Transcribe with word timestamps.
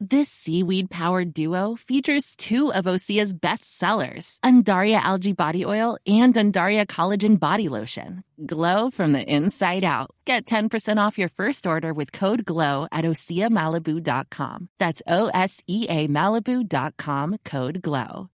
This 0.00 0.28
seaweed 0.30 0.90
powered 0.90 1.34
duo 1.34 1.74
features 1.74 2.36
two 2.36 2.72
of 2.72 2.84
Osea's 2.84 3.34
best 3.34 3.64
sellers, 3.76 4.38
Undaria 4.44 5.00
Algae 5.00 5.32
Body 5.32 5.64
Oil 5.64 5.98
and 6.06 6.32
Undaria 6.34 6.86
Collagen 6.86 7.36
Body 7.36 7.68
Lotion. 7.68 8.22
Glow 8.46 8.90
from 8.90 9.12
the 9.12 9.20
inside 9.24 9.82
out. 9.82 10.10
Get 10.24 10.46
10% 10.46 11.04
off 11.04 11.18
your 11.18 11.28
first 11.28 11.66
order 11.66 11.92
with 11.92 12.12
code 12.12 12.44
GLOW 12.44 12.86
at 12.92 13.04
OseaMalibu.com. 13.04 14.68
That's 14.78 15.02
O 15.08 15.30
S 15.34 15.64
E 15.66 15.86
A 15.88 16.06
Malibu.com, 16.06 17.38
code 17.44 17.82
GLOW. 17.82 18.30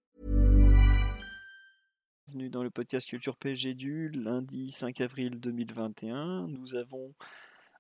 Bienvenue 2.26 2.50
dans 2.50 2.64
le 2.64 2.70
podcast 2.70 3.10
Culture 3.10 3.36
PSG 3.36 3.74
du 3.74 4.10
lundi 4.14 4.72
5 4.72 5.02
avril 5.02 5.32
2021. 5.42 6.48
Nous 6.48 6.76
avons 6.76 7.14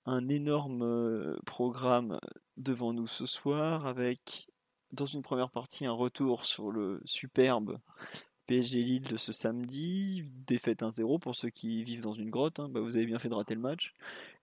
un 0.10 0.28
énorme 0.28 1.38
programme 1.46 2.20
devant 2.58 2.94
nous 2.94 3.08
ce 3.08 3.26
soir 3.26 3.86
avec, 3.86 4.50
dans 4.92 5.06
une 5.06 5.22
première 5.22 5.52
partie, 5.52 5.86
un 5.86 5.92
retour 5.92 6.46
sur 6.46 6.72
le 6.72 7.02
superbe 7.06 7.80
PSG 8.48 8.82
Lille 8.82 9.08
de 9.08 9.18
ce 9.18 9.32
samedi, 9.32 10.24
défaite 10.48 10.82
1-0 10.82 11.20
pour 11.20 11.36
ceux 11.36 11.52
qui 11.52 11.84
vivent 11.84 12.02
dans 12.02 12.14
une 12.14 12.32
grotte, 12.32 12.60
hein, 12.60 12.70
bah, 12.70 12.80
vous 12.80 12.98
avez 12.98 13.06
bien 13.06 13.20
fait 13.20 13.30
de 13.30 13.36
rater 13.36 13.54
le 13.54 13.62
match. 13.62 13.94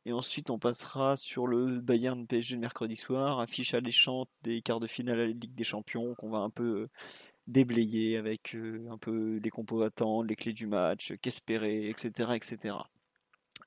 Et 0.05 0.13
ensuite 0.13 0.51
on 0.51 0.59
passera 0.61 1.17
sur 1.17 1.49
le 1.49 1.81
Bayern 1.81 2.25
PSG 2.29 2.55
de 2.55 2.61
mercredi 2.61 2.95
soir, 2.95 3.41
affiche 3.41 3.75
alléchante 3.75 4.29
des 4.43 4.63
quarts 4.63 4.79
de 4.79 4.87
finale 4.87 5.19
à 5.19 5.27
la 5.27 5.33
Ligue 5.33 5.57
des 5.57 5.65
Champions 5.65 6.15
qu'on 6.15 6.31
va 6.31 6.39
un 6.39 6.51
peu 6.51 6.87
déblayer 7.49 8.17
avec 8.17 8.57
un 8.89 8.99
peu 8.99 9.41
les 9.43 9.51
compos 9.51 9.85
les 10.23 10.37
clés 10.37 10.53
du 10.53 10.69
match, 10.69 11.13
qu'espérer, 11.21 11.89
etc. 11.89 12.35
etc. 12.37 12.77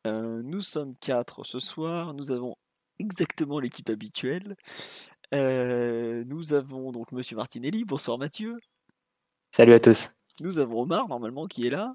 Euh, 0.07 0.41
nous 0.43 0.61
sommes 0.61 0.95
quatre 0.95 1.43
ce 1.43 1.59
soir, 1.59 2.13
nous 2.13 2.31
avons 2.31 2.55
exactement 2.99 3.59
l'équipe 3.59 3.89
habituelle. 3.89 4.55
Euh, 5.33 6.23
nous 6.25 6.53
avons 6.53 6.91
donc 6.91 7.11
Monsieur 7.11 7.35
Martinelli, 7.35 7.83
bonsoir 7.83 8.17
Mathieu. 8.17 8.57
Salut 9.55 9.73
à 9.73 9.79
tous. 9.79 10.09
Nous 10.41 10.59
avons 10.59 10.81
Omar 10.81 11.07
normalement 11.07 11.47
qui 11.47 11.67
est 11.67 11.69
là. 11.69 11.91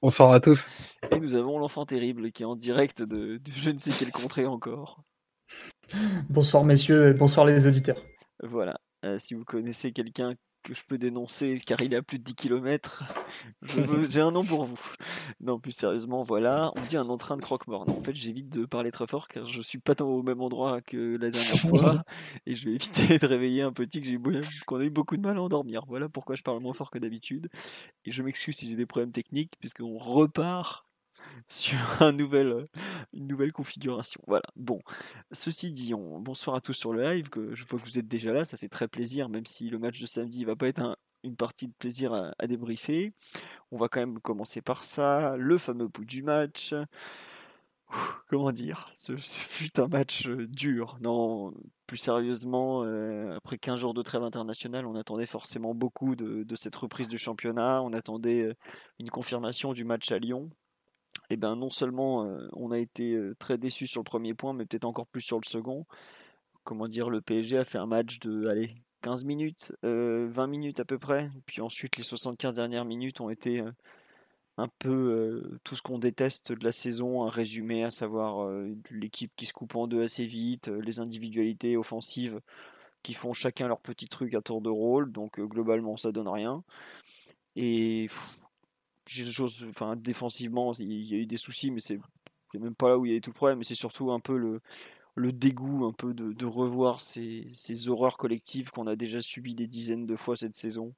Bonsoir 0.00 0.32
à 0.32 0.40
tous. 0.40 0.68
Et 1.12 1.20
nous 1.20 1.34
avons 1.34 1.58
l'enfant 1.58 1.84
terrible 1.84 2.32
qui 2.32 2.42
est 2.42 2.46
en 2.46 2.56
direct 2.56 3.02
de, 3.02 3.36
de 3.36 3.52
je 3.52 3.70
ne 3.70 3.78
sais 3.78 3.92
quelle 3.92 4.10
contrée 4.10 4.46
encore. 4.46 5.02
Bonsoir 6.28 6.64
messieurs, 6.64 7.10
et 7.10 7.12
bonsoir 7.14 7.46
les 7.46 7.66
auditeurs. 7.66 8.02
Voilà. 8.42 8.80
Euh, 9.04 9.18
si 9.18 9.34
vous 9.34 9.44
connaissez 9.44 9.92
quelqu'un 9.92 10.34
que 10.62 10.74
je 10.74 10.82
peux 10.86 10.98
dénoncer 10.98 11.60
car 11.66 11.80
il 11.82 11.94
est 11.94 11.96
à 11.96 12.02
plus 12.02 12.18
de 12.18 12.24
10 12.24 12.34
km, 12.34 13.04
j'ai 14.08 14.20
un 14.20 14.30
nom 14.30 14.44
pour 14.44 14.64
vous. 14.64 14.80
Non, 15.40 15.58
plus 15.58 15.72
sérieusement, 15.72 16.22
voilà, 16.22 16.72
on 16.76 16.82
dit 16.82 16.96
un 16.96 17.08
entrain 17.08 17.36
de 17.36 17.42
croque-mort. 17.42 17.88
En 17.88 18.02
fait, 18.02 18.14
j'évite 18.14 18.48
de 18.48 18.64
parler 18.64 18.90
très 18.90 19.06
fort 19.06 19.28
car 19.28 19.46
je 19.46 19.60
suis 19.60 19.78
pas 19.78 19.94
au 20.02 20.22
même 20.22 20.40
endroit 20.40 20.80
que 20.80 21.16
la 21.16 21.30
dernière 21.30 21.56
fois 21.56 22.04
et 22.46 22.54
je 22.54 22.66
vais 22.66 22.74
éviter 22.74 23.18
de 23.18 23.26
réveiller 23.26 23.62
un 23.62 23.72
petit 23.72 24.00
que 24.00 24.06
j'ai 24.06 24.18
qu'on 24.66 24.78
a 24.78 24.84
eu 24.84 24.90
beaucoup 24.90 25.16
de 25.16 25.22
mal 25.22 25.36
à 25.36 25.42
endormir. 25.42 25.84
Voilà 25.86 26.08
pourquoi 26.08 26.36
je 26.36 26.42
parle 26.42 26.60
moins 26.60 26.74
fort 26.74 26.90
que 26.90 26.98
d'habitude. 26.98 27.48
Et 28.04 28.12
je 28.12 28.22
m'excuse 28.22 28.56
si 28.56 28.70
j'ai 28.70 28.76
des 28.76 28.86
problèmes 28.86 29.12
techniques 29.12 29.54
puisqu'on 29.58 29.98
repart 29.98 30.86
sur 31.48 32.12
nouvel, 32.12 32.68
une 33.12 33.26
nouvelle 33.26 33.52
configuration. 33.52 34.20
Voilà. 34.26 34.44
Bon, 34.56 34.80
ceci 35.32 35.72
dit, 35.72 35.94
on... 35.94 36.20
bonsoir 36.20 36.56
à 36.56 36.60
tous 36.60 36.74
sur 36.74 36.92
le 36.92 37.02
live. 37.02 37.28
Je 37.52 37.64
vois 37.64 37.78
que 37.78 37.84
vous 37.84 37.98
êtes 37.98 38.08
déjà 38.08 38.32
là, 38.32 38.44
ça 38.44 38.56
fait 38.56 38.68
très 38.68 38.88
plaisir, 38.88 39.28
même 39.28 39.46
si 39.46 39.68
le 39.68 39.78
match 39.78 40.00
de 40.00 40.06
samedi 40.06 40.44
va 40.44 40.56
pas 40.56 40.68
être 40.68 40.98
une 41.24 41.36
partie 41.36 41.68
de 41.68 41.72
plaisir 41.78 42.12
à... 42.14 42.46
débriefer. 42.46 43.12
On 43.70 43.76
va 43.76 43.88
quand 43.88 44.00
même 44.00 44.20
commencer 44.20 44.60
par 44.60 44.84
ça. 44.84 45.36
Le 45.36 45.58
fameux 45.58 45.88
bout 45.88 46.04
du 46.04 46.22
match. 46.22 46.74
comment 48.28 48.52
dire? 48.52 48.90
Ce, 48.96 49.16
fut 49.16 49.78
un 49.80 49.88
match 49.88 50.28
dur. 50.28 50.98
Non, 51.00 51.52
plus 51.86 51.98
sérieusement, 51.98 52.82
après 53.36 53.58
15 53.58 53.80
jours 53.80 53.94
de 53.94 54.02
trêve 54.02 54.22
internationale, 54.22 54.86
on 54.86 54.94
attendait 54.94 55.26
forcément 55.26 55.74
beaucoup 55.74 56.16
de 56.16 56.56
cette 56.56 56.76
reprise 56.76 57.08
du 57.08 57.18
championnat. 57.18 57.82
On 57.82 57.92
attendait 57.92 58.56
une 58.98 59.10
confirmation 59.10 59.72
du 59.72 59.84
match 59.84 60.10
à 60.12 60.18
Lyon 60.18 60.50
eh 61.30 61.36
ben 61.36 61.56
non 61.56 61.70
seulement 61.70 62.26
on 62.52 62.70
a 62.70 62.78
été 62.78 63.18
très 63.38 63.58
déçu 63.58 63.86
sur 63.86 64.00
le 64.00 64.04
premier 64.04 64.34
point, 64.34 64.52
mais 64.52 64.66
peut-être 64.66 64.84
encore 64.84 65.06
plus 65.06 65.22
sur 65.22 65.38
le 65.38 65.46
second. 65.46 65.86
Comment 66.64 66.88
dire, 66.88 67.10
le 67.10 67.20
PSG 67.20 67.58
a 67.58 67.64
fait 67.64 67.78
un 67.78 67.86
match 67.86 68.18
de 68.20 68.46
allez, 68.46 68.74
15 69.02 69.24
minutes, 69.24 69.72
20 69.82 70.46
minutes 70.46 70.80
à 70.80 70.84
peu 70.84 70.98
près. 70.98 71.30
Puis 71.46 71.60
ensuite, 71.60 71.96
les 71.96 72.04
75 72.04 72.54
dernières 72.54 72.84
minutes 72.84 73.20
ont 73.20 73.30
été 73.30 73.64
un 74.58 74.68
peu 74.78 75.58
tout 75.64 75.74
ce 75.74 75.82
qu'on 75.82 75.98
déteste 75.98 76.52
de 76.52 76.64
la 76.64 76.72
saison, 76.72 77.24
un 77.24 77.30
résumé, 77.30 77.84
à 77.84 77.90
savoir 77.90 78.48
l'équipe 78.90 79.32
qui 79.34 79.46
se 79.46 79.52
coupe 79.52 79.74
en 79.74 79.86
deux 79.86 80.02
assez 80.02 80.26
vite, 80.26 80.68
les 80.68 81.00
individualités 81.00 81.76
offensives 81.76 82.40
qui 83.02 83.14
font 83.14 83.32
chacun 83.32 83.66
leur 83.66 83.80
petit 83.80 84.06
truc 84.06 84.34
à 84.34 84.42
tour 84.42 84.60
de 84.60 84.68
rôle. 84.68 85.10
Donc 85.10 85.40
globalement, 85.40 85.96
ça 85.96 86.12
donne 86.12 86.28
rien. 86.28 86.62
Et 87.56 88.08
choses, 89.06 89.64
enfin, 89.68 89.96
défensivement, 89.96 90.72
il 90.78 90.90
y 90.90 91.14
a 91.14 91.18
eu 91.18 91.26
des 91.26 91.36
soucis, 91.36 91.70
mais 91.70 91.80
c'est 91.80 91.98
même 92.58 92.74
pas 92.74 92.88
là 92.88 92.98
où 92.98 93.06
il 93.06 93.10
y 93.10 93.14
a 93.14 93.16
eu 93.16 93.20
tout 93.20 93.30
le 93.30 93.34
problème, 93.34 93.58
mais 93.58 93.64
c'est 93.64 93.74
surtout 93.74 94.12
un 94.12 94.20
peu 94.20 94.36
le, 94.36 95.32
dégoût 95.32 95.86
un 95.86 95.92
peu 95.92 96.14
de, 96.14 96.46
revoir 96.46 97.00
ces, 97.00 97.52
horreurs 97.88 98.16
collectives 98.16 98.70
qu'on 98.70 98.86
a 98.86 98.96
déjà 98.96 99.20
subies 99.20 99.54
des 99.54 99.66
dizaines 99.66 100.06
de 100.06 100.16
fois 100.16 100.36
cette 100.36 100.56
saison. 100.56 100.94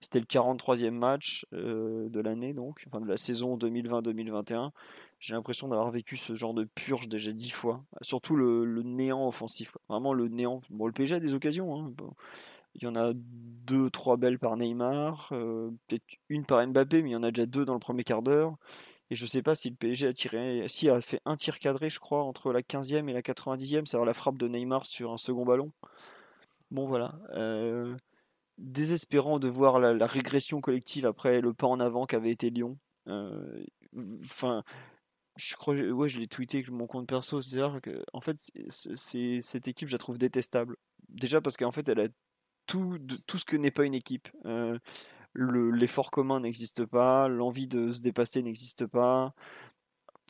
C'était 0.00 0.18
le 0.18 0.26
43e 0.26 0.90
match 0.90 1.46
euh, 1.52 2.08
de 2.08 2.20
l'année, 2.20 2.54
donc, 2.54 2.84
enfin 2.88 3.00
de 3.00 3.06
la 3.06 3.16
saison 3.16 3.56
2020-2021. 3.56 4.72
J'ai 5.20 5.34
l'impression 5.34 5.68
d'avoir 5.68 5.92
vécu 5.92 6.16
ce 6.16 6.34
genre 6.34 6.54
de 6.54 6.64
purge 6.64 7.08
déjà 7.08 7.30
dix 7.30 7.50
fois. 7.50 7.84
Surtout 8.00 8.34
le, 8.34 8.82
néant 8.82 9.28
offensif. 9.28 9.76
Vraiment 9.88 10.12
le 10.12 10.26
néant. 10.26 10.60
Bon, 10.70 10.86
le 10.86 10.92
PSG 10.92 11.14
a 11.14 11.20
des 11.20 11.34
occasions. 11.34 11.78
Hein. 11.78 11.92
Il 12.74 12.84
y 12.84 12.86
en 12.86 12.96
a 12.96 13.12
deux, 13.14 13.90
trois 13.90 14.16
belles 14.16 14.38
par 14.38 14.56
Neymar, 14.56 15.28
euh, 15.32 15.70
peut-être 15.86 16.04
une 16.28 16.44
par 16.44 16.66
Mbappé, 16.66 17.02
mais 17.02 17.10
il 17.10 17.12
y 17.12 17.16
en 17.16 17.22
a 17.22 17.30
déjà 17.30 17.46
deux 17.46 17.64
dans 17.64 17.74
le 17.74 17.78
premier 17.78 18.04
quart 18.04 18.22
d'heure. 18.22 18.56
Et 19.10 19.14
je 19.14 19.24
ne 19.24 19.28
sais 19.28 19.42
pas 19.42 19.54
si 19.54 19.68
le 19.68 19.76
PSG 19.76 20.06
a 20.06 20.12
tiré, 20.12 20.64
si 20.68 20.88
a 20.88 21.00
fait 21.02 21.20
un 21.26 21.36
tir 21.36 21.58
cadré, 21.58 21.90
je 21.90 22.00
crois, 22.00 22.22
entre 22.22 22.50
la 22.52 22.62
15e 22.62 23.08
et 23.08 23.12
la 23.12 23.20
90e, 23.20 23.84
c'est-à-dire 23.84 24.06
la 24.06 24.14
frappe 24.14 24.38
de 24.38 24.48
Neymar 24.48 24.86
sur 24.86 25.12
un 25.12 25.18
second 25.18 25.44
ballon. 25.44 25.70
Bon 26.70 26.86
voilà. 26.86 27.18
Euh, 27.34 27.94
désespérant 28.56 29.38
de 29.38 29.48
voir 29.48 29.80
la, 29.80 30.06
régression 30.06 30.60
collective 30.60 31.04
après 31.04 31.40
le 31.40 31.52
pas 31.52 31.66
en 31.66 31.80
avant 31.80 32.06
qu'avait 32.06 32.30
été 32.30 32.48
Lyon. 32.48 32.78
Euh, 33.08 33.62
enfin, 34.22 34.62
je 35.36 35.56
crois, 35.56 35.74
ouais, 35.74 36.08
je 36.08 36.18
l'ai 36.18 36.26
tweeté 36.26 36.58
avec 36.58 36.70
mon 36.70 36.86
compte 36.86 37.06
perso, 37.06 37.42
c'est-à-dire 37.42 37.80
que 37.82 38.02
en 38.12 38.20
fait, 38.20 38.38
c'est, 38.68 39.40
cette 39.40 39.68
équipe, 39.68 39.88
je 39.88 39.94
la 39.94 39.98
trouve 39.98 40.18
détestable. 40.18 40.76
Déjà 41.08 41.40
parce 41.40 41.56
qu'en 41.56 41.72
fait, 41.72 41.88
elle 41.88 42.00
a 42.00 42.08
tout, 42.66 42.98
tout 43.26 43.38
ce 43.38 43.44
que 43.44 43.56
n'est 43.56 43.70
pas 43.70 43.84
une 43.84 43.94
équipe. 43.94 44.28
Euh, 44.46 44.78
l'effort 45.34 46.10
commun 46.10 46.40
n'existe 46.40 46.84
pas, 46.86 47.28
l'envie 47.28 47.68
de 47.68 47.92
se 47.92 48.00
dépasser 48.00 48.42
n'existe 48.42 48.86
pas. 48.86 49.34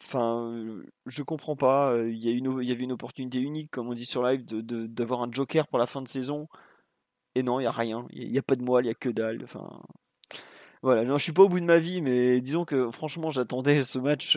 Enfin, 0.00 0.81
je 1.06 1.22
comprends 1.22 1.56
pas. 1.56 1.97
Il 2.06 2.19
y, 2.19 2.28
a 2.28 2.32
une, 2.32 2.59
il 2.60 2.69
y 2.69 2.72
avait 2.72 2.84
une 2.84 2.92
opportunité 2.92 3.38
unique, 3.38 3.71
comme 3.71 3.88
on 3.88 3.94
dit 3.94 4.04
sur 4.06 4.22
live, 4.25 4.44
d'avoir 4.44 5.21
de, 5.21 5.31
un 5.31 5.32
joker 5.32 5.69
pour 5.69 5.78
la 5.78 5.87
fin 5.87 6.03
de 6.03 6.09
saison. 6.09 6.48
Et 7.34 7.42
non, 7.42 7.60
il 7.60 7.65
n'y 7.65 7.69
a 7.69 7.72
rien. 7.72 8.06
Il 8.10 8.31
n'y 8.31 8.38
a, 8.38 8.42
pas 8.42 8.56
de 8.56 8.62
moelle, 8.62 8.84
il 8.84 8.88
n'y 8.88 8.92
a 8.92 8.94
que 8.94 9.09
dalle. 9.09 9.41
Enfin, 9.44 9.69
voilà, 10.82 11.04
non, 11.04 11.19
je 11.19 11.22
suis 11.22 11.32
pas 11.32 11.42
au 11.42 11.48
bout 11.48 11.60
de 11.60 11.65
ma 11.65 11.78
vie, 11.78 12.03
mais 12.03 12.41
disons 12.41 12.65
que 12.65 12.91
franchement, 12.91 13.31
j'attendais 13.31 13.82
ce 13.84 13.98
match 13.98 14.37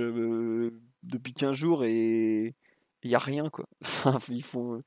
depuis 1.03 1.33
15 1.33 1.55
jours 1.55 1.83
et 1.85 2.55
il 3.05 3.11
y 3.11 3.15
a 3.15 3.19
rien 3.19 3.49
quoi. 3.49 3.65
Ils 4.29 4.43
font, 4.43 4.81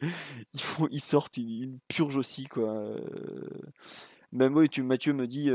ils 0.91 1.01
sortent 1.01 1.37
une, 1.39 1.79
purge 1.89 2.17
aussi 2.17 2.45
quoi. 2.47 2.85
Même 4.33 4.55
oui, 4.55 4.69
tu, 4.69 4.83
Mathieu 4.83 5.15
me 5.15 5.27
dit 5.27 5.51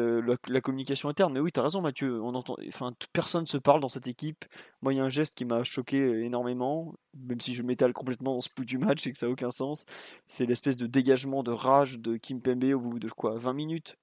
la, 0.47 0.61
communication 0.61 1.07
interne, 1.07 1.33
mais 1.33 1.39
oui, 1.39 1.51
tu 1.51 1.59
as 1.59 1.63
raison 1.63 1.81
Mathieu. 1.81 2.21
On 2.23 2.33
entend, 2.33 2.55
enfin, 2.67 2.91
personne 3.13 3.45
se 3.45 3.57
parle 3.57 3.81
dans 3.81 3.89
cette 3.89 4.07
équipe. 4.07 4.45
Moi, 4.81 4.93
il 4.93 4.97
y 4.97 4.99
a 4.99 5.03
un 5.03 5.09
geste 5.09 5.35
qui 5.37 5.45
m'a 5.45 5.63
choqué 5.63 6.23
énormément, 6.23 6.95
même 7.13 7.39
si 7.39 7.53
je 7.53 7.61
m'étale 7.61 7.93
complètement 7.93 8.33
dans 8.33 8.41
ce 8.41 8.49
bout 8.55 8.65
du 8.65 8.79
match 8.79 9.05
et 9.05 9.11
que 9.11 9.17
ça 9.17 9.27
n'a 9.27 9.31
aucun 9.31 9.51
sens. 9.51 9.85
C'est 10.25 10.47
l'espèce 10.47 10.75
de 10.75 10.87
dégagement 10.87 11.43
de 11.43 11.51
rage 11.51 11.99
de 11.99 12.17
Kim 12.17 12.41
Pembe 12.41 12.63
au 12.63 12.79
bout 12.79 12.99
de 12.99 13.09
quoi 13.09 13.37
20 13.37 13.53
minutes 13.53 13.97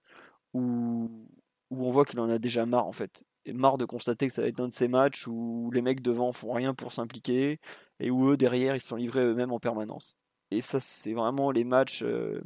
où, 0.55 1.11
où 1.71 1.87
on 1.87 1.91
voit 1.91 2.05
qu'il 2.05 2.21
en 2.21 2.29
a 2.29 2.39
déjà 2.39 2.65
marre 2.67 2.87
en 2.87 2.93
fait. 2.93 3.25
Et 3.47 3.53
marre 3.53 3.79
de 3.79 3.87
constater 3.87 4.29
que 4.29 4.33
ça 4.33 4.43
va 4.43 4.49
être 4.49 4.61
un 4.61 4.69
de 4.69 4.73
ces 4.73 4.89
matchs 4.89 5.27
où 5.27 5.71
les 5.73 5.83
mecs 5.83 6.03
devant 6.03 6.33
font 6.33 6.53
rien 6.53 6.75
pour 6.75 6.93
s'impliquer, 6.93 7.59
et 8.01 8.11
où 8.11 8.31
eux 8.31 8.37
derrière 8.37 8.75
ils 8.75 8.81
sont 8.81 8.97
livrés 8.97 9.25
eux-mêmes 9.25 9.53
en 9.53 9.61
permanence. 9.61 10.17
Et 10.51 10.61
ça, 10.61 10.81
c'est 10.81 11.13
vraiment 11.13 11.51
les 11.51 11.65
matchs 11.65 12.03
euh, 12.03 12.41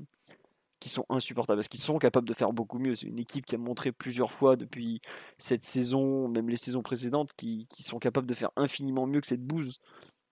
qui 0.81 0.89
sont 0.91 1.07
insupportables 1.09 1.59
parce 1.59 1.69
qu'ils 1.69 1.81
sont 1.81 1.99
capables 1.99 2.29
de 2.29 2.35
faire 2.35 2.53
beaucoup 2.53 2.79
mieux. 2.79 2.95
C'est 2.95 3.07
une 3.07 3.19
équipe 3.19 3.47
qui 3.47 3.55
a 3.55 3.59
montré 3.59 3.93
plusieurs 3.93 4.31
fois 4.31 4.57
depuis 4.57 5.01
cette 5.39 5.65
saison, 5.65 6.29
même 6.29 6.49
les 6.51 6.57
saisons 6.57 6.83
précédentes, 6.83 7.33
qui, 7.37 7.67
sont 7.81 7.99
capables 7.99 8.27
de 8.27 8.35
faire 8.35 8.51
infiniment 8.57 9.07
mieux 9.07 9.21
que 9.21 9.27
cette 9.27 9.43
bouse. 9.43 9.79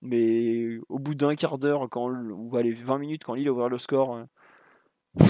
Mais 0.03 0.79
au 0.89 0.99
bout 0.99 1.15
d'un 1.15 1.35
quart 1.37 1.59
d'heure, 1.59 1.89
quand 1.89 2.11
ou 2.11 2.57
allez, 2.57 2.73
20 2.73 2.99
minutes, 2.99 3.25
quand 3.25 3.35
Lille 3.35 3.49
a 3.49 3.53
ouvert 3.53 3.69
le 3.69 3.79
score, 3.79 4.17
euh, 4.17 5.25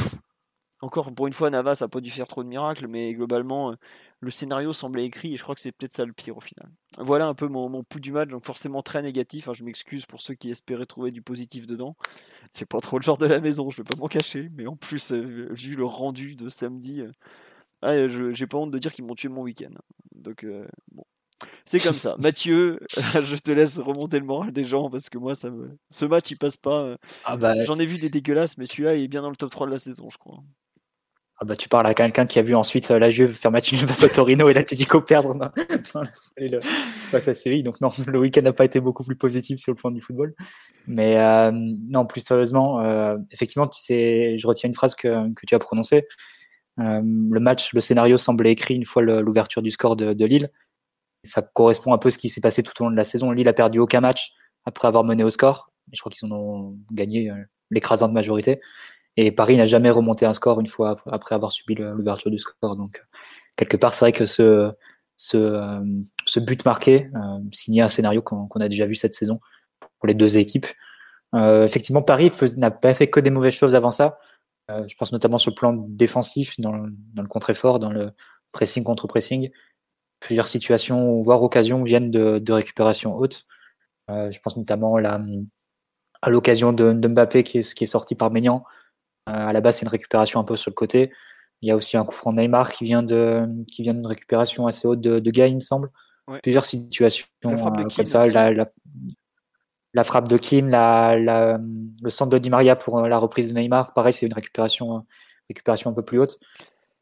encore 0.80 1.12
pour 1.14 1.26
une 1.28 1.32
fois, 1.32 1.50
Navas 1.50 1.78
n'a 1.80 1.88
pas 1.88 2.00
dû 2.00 2.10
faire 2.10 2.26
trop 2.26 2.42
de 2.42 2.48
miracles, 2.48 2.88
mais 2.88 3.14
globalement, 3.14 3.74
le 4.22 4.30
scénario 4.30 4.72
semblait 4.72 5.04
écrit 5.04 5.34
et 5.34 5.36
je 5.36 5.42
crois 5.42 5.56
que 5.56 5.60
c'est 5.60 5.72
peut-être 5.72 5.92
ça 5.92 6.04
le 6.04 6.12
pire 6.12 6.36
au 6.36 6.40
final. 6.40 6.70
Voilà 6.98 7.26
un 7.26 7.34
peu 7.34 7.48
mon, 7.48 7.68
mon 7.68 7.82
pouls 7.82 7.98
du 7.98 8.12
match, 8.12 8.28
donc 8.28 8.46
forcément 8.46 8.80
très 8.80 9.02
négatif. 9.02 9.48
je 9.52 9.64
m'excuse 9.64 10.06
pour 10.06 10.20
ceux 10.20 10.34
qui 10.34 10.48
espéraient 10.48 10.86
trouver 10.86 11.10
du 11.10 11.22
positif 11.22 11.66
dedans. 11.66 11.96
C'est 12.48 12.68
pas 12.68 12.78
trop 12.78 12.98
le 12.98 13.02
genre 13.02 13.18
de 13.18 13.26
la 13.26 13.40
maison, 13.40 13.68
je 13.70 13.78
vais 13.78 13.82
pas 13.82 13.96
m'en 13.98 14.06
cacher, 14.06 14.48
mais 14.54 14.68
en 14.68 14.76
plus, 14.76 15.12
vu 15.12 15.74
le 15.74 15.84
rendu 15.84 16.36
de 16.36 16.48
samedi, 16.48 17.02
ah, 17.82 18.06
j'ai 18.06 18.46
pas 18.46 18.58
honte 18.58 18.70
de 18.70 18.78
dire 18.78 18.92
qu'ils 18.92 19.04
m'ont 19.04 19.16
tué 19.16 19.28
mon 19.28 19.42
week-end. 19.42 19.74
Donc, 20.14 20.46
bon. 20.92 21.04
C'est 21.64 21.80
comme 21.80 21.96
ça. 21.96 22.14
Mathieu, 22.20 22.78
je 22.96 23.36
te 23.40 23.50
laisse 23.50 23.80
remonter 23.80 24.20
le 24.20 24.24
moral 24.24 24.52
des 24.52 24.62
gens 24.62 24.88
parce 24.88 25.10
que 25.10 25.18
moi, 25.18 25.34
ça 25.34 25.50
me... 25.50 25.76
ce 25.90 26.04
match, 26.04 26.30
il 26.30 26.36
passe 26.36 26.56
pas. 26.56 26.96
Ah 27.24 27.36
bah, 27.36 27.60
J'en 27.64 27.74
ai 27.74 27.86
vu 27.86 27.98
des 27.98 28.10
dégueulasses, 28.10 28.56
mais 28.56 28.66
celui-là, 28.66 28.94
il 28.94 29.02
est 29.02 29.08
bien 29.08 29.22
dans 29.22 29.30
le 29.30 29.36
top 29.36 29.50
3 29.50 29.66
de 29.66 29.72
la 29.72 29.78
saison, 29.78 30.08
je 30.10 30.18
crois. 30.18 30.44
Ah 31.38 31.44
bah, 31.44 31.56
tu 31.56 31.68
parles 31.68 31.86
à 31.86 31.94
quelqu'un 31.94 32.26
qui 32.26 32.38
a 32.38 32.42
vu 32.42 32.54
ensuite 32.54 32.90
euh, 32.90 32.98
la 32.98 33.10
Juve 33.10 33.32
faire 33.32 33.50
match 33.50 33.74
face 33.74 34.04
au 34.04 34.08
Torino 34.08 34.48
et 34.48 34.54
l'Atletico 34.54 35.00
perdre 35.00 35.34
dans, 35.34 35.50
face 37.10 37.28
à 37.28 37.34
Séville. 37.34 37.62
Donc 37.62 37.80
non, 37.80 37.90
le 38.06 38.18
week-end 38.18 38.42
n'a 38.42 38.52
pas 38.52 38.64
été 38.64 38.80
beaucoup 38.80 39.02
plus 39.02 39.16
positif 39.16 39.58
sur 39.58 39.72
le 39.72 39.76
plan 39.76 39.90
du 39.90 40.00
football. 40.00 40.34
Mais 40.86 41.18
euh, 41.18 41.50
non, 41.52 42.06
plus 42.06 42.20
sérieusement, 42.20 42.80
euh, 42.80 43.16
effectivement, 43.30 43.68
je 43.72 44.46
retiens 44.46 44.68
une 44.68 44.74
phrase 44.74 44.94
que, 44.94 45.32
que 45.34 45.46
tu 45.46 45.54
as 45.54 45.58
prononcée. 45.58 46.06
le 46.76 47.40
match, 47.40 47.72
le 47.72 47.80
scénario 47.80 48.16
semblait 48.16 48.52
écrit 48.52 48.74
une 48.74 48.84
fois 48.84 49.02
l'ouverture 49.02 49.62
du 49.62 49.70
score 49.70 49.96
de, 49.96 50.12
de 50.12 50.24
Lille 50.24 50.50
ça 51.24 51.42
correspond 51.42 51.92
un 51.92 51.98
peu 51.98 52.08
à 52.08 52.10
ce 52.10 52.18
qui 52.18 52.28
s'est 52.28 52.40
passé 52.40 52.62
tout 52.62 52.72
au 52.80 52.84
long 52.84 52.90
de 52.90 52.96
la 52.96 53.04
saison. 53.04 53.30
Lille 53.30 53.48
a 53.48 53.52
perdu 53.52 53.78
aucun 53.78 54.00
match 54.00 54.32
après 54.64 54.88
avoir 54.88 55.04
mené 55.04 55.24
au 55.24 55.30
score. 55.30 55.70
je 55.92 56.00
crois 56.00 56.10
qu'ils 56.10 56.26
en 56.30 56.32
ont 56.32 56.78
gagné 56.92 57.30
euh, 57.30 57.34
l'écrasante 57.70 58.12
majorité. 58.12 58.60
Et 59.16 59.30
Paris 59.32 59.56
n'a 59.56 59.64
jamais 59.64 59.90
remonté 59.90 60.24
un 60.26 60.34
score 60.34 60.60
une 60.60 60.66
fois 60.66 60.96
après 61.06 61.34
avoir 61.34 61.52
subi 61.52 61.74
l'ouverture 61.74 62.30
du 62.30 62.38
score. 62.38 62.76
Donc, 62.76 63.02
quelque 63.56 63.76
part, 63.76 63.94
c'est 63.94 64.06
vrai 64.06 64.12
que 64.12 64.24
ce, 64.24 64.72
ce, 65.16 65.80
ce 66.24 66.40
but 66.40 66.64
marqué 66.64 67.10
euh, 67.14 67.38
signait 67.50 67.82
un 67.82 67.88
scénario 67.88 68.22
qu'on 68.22 68.48
a 68.60 68.68
déjà 68.68 68.86
vu 68.86 68.94
cette 68.94 69.14
saison 69.14 69.40
pour 69.98 70.06
les 70.06 70.14
deux 70.14 70.36
équipes. 70.38 70.66
Euh, 71.34 71.64
effectivement, 71.64 72.02
Paris 72.02 72.32
n'a 72.56 72.70
pas 72.70 72.94
fait 72.94 73.08
que 73.08 73.20
des 73.20 73.30
mauvaises 73.30 73.54
choses 73.54 73.74
avant 73.74 73.90
ça. 73.90 74.18
Euh, 74.70 74.86
je 74.86 74.96
pense 74.96 75.12
notamment 75.12 75.38
sur 75.38 75.50
le 75.50 75.56
plan 75.56 75.72
défensif, 75.72 76.54
dans 76.58 76.72
le, 76.72 76.92
dans 77.14 77.22
le 77.22 77.28
contre-effort, 77.28 77.78
dans 77.78 77.90
le 77.90 78.12
pressing 78.52 78.84
contre 78.84 79.06
pressing 79.06 79.50
plusieurs 80.20 80.46
situations, 80.46 81.20
voire 81.20 81.42
occasions, 81.42 81.82
viennent 81.82 82.10
de, 82.10 82.38
de 82.38 82.52
récupération 82.52 83.16
haute. 83.16 83.44
Euh, 84.10 84.30
je 84.30 84.40
pense 84.40 84.56
notamment 84.56 84.96
à 84.96 86.30
l'occasion 86.30 86.72
de, 86.72 86.92
de, 86.92 87.08
Mbappé 87.08 87.42
qui 87.42 87.58
est, 87.58 87.74
qui 87.74 87.84
est 87.84 87.88
sorti 87.88 88.14
par 88.14 88.30
Maignan. 88.30 88.64
Euh, 89.28 89.32
à 89.32 89.52
la 89.52 89.60
base, 89.60 89.78
c'est 89.78 89.86
une 89.86 89.90
récupération 89.90 90.40
un 90.40 90.44
peu 90.44 90.56
sur 90.56 90.70
le 90.70 90.74
côté. 90.74 91.12
Il 91.60 91.68
y 91.68 91.72
a 91.72 91.76
aussi 91.76 91.96
un 91.96 92.04
coup 92.04 92.14
franc 92.14 92.32
Neymar 92.32 92.72
qui 92.72 92.84
vient 92.84 93.02
de 93.02 93.46
qui 93.68 93.82
vient 93.82 93.94
d'une 93.94 94.06
récupération 94.06 94.66
assez 94.66 94.88
haute 94.88 95.00
de, 95.00 95.20
de 95.20 95.30
Guy, 95.30 95.42
il 95.42 95.54
me 95.56 95.60
semble. 95.60 95.90
Plusieurs 96.42 96.64
situations 96.64 97.26
euh, 97.44 97.84
comme 97.94 98.06
ça. 98.06 98.26
La, 98.28 98.52
la, 98.52 98.64
la, 99.92 100.04
frappe 100.04 100.28
de 100.28 100.36
Keane, 100.38 100.70
la, 100.70 101.16
le 101.58 102.10
centre 102.10 102.30
de 102.30 102.38
Di 102.38 102.48
Maria 102.48 102.74
pour 102.74 103.00
la 103.02 103.18
reprise 103.18 103.52
de 103.52 103.58
Neymar, 103.58 103.92
pareil, 103.92 104.12
c'est 104.12 104.26
une 104.26 104.32
récupération, 104.32 105.04
récupération 105.48 105.90
un 105.90 105.94
peu 105.94 106.04
plus 106.04 106.18
haute. 106.18 106.38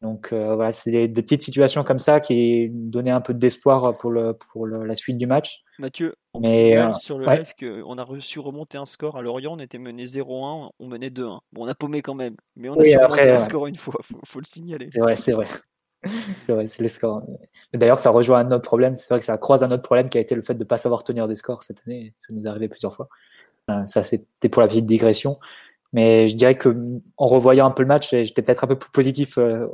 Donc 0.01 0.33
euh, 0.33 0.55
voilà, 0.55 0.71
c'est 0.71 1.07
des, 1.07 1.21
petites 1.21 1.43
situations 1.43 1.83
comme 1.83 1.99
ça 1.99 2.19
qui 2.19 2.69
donnaient 2.71 3.11
un 3.11 3.21
peu 3.21 3.33
d'espoir 3.33 3.97
pour, 3.97 4.11
le, 4.11 4.33
pour 4.33 4.67
la 4.67 4.95
suite 4.95 5.17
du 5.17 5.27
match. 5.27 5.63
Mathieu, 5.77 6.15
on 6.33 6.39
Mais, 6.39 6.77
euh, 6.77 6.93
sur 6.93 7.17
le 7.17 7.25
live 7.25 7.53
qu'on 7.59 7.97
a 7.97 8.03
reçu 8.03 8.39
remonter 8.39 8.77
un 8.77 8.85
score 8.85 9.17
à 9.17 9.21
Lorient, 9.21 9.53
on 9.53 9.59
était 9.59 9.77
mené 9.77 10.05
0-1, 10.05 10.71
on 10.79 10.87
menait 10.87 11.09
2-1. 11.09 11.41
Bon, 11.51 11.65
on 11.65 11.67
a 11.67 11.75
paumé 11.75 12.01
quand 12.01 12.15
même, 12.15 12.35
mais 12.55 12.69
on 12.69 12.73
a 12.73 12.85
su 12.85 12.97
remonter 12.97 13.29
un 13.29 13.39
score 13.39 13.67
une 13.67 13.75
fois, 13.75 13.95
faut, 14.01 14.19
faut 14.23 14.39
le 14.39 14.45
signaler. 14.45 14.89
C'est 14.91 14.99
vrai, 14.99 15.15
c'est 15.15 15.33
vrai. 15.33 15.47
c'est 16.39 16.51
vrai, 16.51 16.65
c'est 16.65 16.81
les 16.81 16.89
scores. 16.89 17.23
D'ailleurs, 17.73 17.99
ça 17.99 18.09
rejoint 18.09 18.39
un 18.39 18.51
autre 18.51 18.63
problème. 18.63 18.95
C'est 18.95 19.09
vrai 19.09 19.19
que 19.19 19.25
ça 19.25 19.37
croise 19.37 19.63
un 19.63 19.71
autre 19.71 19.83
problème 19.83 20.09
qui 20.09 20.17
a 20.17 20.21
été 20.21 20.35
le 20.35 20.41
fait 20.41 20.55
de 20.55 20.59
ne 20.59 20.63
pas 20.63 20.77
savoir 20.77 21.03
tenir 21.03 21.27
des 21.27 21.35
scores 21.35 21.63
cette 21.63 21.81
année. 21.85 22.13
Ça 22.19 22.33
nous 22.33 22.43
est 22.43 22.47
arrivé 22.47 22.67
plusieurs 22.67 22.95
fois. 22.95 23.07
Euh, 23.69 23.85
ça, 23.85 24.03
c'était 24.03 24.49
pour 24.49 24.61
la 24.61 24.67
petite 24.67 24.85
digression. 24.85 25.39
Mais 25.93 26.27
je 26.27 26.35
dirais 26.35 26.55
que 26.55 26.75
en 27.17 27.25
revoyant 27.25 27.67
un 27.67 27.71
peu 27.71 27.83
le 27.83 27.87
match, 27.87 28.09
j'étais 28.11 28.41
peut-être 28.41 28.63
un 28.63 28.67
peu 28.67 28.77
plus 28.77 28.91
positif 28.91 29.37
euh, 29.37 29.67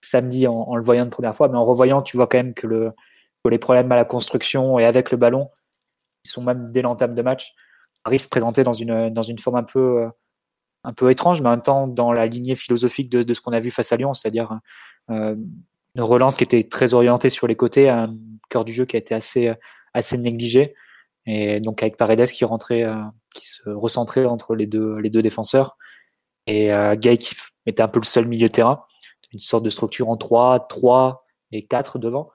samedi 0.00 0.46
en, 0.46 0.74
le 0.74 0.82
voyant 0.82 1.04
une 1.04 1.10
première 1.10 1.36
fois, 1.36 1.48
mais 1.48 1.58
en 1.58 1.64
revoyant, 1.64 2.02
tu 2.02 2.16
vois 2.16 2.26
quand 2.26 2.38
même 2.38 2.54
que, 2.54 2.66
le, 2.66 2.92
que 3.44 3.50
les 3.50 3.58
problèmes 3.58 3.92
à 3.92 3.96
la 3.96 4.06
construction 4.06 4.78
et 4.78 4.86
avec 4.86 5.10
le 5.10 5.18
ballon, 5.18 5.50
sont 6.28 6.42
même 6.42 6.68
dès 6.70 6.82
l'entame 6.82 7.14
de 7.14 7.22
match, 7.22 7.54
Paris 8.04 8.20
se 8.20 8.28
présentait 8.28 8.64
dans 8.64 8.72
une, 8.72 9.10
dans 9.10 9.22
une 9.22 9.38
forme 9.38 9.56
un 9.56 9.64
peu, 9.64 10.08
un 10.84 10.92
peu 10.92 11.10
étrange, 11.10 11.40
mais 11.40 11.48
en 11.48 11.52
même 11.52 11.62
temps 11.62 11.86
dans 11.86 12.12
la 12.12 12.26
lignée 12.26 12.54
philosophique 12.54 13.10
de, 13.10 13.34
ce 13.34 13.40
qu'on 13.40 13.52
a 13.52 13.60
vu 13.60 13.70
face 13.70 13.92
à 13.92 13.96
Lyon, 13.96 14.14
c'est-à-dire 14.14 14.58
euh, 15.10 15.36
une 15.94 16.02
relance 16.02 16.36
qui 16.36 16.44
était 16.44 16.62
très 16.62 16.94
orientée 16.94 17.30
sur 17.30 17.46
les 17.46 17.56
côtés, 17.56 17.88
un 17.88 18.14
cœur 18.48 18.64
du 18.64 18.72
jeu 18.72 18.84
qui 18.84 18.96
a 18.96 18.98
été 18.98 19.14
assez, 19.14 19.52
assez 19.94 20.18
négligé. 20.18 20.74
Et 21.26 21.60
donc 21.60 21.82
avec 21.82 21.96
Paredes 21.96 22.28
qui 22.28 22.44
rentrait, 22.44 22.84
euh, 22.84 23.02
qui 23.34 23.46
se 23.46 23.68
recentrait 23.68 24.24
entre 24.24 24.54
les 24.54 24.66
deux, 24.66 24.98
les 24.98 25.10
deux 25.10 25.22
défenseurs. 25.22 25.76
Et 26.46 26.72
euh, 26.72 26.96
Gay 26.96 27.18
qui 27.18 27.34
était 27.66 27.82
un 27.82 27.88
peu 27.88 28.00
le 28.00 28.06
seul 28.06 28.26
milieu 28.26 28.48
terrain. 28.48 28.84
Une 29.32 29.38
sorte 29.38 29.64
de 29.64 29.70
structure 29.70 30.08
en 30.08 30.16
3, 30.16 30.68
3 30.68 31.26
et 31.52 31.66
4 31.66 31.98
devant. 31.98 32.30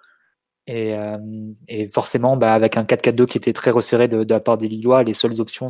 Et, 0.67 0.95
euh, 0.95 1.17
et 1.67 1.87
forcément, 1.89 2.37
bah, 2.37 2.53
avec 2.53 2.77
un 2.77 2.85
4-4-2 2.85 3.25
qui 3.25 3.37
était 3.37 3.53
très 3.53 3.71
resserré 3.71 4.07
de, 4.07 4.25
la 4.27 4.39
part 4.39 4.57
des 4.57 4.67
Lillois, 4.67 5.03
les 5.03 5.13
seules 5.13 5.41
options, 5.41 5.67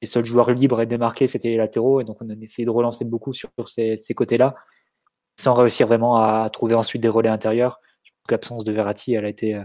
les 0.00 0.08
seuls 0.08 0.24
joueurs 0.24 0.50
libres 0.50 0.80
et 0.80 0.86
démarqués, 0.86 1.26
c'était 1.26 1.48
les 1.48 1.56
latéraux. 1.56 2.00
Et 2.00 2.04
donc, 2.04 2.16
on 2.22 2.30
a 2.30 2.34
essayé 2.40 2.64
de 2.64 2.70
relancer 2.70 3.04
beaucoup 3.04 3.32
sur, 3.32 3.50
ces, 3.66 3.96
ces 3.96 4.14
côtés-là, 4.14 4.54
sans 5.38 5.54
réussir 5.54 5.86
vraiment 5.86 6.16
à 6.16 6.48
trouver 6.50 6.74
ensuite 6.74 7.02
des 7.02 7.08
relais 7.08 7.28
intérieurs. 7.28 7.80
L'absence 8.30 8.64
de 8.64 8.72
Verratti, 8.72 9.14
elle 9.14 9.24
a 9.24 9.28
été 9.28 9.60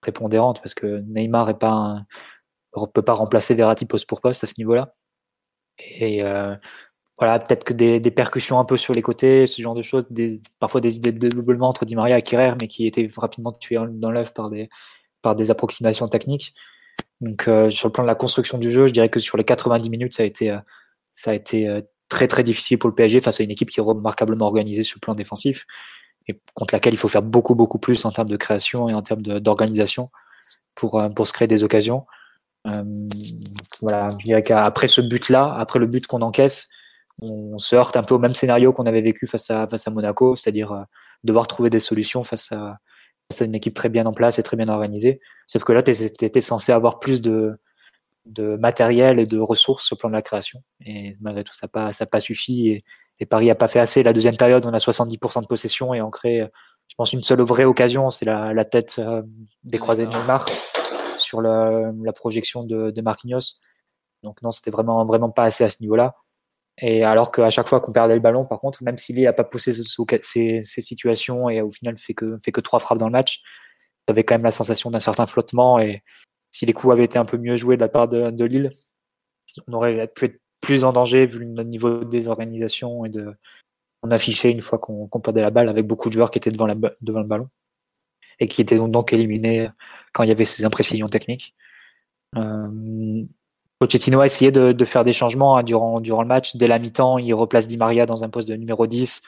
prépondérante 0.00 0.60
parce 0.60 0.74
que 0.74 1.00
Neymar 1.06 1.48
est 1.48 1.58
pas 1.58 2.04
ne 2.82 2.86
peut 2.86 3.02
pas 3.02 3.14
remplacer 3.14 3.54
Verratti 3.54 3.86
poste 3.86 4.08
pour 4.08 4.20
poste 4.20 4.44
à 4.44 4.46
ce 4.46 4.54
niveau-là. 4.58 4.94
Et 5.78 6.22
euh, 6.22 6.54
voilà, 7.18 7.38
peut-être 7.38 7.64
que 7.64 7.72
des, 7.72 8.00
des, 8.00 8.10
percussions 8.10 8.58
un 8.58 8.64
peu 8.64 8.76
sur 8.76 8.92
les 8.92 9.02
côtés, 9.02 9.46
ce 9.46 9.62
genre 9.62 9.74
de 9.74 9.82
choses, 9.82 10.04
des, 10.10 10.40
parfois 10.58 10.80
des 10.80 10.96
idées 10.96 11.12
de 11.12 11.28
doublement 11.28 11.68
entre 11.68 11.84
Di 11.84 11.94
Maria 11.94 12.18
et 12.18 12.22
Kerrer, 12.22 12.54
mais 12.60 12.66
qui 12.66 12.86
étaient 12.86 13.08
rapidement 13.16 13.52
tuées 13.52 13.78
dans 13.88 14.10
l'œuf 14.10 14.34
par 14.34 14.50
des, 14.50 14.68
par 15.22 15.36
des 15.36 15.50
approximations 15.50 16.08
techniques. 16.08 16.54
Donc 17.20 17.46
euh, 17.46 17.70
sur 17.70 17.88
le 17.88 17.92
plan 17.92 18.02
de 18.02 18.08
la 18.08 18.16
construction 18.16 18.58
du 18.58 18.70
jeu, 18.70 18.86
je 18.86 18.92
dirais 18.92 19.08
que 19.08 19.20
sur 19.20 19.36
les 19.36 19.44
90 19.44 19.90
minutes, 19.90 20.14
ça 20.14 20.24
a 20.24 20.26
été, 20.26 20.50
euh, 20.50 20.58
ça 21.12 21.30
a 21.30 21.34
été 21.34 21.68
euh, 21.68 21.80
très 22.08 22.26
très 22.26 22.42
difficile 22.42 22.78
pour 22.78 22.88
le 22.88 22.94
PSG 22.94 23.20
face 23.20 23.40
à 23.40 23.44
une 23.44 23.50
équipe 23.50 23.70
qui 23.70 23.80
est 23.80 23.82
remarquablement 23.82 24.46
organisée 24.46 24.82
sur 24.82 24.96
le 24.96 25.00
plan 25.00 25.14
défensif 25.14 25.66
et 26.26 26.40
contre 26.54 26.74
laquelle 26.74 26.94
il 26.94 26.96
faut 26.96 27.08
faire 27.08 27.22
beaucoup 27.22 27.54
beaucoup 27.54 27.78
plus 27.78 28.04
en 28.04 28.10
termes 28.10 28.28
de 28.28 28.36
création 28.36 28.88
et 28.88 28.94
en 28.94 29.02
termes 29.02 29.22
d'organisation 29.22 30.10
pour, 30.74 31.00
euh, 31.00 31.08
pour 31.08 31.28
se 31.28 31.32
créer 31.32 31.48
des 31.48 31.62
occasions. 31.64 32.06
Voilà, 33.82 34.10
je 34.18 34.24
dirais 34.24 34.42
qu'après 34.42 34.86
ce 34.86 35.02
but-là, 35.02 35.54
après 35.58 35.78
le 35.78 35.86
but 35.86 36.06
qu'on 36.06 36.22
encaisse, 36.22 36.68
on 37.20 37.58
se 37.58 37.76
heurte 37.76 37.96
un 37.96 38.02
peu 38.02 38.14
au 38.14 38.18
même 38.18 38.34
scénario 38.34 38.72
qu'on 38.72 38.86
avait 38.86 39.00
vécu 39.00 39.26
face 39.26 39.50
à, 39.50 39.66
face 39.68 39.86
à 39.86 39.90
Monaco, 39.90 40.36
c'est-à-dire 40.36 40.72
euh, 40.72 40.82
devoir 41.22 41.46
trouver 41.46 41.70
des 41.70 41.80
solutions 41.80 42.24
face 42.24 42.52
à, 42.52 42.78
face 43.30 43.42
à, 43.42 43.44
une 43.44 43.54
équipe 43.54 43.74
très 43.74 43.88
bien 43.88 44.06
en 44.06 44.12
place 44.12 44.38
et 44.38 44.42
très 44.42 44.56
bien 44.56 44.68
organisée. 44.68 45.20
Sauf 45.46 45.64
que 45.64 45.72
là, 45.72 45.82
tu 45.82 45.92
étais 45.92 46.40
censé 46.40 46.72
avoir 46.72 46.98
plus 46.98 47.22
de, 47.22 47.58
de 48.26 48.56
matériel 48.56 49.18
et 49.20 49.26
de 49.26 49.38
ressources 49.38 49.92
au 49.92 49.96
plan 49.96 50.08
de 50.08 50.14
la 50.14 50.22
création. 50.22 50.62
Et 50.84 51.14
malgré 51.20 51.44
tout, 51.44 51.54
ça 51.54 51.66
n'a 51.66 51.68
pas, 51.68 51.92
ça 51.92 52.06
pas 52.06 52.20
suffi. 52.20 52.68
Et, 52.70 52.84
et 53.20 53.26
Paris 53.26 53.46
n'a 53.46 53.54
pas 53.54 53.68
fait 53.68 53.80
assez. 53.80 54.02
La 54.02 54.12
deuxième 54.12 54.36
période, 54.36 54.66
on 54.66 54.72
a 54.72 54.78
70% 54.78 55.42
de 55.42 55.46
possession 55.46 55.94
et 55.94 56.02
on 56.02 56.10
crée, 56.10 56.42
je 56.88 56.94
pense, 56.96 57.12
une 57.12 57.22
seule 57.22 57.42
vraie 57.42 57.64
occasion, 57.64 58.10
c'est 58.10 58.24
la, 58.24 58.52
la, 58.52 58.64
tête 58.64 58.96
euh, 58.98 59.22
des 59.64 59.78
croisés 59.78 60.06
de 60.06 60.14
Neymar 60.14 60.46
sur 61.18 61.40
la, 61.40 61.92
la 62.02 62.12
projection 62.12 62.64
de, 62.64 62.90
de, 62.90 63.02
Marquinhos. 63.02 63.60
Donc 64.22 64.42
non, 64.42 64.50
c'était 64.50 64.70
vraiment, 64.70 65.04
vraiment 65.04 65.30
pas 65.30 65.44
assez 65.44 65.64
à 65.64 65.68
ce 65.68 65.76
niveau-là. 65.80 66.16
Et 66.78 67.04
alors 67.04 67.30
qu'à 67.30 67.50
chaque 67.50 67.68
fois 67.68 67.80
qu'on 67.80 67.92
perdait 67.92 68.14
le 68.14 68.20
ballon, 68.20 68.44
par 68.44 68.58
contre, 68.58 68.82
même 68.82 68.98
s'il 68.98 69.22
n'a 69.22 69.32
pas 69.32 69.44
poussé 69.44 69.72
ces, 69.72 70.62
situations 70.64 71.48
et 71.48 71.60
au 71.60 71.70
final 71.70 71.96
fait 71.96 72.14
que, 72.14 72.36
fait 72.38 72.52
que 72.52 72.60
trois 72.60 72.80
frappes 72.80 72.98
dans 72.98 73.06
le 73.06 73.12
match, 73.12 73.42
avait 74.06 74.24
quand 74.24 74.34
même 74.34 74.44
la 74.44 74.50
sensation 74.50 74.90
d'un 74.90 75.00
certain 75.00 75.26
flottement. 75.26 75.78
Et 75.78 76.02
si 76.50 76.66
les 76.66 76.72
coups 76.72 76.92
avaient 76.92 77.04
été 77.04 77.18
un 77.18 77.24
peu 77.24 77.38
mieux 77.38 77.56
joués 77.56 77.76
de 77.76 77.82
la 77.82 77.88
part 77.88 78.08
de, 78.08 78.44
Lille, 78.44 78.70
on 79.68 79.72
aurait 79.74 80.08
pu 80.08 80.26
être 80.26 80.40
plus 80.60 80.84
en 80.84 80.92
danger 80.92 81.26
vu 81.26 81.46
notre 81.46 81.68
niveau 81.68 81.98
de 81.98 82.10
désorganisation 82.10 83.04
et 83.04 83.10
de 83.10 83.34
on 84.02 84.10
affichait 84.10 84.50
une 84.50 84.60
fois 84.60 84.78
qu'on 84.78 85.08
perdait 85.20 85.40
la 85.40 85.50
balle 85.50 85.68
avec 85.68 85.86
beaucoup 85.86 86.08
de 86.10 86.14
joueurs 86.14 86.30
qui 86.30 86.38
étaient 86.38 86.50
devant, 86.50 86.66
devant 87.00 87.20
le 87.20 87.26
ballon 87.26 87.48
et 88.38 88.48
qui 88.48 88.60
étaient 88.60 88.76
donc 88.76 89.12
éliminés 89.14 89.68
quand 90.12 90.24
il 90.24 90.28
y 90.28 90.32
avait 90.32 90.44
ces 90.44 90.64
imprécisions 90.64 91.06
techniques. 91.06 91.54
Euh, 92.36 93.24
Pochettino 93.84 94.20
a 94.20 94.26
essayé 94.26 94.50
de, 94.50 94.84
faire 94.86 95.04
des 95.04 95.12
changements 95.12 95.58
hein, 95.58 95.62
durant, 95.62 96.00
durant 96.00 96.22
le 96.22 96.28
match. 96.28 96.56
Dès 96.56 96.66
la 96.66 96.78
mi-temps, 96.78 97.18
il 97.18 97.34
replace 97.34 97.66
Di 97.66 97.76
Maria 97.76 98.06
dans 98.06 98.24
un 98.24 98.30
poste 98.30 98.48
de 98.48 98.56
numéro 98.56 98.86
10 98.86 99.20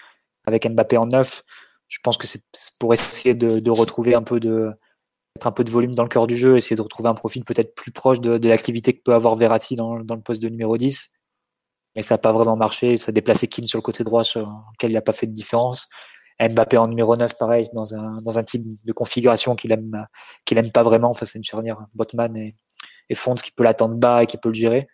avec 0.46 0.66
Mbappé 0.66 0.96
en 0.96 1.04
9. 1.04 1.42
Je 1.88 1.98
pense 2.02 2.16
que 2.16 2.26
c'est 2.26 2.40
pour 2.80 2.94
essayer 2.94 3.34
de, 3.34 3.70
retrouver 3.70 4.14
un 4.14 4.22
peu 4.22 4.40
de 4.40 4.70
un 5.44 5.52
peu 5.52 5.62
de 5.62 5.70
volume 5.70 5.94
dans 5.94 6.04
le 6.04 6.08
cœur 6.08 6.26
du 6.26 6.34
jeu, 6.34 6.56
essayer 6.56 6.74
de 6.74 6.80
retrouver 6.80 7.10
un 7.10 7.14
profil 7.14 7.44
peut-être 7.44 7.74
plus 7.74 7.92
proche 7.92 8.22
de, 8.22 8.38
de 8.38 8.48
l'activité 8.48 8.94
que 8.94 9.02
peut 9.02 9.12
avoir 9.12 9.36
Verratti 9.36 9.76
dans, 9.76 10.00
dans, 10.00 10.14
le 10.14 10.22
poste 10.22 10.42
de 10.42 10.48
numéro 10.48 10.78
10. 10.78 11.10
mais 11.94 12.00
ça 12.00 12.14
n'a 12.14 12.18
pas 12.18 12.32
vraiment 12.32 12.56
marché. 12.56 12.96
Ça 12.96 13.10
a 13.10 13.12
déplacé 13.12 13.46
Keane 13.46 13.66
sur 13.66 13.76
le 13.76 13.82
côté 13.82 14.04
droit, 14.04 14.24
sur 14.24 14.40
lequel 14.40 14.92
il 14.92 14.94
n'a 14.94 15.02
pas 15.02 15.12
fait 15.12 15.26
de 15.26 15.32
différence. 15.32 15.88
Mbappé 16.40 16.78
en 16.78 16.88
numéro 16.88 17.14
9, 17.14 17.36
pareil, 17.38 17.68
dans 17.74 17.94
un, 17.94 18.22
dans 18.22 18.38
un 18.38 18.44
type 18.44 18.64
de 18.86 18.92
configuration 18.94 19.54
qu'il 19.54 19.72
aime, 19.72 20.06
qu'il 20.46 20.56
aime 20.56 20.72
pas 20.72 20.82
vraiment. 20.82 21.10
Enfin, 21.10 21.26
c'est 21.26 21.38
une 21.38 21.44
charnière 21.44 21.78
Botman 21.94 22.34
et, 22.36 22.54
et 23.08 23.14
Fonds 23.14 23.34
qui 23.34 23.52
peut 23.52 23.64
l'attendre 23.64 23.94
bas 23.94 24.22
et 24.22 24.26
qui 24.26 24.38
peut 24.38 24.48
le 24.48 24.54
gérer. 24.54 24.88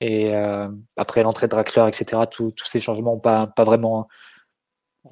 Et 0.00 0.34
euh, 0.34 0.68
après 0.96 1.22
l'entrée 1.22 1.46
de 1.46 1.52
Draxler, 1.52 1.86
etc., 1.86 2.22
tous 2.30 2.52
ces 2.64 2.80
changements 2.80 3.12
n'ont 3.12 3.20
pas, 3.20 3.46
pas 3.46 3.64
vraiment 3.64 4.08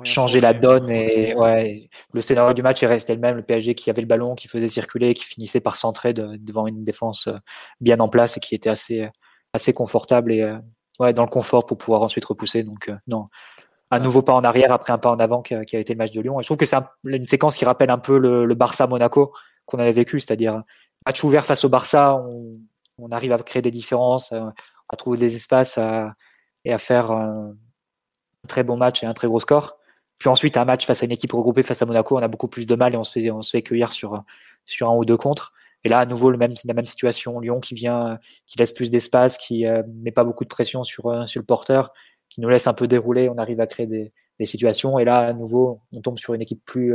changé 0.03 0.41
la 0.41 0.53
donne. 0.55 0.91
Et 0.91 1.35
ouais, 1.35 1.89
le 2.13 2.21
scénario 2.21 2.55
du 2.55 2.63
match 2.63 2.83
est 2.83 2.87
resté 2.87 3.15
le 3.15 3.21
même. 3.21 3.37
Le 3.37 3.43
PSG 3.43 3.75
qui 3.75 3.91
avait 3.91 4.03
le 4.03 4.09
ballon, 4.09 4.35
qui 4.35 4.49
faisait 4.49 4.69
circuler, 4.69 5.15
qui 5.15 5.25
finissait 5.25 5.61
par 5.61 5.77
centrer 5.77 6.13
devant 6.13 6.67
une 6.67 6.85
défense 6.85 7.29
euh, 7.29 7.37
bien 7.81 8.01
en 8.01 8.09
place 8.09 8.37
et 8.37 8.41
qui 8.41 8.55
était 8.55 8.71
assez, 8.71 9.09
assez 9.53 9.73
confortable 9.73 10.33
et 10.33 10.43
euh, 10.43 10.59
ouais, 10.99 11.13
dans 11.13 11.25
le 11.25 11.31
confort 11.31 11.67
pour 11.67 11.79
pouvoir 11.79 12.03
ensuite 12.03 12.25
repousser. 12.25 12.65
Donc, 12.65 12.91
non, 13.07 13.29
un 13.91 13.99
nouveau 13.99 14.23
pas 14.23 14.35
en 14.35 14.43
arrière 14.43 14.73
après 14.73 14.93
un 14.93 14.99
pas 14.99 15.11
en 15.11 15.17
avant 15.17 15.43
qui 15.43 15.55
a, 15.55 15.63
été 15.63 15.95
le 15.95 15.99
match 15.99 16.13
de 16.13 16.21
Lyon. 16.21 16.39
Et 16.39 16.43
je 16.43 16.47
trouve 16.47 16.57
que 16.57 16.67
c'est 16.67 16.77
une 17.05 17.27
séquence 17.27 17.57
qui 17.57 17.65
rappelle 17.65 17.91
un 17.91 17.99
peu 17.99 18.19
le, 18.19 18.55
Barça-Monaco 18.55 19.33
qu'on 19.67 19.79
avait 19.79 19.93
vécu, 19.93 20.21
c'est-à-dire 20.21 20.63
match 21.07 21.25
ouvert 21.25 21.47
face 21.47 21.65
au 21.65 21.69
Barça, 21.69 22.23
on, 22.99 23.11
arrive 23.11 23.33
à 23.33 23.39
créer 23.39 23.63
des 23.63 23.71
différences, 23.71 24.33
euh, 24.33 24.51
à, 24.89 24.97
trouver 24.97 25.19
des 25.19 25.35
espaces 25.35 25.79
et 26.65 26.73
à 26.73 26.79
faire 26.79 27.11
un 27.11 27.55
très 28.49 28.65
bon 28.65 28.77
match 28.77 29.03
et 29.03 29.07
un 29.07 29.15
très 29.15 29.27
gros 29.27 29.41
score. 29.41 29.79
Puis 30.19 30.29
ensuite, 30.29 30.57
un 30.59 30.67
match 30.67 30.87
face 30.87 31.03
à 31.03 31.07
une 31.07 31.13
équipe 31.13 31.33
regroupée 31.33 31.63
face 31.63 31.81
à 31.81 31.87
Monaco, 31.87 32.19
on 32.19 32.23
a 32.23 32.29
beaucoup 32.29 32.49
plus 32.49 32.67
de 32.67 32.75
mal 32.75 32.93
et 32.95 32.97
on 32.97 33.05
se 33.05 33.13
fait, 33.13 33.31
on 33.31 33.41
se 33.41 33.51
fait 33.51 33.63
cueillir 33.63 33.91
sur, 33.91 34.23
sur 34.67 34.91
un 34.91 34.95
ou 34.95 35.05
deux 35.05 35.17
contre. 35.17 35.55
Et 35.85 35.89
là, 35.89 36.01
à 36.01 36.07
nouveau, 36.07 36.31
le 36.31 36.39
la 36.39 36.75
même 36.75 36.85
situation. 36.85 37.41
Lyon 37.41 37.61
qui 37.61 37.75
vient, 37.75 38.19
qui 38.47 38.59
laisse 38.59 38.73
plus 38.73 38.91
d'espace, 38.91 39.39
qui 39.39 39.67
euh, 39.67 39.83
met 40.03 40.13
pas 40.13 40.25
beaucoup 40.25 40.45
de 40.45 40.49
pression 40.49 40.83
sur, 40.83 41.07
euh, 41.07 41.27
sur 41.27 41.41
le 41.41 41.47
porteur, 41.47 41.93
qui 42.29 42.41
nous 42.41 42.49
laisse 42.49 42.67
un 42.67 42.75
peu 42.75 42.87
dérouler, 42.87 43.29
on 43.29 43.39
arrive 43.39 43.61
à 43.61 43.67
créer 43.67 43.87
des, 43.87 44.13
situations. 44.43 44.99
Et 44.99 45.05
là, 45.05 45.19
à 45.19 45.33
nouveau, 45.35 45.83
on 45.93 46.01
tombe 46.01 46.19
sur 46.19 46.33
une 46.33 46.41
équipe 46.41 46.65
plus 46.65 46.95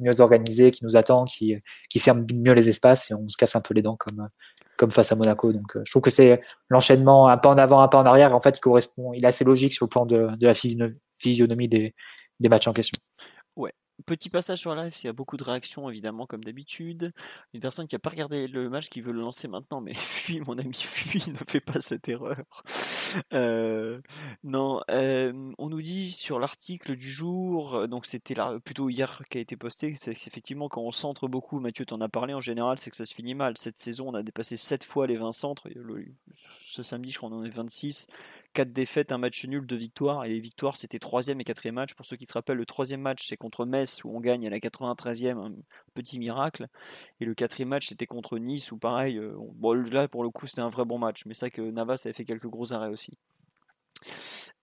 mieux 0.00 0.20
organisée, 0.20 0.70
qui 0.70 0.84
nous 0.84 0.96
attend, 0.96 1.24
qui, 1.24 1.56
qui 1.88 1.98
ferme 1.98 2.26
mieux 2.34 2.52
les 2.52 2.68
espaces 2.68 3.10
et 3.10 3.14
on 3.14 3.28
se 3.28 3.36
casse 3.36 3.56
un 3.56 3.60
peu 3.60 3.74
les 3.74 3.82
dents 3.82 3.96
comme, 3.96 4.28
comme 4.76 4.90
face 4.90 5.12
à 5.12 5.16
Monaco. 5.16 5.52
Donc, 5.52 5.76
euh, 5.76 5.82
je 5.84 5.90
trouve 5.90 6.02
que 6.02 6.10
c'est 6.10 6.40
l'enchaînement 6.68 7.28
un 7.28 7.36
pas 7.36 7.50
en 7.50 7.58
avant, 7.58 7.80
un 7.80 7.88
pas 7.88 7.98
en 7.98 8.06
arrière. 8.06 8.34
En 8.34 8.40
fait, 8.40 8.56
il 8.56 8.60
correspond, 8.60 9.12
il 9.12 9.24
est 9.24 9.28
assez 9.28 9.44
logique 9.44 9.74
sur 9.74 9.86
le 9.86 9.90
plan 9.90 10.06
de, 10.06 10.28
de 10.36 10.46
la 10.46 10.54
physionomie 10.54 11.68
des, 11.68 11.94
des 12.40 12.48
matchs 12.48 12.68
en 12.68 12.72
question. 12.72 12.98
Ouais, 13.56 13.74
Petit 14.06 14.30
passage 14.30 14.58
sur 14.58 14.74
live, 14.74 14.94
il 15.02 15.06
y 15.06 15.10
a 15.10 15.12
beaucoup 15.12 15.36
de 15.36 15.44
réactions 15.44 15.90
évidemment 15.90 16.26
comme 16.26 16.42
d'habitude. 16.42 17.12
Une 17.52 17.60
personne 17.60 17.86
qui 17.86 17.94
n'a 17.94 17.98
pas 17.98 18.10
regardé 18.10 18.46
le 18.46 18.70
match 18.70 18.88
qui 18.88 19.00
veut 19.00 19.12
le 19.12 19.20
lancer 19.20 19.48
maintenant, 19.48 19.80
mais 19.80 19.94
fuis 19.96 20.40
mon 20.40 20.58
ami, 20.58 20.74
fuis, 20.74 21.24
ne 21.32 21.36
fais 21.46 21.60
pas 21.60 21.80
cette 21.80 22.08
erreur. 22.08 22.44
Euh, 23.32 24.00
non, 24.44 24.80
on 24.88 25.68
nous 25.68 25.82
dit 25.82 26.12
sur 26.12 26.38
l'article 26.38 26.96
du 26.96 27.10
jour, 27.10 27.88
donc 27.88 28.06
c'était 28.06 28.34
plutôt 28.64 28.88
hier 28.88 29.22
qui 29.30 29.38
a 29.38 29.40
été 29.40 29.56
posté, 29.56 29.94
c'est 29.94 30.14
qu'effectivement 30.14 30.68
quand 30.68 30.82
on 30.82 30.90
centre 30.90 31.28
beaucoup, 31.28 31.60
Mathieu 31.60 31.84
t'en 31.86 32.00
a 32.00 32.08
parlé 32.08 32.34
en 32.34 32.40
général, 32.40 32.78
c'est 32.78 32.90
que 32.90 32.96
ça 32.96 33.04
se 33.04 33.14
finit 33.14 33.34
mal. 33.34 33.56
Cette 33.56 33.78
saison, 33.78 34.08
on 34.08 34.14
a 34.14 34.22
dépassé 34.22 34.56
7 34.56 34.84
fois 34.84 35.06
les 35.06 35.16
20 35.16 35.32
centres. 35.32 35.68
Ce 36.66 36.82
samedi, 36.82 37.10
je 37.10 37.18
crois 37.18 37.30
qu'on 37.30 37.36
en 37.38 37.44
est 37.44 37.48
26. 37.48 38.06
4 38.52 38.72
défaites, 38.72 39.12
un 39.12 39.18
match 39.18 39.44
nul, 39.46 39.66
2 39.66 39.76
victoires. 39.76 40.24
Et 40.24 40.28
les 40.30 40.40
victoires, 40.40 40.76
c'était 40.76 40.98
troisième 40.98 41.40
et 41.40 41.44
quatrième 41.44 41.76
match. 41.76 41.94
Pour 41.94 42.06
ceux 42.06 42.16
qui 42.16 42.26
se 42.26 42.32
rappellent, 42.32 42.56
le 42.58 42.66
troisième 42.66 43.00
match, 43.00 43.26
c'est 43.26 43.36
contre 43.36 43.66
Metz, 43.66 44.02
où 44.04 44.14
on 44.16 44.20
gagne 44.20 44.46
à 44.46 44.50
la 44.50 44.58
93e, 44.58 45.38
un 45.38 45.54
petit 45.94 46.18
miracle. 46.18 46.66
Et 47.20 47.24
le 47.24 47.34
quatrième 47.34 47.68
match, 47.68 47.88
c'était 47.88 48.06
contre 48.06 48.38
Nice, 48.38 48.72
où 48.72 48.78
pareil, 48.78 49.18
euh, 49.18 49.34
bon, 49.54 49.74
là, 49.74 50.08
pour 50.08 50.22
le 50.24 50.30
coup, 50.30 50.46
c'était 50.46 50.62
un 50.62 50.70
vrai 50.70 50.84
bon 50.84 50.98
match. 50.98 51.24
Mais 51.26 51.34
c'est 51.34 51.46
vrai 51.46 51.50
que 51.50 51.62
Navas 51.62 52.02
avait 52.04 52.12
fait 52.14 52.24
quelques 52.24 52.48
gros 52.48 52.72
arrêts 52.72 52.88
aussi. 52.90 53.12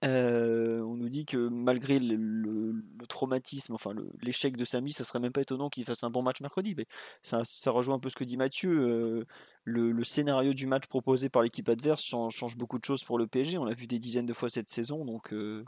On 0.01 0.95
nous 0.95 1.09
dit 1.09 1.25
que 1.25 1.37
malgré 1.37 1.99
le, 1.99 2.73
traumatisme, 3.09 3.73
enfin 3.73 3.93
l'échec 4.21 4.57
de 4.57 4.65
Samy, 4.65 4.91
ça 4.91 5.03
serait 5.03 5.19
même 5.19 5.31
pas 5.31 5.41
étonnant 5.41 5.69
qu'il 5.69 5.85
fasse 5.85 6.03
un 6.03 6.09
bon 6.09 6.21
match 6.21 6.41
mercredi. 6.41 6.75
Mais 6.75 6.85
ça, 7.21 7.43
rejoint 7.71 7.95
un 7.95 7.99
peu 7.99 8.09
ce 8.09 8.15
que 8.15 8.23
dit 8.23 8.37
Mathieu. 8.37 9.25
Le, 9.63 10.03
scénario 10.03 10.53
du 10.53 10.67
match 10.67 10.87
proposé 10.87 11.29
par 11.29 11.41
l'équipe 11.41 11.67
adverse 11.69 12.03
change, 12.03 12.57
beaucoup 12.57 12.79
de 12.79 12.85
choses 12.85 13.03
pour 13.03 13.17
le 13.17 13.27
PSG. 13.27 13.57
On 13.57 13.65
l'a 13.65 13.73
vu 13.73 13.87
des 13.87 13.99
dizaines 13.99 14.25
de 14.25 14.33
fois 14.33 14.49
cette 14.49 14.69
saison, 14.69 15.05
donc 15.05 15.29
il 15.31 15.65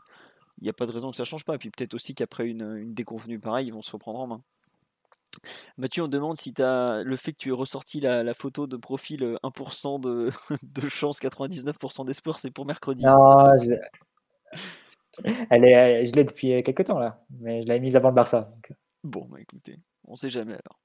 n'y 0.62 0.70
a 0.70 0.74
pas 0.74 0.86
de 0.86 0.92
raison 0.92 1.12
que 1.12 1.18
ça 1.18 1.24
change 1.24 1.46
pas. 1.46 1.56
Et 1.56 1.58
puis 1.58 1.70
peut-être 1.72 1.94
aussi 1.94 2.16
qu'après 2.16 2.48
une, 2.48 2.78
une 2.78 2.94
déconvenue 2.94 3.40
pareille, 3.40 3.68
ils 3.68 3.74
vont 3.74 3.82
se 3.82 3.92
reprendre 3.92 4.20
en 4.20 4.28
main. 4.28 4.44
Mathieu, 5.78 6.04
on 6.04 6.08
demande 6.08 6.38
si 6.38 6.54
as 6.62 7.04
le 7.04 7.16
fait 7.16 7.32
que 7.32 7.38
tu 7.38 7.50
aies 7.50 7.54
ressorti 7.54 8.00
la, 8.00 8.34
photo 8.34 8.68
de 8.68 8.78
profil 8.78 9.38
1% 9.44 10.06
euh, 10.06 10.32
de, 10.32 10.32
de, 10.82 10.90
chance, 10.90 11.20
99% 11.22 12.06
d'espoir, 12.06 12.40
c'est 12.40 12.52
pour 12.52 12.66
mercredi. 12.66 13.06
Non, 13.06 13.56
je... 13.58 13.76
Elle 15.50 15.66
est, 15.66 16.06
je 16.06 16.12
l'ai 16.14 16.24
depuis 16.24 16.62
quelques 16.64 16.86
temps 16.86 17.00
là, 17.00 17.22
mais 17.42 17.62
je 17.62 17.68
l'avais 17.68 17.80
mise 17.80 17.96
avant 17.96 18.10
le 18.10 18.16
Barça. 18.16 18.52
Euh. 18.70 18.74
Bon, 19.04 19.26
bah 19.30 19.40
écoutez, 19.40 19.80
on 20.06 20.16
sait 20.16 20.30
jamais 20.30 20.54
alors. 20.54 20.80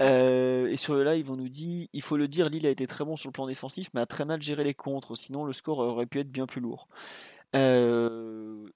Euh, 0.00 0.68
et 0.68 0.76
sur 0.76 0.94
le 0.94 1.04
live, 1.04 1.30
on 1.30 1.36
nous 1.36 1.48
dit 1.48 1.88
il 1.92 2.02
faut 2.02 2.16
le 2.16 2.28
dire, 2.28 2.48
Lille 2.48 2.66
a 2.66 2.70
été 2.70 2.86
très 2.86 3.04
bon 3.04 3.16
sur 3.16 3.28
le 3.28 3.32
plan 3.32 3.46
défensif, 3.46 3.88
mais 3.94 4.00
a 4.00 4.06
très 4.06 4.24
mal 4.24 4.40
géré 4.42 4.64
les 4.64 4.74
contres, 4.74 5.16
sinon 5.16 5.44
le 5.44 5.52
score 5.52 5.78
aurait 5.78 6.06
pu 6.06 6.20
être 6.20 6.30
bien 6.30 6.46
plus 6.46 6.60
lourd. 6.60 6.88
Euh, 7.56 8.66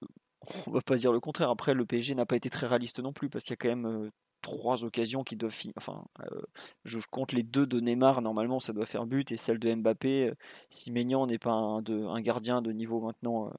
on 0.67 0.71
va 0.71 0.81
pas 0.81 0.97
dire 0.97 1.13
le 1.13 1.21
contraire. 1.21 1.51
Après, 1.51 1.75
le 1.75 1.87
PSG 1.87 2.15
n'a 2.15 2.27
pas 2.27 2.37
été 2.37 2.51
très 2.51 2.67
réaliste 2.67 3.01
non 3.01 3.13
plus, 3.13 3.29
parce 3.29 3.45
qu'il 3.45 3.53
y 3.53 3.55
a 3.55 3.57
quand 3.57 3.77
même 3.77 4.11
trois 4.45 4.85
occasions 4.85 5.25
qui 5.25 5.37
doivent 5.37 5.53
finir. 5.53 5.73
Enfin, 5.79 6.05
euh, 6.21 6.43
je 6.85 6.99
compte 7.11 7.33
les 7.33 7.43
deux 7.43 7.67
de 7.67 7.81
Neymar, 7.81 8.21
normalement 8.21 8.61
ça 8.61 8.75
doit 8.75 8.85
faire 8.85 9.07
but, 9.07 9.33
et 9.33 9.39
celle 9.39 9.59
de 9.59 9.75
Mbappé. 9.75 10.29
Euh, 10.29 10.35
si 10.69 10.93
Maignan 10.93 11.27
n'est 11.27 11.39
pas 11.39 11.53
un, 11.53 11.81
de, 11.81 12.05
un, 12.05 12.21
gardien 12.21 12.61
de 12.61 12.71
niveau 12.71 13.01
maintenant 13.01 13.49
euh, 13.49 13.51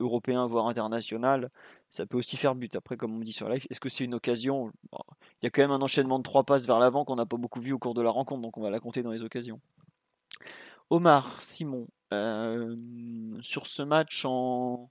européen, 0.00 0.46
voire 0.48 0.66
international, 0.66 1.50
ça 1.90 2.06
peut 2.06 2.18
aussi 2.18 2.36
faire 2.36 2.56
but. 2.56 2.74
Après, 2.74 2.96
comme 2.96 3.14
on 3.16 3.20
dit 3.20 3.32
sur 3.32 3.48
live, 3.48 3.64
est-ce 3.70 3.78
que 3.78 3.88
c'est 3.88 4.04
une 4.04 4.14
occasion? 4.14 4.72
Il 4.92 5.44
y 5.44 5.46
a 5.46 5.50
quand 5.50 5.62
même 5.62 5.70
un 5.70 5.80
enchaînement 5.80 6.18
de 6.18 6.24
trois 6.24 6.42
passes 6.42 6.66
vers 6.66 6.80
l'avant 6.80 7.04
qu'on 7.04 7.14
n'a 7.14 7.26
pas 7.26 7.36
beaucoup 7.36 7.60
vu 7.60 7.72
au 7.72 7.78
cours 7.78 7.94
de 7.94 8.02
la 8.02 8.10
rencontre, 8.10 8.42
donc 8.42 8.58
on 8.58 8.62
va 8.62 8.70
la 8.70 8.80
compter 8.80 9.04
dans 9.04 9.12
les 9.12 9.22
occasions. 9.22 9.60
Omar, 10.90 11.40
Simon, 11.42 11.86
sur 13.42 13.66
ce 13.66 13.82
match 13.82 14.24
en 14.24 14.90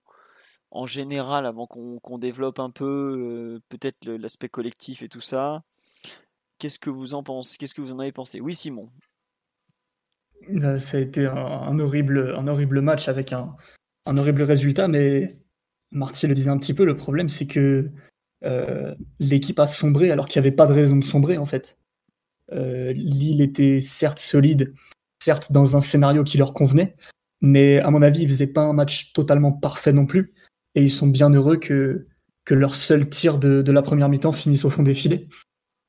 en 0.71 0.85
général, 0.85 1.45
avant 1.45 1.67
qu'on 1.67 2.17
développe 2.17 2.59
un 2.59 2.69
peu 2.69 3.55
euh, 3.55 3.59
peut-être 3.69 4.07
l'aspect 4.07 4.49
collectif 4.49 5.01
et 5.01 5.07
tout 5.07 5.21
ça, 5.21 5.63
qu'est-ce 6.59 6.79
que 6.79 6.89
vous 6.89 7.13
en 7.13 7.23
pensez 7.23 7.57
Qu'est-ce 7.57 7.73
que 7.73 7.81
vous 7.81 7.93
en 7.93 7.99
avez 7.99 8.11
pensé? 8.11 8.41
Oui, 8.41 8.53
Simon. 8.53 8.89
Euh, 10.49 10.77
ça 10.77 10.97
a 10.97 10.99
été 10.99 11.25
un, 11.25 11.79
horrible, 11.79 12.35
un 12.37 12.47
horrible 12.47 12.81
match 12.81 13.07
avec 13.07 13.33
un, 13.33 13.55
horrible 14.05 14.43
résultat, 14.43 14.87
mais 14.87 15.39
Marty 15.91 16.27
le 16.27 16.33
disait 16.33 16.49
un 16.49 16.57
petit 16.57 16.73
peu, 16.73 16.85
le 16.85 16.97
problème 16.97 17.29
c'est 17.29 17.47
que 17.47 17.89
euh, 18.43 18.93
l'équipe 19.19 19.59
a 19.59 19.65
sombré 19.65 20.11
alors 20.11 20.25
qu'il 20.25 20.39
n'y 20.41 20.47
avait 20.47 20.55
pas 20.55 20.67
de 20.67 20.73
raison 20.73 20.97
de 20.97 21.03
sombrer 21.03 21.37
en 21.37 21.45
fait. 21.45 21.77
Lille 22.51 23.41
était 23.41 23.79
certes 23.79 24.19
solide, 24.19 24.71
certes 25.19 25.51
dans 25.51 25.75
un 25.75 25.81
scénario 25.81 26.23
qui 26.23 26.37
leur 26.37 26.53
convenait, 26.53 26.95
mais 27.41 27.79
à 27.79 27.89
mon 27.89 28.03
avis, 28.03 28.21
ils 28.21 28.27
faisaient 28.27 28.53
pas 28.53 28.61
un 28.61 28.73
match 28.73 29.13
totalement 29.13 29.51
parfait 29.51 29.93
non 29.93 30.05
plus 30.05 30.34
et 30.75 30.83
ils 30.83 30.91
sont 30.91 31.07
bien 31.07 31.29
heureux 31.29 31.57
que, 31.57 32.07
que 32.43 32.53
leur 32.53 32.75
seul 32.75 33.09
tir 33.09 33.39
de, 33.39 33.71
la 33.71 33.81
première 33.81 34.09
mi-temps 34.09 34.31
finisse 34.31 34.65
au 34.65 34.69
fond 34.69 34.83
des 34.83 34.93
filets. 34.93 35.27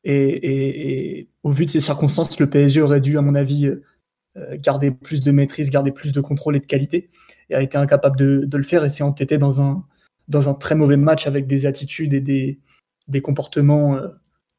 Et, 0.05 1.29
au 1.43 1.51
vu 1.51 1.65
de 1.65 1.71
ces 1.71 1.81
circonstances, 1.81 2.39
le 2.39 2.49
PSG 2.49 2.81
aurait 2.81 3.01
dû, 3.01 3.19
à 3.19 3.23
mon 3.23 3.35
avis, 3.35 3.67
euh, 3.67 4.57
garder 4.57 4.91
plus 4.91 5.21
de 5.21 5.31
maîtrise, 5.33 5.71
garder 5.71 5.91
plus 5.91 6.13
de 6.13 6.21
contrôle 6.21 6.57
et 6.57 6.61
de 6.61 6.67
qualité, 6.67 7.11
et 7.51 7.55
a 7.55 7.63
été 7.63 7.77
incapable 7.77 8.17
de, 8.17 8.57
le 8.57 8.63
faire 8.63 8.85
et 8.85 8.89
s'est 8.89 9.03
entêté 9.03 9.37
dans 9.39 9.61
un, 9.61 10.55
très 10.55 10.75
mauvais 10.75 10.97
match 10.97 11.27
avec 11.27 11.47
des 11.47 11.67
attitudes 11.67 12.15
et 12.15 12.21
des, 12.21 13.21
comportements 13.21 13.97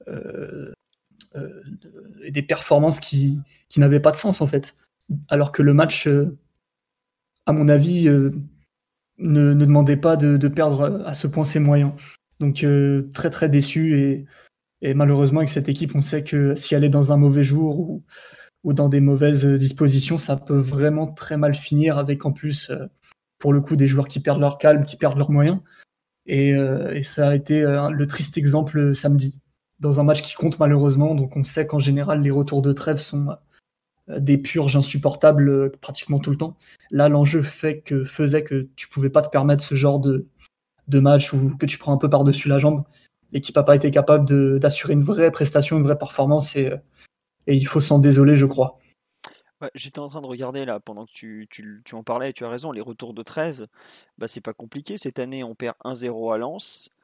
euh, 0.07 0.71
euh, 1.35 1.63
et 2.23 2.31
des 2.31 2.41
performances 2.41 2.99
qui 2.99 3.41
n'avaient 3.77 3.99
pas 4.01 4.11
de 4.11 4.17
sens 4.17 4.41
en 4.41 4.47
fait. 4.47 4.75
Alors 5.29 5.53
que 5.53 5.61
le 5.61 5.73
match, 5.73 6.09
à 7.45 7.53
mon 7.53 7.69
avis, 7.69 8.09
ne, 9.19 9.53
ne 9.53 9.65
demandait 9.65 9.97
pas 9.97 10.15
de, 10.17 10.47
perdre 10.47 11.03
à 11.05 11.13
ce 11.13 11.27
point 11.27 11.43
ses 11.43 11.59
moyens. 11.59 11.91
Donc 12.39 12.63
euh, 12.63 13.09
très 13.13 13.29
très 13.29 13.49
déçu 13.49 14.25
et, 14.81 14.93
malheureusement 14.93 15.39
avec 15.39 15.49
cette 15.49 15.69
équipe, 15.69 15.95
on 15.95 16.01
sait 16.01 16.23
que 16.23 16.53
si 16.55 16.75
elle 16.75 16.83
est 16.83 16.89
dans 16.89 17.11
un 17.11 17.17
mauvais 17.17 17.43
jour 17.43 17.79
ou, 17.79 18.03
dans 18.73 18.89
des 18.89 18.99
mauvaises 18.99 19.45
dispositions, 19.45 20.17
ça 20.17 20.35
peut 20.35 20.59
vraiment 20.59 21.07
très 21.07 21.37
mal 21.37 21.55
finir 21.55 21.97
avec 21.97 22.25
en 22.25 22.33
plus 22.33 22.69
euh, 22.69 22.85
pour 23.39 23.53
le 23.53 23.61
coup 23.61 23.75
des 23.75 23.87
joueurs 23.87 24.07
qui 24.07 24.19
perdent 24.19 24.41
leur 24.41 24.57
calme, 24.57 24.83
qui 24.83 24.97
perdent 24.97 25.17
leurs 25.17 25.31
moyens. 25.31 25.59
Et, 26.25 26.53
euh, 26.53 26.93
et 26.93 27.03
ça 27.03 27.29
a 27.29 27.35
été 27.35 27.61
le 27.61 28.07
triste 28.07 28.37
exemple 28.37 28.93
samedi 28.93 29.39
dans 29.79 29.99
un 29.99 30.03
match 30.03 30.21
qui 30.21 30.33
compte 30.33 30.59
malheureusement. 30.59 31.15
Donc 31.15 31.37
on 31.37 31.43
sait 31.43 31.65
qu'en 31.65 31.79
général 31.79 32.21
les 32.21 32.31
retours 32.31 32.61
de 32.61 32.73
trêve 32.73 32.99
sont 32.99 33.29
des 34.07 34.37
purges 34.37 34.75
insupportables 34.75 35.49
euh, 35.49 35.71
pratiquement 35.81 36.19
tout 36.19 36.31
le 36.31 36.37
temps. 36.37 36.57
Là, 36.91 37.09
l'enjeu 37.09 37.43
fait 37.43 37.81
que, 37.81 38.03
faisait 38.03 38.43
que 38.43 38.67
tu 38.75 38.87
pouvais 38.87 39.09
pas 39.09 39.21
te 39.21 39.29
permettre 39.29 39.63
ce 39.63 39.75
genre 39.75 39.99
de, 39.99 40.27
de 40.87 40.99
match 40.99 41.33
où 41.33 41.55
que 41.57 41.65
tu 41.65 41.77
prends 41.77 41.93
un 41.93 41.97
peu 41.97 42.09
par-dessus 42.09 42.47
la 42.47 42.59
jambe. 42.59 42.83
L'équipe 43.33 43.55
n'a 43.55 43.63
pas 43.63 43.75
été 43.75 43.91
capable 43.91 44.59
d'assurer 44.59 44.93
une 44.93 45.03
vraie 45.03 45.31
prestation, 45.31 45.77
une 45.77 45.83
vraie 45.83 45.97
performance 45.97 46.55
et, 46.55 46.71
et 47.47 47.55
il 47.55 47.67
faut 47.67 47.81
s'en 47.81 47.99
désoler, 47.99 48.35
je 48.35 48.45
crois. 48.45 48.79
j'étais 49.75 49.99
en 49.99 50.07
train 50.07 50.21
de 50.21 50.27
regarder 50.27 50.63
là 50.63 50.79
pendant 50.79 51.05
que 51.05 51.43
tu, 51.45 51.83
en 51.91 52.03
parlais, 52.03 52.29
et 52.29 52.33
tu 52.33 52.45
as 52.45 52.49
raison, 52.49 52.71
les 52.71 52.79
retours 52.81 53.13
de 53.13 53.23
trêve, 53.23 53.67
bah, 54.17 54.29
c'est 54.29 54.41
pas 54.41 54.53
compliqué. 54.53 54.95
Cette 54.97 55.19
année, 55.19 55.43
on 55.43 55.55
perd 55.55 55.75
1-0 55.83 56.33
à 56.33 56.37
Lens. 56.37 56.95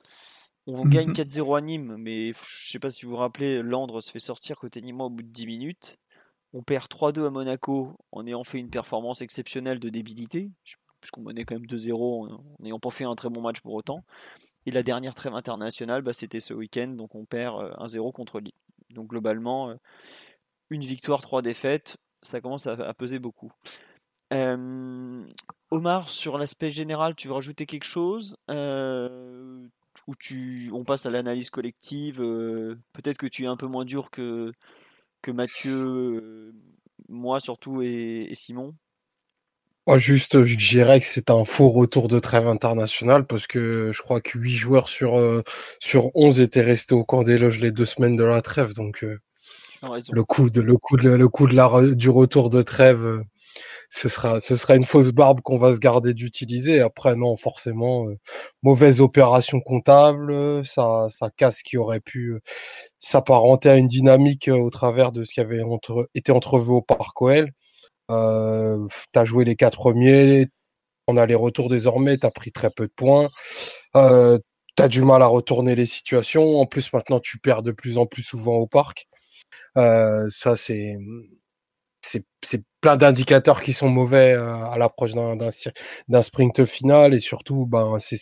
On 0.65 0.85
gagne 0.85 1.11
4-0 1.11 1.45
mhm. 1.45 1.53
à 1.53 1.61
Nîmes, 1.61 1.95
mais 1.97 2.31
je 2.31 2.71
sais 2.71 2.79
pas 2.79 2.89
si 2.89 3.05
vous 3.05 3.11
vous 3.11 3.17
rappelez, 3.17 3.61
Landre 3.61 3.99
se 3.99 4.11
fait 4.11 4.19
sortir 4.19 4.55
côté 4.55 4.81
Nîmes 4.81 5.01
au 5.01 5.09
bout 5.09 5.23
de 5.23 5.27
10 5.27 5.45
minutes. 5.45 5.97
On 6.53 6.61
perd 6.61 6.87
3-2 6.87 7.25
à 7.25 7.29
Monaco 7.31 7.97
en 8.11 8.27
ayant 8.27 8.43
fait 8.43 8.59
une 8.59 8.69
performance 8.69 9.21
exceptionnelle 9.21 9.79
de 9.79 9.89
débilité, 9.89 10.51
puisqu'on 11.01 11.21
menait 11.21 11.45
quand 11.45 11.55
même 11.55 11.65
2-0 11.65 12.31
en 12.31 12.43
n'ayant 12.59 12.79
pas 12.79 12.91
fait 12.91 13.05
un 13.05 13.15
très 13.15 13.29
bon 13.29 13.41
match 13.41 13.59
pour 13.61 13.73
autant. 13.73 14.03
Et 14.65 14.71
la 14.71 14.83
dernière 14.83 15.15
trêve 15.15 15.33
internationale, 15.33 16.03
bah, 16.03 16.13
c'était 16.13 16.39
ce 16.39 16.53
week-end, 16.53 16.87
donc 16.89 17.15
on 17.15 17.25
perd 17.25 17.55
1-0 17.79 18.07
euh, 18.07 18.11
contre 18.11 18.39
Lille. 18.39 18.53
Donc 18.91 19.07
globalement, 19.09 19.69
euh, 19.69 19.75
une 20.69 20.83
victoire, 20.83 21.21
trois 21.21 21.41
défaites, 21.41 21.97
ça 22.21 22.39
commence 22.39 22.67
à, 22.67 22.93
peser 22.93 23.19
beaucoup. 23.19 23.51
Omar, 25.71 26.09
sur 26.09 26.37
l'aspect 26.37 26.71
général, 26.71 27.15
tu 27.15 27.27
veux 27.27 27.33
rajouter 27.35 27.65
quelque 27.65 27.83
chose 27.83 28.35
euh, 28.49 29.67
Ou 30.07 30.15
tu, 30.15 30.71
on 30.73 30.83
passe 30.83 31.05
à 31.05 31.11
l'analyse 31.11 31.49
collective 31.49 32.17
Peut-être 32.93 33.17
que 33.17 33.27
tu 33.27 33.43
es 33.43 33.47
un 33.47 33.57
peu 33.57 33.67
moins 33.67 33.85
dur 33.85 34.09
que, 34.09 34.51
que 35.23 35.31
Mathieu, 35.31 36.53
moi 37.09 37.39
surtout, 37.39 37.81
et, 37.81 38.29
Simon 38.35 38.75
juste, 39.97 40.45
je 40.45 40.55
dirais 40.55 40.99
que 41.01 41.05
c'est 41.05 41.29
un 41.29 41.43
faux 41.43 41.69
retour 41.69 42.07
de 42.07 42.19
trêve 42.19 42.47
international 42.47 43.25
parce 43.25 43.47
que 43.47 43.91
je 43.91 44.01
crois 44.01 44.21
que 44.21 44.37
8 44.37 44.53
joueurs 44.53 44.87
sur, 44.87 45.19
sur 45.79 46.15
11 46.15 46.39
étaient 46.39 46.61
restés 46.61 46.95
au 46.95 47.03
camp 47.03 47.23
des 47.23 47.37
loges 47.37 47.59
les 47.59 47.71
deux 47.71 47.85
semaines 47.85 48.15
de 48.15 48.23
la 48.23 48.41
trêve. 48.41 48.73
Donc, 48.75 49.03
le 50.11 50.23
coup 50.23 50.49
de 50.49 50.61
le 50.61 50.77
coup 50.77 50.97
de 50.97 51.09
le 51.09 51.27
coup 51.27 51.47
de 51.47 51.55
la 51.55 51.69
du 51.93 52.09
retour 52.09 52.49
de 52.49 52.61
trêve 52.61 53.05
euh, 53.05 53.23
ce 53.89 54.09
sera 54.09 54.75
une 54.75 54.85
fausse 54.85 55.11
barbe 55.11 55.41
qu'on 55.41 55.57
va 55.57 55.73
se 55.73 55.79
garder 55.79 56.13
d'utiliser. 56.13 56.81
Après 56.81 57.15
non 57.15 57.37
forcément 57.37 58.07
euh, 58.07 58.17
mauvaise 58.63 59.01
opération 59.01 59.59
comptable 59.61 60.65
ça 60.65 61.07
ça 61.11 61.29
casse 61.35 61.61
qui 61.63 61.77
aurait 61.77 61.99
pu 61.99 62.33
euh, 62.33 62.39
s'apparenter 62.99 63.69
à 63.69 63.77
une 63.77 63.87
dynamique 63.87 64.49
au 64.49 64.69
travers 64.69 65.11
de 65.11 65.23
ce 65.23 65.33
qui 65.33 65.41
avait 65.41 65.61
été 66.15 66.31
entrevu 66.31 66.71
au 66.71 66.81
Parc 66.81 67.21
OL 67.21 67.51
euh, 68.11 68.87
t'as 69.11 69.25
joué 69.25 69.45
les 69.45 69.55
quatre 69.55 69.77
premiers 69.77 70.47
on 71.07 71.17
a 71.17 71.25
les 71.25 71.35
retours 71.35 71.69
désormais 71.69 72.17
t'as 72.17 72.31
pris 72.31 72.51
très 72.51 72.69
peu 72.69 72.87
de 72.87 72.93
points. 72.95 73.29
Euh, 73.95 74.39
t'as 74.75 74.87
du 74.87 75.01
mal 75.03 75.21
à 75.21 75.27
retourner 75.27 75.75
les 75.75 75.85
situations. 75.85 76.59
En 76.59 76.65
plus 76.65 76.91
maintenant 76.93 77.19
tu 77.19 77.39
perds 77.39 77.63
de 77.63 77.71
plus 77.71 77.97
en 77.97 78.05
plus 78.05 78.23
souvent 78.23 78.55
au 78.55 78.67
parc. 78.67 79.07
Euh, 79.77 80.27
ça, 80.29 80.55
c'est 80.55 80.97
c'est 82.05 82.63
plein 82.81 82.97
d'indicateurs 82.97 83.61
qui 83.61 83.73
sont 83.73 83.89
mauvais 83.89 84.33
euh, 84.33 84.55
à 84.65 84.77
l'approche 84.77 85.13
d'un 85.13 86.21
sprint 86.21 86.65
final 86.65 87.13
et 87.13 87.19
surtout 87.19 87.65
ben 87.65 87.97
c'est 87.99 88.17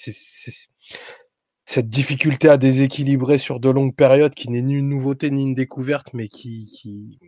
cette 1.66 1.90
difficulté 1.90 2.50
à 2.50 2.58
déséquilibrer 2.58 3.38
sur 3.38 3.60
de 3.60 3.70
longues 3.70 3.96
périodes 3.96 4.34
qui 4.34 4.50
n'est 4.50 4.62
ni 4.62 4.74
une 4.74 4.90
nouveauté 4.90 5.32
ni 5.32 5.44
une 5.44 5.54
découverte 5.56 6.14
mais 6.14 6.28
qui, 6.28 6.66
qui, 6.66 7.20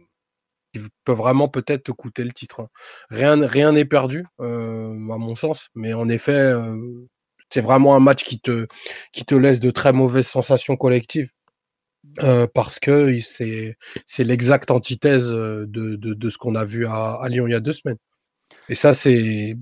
peut 1.03 1.13
vraiment 1.13 1.49
peut-être 1.49 1.83
te 1.83 1.91
coûter 1.91 2.23
le 2.23 2.31
titre. 2.31 2.61
Hein. 2.61 2.67
Rien 3.09 3.45
rien 3.45 3.73
n'est 3.73 3.85
perdu 3.85 4.25
euh, 4.39 4.89
à 4.89 5.17
mon 5.17 5.35
sens 5.35 5.69
mais 5.75 5.93
en 5.93 6.09
effet 6.09 6.53
c'est 7.49 7.61
vraiment 7.61 7.95
un 7.95 7.99
match 7.99 8.23
qui 8.23 8.39
te 8.39 8.67
qui 9.11 9.25
te 9.25 9.35
laisse 9.35 9.59
de 9.59 9.71
très 9.71 9.93
mauvaises 9.93 10.27
sensations 10.27 10.75
collectives 10.77 11.29
euh, 12.21 12.47
parce 12.53 12.79
que 12.79 13.19
c'est 13.21 14.23
l'exacte 14.23 14.71
antithèse 14.71 15.29
de, 15.29 15.65
de, 15.95 16.29
ce 16.29 16.37
qu'on 16.37 16.55
a 16.55 16.65
vu 16.65 16.85
à, 16.85 17.21
Lyon 17.29 17.47
il 17.47 17.51
y 17.51 17.55
a 17.55 17.59
deux 17.59 17.73
semaines. 17.73 17.97
Et 18.69 18.75
ça, 18.75 18.93
c'est 18.93 19.57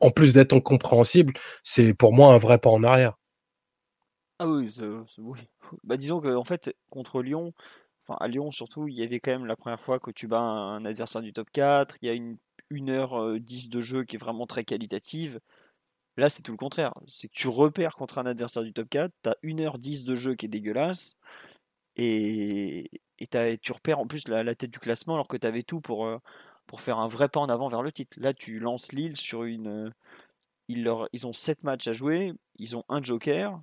en 0.00 0.10
plus 0.10 0.32
d'être 0.32 0.54
incompréhensible, 0.54 1.34
c'est 1.62 1.94
pour 1.94 2.12
moi 2.12 2.34
un 2.34 2.38
vrai 2.38 2.58
pas 2.58 2.70
en 2.70 2.82
arrière. 2.84 3.14
Ah 4.38 4.46
oui, 4.46 4.70
oui. 5.18 5.40
Bah, 5.84 5.96
disons 5.96 6.20
que 6.20 6.28
en 6.28 6.44
fait 6.44 6.76
contre 6.90 7.22
Lyon, 7.22 7.52
enfin 8.02 8.16
à 8.20 8.28
Lyon 8.28 8.52
surtout, 8.52 8.86
il 8.86 8.94
y 8.94 9.02
avait 9.02 9.18
quand 9.18 9.32
même 9.32 9.46
la 9.46 9.56
première 9.56 9.80
fois 9.80 9.98
que 9.98 10.10
tu 10.10 10.28
bats 10.28 10.38
un 10.40 10.84
adversaire 10.84 11.22
du 11.22 11.32
top 11.32 11.48
4, 11.52 11.96
il 12.02 12.06
y 12.06 12.10
a 12.10 12.14
une 12.14 12.38
1h10 12.70 13.68
de 13.68 13.80
jeu 13.80 14.04
qui 14.04 14.16
est 14.16 14.18
vraiment 14.18 14.46
très 14.46 14.64
qualitative. 14.64 15.40
Là, 16.16 16.30
c'est 16.30 16.42
tout 16.42 16.52
le 16.52 16.56
contraire. 16.58 16.94
C'est 17.06 17.28
que 17.28 17.34
tu 17.34 17.48
repères 17.48 17.96
contre 17.96 18.18
un 18.18 18.26
adversaire 18.26 18.62
du 18.62 18.72
top 18.72 18.88
4, 18.88 19.12
tu 19.22 19.28
as 19.30 19.36
1h10 19.42 20.04
de 20.04 20.14
jeu 20.14 20.34
qui 20.34 20.46
est 20.46 20.48
dégueulasse. 20.48 21.18
Et, 21.96 22.90
tu 23.62 23.72
repères 23.72 23.98
en 23.98 24.06
plus 24.06 24.28
la, 24.28 24.54
tête 24.54 24.70
du 24.70 24.78
classement 24.78 25.14
alors 25.14 25.28
que 25.28 25.36
tu 25.36 25.46
avais 25.46 25.62
tout 25.62 25.80
pour, 25.80 26.06
euh, 26.06 26.18
pour 26.66 26.80
faire 26.80 26.98
un 26.98 27.08
vrai 27.08 27.28
pas 27.28 27.40
en 27.40 27.48
avant 27.48 27.68
vers 27.68 27.82
le 27.82 27.92
titre. 27.92 28.16
Là, 28.20 28.34
tu 28.34 28.58
lances 28.58 28.92
Lille 28.92 29.16
sur 29.16 29.44
une. 29.44 29.68
Euh, 29.68 29.90
ils, 30.68 30.82
leur, 30.84 31.08
ils 31.12 31.26
ont 31.26 31.32
7 31.32 31.64
matchs 31.64 31.88
à 31.88 31.92
jouer, 31.92 32.32
ils 32.56 32.76
ont 32.76 32.84
un 32.88 33.02
joker. 33.02 33.60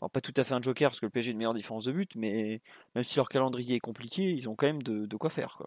Enfin, 0.00 0.08
pas 0.08 0.20
tout 0.20 0.32
à 0.36 0.44
fait 0.44 0.54
un 0.54 0.62
joker 0.62 0.90
parce 0.90 0.98
que 0.98 1.06
le 1.06 1.10
PSG 1.10 1.30
a 1.30 1.32
une 1.32 1.38
meilleure 1.38 1.54
différence 1.54 1.84
de 1.84 1.92
but, 1.92 2.16
mais 2.16 2.60
même 2.94 3.04
si 3.04 3.16
leur 3.16 3.28
calendrier 3.28 3.76
est 3.76 3.80
compliqué, 3.80 4.30
ils 4.30 4.48
ont 4.48 4.56
quand 4.56 4.66
même 4.66 4.82
de, 4.82 5.16
quoi 5.16 5.30
faire. 5.30 5.62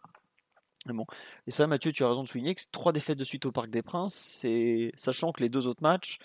Bon. 0.87 1.05
Et 1.47 1.51
ça, 1.51 1.67
Mathieu, 1.67 1.91
tu 1.91 2.03
as 2.03 2.09
raison 2.09 2.23
de 2.23 2.27
souligner 2.27 2.53
que 2.55 2.61
trois 2.71 2.91
défaites 2.91 3.17
de 3.17 3.23
suite 3.23 3.45
au 3.45 3.51
Parc 3.51 3.69
des 3.69 3.81
Princes, 3.81 4.45
sachant 4.95 5.31
que 5.31 5.41
les 5.41 5.49
deux 5.49 5.67
autres 5.67 5.83
matchs, 5.83 6.19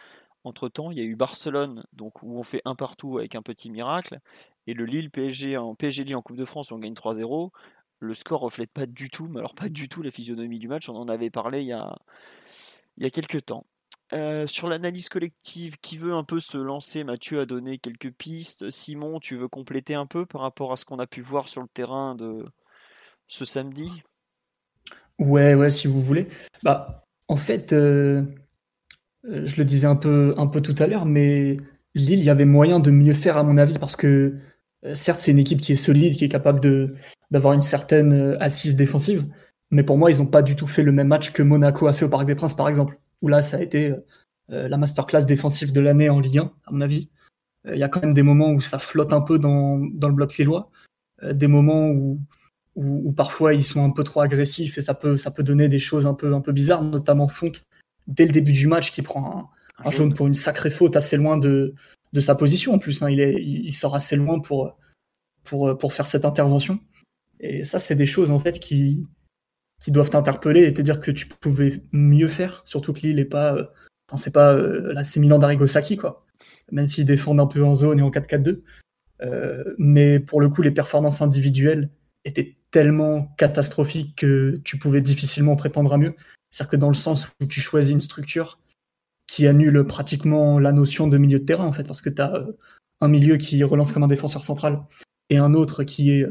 entre-temps, 0.45 0.91
il 0.91 0.99
y 0.99 1.01
a 1.01 1.05
eu 1.05 1.17
Barcelone, 1.17 1.85
donc 1.93 2.23
où 2.23 2.39
on 2.39 2.43
fait 2.43 2.63
un 2.65 2.75
partout 2.75 3.19
avec 3.19 3.35
un 3.35 3.43
petit 3.43 3.71
miracle, 3.71 4.21
et 4.67 4.75
le 4.75 4.85
Lille 4.85 5.11
PSG 5.11 5.57
en 5.57 5.75
Coupe 6.23 6.37
de 6.37 6.45
France, 6.45 6.71
où 6.71 6.75
on 6.75 6.79
gagne 6.79 6.95
3-0. 6.95 7.51
Le 7.99 8.15
score 8.15 8.41
reflète 8.41 8.71
pas 8.71 8.87
du 8.87 9.11
tout, 9.11 9.29
mais 9.29 9.41
alors 9.41 9.55
pas 9.55 9.69
du 9.69 9.89
tout 9.89 10.03
la 10.03 10.11
physionomie 10.11 10.59
du 10.59 10.69
match. 10.69 10.89
On 10.89 10.97
en 10.97 11.09
avait 11.09 11.31
parlé 11.31 11.61
il 11.61 11.67
y 11.67 11.73
a, 11.73 11.95
il 12.97 13.11
quelques 13.11 13.45
temps. 13.45 13.67
Euh, 14.13 14.47
sur 14.47 14.69
l'analyse 14.69 15.09
collective, 15.09 15.77
qui 15.81 15.97
veut 15.97 16.15
un 16.15 16.25
peu 16.25 16.41
se 16.41 16.57
lancer? 16.57 17.05
Mathieu 17.05 17.41
a 17.41 17.47
donné 17.47 17.79
quelques 17.79 18.11
pistes. 18.11 18.71
Simon, 18.71 19.21
tu 19.21 19.37
veux 19.37 19.49
compléter 19.49 19.95
un 19.95 20.07
peu 20.07 20.27
par 20.27 20.41
rapport 20.41 20.73
à 20.73 20.77
ce 20.77 20.85
qu'on 20.85 20.99
a 20.99 21.07
pu 21.07 21.21
voir 21.21 21.49
sur 21.49 21.63
le 21.63 21.69
terrain 21.69 22.15
de 22.15 22.45
ce 23.27 23.45
samedi? 23.45 24.03
Ouais, 25.19 25.55
ouais, 25.55 25.71
si 25.71 25.87
vous 25.87 26.03
voulez. 26.03 26.27
Bah, 26.63 27.07
en 27.29 27.37
fait, 27.37 27.73
euh, 27.73 28.23
je 29.25 29.57
le 29.57 29.65
disais 29.65 29.87
un 29.87 29.97
peu, 29.97 30.35
un 30.39 30.47
peu 30.47 30.61
tout 30.61 30.75
à 30.79 30.87
l'heure, 30.87 31.07
mais 31.07 31.59
Lille, 31.95 32.21
il 32.21 32.25
y 32.25 32.31
avait 32.31 32.45
moyen 32.45 32.79
de 32.81 32.91
mieux 32.91 33.15
faire 33.15 33.37
à 33.37 33.43
mon 33.43 33.57
avis 33.57 33.79
parce 33.79 33.97
que 33.97 34.37
euh, 34.85 34.95
certes 34.95 35.21
c'est 35.21 35.33
une 35.33 35.39
équipe 35.39 35.61
qui 35.61 35.73
est 35.73 35.77
solide, 35.77 36.17
qui 36.17 36.25
est 36.25 36.29
capable 36.29 36.61
de 36.61 36.95
d'avoir 37.31 37.55
une 37.55 37.63
certaine 37.63 38.13
euh, 38.13 38.37
assise 38.41 38.77
défensive, 38.77 39.27
mais 39.71 39.83
pour 39.83 39.99
moi 39.99 40.11
ils 40.11 40.19
n'ont 40.19 40.27
pas 40.27 40.43
du 40.43 40.57
tout 40.57 40.69
fait 40.69 40.83
le 40.83 40.93
même 40.93 41.09
match 41.09 41.33
que 41.33 41.43
Monaco 41.43 41.87
a 41.87 41.93
fait 41.93 42.05
au 42.05 42.09
Parc 42.09 42.27
des 42.27 42.35
Princes 42.35 42.55
par 42.55 42.69
exemple, 42.69 42.99
où 43.23 43.29
là 43.29 43.43
ça 43.43 43.59
a 43.59 43.63
été 43.63 43.95
la 44.49 44.77
masterclass 44.79 45.25
défensive 45.25 45.73
de 45.73 45.81
l'année 45.81 46.11
en 46.11 46.19
Ligue 46.19 46.39
1 46.39 46.43
à 46.43 46.73
mon 46.73 46.81
avis. 46.81 47.09
Il 47.73 47.79
y 47.79 47.85
a 47.85 47.89
quand 47.89 48.01
même 48.01 48.15
des 48.15 48.25
moments 48.25 48.51
où 48.51 48.61
ça 48.61 48.81
flotte 48.81 49.13
un 49.13 49.21
peu 49.21 49.39
dans, 49.39 49.79
dans 49.79 50.09
le 50.09 50.15
bloc 50.15 50.37
lillois, 50.39 50.71
des 51.23 51.47
moments 51.47 51.89
où, 51.89 52.19
où, 52.75 53.09
où, 53.09 53.13
parfois 53.13 53.55
ils 53.55 53.63
sont 53.63 53.85
un 53.85 53.91
peu 53.91 54.03
trop 54.03 54.23
agressifs 54.23 54.77
et 54.77 54.81
ça 54.81 54.95
peut, 54.95 55.17
ça 55.17 55.31
peut 55.31 55.45
donner 55.45 55.69
des 55.69 55.79
choses 55.79 56.05
un 56.05 56.15
peu, 56.15 56.35
un 56.35 56.41
peu 56.41 56.51
bizarres, 56.51 56.83
notamment 56.83 57.29
Fonte 57.29 57.65
dès 58.11 58.27
le 58.27 58.33
début 58.33 58.53
du 58.53 58.67
match 58.67 58.93
qui 58.93 59.03
prend 59.03 59.51
un, 59.85 59.91
jaune 59.91 60.13
pour 60.13 60.27
une 60.27 60.35
sacrée 60.35 60.71
faute 60.71 60.97
assez 60.97 61.17
loin 61.17 61.39
de, 61.39 61.75
de 62.13 62.21
sa 62.21 62.35
position 62.35 62.75
en 62.75 62.79
plus. 62.79 63.03
Hein. 63.03 63.11
Il, 63.11 63.21
est, 63.21 63.43
il, 63.43 63.73
sort 63.73 63.95
assez 63.95 64.17
loin 64.17 64.41
pour, 64.41 64.77
pour, 65.45 65.77
pour 65.79 65.95
faire 65.95 66.07
cette 66.07 66.25
intervention. 66.25 66.79
Et 67.41 67.65
ça, 67.65 67.79
c'est 67.79 67.95
des 67.95 68.07
choses 68.07 68.31
en 68.31 68.39
fait 68.39 68.61
qui, 68.61 69.09
qui 69.81 69.91
doivent 69.91 70.11
t'interpeller 70.11 70.65
et 70.65 70.75
te 70.75 70.83
dire 70.83 71.01
que 71.01 71.11
tu 71.11 71.27
pouvais 71.27 71.83
mieux 71.91 72.29
faire. 72.29 72.63
Surtout 72.67 72.93
que 72.93 73.01
Lille 73.01 73.17
n'est 73.17 73.25
pas, 73.25 73.55
euh, 73.55 73.65
enfin, 74.09 74.19
c'est 74.19 74.33
pas 74.33 74.55
euh, 74.55 74.93
la 74.93 75.03
Milan 75.17 75.39
d'Arigosaki, 75.39 75.97
quoi. 75.97 76.27
Même 76.71 76.87
s'ils 76.87 77.07
défendent 77.07 77.41
un 77.41 77.47
peu 77.47 77.65
en 77.65 77.75
zone 77.75 77.99
et 77.99 78.03
en 78.03 78.11
4-4-2. 78.11 78.63
Euh, 79.23 79.75
mais 79.79 80.21
pour 80.21 80.41
le 80.41 80.49
coup, 80.49 80.63
les 80.63 80.71
performances 80.71 81.23
individuelles 81.23 81.91
étaient 82.25 82.57
tellement 82.71 83.35
catastrophiques 83.39 84.17
que 84.17 84.61
tu 84.65 84.79
pouvais 84.79 85.01
difficilement 85.01 85.57
prétendre 85.57 85.93
à 85.93 85.99
mieux. 85.99 86.15
C'est-à-dire 86.51 86.71
que 86.71 86.77
dans 86.77 86.89
le 86.89 86.95
sens 86.95 87.31
où 87.41 87.47
tu 87.47 87.61
choisis 87.61 87.93
une 87.93 88.01
structure 88.01 88.59
qui 89.27 89.47
annule 89.47 89.85
pratiquement 89.85 90.59
la 90.59 90.73
notion 90.73 91.07
de 91.07 91.17
milieu 91.17 91.39
de 91.39 91.45
terrain, 91.45 91.65
en 91.65 91.73
fait, 91.73 91.85
parce 91.85 92.03
que 92.03 92.11
tu 92.11 92.21
as 92.21 92.35
euh, 92.35 92.53
un 93.01 93.09
milieu 93.09 93.37
qui 93.37 93.63
relance 93.63 93.93
comme 93.93 94.03
un 94.03 94.09
défenseur 94.09 94.43
central 94.43 94.83
et 95.29 95.39
un 95.39 95.55
autre 95.55 95.85
qui 95.85 96.11
est 96.11 96.27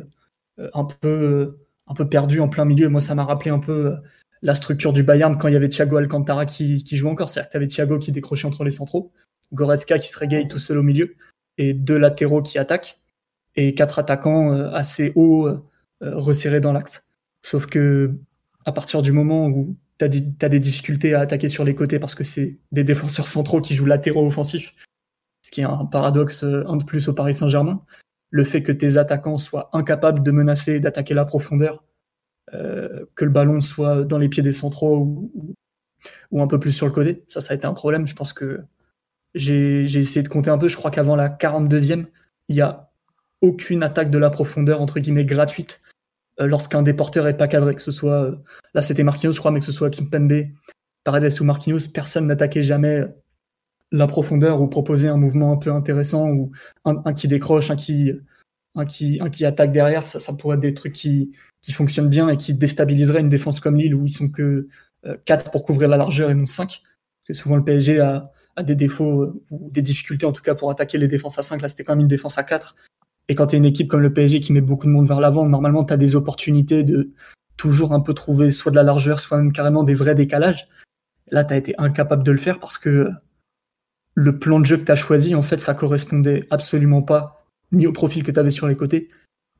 euh, 0.59 0.69
un 0.73 0.83
peu, 0.83 1.55
perdu 2.11 2.41
en 2.41 2.49
plein 2.49 2.65
milieu. 2.65 2.89
Moi, 2.89 2.99
ça 2.99 3.15
m'a 3.15 3.23
rappelé 3.23 3.51
un 3.51 3.59
peu 3.59 3.87
euh, 3.87 3.95
la 4.41 4.53
structure 4.53 4.91
du 4.91 5.03
Bayern 5.03 5.37
quand 5.37 5.47
il 5.47 5.53
y 5.53 5.55
avait 5.57 5.69
Thiago 5.69 5.95
Alcantara 5.95 6.45
qui, 6.45 6.83
qui 6.83 6.97
joue 6.97 7.07
encore. 7.07 7.29
C'est-à-dire 7.29 7.47
que 7.47 7.51
tu 7.51 7.57
avais 7.57 7.67
Thiago 7.67 7.99
qui 7.99 8.11
décrochait 8.11 8.47
entre 8.47 8.65
les 8.65 8.71
centraux, 8.71 9.13
Goretzka 9.53 9.97
qui 9.97 10.09
se 10.09 10.19
régaye 10.19 10.49
tout 10.49 10.59
seul 10.59 10.77
au 10.77 10.83
milieu, 10.83 11.15
et 11.57 11.73
deux 11.73 11.97
latéraux 11.97 12.41
qui 12.41 12.57
attaquent, 12.57 12.99
et 13.55 13.73
quatre 13.75 13.99
attaquants 13.99 14.51
assez 14.73 15.13
hauts 15.15 15.49
resserrés 16.01 16.61
dans 16.61 16.73
l'axe. 16.73 17.07
Sauf 17.41 17.65
que 17.65 18.13
à 18.65 18.71
partir 18.71 19.01
du 19.01 19.11
moment 19.11 19.47
où 19.47 19.75
tu 19.99 20.05
as, 20.05 20.49
des 20.49 20.59
difficultés 20.59 21.13
à 21.13 21.21
attaquer 21.21 21.49
sur 21.49 21.63
les 21.63 21.75
côtés 21.75 21.99
parce 21.99 22.15
que 22.15 22.23
c'est 22.23 22.57
des 22.71 22.83
défenseurs 22.83 23.27
centraux 23.27 23.61
qui 23.61 23.75
jouent 23.75 23.85
latéraux 23.85 24.25
offensifs, 24.25 24.73
ce 25.45 25.51
qui 25.51 25.61
est 25.61 25.65
un 25.65 25.85
paradoxe 25.85 26.43
euh, 26.43 26.63
un 26.67 26.77
de 26.77 26.83
plus 26.83 27.07
au 27.07 27.13
Paris 27.13 27.35
Saint-Germain. 27.35 27.83
Le 28.31 28.43
fait 28.43 28.63
que 28.63 28.71
tes 28.71 28.97
attaquants 28.97 29.37
soient 29.37 29.69
incapables 29.73 30.23
de 30.23 30.31
menacer 30.31 30.79
d'attaquer 30.79 31.13
la 31.13 31.25
profondeur, 31.25 31.83
que 32.51 33.25
le 33.25 33.29
ballon 33.29 33.61
soit 33.61 34.05
dans 34.05 34.17
les 34.17 34.27
pieds 34.27 34.41
des 34.41 34.51
centraux 34.51 35.31
ou, 36.31 36.41
un 36.41 36.47
peu 36.47 36.59
plus 36.59 36.71
sur 36.71 36.87
le 36.87 36.91
côté. 36.91 37.23
Ça, 37.27 37.41
ça 37.41 37.53
a 37.53 37.55
été 37.55 37.65
un 37.65 37.73
problème. 37.73 38.07
Je 38.07 38.15
pense 38.15 38.33
que 38.33 38.61
j'ai 39.35 39.83
essayé 39.83 40.23
de 40.23 40.27
compter 40.27 40.49
un 40.49 40.57
peu. 40.57 40.67
Je 40.67 40.75
crois 40.75 40.91
qu'avant 40.91 41.15
la 41.15 41.29
42e, 41.29 42.05
il 42.47 42.55
y 42.55 42.61
a 42.61 42.91
aucune 43.41 43.83
attaque 43.83 44.09
de 44.09 44.17
la 44.17 44.29
profondeur, 44.29 44.81
entre 44.81 44.99
guillemets, 44.99 45.25
gratuite 45.25 45.81
euh, 45.83 45.88
lorsqu'un 46.47 46.81
des 46.81 46.93
porteurs 46.93 47.27
est 47.27 47.37
pas 47.37 47.47
cadré, 47.47 47.75
que 47.75 47.81
ce 47.81 47.91
soit, 47.91 48.23
euh, 48.23 48.35
là 48.73 48.81
c'était 48.81 49.03
Marquinhos, 49.03 49.33
je 49.33 49.39
crois, 49.39 49.51
mais 49.51 49.59
que 49.59 49.65
ce 49.65 49.71
soit 49.71 49.89
Kimpembe, 49.89 50.45
Paredes 51.03 51.41
ou 51.41 51.43
Marquinhos, 51.43 51.89
personne 51.93 52.27
n'attaquait 52.27 52.61
jamais 52.61 53.05
la 53.91 54.07
profondeur 54.07 54.61
ou 54.61 54.67
proposait 54.67 55.07
un 55.07 55.17
mouvement 55.17 55.51
un 55.53 55.57
peu 55.57 55.71
intéressant 55.71 56.29
ou 56.29 56.51
un, 56.85 57.13
qui 57.13 57.27
décroche, 57.27 57.71
un 57.71 57.75
qui, 57.75 58.13
un 58.75 58.85
qui, 58.85 59.19
un 59.19 59.29
qui 59.29 59.45
attaque 59.45 59.71
derrière. 59.71 60.05
Ça, 60.05 60.19
ça 60.19 60.33
pourrait 60.33 60.55
être 60.55 60.61
des 60.61 60.73
trucs 60.73 60.93
qui, 60.93 61.31
qui 61.61 61.71
fonctionnent 61.71 62.09
bien 62.09 62.29
et 62.29 62.37
qui 62.37 62.53
déstabiliseraient 62.53 63.21
une 63.21 63.29
défense 63.29 63.59
comme 63.59 63.77
Lille 63.77 63.95
où 63.95 64.05
ils 64.05 64.13
sont 64.13 64.29
que 64.29 64.67
4 65.25 65.47
euh, 65.47 65.49
pour 65.49 65.65
couvrir 65.65 65.89
la 65.89 65.97
largeur 65.97 66.29
et 66.29 66.35
non 66.35 66.45
5. 66.45 66.67
Parce 66.67 66.81
que 67.27 67.33
souvent 67.33 67.55
le 67.55 67.63
PSG 67.63 67.99
a, 67.99 68.31
a 68.55 68.63
des 68.63 68.75
défauts 68.75 69.41
ou 69.49 69.71
des 69.71 69.81
difficultés 69.81 70.25
en 70.25 70.31
tout 70.31 70.43
cas 70.43 70.53
pour 70.53 70.69
attaquer 70.69 70.97
les 70.97 71.07
défenses 71.07 71.39
à 71.39 71.43
5. 71.43 71.61
Là, 71.61 71.69
c'était 71.69 71.83
quand 71.83 71.93
même 71.93 72.01
une 72.01 72.07
défense 72.07 72.37
à 72.37 72.43
4. 72.43 72.75
Et 73.29 73.35
quand 73.35 73.47
tu 73.47 73.55
es 73.55 73.59
une 73.59 73.65
équipe 73.65 73.87
comme 73.87 74.01
le 74.01 74.11
PSG 74.11 74.39
qui 74.39 74.51
met 74.51 74.59
beaucoup 74.59 74.87
de 74.87 74.91
monde 74.91 75.07
vers 75.07 75.21
l'avant, 75.21 75.47
normalement, 75.47 75.85
tu 75.85 75.93
as 75.93 75.97
des 75.97 76.15
opportunités 76.15 76.83
de 76.83 77.11
toujours 77.57 77.93
un 77.93 77.99
peu 77.99 78.13
trouver 78.13 78.49
soit 78.49 78.71
de 78.71 78.75
la 78.75 78.83
largeur, 78.83 79.19
soit 79.19 79.37
même 79.37 79.53
carrément 79.53 79.83
des 79.83 79.93
vrais 79.93 80.15
décalages. 80.15 80.67
Là, 81.29 81.43
tu 81.43 81.53
as 81.53 81.57
été 81.57 81.75
incapable 81.77 82.23
de 82.23 82.31
le 82.31 82.39
faire 82.39 82.59
parce 82.59 82.79
que 82.79 83.09
le 84.15 84.39
plan 84.39 84.59
de 84.59 84.65
jeu 84.65 84.77
que 84.77 84.83
tu 84.83 84.91
as 84.91 84.95
choisi, 84.95 85.35
en 85.35 85.43
fait, 85.43 85.59
ça 85.59 85.75
correspondait 85.75 86.47
absolument 86.49 87.03
pas 87.03 87.45
ni 87.71 87.85
au 87.85 87.93
profil 87.93 88.23
que 88.23 88.31
tu 88.31 88.39
avais 88.39 88.51
sur 88.51 88.67
les 88.67 88.75
côtés, 88.75 89.09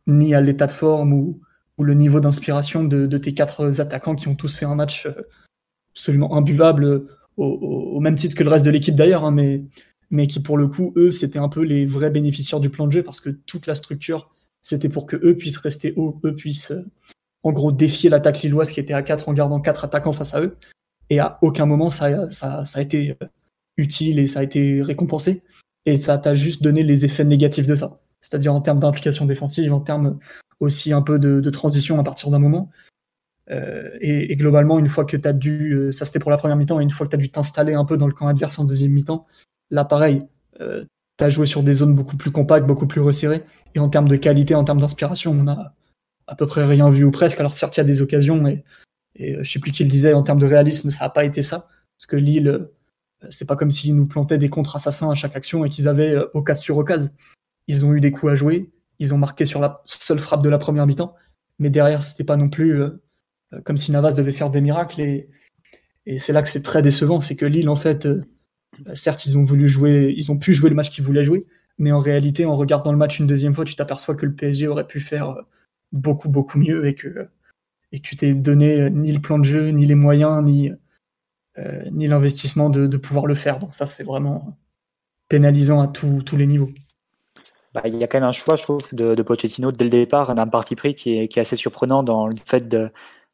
ni 0.08 0.34
à 0.34 0.42
l'état 0.42 0.66
de 0.66 0.72
forme 0.72 1.14
ou, 1.14 1.40
le 1.82 1.94
niveau 1.94 2.20
d'inspiration 2.20 2.84
de, 2.84 3.18
tes 3.18 3.34
quatre 3.34 3.80
attaquants 3.80 4.16
qui 4.16 4.28
ont 4.28 4.36
tous 4.36 4.54
fait 4.54 4.66
un 4.66 4.76
match 4.76 5.06
euh, 5.06 5.14
absolument 5.96 6.36
imbuvable 6.36 7.08
au, 7.38 8.02
même 8.02 8.16
titre 8.16 8.36
que 8.36 8.44
le 8.44 8.50
reste 8.50 8.66
de 8.66 8.70
l'équipe 8.70 8.96
d'ailleurs. 8.96 9.24
Hein, 9.24 9.32
mais 9.32 9.64
mais 10.12 10.28
qui 10.28 10.40
pour 10.40 10.58
le 10.58 10.68
coup, 10.68 10.94
eux, 10.96 11.12
c'était 11.12 11.40
un 11.40 11.50
peu 11.50 11.62
les 11.62 11.86
vrais 11.86 12.10
bénéficiaires 12.10 12.60
du 12.60 12.70
plan 12.70 12.88
de 12.88 12.92
jeu 12.92 13.04
parce 13.04 13.22
que 13.22 13.30
toute 13.30 13.68
la 13.68 13.76
structure, 13.76 14.34
c'était 14.64 14.90
pour 14.90 15.06
que 15.06 15.16
eux 15.18 15.36
puissent 15.38 15.58
rester 15.58 15.94
hauts, 15.96 16.20
eux 16.26 16.36
puissent 16.36 16.72
euh, 16.72 16.86
en 17.44 17.52
gros 17.52 17.72
défier 17.72 18.10
l'attaque 18.10 18.42
lilloise 18.42 18.72
qui 18.72 18.80
était 18.80 18.94
à 18.94 19.04
4 19.04 19.30
en 19.30 19.34
gardant 19.34 19.60
4 19.60 19.86
attaquants 19.86 20.14
face 20.14 20.34
à 20.34 20.42
eux. 20.42 20.54
Et 21.10 21.20
à 21.20 21.38
aucun 21.42 21.66
moment 21.66 21.90
ça, 21.90 22.30
ça, 22.32 22.66
ça 22.66 22.80
a 22.80 22.82
été 22.82 23.18
euh, 23.22 23.26
utile 23.78 24.20
et 24.20 24.28
ça 24.28 24.40
a 24.40 24.44
été 24.44 24.82
récompensé. 24.82 25.44
Et 25.86 25.98
ça 25.98 26.18
t'a 26.18 26.34
juste 26.34 26.64
donné 26.64 26.84
les 26.84 27.06
effets 27.06 27.24
négatifs 27.24 27.68
de 27.68 27.76
ça. 27.76 28.00
C'est-à-dire 28.22 28.54
en 28.54 28.62
termes 28.62 28.80
d'implication 28.80 29.26
défensive, 29.26 29.74
en 29.74 29.80
termes 29.80 30.20
aussi 30.60 30.92
un 30.92 31.02
peu 31.02 31.20
de, 31.20 31.50
transition 31.52 32.00
à 32.00 32.04
partir 32.04 32.30
d'un 32.32 32.40
moment. 32.40 32.70
Euh, 33.50 33.90
et, 34.02 34.32
et, 34.32 34.36
globalement, 34.36 34.78
une 34.78 34.88
fois 34.88 35.06
que 35.06 35.16
tu 35.16 35.28
as 35.28 35.34
dû, 35.34 35.88
ça 35.92 36.06
c'était 36.06 36.20
pour 36.20 36.30
la 36.30 36.38
première 36.38 36.58
mi-temps, 36.58 36.80
et 36.80 36.84
une 36.84 36.90
fois 36.90 37.08
que 37.08 37.12
tu 37.12 37.16
as 37.16 37.20
dû 37.20 37.30
t'installer 37.30 37.74
un 37.74 37.86
peu 37.86 37.98
dans 37.98 38.06
le 38.08 38.14
camp 38.14 38.28
adverse 38.28 38.60
en 38.60 38.66
deuxième 38.66 38.92
mi-temps, 38.92 39.26
Là, 39.72 39.86
pareil, 39.86 40.24
euh, 40.62 40.84
tu 41.18 41.24
as 41.24 41.30
joué 41.30 41.46
sur 41.46 41.64
des 41.64 41.74
zones 41.74 41.96
beaucoup 41.96 42.18
plus 42.18 42.32
compactes, 42.32 42.66
beaucoup 42.66 42.88
plus 42.88 43.02
resserrées. 43.02 43.44
Et 43.76 43.80
en 43.80 43.90
termes 43.90 44.08
de 44.08 44.16
qualité, 44.16 44.56
en 44.56 44.64
termes 44.64 44.80
d'inspiration, 44.80 45.32
on 45.32 45.48
a 45.48 45.74
à 46.28 46.36
peu 46.36 46.48
près 46.48 46.66
rien 46.66 46.90
vu 46.90 47.04
ou 47.04 47.12
presque. 47.12 47.40
Alors 47.40 47.54
certes, 47.54 47.78
il 47.78 47.80
y 47.80 47.82
a 47.82 47.86
des 47.86 48.02
occasions, 48.02 48.42
mais 48.42 48.64
et 49.16 49.36
euh, 49.36 49.44
je 49.44 49.52
sais 49.52 49.60
plus 49.60 49.72
qui 49.72 49.84
le 49.84 49.90
disait, 49.90 50.14
en 50.14 50.24
termes 50.24 50.40
de 50.40 50.46
réalisme, 50.46 50.90
ça 50.90 51.06
n'a 51.06 51.10
pas 51.10 51.26
été 51.26 51.42
ça. 51.42 51.68
Parce 51.98 52.06
que 52.08 52.16
Lille, 52.16 52.48
euh, 52.48 52.76
c'est 53.30 53.48
pas 53.48 53.56
comme 53.56 53.70
s'ils 53.70 53.96
nous 53.96 54.08
plantaient 54.08 54.38
des 54.38 54.50
contre 54.50 54.76
assassins 54.76 55.12
à 55.12 55.16
chaque 55.16 55.36
action 55.36 55.66
et 55.66 55.70
qu'ils 55.70 55.88
avaient 55.88 56.16
occasion 56.34 56.62
sur 56.64 56.78
occasion. 56.78 57.10
Ils 57.68 57.86
ont 57.86 57.94
eu 57.94 58.00
des 58.00 58.12
coups 58.12 58.32
à 58.32 58.36
jouer, 58.36 58.72
ils 59.00 59.14
ont 59.14 59.18
marqué 59.18 59.46
sur 59.46 59.60
la 59.60 59.82
seule 59.86 60.20
frappe 60.20 60.42
de 60.42 60.50
la 60.50 60.58
première 60.58 60.88
mi-temps, 60.88 61.16
mais 61.60 61.70
derrière, 61.70 62.02
c'était 62.02 62.24
pas 62.24 62.38
non 62.38 62.50
plus 62.50 62.82
comme 63.66 63.78
si 63.78 63.92
Navas 63.92 64.14
devait 64.14 64.32
faire 64.32 64.50
des 64.50 64.62
miracles. 64.62 65.02
Et, 65.02 65.30
c'est 66.18 66.34
là 66.34 66.42
que 66.42 66.50
c'est 66.50 66.64
très 66.64 66.82
décevant, 66.82 67.20
c'est 67.20 67.36
que 67.36 67.46
Lille, 67.46 67.70
en 67.70 67.76
fait, 67.76 68.08
certes, 68.94 69.26
ils 69.26 69.38
ont 69.38 69.44
voulu 69.44 69.68
jouer, 69.68 70.14
ils 70.16 70.32
ont 70.32 70.38
pu 70.38 70.54
jouer 70.54 70.70
le 70.70 70.76
match 70.76 70.90
qu'ils 70.90 71.04
voulaient 71.04 71.24
jouer, 71.24 71.46
mais 71.78 71.92
en 71.92 72.00
réalité, 72.00 72.46
en 72.46 72.56
regardant 72.56 72.92
le 72.92 72.98
match 72.98 73.20
une 73.20 73.28
deuxième 73.28 73.54
fois, 73.54 73.66
tu 73.66 73.76
t'aperçois 73.76 74.16
que 74.16 74.26
le 74.26 74.34
PSG 74.34 74.68
aurait 74.68 74.88
pu 74.88 75.00
faire 75.00 75.30
euh, 75.30 75.42
beaucoup, 75.92 76.30
beaucoup 76.30 76.60
mieux 76.60 76.86
et 76.86 76.94
que, 76.94 77.30
et 77.92 78.02
tu 78.02 78.18
t'es 78.18 78.34
donné 78.34 78.82
euh, 78.82 78.90
ni 78.90 79.12
le 79.12 79.20
plan 79.20 79.40
de 79.40 79.46
jeu, 79.46 79.70
ni 79.70 79.86
les 79.86 79.96
moyens, 79.96 80.44
ni, 80.44 80.72
euh, 81.58 81.84
ni 81.92 82.08
l'investissement 82.08 82.70
de, 82.70 82.98
pouvoir 82.98 83.26
le 83.26 83.36
faire. 83.36 83.60
Donc 83.60 83.74
ça, 83.74 83.86
c'est 83.86 84.04
vraiment 84.04 84.58
pénalisant 85.30 85.80
à 85.82 85.88
tous 85.88 86.36
les 86.36 86.48
niveaux. 86.48 86.70
Bah, 87.74 87.84
il 87.86 87.96
y 87.96 88.04
a 88.04 88.08
quand 88.08 88.20
même 88.20 88.28
un 88.28 88.34
choix, 88.34 88.56
je 88.56 88.64
trouve, 88.64 88.94
de, 88.94 89.22
Pochettino 89.22 89.72
dès 89.72 89.86
le 89.86 89.92
départ, 89.92 90.34
d'un 90.34 90.48
parti 90.48 90.76
pris 90.76 90.96
qui 90.96 91.14
est, 91.18 91.38
assez 91.38 91.56
surprenant 91.56 92.04
dans 92.04 92.28
le 92.28 92.36
fait 92.44 92.68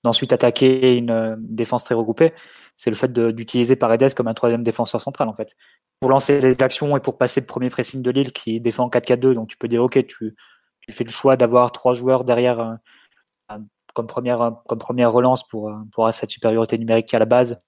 d'ensuite 0.03 0.34
attaquer 0.34 0.97
une 0.97 1.38
défense 1.39 1.86
très 1.86 1.95
regroupée 1.95 2.34
c'est 2.77 2.89
le 2.89 2.95
fait 2.95 3.11
d'utiliser 3.11 3.75
Paredes 3.75 4.13
comme 4.13 4.27
un 4.27 4.33
troisième 4.33 4.63
défenseur 4.63 5.01
central 5.01 5.29
en 5.29 5.33
fait. 5.33 5.53
Pour 5.99 6.09
lancer 6.09 6.41
les 6.41 6.61
actions 6.61 6.95
et 6.97 6.99
pour 6.99 7.17
passer 7.17 7.39
le 7.39 7.45
premier 7.45 7.69
pressing 7.69 8.01
de 8.01 8.11
Lille 8.11 8.31
qui 8.31 8.59
défend 8.59 8.89
4-4-2, 8.89 9.33
donc 9.33 9.47
tu 9.47 9.57
peux 9.57 9.67
dire 9.67 9.83
ok, 9.83 10.05
tu, 10.05 10.35
tu 10.81 10.91
fais 10.91 11.03
le 11.03 11.11
choix 11.11 11.38
d'avoir 11.38 11.71
trois 11.71 11.93
joueurs 11.93 12.23
derrière 12.23 12.59
euh, 12.59 13.57
comme, 13.93 14.07
première, 14.07 14.61
comme 14.67 14.79
première 14.79 15.11
relance 15.11 15.47
pour, 15.47 15.69
euh, 15.69 15.75
pour 15.91 16.03
avoir 16.03 16.13
cette 16.13 16.29
supériorité 16.29 16.77
numérique 16.77 17.07
qui 17.07 17.15
à 17.15 17.19
la 17.19 17.25
base, 17.25 17.59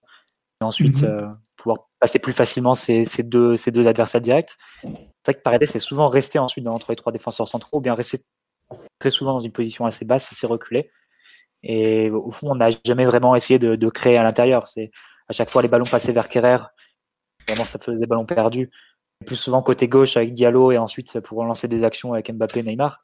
et 0.62 0.64
ensuite 0.64 1.02
mhm. 1.02 1.10
euh, 1.10 1.28
pouvoir 1.56 1.88
passer 2.00 2.20
plus 2.20 2.34
facilement 2.34 2.76
ces, 2.76 3.06
ces, 3.06 3.24
deux, 3.24 3.56
ces 3.56 3.72
deux 3.72 3.88
adversaires 3.88 4.22
directs. 4.22 4.56
C'est 4.82 4.90
vrai 5.26 5.34
que 5.34 5.42
Paredes 5.42 5.64
est 5.64 5.80
souvent 5.80 6.08
resté 6.08 6.38
ensuite 6.40 6.68
entre 6.68 6.92
les 6.92 6.96
trois 6.96 7.12
défenseurs 7.12 7.48
centraux, 7.48 7.78
ou 7.78 7.82
bien 7.82 7.96
resté 7.96 8.20
très 9.00 9.10
souvent 9.10 9.34
dans 9.34 9.40
une 9.40 9.52
position 9.52 9.86
assez 9.86 10.06
basse, 10.06 10.32
assez 10.32 10.48
reculée. 10.48 10.92
Et 11.64 12.10
au 12.10 12.32
fond, 12.32 12.52
on 12.52 12.56
n'a 12.56 12.70
jamais 12.86 13.06
vraiment 13.06 13.36
essayé 13.36 13.60
de, 13.60 13.90
créer 13.90 14.18
à 14.18 14.24
l'intérieur. 14.24 14.68
C'est 14.68 14.92
à 15.28 15.34
chaque 15.34 15.50
fois 15.50 15.62
les 15.62 15.68
ballons 15.68 15.86
passaient 15.86 16.12
vers 16.12 16.30
Kerrer. 16.30 16.58
Vraiment, 17.48 17.66
ça 17.66 17.80
faisait 17.80 18.00
des 18.00 18.08
ballons 18.08 18.26
perdus. 18.26 18.70
Plus 19.26 19.36
souvent 19.36 19.62
côté 19.62 19.88
gauche 19.88 20.16
avec 20.18 20.34
Diallo 20.34 20.72
et 20.72 20.78
ensuite 20.78 21.20
pour 21.22 21.44
lancer 21.44 21.68
des 21.68 21.84
actions 21.84 22.14
avec 22.14 22.32
Mbappé, 22.32 22.64
Neymar. 22.64 23.04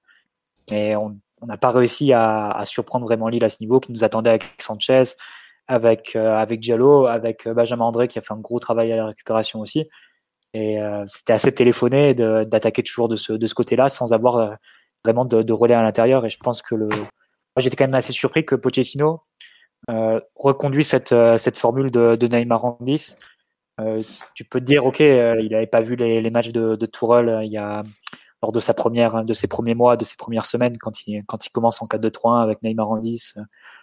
Mais 0.72 0.96
on 0.96 1.20
n'a 1.42 1.58
pas 1.58 1.72
réussi 1.72 2.14
à, 2.14 2.62
surprendre 2.66 3.06
vraiment 3.06 3.28
Lille 3.28 3.44
à 3.44 3.50
ce 3.50 3.58
niveau 3.62 3.80
qui 3.80 3.92
nous 3.92 4.04
attendait 4.04 4.30
avec 4.30 4.44
Sanchez, 4.60 5.04
avec, 5.68 6.16
euh, 6.16 6.38
avec 6.38 6.60
Diallo, 6.60 7.08
avec 7.08 7.48
euh, 7.48 7.54
Benjamin 7.54 7.86
André 7.86 8.08
qui 8.08 8.20
a 8.20 8.22
fait 8.22 8.34
un 8.34 8.40
gros 8.40 8.60
travail 8.60 8.92
à 8.92 8.98
la 8.98 9.06
récupération 9.08 9.60
aussi. 9.60 9.90
Et 10.54 10.80
euh, 10.80 11.04
c'était 11.08 11.34
assez 11.34 11.54
téléphoné 11.54 12.14
d'attaquer 12.14 12.84
toujours 12.84 13.10
de 13.10 13.16
ce, 13.16 13.54
côté-là 13.54 13.90
sans 13.90 14.14
avoir 14.14 14.58
vraiment 15.04 15.26
de, 15.26 15.42
de 15.42 15.54
relais 15.54 15.74
à 15.74 15.82
l'intérieur. 15.82 16.26
Et 16.26 16.30
je 16.30 16.38
pense 16.38 16.62
que 16.62 16.76
le, 16.76 16.90
j'étais 17.58 17.76
quand 17.76 17.86
même 17.86 17.96
assez 17.96 18.14
surpris 18.14 18.46
que 18.46 18.56
Pochettino 18.56 19.22
euh, 19.90 20.20
reconduit 20.36 20.84
cette, 20.84 21.12
euh, 21.12 21.38
cette 21.38 21.58
formule 21.58 21.92
de, 21.92 22.16
de 22.16 22.28
Neymar 22.28 22.66
en 22.66 22.78
10. 22.82 23.18
Euh, 23.80 24.00
tu 24.36 24.44
peux 24.44 24.60
te 24.60 24.66
dire, 24.66 24.86
ok, 24.86 25.02
euh, 25.02 25.42
il 25.42 25.52
n'avait 25.52 25.68
pas 25.68 25.82
vu 25.82 25.96
les, 25.96 26.22
les 26.22 26.30
matchs 26.30 26.52
de, 26.52 26.76
de 26.76 26.86
Tourelle 26.86 27.42
il 27.44 27.52
y 27.52 27.58
a, 27.58 27.82
lors 28.42 28.52
de 28.52 28.60
sa 28.60 28.74
première, 28.74 29.24
de 29.24 29.34
ses 29.34 29.48
premiers 29.48 29.76
mois, 29.76 29.98
de 29.98 30.06
ses 30.06 30.16
premières 30.16 30.46
semaines, 30.46 30.78
quand 30.78 31.08
il, 31.08 31.24
quand 31.26 31.46
il 31.46 31.50
commence 31.50 31.82
en 31.82 31.88
4-2-3-1 31.88 32.44
avec 32.44 32.62
Neymar 32.62 32.90
en 32.90 32.98
10, 32.98 33.40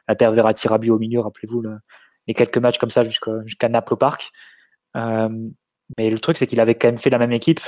la 0.08 0.14
paire 0.14 0.32
Verratti 0.32 0.68
Rabiot 0.68 0.96
au 0.96 0.98
milieu, 0.98 1.20
rappelez-vous, 1.20 1.60
le, 1.60 1.78
les 2.26 2.34
quelques 2.34 2.58
matchs 2.58 2.78
comme 2.78 2.90
ça 2.90 3.02
jusqu'à 3.04 3.32
jusqu'à 3.44 3.68
Naples 3.68 3.94
au 3.94 3.96
Parc. 3.96 4.30
Euh, 4.96 5.28
mais 5.98 6.10
le 6.10 6.18
truc, 6.18 6.36
c'est 6.36 6.46
qu'il 6.46 6.60
avait 6.60 6.74
quand 6.74 6.88
même 6.88 6.98
fait 6.98 7.10
la 7.10 7.18
même 7.18 7.32
équipe 7.32 7.60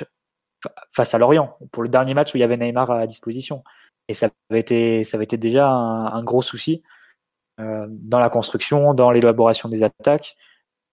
face 0.95 1.15
à 1.15 1.19
Lorient, 1.19 1.57
pour 1.73 1.83
le 1.83 1.89
dernier 1.89 2.15
match 2.15 2.33
où 2.35 2.37
il 2.37 2.41
y 2.41 2.45
avait 2.45 2.57
Neymar 2.57 2.91
à 2.91 3.07
disposition. 3.07 3.65
Et 4.09 4.15
ça 4.15 4.29
avait 4.51 4.61
été, 4.61 5.05
ça 5.05 5.17
avait 5.17 5.25
été 5.25 5.37
déjà 5.37 5.69
un, 5.69 6.23
gros 6.23 6.43
souci 6.43 6.83
euh, 7.61 7.87
dans 7.89 8.19
la 8.19 8.31
construction, 8.31 8.95
dans 8.95 9.11
l'élaboration 9.11 9.69
des 9.69 9.83
attaques. 9.83 10.37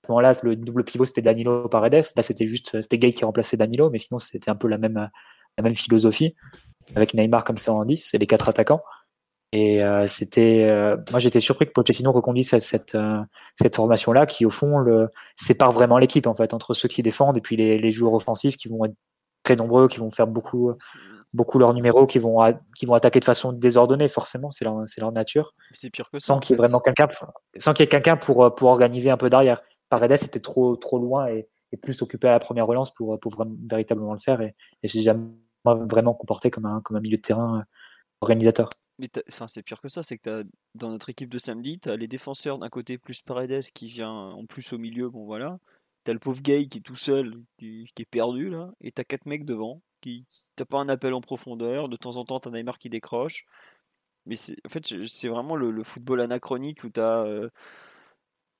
À 0.04 0.08
ce 0.08 0.12
moment-là, 0.12 0.32
le 0.44 0.56
double 0.56 0.84
pivot, 0.84 1.06
c'était 1.06 1.22
Danilo 1.22 1.68
Paredes. 1.68 2.06
Là, 2.16 2.22
c'était 2.22 2.48
juste, 2.48 2.82
c'était 2.82 2.98
Gay 2.98 3.12
qui 3.12 3.26
remplaçait 3.26 3.58
Danilo, 3.58 3.90
mais 3.90 3.98
sinon, 3.98 4.20
c'était 4.20 4.50
un 4.50 4.56
peu 4.56 4.68
la 4.68 4.78
même, 4.78 5.10
la 5.58 5.64
même 5.64 5.76
philosophie, 5.76 6.36
avec 6.96 7.14
Neymar 7.14 7.44
comme 7.44 7.58
ça 7.58 7.74
en 7.74 7.84
10 7.86 8.14
et 8.14 8.18
les 8.18 8.28
quatre 8.28 8.50
attaquants. 8.50 8.82
Et 9.52 9.84
euh, 9.84 10.06
c'était, 10.06 10.66
euh, 10.70 10.96
moi 11.10 11.20
j'étais 11.20 11.40
surpris 11.40 11.66
que 11.66 11.72
Pochettino 11.72 12.12
reconduise 12.12 12.50
cette, 12.50 12.64
cette, 12.64 12.94
euh, 12.94 13.20
cette 13.60 13.76
formation-là, 13.76 14.28
qui 14.28 14.46
au 14.46 14.52
fond 14.52 14.78
le, 14.78 15.10
sépare 15.36 15.72
vraiment 15.72 15.98
l'équipe 15.98 16.28
en 16.28 16.36
fait 16.36 16.54
entre 16.54 16.76
ceux 16.76 16.88
qui 16.88 17.02
défendent 17.02 17.38
et 17.38 17.42
puis 17.42 17.56
les, 17.56 17.80
les, 17.80 17.92
joueurs 17.92 18.14
offensifs 18.14 18.58
qui 18.58 18.68
vont 18.68 18.86
être 18.86 18.94
très 19.44 19.56
nombreux, 19.56 19.88
qui 19.88 19.98
vont 19.98 20.12
faire 20.12 20.28
beaucoup, 20.28 20.74
beaucoup 21.34 21.60
leurs 21.60 21.74
numéros 21.74 22.08
qui 22.08 22.20
vont, 22.20 22.40
qui 22.76 22.86
vont 22.86 22.94
attaquer 22.94 23.20
de 23.20 23.26
façon 23.26 23.54
désordonnée, 23.54 24.08
forcément, 24.08 24.52
c'est 24.52 24.66
leur, 24.66 24.84
leur 24.98 25.12
nature. 25.12 25.54
C'est 25.72 25.90
pire 25.90 26.10
que 26.10 26.20
ça. 26.20 26.28
Sans 26.28 26.40
qu'il 26.40 26.52
y 26.52 26.54
ait 26.56 26.58
vraiment 26.58 26.80
quelqu'un, 26.80 27.08
sans 27.58 27.74
qu'il 27.74 27.84
y 27.84 27.86
ait 27.86 27.90
quelqu'un 27.90 28.18
pour, 28.18 28.54
pour 28.56 28.70
organiser 28.70 29.10
un 29.12 29.18
peu 29.18 29.30
derrière. 29.30 29.62
Paredes 29.90 30.24
était 30.24 30.40
trop, 30.40 30.76
trop 30.76 31.00
loin 31.00 31.28
et, 31.28 31.48
et, 31.72 31.78
plus 31.78 32.02
occupé 32.02 32.28
à 32.28 32.32
la 32.32 32.40
première 32.40 32.68
relance 32.68 32.94
pour, 32.94 33.20
pour 33.20 33.36
véritablement 33.70 34.14
le 34.14 34.20
faire 34.20 34.42
et, 34.42 34.54
et 34.84 34.88
j'ai 34.88 35.02
jamais 35.02 35.26
vraiment 35.66 36.14
comporté 36.14 36.50
comme 36.50 36.66
un, 36.66 36.82
comme 36.82 36.98
un 36.98 37.02
milieu 37.02 37.18
de 37.18 37.22
terrain 37.22 37.60
euh, 37.60 37.64
organisateur. 38.22 38.70
Mais 38.98 39.10
enfin, 39.30 39.48
c'est 39.48 39.64
pire 39.64 39.82
que 39.82 39.90
ça, 39.90 40.04
c'est 40.04 40.18
que 40.18 40.42
as, 40.42 40.44
dans 40.76 40.90
notre 40.92 41.10
équipe 41.10 41.30
de 41.30 41.40
samedi, 41.40 41.80
tu 41.80 41.90
as 41.90 41.96
les 41.96 42.08
défenseurs 42.08 42.60
d'un 42.60 42.70
côté 42.70 42.98
plus 42.98 43.22
Paredes 43.22 43.64
qui 43.74 43.88
vient 43.88 44.12
en 44.12 44.46
plus 44.46 44.74
au 44.74 44.78
milieu, 44.78 45.10
bon 45.10 45.26
voilà. 45.26 45.58
T'as 46.04 46.14
le 46.14 46.20
pauvre 46.20 46.42
Gay 46.42 46.68
qui 46.68 46.80
est 46.80 46.82
tout 46.82 46.96
seul, 46.96 47.36
qui, 47.58 47.90
qui 47.96 48.02
est 48.04 48.10
perdu 48.10 48.50
là, 48.50 48.72
et 48.82 48.92
t'as 48.92 49.04
quatre 49.04 49.26
mecs 49.26 49.46
devant 49.46 49.82
qui, 50.02 50.26
t'as 50.60 50.66
pas 50.66 50.80
un 50.80 50.90
appel 50.90 51.14
en 51.14 51.22
profondeur. 51.22 51.90
De 51.90 51.96
temps 51.96 52.18
en 52.18 52.26
temps, 52.26 52.40
t'as 52.40 52.50
Neymar 52.50 52.78
qui 52.78 52.90
décroche. 52.90 53.46
Mais 54.26 54.36
en 54.66 54.70
fait, 54.70 54.94
c'est 55.08 55.28
vraiment 55.28 55.56
le, 55.56 55.84
football 55.84 56.22
anachronique 56.22 56.84
où 56.84 56.90
tu 56.90 57.00
as 57.00 57.26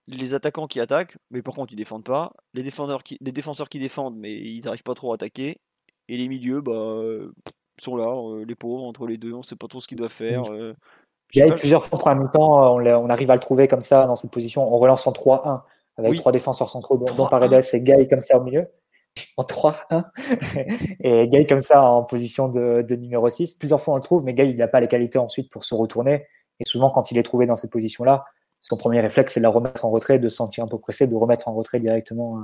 les 0.08 0.34
attaquants 0.34 0.68
qui 0.68 0.80
attaquent, 0.80 1.18
mais 1.30 1.42
par 1.42 1.54
contre 1.54 1.74
ils 1.74 1.76
défendent 1.76 2.04
pas. 2.04 2.34
Les 2.54 2.64
défenseurs 2.64 3.04
qui, 3.04 3.18
les 3.22 3.32
défenseurs 3.32 3.70
qui 3.70 3.78
défendent, 3.78 4.18
mais 4.18 4.34
ils 4.34 4.64
n'arrivent 4.66 4.84
pas 4.84 4.96
trop 4.96 5.12
à 5.12 5.16
attaquer. 5.16 5.60
Et 6.08 6.18
les 6.18 6.28
milieux, 6.28 6.62
bah, 6.62 7.02
sont 7.80 7.96
là, 7.96 8.44
les 8.46 8.56
pauvres 8.56 8.84
entre 8.84 9.06
les 9.06 9.18
deux, 9.18 9.34
on 9.34 9.44
sait 9.44 9.56
pas 9.56 9.68
trop 9.68 9.80
ce 9.80 9.88
qu'ils 9.88 9.98
doivent 9.98 10.12
faire. 10.12 10.42
Il 11.34 11.40
y 11.40 11.42
a 11.44 11.54
plusieurs 11.54 11.86
fois 11.86 12.00
en 12.12 12.16
mi-temps, 12.16 12.76
on, 12.76 13.10
arrive 13.10 13.30
à 13.30 13.36
le 13.36 13.40
trouver 13.40 13.68
comme 13.68 13.82
ça 13.82 14.08
dans 14.08 14.16
cette 14.16 14.32
position. 14.32 14.74
On 14.74 14.78
relance 14.78 15.06
en 15.06 15.12
3-1 15.12 15.62
avec 15.98 16.16
trois 16.16 16.32
défenseurs 16.32 16.70
centraux, 16.70 16.98
dont, 16.98 17.28
Paredes 17.28 17.62
et 17.74 17.82
Gay 17.82 18.08
comme 18.08 18.22
ça 18.22 18.40
au 18.40 18.44
milieu. 18.44 18.68
En 19.38 19.44
3-1. 19.44 20.04
et 21.02 21.28
Gay 21.28 21.46
comme 21.46 21.62
ça 21.62 21.84
en 21.84 22.04
position 22.04 22.50
de, 22.50 22.96
numéro 22.96 23.30
6. 23.30 23.56
Plusieurs 23.56 23.82
fois 23.82 23.94
on 23.94 23.98
le 23.98 24.04
trouve, 24.04 24.24
mais 24.24 24.34
Gay 24.34 24.50
il 24.50 24.58
n'a 24.58 24.68
pas 24.68 24.80
les 24.80 24.88
qualités 24.88 25.20
ensuite 25.20 25.52
pour 25.52 25.64
se 25.64 25.76
retourner. 25.76 26.26
Et 26.60 26.66
souvent, 26.66 26.90
quand 26.90 27.12
il 27.12 27.18
est 27.18 27.24
trouvé 27.24 27.46
dans 27.46 27.56
cette 27.56 27.72
position-là, 27.72 28.26
son 28.62 28.78
premier 28.78 29.00
réflexe, 29.00 29.34
c'est 29.34 29.40
de 29.40 29.44
la 29.44 29.50
remettre 29.50 29.86
en 29.86 29.90
retrait, 29.90 30.20
de 30.20 30.28
se 30.30 30.36
sentir 30.36 30.64
un 30.64 30.68
peu 30.68 30.78
pressé, 30.78 31.08
de 31.08 31.16
remettre 31.16 31.48
en 31.48 31.54
retrait 31.54 31.80
directement 31.80 32.42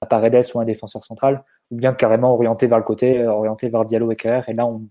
à, 0.00 0.06
Paredes 0.06 0.44
ou 0.54 0.60
un 0.60 0.64
défenseur 0.64 1.02
central, 1.02 1.44
ou 1.70 1.76
bien 1.76 1.92
carrément 1.92 2.32
orienté 2.32 2.68
vers 2.68 2.78
le 2.78 2.84
côté, 2.84 3.18
euh, 3.18 3.32
orienté 3.32 3.68
vers 3.68 3.84
Diallo 3.84 4.12
et 4.12 4.16
Kerr. 4.16 4.48
Et 4.48 4.52
là, 4.52 4.66
on 4.66 4.86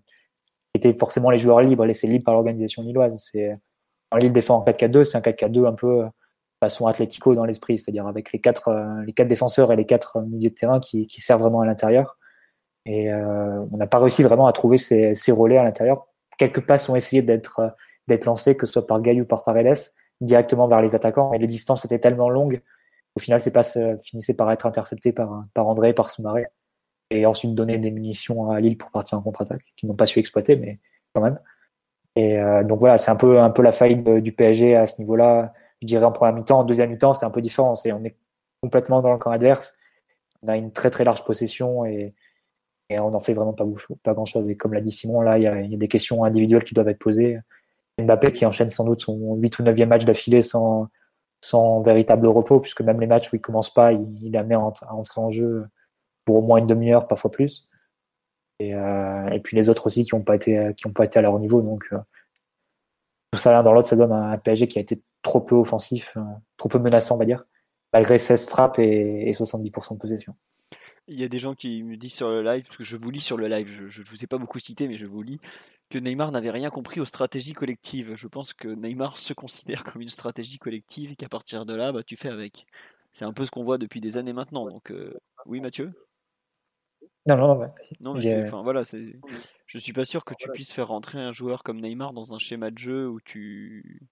était 0.74 0.94
forcément 0.94 1.30
les 1.30 1.38
joueurs 1.38 1.62
libres, 1.62 1.86
laissés 1.86 2.08
libres 2.08 2.26
par 2.26 2.34
l'organisation 2.34 2.84
lilloise. 2.84 3.24
C'est, 3.32 3.58
Lille 4.20 4.34
défend 4.34 4.58
en 4.58 4.66
4-4-2, 4.66 5.04
c'est 5.04 5.18
un 5.18 5.22
4-4-2 5.22 5.68
un 5.68 5.74
peu 5.74 6.04
euh, 6.04 6.08
façon 6.66 6.88
Atlético 6.88 7.36
dans 7.36 7.46
l'esprit, 7.46 7.78
c'est-à-dire 7.78 8.08
avec 8.08 8.32
les 8.32 8.40
quatre, 8.40 8.70
euh, 8.70 9.04
les 9.06 9.14
quatre 9.14 9.28
défenseurs 9.28 9.72
et 9.72 9.76
les 9.76 9.86
quatre 9.86 10.22
milieux 10.22 10.50
de 10.50 10.56
terrain 10.56 10.80
qui, 10.80 11.08
qui 11.08 11.22
servent 11.22 11.42
vraiment 11.42 11.62
à 11.62 11.66
l'intérieur. 11.66 12.18
Et 12.88 13.12
on 13.12 13.78
n'a 13.78 13.88
pas 13.88 13.98
réussi 13.98 14.22
vraiment 14.22 14.46
à 14.46 14.54
trouver 14.54 14.78
ces, 14.78 15.16
ces 15.16 15.32
relais 15.32 15.58
à 15.58 15.64
l'intérieur. 15.64 16.06
Quelques 16.38 16.64
passes 16.64 16.88
ont 16.88 16.96
essayé 16.96 17.24
d'être, 17.24 17.76
d'être 18.08 18.26
lancées, 18.26 18.56
que 18.56 18.68
ce 18.68 18.74
soit 18.74 18.86
par 18.86 19.02
Gaillou 19.02 19.24
ou 19.24 19.26
par 19.26 19.44
Paredes 19.44 19.92
directement 20.22 20.68
vers 20.68 20.84
les 20.84 20.94
attaquants. 20.94 21.32
Mais 21.32 21.40
les 21.40 21.48
distances 21.48 21.84
étaient 21.84 21.98
tellement 21.98 22.30
longues, 22.30 22.62
au 23.16 23.20
final, 23.20 23.40
c'est 23.40 23.52
pas 23.52 23.64
finissait 23.64 24.34
par 24.34 24.52
être 24.52 24.66
intercepté 24.66 25.14
par, 25.14 25.46
par 25.54 25.68
André, 25.68 25.94
par 25.94 26.10
Soumaré. 26.10 26.48
Et 27.12 27.26
ensuite 27.26 27.54
donner 27.54 27.78
des 27.78 27.92
munitions 27.92 28.52
à 28.52 28.60
Lille 28.60 28.78
pour 28.78 28.92
partir 28.92 29.18
en 29.18 29.22
contre-attaque, 29.22 29.62
qu'ils 29.78 29.88
n'ont 29.88 29.96
pas 29.96 30.06
su 30.06 30.20
exploiter, 30.20 30.56
mais 30.56 30.80
quand 31.14 31.22
même. 31.22 31.40
Et 32.16 32.40
euh, 32.40 32.64
donc 32.64 32.80
voilà, 32.80 32.98
c'est 32.98 33.12
un 33.12 33.16
peu, 33.16 33.40
un 33.40 33.50
peu 33.52 33.62
la 33.62 33.72
faille 33.72 34.22
du 34.22 34.32
PSG 34.32 34.76
à 34.76 34.86
ce 34.86 35.00
niveau-là. 35.00 35.54
Je 35.82 35.88
dirais 35.88 36.06
en 36.06 36.12
première 36.12 36.34
mi-temps, 36.34 36.60
en 36.60 36.64
deuxième 36.64 36.90
mi-temps, 36.90 37.14
c'est 37.14 37.26
un 37.26 37.32
peu 37.32 37.42
différent. 37.42 37.74
On 37.86 38.04
est 38.04 38.16
complètement 38.62 39.02
dans 39.02 39.12
le 39.12 39.18
camp 39.18 39.32
adverse. 39.32 39.76
On 40.42 40.48
a 40.48 40.58
une 40.58 40.72
très 40.72 40.90
très 40.90 41.04
large 41.04 41.24
possession 41.24 41.86
et, 41.86 42.14
on 42.92 43.10
n'en 43.10 43.20
fait 43.20 43.34
vraiment 43.34 43.54
pas, 43.54 43.66
grand-chose. 44.14 44.48
Et 44.50 44.56
comme 44.56 44.74
l'a 44.74 44.82
dit 44.82 44.92
Simon, 44.92 45.22
là, 45.22 45.38
il 45.38 45.44
y, 45.44 45.48
a, 45.48 45.78
des 45.78 45.88
questions 45.88 46.24
individuelles 46.24 46.64
qui 46.64 46.76
doivent 46.76 46.90
être 46.90 47.00
posées. 47.00 47.40
Mbappé 48.00 48.32
qui 48.32 48.46
enchaîne 48.46 48.70
sans 48.70 48.84
doute 48.84 49.00
son 49.00 49.36
8 49.36 49.60
ou 49.60 49.64
9e 49.64 49.88
match 49.88 50.06
d'affilée 50.06 50.42
sans, 50.42 50.90
véritable 51.82 52.28
repos, 52.28 52.60
puisque 52.60 52.82
même 52.82 53.00
les 53.00 53.08
matchs 53.08 53.32
où 53.32 53.36
il 53.36 53.42
commence 53.42 53.74
pas, 53.74 53.92
il, 53.94 54.06
il 54.22 54.38
amené 54.38 54.56
à, 54.56 54.60
entrer 54.60 55.22
en 55.22 55.30
jeu 55.30 55.66
pour 56.26 56.38
au 56.38 56.42
moins 56.42 56.60
une 56.60 56.68
demi-heure, 56.68 57.08
parfois 57.08 57.32
plus. 57.32 57.70
Et, 58.60 58.74
euh, 58.76 59.40
puis 59.44 59.58
les 59.58 59.70
autres 59.70 59.88
aussi 59.88 60.04
qui 60.06 60.16
n'ont 60.16 60.24
pas, 60.24 60.36
été, 60.36 60.58
à 60.58 61.22
leur 61.22 61.40
niveau. 61.40 61.62
Donc 61.62 61.86
euh, 61.92 61.98
tout 63.32 63.40
ça 63.40 63.52
l'un 63.52 63.64
dans 63.64 63.74
l'autre, 63.74 63.88
ça 63.88 63.96
donne 63.96 64.12
un 64.12 64.38
PSG 64.38 64.68
qui 64.68 64.80
a 64.80 64.82
été 64.82 65.02
trop 65.26 65.42
peu 65.42 65.56
offensif, 65.56 66.14
euh, 66.16 66.22
trop 66.56 66.70
peu 66.70 66.80
menaçant, 66.80 67.16
on 67.16 67.18
va 67.18 67.26
dire, 67.26 67.44
malgré 67.92 68.18
16 68.18 68.48
frappes 68.48 68.80
et, 68.80 69.28
et 69.28 69.32
70% 69.32 69.96
de 69.96 70.00
possession. 70.00 70.36
Il 71.08 71.20
y 71.20 71.24
a 71.24 71.28
des 71.28 71.40
gens 71.40 71.54
qui 71.54 71.84
me 71.84 71.98
disent 71.98 72.14
sur 72.14 72.30
le 72.30 72.42
live, 72.42 72.64
parce 72.64 72.78
que 72.78 72.84
je 72.84 72.96
vous 72.96 73.12
lis 73.12 73.22
sur 73.22 73.38
le 73.38 73.48
live, 73.48 73.88
je 73.88 74.02
ne 74.02 74.06
vous 74.08 74.24
ai 74.24 74.28
pas 74.28 74.38
beaucoup 74.38 74.60
cité, 74.60 74.88
mais 74.88 74.98
je 74.98 75.06
vous 75.06 75.22
lis, 75.22 75.40
que 75.90 75.98
Neymar 75.98 76.32
n'avait 76.32 76.52
rien 76.52 76.70
compris 76.70 77.00
aux 77.00 77.06
stratégies 77.06 77.54
collectives. 77.54 78.14
Je 78.16 78.28
pense 78.28 78.54
que 78.54 78.68
Neymar 78.68 79.18
se 79.18 79.34
considère 79.34 79.84
comme 79.84 80.02
une 80.02 80.08
stratégie 80.08 80.58
collective 80.58 81.12
et 81.12 81.16
qu'à 81.16 81.30
partir 81.30 81.66
de 81.66 81.74
là, 81.74 81.92
bah, 81.92 82.04
tu 82.04 82.16
fais 82.16 82.30
avec. 82.30 82.66
C'est 83.14 83.26
un 83.26 83.34
peu 83.34 83.46
ce 83.46 83.52
qu'on 83.52 83.64
voit 83.64 83.78
depuis 83.78 84.02
des 84.02 84.18
années 84.18 84.34
maintenant. 84.34 84.68
Donc, 84.68 84.92
euh, 84.92 85.14
oui, 85.46 85.60
Mathieu? 85.60 85.94
Non, 87.28 87.38
non, 87.38 87.56
non. 87.56 87.72
Non, 88.02 88.14
mais 88.14 88.44
enfin, 88.44 88.62
voilà, 88.62 88.82
je 88.84 89.78
suis 89.78 89.94
pas 89.94 90.06
sûr 90.06 90.24
que 90.24 90.36
tu 90.38 90.50
puisses 90.50 90.74
faire 90.74 90.90
rentrer 90.90 91.20
un 91.20 91.32
joueur 91.32 91.64
comme 91.64 91.82
Neymar 91.82 92.14
dans 92.14 92.36
un 92.36 92.40
schéma 92.40 92.70
de 92.70 92.78
jeu 92.78 93.08
où 93.08 93.20
tu 93.22 94.08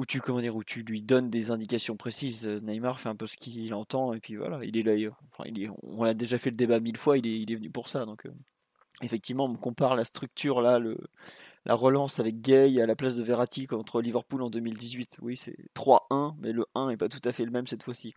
où 0.00 0.06
tu 0.06 0.22
comment 0.22 0.40
dire 0.40 0.56
où 0.56 0.64
tu 0.64 0.82
lui 0.82 1.02
donnes 1.02 1.28
des 1.28 1.50
indications 1.50 1.94
précises. 1.94 2.48
Neymar 2.62 2.98
fait 2.98 3.10
un 3.10 3.16
peu 3.16 3.26
ce 3.26 3.36
qu'il 3.36 3.74
entend 3.74 4.14
et 4.14 4.20
puis 4.20 4.36
voilà, 4.36 4.64
il 4.64 4.78
est 4.78 4.82
là. 4.82 5.10
Enfin, 5.30 5.44
on 5.82 6.02
a 6.04 6.14
déjà 6.14 6.38
fait 6.38 6.48
le 6.48 6.56
débat 6.56 6.80
mille 6.80 6.96
fois. 6.96 7.18
Il 7.18 7.26
est, 7.26 7.38
il 7.38 7.52
est 7.52 7.56
venu 7.56 7.68
pour 7.68 7.88
ça. 7.88 8.06
Donc, 8.06 8.24
euh, 8.24 8.32
effectivement, 9.02 9.44
on 9.44 9.56
compare 9.56 9.96
la 9.96 10.04
structure 10.04 10.62
là, 10.62 10.80
la 11.66 11.74
relance 11.74 12.18
avec 12.18 12.40
Gay 12.40 12.80
à 12.80 12.86
la 12.86 12.96
place 12.96 13.14
de 13.14 13.22
Verratti 13.22 13.66
contre 13.66 14.00
Liverpool 14.00 14.42
en 14.42 14.48
2018. 14.48 15.18
Oui, 15.20 15.36
c'est 15.36 15.56
3-1, 15.74 16.34
mais 16.40 16.52
le 16.52 16.64
1 16.74 16.88
n'est 16.88 16.96
pas 16.96 17.10
tout 17.10 17.20
à 17.28 17.32
fait 17.32 17.44
le 17.44 17.50
même 17.50 17.66
cette 17.66 17.82
fois-ci. 17.82 18.14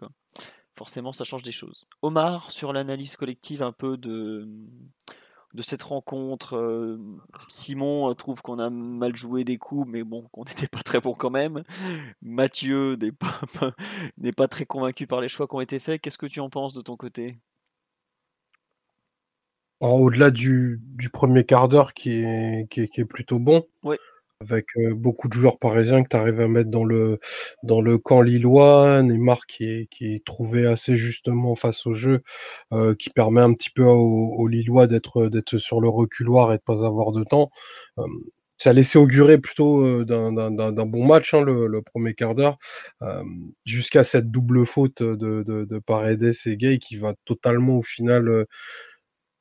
Forcément, 0.77 1.11
ça 1.11 1.25
change 1.25 1.43
des 1.43 1.51
choses. 1.51 1.85
Omar, 2.01 2.49
sur 2.49 2.71
l'analyse 2.71 3.17
collective 3.17 3.61
un 3.61 3.73
peu 3.73 3.97
de, 3.97 4.47
de 5.53 5.61
cette 5.61 5.83
rencontre, 5.83 6.55
euh, 6.57 6.97
Simon 7.47 8.09
euh, 8.09 8.13
trouve 8.13 8.41
qu'on 8.41 8.59
a 8.59 8.69
mal 8.69 9.15
joué 9.15 9.43
des 9.43 9.57
coups, 9.57 9.87
mais 9.87 10.03
bon, 10.03 10.23
qu'on 10.31 10.43
n'était 10.45 10.67
pas 10.67 10.81
très 10.81 10.99
bon 10.99 11.13
quand 11.13 11.29
même. 11.29 11.63
Mathieu 12.21 12.95
n'est 12.95 13.11
pas, 13.11 13.41
pas 14.35 14.47
très 14.47 14.65
convaincu 14.65 15.07
par 15.07 15.21
les 15.21 15.27
choix 15.27 15.47
qui 15.47 15.55
ont 15.55 15.61
été 15.61 15.79
faits. 15.79 16.01
Qu'est-ce 16.01 16.17
que 16.17 16.25
tu 16.25 16.39
en 16.39 16.49
penses 16.49 16.73
de 16.73 16.81
ton 16.81 16.97
côté? 16.97 17.37
Au-delà 19.79 20.31
du, 20.31 20.81
premier 21.11 21.43
quart 21.43 21.67
d'heure 21.67 21.93
qui 21.93 22.11
est, 22.11 22.69
qui, 22.69 22.81
est, 22.81 23.05
plutôt 23.05 23.37
bon, 23.37 23.65
avec 24.43 24.67
euh, 24.77 24.93
beaucoup 24.93 25.27
de 25.27 25.33
joueurs 25.33 25.57
parisiens 25.57 26.03
que 26.03 26.09
tu 26.09 26.15
arrives 26.17 26.41
à 26.41 26.47
mettre 26.47 26.69
dans 26.69 26.83
le, 26.83 27.19
dans 27.63 27.81
le 27.81 27.97
camp 27.97 28.21
lillois, 28.21 29.01
Neymar 29.03 29.45
qui 29.47 29.65
est, 29.65 29.87
qui 29.87 30.13
est 30.13 30.25
trouvé 30.25 30.67
assez 30.67 30.97
justement 30.97 31.55
face 31.55 31.85
au 31.87 31.93
jeu, 31.93 32.21
euh, 32.73 32.95
qui 32.95 33.09
permet 33.09 33.41
un 33.41 33.53
petit 33.53 33.69
peu 33.69 33.83
aux, 33.83 34.47
Lillois 34.47 34.87
d'être, 34.87 35.27
d'être 35.27 35.57
sur 35.57 35.81
le 35.81 35.89
reculoir 35.89 36.53
et 36.53 36.57
de 36.57 36.63
pas 36.63 36.85
avoir 36.85 37.11
de 37.11 37.23
temps. 37.23 37.49
Euh, 37.99 38.03
ça 38.57 38.69
a 38.69 38.73
laissé 38.73 38.97
augurer 38.99 39.39
plutôt 39.39 40.05
d'un, 40.05 40.31
bon 40.85 41.05
match, 41.05 41.33
hein, 41.33 41.41
le, 41.41 41.81
premier 41.81 42.13
quart 42.13 42.35
d'heure, 42.35 42.57
jusqu'à 43.65 44.03
cette 44.03 44.31
double 44.31 44.65
faute 44.65 45.01
de, 45.01 45.43
de, 45.43 45.65
de 45.65 45.79
Paredes 45.79 46.33
et 46.45 46.57
Gay 46.57 46.77
qui 46.77 46.97
va 46.97 47.13
totalement 47.25 47.77
au 47.77 47.81
final 47.81 48.45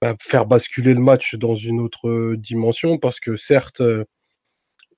bah, 0.00 0.16
faire 0.18 0.46
basculer 0.46 0.94
le 0.94 1.00
match 1.00 1.36
dans 1.36 1.54
une 1.54 1.80
autre 1.80 2.34
dimension 2.34 2.98
parce 2.98 3.20
que 3.20 3.36
certes, 3.36 3.82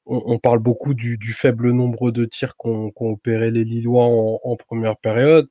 on, 0.06 0.38
parle 0.38 0.58
beaucoup 0.58 0.94
du, 0.94 1.18
faible 1.32 1.70
nombre 1.70 2.10
de 2.10 2.24
tirs 2.24 2.56
qu'ont 2.56 2.92
opéré 3.00 3.50
les 3.50 3.64
Lillois 3.64 4.04
en, 4.04 4.56
première 4.56 4.96
période, 4.96 5.48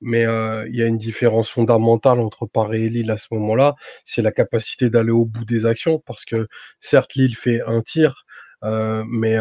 mais 0.00 0.22
il 0.22 0.76
y 0.76 0.82
a 0.82 0.86
une 0.86 0.98
différence 0.98 1.50
fondamentale 1.50 2.20
entre 2.20 2.46
Paris 2.46 2.84
et 2.84 2.90
Lille 2.90 3.10
à 3.10 3.18
ce 3.18 3.28
moment-là, 3.32 3.74
c'est 4.04 4.22
la 4.22 4.32
capacité 4.32 4.90
d'aller 4.90 5.10
au 5.10 5.24
bout 5.24 5.44
des 5.44 5.66
actions 5.66 6.00
parce 6.06 6.24
que 6.24 6.48
certes 6.80 7.14
Lille 7.14 7.36
fait 7.36 7.62
un 7.62 7.80
tir, 7.82 8.24
mais 8.62 9.38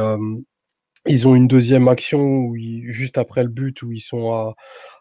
ils 1.06 1.28
ont 1.28 1.36
une 1.36 1.47
deuxième 1.47 1.88
action 1.89 2.21
où 2.21 2.56
juste 2.56 3.17
après 3.17 3.43
le 3.43 3.49
but 3.49 3.82
où 3.82 3.91
ils 3.91 3.99
sont 4.02 4.32
à, 4.32 4.56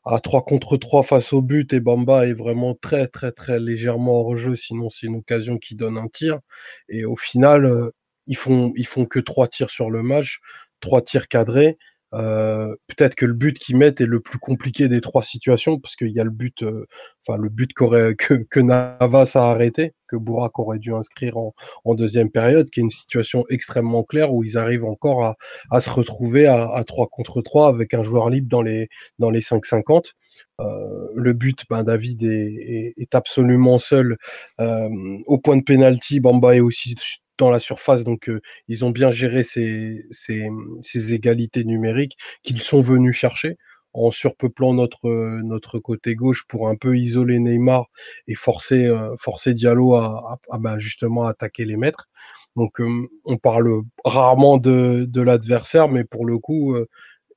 à 0.05 0.19
3 0.21 0.45
contre 0.45 0.77
3 0.77 1.05
face 1.05 1.33
au 1.33 1.43
but 1.43 1.73
et 1.73 1.81
Bamba 1.81 2.27
est 2.27 2.33
vraiment 2.33 2.75
très 2.75 3.07
très 3.07 3.31
très 3.31 3.61
légèrement 3.61 4.15
hors 4.21 4.37
jeu 4.37 4.57
sinon 4.57 4.91
c'est 4.91 5.07
une 5.07 5.17
occasion 5.17 5.59
qui 5.59 5.77
donne 5.77 5.97
un 5.99 6.09
tir 6.09 6.41
et 6.89 7.05
au 7.05 7.17
final 7.17 7.67
euh, 7.67 7.91
ils 8.27 8.37
font 8.37 8.73
ils 8.77 8.87
font 8.87 9.07
que 9.07 9.19
trois 9.19 9.49
tirs 9.49 9.71
sur 9.71 9.91
le 9.91 10.03
match 10.03 10.41
trois 10.81 11.03
tirs 11.03 11.29
cadrés 11.29 11.79
euh, 12.15 12.75
peut-être 12.89 13.15
que 13.15 13.25
le 13.25 13.33
but 13.33 13.59
qu'ils 13.59 13.77
mettent 13.77 14.01
est 14.01 14.07
le 14.07 14.21
plus 14.21 14.39
compliqué 14.39 14.89
des 14.89 15.01
trois 15.01 15.23
situations 15.23 15.79
parce 15.79 15.97
qu'il 15.97 16.11
y 16.11 16.21
a 16.21 16.25
le 16.25 16.31
but, 16.31 16.63
euh, 16.63 16.87
enfin 17.27 17.39
le 17.39 17.49
but 17.49 17.73
que, 17.75 18.15
que 18.51 18.61
Navas 18.61 19.33
a 19.35 19.51
arrêté, 19.51 19.95
que 20.09 20.17
Bourak 20.17 20.59
aurait 20.59 20.79
dû 20.79 20.93
inscrire 20.95 21.39
en, 21.39 21.55
en, 21.85 21.95
deuxième 21.95 22.31
période, 22.31 22.69
qui 22.69 22.81
est 22.81 22.83
une 22.83 22.91
situation 22.91 23.45
extrêmement 23.49 24.05
claire 24.05 24.33
où 24.35 24.45
ils 24.45 24.59
arrivent 24.59 24.85
encore 24.85 25.25
à, 25.25 25.37
à 25.71 25.81
se 25.81 25.89
retrouver 25.91 26.47
à, 26.47 26.71
à 26.75 26.85
3 26.85 27.09
contre 27.11 27.41
3 27.41 27.69
avec 27.69 27.95
un 27.95 28.05
joueur 28.05 28.29
libre 28.29 28.49
dans 28.51 28.63
les 28.63 28.89
dans 29.19 29.31
les 29.31 29.41
5-50. 29.41 30.13
Euh, 30.61 31.09
le 31.15 31.33
but, 31.33 31.65
ben, 31.71 31.83
David 31.83 32.23
est, 32.25 32.95
est, 32.97 33.15
absolument 33.15 33.79
seul 33.79 34.17
euh, 34.61 34.89
au 35.27 35.39
point 35.39 35.57
de 35.57 35.63
pénalty. 35.63 36.21
Bamba 36.21 36.57
est 36.57 36.61
aussi 36.61 36.95
dans 37.43 37.51
la 37.51 37.61
surface. 37.61 38.05
Donc, 38.05 38.31
ils 38.69 38.85
ont 38.85 38.91
bien 38.91 39.11
géré 39.11 39.45
ces, 39.45 40.05
ces, 40.11 41.13
égalités 41.13 41.65
numériques 41.65 42.17
qu'ils 42.43 42.61
sont 42.61 42.81
venus 42.81 43.17
chercher 43.17 43.57
en 43.95 44.11
surpeuplant 44.11 44.73
notre, 44.73 45.79
côté 45.79 46.15
gauche 46.15 46.45
pour 46.49 46.69
un 46.69 46.77
peu 46.77 46.97
isoler 46.97 47.39
Neymar 47.39 47.87
et 48.29 48.35
forcer, 48.35 48.91
forcer 49.19 49.55
Diallo 49.55 49.95
à, 49.95 50.39
bah, 50.59 50.79
justement 50.79 51.25
attaquer 51.25 51.65
les 51.65 51.77
maîtres. 51.77 52.09
Donc, 52.57 52.81
on 53.25 53.39
parle 53.39 53.83
rarement 54.05 54.59
de, 54.59 55.21
l'adversaire, 55.21 55.89
mais 55.89 56.05
pour 56.05 56.27
le 56.27 56.39
coup, 56.39 56.77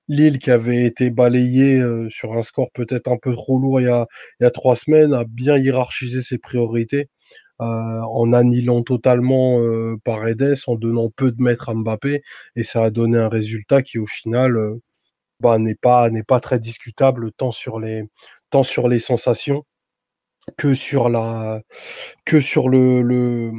Lille 0.07 0.37
qui 0.39 0.51
avait 0.51 0.85
été 0.85 1.09
balayé 1.09 1.83
sur 2.09 2.33
un 2.37 2.43
score 2.43 2.69
peut-être 2.73 3.07
un 3.07 3.17
peu 3.17 3.33
trop 3.33 3.57
lourd 3.59 3.81
il 3.81 3.85
y 3.87 4.45
a 4.45 4.51
trois 4.51 4.75
semaines 4.75 5.15
a 5.15 5.23
bien 5.23 5.57
hiérarchisé 5.57 6.21
ses 6.21 6.37
priorités 6.37 7.09
en 7.59 8.33
annihilant 8.33 8.83
totalement 8.83 9.59
Paredes, 10.03 10.55
en 10.67 10.75
donnant 10.75 11.09
peu 11.09 11.31
de 11.31 11.41
mètres 11.41 11.69
à 11.69 11.73
Mbappé, 11.75 12.23
et 12.55 12.63
ça 12.63 12.83
a 12.85 12.89
donné 12.89 13.17
un 13.17 13.29
résultat 13.29 13.81
qui 13.81 13.97
au 13.99 14.07
final 14.07 14.57
bah, 15.39 15.57
n'est 15.59 15.75
pas 15.75 16.09
n'est 16.09 16.23
pas 16.23 16.39
très 16.39 16.59
discutable 16.59 17.31
tant 17.33 17.51
sur 17.51 17.79
les 17.79 18.03
tant 18.49 18.63
sur 18.63 18.87
les 18.87 18.99
sensations 18.99 19.65
que 20.57 20.73
sur 20.73 21.09
la 21.09 21.61
que 22.25 22.39
sur 22.39 22.69
le, 22.69 23.01
le, 23.01 23.51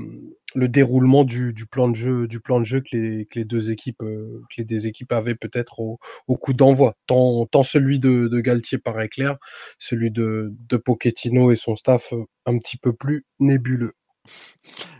le 0.55 0.69
déroulement 0.69 1.25
du, 1.25 1.53
du, 1.53 1.67
plan 1.67 1.89
de 1.89 1.97
jeu 1.97 2.29
du 2.29 2.41
plan 2.41 2.61
de 2.61 2.65
jeu 2.65 2.81
que 2.81 2.97
les, 2.97 3.27
que 3.27 3.39
les 3.39 3.45
deux 3.45 3.71
équipes 3.71 4.03
euh, 4.03 4.43
que 4.51 4.57
les 4.59 4.65
deux 4.65 4.87
équipes 4.87 5.13
avaient 5.13 5.35
peut-être 5.35 5.81
au, 5.81 5.99
au, 6.29 6.37
coup 6.37 6.55
d'envoi. 6.55 6.95
Tant, 7.07 7.47
tant 7.47 7.63
celui 7.63 7.99
de, 7.99 8.29
de 8.29 8.41
Galtier 8.41 8.79
paraît 8.79 9.09
clair 9.09 9.37
celui 9.79 10.11
de, 10.11 10.53
de 10.69 10.77
Pochettino 10.77 11.51
et 11.51 11.57
son 11.57 11.77
staff 11.77 12.13
euh, 12.13 12.25
un 12.47 12.59
petit 12.59 12.77
peu 12.77 12.93
plus 12.93 13.25
nébuleux. 13.41 13.95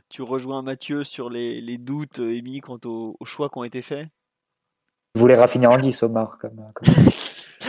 Tu 0.09 0.23
rejoins 0.23 0.63
Mathieu 0.63 1.05
sur 1.05 1.31
les, 1.31 1.61
les 1.61 1.79
doutes 1.79 2.21
euh, 2.21 2.35
émis 2.35 2.61
quant 2.61 2.79
aux, 2.85 3.17
aux 3.19 3.25
choix 3.25 3.49
qui 3.49 3.59
ont 3.59 3.65
été 3.65 3.83
faits? 3.83 4.09
Vous 5.15 5.21
voulez 5.21 5.35
raffiner 5.35 5.67
en 5.67 5.79
10 5.79 6.03
Omar 6.03 6.37
comme, 6.39 6.63
comme... 6.75 6.95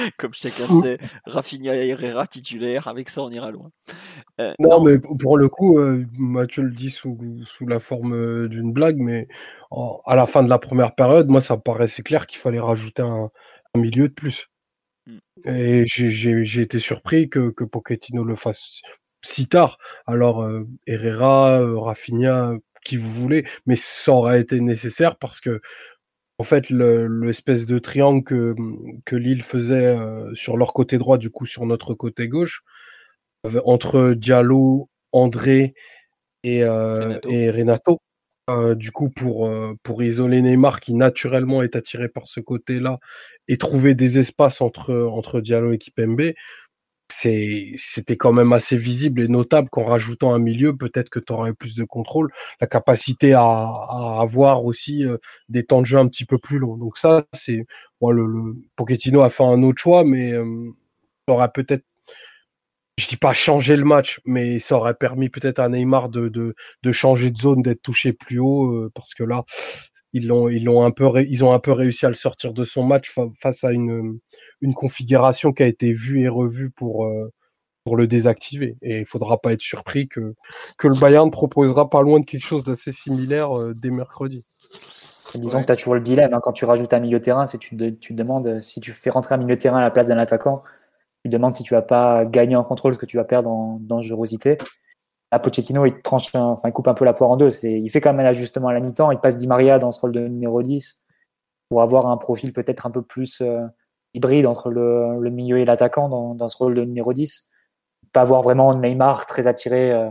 Comme 0.18 0.34
chacun 0.34 0.68
sait, 0.82 0.98
Rafinha 1.26 1.76
et 1.76 1.90
Herrera 1.90 2.28
titulaire, 2.28 2.88
avec 2.88 3.10
ça 3.10 3.24
on 3.24 3.32
ira 3.32 3.52
loin. 3.52 3.72
Euh, 4.40 4.54
non, 4.60 4.82
mais 4.84 4.98
pour 5.00 5.38
le 5.38 5.50
coup, 5.50 5.80
euh, 5.80 6.06
Mathieu 6.18 6.64
le 6.64 6.72
dit 6.72 6.92
sous, 6.92 7.18
sous 7.46 7.68
la 7.68 7.80
forme 7.80 8.14
euh, 8.14 8.48
d'une 8.48 8.72
blague, 8.72 8.98
mais 8.98 9.28
à 10.06 10.16
la 10.16 10.26
fin 10.26 10.44
de 10.44 10.50
la 10.50 10.60
première 10.60 10.96
période, 10.96 11.28
moi 11.28 11.42
ça 11.42 11.56
me 11.56 11.62
paraissait 11.62 12.04
clair 12.04 12.28
qu'il 12.28 12.40
fallait 12.40 12.60
rajouter 12.60 13.02
un, 13.02 13.30
milieu 13.76 14.08
de 14.10 14.14
plus. 14.14 14.50
Mm. 15.06 15.18
Et 15.46 15.84
j'ai 15.86 16.62
été 16.62 16.80
surpris 16.80 17.30
que, 17.30 17.50
que 17.50 17.64
Pochettino 17.64 18.24
le 18.24 18.36
fasse 18.36 18.82
si 19.24 19.48
tard. 19.48 19.78
Alors 20.06 20.48
Herrera, 20.86 21.60
Rafinha, 21.80 22.54
qui 22.84 22.98
vous 22.98 23.12
voulez, 23.12 23.46
mais 23.66 23.76
ça 23.76 24.14
aurait 24.14 24.42
été 24.42 24.62
nécessaire 24.62 25.18
parce 25.18 25.42
que 25.42 25.62
en 26.40 26.44
fait, 26.44 26.70
l'espèce 26.70 27.66
de 27.66 27.80
triangle 27.80 28.24
que, 28.24 28.56
que 29.06 29.16
Lille 29.16 29.44
faisait 29.44 29.88
euh, 29.88 30.34
sur 30.36 30.58
leur 30.58 30.74
côté 30.74 30.98
droit, 30.98 31.18
du 31.18 31.32
coup 31.32 31.46
sur 31.46 31.66
notre 31.66 31.96
côté 31.96 32.28
gauche, 32.28 32.64
entre 33.66 34.14
Diallo, 34.14 34.90
André 35.12 35.74
et, 36.44 36.64
euh, 36.64 37.20
Renato. 37.26 38.00
Euh, 38.50 38.76
du 38.76 38.92
coup, 38.92 39.10
pour, 39.10 39.52
pour 39.84 40.04
isoler 40.04 40.42
Neymar, 40.42 40.80
qui 40.80 40.94
naturellement 40.94 41.64
est 41.64 41.76
attiré 41.76 42.08
par 42.08 42.28
ce 42.28 42.40
côté-là, 42.40 43.00
et 43.50 43.58
trouver 43.58 43.94
des 43.94 44.20
espaces 44.20 44.62
entre, 44.62 44.94
entre 44.96 45.42
Diallo 45.42 45.74
et 45.74 45.78
Kipembe, 45.78 46.32
c'était 47.10 48.18
quand 48.18 48.34
même 48.34 48.54
assez 48.54 48.78
visible 48.78 49.22
et 49.22 49.28
notable 49.28 49.70
qu'en 49.70 49.86
rajoutant 49.86 50.34
un 50.34 50.40
milieu, 50.40 50.76
peut-être 50.76 51.10
que 51.10 51.20
tu 51.20 51.34
aurais 51.34 51.54
plus 51.54 51.76
de 51.76 51.84
contrôle, 51.84 52.32
la 52.62 52.68
capacité 52.68 53.34
à, 53.34 53.42
à 53.42 54.20
avoir 54.22 54.66
aussi 54.66 55.06
des 55.50 55.64
temps 55.64 55.82
de 55.82 55.86
jeu 55.86 55.98
un 55.98 56.08
petit 56.08 56.26
peu 56.26 56.38
plus 56.38 56.60
longs. 56.60 56.78
Donc 56.78 56.98
ça, 56.98 57.24
c'est 57.34 57.66
bon, 58.02 58.12
le, 58.12 58.26
le, 58.26 58.56
Pochettino 58.76 59.22
a 59.22 59.30
fait 59.30 59.44
un 59.44 59.64
autre 59.64 59.82
choix, 59.82 60.04
mais 60.04 60.34
euh, 60.34 60.72
ça 61.28 61.34
aurait 61.36 61.52
peut-être, 61.52 61.84
je 62.98 63.08
dis 63.08 63.18
pas 63.18 63.34
changer 63.34 63.76
le 63.76 63.84
match, 63.84 64.20
mais 64.26 64.60
ça 64.60 64.76
aurait 64.78 64.96
permis 64.96 65.30
peut-être 65.30 65.60
à 65.60 65.70
Neymar 65.70 66.10
de, 66.10 66.30
de, 66.30 66.56
de 66.84 66.92
changer 66.92 67.32
de 67.32 67.38
zone, 67.38 67.62
d'être 67.62 67.82
touché 67.82 68.14
plus 68.14 68.40
haut, 68.40 68.74
euh, 68.74 68.92
parce 68.94 69.14
que 69.14 69.24
là, 69.24 69.44
ils 70.14 70.28
l'ont 70.28 70.50
ils 70.50 70.64
l'ont 70.64 70.84
un 70.84 70.92
peu 70.92 71.06
ils 71.28 71.44
ont 71.44 71.54
un 71.54 71.60
peu 71.60 71.72
réussi 71.72 72.06
à 72.06 72.10
le 72.10 72.16
sortir 72.16 72.54
de 72.54 72.64
son 72.66 72.84
match 72.84 73.14
face 73.40 73.64
à 73.64 73.72
une 73.72 74.20
une 74.62 74.74
configuration 74.74 75.54
qui 75.54 75.64
a 75.64 75.68
été 75.68 75.94
vue 75.94 76.24
et 76.24 76.28
revue 76.28 76.70
pour 76.70 77.06
euh, 77.06 77.32
pour 77.84 77.96
le 77.96 78.08
désactiver 78.08 78.78
et 78.82 79.00
il 79.00 79.06
faudra 79.06 79.38
pas 79.38 79.54
être 79.54 79.62
surpris 79.62 80.08
que 80.08 80.36
que 80.78 80.88
le 80.88 81.00
Bayern 81.00 81.32
proposera 81.32 81.90
pas 81.90 82.02
loin 82.02 82.20
de 82.20 82.26
quelque 82.26 82.46
chose 82.46 82.64
d'assez 82.64 82.92
similaire 82.92 83.58
euh, 83.58 83.74
dès 83.82 83.90
mercredi. 83.90 84.46
Disons 85.36 85.62
que 85.62 85.66
tu 85.66 85.72
as 85.72 85.76
toujours 85.76 85.96
le 85.96 86.02
dilemme 86.02 86.34
hein, 86.34 86.40
quand 86.42 86.54
tu 86.54 86.66
rajoutes 86.66 86.94
un 86.94 87.00
milieu 87.00 87.20
de 87.20 87.24
terrain, 87.24 87.46
c'est 87.46 87.58
tu, 87.58 87.76
tu 88.00 88.14
te 88.14 88.18
demandes 88.18 88.60
si 88.60 88.80
tu 88.80 88.94
fais 88.94 89.10
rentrer 89.10 89.36
un 89.36 89.38
milieu 89.38 89.56
de 89.56 89.62
terrain 89.62 89.80
à 89.80 89.82
la 89.82 89.92
place 89.92 90.08
d'un 90.08 90.18
attaquant, 90.18 90.64
tu 91.24 91.30
te 91.30 91.36
demandes 91.36 91.54
si 91.54 91.64
tu 91.64 91.74
vas 91.74 91.82
pas 91.82 92.26
gagner 92.26 92.56
en 92.56 92.64
contrôle 92.64 92.94
ce 92.94 93.00
que 93.00 93.06
tu 93.06 93.18
vas 93.18 93.26
perdre 93.26 93.50
en 93.50 93.78
dangerosité 93.82 94.58
à 95.32 95.40
Pochettino, 95.40 95.86
il 95.86 96.02
tranche, 96.02 96.34
enfin, 96.34 96.70
il 96.70 96.72
coupe 96.72 96.88
un 96.88 96.94
peu 96.94 97.06
la 97.06 97.14
poire 97.14 97.30
en 97.30 97.38
deux. 97.38 97.50
Il 97.66 97.90
fait 97.90 98.02
quand 98.02 98.14
même 98.14 98.26
un 98.26 98.30
ajustement 98.30 98.70
à 98.70 98.74
la 98.74 98.80
mi-temps. 98.80 99.12
Il 99.12 99.20
passe 99.20 99.38
Di 99.38 99.48
Maria 99.48 99.80
dans 99.80 99.92
ce 99.92 100.00
rôle 100.00 100.14
de 100.14 100.22
numéro 100.22 100.62
10 100.62 101.06
pour 101.70 101.82
avoir 101.82 102.08
un 102.08 102.18
profil 102.18 102.54
peut-être 102.54 102.86
un 102.86 102.92
peu 102.92 103.02
plus 103.02 103.42
euh, 103.42 103.66
hybride 104.18 104.48
entre 104.48 104.70
le, 104.70 105.30
milieu 105.30 105.60
et 105.60 105.66
l'attaquant 105.66 106.10
dans, 106.34 106.48
ce 106.48 106.58
rôle 106.58 106.76
de 106.76 106.84
numéro 106.84 107.14
10. 107.14 107.50
Pas 108.12 108.22
avoir 108.22 108.42
vraiment 108.42 108.72
Neymar 108.72 109.26
très 109.26 109.48
attiré 109.48 109.92
euh, 109.92 110.10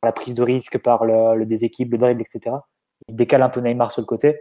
par 0.00 0.08
la 0.08 0.12
prise 0.12 0.34
de 0.34 0.42
risque, 0.42 0.78
par 0.78 1.04
le, 1.04 1.36
le 1.36 1.46
déséquilibre, 1.46 1.96
le 1.96 1.98
dribble, 1.98 2.22
etc. 2.22 2.56
Il 3.08 3.16
décale 3.16 3.42
un 3.42 3.48
peu 3.48 3.60
Neymar 3.60 3.90
sur 3.90 4.02
le 4.02 4.06
côté. 4.06 4.40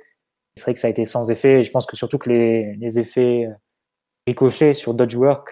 C'est 0.55 0.63
vrai 0.63 0.73
que 0.73 0.79
ça 0.79 0.88
a 0.88 0.89
été 0.89 1.05
sans 1.05 1.29
effet. 1.29 1.59
Et 1.59 1.63
je 1.63 1.71
pense 1.71 1.86
que 1.86 1.95
surtout 1.95 2.17
que 2.17 2.29
les, 2.29 2.75
les 2.75 2.99
effets 2.99 3.45
euh, 3.45 3.53
ricochés 4.27 4.73
sur 4.73 4.93
d'autres 4.93 5.12
joueurs, 5.12 5.43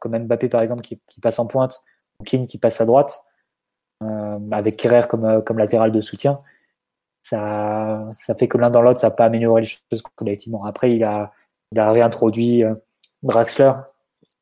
comme 0.00 0.18
Mbappé 0.18 0.48
par 0.48 0.60
exemple, 0.60 0.82
qui, 0.82 1.00
passe 1.20 1.38
en 1.38 1.46
pointe, 1.46 1.82
ou 2.20 2.24
Keane 2.24 2.46
qui 2.46 2.58
passe 2.58 2.80
à 2.80 2.86
droite, 2.86 3.24
euh, 4.02 4.38
avec 4.50 4.76
Kerrer 4.76 5.08
comme, 5.08 5.42
comme 5.44 5.58
latéral 5.58 5.90
de 5.92 6.00
soutien, 6.00 6.40
ça, 7.22 8.08
ça 8.12 8.34
fait 8.34 8.48
que 8.48 8.58
l'un 8.58 8.70
dans 8.70 8.82
l'autre, 8.82 8.98
ça 8.98 9.08
n'a 9.08 9.12
pas 9.12 9.24
amélioré 9.24 9.62
les 9.62 9.68
choses 9.68 10.02
collectivement. 10.16 10.64
Après, 10.64 10.94
il 10.94 11.04
a, 11.04 11.32
il 11.72 11.80
a 11.80 11.90
réintroduit 11.90 12.64
euh, 12.64 12.74
Draxler 13.22 13.64
un 13.64 13.84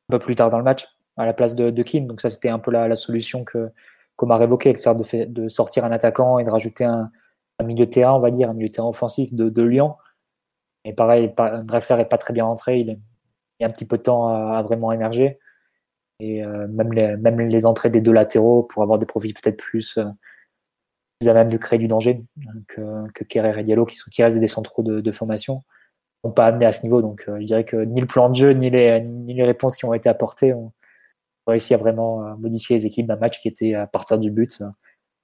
peu 0.09 0.19
plus 0.19 0.35
tard 0.35 0.49
dans 0.49 0.57
le 0.57 0.63
match 0.63 0.85
à 1.17 1.25
la 1.25 1.33
place 1.33 1.55
de, 1.55 1.69
de 1.69 1.83
Keane. 1.83 2.05
Donc 2.05 2.21
ça, 2.21 2.29
c'était 2.29 2.49
un 2.49 2.59
peu 2.59 2.71
la, 2.71 2.95
solution 2.95 3.43
que 3.43 3.69
qu'on 4.17 4.29
a 4.29 4.43
évoqué, 4.43 4.73
de 4.73 4.77
faire 4.77 4.95
de, 4.95 5.47
sortir 5.47 5.85
un 5.85 5.91
attaquant 5.91 6.37
et 6.37 6.43
de 6.43 6.51
rajouter 6.51 6.83
un, 6.83 7.09
milieu 7.63 7.85
de 7.85 7.91
terrain, 7.91 8.13
on 8.13 8.19
va 8.19 8.31
dire, 8.31 8.49
un 8.49 8.53
milieu 8.53 8.67
de 8.67 8.73
terrain 8.73 8.87
offensif 8.87 9.33
de, 9.33 9.63
Lyon. 9.63 9.95
Et 10.83 10.93
pareil, 10.93 11.33
Draxler 11.63 11.97
n'est 11.97 12.05
pas 12.05 12.17
très 12.17 12.33
bien 12.33 12.45
rentré, 12.45 12.79
il, 12.79 12.99
a 13.61 13.65
un 13.65 13.69
petit 13.69 13.85
peu 13.85 13.97
de 13.97 14.03
temps 14.03 14.27
à, 14.27 14.61
vraiment 14.63 14.91
émerger 14.91 15.39
et 16.19 16.43
euh, 16.43 16.67
même, 16.67 16.91
les, 16.93 17.65
entrées 17.65 17.89
des 17.89 18.01
deux 18.01 18.11
latéraux 18.11 18.63
pour 18.63 18.83
avoir 18.83 18.99
des 18.99 19.05
profils 19.07 19.33
peut-être 19.33 19.57
plus, 19.57 19.97
euh, 19.97 20.05
à 21.27 21.33
même 21.33 21.49
de 21.49 21.57
créer 21.57 21.79
du 21.79 21.87
danger 21.87 22.23
que, 22.67 23.11
que 23.13 23.23
Kerrer 23.23 23.59
et 23.59 23.63
Diallo 23.63 23.85
qui, 23.85 23.97
sont, 23.97 24.09
restent 24.17 24.39
des 24.39 24.47
centraux 24.47 24.83
de 24.83 25.11
formation 25.11 25.61
n'ont 26.23 26.31
pas 26.31 26.47
amené 26.47 26.65
à 26.65 26.71
ce 26.71 26.83
niveau. 26.83 27.01
Donc 27.01 27.25
euh, 27.27 27.39
je 27.39 27.45
dirais 27.45 27.63
que 27.65 27.77
ni 27.77 28.01
le 28.01 28.07
plan 28.07 28.29
de 28.29 28.35
jeu 28.35 28.51
ni 28.51 28.69
les, 28.69 29.01
ni 29.01 29.33
les 29.33 29.43
réponses 29.43 29.75
qui 29.77 29.85
ont 29.85 29.93
été 29.93 30.09
apportées 30.09 30.53
ont 30.53 30.71
réussi 31.47 31.73
à 31.73 31.77
vraiment 31.77 32.37
modifier 32.37 32.77
les 32.77 32.85
équipes 32.85 33.07
d'un 33.07 33.15
match 33.15 33.41
qui 33.41 33.47
était 33.47 33.73
à 33.73 33.87
partir 33.87 34.19
du 34.19 34.29
but 34.31 34.61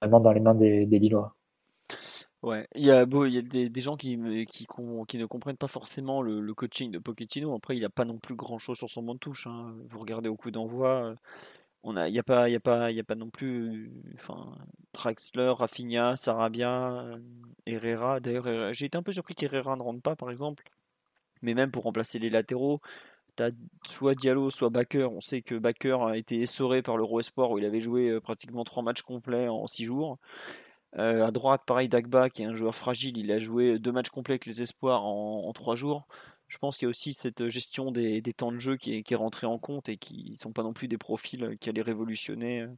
vraiment 0.00 0.20
dans 0.20 0.32
les 0.32 0.40
mains 0.40 0.54
des, 0.54 0.86
des 0.86 0.98
Lillois. 0.98 1.34
Ouais, 2.42 2.68
il 2.76 2.84
y 2.84 2.90
a, 2.92 3.04
beau, 3.04 3.26
il 3.26 3.34
y 3.34 3.38
a 3.38 3.68
des, 3.68 3.80
gens 3.80 3.96
qui, 3.96 4.16
qui, 4.48 5.18
ne 5.18 5.26
comprennent 5.26 5.56
pas 5.56 5.66
forcément 5.66 6.22
le, 6.22 6.40
le 6.40 6.54
coaching 6.54 6.92
de 6.92 7.00
Pochettino. 7.00 7.52
Après, 7.54 7.76
il 7.76 7.82
n'a 7.82 7.88
pas 7.88 8.04
non 8.04 8.18
plus 8.18 8.36
grand 8.36 8.58
chose 8.58 8.78
sur 8.78 8.88
son 8.88 9.02
banc 9.02 9.14
de 9.14 9.18
touche. 9.18 9.48
Hein. 9.48 9.74
Vous 9.90 9.98
regardez 9.98 10.28
au 10.28 10.36
coup 10.36 10.52
d'envoi, 10.52 11.16
on 11.82 11.96
a, 11.96 12.08
il 12.08 12.12
n'y 12.12 12.18
a, 12.20 12.22
pas, 12.22 12.48
il 12.48 12.52
y 12.52 12.56
a, 12.56 12.60
pas, 12.60 12.92
il 12.92 12.96
y 12.96 13.00
a 13.00 13.04
pas 13.04 13.16
non 13.16 13.30
plus 13.30 13.90
enfin, 14.14 14.56
Traxler, 14.92 15.52
Rafinha, 15.56 16.16
Sarabia, 16.16 17.06
Herrera. 17.66 18.20
D'ailleurs, 18.20 18.72
j'ai 18.72 18.86
été 18.86 18.96
un 18.96 19.02
peu 19.02 19.12
surpris 19.12 19.34
qu'Herrera 19.34 19.74
ne 19.76 19.82
rentre 19.82 20.02
pas, 20.02 20.14
par 20.14 20.30
exemple. 20.30 20.64
Mais 21.42 21.54
même 21.54 21.70
pour 21.70 21.84
remplacer 21.84 22.18
les 22.18 22.30
latéraux, 22.30 22.80
tu 23.36 23.42
as 23.42 23.50
soit 23.86 24.14
Diallo, 24.14 24.50
soit 24.50 24.70
Baker. 24.70 25.08
On 25.12 25.20
sait 25.20 25.42
que 25.42 25.54
Baker 25.54 25.98
a 26.08 26.16
été 26.16 26.40
essoré 26.40 26.82
par 26.82 26.96
l'Euro 26.96 27.20
Espoir 27.20 27.50
où 27.50 27.58
il 27.58 27.64
avait 27.64 27.80
joué 27.80 28.20
pratiquement 28.20 28.64
trois 28.64 28.82
matchs 28.82 29.02
complets 29.02 29.48
en 29.48 29.66
six 29.66 29.84
jours. 29.84 30.18
Euh, 30.96 31.26
à 31.26 31.30
droite, 31.30 31.62
pareil, 31.66 31.88
Dagba, 31.88 32.30
qui 32.30 32.42
est 32.42 32.46
un 32.46 32.54
joueur 32.54 32.74
fragile, 32.74 33.18
il 33.18 33.30
a 33.30 33.38
joué 33.38 33.78
deux 33.78 33.92
matchs 33.92 34.08
complets 34.08 34.34
avec 34.34 34.46
les 34.46 34.62
espoirs 34.62 35.04
en, 35.04 35.52
trois 35.52 35.76
jours. 35.76 36.06
Je 36.48 36.56
pense 36.58 36.78
qu'il 36.78 36.86
y 36.86 36.88
a 36.88 36.90
aussi 36.90 37.12
cette 37.12 37.48
gestion 37.48 37.92
des, 37.92 38.22
temps 38.36 38.52
de 38.52 38.58
jeu 38.58 38.76
qui 38.76 39.04
est, 39.06 39.14
rentrée 39.14 39.46
en 39.46 39.58
compte 39.58 39.88
et 39.90 39.98
qui 39.98 40.30
ne 40.30 40.36
sont 40.36 40.52
pas 40.52 40.62
non 40.62 40.72
plus 40.72 40.88
des 40.88 40.96
profils 40.96 41.58
qui 41.60 41.68
allaient 41.68 41.82
révolutionner 41.82 42.62
euh, 42.62 42.68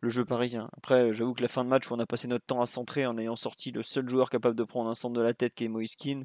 le 0.00 0.08
jeu 0.10 0.24
parisien. 0.24 0.68
Après, 0.76 1.12
j'avoue 1.12 1.34
que 1.34 1.42
la 1.42 1.48
fin 1.48 1.64
de 1.64 1.68
match 1.70 1.90
où 1.90 1.94
on 1.94 1.98
a 2.00 2.06
passé 2.06 2.28
notre 2.28 2.44
temps 2.44 2.60
à 2.60 2.66
centrer 2.66 3.06
en 3.06 3.16
ayant 3.18 3.36
sorti 3.36 3.70
le 3.70 3.82
seul 3.82 4.08
joueur 4.08 4.30
capable 4.30 4.56
de 4.56 4.64
prendre 4.64 4.90
un 4.90 4.94
centre 4.94 5.14
de 5.14 5.22
la 5.22 5.34
tête 5.34 5.54
qui 5.54 5.64
est 5.64 5.68
Moiskin, 5.68 6.24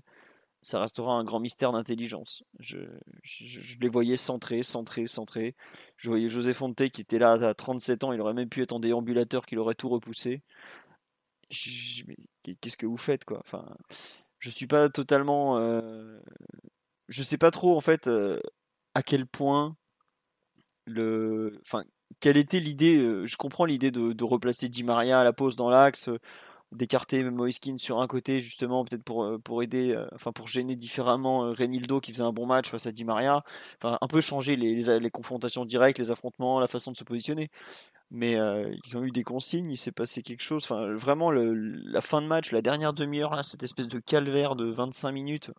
ça 0.62 0.80
restera 0.80 1.14
un 1.14 1.24
grand 1.24 1.40
mystère 1.40 1.72
d'intelligence. 1.72 2.44
Je, 2.60 2.78
les 3.82 3.90
voyais 3.90 4.18
centrer, 4.18 4.62
centrer, 4.64 5.08
centrer. 5.08 5.56
Je 5.98 6.10
voyais 6.10 6.28
José 6.28 6.54
Fonte 6.54 6.90
qui 6.90 7.02
était 7.02 7.20
là 7.20 7.34
à 7.34 7.54
37 7.54 8.04
ans, 8.04 8.14
il 8.14 8.22
aurait 8.22 8.34
même 8.34 8.50
pu 8.50 8.62
être 8.62 8.74
en 8.74 8.80
déambulateur, 8.80 9.46
qu'il 9.46 9.60
aurait 9.60 9.76
tout 9.76 9.90
repoussé 9.90 10.44
qu'est-ce 11.50 12.78
que 12.78 12.86
vous 12.86 12.98
faites 12.98 13.26
quoi? 13.26 13.40
Enfin, 13.40 13.66
je 14.40 14.50
suis 14.50 14.68
pas 14.68 14.90
totalement, 14.90 15.58
euh, 15.58 16.20
je 17.08 17.24
sais 17.24 17.38
pas 17.38 17.52
trop 17.52 17.76
en 17.76 17.82
fait 17.82 18.08
euh, 18.08 18.40
à 18.94 19.04
quel 19.04 19.26
point 19.26 19.76
le, 20.86 21.60
enfin, 21.62 21.84
quelle 22.20 22.38
était 22.38 22.60
l'idée 22.60 22.98
euh, 22.98 23.26
Je 23.26 23.38
comprends 23.38 23.66
l'idée 23.66 23.92
de, 23.92 24.24
replacer 24.24 24.70
Di 24.70 24.84
Maria 24.84 25.20
à 25.20 25.24
la 25.24 25.34
pause 25.34 25.56
dans 25.56 25.70
l'axe. 25.70 26.10
D'écarter 26.72 27.24
Moiskin 27.24 27.78
sur 27.78 28.00
un 28.00 28.08
côté 28.08 28.40
justement 28.40 28.86
peut-être 28.86 29.04
pour, 29.04 29.24
euh, 29.24 29.38
pour 29.40 29.64
aider, 29.64 29.92
euh, 29.92 30.08
enfin 30.14 30.32
pour 30.32 30.48
gêner 30.48 30.76
différemment 30.76 31.46
euh, 31.46 31.52
Renildo 31.52 32.00
qui 32.00 32.12
faisait 32.12 32.24
un 32.24 32.32
bon 32.32 32.46
match 32.46 32.70
face 32.70 32.86
à 32.86 32.92
Di 32.92 33.04
Maria, 33.04 33.44
enfin 33.82 33.98
un 34.02 34.08
peu 34.08 34.22
changer 34.22 34.56
les, 34.56 35.00
les, 35.00 35.10
confrontations 35.10 35.66
directes, 35.66 35.98
les 35.98 36.12
affrontements, 36.12 36.60
la 36.60 36.68
façon 36.68 36.92
de 36.92 36.98
se 36.98 37.04
positionner. 37.04 37.50
Mais 38.12 38.34
ils 38.86 38.98
ont 38.98 39.04
eu 39.04 39.12
des 39.12 39.24
consignes, 39.24 39.70
il 39.70 39.78
s'est 39.78 39.92
passé 39.92 40.24
quelque 40.24 40.42
chose, 40.42 40.64
enfin 40.64 40.94
vraiment 40.96 41.30
la 41.32 42.02
fin 42.02 42.22
de 42.24 42.28
match, 42.28 42.52
la 42.52 42.62
dernière 42.62 42.94
demi-heure 42.94 43.36
là, 43.36 43.44
cette 43.44 43.62
espèce 43.62 43.88
de 43.88 44.00
calvaire 44.00 44.56
de 44.56 44.66
25 44.66 45.12
minutes 45.12 45.52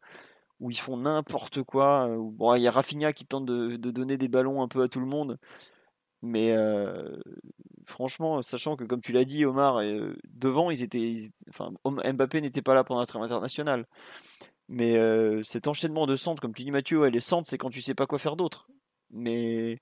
où 0.58 0.70
ils 0.70 0.78
font 0.78 0.96
n'importe 0.96 1.62
quoi. 1.62 2.08
Bon, 2.18 2.54
il 2.54 2.62
y 2.62 2.68
a 2.68 2.70
Rafinha 2.72 3.12
qui 3.12 3.24
tente 3.24 3.46
de, 3.46 3.76
de, 3.76 3.90
donner 3.90 4.18
des 4.18 4.28
ballons 4.28 4.62
un 4.62 4.68
peu 4.68 4.82
à 4.82 4.88
tout 4.88 5.00
le 5.00 5.06
monde. 5.06 5.38
Mais 6.22 6.54
franchement, 7.86 8.42
sachant 8.42 8.76
que 8.76 8.84
comme 8.84 9.00
tu 9.00 9.12
l'as 9.12 9.24
dit, 9.24 9.44
Omar, 9.44 9.80
devant, 10.24 10.70
ils 10.70 10.82
étaient, 10.82 11.14
enfin, 11.48 11.72
Mbappé 11.84 12.40
n'était 12.40 12.62
pas 12.62 12.74
là 12.74 12.84
pendant 12.84 13.00
internationale. 13.00 13.86
Mais 14.68 14.96
cet 15.42 15.66
enchaînement 15.66 16.06
de 16.06 16.16
centres, 16.16 16.40
comme 16.40 16.54
tu 16.54 16.62
dis 16.62 16.70
Mathieu, 16.70 17.06
les 17.06 17.20
centres, 17.20 17.48
c'est 17.48 17.58
quand 17.58 17.70
tu 17.70 17.80
sais 17.80 17.94
pas 17.94 18.06
quoi 18.06 18.18
faire 18.18 18.36
d'autre. 18.36 18.68
Mais 19.10 19.80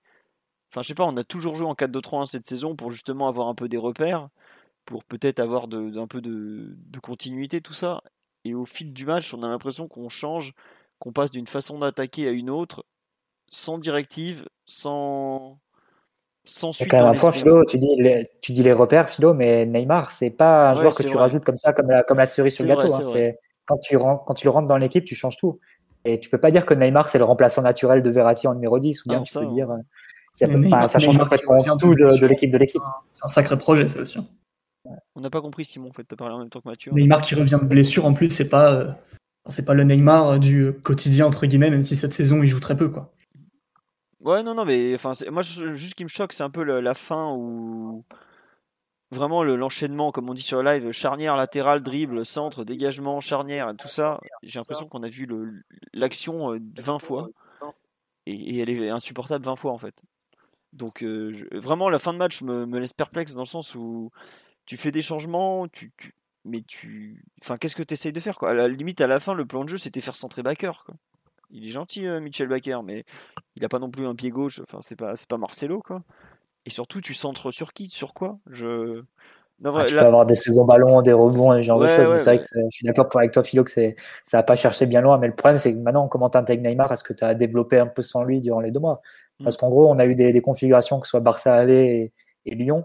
enfin, 0.70 0.82
je 0.82 0.88
sais 0.88 0.94
pas, 0.94 1.04
on 1.04 1.16
a 1.16 1.24
toujours 1.24 1.54
joué 1.54 1.66
en 1.66 1.74
4-2-3-1 1.74 2.26
cette 2.26 2.46
saison 2.46 2.76
pour 2.76 2.90
justement 2.90 3.28
avoir 3.28 3.48
un 3.48 3.54
peu 3.54 3.68
des 3.68 3.76
repères, 3.76 4.28
pour 4.86 5.04
peut-être 5.04 5.40
avoir 5.40 5.64
un 5.64 6.06
peu 6.06 6.22
de 6.22 7.00
continuité, 7.02 7.60
tout 7.60 7.74
ça. 7.74 8.02
Et 8.44 8.54
au 8.54 8.64
fil 8.64 8.94
du 8.94 9.04
match, 9.04 9.34
on 9.34 9.42
a 9.42 9.48
l'impression 9.48 9.88
qu'on 9.88 10.08
change, 10.08 10.54
qu'on 10.98 11.12
passe 11.12 11.30
d'une 11.30 11.46
façon 11.46 11.80
d'attaquer 11.80 12.28
à 12.28 12.30
une 12.30 12.48
autre, 12.48 12.86
sans 13.48 13.76
directive, 13.78 14.48
sans 14.64 15.58
sans 16.48 16.72
suite. 16.72 16.90
Quand 16.90 16.98
même 16.98 17.06
un 17.08 17.14
point, 17.14 17.32
Philo, 17.32 17.64
tu 17.64 17.78
dis, 17.78 17.94
les, 17.96 18.22
tu 18.40 18.52
dis 18.52 18.62
les 18.62 18.72
repères, 18.72 19.10
Philo, 19.10 19.34
mais 19.34 19.66
Neymar, 19.66 20.10
c'est 20.10 20.30
pas 20.30 20.70
un 20.70 20.74
joueur 20.74 20.94
que 20.94 21.02
tu 21.02 21.16
rajoutes 21.16 21.44
comme 21.44 21.56
ça, 21.56 21.72
comme 21.72 21.90
la, 21.90 22.02
comme 22.02 22.18
la 22.18 22.26
cerise 22.26 22.54
sur 22.54 22.64
le 22.64 22.74
gâteau. 22.74 22.92
Hein, 22.92 23.32
quand, 23.66 23.78
tu 23.78 23.96
rentres, 23.96 24.24
quand 24.24 24.34
tu 24.34 24.46
le 24.46 24.50
rentres 24.50 24.66
dans 24.66 24.76
l'équipe, 24.76 25.04
tu 25.04 25.14
changes 25.14 25.36
tout. 25.36 25.60
Et 26.04 26.18
tu 26.18 26.30
peux 26.30 26.38
pas 26.38 26.50
dire 26.50 26.64
que 26.64 26.74
Neymar, 26.74 27.08
c'est 27.08 27.18
le 27.18 27.24
remplaçant 27.24 27.62
naturel 27.62 28.02
de 28.02 28.10
Verratti 28.10 28.48
en 28.48 28.54
numéro 28.54 28.78
10, 28.78 29.04
ou 29.04 29.08
bien 29.10 29.20
ah, 29.20 29.24
tu 29.24 29.38
peux 29.38 29.46
dire. 29.46 29.70
Euh, 29.70 30.86
ça 30.86 30.98
change 30.98 31.18
complètement 31.18 31.62
tout 31.76 31.94
de, 31.94 32.26
l'équipe 32.26 32.50
de 32.50 32.58
l'équipe. 32.58 32.82
C'est 33.10 33.24
un 33.24 33.28
sacré 33.28 33.58
projet, 33.58 33.86
ça 33.86 34.00
aussi. 34.00 34.18
Hein. 34.18 34.26
On 35.14 35.20
n'a 35.20 35.30
pas 35.30 35.42
compris, 35.42 35.64
Simon, 35.64 35.88
en 35.88 35.92
fait, 35.92 36.04
tu 36.04 36.14
as 36.14 36.16
parlé 36.16 36.34
en 36.34 36.38
même 36.38 36.48
temps 36.48 36.60
que 36.60 36.68
Mathieu. 36.68 36.92
Neymar 36.92 37.20
qui 37.20 37.34
revient 37.34 37.58
de 37.60 37.66
blessure, 37.66 38.06
en 38.06 38.14
plus, 38.14 38.30
c'est 38.30 38.48
pas, 38.48 38.72
euh, 38.72 38.90
c'est 39.46 39.64
pas 39.64 39.74
le 39.74 39.84
Neymar 39.84 40.38
du 40.38 40.72
quotidien, 40.82 41.26
entre 41.26 41.46
guillemets, 41.46 41.70
même 41.70 41.82
si 41.82 41.96
cette 41.96 42.14
saison, 42.14 42.42
il 42.42 42.48
joue 42.48 42.60
très 42.60 42.76
peu, 42.76 42.88
quoi. 42.88 43.12
Ouais, 44.20 44.42
non, 44.42 44.54
non, 44.54 44.64
mais 44.64 44.94
enfin, 44.94 45.12
moi, 45.30 45.42
juste 45.42 45.90
ce 45.90 45.94
qui 45.94 46.04
me 46.04 46.08
choque, 46.08 46.32
c'est 46.32 46.42
un 46.42 46.50
peu 46.50 46.62
la 46.62 46.94
fin 46.94 47.32
où 47.34 48.04
vraiment 49.10 49.42
l'enchaînement, 49.42 50.12
comme 50.12 50.28
on 50.28 50.34
dit 50.34 50.42
sur 50.42 50.62
le 50.62 50.70
live, 50.70 50.90
charnière, 50.92 51.36
latéral, 51.36 51.82
dribble, 51.82 52.26
centre, 52.26 52.64
dégagement, 52.64 53.20
charnière, 53.20 53.74
tout 53.76 53.88
ça. 53.88 54.20
J'ai 54.42 54.58
l'impression 54.58 54.86
qu'on 54.88 55.02
a 55.02 55.08
vu 55.08 55.28
l'action 55.92 56.58
20 56.76 56.94
euh, 56.94 56.98
fois 56.98 57.28
et, 58.26 58.58
elle 58.58 58.70
est 58.70 58.90
insupportable 58.90 59.44
20 59.44 59.56
fois 59.56 59.72
en 59.72 59.78
fait. 59.78 60.02
Donc 60.72 61.02
euh, 61.02 61.32
vraiment, 61.52 61.88
la 61.88 61.98
fin 61.98 62.12
de 62.12 62.18
match 62.18 62.42
me, 62.42 62.78
laisse 62.78 62.92
perplexe 62.92 63.34
dans 63.34 63.42
le 63.42 63.46
sens 63.46 63.74
où 63.74 64.10
tu 64.66 64.76
fais 64.76 64.90
des 64.90 65.00
changements, 65.02 65.66
tu, 65.68 65.92
mais 66.44 66.62
tu. 66.62 67.24
Enfin, 67.42 67.56
qu'est-ce 67.56 67.76
que 67.76 67.82
tu 67.82 67.94
essayes 67.94 68.12
de 68.12 68.20
faire 68.20 68.36
quoi? 68.36 68.50
À 68.50 68.54
la 68.54 68.68
limite, 68.68 69.00
à 69.00 69.06
la 69.06 69.18
fin, 69.18 69.32
le 69.32 69.46
plan 69.46 69.64
de 69.64 69.70
jeu, 69.70 69.78
c'était 69.78 70.02
faire 70.02 70.16
centrer 70.16 70.42
Backer. 70.42 70.86
Il 71.50 71.64
est 71.64 71.70
gentil, 71.70 72.06
euh, 72.06 72.20
Michel 72.20 72.48
Baker, 72.48 72.80
mais 72.84 73.04
il 73.56 73.62
n'a 73.62 73.68
pas 73.68 73.78
non 73.78 73.90
plus 73.90 74.06
un 74.06 74.14
pied 74.14 74.30
gauche. 74.30 74.60
Enfin, 74.60 74.78
c'est 74.82 74.96
pas, 74.96 75.16
c'est 75.16 75.28
pas 75.28 75.38
Marcelo, 75.38 75.80
quoi. 75.80 76.02
Et 76.66 76.70
surtout, 76.70 77.00
tu 77.00 77.14
centres 77.14 77.50
sur 77.50 77.72
qui? 77.72 77.88
Sur 77.88 78.12
quoi? 78.12 78.38
Je. 78.50 79.02
Ah, 79.64 79.84
tu 79.84 79.94
peux 79.94 80.00
avoir 80.00 80.24
des 80.24 80.36
seconds 80.36 80.64
ballons, 80.64 81.02
des 81.02 81.12
rebonds 81.12 81.52
et 81.52 81.64
genre 81.64 81.80
de 81.80 81.88
choses. 81.88 82.18
c'est 82.18 82.24
vrai 82.24 82.38
que 82.38 82.44
je 82.44 82.70
suis 82.70 82.86
d'accord 82.86 83.08
avec 83.16 83.32
toi, 83.32 83.42
Philo, 83.42 83.64
que 83.64 83.70
ça 83.72 83.82
n'a 84.32 84.42
pas 84.44 84.54
cherché 84.54 84.86
bien 84.86 85.00
loin. 85.00 85.18
Mais 85.18 85.26
le 85.26 85.34
problème, 85.34 85.58
c'est 85.58 85.72
que 85.72 85.78
maintenant, 85.78 86.06
comment 86.06 86.30
tu 86.30 86.38
intègres 86.38 86.62
Neymar 86.62 86.92
Est-ce 86.92 87.02
que 87.02 87.12
tu 87.12 87.24
as 87.24 87.34
développé 87.34 87.78
un 87.78 87.88
peu 87.88 88.02
sans 88.02 88.22
lui 88.22 88.40
durant 88.40 88.60
les 88.60 88.70
deux 88.70 88.78
mois 88.78 89.02
mm. 89.40 89.44
Parce 89.44 89.56
qu'en 89.56 89.68
gros, 89.68 89.90
on 89.90 89.98
a 89.98 90.06
eu 90.06 90.14
des, 90.14 90.40
configurations, 90.40 91.00
que 91.00 91.08
ce 91.08 91.10
soit 91.10 91.20
Barça 91.20 91.54
aller 91.54 92.12
et, 92.46 92.54
Lyon, 92.54 92.84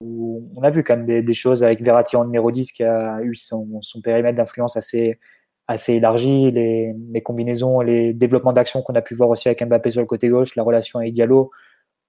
où 0.00 0.50
on 0.56 0.62
a 0.62 0.70
vu 0.70 0.84
quand 0.84 0.96
même 0.96 1.04
des, 1.04 1.32
choses 1.34 1.62
avec 1.62 1.82
Verratti 1.82 2.16
en 2.16 2.24
numéro 2.24 2.50
10 2.50 2.72
qui 2.72 2.82
a 2.82 3.20
eu 3.20 3.34
son, 3.34 3.82
son 3.82 4.00
périmètre 4.00 4.38
d'influence 4.38 4.78
assez, 4.78 5.18
assez 5.66 5.94
élargi, 5.94 6.50
les, 6.50 6.94
les 7.10 7.22
combinaisons, 7.22 7.80
les 7.80 8.12
développements 8.12 8.52
d'action 8.52 8.82
qu'on 8.82 8.94
a 8.94 9.02
pu 9.02 9.14
voir 9.14 9.30
aussi 9.30 9.48
avec 9.48 9.64
Mbappé 9.64 9.90
sur 9.90 10.00
le 10.00 10.06
côté 10.06 10.28
gauche, 10.28 10.56
la 10.56 10.62
relation 10.62 10.98
avec 10.98 11.12
Diallo, 11.12 11.50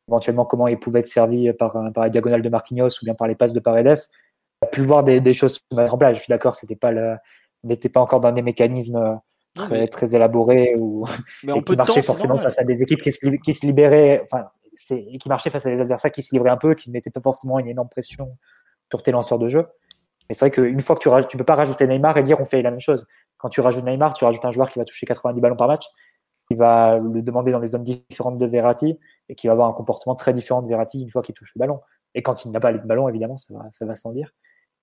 éventuellement 0.10 0.45
comment 0.45 0.68
il 0.68 0.78
pouvait 0.78 0.99
être 0.99 1.08
servi 1.08 1.51
par, 1.53 1.74
par 1.93 2.03
la 2.03 2.10
diagonale 2.10 2.41
de 2.41 2.49
Marquinhos 2.49 2.89
ou 3.01 3.06
bien 3.06 3.16
par 3.16 3.28
les 3.28 3.36
passes 3.36 3.53
de 3.53 3.60
Paredes. 3.60 3.97
On 4.62 4.68
a 4.68 4.70
pu 4.70 4.82
voir 4.82 5.03
des, 5.03 5.22
des 5.22 5.34
choses 5.34 5.62
se 5.72 5.76
mettre 5.76 5.93
en 5.93 5.97
place. 5.97 6.18
Je 6.18 6.22
suis 6.22 6.30
d'accord, 6.30 6.56
c'était 6.56 6.76
pas 6.76 6.91
le, 6.91 7.16
n'était 7.64 7.89
pas 7.89 8.01
encore 8.01 8.22
dans 8.22 8.32
des 8.32 8.41
mécanismes 8.41 9.20
très, 9.53 9.88
très 9.88 10.16
élaborés 10.16 10.76
ou 10.78 11.06
qui 11.66 11.76
marchaient 11.76 12.01
forcément 12.01 12.38
face 12.38 12.60
à 12.60 12.64
des 12.64 12.84
équipes 12.84 13.01
qui 13.01 13.12
se, 13.12 13.28
qui 13.38 13.53
se 13.53 13.66
libéraient, 13.66 14.22
enfin, 14.24 14.47
qui 14.78 15.30
marchaient 15.30 15.49
face 15.49 15.66
à 15.66 15.72
des 15.72 15.82
adversaires 15.82 16.12
qui 16.12 16.22
se 16.22 16.34
livraient 16.34 16.49
un 16.49 16.58
peu, 16.58 16.76
qui 16.76 16.89
ne 16.89 16.93
mettaient 16.93 17.10
pas 17.10 17.22
forcément 17.22 17.60
une 17.60 17.68
énorme 17.68 17.89
pression 17.89 18.38
sur 18.91 19.01
tes 19.01 19.12
lanceurs 19.12 19.39
de 19.39 19.47
jeu. 19.47 19.66
Mais 20.30 20.34
c'est 20.34 20.47
vrai 20.47 20.51
qu'une 20.51 20.82
fois 20.82 20.95
que 20.95 21.01
tu 21.01 21.10
ne 21.10 21.38
peux 21.38 21.45
pas 21.45 21.56
rajouter 21.56 21.88
Neymar 21.88 22.18
et 22.18 22.24
dire 22.24 22.39
on 22.39 22.45
fait 22.45 22.62
la 22.62 22.72
même 22.72 22.80
chose. 22.80 23.08
Quand 23.46 23.50
tu 23.50 23.62
rajoutes 23.62 23.84
Neymar, 23.84 24.16
tu 24.16 24.26
rajoutes 24.26 24.43
un 24.43 24.50
joueur 24.50 24.70
qui 24.70 24.80
va 24.80 24.86
toucher 24.86 25.06
90 25.06 25.39
ballons 25.39 25.56
par 25.56 25.68
match, 25.68 25.86
qui 26.48 26.58
va 26.58 26.98
le 26.98 27.22
demander 27.22 27.52
dans 27.52 27.60
les 27.60 27.68
zones 27.68 27.84
différentes 27.84 28.39
de 28.39 28.46
Verratti 28.48 28.98
et 29.30 29.36
qui 29.36 29.46
va 29.46 29.54
avoir 29.54 29.70
un 29.70 29.74
comportement 29.74 30.16
très 30.16 30.34
différent 30.34 30.64
de 30.64 30.68
Verratti 30.68 31.00
une 31.00 31.12
fois 31.12 31.22
qu'il 31.22 31.36
touche 31.36 31.52
le 31.54 31.60
ballon. 31.60 31.80
Et 32.16 32.24
quand 32.24 32.43
il 32.43 32.52
n'a 32.52 32.60
pas 32.60 32.72
le 32.72 32.80
ballon, 32.80 33.08
évidemment, 33.08 33.38
ça 33.38 33.54
va, 33.54 33.66
ça 33.72 33.86
va 33.86 33.93
sans 33.93 34.14
dire. 34.14 34.32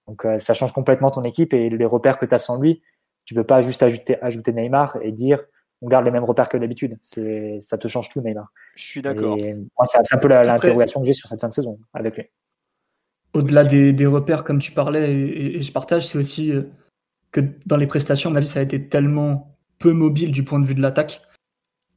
Donc 0.07 0.25
euh, 0.25 0.39
ça 0.39 0.55
change 0.55 0.73
complètement 0.73 1.11
ton 1.11 1.25
équipe 1.25 1.53
et 1.55 1.71
les 1.71 1.85
repères 1.85 2.19
que 2.19 2.25
tu 2.25 2.37
as 2.37 2.39
sans 2.39 2.57
lui, 2.57 2.85
tu 3.25 3.35
peux 3.35 3.43
pas 3.43 3.63
juste 3.63 3.83
ajouter, 3.83 4.23
ajouter 4.23 4.53
Neymar 4.53 4.97
et 5.03 5.11
dire 5.11 5.43
on 5.81 5.89
garde 5.89 6.05
les 6.05 6.13
mêmes 6.13 6.23
repères 6.23 6.49
que 6.49 6.57
d'habitude. 6.57 6.97
Ça 7.03 7.79
te 7.79 7.89
change 7.89 8.11
tout, 8.11 8.21
Neymar. 8.21 8.47
Je 8.77 8.85
suis 8.85 9.03
d'accord. 9.03 9.37
C'est 9.41 10.15
un 10.15 10.19
peu 10.19 10.29
l'interrogation 10.29 11.01
que 11.01 11.07
j'ai 11.09 11.15
sur 11.15 11.29
cette 11.29 11.41
fin 11.41 11.49
de 11.49 11.53
saison 11.53 11.81
avec 11.95 12.15
lui. 12.15 12.31
Au-delà 13.33 13.65
des, 13.65 14.07
repères, 14.07 14.45
comme 14.45 14.61
tu 14.61 14.71
parlais, 14.71 15.13
et, 15.13 15.63
je 15.63 15.73
partage, 15.73 16.07
c'est 16.07 16.19
aussi 16.19 16.53
euh, 16.53 16.63
que 17.33 17.41
dans 17.67 17.77
les 17.77 17.87
prestations, 17.87 18.31
ma 18.31 18.41
vie, 18.41 18.47
ça 18.47 18.61
a 18.61 18.63
été 18.63 18.89
tellement 18.89 19.57
peu 19.79 19.93
mobile 19.93 20.31
du 20.31 20.45
point 20.45 20.61
de 20.61 20.67
vue 20.67 20.75
de 20.75 20.83
l'attaque 20.83 21.23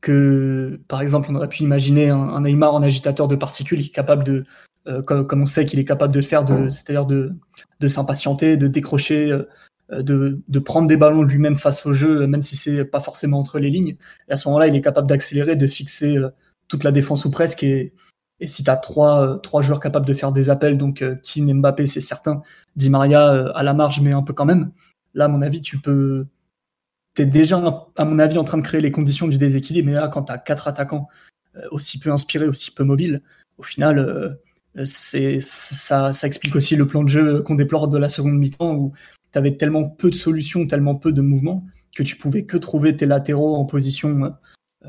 que, 0.02 0.80
par 0.88 1.02
exemple, 1.02 1.28
on 1.32 1.36
aurait 1.36 1.50
pu 1.50 1.64
imaginer 1.64 2.10
un, 2.10 2.42
Neymar 2.42 2.74
en 2.74 2.84
agitateur 2.84 3.28
de 3.28 3.36
particules 3.36 3.82
qui 3.82 3.90
est 3.90 3.94
capable 3.94 4.24
de, 4.24 4.46
euh, 4.88 5.02
comme, 5.02 5.42
on 5.42 5.46
sait 5.46 5.66
qu'il 5.66 5.80
est 5.80 5.86
capable 5.86 6.14
de 6.14 6.22
faire, 6.22 6.46
c'est-à-dire 6.70 7.06
de, 7.06 7.34
de 7.80 7.88
s'impatienter, 7.88 8.56
de 8.56 8.68
décrocher, 8.68 9.32
euh, 9.32 10.02
de, 10.02 10.42
de, 10.48 10.60
prendre 10.60 10.88
des 10.88 10.98
ballons 10.98 11.24
lui-même 11.24 11.56
face 11.56 11.86
au 11.86 11.94
jeu, 11.94 12.28
même 12.28 12.42
si 12.42 12.56
c'est 12.56 12.86
pas 12.86 13.00
forcément 13.00 13.40
entre 13.40 13.60
les 13.60 13.70
lignes. 13.70 13.98
Et 14.30 14.32
à 14.32 14.36
ce 14.36 14.48
moment-là, 14.48 14.68
il 14.68 14.76
est 14.76 14.82
capable 14.82 15.08
d'accélérer, 15.08 15.56
de 15.56 15.68
fixer 15.68 16.18
toute 16.68 16.84
la 16.84 16.92
défense 16.92 17.26
ou 17.26 17.32
presque 17.32 17.64
et, 17.64 17.94
et 18.40 18.48
si 18.48 18.64
tu 18.64 18.70
as 18.70 18.78
trois, 18.78 19.22
euh, 19.22 19.38
trois 19.38 19.62
joueurs 19.62 19.80
capables 19.80 20.06
de 20.06 20.14
faire 20.14 20.32
des 20.32 20.50
appels, 20.50 20.78
donc 20.78 21.02
euh, 21.02 21.16
Kim, 21.16 21.52
Mbappé, 21.52 21.88
c'est 21.88 22.02
certain, 22.02 22.42
Di 22.76 22.90
Maria 22.90 23.32
euh, 23.32 23.52
à 23.56 23.64
la 23.64 23.74
marge, 23.74 24.02
mais 24.02 24.14
un 24.14 24.24
peu 24.24 24.34
quand 24.34 24.46
même, 24.46 24.72
là, 25.16 25.26
à 25.26 25.28
mon 25.28 25.42
avis, 25.42 25.62
tu 25.62 25.80
peux. 25.80 26.28
Tu 27.16 27.24
es 27.24 27.26
déjà, 27.26 27.58
à 27.96 28.06
mon 28.06 28.20
avis, 28.20 28.38
en 28.38 28.44
train 28.44 28.58
de 28.58 28.64
créer 28.64 28.82
les 28.82 28.92
conditions 28.92 29.28
du 29.28 29.38
déséquilibre. 29.38 29.88
Mais 29.88 29.94
là, 29.94 30.08
quand 30.10 30.24
tu 30.24 30.32
as 30.32 30.38
quatre 30.38 30.68
attaquants 30.68 31.08
aussi 31.72 32.00
peu 32.00 32.12
inspirés, 32.12 32.48
aussi 32.48 32.72
peu 32.72 32.84
mobiles, 32.84 33.22
au 33.58 33.64
final, 33.64 34.38
c'est 34.84 35.40
ça, 35.42 36.12
ça 36.12 36.28
explique 36.28 36.56
aussi 36.56 36.76
le 36.76 36.86
plan 36.86 37.04
de 37.04 37.10
jeu 37.10 37.42
qu'on 37.42 37.56
déplore 37.56 37.88
de 37.88 37.98
la 37.98 38.10
seconde 38.10 38.38
mi-temps 38.38 38.76
où 38.76 38.94
tu 39.32 39.38
avais 39.38 39.56
tellement 39.56 39.88
peu 39.88 40.10
de 40.10 40.16
solutions, 40.16 40.68
tellement 40.68 40.96
peu 40.96 41.14
de 41.14 41.22
mouvements 41.22 41.66
que 41.96 42.04
tu 42.04 42.18
pouvais 42.18 42.44
que 42.44 42.58
trouver 42.58 42.98
tes 42.98 43.06
latéraux 43.06 43.56
en 43.56 43.64
position 43.64 44.36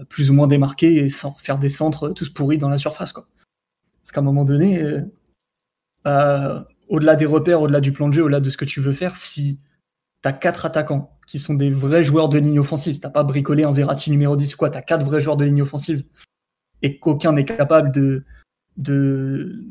plus 0.09 0.31
ou 0.31 0.35
moins 0.35 0.47
démarquée 0.47 0.97
et 0.97 1.09
sans 1.09 1.35
faire 1.37 1.59
des 1.59 1.69
centres 1.69 2.11
tous 2.11 2.29
pourris 2.29 2.59
dans 2.59 2.69
la 2.69 2.79
surface. 2.79 3.13
Parce 3.13 4.13
qu'à 4.13 4.21
un 4.21 4.25
moment 4.25 4.45
donné, 4.45 4.83
euh, 4.83 5.01
bah, 6.05 6.69
au-delà 6.89 7.17
des 7.17 7.27
repères, 7.27 7.63
au-delà 7.63 7.81
du 7.81 7.93
plan 7.93 8.09
de 8.09 8.15
jeu, 8.15 8.23
au-delà 8.23 8.41
de 8.41 8.51
ce 8.51 8.57
que 8.57 8.65
tu 8.65 8.81
veux 8.81 8.93
faire, 8.93 9.17
si 9.17 9.59
tu 10.27 10.31
as 10.31 10.33
quatre 10.33 10.67
attaquants 10.67 11.17
qui 11.27 11.39
sont 11.39 11.55
des 11.55 11.71
vrais 11.71 12.03
joueurs 12.03 12.29
de 12.29 12.39
ligne 12.39 12.59
offensive, 12.59 13.01
t'as 13.01 13.11
pas 13.11 13.23
bricolé 13.23 13.65
un 13.65 13.73
Verratti 13.73 14.11
numéro 14.11 14.37
10 14.37 14.55
ou 14.55 14.59
quoi, 14.59 14.71
tu 14.71 14.79
as 14.79 14.83
quatre 14.83 15.05
vrais 15.05 15.21
joueurs 15.21 15.37
de 15.37 15.45
ligne 15.45 15.63
offensive, 15.63 16.05
et 16.83 16.99
qu'aucun 16.99 17.33
n'est 17.33 17.45
capable 17.45 17.91
de, 17.93 18.25
de, 18.77 19.65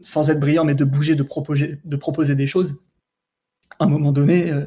sans 0.00 0.30
être 0.30 0.40
brillant, 0.40 0.64
mais 0.64 0.74
de 0.74 0.84
bouger, 0.84 1.14
de 1.14 1.22
proposer, 1.22 1.80
de 1.84 1.96
proposer 1.96 2.34
des 2.34 2.46
choses, 2.46 2.80
à 3.78 3.84
un 3.84 3.88
moment 3.88 4.12
donné, 4.12 4.52
euh, 4.52 4.66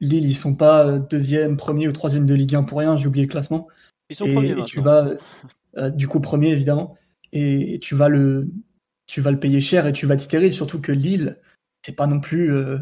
Lille, 0.00 0.26
ils 0.26 0.34
sont 0.34 0.54
pas 0.54 0.86
euh, 0.86 0.98
deuxième, 0.98 1.56
premier 1.56 1.88
ou 1.88 1.92
troisième 1.92 2.26
de 2.26 2.34
Ligue 2.34 2.54
1 2.54 2.64
pour 2.64 2.78
rien, 2.78 2.96
j'ai 2.96 3.06
oublié 3.06 3.26
le 3.26 3.30
classement. 3.30 3.68
Ils 4.08 4.16
sont 4.16 4.26
premiers. 4.32 4.58
Et 4.58 4.64
tu 4.64 4.80
vas, 4.80 5.12
du 5.90 6.08
coup, 6.08 6.20
premier 6.20 6.48
évidemment 6.48 6.96
et 7.32 7.78
tu 7.80 7.94
vas 7.94 8.08
le, 8.08 8.48
tu 9.06 9.20
vas 9.20 9.30
le 9.30 9.38
payer 9.38 9.60
cher 9.60 9.86
et 9.86 9.92
tu 9.92 10.06
vas 10.06 10.14
être 10.14 10.20
stérile. 10.20 10.52
Surtout 10.52 10.80
que 10.80 10.92
Lille, 10.92 11.36
c'est 11.84 11.96
pas 11.96 12.06
non 12.06 12.20
plus. 12.20 12.54
Euh, 12.54 12.78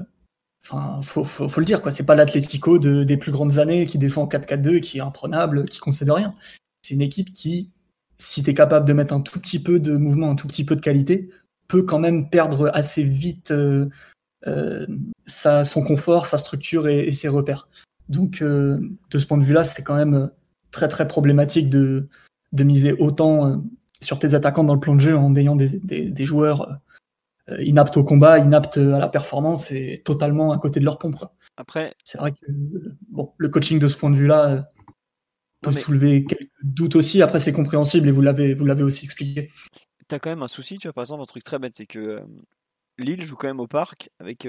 enfin, 0.65 1.01
faut, 1.03 1.25
faut, 1.25 1.61
le 1.61 1.67
dire, 1.67 1.83
quoi. 1.83 1.91
C'est 1.91 2.07
pas 2.07 2.15
l'Atlético 2.15 2.79
de, 2.79 3.05
des 3.05 3.17
plus 3.17 3.33
grandes 3.33 3.59
années 3.59 3.87
qui 3.87 3.99
défend 3.99 4.27
4-4-2, 4.27 4.81
qui 4.81 4.99
est 4.99 5.03
imprenable, 5.03 5.65
qui 5.67 5.79
concède 5.79 6.11
rien. 6.11 6.35
C'est 6.83 6.95
une 6.95 7.03
équipe 7.03 7.33
qui, 7.33 7.71
si 8.19 8.43
tu 8.43 8.51
es 8.51 8.55
capable 8.55 8.87
de 8.87 8.93
mettre 8.93 9.15
un 9.15 9.21
tout 9.21 9.39
petit 9.41 9.59
peu 9.59 9.79
de 9.81 9.97
mouvement, 9.97 10.31
un 10.31 10.37
tout 10.37 10.49
petit 10.49 10.65
peu 10.65 10.77
de 10.77 10.81
qualité, 10.81 11.31
peut 11.69 11.83
quand 11.83 11.99
même 11.99 12.31
perdre 12.31 12.71
assez 12.75 13.03
vite 13.03 13.51
euh, 13.51 13.89
son 15.27 15.83
confort, 15.85 16.27
sa 16.27 16.39
structure 16.39 16.89
et, 16.89 17.13
ses 17.13 17.29
repères. 17.29 17.69
Donc, 18.09 18.43
de 18.43 19.19
ce 19.19 19.27
point 19.27 19.37
de 19.37 19.45
vue-là, 19.45 19.65
c'est 19.65 19.83
quand 19.83 19.97
même 19.97 20.31
très 20.71 20.89
très 20.89 21.07
problématique 21.09 21.69
de, 21.69 22.09
miser 22.53 22.93
autant 22.93 23.63
sur 24.01 24.19
tes 24.19 24.35
attaquants 24.35 24.65
dans 24.65 24.75
le 24.75 24.81
plan 24.81 24.95
de 24.95 25.01
jeu 25.01 25.17
en 25.17 25.35
ayant 25.35 25.57
des, 25.57 26.25
joueurs 26.25 26.63
euh, 26.63 26.75
inaptes 27.61 27.97
au 27.97 28.05
combat, 28.05 28.39
inaptes 28.39 28.79
à 28.79 28.99
la 28.99 29.09
performance 29.09 29.71
et 29.71 30.03
totalement 30.05 30.53
à 30.53 30.59
côté 30.59 30.81
de 30.81 30.85
leur 30.85 30.99
pompe. 30.99 31.17
Après, 31.57 31.95
c'est 32.05 32.19
vrai 32.19 32.33
que 32.33 32.47
bon, 33.09 33.35
le 33.37 33.49
coaching 33.49 33.79
de 33.79 33.89
ce 33.89 33.97
point 33.97 34.11
de 34.11 34.17
vue-là 34.17 34.51
euh, 34.51 34.63
peut 35.61 35.73
soulever 35.73 36.25
quelques 36.25 36.51
doutes 36.63 36.97
aussi. 36.97 37.23
Après, 37.23 37.39
c'est 37.39 37.53
compréhensible 37.53 38.09
et 38.09 38.13
vous 38.13 38.23
l'avez, 38.23 38.55
vous 38.55 38.65
l'avez 38.65 38.83
aussi 38.83 39.05
expliqué. 39.05 39.51
Tu 40.09 40.15
as 40.15 40.19
quand 40.19 40.31
même 40.31 40.43
un 40.43 40.49
souci, 40.49 40.79
tu 40.79 40.89
vois, 40.89 40.93
par 40.93 41.03
exemple, 41.03 41.23
un 41.23 41.27
truc 41.27 41.45
très 41.45 41.59
bête, 41.59 41.75
c'est 41.75 41.87
que 41.87 41.99
euh, 41.99 42.21
Lille 42.99 43.25
joue 43.25 43.37
quand 43.37 43.49
même 43.49 43.61
au 43.61 43.67
parc 43.67 44.11
avec 44.19 44.47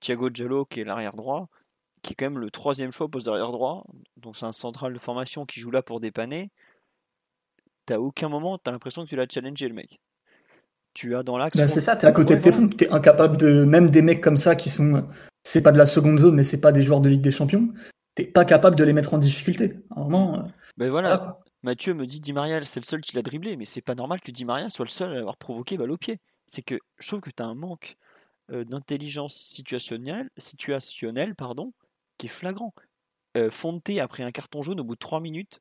Thiago 0.00 0.30
Giallo 0.32 0.64
qui 0.64 0.80
est 0.80 0.84
l'arrière 0.84 1.14
droit, 1.14 1.48
qui 2.02 2.12
est 2.12 2.16
quand 2.16 2.26
même 2.26 2.38
le 2.38 2.50
troisième 2.50 2.92
choix 2.92 3.06
au 3.06 3.08
poste 3.08 3.26
d'arrière 3.26 3.52
droit. 3.52 3.84
Donc 4.16 4.36
c'est 4.36 4.46
un 4.46 4.52
central 4.52 4.92
de 4.92 4.98
formation 4.98 5.46
qui 5.46 5.60
joue 5.60 5.70
là 5.70 5.82
pour 5.82 6.00
dépanner. 6.00 6.50
T'as 7.86 7.98
aucun 7.98 8.28
moment, 8.28 8.58
t'as 8.58 8.72
l'impression 8.72 9.04
que 9.04 9.08
tu 9.08 9.16
l'as 9.16 9.26
challengé 9.28 9.68
le 9.68 9.74
mec 9.74 10.00
tu 10.94 11.14
as 11.16 11.22
dans 11.22 11.38
l'axe. 11.38 11.56
Bah, 11.56 11.68
c'est 11.68 11.80
ça, 11.80 11.96
tu 11.96 12.06
es 12.06 12.08
à 12.08 12.12
côté 12.12 12.36
de 12.36 12.42
tes 12.42 12.50
pompes, 12.50 12.76
tu 12.76 12.84
es 12.84 12.90
incapable 12.90 13.36
de. 13.36 13.64
Même 13.64 13.90
des 13.90 14.02
mecs 14.02 14.20
comme 14.20 14.36
ça 14.36 14.56
qui 14.56 14.70
sont. 14.70 15.06
C'est 15.42 15.62
pas 15.62 15.72
de 15.72 15.78
la 15.78 15.86
seconde 15.86 16.18
zone, 16.18 16.34
mais 16.34 16.42
c'est 16.42 16.60
pas 16.60 16.72
des 16.72 16.82
joueurs 16.82 17.00
de 17.00 17.08
Ligue 17.08 17.22
des 17.22 17.30
Champions. 17.30 17.72
T'es 18.14 18.24
pas 18.24 18.44
capable 18.44 18.76
de 18.76 18.84
les 18.84 18.92
mettre 18.92 19.14
en 19.14 19.18
difficulté. 19.18 19.78
Vraiment. 19.96 20.38
Euh, 20.38 20.42
ben 20.76 20.90
voilà. 20.90 21.38
Mathieu 21.62 21.94
me 21.94 22.06
dit 22.06 22.20
Di 22.20 22.32
Maria, 22.32 22.64
c'est 22.64 22.80
le 22.80 22.84
seul 22.84 23.00
qui 23.00 23.14
l'a 23.14 23.22
dribblé, 23.22 23.56
mais 23.56 23.64
c'est 23.64 23.82
pas 23.82 23.94
normal 23.94 24.20
que 24.20 24.30
Di 24.30 24.44
Maria 24.44 24.70
soit 24.70 24.84
le 24.84 24.90
seul 24.90 25.14
à 25.16 25.20
avoir 25.20 25.36
provoqué 25.36 25.76
balle 25.76 25.90
au 25.90 25.98
pied. 25.98 26.18
C'est 26.46 26.62
que 26.62 26.78
je 26.98 27.06
trouve 27.06 27.20
que 27.20 27.30
tu 27.30 27.42
as 27.42 27.46
un 27.46 27.54
manque 27.54 27.96
euh, 28.50 28.64
d'intelligence 28.64 29.36
situationnelle, 29.36 30.30
situationnelle 30.36 31.34
pardon, 31.34 31.72
qui 32.18 32.26
est 32.26 32.30
flagrant. 32.30 32.74
Euh, 33.36 33.50
Fonte 33.50 33.88
a 33.90 34.08
pris 34.08 34.22
un 34.22 34.32
carton 34.32 34.62
jaune 34.62 34.80
au 34.80 34.84
bout 34.84 34.94
de 34.94 35.00
3 35.00 35.20
minutes. 35.20 35.60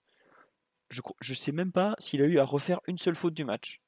Je, 0.90 1.02
je 1.22 1.34
sais 1.34 1.52
même 1.52 1.72
pas 1.72 1.96
s'il 2.00 2.22
a 2.22 2.26
eu 2.26 2.40
à 2.40 2.46
refaire 2.46 2.80
une 2.88 2.98
seule 2.98 3.16
faute 3.16 3.36
du 3.36 3.46
match. 3.46 3.80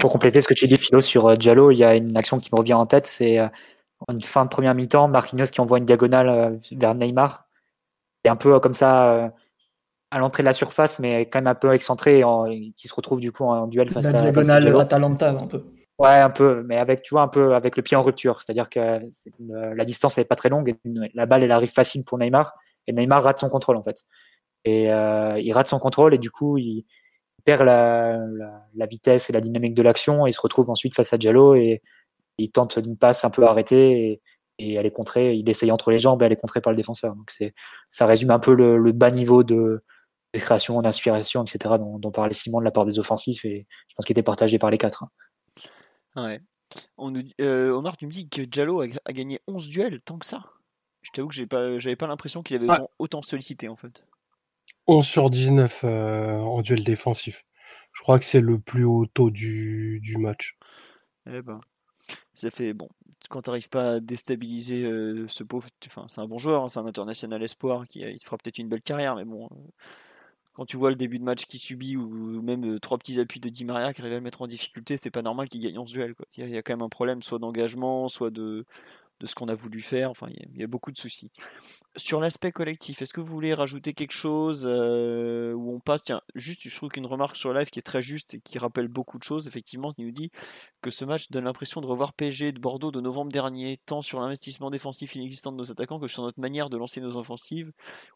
Pour 0.00 0.12
compléter 0.12 0.40
ce 0.40 0.48
que 0.48 0.54
tu 0.54 0.66
dis, 0.66 0.76
Philo, 0.76 1.00
sur 1.00 1.26
euh, 1.26 1.36
Diallo, 1.36 1.70
il 1.70 1.78
y 1.78 1.84
a 1.84 1.94
une 1.94 2.16
action 2.16 2.38
qui 2.38 2.50
me 2.52 2.58
revient 2.58 2.74
en 2.74 2.86
tête. 2.86 3.06
C'est 3.06 3.38
euh, 3.38 3.48
une 4.10 4.22
fin 4.22 4.44
de 4.44 4.48
première 4.48 4.74
mi-temps, 4.74 5.08
Marquinhos 5.08 5.46
qui 5.46 5.60
envoie 5.60 5.78
une 5.78 5.84
diagonale 5.84 6.28
euh, 6.28 6.56
vers 6.72 6.94
Neymar. 6.94 7.46
Et 8.24 8.28
un 8.28 8.36
peu 8.36 8.60
comme 8.60 8.72
ça, 8.72 9.32
à 10.12 10.18
l'entrée 10.20 10.44
de 10.44 10.46
la 10.46 10.52
surface, 10.52 11.00
mais 11.00 11.22
quand 11.22 11.40
même 11.40 11.48
un 11.48 11.56
peu 11.56 11.72
excentré, 11.72 12.22
qui 12.76 12.86
se 12.86 12.94
retrouve 12.94 13.18
du 13.18 13.32
coup 13.32 13.42
en 13.42 13.66
duel 13.66 13.90
face 13.90 14.06
à. 14.06 14.12
La 14.12 14.30
diagonale 14.30 14.76
Atalanta, 14.76 15.30
un 15.30 15.46
peu. 15.48 15.64
Ouais, 15.98 16.20
un 16.20 16.30
peu, 16.30 16.62
mais 16.64 16.76
avec, 16.76 17.02
tu 17.02 17.14
vois, 17.14 17.22
un 17.22 17.28
peu 17.28 17.56
avec 17.56 17.76
le 17.76 17.82
pied 17.82 17.96
en 17.96 18.02
rupture. 18.02 18.40
C'est-à-dire 18.40 18.70
que 18.70 19.00
la 19.40 19.84
distance 19.84 20.18
n'est 20.18 20.24
pas 20.24 20.36
très 20.36 20.50
longue. 20.50 20.76
la 21.14 21.26
balle, 21.26 21.42
elle 21.42 21.50
arrive 21.50 21.72
facile 21.72 22.04
pour 22.04 22.16
Neymar. 22.16 22.54
Et 22.86 22.92
Neymar 22.92 23.24
rate 23.24 23.40
son 23.40 23.48
contrôle, 23.48 23.76
en 23.76 23.82
fait. 23.82 24.04
Et 24.64 24.84
il 24.84 25.52
rate 25.52 25.66
son 25.66 25.80
contrôle, 25.80 26.14
et 26.14 26.18
du 26.18 26.30
coup, 26.30 26.58
il, 26.58 26.84
perd 27.44 27.62
la, 27.62 28.86
vitesse 28.86 29.30
et 29.30 29.32
la 29.32 29.40
dynamique 29.40 29.74
de 29.74 29.82
l'action 29.82 30.26
et 30.26 30.30
il 30.30 30.32
se 30.32 30.40
retrouve 30.40 30.70
ensuite 30.70 30.94
face 30.94 31.12
à 31.12 31.18
Diallo 31.18 31.54
et 31.54 31.82
il 32.38 32.50
tente 32.50 32.76
une 32.76 32.96
passe 32.96 33.24
un 33.24 33.30
peu 33.30 33.44
arrêtée 33.44 34.20
et, 34.58 34.74
elle 34.74 34.86
est 34.86 34.92
contrée. 34.92 35.34
Il 35.34 35.48
essaye 35.48 35.72
entre 35.72 35.90
les 35.90 35.98
jambes 35.98 36.22
et 36.22 36.26
elle 36.26 36.32
est 36.32 36.36
contrée 36.36 36.60
par 36.60 36.72
le 36.72 36.76
défenseur. 36.76 37.16
Donc 37.16 37.30
c'est, 37.32 37.52
ça 37.90 38.06
résume 38.06 38.30
un 38.30 38.38
peu 38.38 38.54
le, 38.54 38.92
bas 38.92 39.10
niveau 39.10 39.42
de, 39.42 39.82
création, 40.34 40.80
d'inspiration, 40.82 41.42
etc. 41.42 41.74
dont, 41.78 41.98
dont, 41.98 42.12
parlait 42.12 42.32
Simon 42.32 42.60
de 42.60 42.64
la 42.64 42.70
part 42.70 42.86
des 42.86 43.00
offensifs 43.00 43.44
et 43.44 43.66
je 43.88 43.94
pense 43.96 44.06
qu'il 44.06 44.14
était 44.14 44.22
partagé 44.22 44.58
par 44.58 44.70
les 44.70 44.78
quatre. 44.78 45.02
Hein. 45.02 45.10
Ouais. 46.24 46.40
On 46.96 47.10
nous 47.10 47.22
euh, 47.40 47.70
Omar, 47.70 47.96
tu 47.96 48.06
me 48.06 48.12
dis 48.12 48.28
que 48.28 48.42
Diallo 48.42 48.82
a, 48.82 49.12
gagné 49.12 49.40
11 49.46 49.68
duels, 49.68 50.00
tant 50.02 50.18
que 50.18 50.26
ça? 50.26 50.44
Je 51.02 51.10
t'avoue 51.10 51.28
que 51.28 51.34
j'ai 51.34 51.46
pas, 51.46 51.78
j'avais 51.78 51.96
pas 51.96 52.06
l'impression 52.06 52.42
qu'il 52.42 52.56
avait 52.56 52.82
autant 52.98 53.22
sollicité 53.22 53.68
en 53.68 53.76
fait. 53.76 54.04
11 54.86 55.06
sur 55.06 55.30
19 55.30 55.80
euh, 55.84 56.38
en 56.38 56.62
duel 56.62 56.82
défensif. 56.82 57.44
Je 57.92 58.00
crois 58.02 58.18
que 58.18 58.24
c'est 58.24 58.40
le 58.40 58.58
plus 58.58 58.84
haut 58.84 59.06
taux 59.06 59.30
du, 59.30 60.00
match. 60.18 60.56
Eh 61.26 61.42
ben, 61.42 61.60
ça 62.34 62.50
fait 62.50 62.72
bon. 62.72 62.88
Quand 63.28 63.42
tu 63.42 63.50
n'arrives 63.50 63.68
pas 63.68 63.92
à 63.92 64.00
déstabiliser 64.00 64.84
euh, 64.84 65.26
ce 65.28 65.44
pauvre, 65.44 65.68
enfin, 65.86 66.06
c'est 66.08 66.20
un 66.20 66.26
bon 66.26 66.38
joueur, 66.38 66.64
hein, 66.64 66.68
c'est 66.68 66.80
un 66.80 66.86
international 66.86 67.42
espoir 67.42 67.86
qui 67.86 68.00
il 68.00 68.24
fera 68.24 68.36
peut-être 68.36 68.58
une 68.58 68.68
belle 68.68 68.82
carrière, 68.82 69.14
mais 69.14 69.24
bon, 69.24 69.46
euh, 69.46 69.56
quand 70.54 70.66
tu 70.66 70.76
vois 70.76 70.90
le 70.90 70.96
début 70.96 71.18
de 71.18 71.24
match 71.24 71.46
qu'il 71.46 71.60
subit 71.60 71.96
ou 71.96 72.42
même 72.42 72.80
trois 72.80 72.98
petits 72.98 73.20
appuis 73.20 73.40
de 73.40 73.48
Di 73.48 73.64
Maria 73.64 73.94
qui 73.94 74.00
arrive 74.00 74.14
à 74.14 74.16
le 74.16 74.22
mettre 74.22 74.42
en 74.42 74.46
difficulté, 74.46 74.96
c'est 74.96 75.10
pas 75.10 75.22
normal 75.22 75.48
qu'il 75.48 75.60
gagne 75.60 75.78
en 75.78 75.86
ce 75.86 75.92
duel. 75.92 76.14
Il 76.36 76.48
y, 76.48 76.56
a 76.58 76.62
quand 76.62 76.74
même 76.74 76.82
un 76.82 76.90
problème, 76.90 77.22
soit 77.22 77.38
d'engagement, 77.38 78.08
soit 78.08 78.30
de, 78.30 78.66
de 79.22 79.28
ce 79.28 79.36
qu'on 79.36 79.46
a 79.46 79.54
voulu 79.54 79.80
faire. 79.80 80.10
Enfin, 80.10 80.26
il 80.30 80.60
y, 80.60 80.64
a 80.64 80.66
beaucoup 80.66 80.90
de 80.90 80.96
soucis. 80.96 81.30
Sur 81.96 82.20
l'aspect 82.20 82.50
collectif, 82.50 83.00
est-ce 83.00 83.12
que 83.12 83.20
vous 83.20 83.32
voulez 83.32 83.54
rajouter 83.54 83.94
quelque 83.94 84.12
chose 84.12 84.66
euh, 84.68 85.52
où 85.52 85.72
on 85.72 85.78
passe 85.78 86.02
Tiens, 86.02 86.20
juste, 86.34 86.68
je 86.68 86.74
trouve 86.74 86.90
qu'une 86.90 87.06
remarque 87.06 87.36
sur 87.36 87.52
live 87.52 87.70
qui 87.70 87.78
est 87.78 87.82
très 87.82 88.02
juste 88.02 88.34
et 88.34 88.40
qui 88.40 88.58
rappelle 88.58 88.88
beaucoup 88.88 89.18
de 89.18 89.22
choses. 89.22 89.46
Effectivement, 89.46 89.90
il 89.96 90.06
nous 90.06 90.10
dit 90.10 90.32
que 90.82 90.90
ce 90.90 91.04
match 91.04 91.30
donne 91.30 91.44
l'impression 91.44 91.80
de 91.80 91.86
revoir 91.86 92.12
PSG 92.14 92.50
de 92.50 92.58
Bordeaux 92.58 92.90
de 92.90 93.00
novembre 93.00 93.30
dernier, 93.30 93.78
tant 93.86 94.02
sur 94.02 94.20
l'investissement 94.20 94.70
défensif 94.70 95.14
inexistant 95.14 95.52
de 95.52 95.56
nos 95.56 95.70
attaquants 95.70 96.00
que 96.00 96.08
sur 96.08 96.24
notre 96.24 96.40
manière 96.40 96.68
de 96.68 96.76
lancer 96.76 97.00
nos 97.00 97.16
offensives, 97.16 97.70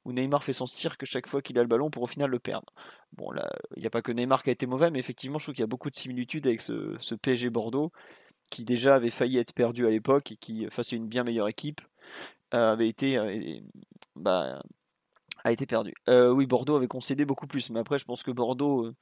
où 0.05 0.13
Neymar 0.13 0.43
fait 0.43 0.53
son 0.53 0.67
cirque 0.67 1.05
chaque 1.05 1.29
fois 1.29 1.41
qu'il 1.41 1.57
a 1.59 1.63
le 1.63 1.69
ballon 1.69 1.89
pour 1.89 2.03
au 2.03 2.09
final 2.09 2.31
le 2.31 2.41
perdre. 2.41 2.73
Bon, 3.13 3.31
là, 3.31 3.49
il 3.77 3.81
n'y 3.81 3.87
a 3.87 3.91
pas 3.91 4.03
que 4.03 4.11
Neymar 4.11 4.43
qui 4.43 4.51
a 4.51 4.53
été 4.53 4.67
mauvais, 4.67 4.91
mais 4.91 4.99
effectivement, 4.99 5.39
je 5.39 5.45
trouve 5.45 5.55
qu'il 5.55 5.63
y 5.63 5.65
a 5.65 5.69
beaucoup 5.69 5.91
de 5.91 5.97
similitudes 5.97 6.49
avec 6.49 6.61
ce, 6.61 6.97
ce 6.99 7.15
PSG 7.15 7.51
Bordeaux 7.51 7.93
qui 8.49 8.65
déjà 8.65 8.95
avait 8.95 9.11
failli 9.11 9.39
être 9.39 9.53
perdu 9.53 9.87
à 9.87 9.91
l'époque 9.91 10.33
et 10.33 10.37
qui, 10.37 10.67
face 10.71 10.93
à 10.93 10.97
une 10.97 11.07
bien 11.07 11.25
meilleure 11.25 11.49
équipe, 11.49 11.81
euh, 12.55 12.73
avait 12.73 12.89
été, 12.89 13.19
euh, 13.19 13.59
bah, 14.15 14.63
a 15.45 15.53
été 15.53 15.67
perdu. 15.67 15.95
Euh, 16.09 16.31
oui, 16.31 16.47
Bordeaux 16.47 16.77
avait 16.77 16.87
concédé 16.87 17.25
beaucoup 17.25 17.47
plus, 17.47 17.71
mais 17.71 17.81
après, 17.81 17.99
je 17.99 18.05
pense 18.05 18.23
que 18.23 18.31
Bordeaux 18.31 18.93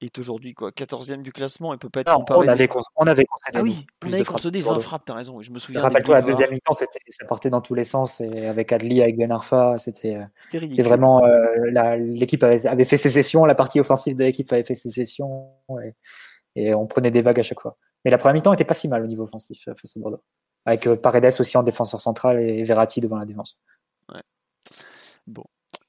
est 0.00 0.18
aujourd'hui 0.18 0.54
quoi 0.54 0.70
14e 0.70 1.22
du 1.22 1.32
classement 1.32 1.72
et 1.72 1.78
peut 1.78 1.88
pas 1.88 2.00
être 2.00 2.14
comparé. 2.14 2.46
On 2.46 2.48
avait, 2.48 2.68
on 2.96 3.06
avait 3.06 3.24
concédé. 3.24 3.58
Ah 3.58 3.62
oui, 3.62 3.86
on 4.04 4.12
avait 4.12 4.24
concédé 4.24 4.60
20 4.62 4.78
frappes, 4.80 5.04
t'as 5.04 5.14
raison. 5.14 5.40
Je 5.40 5.50
me 5.50 5.58
souviens. 5.58 5.82
Rappelle-toi, 5.82 6.16
la 6.16 6.22
deuxième 6.22 6.50
mi-temps, 6.50 6.72
ça 6.72 6.86
partait 7.28 7.50
dans 7.50 7.60
tous 7.60 7.74
les 7.74 7.84
sens 7.84 8.20
et 8.20 8.46
avec 8.46 8.72
Adli, 8.72 9.02
avec 9.02 9.16
Ben 9.16 9.30
Arfa, 9.30 9.76
c'était 9.78 10.18
vraiment 10.78 11.22
l'équipe 11.98 12.42
avait, 12.42 12.66
avait, 12.66 12.84
fait 12.84 12.96
sécession, 12.96 13.44
la 13.44 13.54
partie 13.54 13.78
offensive 13.78 14.16
de 14.16 14.24
l'équipe 14.24 14.50
avait 14.52 14.64
fait 14.64 14.74
sécession 14.74 15.50
et, 15.82 15.94
et 16.56 16.74
on 16.74 16.86
prenait 16.86 17.10
des 17.10 17.22
vagues 17.22 17.40
à 17.40 17.42
chaque 17.42 17.60
fois. 17.60 17.76
Mais 18.04 18.10
la 18.10 18.18
première 18.18 18.34
mi-temps 18.34 18.50
n'était 18.50 18.64
pas 18.64 18.74
si 18.74 18.88
mal 18.88 19.02
au 19.02 19.06
niveau 19.06 19.24
offensif 19.24 19.66
euh, 19.68 19.74
face 19.74 19.96
à 19.96 20.00
Bordeaux. 20.00 20.22
Avec 20.66 20.86
euh, 20.86 20.96
Paredes 20.96 21.34
aussi 21.38 21.56
en 21.56 21.62
défenseur 21.62 22.00
central 22.00 22.40
et 22.40 22.62
Verratti 22.62 23.00
devant 23.00 23.16
la 23.16 23.24
défense. 23.24 23.58
Ouais. 24.12 24.20
Bon. 25.26 25.44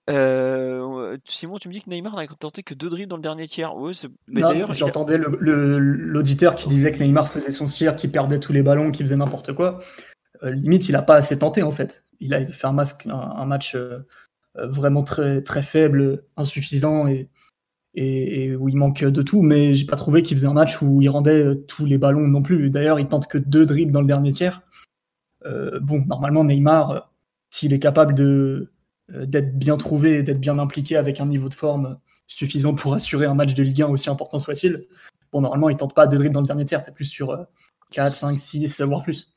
Euh, 0.09 1.17
Simon, 1.25 1.57
tu 1.57 1.67
me 1.67 1.73
dis 1.73 1.81
que 1.81 1.89
Neymar 1.89 2.15
n'a 2.15 2.27
tenté 2.27 2.61
que 2.61 2.73
deux 2.73 2.89
dribbles 2.89 3.09
dans 3.09 3.15
le 3.15 3.21
dernier 3.21 3.47
tiers. 3.47 3.75
Ouais, 3.75 3.93
d'ailleurs, 4.27 4.73
j'entendais 4.73 5.17
l'auditeur 5.17 6.55
qui 6.55 6.69
disait 6.69 6.91
que 6.91 6.99
Neymar 6.99 7.27
faisait 7.27 7.51
son 7.51 7.67
cirque, 7.67 7.97
qu'il 7.97 8.11
perdait 8.11 8.39
tous 8.39 8.53
les 8.53 8.61
ballons, 8.61 8.91
qu'il 8.91 9.05
faisait 9.05 9.15
n'importe 9.15 9.53
quoi. 9.53 9.79
limite, 10.43 10.87
il 10.89 10.91
n'a 10.91 11.01
pas 11.01 11.15
assez 11.15 11.39
tenté 11.39 11.63
en 11.63 11.71
fait. 11.71 12.05
Il 12.19 12.35
a 12.35 12.45
fait 12.45 12.67
un, 12.67 12.71
masque, 12.71 13.07
un, 13.07 13.45
match 13.45 13.75
vraiment 14.53 15.01
très, 15.01 15.41
très 15.41 15.63
faible, 15.63 16.23
insuffisant 16.37 17.07
et 17.07 17.29
et, 17.95 18.55
où 18.55 18.69
il 18.69 18.77
manque 18.77 19.03
de 19.03 19.21
tout, 19.21 19.41
mais 19.41 19.73
j'ai 19.73 19.85
pas 19.85 19.95
trouvé 19.95 20.21
qu'il 20.21 20.37
faisait 20.37 20.47
un 20.47 20.53
match 20.53 20.81
où 20.81 21.01
il 21.01 21.09
rendait 21.09 21.43
euh, 21.43 21.55
tous 21.55 21.85
les 21.85 21.97
ballons 21.97 22.27
non 22.27 22.41
plus. 22.41 22.69
D'ailleurs, 22.69 22.99
il 22.99 23.07
tente 23.07 23.27
que 23.27 23.37
deux 23.37 23.65
dribbles 23.65 23.91
dans 23.91 24.01
le 24.01 24.07
dernier 24.07 24.31
tiers. 24.31 24.61
Euh, 25.45 25.79
bon, 25.79 26.01
normalement, 26.05 26.43
Neymar, 26.43 26.91
euh, 26.91 26.99
s'il 27.49 27.73
est 27.73 27.79
capable 27.79 28.13
de 28.15 28.71
d'être 29.07 29.55
bien 29.55 29.77
trouvé, 29.77 30.23
d'être 30.23 30.39
bien 30.39 30.57
impliqué 30.57 30.95
avec 30.95 31.21
un 31.21 31.27
niveau 31.27 31.47
de 31.47 31.53
forme 31.53 31.99
suffisant 32.25 32.73
pour 32.73 32.95
assurer 32.95 33.27
un 33.27 33.35
match 33.35 33.53
de 33.53 33.61
Ligue 33.61 33.83
1 33.83 33.87
aussi 33.89 34.09
important 34.09 34.39
soit-il, 34.39 34.87
bon, 35.31 35.41
normalement, 35.41 35.69
il 35.69 35.77
tente 35.77 35.93
pas 35.93 36.07
deux 36.07 36.17
dribbles 36.17 36.33
dans 36.33 36.41
le 36.41 36.47
dernier 36.47 36.65
tiers, 36.65 36.81
t'es 36.81 36.91
plus 36.91 37.05
sur 37.05 37.45
4, 37.91 38.15
5, 38.15 38.39
6, 38.39 38.81
voire 38.81 39.01
plus. 39.01 39.27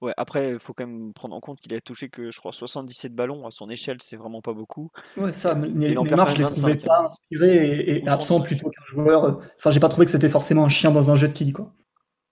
Ouais, 0.00 0.12
après, 0.16 0.52
il 0.52 0.58
faut 0.58 0.74
quand 0.74 0.86
même 0.86 1.12
prendre 1.12 1.34
en 1.34 1.40
compte 1.40 1.58
qu'il 1.58 1.74
a 1.74 1.80
touché 1.80 2.08
que, 2.08 2.30
je 2.30 2.38
crois, 2.38 2.52
77 2.52 3.14
ballons 3.14 3.46
à 3.46 3.50
son 3.50 3.68
échelle, 3.68 3.98
c'est 4.00 4.16
vraiment 4.16 4.40
pas 4.40 4.52
beaucoup. 4.52 4.90
Ouais, 5.16 5.32
ça, 5.32 5.54
mais 5.54 5.68
Neymar, 5.68 6.28
je 6.28 6.36
l'ai 6.38 6.44
trouvé 6.44 6.76
pas 6.76 7.06
inspiré 7.06 7.80
et, 7.80 8.08
absent 8.08 8.40
plutôt 8.40 8.70
qu'un 8.70 8.84
joueur. 8.86 9.24
Euh, 9.24 9.32
enfin, 9.58 9.70
j'ai 9.70 9.80
pas 9.80 9.88
trouvé 9.88 10.04
que 10.04 10.12
c'était 10.12 10.28
forcément 10.28 10.64
un 10.64 10.68
chien 10.68 10.92
dans 10.92 11.10
un 11.10 11.16
jeu 11.16 11.28
de 11.28 11.32
kill, 11.32 11.52
quoi. 11.52 11.72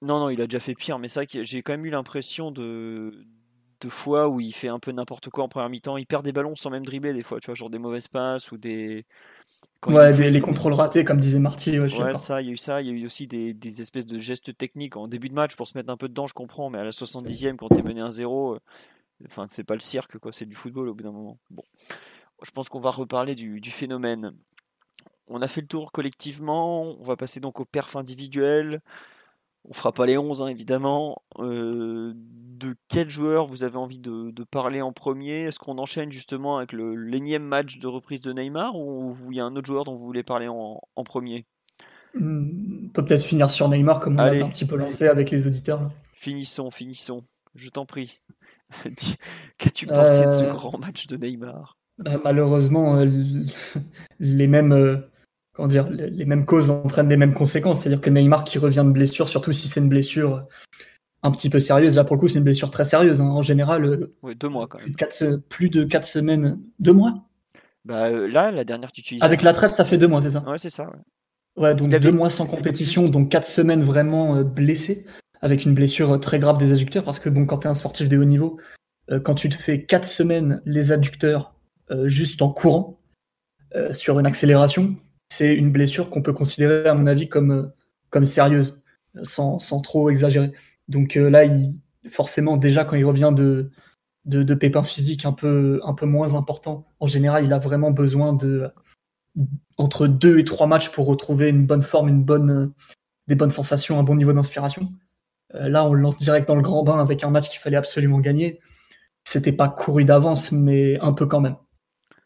Non, 0.02 0.20
non, 0.20 0.30
il 0.30 0.40
a 0.40 0.46
déjà 0.46 0.60
fait 0.60 0.74
pire, 0.74 0.98
mais 0.98 1.08
ça, 1.08 1.22
j'ai 1.28 1.62
quand 1.62 1.72
même 1.72 1.86
eu 1.86 1.90
l'impression 1.90 2.52
de, 2.52 3.26
de 3.80 3.88
fois 3.88 4.28
où 4.28 4.40
il 4.40 4.52
fait 4.52 4.68
un 4.68 4.78
peu 4.78 4.92
n'importe 4.92 5.30
quoi 5.30 5.42
en 5.42 5.48
première 5.48 5.68
mi-temps. 5.68 5.96
Il 5.96 6.06
perd 6.06 6.24
des 6.24 6.32
ballons 6.32 6.54
sans 6.54 6.70
même 6.70 6.84
dribbler, 6.84 7.14
des 7.14 7.22
fois, 7.22 7.40
tu 7.40 7.46
vois, 7.46 7.54
genre 7.54 7.70
des 7.70 7.78
mauvaises 7.78 8.08
passes 8.08 8.52
ou 8.52 8.58
des 8.58 9.06
ouais, 9.86 10.12
les 10.12 10.40
contrôles 10.40 10.72
ratés, 10.72 11.04
comme 11.04 11.18
disait 11.18 11.38
Marty. 11.38 11.78
Ouais, 11.78 12.14
ça, 12.14 12.42
il 12.42 12.46
y 12.46 12.50
a 12.50 12.52
eu 12.52 12.56
ça. 12.56 12.82
Il 12.82 12.88
y 12.88 12.90
a 12.90 12.92
eu 12.92 13.06
aussi 13.06 13.26
des, 13.26 13.54
des, 13.54 13.80
espèces 13.80 14.06
de 14.06 14.18
gestes 14.18 14.56
techniques 14.56 14.96
en 14.96 15.08
début 15.08 15.28
de 15.28 15.34
match 15.34 15.56
pour 15.56 15.68
se 15.68 15.76
mettre 15.76 15.90
un 15.90 15.96
peu 15.96 16.08
dedans, 16.08 16.26
je 16.26 16.34
comprends, 16.34 16.70
mais 16.70 16.78
à 16.78 16.84
la 16.84 16.90
70e, 16.90 17.56
quand 17.56 17.68
tu 17.68 17.78
es 17.78 17.82
mené 17.82 18.00
1-0, 18.00 18.54
euh, 18.54 18.58
enfin, 19.26 19.46
c'est 19.48 19.64
pas 19.64 19.74
le 19.74 19.80
cirque, 19.80 20.18
quoi, 20.18 20.32
c'est 20.32 20.46
du 20.46 20.54
football 20.54 20.88
au 20.88 20.94
bout 20.94 21.04
d'un 21.04 21.12
moment. 21.12 21.38
Bon, 21.50 21.64
je 22.42 22.50
pense 22.50 22.68
qu'on 22.68 22.80
va 22.80 22.90
reparler 22.90 23.34
du, 23.34 23.60
du, 23.60 23.70
phénomène. 23.70 24.32
On 25.28 25.42
a 25.42 25.48
fait 25.48 25.60
le 25.60 25.66
tour 25.66 25.92
collectivement, 25.92 26.82
on 26.82 27.02
va 27.02 27.16
passer 27.16 27.40
donc 27.40 27.60
au 27.60 27.64
perf 27.64 27.96
individuel. 27.96 28.80
On 29.68 29.72
fera 29.72 29.92
pas 29.92 30.06
les 30.06 30.16
11, 30.16 30.42
hein, 30.42 30.46
évidemment. 30.46 31.22
Euh, 31.38 32.12
de 32.14 32.74
quel 32.88 33.10
joueur 33.10 33.46
vous 33.46 33.64
avez 33.64 33.76
envie 33.76 33.98
de, 33.98 34.32
parler 34.50 34.80
en 34.80 34.92
premier? 34.92 35.42
Est-ce 35.42 35.58
qu'on 35.58 35.78
enchaîne 35.78 36.12
justement 36.12 36.58
avec 36.58 36.72
le 36.72 36.94
l'énième 36.94 37.42
match 37.42 37.78
de 37.78 37.86
reprise 37.86 38.20
de 38.20 38.32
Neymar 38.32 38.76
ou 38.76 39.14
il 39.30 39.36
y 39.36 39.40
a 39.40 39.44
un 39.44 39.54
autre 39.56 39.66
joueur 39.66 39.84
dont 39.84 39.94
vous 39.94 40.06
voulez 40.06 40.22
parler 40.22 40.48
en, 40.48 40.80
premier? 41.04 41.44
Hmm, 42.14 42.86
On 42.86 42.88
peut 42.88 43.04
peut-être 43.04 43.24
finir 43.24 43.50
sur 43.50 43.68
Neymar 43.68 44.00
comme 44.00 44.14
on 44.14 44.24
l'a 44.24 44.44
un 44.44 44.48
petit 44.48 44.64
peu 44.64 44.76
lancé 44.76 45.08
avec 45.08 45.30
les 45.30 45.46
auditeurs. 45.46 45.90
Finissons, 46.14 46.70
finissons. 46.70 47.20
Je 47.54 47.68
t'en 47.68 47.84
prie. 47.84 48.20
Qu'as-tu 49.58 49.86
pensé 49.86 50.26
de 50.26 50.30
ce 50.30 50.44
euh, 50.44 50.52
grand 50.52 50.78
match 50.78 51.06
de 51.06 51.16
Neymar? 51.16 51.76
Bah, 51.98 52.18
Malheureusement, 52.22 52.96
euh, 52.96 53.06
les 54.18 54.46
mêmes 54.46 55.02
dire, 55.66 55.88
les 55.90 56.24
mêmes 56.24 56.44
causes 56.44 56.70
entraînent 56.70 57.08
les 57.08 57.16
mêmes 57.16 57.34
conséquences. 57.34 57.80
C'est-à-dire 57.80 58.00
que 58.00 58.10
Neymar 58.10 58.44
qui 58.44 58.58
revient 58.58 58.84
de 58.84 58.90
blessure, 58.90 59.28
surtout 59.28 59.52
si 59.52 59.68
c'est 59.68 59.80
une 59.80 59.88
blessure 59.88 60.46
un 61.22 61.30
petit 61.30 61.50
peu 61.50 61.58
sérieuse, 61.58 61.96
là 61.96 62.04
pour 62.04 62.16
le 62.16 62.20
coup 62.20 62.28
c'est 62.28 62.38
une 62.38 62.44
blessure 62.44 62.70
très 62.70 62.84
sérieuse. 62.84 63.20
Hein. 63.20 63.26
En 63.26 63.42
général, 63.42 63.84
euh, 63.84 64.34
deux 64.34 64.48
mois 64.48 64.66
quand 64.66 64.78
même. 64.78 64.92
Plus 65.48 65.70
de, 65.70 65.84
quatre, 65.84 66.04
semaines, 66.04 66.60
deux 66.78 66.92
mois? 66.92 67.26
Bah, 67.84 68.06
euh, 68.06 68.28
Là, 68.28 68.50
la 68.50 68.64
dernière 68.64 68.92
tu 68.92 69.00
utilises. 69.00 69.22
Avec 69.22 69.42
la 69.42 69.52
trêve, 69.52 69.70
ça 69.70 69.84
fait 69.84 69.98
deux 69.98 70.08
mois, 70.08 70.22
c'est 70.22 70.30
ça? 70.30 70.44
Ouais, 70.48 70.58
c'est 70.58 70.70
ça. 70.70 70.90
Ouais, 71.56 71.74
donc 71.74 71.90
deux 71.90 72.12
mois 72.12 72.30
sans 72.30 72.46
compétition, 72.46 73.08
donc 73.08 73.30
quatre 73.30 73.46
semaines 73.46 73.82
vraiment 73.82 74.36
euh, 74.36 74.44
blessé, 74.44 75.06
avec 75.40 75.64
une 75.64 75.74
blessure 75.74 76.18
très 76.20 76.38
grave 76.38 76.58
des 76.58 76.72
adducteurs, 76.72 77.04
parce 77.04 77.18
que 77.18 77.28
bon, 77.28 77.46
quand 77.46 77.58
tu 77.58 77.66
es 77.66 77.70
un 77.70 77.74
sportif 77.74 78.08
de 78.08 78.18
haut 78.18 78.24
niveau, 78.24 78.58
quand 79.22 79.36
tu 79.36 79.48
te 79.48 79.54
fais 79.54 79.84
quatre 79.84 80.04
semaines 80.04 80.60
les 80.64 80.90
adducteurs 80.90 81.54
juste 82.06 82.42
en 82.42 82.50
courant 82.50 82.98
sur 83.92 84.18
une 84.18 84.26
accélération, 84.26 84.96
c'est 85.36 85.54
une 85.54 85.70
blessure 85.70 86.08
qu'on 86.10 86.22
peut 86.22 86.32
considérer, 86.32 86.88
à 86.88 86.94
mon 86.94 87.06
avis, 87.06 87.28
comme, 87.28 87.50
euh, 87.50 87.66
comme 88.10 88.24
sérieuse, 88.24 88.82
sans, 89.22 89.58
sans 89.58 89.80
trop 89.80 90.08
exagérer. 90.10 90.52
Donc 90.88 91.16
euh, 91.16 91.28
là, 91.28 91.44
il, 91.44 91.78
forcément, 92.08 92.56
déjà, 92.56 92.84
quand 92.84 92.96
il 92.96 93.04
revient 93.04 93.32
de, 93.34 93.70
de, 94.24 94.54
pépins 94.54 94.82
physiques 94.82 95.26
un 95.26 95.32
peu, 95.32 95.80
un 95.84 95.94
peu 95.94 96.06
moins 96.06 96.34
importants, 96.34 96.86
en 97.00 97.06
général, 97.06 97.44
il 97.44 97.52
a 97.52 97.58
vraiment 97.58 97.90
besoin 97.90 98.32
de 98.32 98.70
entre 99.76 100.06
deux 100.06 100.38
et 100.38 100.44
trois 100.44 100.66
matchs 100.66 100.90
pour 100.90 101.06
retrouver 101.06 101.50
une 101.50 101.66
bonne 101.66 101.82
forme, 101.82 102.08
une 102.08 102.24
bonne, 102.24 102.72
des 103.26 103.34
bonnes 103.34 103.50
sensations, 103.50 103.98
un 103.98 104.02
bon 104.02 104.14
niveau 104.16 104.32
d'inspiration. 104.32 104.90
Euh, 105.54 105.68
là, 105.68 105.84
on 105.84 105.92
le 105.92 106.00
lance 106.00 106.18
direct 106.18 106.48
dans 106.48 106.54
le 106.54 106.62
grand 106.62 106.82
bain 106.82 106.98
avec 106.98 107.22
un 107.24 107.30
match 107.30 107.50
qu'il 107.50 107.60
fallait 107.60 107.76
absolument 107.76 108.20
gagner. 108.20 108.60
C'était 109.24 109.52
pas 109.52 109.68
couru 109.68 110.04
d'avance, 110.06 110.52
mais 110.52 110.98
un 111.00 111.12
peu 111.12 111.26
quand 111.26 111.40
même. 111.40 111.56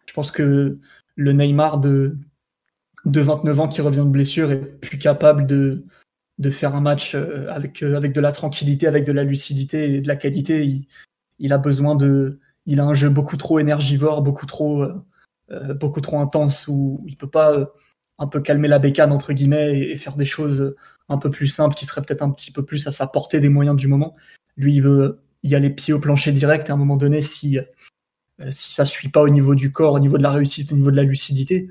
Je 0.06 0.12
pense 0.12 0.30
que 0.30 0.78
le 1.16 1.32
Neymar 1.32 1.80
de, 1.80 2.16
de 3.04 3.20
29 3.20 3.60
ans 3.60 3.68
qui 3.68 3.80
revient 3.80 3.98
de 3.98 4.04
blessure 4.04 4.52
est 4.52 4.80
plus 4.80 4.98
capable 4.98 5.46
de, 5.46 5.84
de 6.40 6.50
faire 6.50 6.74
un 6.74 6.80
match 6.80 7.14
euh, 7.14 7.46
avec, 7.50 7.82
euh, 7.82 7.96
avec 7.96 8.12
de 8.12 8.20
la 8.20 8.32
tranquillité, 8.32 8.86
avec 8.86 9.04
de 9.04 9.12
la 9.12 9.24
lucidité 9.24 9.94
et 9.94 10.00
de 10.00 10.08
la 10.08 10.16
qualité. 10.16 10.82
Il, 11.38 11.52
a 11.52 11.58
besoin 11.58 11.94
de. 11.94 12.40
Il 12.66 12.80
a 12.80 12.84
un 12.84 12.94
jeu 12.94 13.10
beaucoup 13.10 13.36
trop 13.36 13.58
énergivore, 13.58 14.22
beaucoup 14.22 14.46
trop, 14.46 14.82
euh, 14.82 15.74
beaucoup 15.74 16.00
trop 16.00 16.18
intense 16.18 16.66
où 16.66 17.04
il 17.06 17.16
peut 17.16 17.28
pas 17.28 17.70
un 18.18 18.26
peu 18.26 18.40
calmer 18.40 18.68
la 18.68 18.78
bécane 18.78 19.12
entre 19.12 19.32
guillemets 19.32 19.78
et, 19.78 19.96
faire 19.96 20.16
des 20.16 20.24
choses 20.24 20.74
un 21.08 21.18
peu 21.18 21.30
plus 21.30 21.48
simples 21.48 21.74
qui 21.74 21.86
seraient 21.86 22.02
peut-être 22.02 22.22
un 22.22 22.30
petit 22.30 22.52
peu 22.52 22.64
plus 22.64 22.86
à 22.86 22.90
sa 22.90 23.06
portée 23.06 23.40
des 23.40 23.48
moyens 23.48 23.76
du 23.76 23.88
moment. 23.88 24.16
Lui, 24.56 24.74
il 24.76 24.82
veut 24.82 25.20
y 25.42 25.54
a 25.54 25.58
les 25.58 25.70
pieds 25.70 25.94
au 25.94 26.00
plancher 26.00 26.32
direct 26.32 26.68
et 26.68 26.70
à 26.70 26.74
un 26.74 26.78
moment 26.78 26.98
donné, 26.98 27.22
si, 27.22 27.58
si 28.50 28.72
ça 28.72 28.84
suit 28.84 29.08
pas 29.08 29.22
au 29.22 29.28
niveau 29.28 29.54
du 29.54 29.72
corps, 29.72 29.94
au 29.94 29.98
niveau 29.98 30.18
de 30.18 30.22
la 30.22 30.30
réussite, 30.30 30.70
au 30.72 30.76
niveau 30.76 30.90
de 30.90 30.96
la 30.96 31.02
lucidité, 31.02 31.68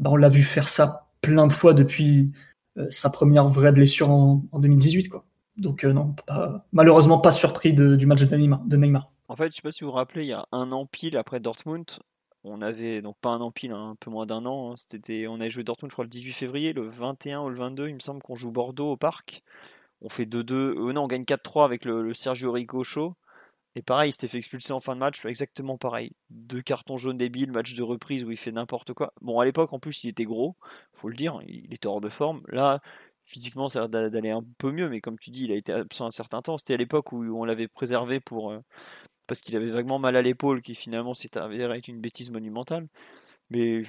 bah, 0.00 0.10
on 0.12 0.16
l'a 0.16 0.28
vu 0.28 0.42
faire 0.42 0.68
ça 0.68 1.06
plein 1.20 1.46
de 1.46 1.52
fois 1.52 1.74
depuis 1.74 2.32
euh, 2.76 2.86
sa 2.90 3.10
première 3.10 3.46
vraie 3.48 3.72
blessure 3.72 4.10
en, 4.10 4.42
2018. 4.52 5.08
Quoi. 5.08 5.24
Donc 5.56 5.84
euh, 5.84 5.92
non, 5.92 6.16
malheureusement 6.72 7.18
pas 7.18 7.32
surpris 7.32 7.72
du 7.72 8.06
match 8.06 8.22
de 8.22 8.76
Neymar. 8.76 9.10
En 9.28 9.36
fait, 9.36 9.50
je 9.50 9.56
sais 9.56 9.62
pas 9.62 9.70
si 9.70 9.84
vous 9.84 9.90
vous 9.90 9.96
rappelez, 9.96 10.24
il 10.24 10.28
y 10.28 10.32
a 10.32 10.46
un 10.50 10.72
an 10.72 10.86
pile 10.86 11.16
après 11.16 11.38
Dortmund, 11.38 11.86
on 12.42 12.62
avait 12.62 13.02
donc 13.02 13.16
pas 13.20 13.30
un 13.30 13.40
an 13.40 13.50
pile, 13.50 13.72
hein, 13.72 13.90
un 13.90 13.94
peu 13.96 14.10
moins 14.10 14.26
d'un 14.26 14.46
an. 14.46 14.72
Hein, 14.72 15.26
on 15.28 15.40
avait 15.40 15.50
joué 15.50 15.62
Dortmund, 15.62 15.90
je 15.90 15.94
crois, 15.94 16.04
le 16.04 16.10
18 16.10 16.32
février, 16.32 16.72
le 16.72 16.82
21 16.88 17.42
ou 17.42 17.50
le 17.50 17.56
22, 17.56 17.88
il 17.88 17.94
me 17.94 18.00
semble 18.00 18.22
qu'on 18.22 18.34
joue 18.34 18.50
Bordeaux 18.50 18.92
au 18.92 18.96
parc. 18.96 19.42
On 20.00 20.08
fait 20.08 20.24
2-2, 20.24 20.52
euh, 20.52 20.92
non, 20.92 21.02
on 21.04 21.06
gagne 21.06 21.24
4-3 21.24 21.64
avec 21.64 21.84
le, 21.84 22.14
Sergio 22.14 22.52
Rico. 22.52 22.82
Et 23.76 23.82
pareil, 23.82 24.10
il 24.10 24.12
s'était 24.12 24.28
fait 24.28 24.38
expulser 24.38 24.72
en 24.72 24.80
fin 24.80 24.94
de 24.94 25.00
match, 25.00 25.24
exactement 25.24 25.78
pareil. 25.78 26.12
Deux 26.30 26.62
cartons 26.62 26.96
jaunes 26.96 27.16
débiles, 27.16 27.52
match 27.52 27.74
de 27.74 27.82
reprise 27.82 28.24
où 28.24 28.30
il 28.30 28.36
fait 28.36 28.52
n'importe 28.52 28.92
quoi. 28.94 29.12
Bon, 29.20 29.38
à 29.38 29.44
l'époque, 29.44 29.72
en 29.72 29.78
plus, 29.78 30.02
il 30.04 30.08
était 30.10 30.24
gros, 30.24 30.56
faut 30.92 31.08
le 31.08 31.14
dire, 31.14 31.40
il 31.46 31.72
était 31.72 31.86
hors 31.86 32.00
de 32.00 32.08
forme. 32.08 32.42
Là, 32.48 32.80
physiquement, 33.24 33.68
ça 33.68 33.84
a 33.84 33.88
l'air 33.88 34.10
d'aller 34.10 34.30
un 34.30 34.44
peu 34.58 34.72
mieux, 34.72 34.88
mais 34.88 35.00
comme 35.00 35.18
tu 35.18 35.30
dis, 35.30 35.44
il 35.44 35.52
a 35.52 35.56
été 35.56 35.72
absent 35.72 36.06
un 36.06 36.10
certain 36.10 36.42
temps. 36.42 36.58
C'était 36.58 36.74
à 36.74 36.78
l'époque 36.78 37.12
où 37.12 37.22
on 37.40 37.44
l'avait 37.44 37.68
préservé 37.68 38.18
pour 38.20 38.50
euh, 38.50 38.60
parce 39.26 39.40
qu'il 39.40 39.56
avait 39.56 39.70
vaguement 39.70 40.00
mal 40.00 40.16
à 40.16 40.22
l'épaule, 40.22 40.60
qui 40.62 40.74
finalement 40.74 41.14
s'est 41.14 41.38
avéré 41.38 41.78
être 41.78 41.88
une 41.88 42.00
bêtise 42.00 42.30
monumentale. 42.30 42.88
Mais 43.50 43.82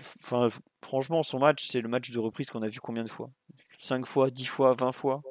franchement, 0.84 1.24
son 1.24 1.40
match, 1.40 1.68
c'est 1.68 1.82
le 1.82 1.90
match 1.90 2.12
de 2.12 2.20
reprise 2.20 2.50
qu'on 2.52 2.62
a 2.64 2.68
vu 2.68 2.80
combien 2.80 3.04
de 3.04 3.10
fois? 3.10 3.32
5 3.78 4.06
fois, 4.06 4.32
10 4.32 4.46
fois, 4.46 4.74
20 4.74 4.92
fois? 4.92 5.24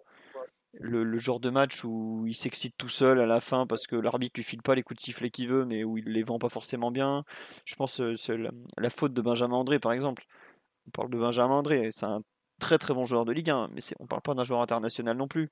Le, 0.74 1.18
genre 1.18 1.40
de 1.40 1.50
match 1.50 1.84
où 1.84 2.24
il 2.26 2.34
s'excite 2.34 2.74
tout 2.76 2.88
seul 2.88 3.20
à 3.20 3.26
la 3.26 3.40
fin 3.40 3.66
parce 3.66 3.86
que 3.86 3.96
l'arbitre 3.96 4.34
lui 4.36 4.44
file 4.44 4.62
pas 4.62 4.74
les 4.74 4.82
coups 4.82 4.98
de 4.98 5.02
sifflet 5.02 5.30
qu'il 5.30 5.48
veut, 5.48 5.64
mais 5.64 5.84
où 5.84 5.98
il 5.98 6.04
les 6.04 6.22
vend 6.22 6.38
pas 6.38 6.48
forcément 6.48 6.90
bien. 6.90 7.24
Je 7.64 7.74
pense 7.74 8.00
euh, 8.00 8.16
c'est 8.16 8.36
la, 8.36 8.90
faute 8.90 9.12
de 9.12 9.22
Benjamin 9.22 9.56
André, 9.56 9.78
par 9.78 9.92
exemple. 9.92 10.24
On 10.86 10.90
parle 10.90 11.10
de 11.10 11.18
Benjamin 11.18 11.54
André, 11.54 11.88
c'est 11.90 12.06
un 12.06 12.22
très 12.58 12.78
très 12.78 12.94
bon 12.94 13.04
joueur 13.04 13.24
de 13.24 13.32
Ligue 13.32 13.50
1, 13.50 13.68
mais 13.72 13.80
on 13.98 14.06
parle 14.06 14.22
pas 14.22 14.34
d'un 14.34 14.44
joueur 14.44 14.60
international 14.60 15.16
non 15.16 15.28
plus. 15.28 15.50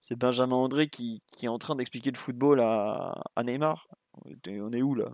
C'est 0.00 0.16
Benjamin 0.16 0.56
André 0.56 0.88
qui, 0.88 1.22
est 1.42 1.48
en 1.48 1.58
train 1.58 1.76
d'expliquer 1.76 2.10
le 2.10 2.18
football 2.18 2.60
à, 2.60 3.14
Neymar. 3.42 3.88
On 4.48 4.72
est 4.72 4.82
où 4.82 4.94
là? 4.94 5.10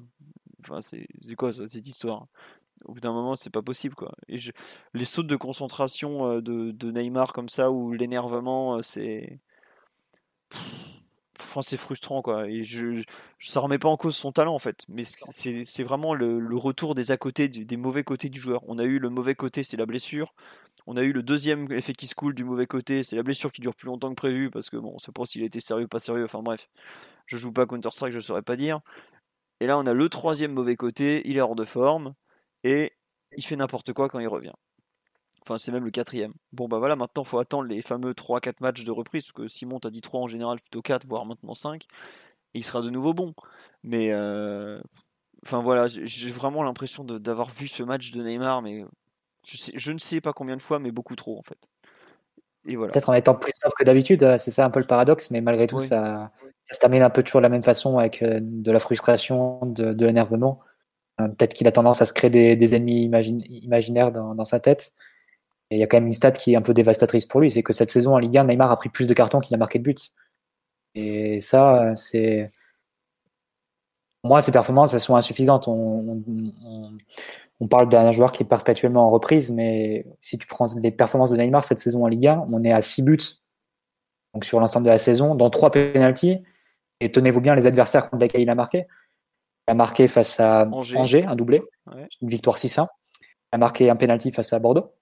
Enfin, 0.61 0.80
c'est 0.80 1.07
quoi 1.36 1.52
cette 1.52 1.86
histoire? 1.86 2.26
Au 2.85 2.95
bout 2.95 3.01
d'un 3.01 3.12
moment, 3.12 3.35
c'est 3.35 3.51
pas 3.51 3.62
possible 3.62 3.95
quoi. 3.95 4.12
Et 4.28 4.39
les 4.95 5.05
sautes 5.05 5.26
de 5.26 5.37
concentration 5.37 6.41
de, 6.41 6.70
de, 6.70 6.91
Neymar 6.91 7.32
comme 7.32 7.49
ça 7.49 7.70
ou 7.70 7.93
l'énervement, 7.93 8.82
c'est 8.82 9.41
enfin, 11.41 11.62
c'est 11.62 11.76
frustrant 11.76 12.22
quoi. 12.22 12.49
Et 12.49 12.64
je, 12.64 13.03
je, 13.39 13.51
ça 13.51 13.61
remet 13.61 13.78
pas 13.78 13.89
en 13.89 13.97
cause 13.97 14.16
son 14.16 14.32
talent 14.32 14.55
en 14.55 14.59
fait, 14.59 14.85
mais 14.89 15.05
c'est 15.05 15.82
vraiment 15.82 16.14
le, 16.14 16.57
retour 16.57 16.95
des 16.95 17.11
à 17.11 17.16
côté, 17.16 17.49
des 17.49 17.76
mauvais 17.76 18.05
côtés 18.05 18.28
du 18.28 18.41
joueur. 18.41 18.62
On 18.66 18.78
a 18.78 18.85
eu 18.85 18.99
le 18.99 19.11
mauvais 19.11 19.35
côté, 19.35 19.62
c'est 19.62 19.76
la 19.76 19.87
blessure. 19.87 20.35
On 20.87 20.97
a 20.97 21.03
eu 21.03 21.12
le 21.12 21.22
deuxième 21.22 21.70
effet 21.72 21.95
qui 21.95 22.07
se 22.07 22.14
coule 22.14 22.35
du 22.35 22.45
mauvais 22.45 22.66
côté, 22.66 23.03
c'est 23.03 23.16
la 23.16 23.22
blessure 23.22 23.53
qui 23.53 23.61
dure 23.61 23.74
plus 23.74 23.87
longtemps 23.87 24.11
que 24.11 24.14
prévu 24.14 24.51
parce 24.51 24.70
que 24.70 24.76
bon, 24.76 24.93
on 24.95 24.99
sait 24.99 25.12
pas 25.12 25.24
s'il 25.26 25.43
était 25.43 25.61
sérieux 25.61 25.85
ou 25.85 25.89
pas 25.89 25.99
sérieux. 25.99 26.24
Enfin 26.24 26.43
bref, 26.43 26.68
je 27.26 27.37
joue 27.37 27.53
pas 27.53 27.66
Counter 27.66 27.91
Strike, 27.91 28.12
je 28.12 28.20
saurais 28.20 28.43
pas 28.43 28.57
dire. 28.57 28.80
Et 29.61 29.66
là, 29.66 29.78
on 29.78 29.87
a 29.87 29.93
le 29.95 30.09
troisième 30.09 30.53
mauvais 30.53 30.76
côté, 30.76 31.22
il 31.26 31.37
est 31.39 31.41
hors 31.41 31.57
de 31.57 31.64
forme 31.64 32.14
et 32.65 32.93
il 33.37 33.45
fait 33.45 33.57
n'importe 33.57 33.93
quoi 33.93 34.09
quand 34.09 34.19
il 34.19 34.27
revient. 34.27 34.55
Enfin, 35.43 35.59
c'est 35.59 35.73
même 35.73 35.85
le 35.85 35.91
quatrième. 35.91 36.33
Bon, 36.53 36.69
bah 36.69 36.79
voilà, 36.79 36.97
maintenant, 36.97 37.23
il 37.23 37.29
faut 37.29 37.39
attendre 37.39 37.69
les 37.69 37.83
fameux 37.83 38.15
3-4 38.15 38.55
matchs 38.61 38.85
de 38.85 38.91
reprise, 38.91 39.27
parce 39.27 39.33
que 39.33 39.49
Simon 39.49 39.79
t'a 39.79 39.91
dit 39.91 40.01
3 40.01 40.21
en 40.21 40.27
général, 40.27 40.59
plutôt 40.59 40.81
4, 40.81 41.07
voire 41.07 41.27
maintenant 41.27 41.55
5, 41.55 41.83
et 42.55 42.59
il 42.59 42.65
sera 42.65 42.81
de 42.81 42.89
nouveau 42.89 43.12
bon. 43.12 43.35
Mais, 43.83 44.11
euh, 44.11 44.81
enfin 45.45 45.61
voilà, 45.61 45.87
j'ai 45.87 46.31
vraiment 46.31 46.62
l'impression 46.62 47.05
d'avoir 47.05 47.51
vu 47.51 47.69
ce 47.69 47.83
match 47.83 48.11
de 48.12 48.23
Neymar, 48.23 48.62
mais 48.62 48.85
je, 49.47 49.93
ne 49.93 49.99
sais 49.99 50.23
pas 50.23 50.33
combien 50.33 50.57
de 50.57 50.62
fois, 50.62 50.79
mais 50.79 50.91
beaucoup 50.91 51.15
trop, 51.15 51.39
en 51.39 51.43
fait. 51.43 51.59
Et 52.67 52.77
voilà. 52.77 52.93
Peut-être 52.93 53.11
en 53.11 53.15
étant 53.15 53.35
plus 53.35 53.53
fort 53.62 53.75
que 53.75 53.85
d'habitude, 53.85 54.23
euh, 54.23 54.39
c'est 54.39 54.51
ça 54.51 54.65
un 54.65 54.71
peu 54.71 54.81
le 54.81 54.87
paradoxe, 54.87 55.31
mais 55.31 55.43
malgré 55.43 55.67
tout, 55.67 55.79
ça, 55.79 56.33
se 56.73 56.79
termine 56.79 57.03
un 57.03 57.11
peu 57.11 57.23
toujours 57.23 57.43
de 57.43 57.45
la 57.45 57.51
même 57.51 57.62
façon, 57.62 57.99
avec 57.99 58.23
euh, 58.23 58.39
de 58.41 58.73
la 58.73 58.79
frustration, 58.79 59.61
de 59.67 60.07
l'énervement. 60.07 60.62
Euh, 61.21 61.29
peut-être 61.29 61.55
qu'il 61.55 61.69
a 61.69 61.73
tendance 61.73 62.03
à 62.03 62.05
se 62.05 62.12
créer 62.12 62.31
des, 62.31 62.75
ennemis 62.75 63.11
imaginaires 63.62 64.12
dans, 64.12 64.45
sa 64.45 64.61
tête. 64.61 64.93
Et 65.71 65.77
il 65.77 65.81
y 65.81 65.83
a 65.83 65.87
quand 65.87 65.97
même 65.97 66.07
une 66.07 66.12
stat 66.12 66.33
qui 66.33 66.53
est 66.53 66.57
un 66.57 66.62
peu 66.62 66.75
dévastatrice 66.75 67.27
pour 67.27 67.41
lui, 67.41 67.51
c'est 67.51 67.62
que 67.62 67.73
cette 67.73 67.91
saison 67.91 68.15
en 68.15 68.19
Ligue 68.19 68.37
1, 68.37 68.45
Neymar 68.45 68.71
a 68.71 68.77
pris 68.77 68.89
plus 68.89 69.07
de 69.07 69.15
cartons 69.15 69.41
qu'il 69.41 69.55
a 69.55 69.59
marqué 69.59 69.79
de 69.79 69.85
buts. 69.85 69.95
Et 70.95 71.41
ça, 71.41 71.95
c'est. 71.97 72.51
Moi, 74.25 74.41
ces 74.41 74.53
performances, 74.53 74.95
elles 74.95 75.01
sont 75.01 75.17
insuffisantes. 75.17 75.69
On, 75.69 76.23
parle 77.71 77.89
d'un 77.89 78.11
joueur 78.11 78.33
qui 78.33 78.43
est 78.43 78.47
perpétuellement 78.47 79.07
en 79.07 79.11
reprise, 79.11 79.51
mais 79.51 80.07
si 80.21 80.37
tu 80.39 80.47
prends 80.47 80.67
les 80.83 80.91
performances 80.91 81.31
de 81.31 81.37
Neymar 81.37 81.65
cette 81.65 81.79
saison 81.79 82.05
en 82.05 82.09
Ligue 82.09 82.27
1, 82.27 82.47
on 82.51 82.62
est 82.62 82.73
à 82.73 82.83
6 82.83 83.03
buts 83.03 83.45
donc 84.35 84.45
sur 84.45 84.61
l'ensemble 84.61 84.85
de 84.85 84.91
la 84.91 84.99
saison, 84.99 85.35
dans 85.35 85.49
3 85.49 85.71
pénalties. 85.71 86.43
Et 87.01 87.11
tenez-vous 87.11 87.41
bien 87.41 87.55
les 87.55 87.67
adversaires 87.67 88.11
contre 88.11 88.23
lesquels 88.23 88.43
il 88.43 88.51
a 88.51 88.55
marqué. 88.55 88.87
Il 89.67 89.73
a 89.73 89.75
marqué 89.75 90.09
face 90.09 90.41
à 90.41 90.69
Angers, 90.71 91.25
un 91.25 91.37
doublé, 91.37 91.62
une 92.21 92.29
victoire 92.29 92.59
6-1. 92.59 92.87
Il 93.23 93.27
a 93.53 93.59
marqué 93.59 93.89
un 93.89 93.97
penalty 93.97 94.31
face 94.31 94.53
à 94.53 94.59
Bordeaux, 94.59 94.93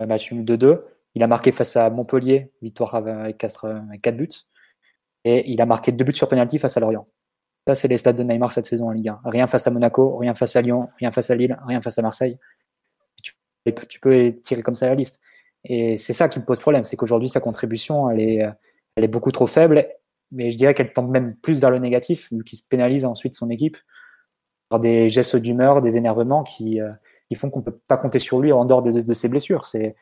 un 0.00 0.06
match 0.06 0.32
2-2. 0.32 0.82
Il 1.14 1.22
a 1.22 1.26
marqué 1.26 1.52
face 1.52 1.76
à 1.76 1.90
Montpellier, 1.90 2.50
victoire 2.62 2.94
avec 2.94 3.38
4, 3.38 4.10
buts. 4.12 4.28
Et 5.24 5.50
il 5.50 5.60
a 5.60 5.66
marqué 5.66 5.92
deux 5.92 6.04
buts 6.04 6.14
sur 6.14 6.28
penalty 6.28 6.58
face 6.58 6.76
à 6.76 6.80
Lorient. 6.80 7.04
Ça, 7.66 7.74
c'est 7.74 7.88
les 7.88 7.96
stats 7.96 8.12
de 8.12 8.22
Neymar 8.22 8.52
cette 8.52 8.66
saison 8.66 8.88
en 8.88 8.92
Ligue 8.92 9.08
1. 9.08 9.20
Rien 9.24 9.46
face 9.46 9.66
à 9.66 9.70
Monaco, 9.70 10.16
rien 10.16 10.34
face 10.34 10.56
à 10.56 10.62
Lyon, 10.62 10.88
rien 10.98 11.10
face 11.10 11.30
à 11.30 11.34
Lille, 11.34 11.58
rien 11.66 11.80
face 11.80 11.98
à 11.98 12.02
Marseille. 12.02 12.38
Tu, 13.22 13.34
tu 13.88 14.00
peux 14.00 14.32
tirer 14.42 14.62
comme 14.62 14.76
ça 14.76 14.86
la 14.86 14.94
liste. 14.94 15.20
Et 15.64 15.96
c'est 15.96 16.12
ça 16.12 16.28
qui 16.28 16.38
me 16.38 16.44
pose 16.44 16.60
problème, 16.60 16.84
c'est 16.84 16.96
qu'aujourd'hui, 16.96 17.28
sa 17.28 17.40
contribution, 17.40 18.10
elle 18.10 18.20
est, 18.20 18.46
elle 18.96 19.04
est 19.04 19.08
beaucoup 19.08 19.32
trop 19.32 19.46
faible, 19.46 19.88
mais 20.34 20.50
je 20.50 20.56
dirais 20.56 20.74
qu'elle 20.74 20.92
tend 20.92 21.02
même 21.02 21.34
plus 21.36 21.60
vers 21.60 21.70
le 21.70 21.78
négatif, 21.78 22.32
vu 22.32 22.44
qu'il 22.44 22.58
se 22.58 22.64
pénalise 22.68 23.04
ensuite 23.04 23.34
son 23.34 23.50
équipe 23.50 23.76
par 24.68 24.80
des 24.80 25.08
gestes 25.08 25.36
d'humeur, 25.36 25.82
des 25.82 25.96
énervements 25.96 26.42
qui, 26.42 26.80
euh, 26.80 26.90
qui 27.28 27.34
font 27.34 27.50
qu'on 27.50 27.60
ne 27.60 27.64
peut 27.64 27.78
pas 27.86 27.96
compter 27.96 28.18
sur 28.18 28.40
lui 28.40 28.52
en 28.52 28.64
dehors 28.64 28.82
de, 28.82 28.92
de, 28.92 29.14
ses 29.14 29.28
blessures. 29.28 29.66
C'est 29.66 29.94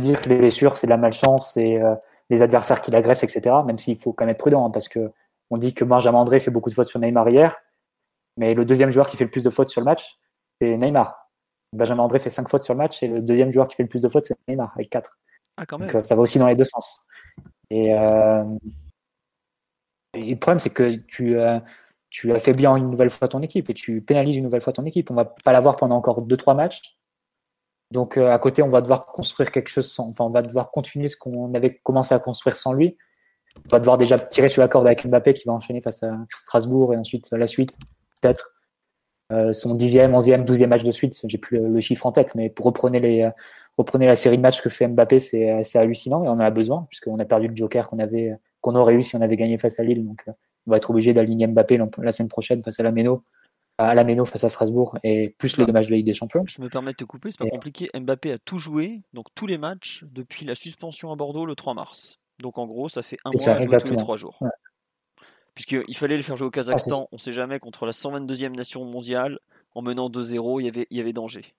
dire 0.00 0.20
que 0.20 0.28
les 0.28 0.36
blessures, 0.36 0.76
c'est 0.76 0.86
de 0.86 0.90
la 0.90 0.96
malchance, 0.96 1.52
c'est 1.54 1.82
euh, 1.82 1.94
les 2.30 2.42
adversaires 2.42 2.80
qui 2.80 2.90
l'agressent, 2.90 3.24
etc. 3.24 3.56
Même 3.66 3.78
s'il 3.78 3.96
faut 3.96 4.12
quand 4.12 4.24
même 4.24 4.32
être 4.32 4.38
prudent, 4.38 4.66
hein, 4.66 4.70
parce 4.70 4.88
que 4.88 5.10
on 5.50 5.58
dit 5.58 5.74
que 5.74 5.84
Benjamin 5.84 6.18
André 6.18 6.40
fait 6.40 6.50
beaucoup 6.50 6.70
de 6.70 6.74
fautes 6.74 6.86
sur 6.86 7.00
Neymar 7.00 7.28
hier, 7.28 7.56
mais 8.36 8.54
le 8.54 8.64
deuxième 8.64 8.90
joueur 8.90 9.08
qui 9.08 9.16
fait 9.16 9.24
le 9.24 9.30
plus 9.30 9.44
de 9.44 9.50
fautes 9.50 9.68
sur 9.68 9.80
le 9.80 9.84
match, 9.84 10.18
c'est 10.60 10.76
Neymar. 10.76 11.30
Benjamin 11.72 12.02
André 12.02 12.18
fait 12.18 12.30
5 12.30 12.48
fautes 12.48 12.62
sur 12.62 12.74
le 12.74 12.78
match, 12.78 13.02
et 13.02 13.08
le 13.08 13.20
deuxième 13.20 13.50
joueur 13.50 13.68
qui 13.68 13.76
fait 13.76 13.82
le 13.82 13.88
plus 13.88 14.02
de 14.02 14.08
fautes, 14.08 14.26
c'est 14.26 14.36
Neymar, 14.48 14.72
avec 14.74 14.90
4. 14.90 15.10
Ah, 15.56 15.66
quand 15.66 15.78
même. 15.78 15.90
Donc, 15.90 16.04
ça 16.04 16.14
va 16.14 16.22
aussi 16.22 16.38
dans 16.38 16.46
les 16.46 16.54
deux 16.54 16.64
sens. 16.64 17.06
Et, 17.70 17.94
euh, 17.94 18.44
le 20.14 20.34
problème, 20.36 20.58
c'est 20.58 20.70
que 20.70 20.94
tu, 20.94 21.36
euh, 21.36 21.58
tu 22.10 22.32
affaiblis 22.32 22.66
une 22.66 22.88
nouvelle 22.88 23.10
fois 23.10 23.28
ton 23.28 23.42
équipe 23.42 23.70
et 23.70 23.74
tu 23.74 24.00
pénalises 24.00 24.36
une 24.36 24.44
nouvelle 24.44 24.60
fois 24.60 24.72
ton 24.72 24.84
équipe. 24.84 25.10
On 25.10 25.14
va 25.14 25.24
pas 25.24 25.52
l'avoir 25.52 25.76
pendant 25.76 25.96
encore 25.96 26.22
2-3 26.22 26.54
matchs. 26.54 26.96
Donc 27.90 28.16
euh, 28.16 28.30
à 28.30 28.38
côté, 28.38 28.62
on 28.62 28.68
va 28.68 28.80
devoir 28.80 29.06
construire 29.06 29.50
quelque 29.50 29.68
chose 29.68 29.94
enfin, 29.98 30.24
on 30.24 30.30
va 30.30 30.42
devoir 30.42 30.70
continuer 30.70 31.08
ce 31.08 31.16
qu'on 31.16 31.52
avait 31.54 31.80
commencé 31.82 32.14
à 32.14 32.18
construire 32.18 32.56
sans 32.56 32.72
lui. 32.72 32.96
On 33.66 33.68
va 33.70 33.78
devoir 33.78 33.98
déjà 33.98 34.18
tirer 34.18 34.48
sur 34.48 34.62
la 34.62 34.68
corde 34.68 34.86
avec 34.86 35.06
Mbappé 35.06 35.34
qui 35.34 35.44
va 35.46 35.52
enchaîner 35.52 35.80
face 35.80 36.02
à 36.02 36.16
Strasbourg 36.36 36.92
et 36.94 36.96
ensuite 36.96 37.30
la 37.32 37.46
suite, 37.46 37.76
peut-être. 38.20 38.52
Euh, 39.32 39.52
son 39.52 39.74
dixième, 39.74 40.14
onzième, 40.14 40.44
douzième 40.44 40.70
match 40.70 40.84
de 40.84 40.90
suite, 40.90 41.20
j'ai 41.24 41.38
plus 41.38 41.58
le, 41.58 41.80
chiffre 41.80 42.04
en 42.06 42.12
tête, 42.12 42.34
mais 42.34 42.50
pour 42.50 42.66
reprenez 42.66 43.30
reprenez 43.76 44.06
la 44.06 44.16
série 44.16 44.36
de 44.36 44.42
matchs 44.42 44.60
que 44.60 44.68
fait 44.68 44.86
Mbappé, 44.86 45.18
c'est 45.18 45.76
hallucinant 45.76 46.24
et 46.24 46.28
on 46.28 46.32
en 46.32 46.40
a 46.40 46.50
besoin 46.50 46.86
puisqu'on 46.90 47.18
a 47.18 47.24
perdu 47.24 47.48
le 47.48 47.56
joker 47.56 47.88
qu'on 47.88 47.98
avait, 47.98 48.36
qu'on 48.64 48.76
aurait 48.76 48.94
eu 48.94 49.02
si 49.02 49.14
on 49.14 49.20
avait 49.20 49.36
gagné 49.36 49.58
face 49.58 49.78
à 49.78 49.82
Lille. 49.82 50.06
Donc, 50.06 50.24
euh, 50.26 50.32
on 50.66 50.70
va 50.70 50.78
être 50.78 50.88
obligé 50.88 51.12
d'aligner 51.12 51.46
Mbappé 51.46 51.78
la 51.98 52.12
semaine 52.12 52.30
prochaine 52.30 52.62
face 52.62 52.80
à 52.80 52.82
la 52.82 52.92
Méno, 52.92 53.22
à 53.76 53.94
la 53.94 54.04
Méno 54.04 54.24
face 54.24 54.42
à 54.42 54.48
Strasbourg 54.48 54.98
et 55.04 55.34
plus 55.38 55.58
le 55.58 55.66
match 55.66 55.88
de 55.88 55.94
Ligue 55.94 56.06
des 56.06 56.14
Champions. 56.14 56.44
Je 56.46 56.62
me 56.62 56.70
permets 56.70 56.92
de 56.92 56.96
te 56.96 57.04
couper, 57.04 57.30
c'est 57.30 57.38
pas 57.38 57.50
compliqué. 57.50 57.90
Mbappé 57.94 58.32
a 58.32 58.38
tout 58.38 58.58
joué, 58.58 59.02
donc 59.12 59.26
tous 59.34 59.46
les 59.46 59.58
matchs 59.58 60.04
depuis 60.10 60.46
la 60.46 60.54
suspension 60.54 61.12
à 61.12 61.16
Bordeaux 61.16 61.44
le 61.44 61.54
3 61.54 61.74
mars. 61.74 62.18
Donc 62.40 62.56
en 62.56 62.66
gros, 62.66 62.88
ça 62.88 63.02
fait 63.02 63.18
un 63.26 63.30
mois 63.30 63.38
ça, 63.38 63.60
jouer 63.60 63.76
tous 63.78 63.90
les 63.90 63.96
3 63.98 64.16
jours. 64.16 64.38
Puisqu'il 65.54 65.96
fallait 65.96 66.16
le 66.16 66.22
faire 66.22 66.36
jouer 66.36 66.46
au 66.46 66.50
Kazakhstan, 66.50 67.02
ah, 67.04 67.08
on 67.12 67.18
sait 67.18 67.34
jamais, 67.34 67.58
contre 67.60 67.84
la 67.84 67.92
122e 67.92 68.56
nation 68.56 68.82
mondiale, 68.86 69.38
en 69.74 69.82
menant 69.82 70.08
2-0, 70.08 70.60
il 70.60 70.64
y 70.64 70.68
avait, 70.68 70.86
il 70.90 70.96
y 70.96 71.00
avait 71.00 71.12
danger. 71.12 71.54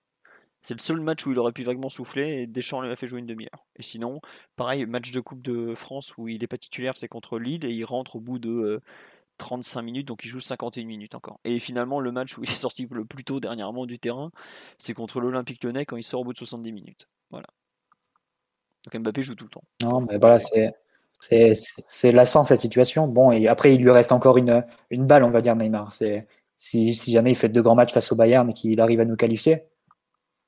C'est 0.66 0.74
le 0.74 0.80
seul 0.80 1.00
match 1.00 1.24
où 1.28 1.32
il 1.32 1.38
aurait 1.38 1.52
pu 1.52 1.62
vaguement 1.62 1.90
souffler 1.90 2.42
et 2.42 2.48
Deschamps 2.48 2.82
lui 2.82 2.90
a 2.90 2.96
fait 2.96 3.06
jouer 3.06 3.20
une 3.20 3.28
demi-heure. 3.28 3.68
Et 3.76 3.84
sinon, 3.84 4.20
pareil, 4.56 4.88
match 4.88 5.12
de 5.12 5.20
Coupe 5.20 5.44
de 5.44 5.76
France 5.76 6.18
où 6.18 6.28
il 6.28 6.42
n'est 6.42 6.48
pas 6.48 6.58
titulaire, 6.58 6.98
c'est 6.98 7.08
contre 7.08 7.38
Lille 7.38 7.64
et 7.66 7.70
il 7.70 7.86
rentre 7.86 8.16
au 8.16 8.20
bout 8.20 8.40
de 8.40 8.82
35 9.38 9.80
euh, 9.80 9.84
minutes, 9.84 10.08
donc 10.08 10.26
il 10.26 10.28
joue 10.28 10.40
51 10.40 10.86
minutes 10.86 11.14
encore. 11.14 11.40
Et 11.44 11.60
finalement, 11.60 12.00
le 12.00 12.12
match 12.12 12.36
où 12.40 12.44
il 12.44 12.50
est 12.50 12.54
sorti 12.56 12.88
le 12.90 13.06
plus 13.06 13.24
tôt 13.24 13.40
dernièrement 13.40 13.86
du 13.86 14.00
terrain, 14.00 14.32
c'est 14.80 14.96
contre 14.96 15.20
l'Olympique 15.20 15.64
Lyonnais 15.64 15.86
quand 15.86 15.98
il 15.98 16.04
sort 16.04 16.22
au 16.22 16.24
bout 16.24 16.34
de 16.34 16.40
70 16.40 16.72
minutes. 16.72 17.08
Voilà. 17.30 17.46
Donc 18.86 19.04
Mbappé 19.04 19.22
joue 19.22 19.36
tout 19.36 19.46
le 19.46 19.52
temps. 19.52 19.64
Non, 19.84 20.02
mais 20.02 20.18
voilà, 20.18 20.40
c'est. 20.40 20.74
C'est 21.20 22.12
lassant 22.12 22.44
cette 22.44 22.62
situation. 22.62 23.08
Bon, 23.08 23.32
et 23.32 23.48
après, 23.48 23.74
il 23.74 23.82
lui 23.82 23.90
reste 23.90 24.12
encore 24.12 24.38
une, 24.38 24.64
une 24.90 25.08
balle, 25.08 25.24
on 25.24 25.30
va 25.30 25.42
dire, 25.42 25.56
Neymar. 25.56 25.92
Si, 25.92 26.94
si 26.94 27.12
jamais 27.12 27.32
il 27.32 27.36
fait 27.36 27.50
deux 27.50 27.62
grands 27.62 27.76
matchs 27.76 27.94
face 27.94 28.12
au 28.12 28.16
Bayern 28.16 28.50
et 28.50 28.54
qu'il 28.54 28.80
arrive 28.82 29.00
à 29.00 29.06
nous 29.06 29.16
qualifier, 29.16 29.64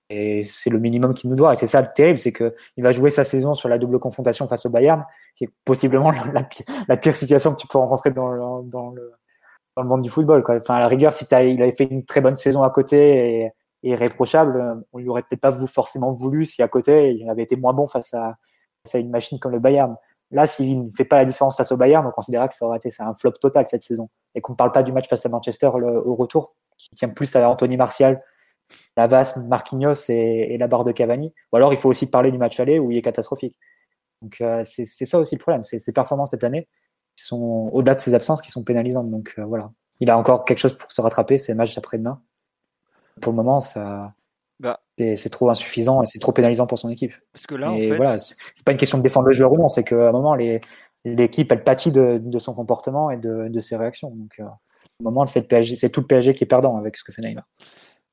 et 0.09 0.43
c'est 0.43 0.69
le 0.69 0.79
minimum 0.79 1.13
qu'il 1.13 1.29
nous 1.29 1.35
doit. 1.35 1.53
Et 1.53 1.55
c'est 1.55 1.67
ça 1.67 1.81
le 1.81 1.87
terrible, 1.93 2.17
c'est 2.17 2.31
qu'il 2.31 2.53
va 2.83 2.91
jouer 2.91 3.09
sa 3.09 3.23
saison 3.23 3.53
sur 3.53 3.69
la 3.69 3.77
double 3.77 3.99
confrontation 3.99 4.47
face 4.47 4.65
au 4.65 4.69
Bayern, 4.69 5.05
qui 5.35 5.45
est 5.45 5.49
possiblement 5.65 6.11
la 6.87 6.97
pire, 6.97 7.15
situation 7.15 7.53
que 7.53 7.59
tu 7.59 7.67
peux 7.67 7.77
rencontrer 7.77 8.11
dans 8.11 8.31
le, 8.31 9.83
monde 9.83 10.01
du 10.01 10.09
football. 10.09 10.43
Enfin, 10.47 10.75
à 10.75 10.79
la 10.79 10.87
rigueur, 10.87 11.13
si 11.13 11.25
il 11.25 11.61
avait 11.61 11.71
fait 11.71 11.85
une 11.85 12.05
très 12.05 12.21
bonne 12.21 12.37
saison 12.37 12.63
à 12.63 12.69
côté 12.69 13.41
et, 13.43 13.51
irréprochable, 13.83 14.83
on 14.91 14.97
lui 14.97 15.07
aurait 15.07 15.21
peut-être 15.21 15.41
pas 15.41 15.51
forcément 15.67 16.11
voulu 16.11 16.45
si 16.45 16.63
à 16.63 16.67
côté 16.67 17.13
il 17.13 17.29
avait 17.29 17.43
été 17.43 17.55
moins 17.55 17.73
bon 17.73 17.85
face 17.85 18.11
à, 18.13 18.35
face 18.83 18.95
à 18.95 18.97
une 18.97 19.11
machine 19.11 19.39
comme 19.39 19.51
le 19.51 19.59
Bayern. 19.59 19.95
Là, 20.31 20.45
s'il 20.47 20.85
ne 20.85 20.89
fait 20.89 21.05
pas 21.05 21.17
la 21.17 21.25
différence 21.25 21.55
face 21.55 21.71
au 21.71 21.77
Bayern, 21.77 22.05
on 22.05 22.11
considérera 22.11 22.47
que 22.47 22.55
ça 22.55 22.65
aurait 22.65 22.77
été 22.77 22.89
un 22.99 23.13
flop 23.13 23.33
total 23.33 23.67
cette 23.67 23.83
saison. 23.83 24.09
Et 24.35 24.41
qu'on 24.41 24.53
ne 24.53 24.57
parle 24.57 24.71
pas 24.71 24.83
du 24.83 24.91
match 24.91 25.07
face 25.07 25.25
à 25.25 25.29
Manchester 25.29 25.67
au 25.67 26.15
retour, 26.15 26.55
qui 26.77 26.89
tient 26.95 27.09
plus 27.09 27.33
à 27.35 27.49
Anthony 27.49 27.77
Martial 27.77 28.21
Navas, 28.95 29.38
Marquinhos 29.47 30.09
et, 30.09 30.57
la 30.57 30.68
barre 30.68 30.84
de 30.84 30.91
Cavani. 30.91 31.34
Ou 31.51 31.55
alors 31.55 31.74
il 31.74 31.78
faut 31.78 31.89
aussi 31.89 32.09
parler 32.09 32.32
du 32.32 32.38
match 32.38 32.59
aller 32.59 32.80
où 32.80 32.91
il 32.91 32.97
est 32.97 33.01
catastrophique. 33.01 33.55
Donc 34.22 34.41
euh, 34.41 34.63
c'est 34.63 34.86
ça 34.86 35.20
aussi 35.20 35.36
le 35.36 35.39
problème, 35.39 35.63
c'est 35.63 35.80
ses 35.80 35.93
performances 35.93 36.32
cette 36.32 36.43
année 36.43 36.68
qui 37.15 37.26
sont 37.26 37.70
au-delà 37.72 37.95
de 37.95 37.99
ses 37.99 38.13
absences 38.13 38.41
qui 38.41 38.51
sont 38.51 38.63
pénalisantes. 38.63 39.09
Donc 39.09 39.34
euh, 39.38 39.45
voilà, 39.45 39.72
il 39.99 40.09
a 40.09 40.18
encore 40.18 40.45
quelque 40.45 40.59
chose 40.59 40.76
pour 40.76 40.91
se 40.91 41.01
rattraper, 41.01 41.38
c'est 41.38 41.51
le 41.51 41.57
match 41.57 41.76
d'après-demain. 41.76 42.22
Pour 43.22 43.32
le 43.32 43.38
moment, 43.38 43.59
ça, 43.59 44.13
bah. 44.59 44.80
c'est 44.97 45.30
trop 45.30 45.49
insuffisant 45.49 46.01
et 46.03 46.05
c'est 46.05 46.20
trop 46.20 46.32
pénalisant 46.32 46.68
pour 46.68 46.78
son 46.78 46.89
équipe. 46.89 47.13
Parce 47.34 47.47
que 47.47 47.55
là, 47.55 47.72
en 47.72 47.80
fait... 47.80 47.95
voilà, 47.95 48.20
c'est 48.20 48.65
pas 48.65 48.72
une 48.72 48.78
question 48.78 48.97
de 48.97 49.03
défendre 49.03 49.28
le 49.28 49.34
joueur 49.34 49.51
ou 49.53 49.57
non, 49.57 49.68
c'est 49.68 49.84
qu'à 49.84 50.09
un 50.09 50.11
moment, 50.11 50.36
l'équipe, 51.05 51.51
elle 51.51 51.63
pâtit 51.63 51.91
de, 51.91 52.39
son 52.39 52.53
comportement 52.53 53.09
et 53.09 53.18
de, 53.18 53.59
ses 53.59 53.76
réactions. 53.76 54.11
Donc, 54.11 54.36
euh, 54.39 54.45
au 54.99 55.03
moment, 55.03 55.26
c'est 55.26 55.47
tout 55.91 56.01
le 56.01 56.07
PSG 56.07 56.34
qui 56.34 56.43
est 56.43 56.47
perdant 56.47 56.78
avec 56.78 56.97
ce 56.97 57.03
que 57.03 57.11
fait 57.11 57.22
Neymar. 57.22 57.47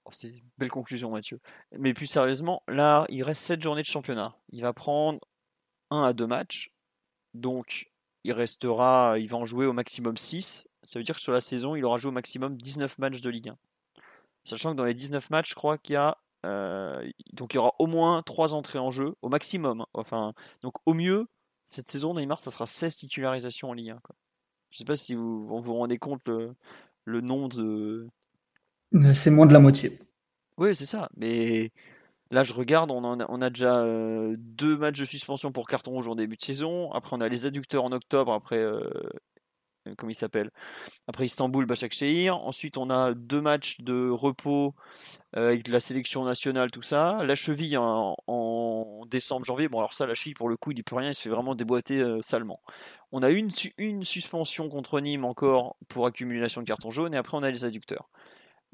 Oh, 0.04 0.10
c'est 0.12 0.28
une 0.28 0.50
belle 0.58 0.70
conclusion, 0.70 1.10
Mathieu. 1.10 1.40
Mais 1.72 1.94
plus 1.94 2.06
sérieusement, 2.06 2.62
là, 2.68 3.06
il 3.08 3.22
reste 3.22 3.42
7 3.42 3.62
journées 3.62 3.82
de 3.82 3.86
championnat. 3.86 4.36
Il 4.50 4.62
va 4.62 4.72
prendre 4.72 5.20
1 5.90 6.02
à 6.02 6.12
2 6.12 6.26
matchs. 6.26 6.72
Donc, 7.32 7.90
il 8.24 8.32
restera, 8.32 9.18
il 9.18 9.28
va 9.28 9.38
en 9.38 9.46
jouer 9.46 9.66
au 9.66 9.72
maximum 9.72 10.16
6. 10.16 10.68
Ça 10.82 10.98
veut 10.98 11.04
dire 11.04 11.14
que 11.14 11.20
sur 11.20 11.32
la 11.32 11.40
saison, 11.40 11.74
il 11.74 11.84
aura 11.84 11.98
joué 11.98 12.10
au 12.10 12.12
maximum 12.12 12.56
19 12.56 12.98
matchs 12.98 13.20
de 13.20 13.30
Ligue 13.30 13.48
1. 13.50 13.58
Sachant 14.44 14.72
que 14.72 14.76
dans 14.76 14.84
les 14.84 14.94
19 14.94 15.30
matchs, 15.30 15.50
je 15.50 15.54
crois 15.54 15.78
qu'il 15.78 15.94
y 15.94 15.96
a. 15.96 16.18
Euh, 16.44 17.10
donc 17.32 17.54
il 17.54 17.56
y 17.56 17.58
aura 17.58 17.72
au 17.78 17.86
moins 17.86 18.22
3 18.22 18.52
entrées 18.52 18.78
en 18.78 18.90
jeu, 18.90 19.14
au 19.22 19.30
maximum. 19.30 19.86
Enfin, 19.94 20.34
donc 20.60 20.74
au 20.84 20.92
mieux, 20.92 21.26
cette 21.66 21.88
saison, 21.88 22.14
Neymar, 22.14 22.40
ça 22.40 22.50
sera 22.50 22.66
16 22.66 22.96
titularisations 22.96 23.70
en 23.70 23.72
Ligue 23.72 23.90
1. 23.90 24.00
Je 24.70 24.76
ne 24.76 24.78
sais 24.78 24.84
pas 24.84 24.96
si 24.96 25.14
vous 25.14 25.46
vous, 25.46 25.74
rendez 25.74 25.98
compte 25.98 26.20
le, 26.28 26.54
le 27.04 27.20
nom 27.22 27.48
de, 27.48 28.08
c'est 29.12 29.30
moins 29.30 29.46
de 29.46 29.52
la 29.52 29.60
moitié. 29.60 29.98
Oui, 30.56 30.74
c'est 30.74 30.86
ça. 30.86 31.08
Mais 31.16 31.72
là, 32.30 32.42
je 32.42 32.52
regarde, 32.52 32.90
on, 32.90 33.20
a, 33.20 33.26
on 33.28 33.40
a 33.40 33.50
déjà 33.50 33.78
euh, 33.80 34.36
deux 34.38 34.76
matchs 34.76 35.00
de 35.00 35.04
suspension 35.04 35.52
pour 35.52 35.66
carton 35.66 35.92
rouge 35.92 36.08
en 36.08 36.14
début 36.14 36.36
de 36.36 36.42
saison. 36.42 36.92
Après, 36.92 37.16
on 37.16 37.20
a 37.20 37.28
les 37.28 37.46
adducteurs 37.46 37.84
en 37.84 37.92
octobre. 37.92 38.32
Après, 38.32 38.58
euh, 38.58 38.88
euh, 39.88 39.94
comment 39.96 40.10
il 40.10 40.14
s'appelle? 40.14 40.50
Après 41.08 41.26
Istanbul. 41.26 41.66
Ensuite, 42.30 42.76
on 42.76 42.88
a 42.90 43.14
deux 43.14 43.40
matchs 43.40 43.80
de 43.80 44.08
repos 44.10 44.74
avec 45.32 45.66
la 45.68 45.80
sélection 45.80 46.24
nationale, 46.24 46.70
tout 46.70 46.82
ça. 46.82 47.24
La 47.24 47.34
cheville 47.34 47.76
en, 47.78 49.04
décembre, 49.10 49.44
janvier. 49.44 49.68
Bon, 49.68 49.78
alors 49.78 49.92
ça, 49.92 50.06
la 50.06 50.14
cheville, 50.14 50.34
pour 50.34 50.48
le 50.48 50.56
coup, 50.56 50.70
il 50.70 50.76
dit 50.76 50.82
plus 50.84 50.96
rien. 50.96 51.10
Il 51.10 51.14
se 51.14 51.22
fait 51.22 51.30
vraiment 51.30 51.56
déboîter 51.56 52.02
salement. 52.22 52.60
On 53.12 53.22
a 53.22 53.30
une, 53.30 53.50
une 53.78 54.04
suspension 54.04 54.68
contre 54.68 55.00
Nîmes 55.00 55.24
encore 55.24 55.76
pour 55.88 56.06
accumulation 56.06 56.60
de 56.60 56.66
carton 56.66 56.90
jaune. 56.90 57.14
Et 57.14 57.16
après, 57.16 57.36
on 57.36 57.42
a 57.42 57.50
les 57.50 57.64
adducteurs 57.64 58.08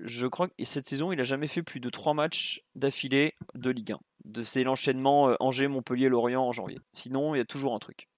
je 0.05 0.27
crois 0.27 0.49
que 0.49 0.55
cette 0.65 0.87
saison, 0.87 1.13
il 1.13 1.17
n'a 1.17 1.25
jamais 1.25 1.47
fait 1.47 1.63
plus 1.63 1.81
de 1.81 1.91
3 1.91 2.15
matchs 2.15 2.63
d'affilée 2.75 3.35
de 3.55 3.71
Ligue 3.71 3.93
1. 3.93 3.99
De, 4.25 4.43
c'est 4.43 4.65
l'enchaînement 4.65 5.31
euh, 5.31 5.37
Angers, 5.41 5.69
Montpellier, 5.69 6.09
Lorient 6.09 6.43
en 6.43 6.53
janvier. 6.53 6.79
Sinon, 6.93 7.35
il 7.35 7.39
y 7.39 7.41
a 7.41 7.45
toujours 7.45 7.75
un 7.75 7.79
truc. 7.79 8.09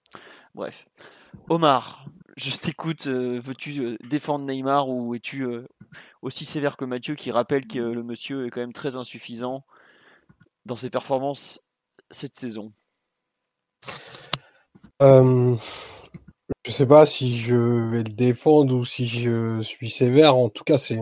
Bref. 0.54 0.86
Omar, 1.48 2.06
je 2.36 2.50
t'écoute. 2.56 3.06
Euh, 3.06 3.40
veux-tu 3.42 3.80
euh, 3.80 3.96
défendre 4.08 4.44
Neymar 4.44 4.88
ou 4.88 5.14
es-tu 5.14 5.46
aussi 6.20 6.44
sévère 6.44 6.76
que 6.76 6.84
Mathieu 6.84 7.14
qui 7.14 7.30
rappelle 7.30 7.66
que 7.66 7.78
le 7.78 8.02
monsieur 8.02 8.46
est 8.46 8.50
quand 8.50 8.60
même 8.60 8.72
très 8.72 8.96
insuffisant 8.96 9.64
dans 10.66 10.76
ses 10.76 10.90
performances 10.90 11.60
cette 12.10 12.36
saison? 12.36 12.72
Je 15.00 16.70
ne 16.70 16.72
sais 16.72 16.86
pas 16.86 17.06
si 17.06 17.36
je 17.38 17.56
vais 17.90 18.04
le 18.04 18.12
défendre 18.12 18.76
ou 18.76 18.84
si 18.84 19.08
je 19.08 19.60
suis 19.62 19.90
sévère. 19.90 20.36
En 20.36 20.48
tout 20.48 20.62
cas, 20.62 20.78
c'est 20.78 21.00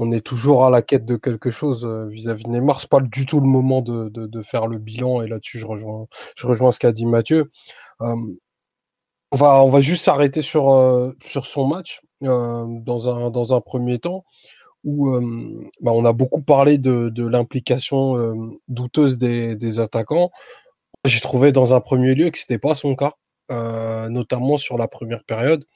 on 0.00 0.12
est 0.12 0.24
toujours 0.24 0.64
à 0.64 0.70
la 0.70 0.80
quête 0.80 1.04
de 1.04 1.16
quelque 1.16 1.50
chose 1.50 1.84
euh, 1.84 2.06
vis-à-vis 2.06 2.44
de 2.44 2.50
Neymar. 2.50 2.80
C'est 2.80 2.88
pas 2.88 3.00
du 3.00 3.26
tout 3.26 3.40
le 3.40 3.48
moment 3.48 3.82
de, 3.82 4.42
faire 4.42 4.68
le 4.68 4.78
bilan. 4.78 5.22
Et 5.22 5.28
là-dessus, 5.28 5.58
je 5.58 5.66
rejoins, 5.66 6.06
ce 6.72 6.78
qu'a 6.78 6.92
dit 6.92 7.04
Mathieu. 7.04 7.50
Euh, 8.00 8.14
on 9.32 9.68
va, 9.68 9.80
juste 9.80 10.04
s'arrêter 10.04 10.40
sur, 10.40 10.70
euh, 10.70 11.10
son 11.42 11.66
match 11.66 12.00
dans, 12.20 13.08
un, 13.08 13.30
dans 13.30 13.52
un 13.52 13.60
premier 13.60 13.98
temps 13.98 14.24
où 14.84 15.10
bah, 15.80 15.90
on 15.92 16.04
a 16.04 16.12
beaucoup 16.12 16.42
parlé 16.42 16.78
de, 16.78 17.26
l'implication 17.26 18.48
douteuse 18.68 19.18
des, 19.18 19.80
attaquants. 19.80 20.30
J'ai 21.04 21.20
trouvé 21.20 21.50
dans 21.50 21.74
un 21.74 21.80
premier 21.80 22.14
lieu 22.14 22.30
que 22.30 22.38
c'était 22.38 22.58
pas 22.58 22.74
son 22.76 22.94
cas, 22.94 23.14
notamment 23.50 24.56
sur 24.56 24.78
la 24.78 24.86
première 24.86 25.24
période 25.24 25.66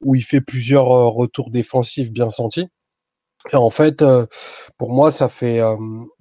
où 0.00 0.14
il 0.14 0.22
fait 0.22 0.40
plusieurs 0.40 0.86
retours 0.86 1.50
défensifs 1.50 2.10
bien 2.10 2.30
sentis. 2.30 2.68
Et 3.52 3.56
en 3.56 3.70
fait, 3.70 4.02
euh, 4.02 4.26
pour 4.78 4.92
moi, 4.92 5.10
ça 5.10 5.28
fait, 5.28 5.60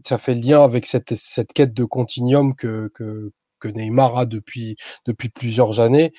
ça 0.06 0.18
fait 0.18 0.36
lien 0.36 0.64
avec 0.64 0.86
cette, 0.86 1.16
cette 1.16 1.54
quête 1.54 1.74
de 1.74 1.86
continuum 1.86 2.56
que, 2.56 2.90
que, 2.94 3.32
Neymar 3.66 4.18
a 4.18 4.26
depuis, 4.26 4.76
depuis 5.06 5.30
plusieurs 5.30 5.80
années, 5.80 6.12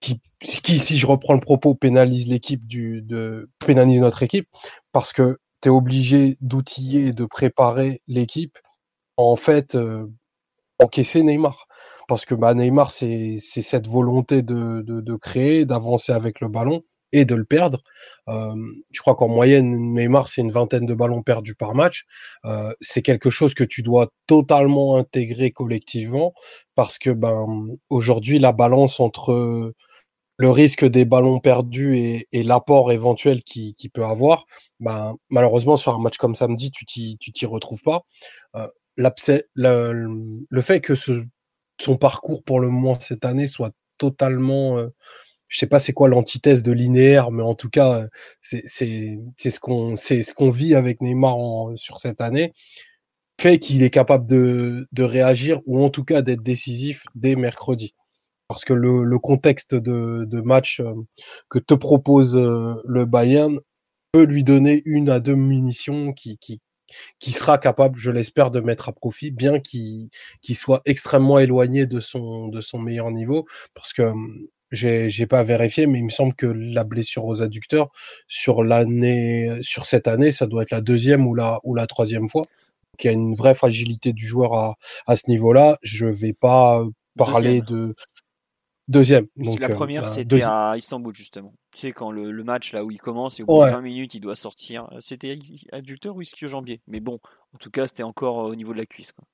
qui, 0.00 0.20
qui, 0.40 0.78
si 0.78 0.98
je 0.98 1.06
reprends 1.06 1.34
le 1.34 1.40
propos, 1.40 1.74
pénalise 1.74 2.28
l'équipe 2.28 2.64
du, 2.66 3.02
de, 3.02 3.50
pénalise 3.58 4.00
notre 4.00 4.22
équipe, 4.22 4.48
parce 4.92 5.12
que 5.12 5.38
tu 5.60 5.68
es 5.68 5.72
obligé 5.72 6.36
d'outiller 6.40 7.08
et 7.08 7.12
de 7.12 7.24
préparer 7.24 8.00
l'équipe, 8.06 8.56
en 9.16 9.34
fait, 9.34 9.76
encaisser 10.78 11.24
Neymar. 11.24 11.66
Parce 12.06 12.24
que 12.26 12.34
bah, 12.36 12.54
Neymar, 12.54 12.92
c'est 12.92 13.40
cette 13.40 13.88
volonté 13.88 14.42
de, 14.42 14.82
de 14.82 15.16
créer, 15.16 15.64
d'avancer 15.64 16.12
avec 16.12 16.40
le 16.40 16.48
ballon 16.48 16.84
et 17.14 17.24
de 17.24 17.34
le 17.34 17.44
perdre. 17.44 17.82
Euh, 18.28 18.54
je 18.92 19.00
crois 19.00 19.14
qu'en 19.14 19.28
moyenne, 19.28 19.94
Neymar, 19.94 20.28
c'est 20.28 20.40
une 20.42 20.50
vingtaine 20.50 20.84
de 20.84 20.94
ballons 20.94 21.22
perdus 21.22 21.54
par 21.54 21.74
match. 21.74 22.04
Euh, 22.44 22.74
c'est 22.80 23.02
quelque 23.02 23.30
chose 23.30 23.54
que 23.54 23.64
tu 23.64 23.82
dois 23.82 24.12
totalement 24.26 24.98
intégrer 24.98 25.52
collectivement 25.52 26.34
parce 26.74 26.98
que 26.98 27.10
ben 27.10 27.46
aujourd'hui, 27.88 28.38
la 28.38 28.52
balance 28.52 29.00
entre 29.00 29.72
le 30.36 30.50
risque 30.50 30.84
des 30.84 31.04
ballons 31.04 31.38
perdus 31.38 32.26
et, 32.32 32.42
l'apport 32.42 32.90
éventuel 32.90 33.44
qu'il 33.44 33.74
qui 33.76 33.88
peut 33.88 34.04
avoir, 34.04 34.46
ben, 34.80 35.14
malheureusement, 35.30 35.76
sur 35.76 35.94
un 35.94 36.00
match 36.00 36.16
comme 36.16 36.34
samedi, 36.34 36.72
tu 36.72 36.84
t'y 36.84 37.46
retrouves 37.46 37.82
pas. 37.82 38.02
Euh, 38.56 38.68
le, 38.96 40.44
le, 40.48 40.62
fait 40.62 40.80
que 40.80 40.96
ce, 40.96 41.24
son 41.80 41.96
parcours 41.96 42.42
pour 42.44 42.60
le 42.60 42.68
moment 42.68 42.98
cette 43.00 43.24
année 43.24 43.46
soit 43.46 43.72
totalement 43.98 44.78
euh, 44.78 44.88
je 45.48 45.58
sais 45.58 45.66
pas 45.66 45.78
c'est 45.78 45.92
quoi 45.92 46.08
l'antithèse 46.08 46.62
de 46.62 46.72
linéaire, 46.72 47.30
mais 47.30 47.42
en 47.42 47.54
tout 47.54 47.70
cas, 47.70 48.06
c'est 48.40 48.66
ce 48.66 49.60
qu'on 49.60 49.96
ce 49.96 50.34
qu'on 50.34 50.50
vit 50.50 50.74
avec 50.74 51.00
Neymar 51.00 51.36
sur 51.76 52.00
cette 52.00 52.20
année, 52.20 52.52
fait 53.40 53.58
qu'il 53.58 53.82
est 53.82 53.90
capable 53.90 54.26
de, 54.26 54.86
de 54.92 55.02
réagir 55.02 55.60
ou 55.66 55.82
en 55.82 55.90
tout 55.90 56.04
cas 56.04 56.22
d'être 56.22 56.42
décisif 56.42 57.04
dès 57.14 57.36
mercredi. 57.36 57.94
Parce 58.48 58.64
que 58.64 58.74
le, 58.74 59.04
le 59.04 59.18
contexte 59.18 59.74
de, 59.74 60.24
de 60.26 60.40
match 60.40 60.80
euh, 60.80 60.92
que 61.48 61.58
te 61.58 61.74
propose 61.74 62.36
euh, 62.36 62.74
le 62.84 63.04
Bayern 63.06 63.58
peut 64.12 64.24
lui 64.24 64.44
donner 64.44 64.82
une 64.84 65.08
à 65.08 65.18
deux 65.18 65.34
munitions 65.34 66.12
qui, 66.12 66.36
qui, 66.38 66.60
qui 67.18 67.32
sera 67.32 67.58
capable, 67.58 67.98
je 67.98 68.10
l'espère, 68.10 68.50
de 68.50 68.60
mettre 68.60 68.88
à 68.88 68.92
profit, 68.92 69.30
bien 69.30 69.60
qu'il 69.60 70.08
qu'il 70.42 70.56
soit 70.56 70.82
extrêmement 70.84 71.38
éloigné 71.38 71.86
de 71.86 72.00
son, 72.00 72.48
de 72.48 72.60
son 72.60 72.78
meilleur 72.78 73.10
niveau. 73.10 73.46
Parce 73.74 73.92
que 73.92 74.12
j'ai, 74.74 75.26
pas 75.26 75.42
vérifié, 75.42 75.86
mais 75.86 75.98
il 75.98 76.04
me 76.04 76.10
semble 76.10 76.34
que 76.34 76.46
la 76.46 76.84
blessure 76.84 77.24
aux 77.24 77.42
adducteurs 77.42 77.90
sur 78.28 78.62
l'année, 78.62 79.50
sur 79.62 79.86
cette 79.86 80.08
année, 80.08 80.32
ça 80.32 80.46
doit 80.46 80.62
être 80.62 80.70
la 80.70 80.80
deuxième 80.80 81.26
ou 81.26 81.34
la, 81.34 81.60
ou 81.64 81.74
la 81.74 81.86
troisième 81.86 82.28
fois. 82.28 82.46
Qu'il 82.98 83.10
y 83.10 83.14
a 83.14 83.16
une 83.16 83.34
vraie 83.34 83.54
fragilité 83.54 84.12
du 84.12 84.24
joueur 84.24 84.54
à, 84.54 84.76
à 85.06 85.16
ce 85.16 85.28
niveau-là. 85.28 85.78
Je 85.82 86.06
vais 86.06 86.32
pas 86.32 86.84
parler 87.16 87.60
de 87.60 87.94
deuxième. 88.88 89.26
Donc, 89.36 89.58
la 89.60 89.70
euh, 89.70 89.74
première, 89.74 90.10
c'était 90.10 90.42
à 90.42 90.74
Istanbul 90.76 91.14
justement. 91.14 91.54
Tu 91.72 91.80
sais 91.80 91.92
quand 91.92 92.10
le, 92.10 92.30
le, 92.30 92.44
match 92.44 92.72
là 92.72 92.84
où 92.84 92.90
il 92.90 93.00
commence 93.00 93.40
et 93.40 93.42
au 93.42 93.46
bout 93.46 93.64
de 93.64 93.70
20 93.70 93.80
minutes 93.80 94.14
il 94.14 94.20
doit 94.20 94.36
sortir. 94.36 94.88
C'était 95.00 95.38
adducteur 95.72 96.16
ou 96.16 96.22
ischio-jambier? 96.22 96.80
Mais 96.86 97.00
bon, 97.00 97.18
en 97.54 97.58
tout 97.58 97.70
cas, 97.70 97.86
c'était 97.86 98.02
encore 98.02 98.36
au 98.36 98.54
niveau 98.54 98.72
de 98.72 98.78
la 98.78 98.86
cuisse. 98.86 99.12
Quoi. 99.12 99.24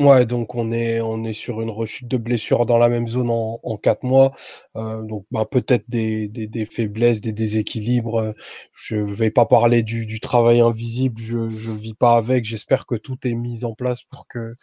Ouais, 0.00 0.26
donc 0.26 0.54
on 0.54 0.72
est 0.72 1.00
on 1.00 1.22
est 1.22 1.34
sur 1.34 1.60
une 1.60 1.70
rechute 1.70 2.08
de 2.08 2.16
blessures 2.16 2.66
dans 2.66 2.78
la 2.78 2.88
même 2.88 3.06
zone 3.06 3.30
en, 3.30 3.60
en 3.62 3.76
quatre 3.76 4.02
mois. 4.02 4.32
Euh, 4.74 5.02
donc 5.02 5.26
bah, 5.30 5.44
peut-être 5.44 5.84
des, 5.88 6.28
des, 6.28 6.46
des, 6.46 6.66
faiblesses, 6.66 7.20
des 7.20 7.32
déséquilibres. 7.32 8.34
Je 8.72 8.96
vais 8.96 9.30
pas 9.30 9.44
parler 9.46 9.82
du, 9.82 10.06
du 10.06 10.18
travail 10.18 10.60
invisible. 10.60 11.20
Je 11.20 11.48
je 11.48 11.70
vis 11.70 11.94
pas 11.94 12.16
avec. 12.16 12.44
J'espère 12.44 12.86
que 12.86 12.94
tout 12.96 13.18
est 13.24 13.34
mis 13.34 13.64
en 13.64 13.74
place 13.74 14.02
pour 14.04 14.26
que 14.28 14.54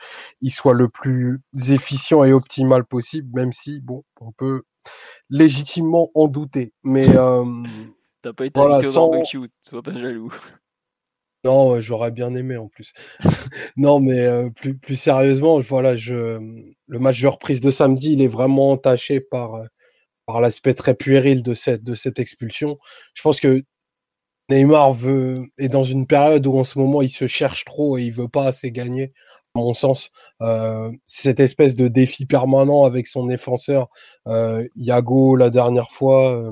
il 0.42 0.52
soit 0.52 0.74
le 0.74 0.90
plus 0.90 1.42
efficient 1.70 2.24
et 2.24 2.34
optimal 2.34 2.84
possible. 2.86 3.30
Même 3.34 3.54
si 3.54 3.80
bon, 3.82 4.04
on 4.20 4.32
peut 4.32 4.64
légitimement 5.30 6.10
en 6.16 6.28
douter. 6.28 6.74
Mais 6.84 7.08
euh, 7.16 7.46
t'as 8.22 8.34
pas 8.34 8.46
été 8.46 8.60
voilà, 8.60 8.84
sans... 8.84 9.10
barbecue, 9.10 9.50
sois 9.62 9.84
pas 9.84 9.94
jaloux. 9.94 10.34
Non, 11.46 11.80
j'aurais 11.80 12.12
bien 12.12 12.34
aimé 12.36 12.58
en 12.58 12.68
plus. 12.68 12.92
non, 13.78 14.00
mais 14.00 14.20
euh, 14.20 14.50
plus, 14.50 14.96
sérieusement, 14.96 15.60
voilà, 15.60 15.94
le 15.94 17.00
match 17.00 17.22
de 17.22 17.28
reprise 17.28 17.62
de 17.62 17.72
samedi, 17.72 18.14
il 18.14 18.22
est 18.22 18.28
vraiment 18.28 18.72
entaché 18.72 19.22
par, 19.22 19.56
euh, 19.56 19.66
l'aspect 20.42 20.74
très 20.74 20.96
puéril 20.96 21.42
de 21.42 21.54
cette, 21.54 22.20
expulsion. 22.20 22.78
Je 23.14 23.22
pense 23.22 23.40
que 23.40 23.64
Neymar 24.50 24.96
est 25.58 25.70
dans 25.70 25.84
une 25.84 26.08
période 26.08 26.46
où 26.46 26.58
en 26.58 26.64
ce 26.64 26.78
moment 26.78 27.02
il 27.02 27.10
se 27.10 27.28
cherche 27.28 27.66
trop 27.66 27.98
et 27.98 28.04
il 28.04 28.12
veut 28.12 28.28
pas 28.28 28.48
assez 28.48 28.72
gagner. 28.72 29.14
À 29.56 29.60
mon 29.60 29.74
sens, 29.74 30.12
euh, 30.42 30.92
cette 31.06 31.40
espèce 31.40 31.76
de 31.76 31.88
défi 31.88 32.26
permanent 32.26 32.84
avec 32.84 33.08
son 33.08 33.26
défenseur, 33.26 33.88
Iago 34.76 35.36
la 35.36 35.50
dernière 35.50 35.92
fois, 35.92 36.52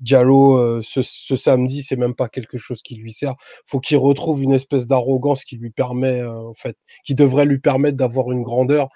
Diallo 0.00 0.56
euh, 0.58 0.80
ce, 0.82 1.02
ce, 1.02 1.36
samedi, 1.36 1.82
c'est 1.82 1.96
même 1.96 2.14
pas 2.14 2.28
quelque 2.28 2.58
chose 2.58 2.82
qui 2.82 2.96
lui 2.96 3.12
sert. 3.12 3.34
Faut 3.66 3.80
qu'il 3.80 3.98
retrouve 3.98 4.42
une 4.42 4.52
espèce 4.52 4.86
d'arrogance 4.86 5.44
qui 5.44 5.56
lui 5.56 5.70
permet, 5.70 6.20
euh, 6.20 6.48
en 6.48 6.54
fait, 6.54 6.76
qui 7.04 7.14
devrait 7.14 7.46
lui 7.46 7.58
permettre 7.58 7.96
d'avoir 7.96 8.32
une 8.32 8.42
grandeur 8.42 8.88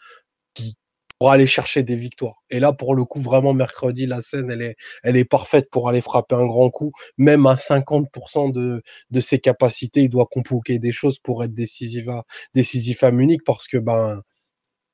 qui 0.55 0.74
pour 1.18 1.30
aller 1.32 1.46
chercher 1.49 1.82
des 1.82 1.96
victoires. 1.96 2.44
Et 2.51 2.61
là, 2.61 2.72
pour 2.72 2.94
le 2.94 3.05
coup, 3.05 3.20
vraiment 3.20 3.53
mercredi, 3.53 4.07
la 4.07 4.20
scène, 4.20 4.51
elle 4.51 4.62
est, 4.62 4.76
elle 5.03 5.16
est 5.16 5.24
parfaite 5.24 5.68
pour 5.70 5.88
aller 5.88 6.01
frapper 6.01 6.36
un 6.36 6.46
grand 6.46 6.70
coup. 6.70 6.92
Même 7.16 7.46
à 7.46 7.57
50% 7.57 8.53
de, 8.53 8.82
de 9.11 9.20
ses 9.20 9.40
capacités, 9.40 10.03
il 10.03 10.11
doit 10.11 10.26
convoquer 10.30 10.78
des 10.78 10.92
choses 10.92 11.18
pour 11.18 11.42
être 11.44 11.55
décisif 11.55 12.09
à, 12.09 12.24
décisif 12.55 13.03
à 13.03 13.11
Munich 13.11 13.42
parce 13.44 13.66
que 13.68 13.78
ben 13.78 14.22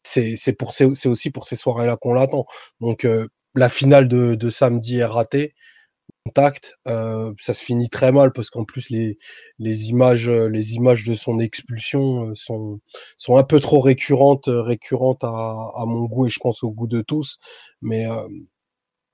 c'est 0.05 0.37
c'est 0.37 0.53
pour 0.53 0.73
c'est 0.73 1.07
aussi 1.07 1.31
pour 1.31 1.47
ces 1.47 1.57
soirées-là 1.57 1.97
qu'on 1.97 2.15
l'attend. 2.15 2.47
Donc 2.81 3.07
la 3.55 3.69
finale 3.69 4.09
de, 4.09 4.51
samedi 4.51 4.99
est 4.99 5.05
ratée. 5.05 5.55
Contact, 6.27 6.77
euh, 6.87 7.33
ça 7.41 7.55
se 7.55 7.63
finit 7.63 7.91
très 7.91 8.11
mal 8.13 8.33
parce 8.33 8.51
qu'en 8.51 8.65
plus 8.65 8.91
les, 8.91 9.19
images 9.89 10.31
les 10.31 10.75
images 10.75 11.05
de 11.05 11.15
son 11.15 11.39
expulsion 11.39 12.31
euh, 12.31 12.35
sont 12.35 12.81
sont 13.19 13.37
un 13.37 13.43
peu 13.43 13.61
trop 13.61 13.81
récurrentes 13.81 14.49
récurrentes 14.49 15.25
à, 15.25 15.85
mon 15.87 16.05
goût 16.05 16.27
et 16.27 16.31
je 16.31 16.39
pense 16.41 16.63
au 16.63 16.71
goût 16.73 16.87
de 16.87 17.03
tous. 17.03 17.39
Mais 17.83 18.07
euh, 18.07 18.27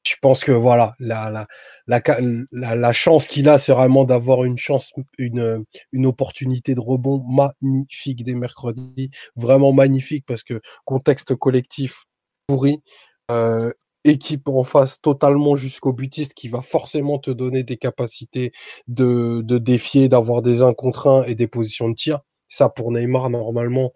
je 0.07 0.15
pense 0.23 0.45
que 0.45 0.53
voilà 0.53 0.95
la 1.01 2.93
chance 2.93 3.29
qu'il 3.29 3.49
a 3.49 3.59
c'est 3.59 3.73
vraiment 3.73 4.05
d'avoir 4.05 4.45
une 4.45 4.59
chance 4.59 4.93
une 5.19 6.07
opportunité 6.07 6.75
de 6.75 6.81
rebond 6.81 7.25
magnifique 7.29 8.25
dès 8.25 8.35
mercredi 8.35 9.11
vraiment 9.37 9.73
magnifique 9.73 10.25
parce 10.27 10.43
que 10.43 10.61
contexte 10.85 11.35
collectif 11.35 12.05
pourri 12.47 12.83
euh, 13.31 13.73
équipe 14.05 14.49
en 14.49 14.65
face 14.65 15.01
totalement 15.01 15.57
jusqu'au 15.57 15.93
butiste 15.93 16.35
qui 16.35 16.49
va 16.49 16.63
forcément 16.63 17.19
te 17.19 17.31
donner 17.31 17.63
des 17.63 17.77
capacités 17.77 18.53
de, 18.89 19.43
de 19.45 19.59
défier, 19.59 20.09
d'avoir 20.09 20.43
des 20.43 20.63
1 20.63 20.75
contre 20.75 21.09
1 21.09 21.25
et 21.25 21.35
des 21.35 21.47
positions 21.47 21.89
de 21.89 21.95
tir. 21.95 22.21
Ça, 22.49 22.69
pour 22.69 22.91
Neymar, 22.93 23.31
normalement, 23.31 23.93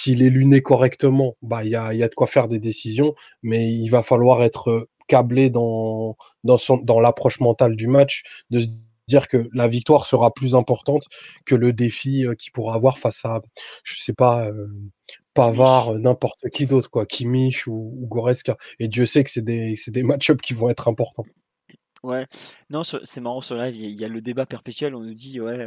s'il 0.00 0.22
est 0.22 0.30
luné 0.30 0.62
correctement, 0.62 1.36
bah, 1.42 1.64
il 1.64 1.70
y 1.70 1.76
a, 1.76 1.94
y 1.94 2.02
a 2.02 2.08
de 2.08 2.14
quoi 2.14 2.26
faire 2.26 2.48
des 2.48 2.58
décisions, 2.58 3.14
mais 3.42 3.70
il 3.70 3.88
va 3.88 4.02
falloir 4.02 4.42
être 4.42 4.88
câblé 5.08 5.50
dans, 5.50 6.16
dans, 6.44 6.58
dans 6.82 7.00
l'approche 7.00 7.40
mentale 7.40 7.76
du 7.76 7.86
match, 7.86 8.22
de 8.50 8.60
se 8.60 8.68
dire 9.08 9.28
que 9.28 9.48
la 9.52 9.68
victoire 9.68 10.06
sera 10.06 10.32
plus 10.32 10.54
importante 10.54 11.04
que 11.44 11.54
le 11.54 11.72
défi 11.72 12.24
euh, 12.26 12.34
qu'il 12.34 12.52
pourra 12.52 12.76
avoir 12.76 12.96
face 12.98 13.24
à, 13.24 13.42
je 13.84 14.00
sais 14.00 14.14
pas, 14.14 14.46
euh, 14.46 14.66
Pavard, 15.40 15.94
n'importe 15.94 16.50
qui 16.50 16.66
d'autre, 16.66 16.90
quoi, 16.90 17.06
Kimmich 17.06 17.66
ou, 17.66 17.94
ou, 17.96 18.06
Goretzka. 18.06 18.58
Et 18.78 18.88
Dieu 18.88 19.06
sait 19.06 19.24
que 19.24 19.30
c'est 19.30 19.40
des, 19.40 19.74
des 19.86 20.02
match-ups 20.02 20.42
qui 20.42 20.52
vont 20.52 20.68
être 20.68 20.86
importants. 20.86 21.24
Ouais, 22.02 22.26
non, 22.68 22.82
c'est 22.82 23.20
marrant 23.22 23.40
sur 23.40 23.56
live, 23.56 23.74
il 23.74 23.98
y 23.98 24.04
a 24.04 24.08
le 24.08 24.20
débat 24.20 24.44
perpétuel, 24.44 24.94
on 24.94 25.00
nous 25.00 25.14
dit, 25.14 25.40
ouais, 25.40 25.66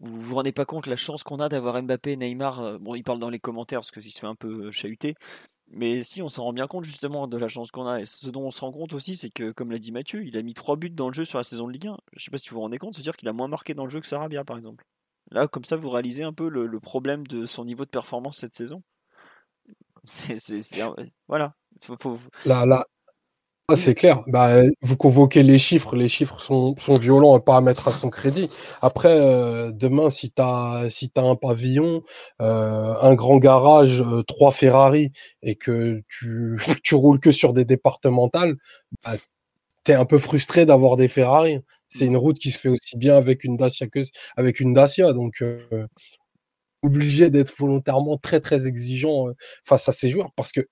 vous 0.00 0.20
vous 0.20 0.34
rendez 0.34 0.52
pas 0.52 0.66
compte 0.66 0.86
la 0.86 0.96
chance 0.96 1.22
qu'on 1.22 1.38
a 1.38 1.48
d'avoir 1.48 1.82
Mbappé, 1.82 2.16
Neymar, 2.16 2.78
bon, 2.80 2.94
il 2.94 3.02
parle 3.02 3.18
dans 3.18 3.30
les 3.30 3.38
commentaires 3.38 3.80
parce 3.80 3.90
qu'il 3.90 4.12
se 4.12 4.18
fait 4.18 4.26
un 4.26 4.34
peu 4.34 4.70
chahuter, 4.70 5.14
mais 5.74 6.02
si, 6.02 6.20
on 6.20 6.28
s'en 6.28 6.44
rend 6.44 6.52
bien 6.52 6.66
compte 6.66 6.84
justement 6.84 7.26
de 7.26 7.38
la 7.38 7.48
chance 7.48 7.70
qu'on 7.70 7.86
a. 7.86 8.00
Et 8.00 8.04
ce 8.04 8.28
dont 8.28 8.42
on 8.42 8.50
se 8.50 8.60
rend 8.60 8.72
compte 8.72 8.92
aussi, 8.92 9.16
c'est 9.16 9.30
que, 9.30 9.52
comme 9.52 9.70
l'a 9.70 9.78
dit 9.78 9.90
Mathieu, 9.90 10.22
il 10.22 10.36
a 10.36 10.42
mis 10.42 10.52
3 10.52 10.76
buts 10.76 10.90
dans 10.90 11.08
le 11.08 11.14
jeu 11.14 11.24
sur 11.24 11.38
la 11.38 11.44
saison 11.44 11.66
de 11.66 11.72
Ligue 11.72 11.86
1. 11.86 11.96
Je 12.14 12.24
sais 12.24 12.30
pas 12.30 12.36
si 12.36 12.50
vous 12.50 12.56
vous 12.56 12.60
rendez 12.60 12.78
compte, 12.78 12.94
c'est-à-dire 12.94 13.16
qu'il 13.16 13.28
a 13.28 13.32
moins 13.32 13.48
marqué 13.48 13.72
dans 13.72 13.84
le 13.84 13.90
jeu 13.90 14.00
que 14.00 14.06
Sarabia, 14.06 14.44
par 14.44 14.58
exemple. 14.58 14.84
Là, 15.32 15.48
comme 15.48 15.64
ça, 15.64 15.76
vous 15.76 15.90
réalisez 15.90 16.24
un 16.24 16.32
peu 16.32 16.48
le, 16.48 16.80
problème 16.80 17.26
de 17.26 17.46
son 17.46 17.64
niveau 17.64 17.84
de 17.84 17.90
performance 17.90 18.38
cette 18.38 18.54
saison? 18.54 18.82
Voilà. 21.28 21.54
Là, 22.44 22.84
c'est 23.76 23.94
clair. 23.94 24.22
Bah, 24.26 24.62
vous 24.82 24.96
convoquez 24.96 25.42
les 25.42 25.58
chiffres. 25.58 25.96
Les 25.96 26.08
chiffres 26.08 26.40
sont, 26.40 26.74
violents 27.00 27.34
à 27.34 27.40
pas 27.40 27.58
à 27.58 27.92
son 27.92 28.10
crédit. 28.10 28.50
Après, 28.82 29.18
euh, 29.18 29.72
demain, 29.72 30.10
si 30.10 30.30
tu 30.30 30.42
as, 30.42 30.88
un 31.16 31.36
pavillon, 31.36 32.02
euh, 32.40 32.94
un 33.00 33.14
grand 33.14 33.38
garage, 33.38 34.02
euh, 34.02 34.22
trois 34.24 34.52
Ferrari 34.52 35.12
et 35.42 35.54
que 35.54 36.02
tu, 36.08 36.58
tu 36.84 36.94
roules 36.94 37.20
que 37.20 37.32
sur 37.32 37.52
des 37.52 37.64
départementales, 37.64 38.56
bah, 39.04 39.12
tu 39.84 39.92
es 39.92 39.94
un 39.94 40.04
peu 40.04 40.18
frustré 40.18 40.66
d'avoir 40.66 40.96
des 40.96 41.08
Ferrari. 41.08 41.60
C'est 41.92 42.06
une 42.06 42.16
route 42.16 42.38
qui 42.38 42.50
se 42.50 42.58
fait 42.58 42.70
aussi 42.70 42.96
bien 42.96 43.16
avec 43.16 43.44
une 43.44 43.56
Dacia 43.56 43.86
que 43.86 44.00
avec 44.36 44.60
une 44.60 44.72
Dacia. 44.72 45.12
Donc, 45.12 45.44
obligé 46.82 47.30
d'être 47.30 47.54
volontairement 47.56 48.16
très 48.18 48.40
très 48.40 48.66
exigeant 48.66 49.28
face 49.64 49.88
à 49.88 49.92
ces 49.92 50.10
joueurs 50.10 50.30
parce 50.34 50.52
que 50.52 50.62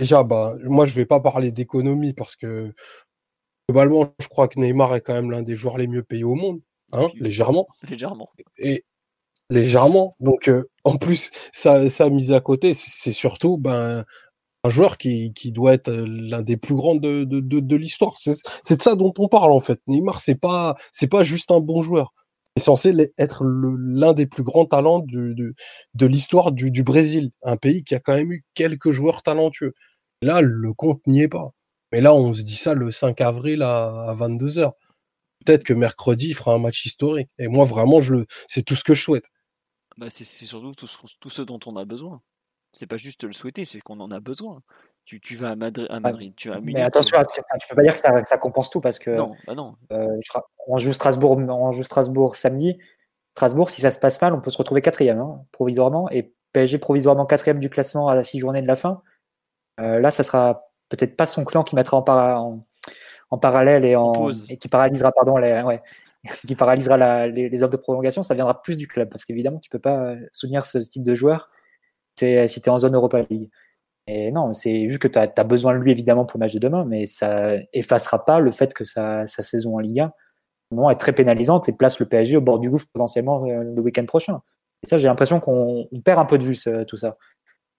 déjà, 0.00 0.22
bah, 0.24 0.54
moi 0.64 0.86
je 0.86 0.94
vais 0.94 1.06
pas 1.06 1.20
parler 1.20 1.52
d'économie 1.52 2.12
parce 2.14 2.36
que 2.36 2.72
globalement, 3.68 4.14
je 4.20 4.28
crois 4.28 4.48
que 4.48 4.58
Neymar 4.58 4.94
est 4.94 5.00
quand 5.00 5.14
même 5.14 5.30
l'un 5.30 5.42
des 5.42 5.56
joueurs 5.56 5.78
les 5.78 5.86
mieux 5.88 6.02
payés 6.02 6.24
au 6.24 6.34
monde, 6.34 6.60
hein, 6.92 7.08
légèrement. 7.14 7.68
Légèrement. 7.88 8.30
Et 8.58 8.84
légèrement. 9.50 10.16
Donc 10.20 10.48
euh, 10.48 10.64
en 10.84 10.96
plus, 10.96 11.30
ça, 11.52 11.88
ça 11.90 12.10
mise 12.10 12.32
à 12.32 12.40
côté, 12.40 12.74
c'est 12.74 13.12
surtout 13.12 13.58
ben 13.58 14.04
un 14.68 14.70
joueur 14.70 14.98
qui, 14.98 15.32
qui 15.32 15.50
doit 15.50 15.72
être 15.72 15.88
euh, 15.88 16.04
l'un 16.06 16.42
des 16.42 16.56
plus 16.56 16.74
grands 16.74 16.94
de, 16.94 17.24
de, 17.24 17.40
de, 17.40 17.76
l'histoire. 17.76 18.16
C'est 18.18 18.76
de 18.76 18.82
ça 18.82 18.94
dont 18.94 19.14
on 19.18 19.28
parle 19.28 19.52
en 19.52 19.60
fait. 19.60 19.80
Neymar, 19.86 20.20
c'est 20.20 20.38
pas 20.38 20.76
c'est 20.92 21.08
pas 21.08 21.24
juste 21.24 21.50
un 21.50 21.60
bon 21.60 21.82
joueur 21.82 22.12
est 22.56 22.60
censé 22.60 22.92
être 23.18 23.44
l'un 23.44 24.12
des 24.12 24.26
plus 24.26 24.42
grands 24.42 24.66
talents 24.66 24.98
de, 24.98 25.54
de 25.94 26.06
l'histoire 26.06 26.50
du, 26.52 26.70
du, 26.70 26.82
Brésil, 26.82 27.30
un 27.42 27.56
pays 27.56 27.84
qui 27.84 27.94
a 27.94 28.00
quand 28.00 28.16
même 28.16 28.32
eu 28.32 28.44
quelques 28.54 28.90
joueurs 28.90 29.22
talentueux. 29.22 29.74
Là, 30.22 30.40
le 30.40 30.72
compte 30.74 31.00
n'y 31.06 31.22
est 31.22 31.28
pas. 31.28 31.50
Mais 31.92 32.00
là, 32.00 32.12
on 32.14 32.34
se 32.34 32.42
dit 32.42 32.56
ça 32.56 32.74
le 32.74 32.90
5 32.90 33.20
avril 33.20 33.62
à, 33.62 34.14
22h. 34.18 34.72
Peut-être 35.46 35.64
que 35.64 35.72
mercredi, 35.72 36.28
il 36.30 36.34
fera 36.34 36.52
un 36.52 36.58
match 36.58 36.84
historique. 36.84 37.28
Et 37.38 37.46
moi, 37.46 37.64
vraiment, 37.64 38.00
je 38.00 38.14
le, 38.14 38.26
c'est 38.48 38.62
tout 38.62 38.74
ce 38.74 38.84
que 38.84 38.94
je 38.94 39.02
souhaite. 39.02 39.24
Bah, 39.96 40.10
c'est 40.10 40.24
surtout 40.24 40.72
tout 40.72 40.86
ce, 40.86 40.98
tout 41.20 41.30
ce 41.30 41.42
dont 41.42 41.60
on 41.66 41.76
a 41.76 41.84
besoin. 41.84 42.20
C'est 42.78 42.86
pas 42.86 42.96
juste 42.96 43.24
le 43.24 43.32
souhaiter, 43.32 43.64
c'est 43.64 43.80
qu'on 43.80 43.98
en 43.98 44.12
a 44.12 44.20
besoin. 44.20 44.62
Tu, 45.04 45.20
tu, 45.20 45.34
vas 45.34 45.50
à 45.50 45.56
Madrid, 45.56 45.88
à 45.90 45.98
Madrid 45.98 46.32
tu 46.36 46.48
vas 46.48 46.60
Mais 46.60 46.80
attention, 46.80 47.18
tu, 47.34 47.42
peux 47.68 47.74
pas 47.74 47.82
dire 47.82 47.94
que 47.94 47.98
ça, 47.98 48.24
ça, 48.24 48.38
compense 48.38 48.70
tout 48.70 48.80
parce 48.80 49.00
que 49.00 49.10
non, 49.10 49.34
bah 49.48 49.56
non. 49.56 49.74
Euh, 49.90 50.20
on 50.68 50.78
joue 50.78 50.92
Strasbourg, 50.92 51.38
on 51.38 51.72
joue 51.72 51.82
Strasbourg 51.82 52.36
samedi. 52.36 52.78
Strasbourg, 53.32 53.70
si 53.70 53.80
ça 53.80 53.90
se 53.90 53.98
passe 53.98 54.20
mal, 54.20 54.32
on 54.32 54.40
peut 54.40 54.50
se 54.50 54.58
retrouver 54.58 54.80
quatrième 54.80 55.18
hein, 55.18 55.44
provisoirement 55.50 56.08
et 56.10 56.32
PSG 56.52 56.78
provisoirement 56.78 57.26
quatrième 57.26 57.58
du 57.58 57.68
classement 57.68 58.06
à 58.08 58.14
la 58.14 58.22
six 58.22 58.38
journées 58.38 58.62
de 58.62 58.68
la 58.68 58.76
fin. 58.76 59.02
Euh, 59.80 59.98
là, 59.98 60.12
ça 60.12 60.22
sera 60.22 60.70
peut-être 60.88 61.16
pas 61.16 61.26
son 61.26 61.44
clan 61.44 61.64
qui 61.64 61.74
mettra 61.74 61.96
en, 61.96 62.64
en, 63.30 63.38
parallèle 63.38 63.86
et, 63.86 63.96
en, 63.96 64.30
et 64.48 64.56
qui 64.56 64.68
paralysera 64.68 65.10
pardon 65.10 65.36
les, 65.36 65.62
ouais, 65.62 65.82
qui 66.46 66.54
paralysera 66.54 66.96
la, 66.96 67.26
les, 67.26 67.48
les, 67.48 67.62
offres 67.64 67.72
de 67.72 67.76
prolongation. 67.76 68.22
Ça 68.22 68.34
viendra 68.34 68.62
plus 68.62 68.76
du 68.76 68.86
club 68.86 69.08
parce 69.08 69.24
qu'évidemment, 69.24 69.58
tu 69.58 69.68
peux 69.68 69.80
pas 69.80 70.14
soutenir 70.30 70.64
ce 70.64 70.78
type 70.78 71.02
de 71.02 71.16
joueur 71.16 71.48
tu 72.18 72.26
es 72.26 72.68
en 72.68 72.78
zone 72.78 72.94
Europa 72.94 73.22
League. 73.30 73.50
Et 74.06 74.32
non, 74.32 74.54
c'est 74.54 74.88
juste 74.88 75.00
que 75.00 75.08
tu 75.08 75.18
as, 75.18 75.44
besoin 75.44 75.74
de 75.74 75.78
lui 75.78 75.92
évidemment 75.92 76.24
pour 76.24 76.38
le 76.38 76.44
match 76.44 76.54
de 76.54 76.58
demain, 76.58 76.84
mais 76.86 77.04
ça 77.04 77.56
effacera 77.74 78.24
pas 78.24 78.40
le 78.40 78.50
fait 78.50 78.72
que 78.72 78.84
sa, 78.84 79.26
saison 79.26 79.76
en 79.76 79.80
Liga 79.80 80.12
est 80.90 80.98
très 80.98 81.12
pénalisante 81.12 81.68
et 81.68 81.72
place 81.72 81.98
le 81.98 82.06
PSG 82.06 82.36
au 82.36 82.40
bord 82.40 82.58
du 82.58 82.70
gouffre 82.70 82.86
potentiellement 82.92 83.44
euh, 83.46 83.62
le 83.62 83.82
week-end 83.82 84.04
prochain. 84.06 84.40
Et 84.82 84.86
ça, 84.86 84.98
j'ai 84.98 85.08
l'impression 85.08 85.40
qu'on 85.40 85.88
perd 86.04 86.18
un 86.20 86.24
peu 86.24 86.38
de 86.38 86.44
vue 86.44 86.56
tout 86.86 86.96
ça. 86.96 87.16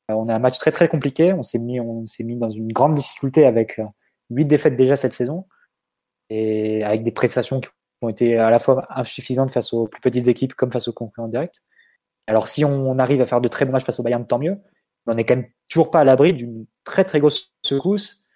Euh, 0.10 0.14
on 0.16 0.28
a 0.28 0.36
un 0.36 0.40
match 0.40 0.60
très 0.60 0.72
très 0.72 0.88
compliqué, 0.88 1.34
on 1.34 1.44
s'est 1.44 1.60
mis, 1.60 1.80
mis 1.80 2.36
dans 2.36 2.50
une 2.50 2.72
grande 2.72 2.96
difficulté 2.96 3.46
avec 3.46 3.80
euh, 3.80 3.86
huit 4.30 4.46
défaites 4.46 4.76
déjà 4.76 4.96
cette 4.96 5.14
saison 5.14 5.46
et 6.30 6.84
avec 6.84 7.04
des 7.04 7.12
prestations 7.12 7.60
qui 7.60 7.70
ont 8.02 8.10
été 8.10 8.38
à 8.38 8.50
la 8.50 8.60
fois 8.60 8.86
insuffisantes 8.90 9.52
face 9.52 9.74
aux 9.74 9.88
plus 9.88 10.02
petites 10.02 10.28
équipes 10.28 10.54
comme 10.54 10.72
face 10.72 10.88
aux 10.88 10.94
concurrents 10.94 11.28
directs. 11.28 11.62
Alors 12.30 12.48
si 12.48 12.64
on 12.64 12.98
arrive 12.98 13.22
à 13.22 13.26
faire 13.26 13.42
de 13.42 13.48
très 13.48 13.66
bons 13.66 13.72
matchs 13.72 13.84
face 13.84 14.00
au 14.00 14.04
Bayern, 14.04 14.26
tant 14.26 14.40
mieux 14.40 14.58
on 15.08 15.16
n'est 15.16 15.26
quand 15.26 15.36
même 15.36 15.48
toujours 15.70 15.92
pas 15.92 16.02
à 16.02 16.04
l'abri 16.04 16.34
d'une 16.34 16.66
très 16.84 17.04
très 17.04 17.20
grosse 17.20 17.54
secousse 17.64 18.28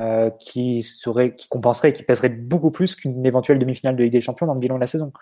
euh, 0.00 0.30
qui 0.30 0.82
serait, 0.82 1.34
qui 1.34 1.48
compenserait, 1.48 1.92
qui 1.92 2.02
pèserait 2.02 2.28
beaucoup 2.28 2.70
plus 2.70 2.94
qu'une 2.94 3.24
éventuelle 3.24 3.58
demi-finale 3.58 3.96
de 3.96 4.04
Ligue 4.04 4.12
des 4.12 4.20
Champions 4.20 4.46
dans 4.46 4.54
le 4.54 4.60
bilan 4.60 4.76
de 4.76 4.80
la 4.80 4.86
saison. 4.86 5.12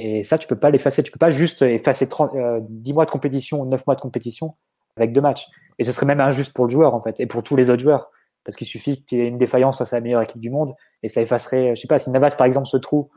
Et 0.00 0.22
ça, 0.22 0.38
tu 0.38 0.46
peux 0.46 0.58
pas 0.58 0.70
l'effacer. 0.70 1.02
Tu 1.02 1.10
peux 1.10 1.18
pas 1.18 1.30
juste 1.30 1.62
effacer 1.62 2.06
10 2.06 2.12
euh, 2.12 2.94
mois 2.94 3.04
de 3.04 3.10
compétition 3.10 3.60
ou 3.60 3.66
9 3.66 3.84
mois 3.86 3.96
de 3.96 4.00
compétition 4.00 4.54
avec 4.96 5.12
deux 5.12 5.20
matchs. 5.20 5.46
Et 5.78 5.84
ce 5.84 5.92
serait 5.92 6.06
même 6.06 6.20
injuste 6.20 6.52
pour 6.52 6.66
le 6.66 6.70
joueur, 6.70 6.94
en 6.94 7.02
fait, 7.02 7.18
et 7.20 7.26
pour 7.26 7.42
tous 7.42 7.56
les 7.56 7.70
autres 7.70 7.82
joueurs. 7.82 8.10
Parce 8.44 8.56
qu'il 8.56 8.66
suffit 8.66 9.04
qu'il 9.04 9.18
y 9.18 9.20
ait 9.22 9.28
une 9.28 9.38
défaillance 9.38 9.78
face 9.78 9.92
à 9.92 9.96
la 9.96 10.00
meilleure 10.00 10.22
équipe 10.22 10.40
du 10.40 10.50
monde, 10.50 10.74
et 11.02 11.08
ça 11.08 11.20
effacerait, 11.20 11.74
je 11.74 11.80
sais 11.80 11.88
pas, 11.88 11.98
si 11.98 12.10
Navas, 12.10 12.34
par 12.36 12.46
exemple, 12.46 12.66
se 12.66 12.76
trouve 12.76 13.08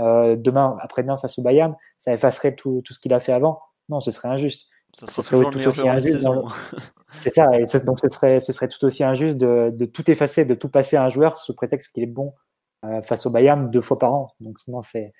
euh, 0.00 0.36
demain, 0.36 0.76
après-demain, 0.80 1.16
face 1.16 1.38
au 1.38 1.42
Bayern, 1.42 1.76
ça 1.98 2.12
effacerait 2.12 2.54
tout 2.54 2.82
ce 2.88 2.98
qu'il 2.98 3.12
a 3.12 3.20
fait 3.20 3.32
avant. 3.32 3.60
Non, 3.88 4.00
ce 4.00 4.10
serait 4.10 4.28
injuste. 4.28 4.68
Ça 4.94 5.06
serait 5.06 5.50
tout 5.50 5.66
aussi 5.66 5.88
injuste. 5.88 6.26
C'est 7.14 7.34
ça, 7.34 7.48
et 7.58 7.64
donc 7.86 8.00
ce 8.00 8.08
serait, 8.10 8.38
ce 8.38 8.52
serait 8.52 8.68
tout 8.68 8.84
aussi 8.84 9.02
injuste 9.02 9.38
de, 9.38 9.70
de, 9.72 9.86
tout 9.86 10.10
effacer, 10.10 10.44
de 10.44 10.54
tout 10.54 10.68
passer 10.68 10.96
à 10.96 11.04
un 11.04 11.08
joueur 11.08 11.38
sous 11.38 11.54
prétexte 11.54 11.92
qu'il 11.92 12.02
est 12.02 12.06
bon 12.06 12.34
euh, 12.84 13.00
face 13.00 13.24
au 13.24 13.30
Bayern 13.30 13.70
deux 13.70 13.80
fois 13.80 13.98
par 13.98 14.12
an. 14.12 14.34
Donc 14.40 14.58
sinon, 14.58 14.82
c'est 14.82 15.12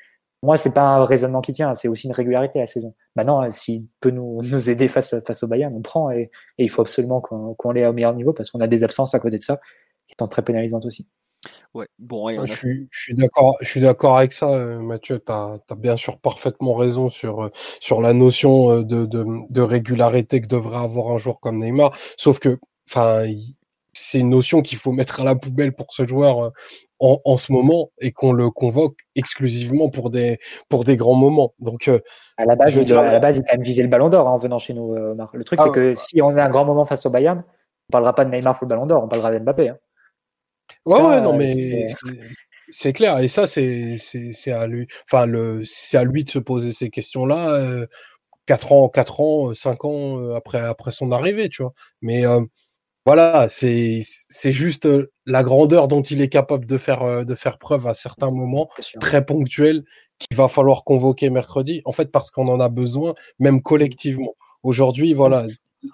moi, 0.42 0.56
c'est 0.56 0.72
pas 0.72 0.82
un 0.82 1.04
raisonnement 1.04 1.40
qui 1.40 1.52
tient, 1.52 1.74
c'est 1.74 1.88
aussi 1.88 2.06
une 2.06 2.12
régularité 2.12 2.60
à 2.60 2.62
la 2.62 2.66
saison. 2.66 2.94
Maintenant, 3.16 3.48
s'il 3.50 3.88
peut 4.00 4.10
nous, 4.10 4.40
nous 4.42 4.70
aider 4.70 4.86
face, 4.86 5.14
face 5.26 5.42
au 5.42 5.48
Bayern, 5.48 5.74
on 5.74 5.82
prend 5.82 6.10
et, 6.10 6.30
et 6.58 6.64
il 6.64 6.68
faut 6.68 6.82
absolument 6.82 7.20
qu'on 7.20 7.54
qu 7.54 7.72
l'ait 7.72 7.86
au 7.86 7.92
meilleur 7.92 8.14
niveau 8.14 8.32
parce 8.32 8.50
qu'on 8.50 8.60
a 8.60 8.68
des 8.68 8.84
absences 8.84 9.14
à 9.14 9.20
côté 9.20 9.38
de 9.38 9.42
ça 9.42 9.58
qui 10.06 10.14
sont 10.18 10.28
très 10.28 10.42
pénalisantes 10.42 10.86
aussi. 10.86 11.08
Ouais, 11.74 11.86
bon, 11.98 12.44
je, 12.46 12.52
suis, 12.52 12.88
je 12.90 13.00
suis 13.00 13.14
d'accord, 13.14 13.56
je 13.60 13.68
suis 13.68 13.80
d'accord 13.80 14.18
avec 14.18 14.32
ça, 14.32 14.48
euh, 14.48 14.80
Mathieu. 14.80 15.22
Tu 15.24 15.32
as, 15.32 15.58
bien 15.76 15.96
sûr 15.96 16.18
parfaitement 16.18 16.74
raison 16.74 17.08
sur, 17.08 17.44
euh, 17.44 17.50
sur 17.80 18.00
la 18.00 18.12
notion 18.12 18.70
euh, 18.70 18.84
de, 18.84 19.06
de, 19.06 19.24
de, 19.52 19.60
régularité 19.60 20.40
que 20.40 20.48
devrait 20.48 20.78
avoir 20.78 21.12
un 21.12 21.18
joueur 21.18 21.38
comme 21.40 21.58
Neymar. 21.58 21.96
Sauf 22.16 22.40
que, 22.40 22.58
enfin, 22.88 23.22
c'est 23.92 24.18
une 24.18 24.30
notion 24.30 24.62
qu'il 24.62 24.78
faut 24.78 24.92
mettre 24.92 25.20
à 25.20 25.24
la 25.24 25.36
poubelle 25.36 25.72
pour 25.72 25.92
ce 25.92 26.06
joueur 26.06 26.52
en, 26.98 27.20
en 27.24 27.36
ce 27.36 27.52
moment 27.52 27.90
et 28.00 28.10
qu'on 28.10 28.32
le 28.32 28.50
convoque 28.50 28.96
exclusivement 29.14 29.90
pour 29.90 30.10
des, 30.10 30.38
pour 30.68 30.82
des 30.82 30.96
grands 30.96 31.14
moments. 31.14 31.54
Donc, 31.60 31.88
à 32.38 32.44
la 32.44 32.56
base, 32.56 32.78
dire, 32.80 32.98
à 32.98 33.12
la 33.12 33.20
base, 33.20 33.36
il 33.36 33.40
a 33.40 33.42
quand 33.42 33.54
même 33.54 33.62
visé 33.62 33.82
le 33.82 33.88
Ballon 33.88 34.08
d'Or 34.08 34.26
hein, 34.26 34.32
en 34.32 34.38
venant 34.38 34.58
chez 34.58 34.74
nous. 34.74 34.94
Le 34.94 35.44
truc, 35.44 35.60
c'est 35.60 35.68
ah, 35.68 35.72
que 35.72 35.94
si 35.94 36.20
on 36.22 36.36
a 36.36 36.42
un 36.42 36.50
grand 36.50 36.64
moment 36.64 36.84
face 36.84 37.06
au 37.06 37.10
Bayern, 37.10 37.38
on 37.38 37.92
parlera 37.92 38.14
pas 38.14 38.24
de 38.24 38.30
Neymar 38.30 38.58
pour 38.58 38.66
le 38.66 38.70
Ballon 38.70 38.86
d'Or, 38.86 39.04
on 39.04 39.08
parlera 39.08 39.30
de 39.30 39.38
Mbappé. 39.38 39.68
Hein. 39.68 39.76
Ouais, 40.86 41.00
ouais, 41.00 41.20
non, 41.20 41.36
mais 41.36 41.88
c'est 42.70 42.92
clair. 42.92 43.18
Et 43.18 43.28
ça, 43.28 43.46
c'est 43.46 43.98
à 44.52 44.66
lui. 44.66 44.86
Enfin, 45.10 45.26
le, 45.26 45.62
c'est 45.64 45.96
à 45.96 46.04
lui 46.04 46.24
de 46.24 46.30
se 46.30 46.38
poser 46.38 46.72
ces 46.72 46.90
questions-là. 46.90 47.50
Euh, 47.54 47.86
4 48.46 48.72
ans, 48.72 48.88
4 48.88 49.20
ans, 49.20 49.54
5 49.54 49.84
ans 49.84 50.18
euh, 50.20 50.34
après, 50.34 50.58
après 50.58 50.90
son 50.90 51.12
arrivée, 51.12 51.48
tu 51.50 51.62
vois. 51.62 51.72
Mais 52.00 52.26
euh, 52.26 52.40
voilà, 53.06 53.46
c'est 53.48 54.02
juste 54.44 54.88
la 55.26 55.42
grandeur 55.42 55.88
dont 55.88 56.02
il 56.02 56.22
est 56.22 56.28
capable 56.28 56.66
de 56.66 56.78
faire, 56.78 57.24
de 57.24 57.34
faire 57.34 57.58
preuve 57.58 57.86
à 57.86 57.94
certains 57.94 58.30
moments, 58.30 58.68
très 59.00 59.24
ponctuels, 59.24 59.84
qu'il 60.18 60.36
va 60.36 60.48
falloir 60.48 60.84
convoquer 60.84 61.30
mercredi, 61.30 61.82
en 61.84 61.92
fait, 61.92 62.10
parce 62.10 62.30
qu'on 62.30 62.48
en 62.48 62.60
a 62.60 62.68
besoin, 62.68 63.14
même 63.38 63.62
collectivement. 63.62 64.34
Aujourd'hui, 64.62 65.14
voilà, 65.14 65.44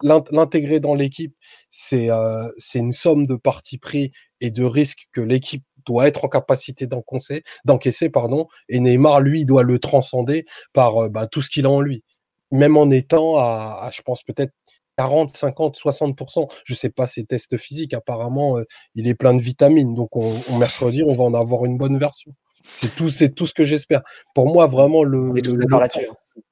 l'intégrer 0.02 0.80
dans 0.80 0.94
l'équipe, 0.94 1.34
c'est 1.70 2.10
euh, 2.10 2.48
une 2.74 2.92
somme 2.92 3.26
de 3.26 3.36
parti 3.36 3.78
pris 3.78 4.12
et 4.40 4.50
de 4.50 4.64
risques 4.64 5.08
que 5.12 5.20
l'équipe 5.20 5.64
doit 5.86 6.08
être 6.08 6.24
en 6.24 6.28
capacité 6.28 6.86
d'encaisser, 6.86 8.10
pardon, 8.10 8.46
et 8.68 8.80
Neymar, 8.80 9.20
lui, 9.20 9.44
doit 9.44 9.62
le 9.62 9.78
transcender 9.78 10.46
par 10.72 11.04
euh, 11.04 11.08
bah, 11.08 11.26
tout 11.26 11.42
ce 11.42 11.50
qu'il 11.50 11.66
a 11.66 11.70
en 11.70 11.80
lui. 11.80 12.02
Même 12.50 12.76
en 12.76 12.90
étant 12.90 13.36
à, 13.36 13.90
je 13.92 14.02
pense, 14.02 14.22
peut-être 14.22 14.52
40, 14.96 15.34
50, 15.34 15.76
60%. 15.76 16.48
Je 16.64 16.74
sais 16.74 16.90
pas 16.90 17.06
ses 17.06 17.24
tests 17.24 17.58
physiques. 17.58 17.94
Apparemment, 17.94 18.58
euh, 18.58 18.64
il 18.94 19.08
est 19.08 19.14
plein 19.14 19.34
de 19.34 19.40
vitamines. 19.40 19.94
Donc, 19.94 20.14
on, 20.16 20.32
on, 20.50 20.58
mercredi, 20.58 21.02
on 21.02 21.14
va 21.14 21.24
en 21.24 21.34
avoir 21.34 21.64
une 21.64 21.76
bonne 21.76 21.98
version. 21.98 22.32
C'est 22.62 22.94
tout, 22.94 23.08
c'est 23.08 23.34
tout 23.34 23.46
ce 23.46 23.54
que 23.54 23.64
j'espère. 23.64 24.02
Pour 24.34 24.46
moi, 24.46 24.66
vraiment, 24.66 25.02
le. 25.02 25.32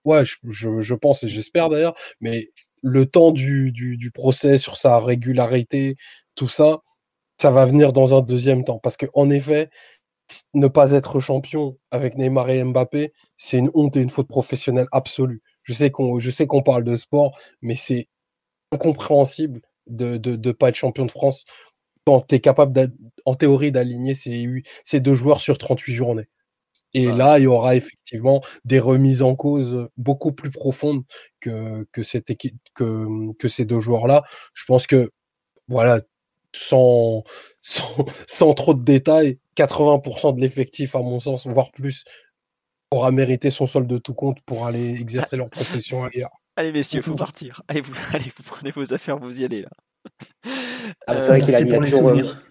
ouais, 0.05 0.25
je, 0.25 0.37
je, 0.51 0.81
je 0.81 0.95
pense 0.95 1.23
et 1.23 1.29
j'espère 1.29 1.69
d'ailleurs. 1.69 1.95
Mais 2.21 2.49
le 2.83 3.07
temps 3.07 3.31
du, 3.31 3.73
du, 3.73 4.11
procès 4.11 4.59
sur 4.59 4.77
sa 4.77 4.99
régularité, 4.99 5.97
tout 6.35 6.49
ça, 6.49 6.81
ça 7.41 7.51
va 7.51 7.67
venir 7.67 7.93
dans 7.93 8.17
un 8.17 8.23
deuxième 8.23 8.65
temps. 8.65 8.79
Parce 8.79 8.97
qu'en 8.97 9.31
effet, 9.31 9.71
ne 10.55 10.69
pas 10.69 10.93
être 10.93 11.21
champion 11.21 11.79
avec 11.91 12.17
Neymar 12.17 12.51
et 12.51 12.65
Mbappé, 12.65 13.13
c'est 13.37 13.59
une 13.59 13.71
honte 13.75 13.97
et 13.97 14.01
une 14.01 14.11
faute 14.11 14.29
professionnelle 14.29 14.89
absolue. 14.93 15.43
Je 15.63 15.73
sais 15.73 15.91
qu'on, 15.91 16.63
parle 16.63 16.85
de 16.85 16.97
sport, 16.97 17.39
mais 17.61 17.77
c'est 17.77 18.09
incompréhensible 18.73 19.61
de 19.87 20.13
ne 20.13 20.19
de 20.19 20.53
pas 20.53 20.71
être 20.71 20.77
champion 20.77 21.07
de 21.07 21.11
France 21.11 21.45
quand 22.07 22.23
tu 22.23 22.35
es 22.35 22.41
capable, 22.41 22.93
en 23.25 23.35
théorie, 23.35 23.73
d'aligner 23.73 24.15
ces, 24.15 24.47
ces 24.83 25.01
deux 25.01 25.15
joueurs 25.15 25.41
sur 25.41 25.59
38 25.59 25.95
journées. 25.95 26.29
Et 26.95 27.07
là, 27.07 27.39
il 27.39 27.45
y 27.45 27.47
aura 27.47 27.75
effectivement 27.75 28.43
des 28.65 28.79
remises 28.79 29.23
en 29.23 29.35
cause 29.35 29.89
beaucoup 29.97 30.33
plus 30.33 30.51
profondes 30.51 31.05
que, 31.41 31.87
que, 31.93 32.03
cette 32.03 32.31
équipe, 32.31 32.59
que, 32.75 33.33
que 33.39 33.49
ces 33.49 33.65
deux 33.65 33.81
joueurs-là. 33.81 34.23
Je 34.55 34.65
pense 34.67 34.87
que, 34.87 35.11
voilà, 35.69 36.01
sans, 36.55 37.25
sans, 37.61 38.05
sans 38.29 38.55
trop 38.55 38.75
de 38.75 38.85
détails, 38.85 39.39
80% 39.57 40.35
de 40.35 40.41
l'effectif, 40.41 40.95
à 40.95 41.01
mon 41.01 41.19
sens, 41.19 41.47
voire 41.47 41.73
plus, 41.73 42.05
aura 42.91 43.11
mérité 43.11 43.51
son 43.51 43.67
solde 43.67 43.87
de 43.87 43.99
tout 43.99 44.15
compte 44.15 44.41
pour 44.43 44.67
aller 44.67 44.91
exercer 45.01 45.37
leur 45.37 45.51
profession 45.51 46.05
ailleurs. 46.05 46.31
Allez, 46.57 46.73
messieurs, 46.73 47.01
il 47.01 47.03
faut 47.03 47.15
partir. 47.15 47.63
Allez 47.67 47.81
vous, 47.81 47.95
allez, 48.13 48.31
vous 48.37 48.43
prenez 48.45 48.71
vos 48.71 48.93
affaires, 48.93 49.17
vous 49.17 49.41
y 49.41 49.45
allez 49.45 49.63
là. 49.63 49.71
Ah, 51.07 51.23
c'est 51.23 51.29
vrai 51.29 51.41
qu'il 51.41 51.55
a, 51.55 52.43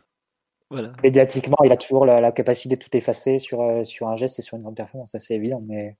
Médiatiquement, 1.03 1.57
il 1.63 1.71
a 1.71 1.77
toujours 1.77 2.05
la, 2.05 2.31
capacité 2.31 2.75
de 2.75 2.81
tout 2.81 2.95
effacer 2.95 3.39
sur, 3.39 3.61
euh, 3.61 3.83
sur 3.83 4.07
un 4.07 4.15
geste 4.15 4.39
et 4.39 4.41
sur 4.41 4.57
une 4.57 4.63
grande 4.63 4.75
performance, 4.75 5.11
ça 5.11 5.19
c'est 5.19 5.35
évident. 5.35 5.61
Mais 5.65 5.97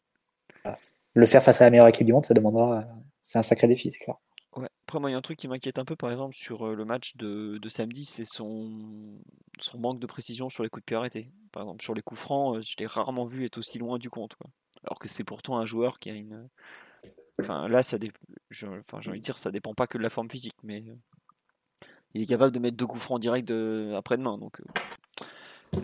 le 1.14 1.26
faire 1.26 1.44
face 1.44 1.62
à 1.62 1.66
la 1.66 1.72
meilleure 1.72 1.88
équipe 1.88 2.06
du 2.06 2.14
monde, 2.14 2.26
ça 2.26 2.34
demandera. 2.34 2.86
C'est 3.22 3.38
un 3.38 3.42
sacré 3.42 3.68
défi, 3.68 3.92
c'est 3.92 4.00
clair. 4.00 4.16
Ouais. 4.56 4.68
Après, 4.88 5.00
moi, 5.00 5.10
il 5.10 5.14
y 5.14 5.16
a 5.16 5.18
un 5.18 5.22
truc 5.22 5.38
qui 5.38 5.48
m'inquiète 5.48 5.78
un 5.78 5.86
peu, 5.86 5.96
par 5.96 6.12
exemple, 6.12 6.36
sur 6.36 6.68
le 6.68 6.86
match 6.86 7.16
de, 7.18 7.58
de 7.58 7.70
samedi, 7.70 8.06
c'est 8.06 8.26
son, 8.26 9.20
son 9.60 9.78
manque 9.78 10.00
de 10.00 10.08
précision 10.08 10.50
sur 10.50 10.64
les 10.64 10.70
coups 10.70 10.84
de 10.84 10.86
pied 10.86 10.96
arrêtés. 10.96 11.32
Par 11.52 11.64
exemple, 11.64 11.84
sur 11.84 11.94
les 11.94 12.02
coups 12.02 12.20
francs, 12.20 12.62
je 12.62 12.76
l'ai 12.80 12.88
rarement 12.88 13.26
vu 13.26 13.46
être 13.46 13.58
aussi 13.58 13.78
loin 13.78 13.98
du 13.98 14.10
compte. 14.10 14.36
Quoi. 14.36 14.50
Alors 14.84 15.00
que 15.00 15.08
c'est 15.08 15.24
pourtant 15.24 15.58
un 15.58 15.66
joueur 15.66 16.00
qui 16.00 16.10
a 16.10 16.14
une. 16.14 16.50
Enfin, 17.40 17.68
là, 17.68 17.84
ça 17.84 17.98
dé... 17.98 18.12
enfin, 18.52 19.00
j'ai 19.00 19.10
envie 19.10 19.20
de 19.20 19.26
dire, 19.26 19.38
ça 19.38 19.52
dépend 19.52 19.74
pas 19.74 19.88
que 19.88 19.98
de 19.98 20.04
la 20.04 20.10
forme 20.10 20.30
physique, 20.30 20.56
mais 20.64 20.84
il 22.14 22.22
est 22.22 22.26
capable 22.26 22.54
de 22.54 22.60
mettre 22.60 22.78
deux 22.78 22.88
coups 22.88 23.04
francs 23.04 23.20
direct 23.20 23.48
de... 23.48 23.94
après-demain. 23.96 24.38
Donc, 24.38 24.62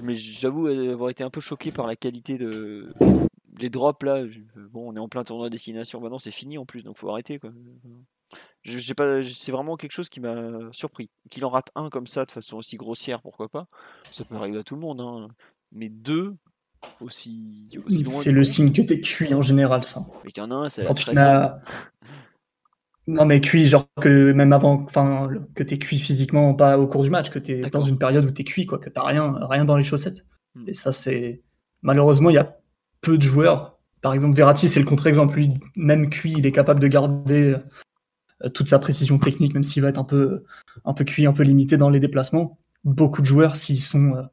mais 0.04 0.16
j'avoue 0.16 0.68
avoir 0.68 1.10
été 1.10 1.24
un 1.24 1.30
peu 1.30 1.42
choqué 1.42 1.72
par 1.72 1.88
la 1.88 1.96
qualité 1.96 2.38
de 2.38 2.94
les 3.60 3.70
drops 3.70 4.04
là. 4.04 4.24
Bon, 4.56 4.92
on 4.92 4.96
est 4.96 5.00
en 5.00 5.08
plein 5.08 5.24
tournoi 5.24 5.50
destination. 5.50 6.00
Maintenant, 6.02 6.20
c'est 6.20 6.32
fini 6.32 6.58
en 6.58 6.66
plus, 6.66 6.84
donc 6.84 6.98
faut 6.98 7.10
arrêter. 7.10 7.40
Quoi. 7.40 7.52
J'ai 8.64 8.94
pas, 8.94 9.24
c'est 9.24 9.52
vraiment 9.52 9.78
quelque 9.78 9.94
chose 9.94 10.10
qui 10.10 10.20
m'a 10.20 10.60
surpris. 10.72 11.10
Qu'il 11.30 11.46
en 11.46 11.50
rate 11.50 11.72
un 11.76 11.90
comme 11.90 12.08
ça 12.08 12.26
de 12.26 12.32
façon 12.32 12.58
aussi 12.58 12.76
grossière, 12.76 13.22
pourquoi 13.22 13.48
pas 13.48 13.68
Ça 14.12 14.26
peut 14.26 14.36
arriver 14.36 14.60
à 14.60 14.64
tout 14.64 14.76
le 14.76 14.82
monde. 14.82 15.00
Hein. 15.00 15.30
Mais 15.72 15.90
deux 15.90 16.36
aussi, 17.02 17.70
aussi 17.86 18.04
loin. 18.04 18.22
C'est 18.22 18.32
le 18.32 18.44
signe 18.44 18.74
que 18.74 18.82
t'es 18.82 19.00
cuit 19.00 19.34
en 19.34 19.42
général, 19.42 19.84
ça. 19.84 20.06
Mais 20.26 20.32
qu'il 20.32 20.44
y 20.44 20.46
en 20.46 20.52
a 20.52 20.56
un, 20.56 20.70
c'est 20.70 20.86
Non, 23.08 23.26
mais 23.26 23.40
cuit, 23.40 23.66
genre 23.66 23.88
que 24.02 24.34
même 24.34 24.52
avant, 24.52 24.84
enfin, 24.84 25.30
que 25.56 25.64
t'es 25.64 25.78
cuit 25.78 25.98
physiquement, 25.98 26.54
pas 26.54 26.78
au 26.78 26.88
cours 26.88 27.04
du 27.04 27.10
match, 27.10 27.30
que 27.30 27.40
t'es 27.40 27.62
dans 27.62 27.82
une 27.82 27.98
période 27.98 28.26
où 28.26 28.32
t'es 28.32 28.44
cuit, 28.44 28.66
quoi, 28.66 28.80
que 28.80 28.90
t'as 28.90 29.04
rien, 29.04 29.38
rien 29.50 29.64
dans 29.64 29.78
les 29.78 29.84
chaussettes. 29.84 30.26
Hmm. 30.56 30.66
Et 30.68 30.74
ça, 30.74 30.92
c'est. 30.92 31.42
Malheureusement, 31.82 32.30
il 32.30 32.34
y 32.34 32.40
a 32.40 32.58
peu 33.02 33.18
de 33.18 33.22
joueurs. 33.22 33.80
Par 34.02 34.14
exemple, 34.14 34.36
Verratti, 34.36 34.68
c'est 34.68 34.80
le 34.80 34.86
contre-exemple. 34.86 35.36
Lui, 35.36 35.54
même 35.76 36.10
cuit, 36.10 36.34
il 36.38 36.46
est 36.46 36.52
capable 36.52 36.80
de 36.80 36.88
garder 36.88 37.56
euh, 38.44 38.50
toute 38.50 38.68
sa 38.68 38.80
précision 38.80 39.18
technique, 39.18 39.54
même 39.54 39.64
s'il 39.64 39.84
va 39.84 39.90
être 39.90 40.00
un 40.00 40.04
peu, 40.04 40.44
un 40.86 40.94
peu 40.94 41.04
cuit, 41.04 41.26
un 41.26 41.34
peu 41.34 41.44
limité 41.44 41.78
dans 41.78 41.90
les 41.90 42.00
déplacements. 42.00 42.60
Beaucoup 42.84 43.22
de 43.22 43.28
joueurs, 43.28 43.56
s'ils 43.56 43.80
sont 43.80 44.16
euh, 44.16 44.24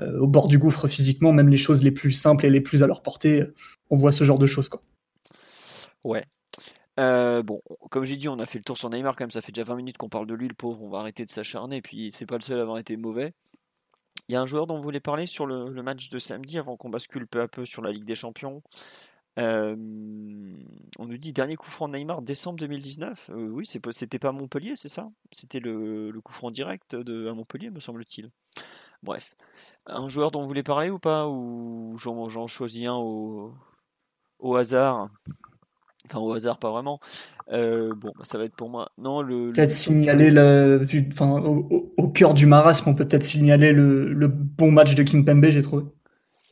euh, 0.00 0.18
au 0.18 0.26
bord 0.26 0.48
du 0.48 0.58
gouffre 0.58 0.88
physiquement, 0.88 1.32
même 1.32 1.48
les 1.48 1.56
choses 1.56 1.82
les 1.82 1.90
plus 1.90 2.12
simples 2.12 2.46
et 2.46 2.50
les 2.50 2.60
plus 2.60 2.82
à 2.82 2.86
leur 2.86 3.02
portée, 3.02 3.44
on 3.90 3.96
voit 3.96 4.12
ce 4.12 4.24
genre 4.24 4.38
de 4.38 4.46
choses. 4.46 4.68
Quoi. 4.68 4.82
Ouais. 6.04 6.24
Bon, 7.42 7.62
comme 7.90 8.04
j'ai 8.04 8.16
dit, 8.16 8.28
on 8.28 8.38
a 8.38 8.46
fait 8.46 8.58
le 8.58 8.64
tour 8.64 8.76
sur 8.76 8.90
Neymar 8.90 9.16
quand 9.16 9.24
même. 9.24 9.30
Ça 9.30 9.40
fait 9.40 9.52
déjà 9.52 9.64
20 9.64 9.76
minutes 9.76 9.98
qu'on 9.98 10.08
parle 10.08 10.26
de 10.26 10.34
lui, 10.34 10.48
le 10.48 10.54
pauvre. 10.54 10.82
On 10.82 10.88
va 10.88 10.98
arrêter 10.98 11.24
de 11.24 11.30
s'acharner. 11.30 11.82
Puis 11.82 12.10
c'est 12.12 12.26
pas 12.26 12.36
le 12.36 12.42
seul 12.42 12.58
à 12.58 12.62
avoir 12.62 12.78
été 12.78 12.96
mauvais. 12.96 13.34
Il 14.28 14.34
y 14.34 14.36
a 14.36 14.40
un 14.40 14.46
joueur 14.46 14.66
dont 14.66 14.76
vous 14.76 14.82
voulez 14.82 15.00
parler 15.00 15.26
sur 15.26 15.44
le, 15.46 15.82
match 15.82 16.08
de 16.08 16.18
samedi 16.18 16.58
avant 16.58 16.76
qu'on 16.76 16.88
bascule 16.88 17.26
peu 17.26 17.40
à 17.40 17.48
peu 17.48 17.64
sur 17.64 17.82
la 17.82 17.90
Ligue 17.90 18.04
des 18.04 18.14
Champions? 18.14 18.62
On 19.36 21.06
nous 21.06 21.18
dit 21.18 21.32
dernier 21.32 21.56
coup 21.56 21.68
franc 21.68 21.88
de 21.88 21.96
Neymar 21.96 22.22
décembre 22.22 22.58
2019. 22.58 23.30
Euh, 23.30 23.48
oui, 23.48 23.64
c'était 23.66 24.18
pas 24.18 24.32
Montpellier, 24.32 24.76
c'est 24.76 24.88
ça? 24.88 25.10
C'était 25.32 25.60
le, 25.60 26.12
coup 26.22 26.32
franc 26.32 26.50
direct 26.50 26.94
de, 26.94 27.28
à 27.28 27.34
Montpellier, 27.34 27.70
me 27.70 27.80
semble-t-il. 27.80 28.30
Bref. 29.02 29.34
Un 29.86 30.08
joueur 30.08 30.30
dont 30.30 30.42
vous 30.42 30.48
voulez 30.48 30.62
parler 30.62 30.90
ou 30.90 30.98
pas? 30.98 31.26
Ou 31.26 31.96
j'en 31.98 32.46
choisis 32.46 32.86
un 32.86 32.94
au 32.94 33.52
hasard? 34.56 35.08
Enfin, 36.06 36.18
au 36.18 36.32
hasard, 36.32 36.58
pas 36.58 36.70
vraiment. 36.70 36.98
Euh, 37.52 37.94
bon, 37.94 38.12
bah, 38.16 38.24
ça 38.24 38.38
va 38.38 38.44
être 38.44 38.56
pour 38.56 38.70
moi. 38.70 38.90
Non, 38.98 39.22
le. 39.22 39.52
Peut-être 39.52 39.70
signaler 39.70 40.30
le, 40.30 40.86
enfin, 41.12 41.30
au, 41.40 42.08
cœur 42.08 42.34
du 42.34 42.46
marasme, 42.46 42.88
on 42.88 42.94
peut 42.94 43.06
peut-être 43.06 43.22
signaler 43.22 43.72
le, 43.72 44.12
le, 44.12 44.28
bon 44.28 44.70
match 44.70 44.94
de 44.94 45.02
Kim 45.02 45.24
Pembe, 45.24 45.46
j'ai 45.50 45.62
trouvé. 45.62 45.84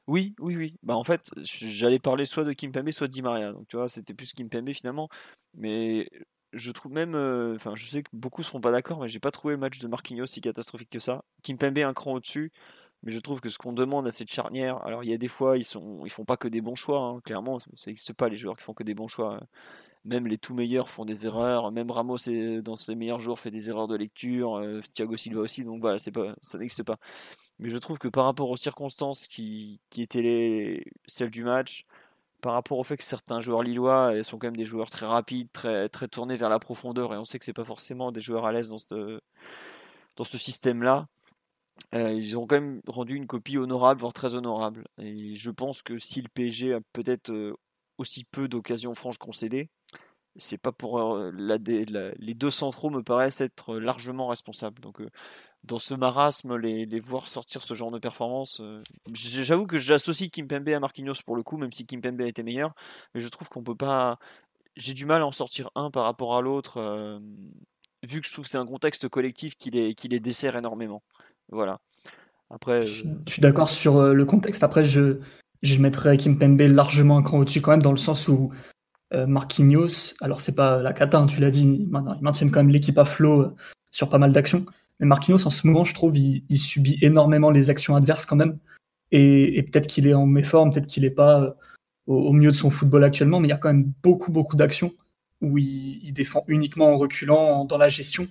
Oui, 0.09 0.35
oui, 0.41 0.57
oui. 0.57 0.75
Bah, 0.83 0.97
en 0.97 1.05
fait, 1.05 1.31
j'allais 1.43 1.99
parler 1.99 2.25
soit 2.25 2.45
de 2.45 2.55
Kimpembe, 2.55 2.91
soit 2.91 3.09
de 3.09 3.13
Di 3.13 3.21
Maria. 3.21 3.53
Donc, 3.53 3.69
tu 3.69 3.77
vois, 3.77 3.89
c'était 3.89 4.15
plus 4.15 4.33
Kimpembe 4.33 4.73
finalement. 4.73 5.11
Mais 5.55 6.09
je 6.55 6.73
trouve 6.73 6.93
même, 6.93 7.15
euh, 7.15 7.55
enfin, 7.57 7.75
je 7.77 7.85
sais 7.87 8.03
que 8.03 8.09
beaucoup 8.15 8.43
seront 8.43 8.61
pas 8.61 8.73
d'accord, 8.73 9.01
mais 9.01 9.09
j'ai 9.09 9.21
pas 9.21 9.31
trouvé 9.31 9.53
le 9.53 9.61
match 9.61 9.79
de 9.79 9.87
Marquinhos 9.87 10.27
si 10.27 10.41
catastrophique 10.41 10.89
que 10.91 10.99
ça. 10.99 11.25
Kimpembe 11.43 11.79
un 11.79 11.93
cran 11.93 12.15
au-dessus, 12.15 12.53
mais 13.03 13.13
je 13.13 13.19
trouve 13.19 13.41
que 13.41 13.49
ce 13.49 13.59
qu'on 13.59 13.73
demande 13.73 14.07
à 14.07 14.11
cette 14.11 14.31
charnière, 14.31 14.85
alors 14.85 15.05
il 15.05 15.11
y 15.11 15.15
a 15.15 15.19
des 15.19 15.29
fois 15.29 15.57
ils 15.59 15.65
sont, 15.65 16.05
ils 16.05 16.11
font 16.11 16.25
pas 16.25 16.37
que 16.37 16.49
des 16.49 16.61
bons 16.61 16.75
choix, 16.75 17.01
hein, 17.01 17.21
clairement, 17.21 17.59
ça 17.59 17.69
n'existe 17.87 18.13
pas 18.13 18.29
les 18.29 18.37
joueurs 18.37 18.57
qui 18.57 18.65
font 18.65 18.75
que 18.75 18.85
des 18.85 18.95
bons 18.95 19.09
choix. 19.09 19.41
Même 20.05 20.27
les 20.27 20.39
tout 20.39 20.55
meilleurs 20.55 20.89
font 20.89 21.05
des 21.05 21.27
erreurs. 21.27 21.71
Même 21.73 21.91
Ramos, 21.91 22.17
dans 22.63 22.77
ses 22.77 22.95
meilleurs 22.95 23.21
jours, 23.21 23.39
fait 23.39 23.51
des 23.51 23.69
erreurs 23.69 23.89
de 23.89 23.97
lecture. 23.97 24.57
Euh, 24.57 24.81
Thiago 24.95 25.17
Silva 25.17 25.41
aussi. 25.41 25.65
Donc 25.65 25.81
voilà, 25.81 25.99
pas, 26.15 26.35
ça 26.43 26.57
n'existe 26.57 26.83
pas. 26.85 26.99
Mais 27.59 27.69
je 27.69 27.77
trouve 27.79 27.99
que 27.99 28.09
par 28.09 28.25
rapport 28.25 28.49
aux 28.49 28.57
circonstances 28.57 29.27
qui, 29.27 29.81
qui 29.91 30.03
étaient 30.03 30.23
les, 30.23 30.85
celles 31.07 31.31
du 31.31 31.45
match, 31.45 31.85
par 32.41 32.53
rapport 32.53 32.79
au 32.79 32.85
fait 32.85 32.97
que 32.97 33.05
certains 33.05 33.41
joueurs 33.41 33.63
lillois 33.63 34.15
euh, 34.15 34.23
sont 34.23 34.39
quand 34.39 34.47
même 34.47 34.57
des 34.57 34.65
joueurs 34.65 34.91
très 34.91 35.07
rapides, 35.07 35.51
très, 35.53 35.89
très 35.89 36.09
tournés 36.09 36.37
vers 36.37 36.49
la 36.49 36.59
profondeur, 36.59 37.13
et 37.15 37.19
on 37.19 37.25
sait 37.25 37.39
que 37.39 37.45
c'est 37.45 37.53
pas 37.53 37.65
forcément 37.65 38.13
des 38.13 38.21
joueurs 38.21 38.47
à 38.47 38.53
l'aise 38.53 38.69
dans 38.69 38.79
dans 40.17 40.25
ce 40.25 40.37
système-là, 40.37 41.07
euh, 41.95 42.13
ils 42.13 42.37
ont 42.37 42.47
quand 42.47 42.57
même 42.61 42.81
rendu 42.87 43.15
une 43.15 43.27
copie 43.27 43.59
honorable, 43.59 44.01
voire 44.01 44.13
très 44.13 44.35
honorable. 44.35 44.85
Et 44.99 45.35
je 45.35 45.51
pense 45.51 45.83
que 45.83 45.99
si 45.99 46.21
le 46.21 46.29
PSG 46.29 46.75
a 46.75 46.81
peut-être 46.93 47.57
aussi 47.99 48.25
peu 48.25 48.49
d'occasions 48.49 48.95
franches 48.95 49.19
concédées, 49.19 49.71
c'est 50.37 50.59
pas 50.59 50.73
pour 50.73 50.99
la, 50.99 51.59
les 51.59 52.35
deux 52.35 52.51
centraux 52.51 52.91
me 52.91 53.03
paraissent 53.03 53.41
être 53.41 53.77
largement 53.77 54.29
responsables. 54.29 54.81
Donc 54.81 55.03
dans 55.65 55.79
ce 55.79 55.95
marasme, 55.95 56.57
les, 56.57 57.01
voir 57.01 57.29
sortir 57.29 57.63
ce 57.63 57.75
genre 57.75 57.91
de 57.91 57.99
performance, 57.99 58.63
j'avoue 59.13 59.67
que 59.67 59.79
j'associe 59.79 60.31
Kimpembe 60.31 60.69
à 60.69 60.81
Marquinhos 60.81 61.23
pour 61.25 61.37
le 61.37 61.43
coup, 61.43 61.57
même 61.57 61.73
si 61.73 61.87
Kimpembe 61.87 62.21
a 62.21 62.27
été 62.27 62.43
meilleur, 62.43 62.75
mais 63.15 63.21
je 63.21 63.29
trouve 63.29 63.49
qu'on 63.49 63.65
peut 63.65 63.75
pas. 63.75 64.19
J'ai 64.77 64.95
du 64.95 65.07
mal 65.07 65.23
à 65.23 65.27
en 65.27 65.33
sortir 65.33 65.71
un 65.75 65.91
par 65.91 66.05
rapport 66.05 66.37
à 66.37 66.43
l'autre, 66.43 67.21
vu 68.05 68.21
que 68.21 68.27
je 68.27 68.33
trouve 68.33 68.45
que 68.45 68.51
c'est 68.51 68.59
un 68.59 68.67
contexte 68.67 69.09
collectif 69.09 69.57
qui 69.57 69.71
les 69.71 70.21
dessert 70.21 70.57
énormément. 70.57 71.03
Voilà. 71.51 71.79
Après. 72.51 72.87
Je, 72.87 73.05
suis 73.27 73.43
d'accord 73.43 73.71
sur 73.71 74.03
le 74.03 74.25
contexte. 74.25 74.63
Après, 74.63 74.85
je, 74.85 75.19
je 75.63 75.81
mettrais 75.81 76.17
Kimpembe 76.17 76.61
largement 76.61 77.19
un 77.19 77.23
cran 77.23 77.39
au-dessus 77.39 77.61
quand 77.61 77.73
même, 77.73 77.83
dans 77.83 77.91
le 77.91 77.99
sens 77.99 78.29
où 78.29 78.51
euh, 79.15 79.27
Marquinhos, 79.27 80.15
alors 80.21 80.41
c'est 80.41 80.55
pas 80.55 80.83
la 80.83 80.93
cata, 80.93 81.19
hein, 81.19 81.27
tu 81.27 81.41
l'as 81.41 81.51
dit, 81.51 81.63
ils 81.63 81.89
maintiennent 82.21 82.51
quand 82.51 82.61
même 82.61 82.69
l'équipe 82.69 82.99
à 82.99 83.07
flot 83.07 83.41
euh, 83.41 83.57
sur 83.91 84.11
pas 84.11 84.19
mal 84.19 84.33
d'actions. 84.33 84.67
Mais 85.01 85.07
Marquinhos, 85.07 85.47
en 85.47 85.51
ce 85.51 85.67
moment, 85.67 85.85
je 85.85 85.95
trouve, 85.95 86.17
il, 86.17 86.59
subit 86.59 86.99
énormément 87.01 87.51
les 87.51 87.71
actions 87.71 87.97
adverses 87.97 88.27
quand 88.27 88.37
même. 88.37 88.59
Et, 89.11 89.63
peut-être 89.63 89.87
qu'il 89.87 90.07
est 90.07 90.15
en 90.15 90.27
méforme, 90.27 90.73
peut-être 90.73 90.87
qu'il 90.87 91.05
n'est 91.05 91.11
pas 91.11 91.41
euh, 91.43 91.51
au, 92.07 92.33
mieux 92.33 92.51
de 92.51 92.57
son 92.57 92.71
football 92.71 93.05
actuellement, 93.05 93.41
mais 93.41 93.49
il 93.49 93.51
y 93.51 93.55
a 93.55 93.59
quand 93.59 93.73
même 93.73 93.93
beaucoup, 94.03 94.31
beaucoup 94.33 94.57
d'actions 94.57 94.93
où 95.41 95.57
il, 95.57 96.13
défend 96.13 96.45
uniquement 96.49 96.93
en 96.93 96.97
reculant 96.97 97.65
dans 97.65 97.79
la 97.79 97.89
gestion. 97.89 98.29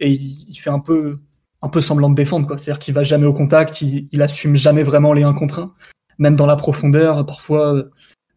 Et 0.00 0.10
il, 0.10 0.56
fait 0.56 0.70
un 0.70 0.80
peu, 0.80 1.20
un 1.62 1.68
peu 1.68 1.80
semblant 1.80 2.10
de 2.10 2.14
défendre. 2.14 2.48
C'est-à-dire 2.58 2.78
qu'il 2.78 2.94
va 2.94 3.02
jamais 3.02 3.26
au 3.26 3.32
contact, 3.32 3.82
il, 3.82 4.22
assume 4.22 4.56
jamais 4.56 4.82
vraiment 4.82 5.12
les 5.12 5.22
1 5.22 5.34
contre 5.34 5.60
1. 5.60 5.74
Même 6.18 6.36
dans 6.36 6.46
la 6.46 6.56
profondeur, 6.56 7.24
parfois, 7.26 7.84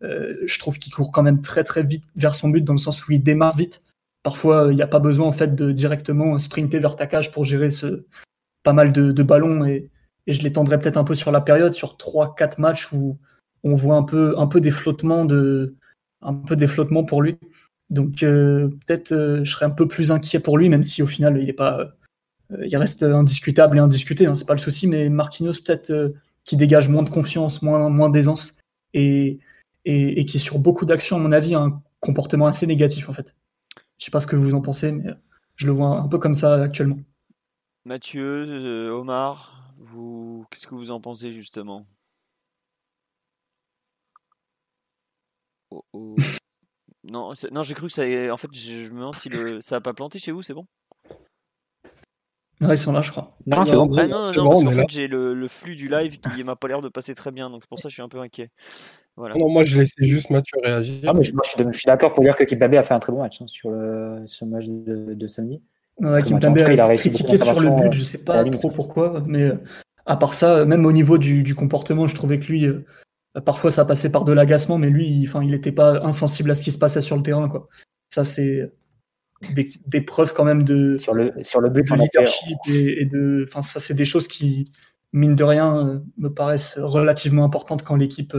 euh, 0.03 0.35
je 0.45 0.59
trouve 0.59 0.79
qu'il 0.79 0.93
court 0.93 1.11
quand 1.11 1.23
même 1.23 1.41
très 1.41 1.63
très 1.63 1.83
vite 1.83 2.03
vers 2.15 2.35
son 2.35 2.49
but 2.49 2.63
dans 2.63 2.73
le 2.73 2.79
sens 2.79 3.07
où 3.07 3.11
il 3.11 3.23
démarre 3.23 3.55
vite. 3.55 3.83
Parfois, 4.23 4.67
il 4.69 4.75
n'y 4.75 4.81
a 4.81 4.87
pas 4.87 4.99
besoin 4.99 5.27
en 5.27 5.33
fait 5.33 5.55
de 5.55 5.71
directement 5.71 6.37
sprinter 6.37 6.79
vers 6.79 6.95
ta 6.95 7.07
pour 7.31 7.43
gérer 7.43 7.71
ce 7.71 8.05
pas 8.63 8.73
mal 8.73 8.91
de, 8.91 9.23
ballons 9.23 9.65
et, 9.65 9.89
je 10.27 10.43
l'étendrai 10.43 10.79
peut-être 10.79 10.97
un 10.97 11.03
peu 11.03 11.15
sur 11.15 11.31
la 11.31 11.41
période, 11.41 11.73
sur 11.73 11.97
3-4 11.97 12.61
matchs 12.61 12.91
où 12.91 13.17
on 13.63 13.73
voit 13.73 13.95
un 13.95 14.03
peu, 14.03 14.35
un 14.37 14.45
peu 14.45 14.61
des 14.61 14.69
flottements 14.69 15.25
de, 15.25 15.75
un 16.21 16.35
peu 16.35 16.55
des 16.55 16.67
flottements 16.67 17.03
pour 17.03 17.23
lui. 17.23 17.37
Donc 17.89 18.21
euh, 18.21 18.69
peut-être 18.85 19.11
euh, 19.11 19.43
je 19.43 19.51
serais 19.51 19.65
un 19.65 19.71
peu 19.71 19.87
plus 19.87 20.11
inquiet 20.11 20.39
pour 20.39 20.59
lui, 20.59 20.69
même 20.69 20.83
si 20.83 21.01
au 21.01 21.07
final 21.07 21.41
il 21.41 21.49
est 21.49 21.53
pas, 21.53 21.91
il 22.65 22.75
reste 22.77 23.03
indiscutable 23.03 23.77
et 23.77 23.79
indiscuté, 23.79 24.25
hein, 24.25 24.35
c'est 24.35 24.47
pas 24.47 24.53
le 24.53 24.59
souci. 24.59 24.87
Mais 24.87 25.09
Marquinhos 25.09 25.61
peut-être 25.65 26.13
qui 26.43 26.57
dégage 26.57 26.89
moins 26.89 27.03
de 27.03 27.09
confiance, 27.09 27.61
moins, 27.61 27.89
moins 27.89 28.09
d'aisance 28.09 28.57
et, 28.93 29.39
et, 29.85 30.25
qui 30.25 30.39
sur 30.39 30.59
beaucoup 30.59 30.85
d'actions, 30.85 31.17
à 31.17 31.19
mon 31.19 31.31
avis, 31.31 31.55
a 31.55 31.59
un 31.59 31.81
comportement 31.99 32.47
assez 32.47 32.67
négatif 32.67 33.09
en 33.09 33.13
fait. 33.13 33.33
Je 33.97 34.05
sais 34.05 34.11
pas 34.11 34.19
ce 34.19 34.27
que 34.27 34.35
vous 34.35 34.53
en 34.53 34.61
pensez, 34.61 34.91
mais 34.91 35.11
je 35.55 35.67
le 35.67 35.73
vois 35.73 35.87
un 35.87 36.07
peu 36.07 36.17
comme 36.17 36.35
ça 36.35 36.63
actuellement. 36.63 36.97
Mathieu, 37.85 38.45
euh, 38.47 38.91
Omar, 38.91 39.73
vous, 39.77 40.45
qu'est-ce 40.49 40.67
que 40.67 40.75
vous 40.75 40.91
en 40.91 41.01
pensez 41.01 41.31
justement? 41.31 41.85
Oh, 45.69 45.83
oh. 45.93 46.15
Non, 47.03 47.33
non 47.51 47.63
j'ai 47.63 47.73
cru 47.73 47.87
que 47.87 47.93
ça. 47.93 48.03
En 48.31 48.37
fait, 48.37 48.47
je, 48.53 48.91
me 48.91 48.99
demande 48.99 49.15
si 49.15 49.27
le, 49.29 49.59
ça 49.59 49.77
a 49.77 49.81
pas 49.81 49.93
planté 49.93 50.19
chez 50.19 50.31
vous, 50.31 50.43
c'est 50.43 50.53
bon? 50.53 50.67
Non, 52.61 52.71
ils 52.71 52.77
sont 52.77 52.91
là, 52.91 53.01
je 53.01 53.11
crois. 53.11 53.35
Non, 53.47 53.63
c'est 53.63 53.75
bon. 53.75 53.89
Ah, 53.97 54.07
non, 54.07 54.31
non, 54.31 54.61
parce 54.61 54.63
qu'en 54.63 54.71
fait, 54.71 54.89
j'ai 54.89 55.07
le, 55.07 55.33
le, 55.33 55.47
flux 55.47 55.75
du 55.75 55.89
live 55.89 56.19
qui 56.19 56.43
m'a 56.43 56.55
pas 56.55 56.67
l'air 56.67 56.81
de 56.81 56.89
passer 56.89 57.15
très 57.15 57.31
bien, 57.31 57.49
donc 57.49 57.61
c'est 57.63 57.69
pour 57.69 57.79
ça 57.79 57.83
que 57.83 57.89
je 57.89 57.95
suis 57.95 58.03
un 58.03 58.09
peu 58.09 58.19
inquiet. 58.19 58.51
Non, 59.17 59.49
moi, 59.49 59.63
je 59.65 59.77
laissais 59.77 60.05
juste 60.05 60.29
Mathieu 60.29 60.57
réagir. 60.63 61.03
Ah, 61.07 61.13
mais 61.13 61.23
je, 61.23 61.31
suis 61.71 61.85
d'accord 61.85 62.13
pour 62.13 62.23
dire 62.23 62.35
que 62.35 62.43
Kimpembe 62.43 62.75
a 62.75 62.83
fait 62.83 62.93
un 62.93 62.99
très 62.99 63.11
bon 63.11 63.21
match 63.21 63.41
hein, 63.41 63.47
sur 63.47 63.71
le, 63.71 64.21
ce 64.25 64.45
match 64.45 64.65
de, 64.67 65.13
de 65.13 65.27
samedi. 65.27 65.61
Ouais, 65.99 66.21
Kimpembe 66.21 66.59
a, 66.59 66.95
critiqué 66.95 67.37
sur 67.37 67.59
le 67.59 67.69
but, 67.69 67.93
je 67.93 68.03
sais 68.03 68.23
pas 68.23 68.43
trop 68.45 68.69
pourquoi, 68.69 69.23
mais 69.25 69.43
euh, 69.43 69.55
à 70.05 70.15
part 70.15 70.33
ça, 70.33 70.65
même 70.65 70.85
au 70.85 70.91
niveau 70.91 71.17
du, 71.17 71.43
du 71.43 71.55
comportement, 71.55 72.07
je 72.07 72.15
trouvais 72.15 72.39
que 72.39 72.45
lui, 72.45 72.65
euh, 72.65 72.85
parfois 73.43 73.69
ça 73.71 73.85
passait 73.85 74.11
par 74.11 74.23
de 74.23 74.31
l'agacement, 74.31 74.77
mais 74.77 74.89
lui, 74.89 75.25
enfin, 75.27 75.43
il 75.43 75.51
n'était 75.51 75.71
pas 75.71 76.03
insensible 76.03 76.51
à 76.51 76.55
ce 76.55 76.63
qui 76.63 76.71
se 76.71 76.77
passait 76.77 77.01
sur 77.01 77.17
le 77.17 77.23
terrain, 77.23 77.49
quoi. 77.49 77.67
Ça, 78.09 78.23
c'est 78.23 78.71
des, 79.53 80.01
preuves 80.01 80.33
quand 80.33 80.43
même 80.43 80.63
de 80.63 80.97
sur 80.97 81.13
le 81.13 81.33
sur 81.41 81.61
le 81.61 81.69
but 81.69 81.87
de 81.87 81.95
leadership 81.95 82.57
et, 82.67 83.05
de, 83.05 83.45
enfin, 83.47 83.61
ça, 83.61 83.79
c'est 83.79 83.93
des 83.93 84.05
choses 84.05 84.27
qui, 84.27 84.71
mine 85.13 85.35
de 85.35 85.43
rien, 85.43 86.03
me 86.17 86.29
paraissent 86.29 86.77
relativement 86.77 87.43
importantes 87.43 87.83
quand 87.83 87.95
l'équipe 87.95 88.35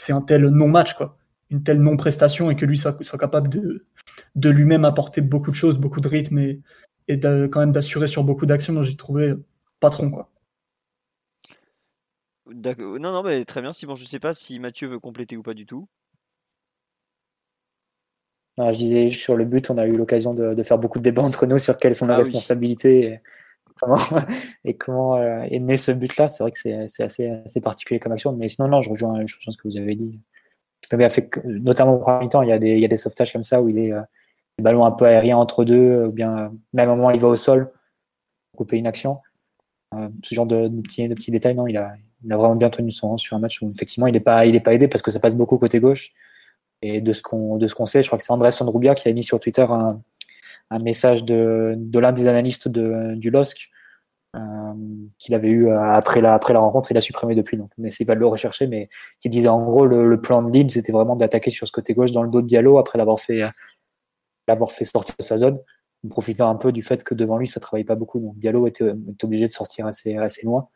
fait 0.00 0.12
un 0.12 0.22
tel 0.22 0.46
non-match, 0.46 0.94
quoi, 0.94 1.18
une 1.50 1.62
telle 1.62 1.80
non-prestation 1.80 2.50
et 2.50 2.56
que 2.56 2.66
lui 2.66 2.76
soit, 2.76 3.02
soit 3.02 3.18
capable 3.18 3.48
de 3.48 3.86
de 4.34 4.50
lui-même 4.50 4.84
apporter 4.84 5.20
beaucoup 5.20 5.50
de 5.50 5.56
choses, 5.56 5.78
beaucoup 5.78 6.00
de 6.00 6.08
rythme 6.08 6.38
et, 6.38 6.60
et 7.08 7.18
quand 7.20 7.60
même 7.60 7.72
d'assurer 7.72 8.06
sur 8.06 8.24
beaucoup 8.24 8.46
d'actions. 8.46 8.72
dont 8.72 8.82
j'ai 8.82 8.96
trouvé 8.96 9.34
patron, 9.80 10.10
quoi. 10.10 10.30
Non, 12.54 12.98
non, 13.00 13.22
mais 13.22 13.44
très 13.44 13.62
bien, 13.62 13.72
Simon. 13.72 13.94
Je 13.94 14.04
sais 14.04 14.20
pas 14.20 14.34
si 14.34 14.58
Mathieu 14.58 14.88
veut 14.88 14.98
compléter 14.98 15.36
ou 15.36 15.42
pas 15.42 15.54
du 15.54 15.66
tout. 15.66 15.88
Je 18.58 18.76
disais, 18.76 19.10
sur 19.10 19.36
le 19.36 19.44
but, 19.44 19.70
on 19.70 19.78
a 19.78 19.86
eu 19.86 19.96
l'occasion 19.96 20.34
de, 20.34 20.62
faire 20.62 20.78
beaucoup 20.78 20.98
de 20.98 21.04
débats 21.04 21.22
entre 21.22 21.46
nous 21.46 21.58
sur 21.58 21.78
quelles 21.78 21.94
sont 21.94 22.06
les 22.06 22.14
ah 22.14 22.18
responsabilités 22.18 23.04
et 23.04 23.20
comment, 23.80 23.96
et 24.64 24.74
comment 24.74 25.16
euh, 25.16 25.42
est 25.42 25.58
né 25.58 25.76
ce 25.76 25.92
but-là. 25.92 26.28
C'est 26.28 26.42
vrai 26.42 26.52
que 26.52 26.58
c'est 26.58 27.02
assez, 27.02 27.28
assez, 27.28 27.60
particulier 27.60 27.98
comme 27.98 28.12
action. 28.12 28.32
Mais 28.32 28.48
sinon, 28.48 28.68
non, 28.68 28.80
je 28.80 28.90
rejoins, 28.90 29.24
je 29.26 29.36
ce 29.38 29.56
que 29.56 29.68
vous 29.68 29.76
avez 29.76 29.94
dit. 29.94 30.20
notamment 31.44 31.94
au 31.94 31.98
premier 31.98 32.28
temps, 32.28 32.42
il 32.42 32.48
y, 32.48 32.52
a 32.52 32.58
des, 32.58 32.72
il 32.72 32.80
y 32.80 32.84
a 32.84 32.88
des 32.88 32.96
sauvetages 32.96 33.32
comme 33.32 33.42
ça 33.42 33.62
où 33.62 33.68
il 33.68 33.78
est 33.78 33.92
euh, 33.92 34.02
le 34.58 34.64
ballon 34.64 34.84
un 34.84 34.92
peu 34.92 35.06
aérien 35.06 35.36
entre 35.38 35.64
deux, 35.64 36.04
ou 36.06 36.12
bien 36.12 36.52
même 36.72 36.88
à 36.88 36.92
un 36.92 36.96
moment 36.96 37.10
il 37.10 37.20
va 37.20 37.28
au 37.28 37.36
sol 37.36 37.70
pour 38.50 38.58
couper 38.58 38.76
une 38.76 38.86
action. 38.86 39.18
Euh, 39.94 40.08
ce 40.22 40.34
genre 40.34 40.46
de, 40.46 40.68
petits, 40.82 41.08
de 41.08 41.14
petits 41.14 41.30
détails, 41.30 41.54
non, 41.54 41.66
il 41.66 41.76
a, 41.76 41.94
il 42.24 42.32
a 42.32 42.36
vraiment 42.36 42.56
bien 42.56 42.70
tenu 42.70 42.90
son 42.90 43.08
rang 43.08 43.16
sur 43.16 43.36
un 43.36 43.40
match 43.40 43.62
où 43.62 43.70
effectivement 43.70 44.06
il 44.06 44.12
n'est 44.12 44.20
pas, 44.20 44.46
il 44.46 44.54
est 44.54 44.60
pas 44.60 44.74
aidé 44.74 44.88
parce 44.88 45.02
que 45.02 45.10
ça 45.10 45.20
passe 45.20 45.34
beaucoup 45.34 45.56
côté 45.58 45.80
gauche. 45.80 46.12
Et 46.82 47.00
de 47.00 47.12
ce 47.12 47.22
qu'on 47.22 47.56
de 47.56 47.66
ce 47.66 47.74
qu'on 47.74 47.86
sait, 47.86 48.02
je 48.02 48.08
crois 48.08 48.18
que 48.18 48.24
c'est 48.24 48.32
André 48.32 48.50
Sandrubia 48.50 48.94
qui 48.94 49.08
a 49.08 49.12
mis 49.12 49.22
sur 49.22 49.38
Twitter 49.40 49.66
un, 49.68 50.00
un 50.70 50.78
message 50.78 51.24
de, 51.24 51.74
de 51.76 51.98
l'un 51.98 52.12
des 52.12 52.26
analystes 52.26 52.68
de, 52.68 53.14
du 53.14 53.30
LOSC 53.30 53.70
euh, 54.34 54.40
qu'il 55.18 55.34
avait 55.34 55.50
eu 55.50 55.70
après 55.70 56.20
la, 56.20 56.34
après 56.34 56.54
la 56.54 56.60
rencontre. 56.60 56.90
Il 56.90 56.96
a 56.96 57.00
supprimé 57.00 57.34
depuis, 57.34 57.56
donc 57.56 57.70
on 57.78 57.84
essaie 57.84 58.04
pas 58.04 58.14
de 58.14 58.20
le 58.20 58.26
rechercher, 58.26 58.66
mais 58.66 58.88
qui 59.20 59.28
disait 59.28 59.48
en 59.48 59.62
gros 59.64 59.86
le, 59.86 60.08
le 60.08 60.20
plan 60.20 60.42
de 60.42 60.50
Leeds 60.50 60.70
c'était 60.70 60.92
vraiment 60.92 61.16
d'attaquer 61.16 61.50
sur 61.50 61.66
ce 61.66 61.72
côté 61.72 61.94
gauche 61.94 62.12
dans 62.12 62.22
le 62.22 62.28
dos 62.28 62.42
de 62.42 62.46
Diallo 62.46 62.78
après 62.78 62.98
l'avoir 62.98 63.20
fait 63.20 63.42
l'avoir 64.48 64.72
fait 64.72 64.84
sortir 64.84 65.14
de 65.18 65.22
sa 65.22 65.38
zone, 65.38 65.58
en 66.04 66.08
profitant 66.08 66.48
un 66.50 66.56
peu 66.56 66.72
du 66.72 66.82
fait 66.82 67.04
que 67.04 67.14
devant 67.14 67.36
lui 67.36 67.46
ça 67.46 67.60
travaillait 67.60 67.84
pas 67.84 67.94
beaucoup. 67.94 68.20
Donc 68.20 68.38
Diallo 68.38 68.66
était, 68.66 68.92
obligé 69.22 69.46
de 69.46 69.52
sortir 69.52 69.86
assez 69.86 70.16
assez 70.16 70.44
loin. 70.46 70.68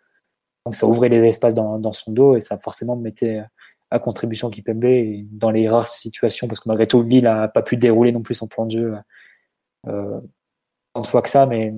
Donc 0.66 0.74
ça 0.74 0.87
ouvrait 0.87 1.09
les 1.09 1.24
espaces 1.24 1.55
dans, 1.55 1.93
son 1.93 2.12
dos 2.12 2.37
et 2.37 2.41
ça 2.41 2.59
forcément 2.59 2.97
mettait 2.97 3.41
à 3.90 3.98
contribution 3.98 4.50
Kipembe 4.50 4.84
dans 5.30 5.50
les 5.50 5.68
rares 5.68 5.88
situations, 5.88 6.48
parce 6.48 6.60
que 6.60 6.68
malgré 6.68 6.86
tout, 6.86 7.02
Lille 7.02 7.24
n'a 7.24 7.48
pas 7.48 7.62
pu 7.62 7.76
dérouler 7.76 8.12
non 8.12 8.22
plus 8.22 8.34
son 8.34 8.46
plan 8.46 8.66
de 8.66 8.70
jeu 8.70 8.96
euh, 9.86 10.20
tant 10.92 11.02
de 11.02 11.06
fois 11.06 11.22
que 11.22 11.28
ça, 11.28 11.46
mais 11.46 11.72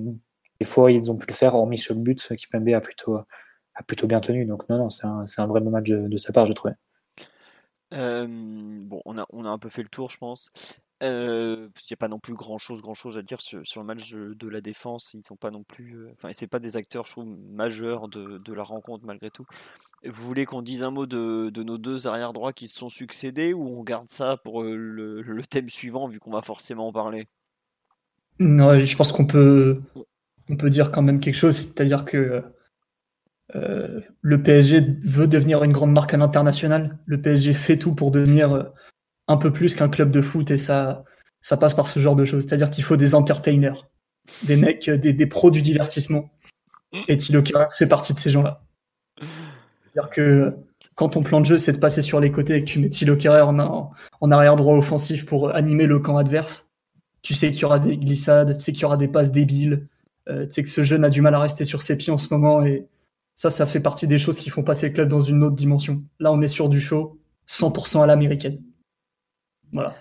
des 0.59 0.65
fois 0.65 0.91
ils 0.91 1.11
ont 1.11 1.17
pu 1.17 1.27
le 1.27 1.33
faire, 1.33 1.55
hormis 1.55 1.77
sur 1.77 1.93
le 1.93 2.01
but, 2.01 2.35
Kipembe 2.35 2.69
a 2.69 2.81
plutôt, 2.81 3.17
a 3.17 3.83
plutôt 3.85 4.07
bien 4.07 4.19
tenu. 4.19 4.45
Donc 4.45 4.67
non, 4.69 4.77
non, 4.77 4.89
c'est 4.89 5.05
un, 5.05 5.23
un, 5.37 5.47
vrai 5.47 5.61
bon 5.61 5.69
match 5.71 5.89
de, 5.89 6.17
sa 6.17 6.33
part, 6.33 6.47
je 6.47 6.53
trouvais. 6.53 6.75
Euh, 7.93 8.27
bon, 8.27 9.01
on 9.05 9.17
a, 9.17 9.25
on 9.31 9.45
a 9.45 9.49
un 9.49 9.57
peu 9.57 9.69
fait 9.69 9.83
le 9.83 9.89
tour, 9.89 10.09
je 10.09 10.17
pense. 10.17 10.51
Euh, 11.01 11.69
parce 11.73 11.85
qu'il 11.85 11.93
n'y 11.93 11.97
a 11.97 12.03
pas 12.03 12.09
non 12.09 12.19
plus 12.19 12.33
grand 12.33 12.57
chose, 12.57 12.81
grand 12.81 12.93
chose 12.93 13.17
à 13.17 13.21
dire 13.21 13.39
sur, 13.39 13.61
le 13.61 13.83
match 13.83 14.11
de, 14.11 14.47
la 14.49 14.59
défense. 14.59 15.13
Ils 15.13 15.25
sont 15.25 15.37
pas 15.37 15.49
non 15.49 15.63
plus, 15.63 15.95
euh, 15.95 16.11
enfin, 16.13 16.29
c'est 16.33 16.47
pas 16.47 16.59
des 16.59 16.75
acteurs, 16.75 17.05
je 17.05 17.11
trouve, 17.11 17.27
majeurs 17.51 18.09
de, 18.09 18.53
la 18.53 18.63
rencontre 18.63 19.05
malgré 19.05 19.29
tout. 19.29 19.45
Vous 20.03 20.25
voulez 20.25 20.45
qu'on 20.45 20.61
dise 20.61 20.83
un 20.83 20.91
mot 20.91 21.05
de, 21.05 21.51
nos 21.63 21.77
deux 21.77 22.07
arrière 22.07 22.33
droits 22.33 22.51
qui 22.51 22.67
se 22.67 22.77
sont 22.77 22.89
succédés 22.89 23.53
ou 23.53 23.65
on 23.79 23.83
garde 23.83 24.09
ça 24.09 24.37
pour 24.43 24.61
euh, 24.61 24.75
le, 24.75 25.41
thème 25.49 25.69
suivant 25.69 26.07
vu 26.07 26.19
qu'on 26.19 26.31
va 26.31 26.41
forcément 26.41 26.89
en 26.89 26.93
parler? 26.93 27.27
Non, 28.39 28.77
je 28.77 28.95
pense 28.97 29.13
qu'on 29.13 29.25
peut, 29.25 29.81
on 30.49 30.57
peut 30.57 30.69
dire 30.69 30.91
quand 30.91 31.01
même 31.01 31.21
quelque 31.21 31.35
chose, 31.35 31.55
c'est-à-dire 31.55 32.03
que 32.03 32.43
le 33.53 34.43
PSG 34.43 34.81
veut 35.03 35.27
devenir 35.27 35.63
une 35.63 35.71
grande 35.71 35.93
marque 35.93 36.13
à 36.13 36.17
l'international. 36.17 36.99
Le 37.05 37.21
PSG 37.21 37.53
fait 37.53 37.77
tout 37.77 37.95
pour 37.95 38.11
devenir 38.11 38.71
un 39.29 39.37
peu 39.37 39.53
plus 39.53 39.75
qu'un 39.75 39.87
club 39.87 40.11
de 40.11 40.21
foot 40.21 40.51
et 40.51 40.57
ça, 40.57 41.05
ça 41.39 41.55
passe 41.55 41.75
par 41.75 41.87
ce 41.87 41.99
genre 41.99 42.15
de 42.15 42.25
choses. 42.25 42.43
C'est-à-dire 42.43 42.71
qu'il 42.71 42.83
faut 42.83 42.97
des 42.97 43.15
entertainers, 43.15 43.87
des 44.43 44.57
mecs, 44.57 44.89
des, 44.89 45.13
des 45.13 45.27
pros 45.27 45.51
du 45.51 45.61
divertissement. 45.61 46.29
Et 47.07 47.15
Thilo 47.15 47.43
Kerrer 47.43 47.67
fait 47.77 47.85
partie 47.85 48.13
de 48.15 48.19
ces 48.19 48.31
gens-là. 48.31 48.63
C'est-à-dire 49.19 50.09
que 50.09 50.55
quand 50.95 51.09
ton 51.09 51.21
plan 51.21 51.39
de 51.39 51.45
jeu 51.45 51.57
c'est 51.59 51.73
de 51.73 51.77
passer 51.77 52.01
sur 52.01 52.19
les 52.19 52.31
côtés 52.31 52.55
et 52.55 52.59
que 52.61 52.65
tu 52.65 52.79
mets 52.79 52.89
Thilo 52.89 53.15
en, 53.27 54.31
arrière 54.31 54.55
droit 54.55 54.75
offensif 54.75 55.25
pour 55.25 55.55
animer 55.55 55.85
le 55.85 55.99
camp 55.99 56.17
adverse, 56.17 56.71
tu 57.21 57.35
sais 57.35 57.51
qu'il 57.51 57.61
y 57.61 57.65
aura 57.65 57.79
des 57.79 57.97
glissades, 57.97 58.57
tu 58.57 58.63
sais 58.63 58.73
qu'il 58.73 58.81
y 58.81 58.85
aura 58.85 58.97
des 58.97 59.07
passes 59.07 59.31
débiles, 59.31 59.87
euh, 60.27 60.45
tu 60.45 60.53
sais 60.53 60.63
que 60.63 60.69
ce 60.69 60.83
jeune 60.83 61.03
a 61.03 61.09
du 61.09 61.21
mal 61.21 61.35
à 61.35 61.39
rester 61.39 61.65
sur 61.65 61.83
ses 61.83 61.97
pieds 61.97 62.11
en 62.11 62.17
ce 62.17 62.33
moment 62.33 62.65
et 62.65 62.87
ça, 63.35 63.51
ça 63.51 63.65
fait 63.67 63.79
partie 63.79 64.07
des 64.07 64.17
choses 64.17 64.39
qui 64.39 64.49
font 64.49 64.63
passer 64.63 64.87
le 64.87 64.93
club 64.93 65.07
dans 65.07 65.21
une 65.21 65.43
autre 65.43 65.55
dimension. 65.55 66.03
Là, 66.19 66.31
on 66.31 66.41
est 66.41 66.47
sur 66.47 66.67
du 66.67 66.81
show 66.81 67.19
100% 67.47 68.03
à 68.03 68.07
l'américaine. 68.07 68.59
Voilà. 69.73 69.95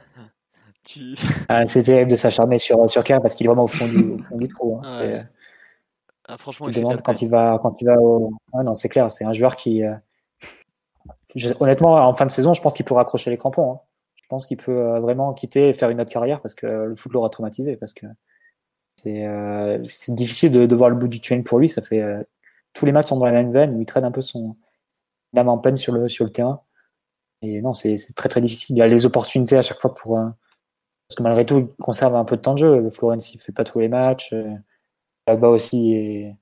Ah, 1.48 1.66
c'est 1.66 1.82
terrible 1.82 2.10
de 2.10 2.16
s'acharner 2.16 2.58
sur, 2.58 2.88
sur 2.88 3.04
Kerr 3.04 3.20
parce 3.20 3.34
qu'il 3.34 3.46
est 3.46 3.48
vraiment 3.48 3.64
au 3.64 3.68
fond 3.68 3.86
du, 3.86 4.22
fond 4.28 4.36
du 4.36 4.48
trou. 4.48 4.80
Hein. 4.82 5.24
Ah, 6.28 6.36
franchement, 6.36 6.68
il 6.68 7.02
quand 7.02 7.22
il 7.22 7.28
va 7.30 7.58
quand 7.60 7.80
il 7.80 7.86
va 7.86 7.98
au... 7.98 8.30
non, 8.52 8.74
c'est 8.74 8.90
clair, 8.90 9.10
c'est 9.10 9.24
un 9.24 9.32
joueur 9.32 9.56
qui 9.56 9.82
euh, 9.82 9.94
honnêtement 11.58 11.94
en 11.94 12.12
fin 12.12 12.26
de 12.26 12.30
saison, 12.30 12.52
je 12.52 12.60
pense 12.60 12.74
qu'il 12.74 12.84
pourra 12.84 13.00
accrocher 13.02 13.30
les 13.30 13.38
crampons. 13.38 13.72
Hein. 13.72 13.80
Je 14.16 14.26
pense 14.28 14.46
qu'il 14.46 14.58
peut 14.58 14.78
euh, 14.78 15.00
vraiment 15.00 15.32
quitter 15.32 15.70
et 15.70 15.72
faire 15.72 15.88
une 15.88 16.02
autre 16.02 16.12
carrière 16.12 16.42
parce 16.42 16.54
que 16.54 16.66
le 16.66 16.94
foot 16.96 17.12
l'aura 17.12 17.30
traumatisé 17.30 17.76
parce 17.76 17.94
que 17.94 18.06
c'est 18.96 19.26
euh, 19.26 19.78
difficile 20.08 20.52
de, 20.52 20.66
de, 20.66 20.76
voir 20.76 20.90
le 20.90 20.96
bout 20.96 21.08
du 21.08 21.20
tunnel 21.20 21.44
pour 21.44 21.58
lui. 21.58 21.68
Ça 21.68 21.80
fait 21.80 22.04
tous 22.74 22.84
les 22.84 22.92
matchs 22.92 23.08
sont 23.08 23.16
dans 23.16 23.26
la 23.26 23.32
même 23.32 23.50
veine 23.50 23.74
où 23.74 23.80
il 23.80 23.86
traîne 23.86 24.04
un 24.04 24.10
peu 24.10 24.22
son 24.22 24.54
âme 25.34 25.48
en 25.48 25.58
peine 25.58 25.76
sur 25.76 25.94
le 25.94 26.08
sur 26.08 26.24
le 26.26 26.30
terrain. 26.30 26.60
Et 27.42 27.60
non, 27.60 27.74
c'est 27.74 27.96
très 28.14 28.28
très 28.28 28.40
difficile. 28.40 28.76
Il 28.76 28.78
y 28.78 28.82
a 28.82 28.86
les 28.86 29.06
opportunités 29.06 29.56
à 29.56 29.62
chaque 29.62 29.80
fois 29.80 29.94
pour. 29.94 30.18
Euh, 30.18 30.26
parce 31.08 31.16
que 31.16 31.22
malgré 31.22 31.46
tout, 31.46 31.58
il 31.58 31.68
conserve 31.82 32.16
un 32.16 32.24
peu 32.24 32.36
de 32.36 32.42
temps 32.42 32.54
de 32.54 32.58
jeu. 32.58 32.90
Florence, 32.90 33.32
il 33.34 33.38
fait 33.38 33.52
pas 33.52 33.64
tous 33.64 33.80
les 33.80 33.88
matchs. 33.88 34.34
Là-bas 35.26 35.48
euh, 35.48 35.52
aussi, 35.52 35.92
et 35.92 36.36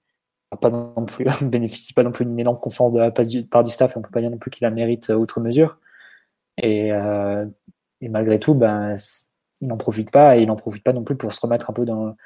pas 0.60 0.70
bénéficie 1.42 1.92
pas 1.92 2.02
non 2.02 2.12
plus 2.12 2.24
d'une 2.24 2.38
énorme 2.40 2.58
confiance 2.58 2.92
de 2.92 2.98
la 2.98 3.10
part 3.10 3.62
du 3.62 3.70
staff. 3.70 3.94
Et 3.94 3.98
on 3.98 4.02
peut 4.02 4.10
pas 4.10 4.20
dire 4.20 4.30
non 4.30 4.38
plus 4.38 4.50
qu'il 4.50 4.64
la 4.64 4.70
mérite 4.70 5.10
outre 5.10 5.40
mesure. 5.40 5.78
Et, 6.62 6.92
euh, 6.92 7.46
malgré 8.02 8.38
tout, 8.38 8.54
ben, 8.54 8.96
il 9.60 9.68
n'en 9.68 9.76
profite 9.76 10.10
pas 10.12 10.36
et 10.36 10.42
il 10.42 10.46
n'en 10.48 10.56
profite 10.56 10.82
pas 10.82 10.92
non 10.92 11.04
plus 11.04 11.16
pour 11.16 11.32
se 11.34 11.40
remettre 11.40 11.70
un 11.70 11.72
peu 11.72 11.84
dans, 11.84 12.16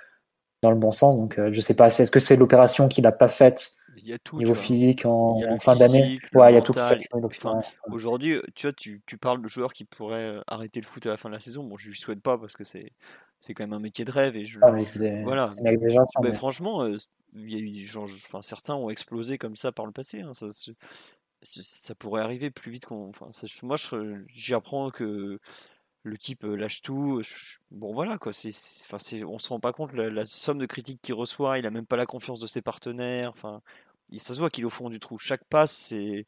le 0.63 0.75
bon 0.75 0.93
sens. 0.93 1.17
Donc, 1.17 1.41
je 1.51 1.61
sais 1.61 1.75
pas, 1.75 1.89
est-ce 1.89 2.11
que 2.11 2.21
c'est 2.21 2.37
l'opération 2.37 2.89
qu'il 2.89 3.05
n'a 3.05 3.13
pas 3.13 3.29
faite 3.29 3.73
il 4.03 4.09
y 4.09 4.13
a 4.13 4.19
tout. 4.19 4.39
Niveau 4.39 4.55
physique 4.55 5.05
en, 5.05 5.41
fin 5.59 5.77
d'année. 5.77 6.19
Ouais, 6.35 6.53
il 6.53 6.55
y 6.55 6.59
a 6.59 6.63
tout 6.63 6.73
Aujourd'hui, 7.91 8.39
tu 8.55 8.67
vois, 8.67 8.73
tu, 8.73 9.03
tu, 9.07 9.19
parles 9.19 9.43
de 9.43 9.49
joueurs 9.49 9.73
qui 9.73 9.85
pourraient 9.85 10.37
euh, 10.37 10.43
arrêter 10.47 10.81
le 10.81 10.87
foot 10.87 11.05
à 11.07 11.11
la 11.11 11.17
fin 11.17 11.29
de 11.29 11.35
la 11.35 11.41
saison. 11.41 11.65
Bon, 11.65 11.77
je 11.77 11.89
lui 11.89 11.99
souhaite 11.99 12.21
pas 12.21 12.39
parce 12.39 12.55
que 12.55 12.65
c'est 12.65 12.93
c'est 13.39 13.55
quand 13.55 13.65
même 13.65 13.73
un 13.73 13.81
métier 13.81 14.05
de 14.05 14.11
rêve 14.11 14.37
et 14.37 14.45
je, 14.45 14.59
ah, 14.63 14.71
voilà. 15.25 15.51
Mais, 15.63 16.33
franchement, 16.33 16.83
euh, 16.83 16.97
il 17.35 17.51
y 17.51 17.57
a 17.57 17.59
eu, 17.59 17.87
genre, 17.87 18.05
enfin, 18.27 18.43
certains 18.43 18.75
ont 18.75 18.91
explosé 18.91 19.39
comme 19.39 19.57
ça 19.57 19.73
par 19.73 19.87
le 19.87 19.93
passé. 19.93 20.21
Hein, 20.21 20.35
ça, 20.35 20.49
ça, 21.43 21.95
pourrait 21.95 22.23
arriver 22.23 22.51
plus 22.51 22.71
vite 22.71 22.85
qu'on. 22.85 23.09
Enfin, 23.09 23.31
moi, 23.63 23.77
j'y 24.29 24.53
apprends 24.53 24.91
que 24.91 25.41
le 26.03 26.19
type 26.19 26.45
euh, 26.45 26.55
lâche 26.55 26.83
tout. 26.83 27.23
Bon 27.71 27.93
voilà 27.93 28.19
quoi, 28.19 28.33
c'est, 28.33 28.51
enfin, 28.85 28.99
on 29.27 29.39
se 29.39 29.49
rend 29.49 29.61
pas 29.61 29.73
compte 29.73 29.93
la, 29.93 30.11
la 30.11 30.27
somme 30.27 30.59
de 30.59 30.67
critiques 30.67 31.01
qu'il 31.03 31.15
reçoit. 31.15 31.59
Il 31.59 31.67
a 31.67 31.71
même 31.71 31.87
pas 31.87 31.97
la 31.97 32.07
confiance 32.07 32.41
de 32.41 32.47
ses 32.47 32.63
partenaires. 32.63 33.31
Enfin, 33.31 33.63
ça 34.19 34.35
se 34.35 34.39
voit 34.39 34.51
qu'il 34.51 34.63
est 34.63 34.67
au 34.67 34.71
fond 34.71 34.89
du 34.91 34.99
trou. 34.99 35.19
Chaque 35.19 35.45
passe, 35.45 35.73
c'est, 35.73 36.27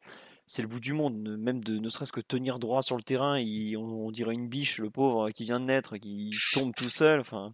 le 0.62 0.68
bout 0.68 0.80
du 0.80 0.92
monde. 0.92 1.36
Même 1.38 1.62
de 1.62 1.78
ne 1.78 1.88
serait-ce 1.88 2.12
que 2.12 2.20
tenir 2.20 2.58
droit 2.58 2.82
sur 2.82 2.96
le 2.96 3.02
terrain, 3.02 3.42
on, 3.76 4.10
dirait 4.10 4.34
une 4.34 4.48
biche, 4.48 4.78
le 4.78 4.90
pauvre 4.90 5.30
qui 5.30 5.44
vient 5.44 5.60
de 5.60 5.66
naître, 5.66 5.96
qui 5.96 6.30
tombe 6.52 6.74
tout 6.74 6.88
seul. 6.88 7.20
Enfin, 7.20 7.52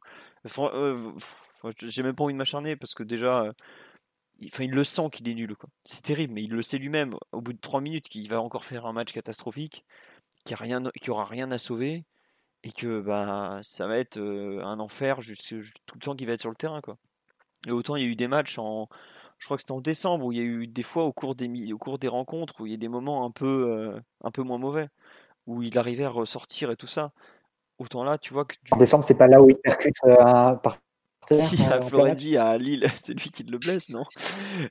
euh, 0.59 1.13
j'ai 1.79 2.03
même 2.03 2.15
pas 2.15 2.25
envie 2.25 2.35
de 2.35 2.39
m'acharner 2.39 2.77
parce 2.77 2.95
que 2.95 3.03
déjà, 3.03 3.45
euh, 3.45 3.53
il, 4.39 4.49
enfin, 4.49 4.65
il 4.65 4.73
le 4.73 4.85
sent 4.85 5.11
qu'il 5.13 5.29
est 5.29 5.35
nul. 5.35 5.55
C'est 5.85 6.03
terrible, 6.03 6.35
mais 6.35 6.43
il 6.45 6.53
le 6.53 6.63
sait 6.63 6.79
lui-même. 6.79 7.17
Au 7.33 7.41
bout 7.41 7.53
de 7.53 7.59
3 7.61 7.81
minutes, 7.81 8.09
qu'il 8.09 8.29
va 8.29 8.41
encore 8.41 8.65
faire 8.65 8.87
un 8.87 8.93
match 8.93 9.13
catastrophique, 9.13 9.85
qu'il 10.45 10.57
n'y 10.57 10.63
rien, 10.63 10.83
aura 11.09 11.25
rien 11.25 11.51
à 11.51 11.59
sauver 11.59 12.05
et 12.65 12.73
que 12.73 13.01
bah 13.01 13.61
ça 13.63 13.87
va 13.87 13.99
être 13.99 14.19
euh, 14.19 14.63
un 14.65 14.81
enfer 14.81 15.19
tout 15.19 15.95
le 15.95 16.01
temps 16.01 16.17
qu'il 16.17 16.27
va 16.27 16.33
être 16.35 16.41
sur 16.41 16.51
le 16.51 16.57
terrain 16.57 16.81
quoi. 16.81 16.99
Et 17.67 17.71
autant 17.71 17.97
il 17.97 18.03
y 18.03 18.07
a 18.07 18.09
eu 18.09 18.17
des 18.17 18.29
matchs 18.29 18.59
en 18.59 18.89
je 19.39 19.45
crois 19.47 19.57
que 19.57 19.63
c'était 19.63 19.73
en 19.73 19.81
décembre 19.81 20.27
où 20.27 20.33
il 20.33 20.39
y 20.39 20.41
a 20.41 20.45
eu 20.45 20.67
des 20.67 20.83
fois 20.83 21.05
au 21.05 21.13
cours 21.13 21.35
des, 21.35 21.73
au 21.73 21.79
cours 21.79 21.99
des 21.99 22.09
rencontres 22.09 22.61
où 22.61 22.67
il 22.67 22.73
y 22.73 22.75
a 22.75 22.79
des 22.79 22.89
moments 22.89 23.25
un 23.25 23.31
peu, 23.31 23.71
euh, 23.73 24.01
un 24.25 24.31
peu 24.31 24.43
moins 24.43 24.59
mauvais, 24.59 24.89
où 25.47 25.63
il 25.63 25.79
arrivait 25.79 26.05
à 26.05 26.11
ressortir 26.11 26.71
et 26.71 26.77
tout 26.77 26.87
ça. 26.87 27.13
Autant 27.79 28.05
là, 28.05 28.19
tu 28.19 28.33
vois 28.33 28.45
que. 28.45 28.57
En 28.73 28.77
décembre, 28.77 29.05
c'est 29.05 29.15
pas 29.15 29.29
là 29.29 29.41
où 29.41 29.51
il 29.51 29.57
percute 29.57 29.95
euh, 30.05 30.55
Si, 31.33 31.63
à 31.63 31.81
Florenzi, 31.83 32.37
à 32.39 32.57
Lille, 32.57 32.87
c'est 33.05 33.13
lui 33.13 33.31
qui 33.31 33.43
le 33.43 33.59
blesse, 33.59 33.91
non? 33.91 34.03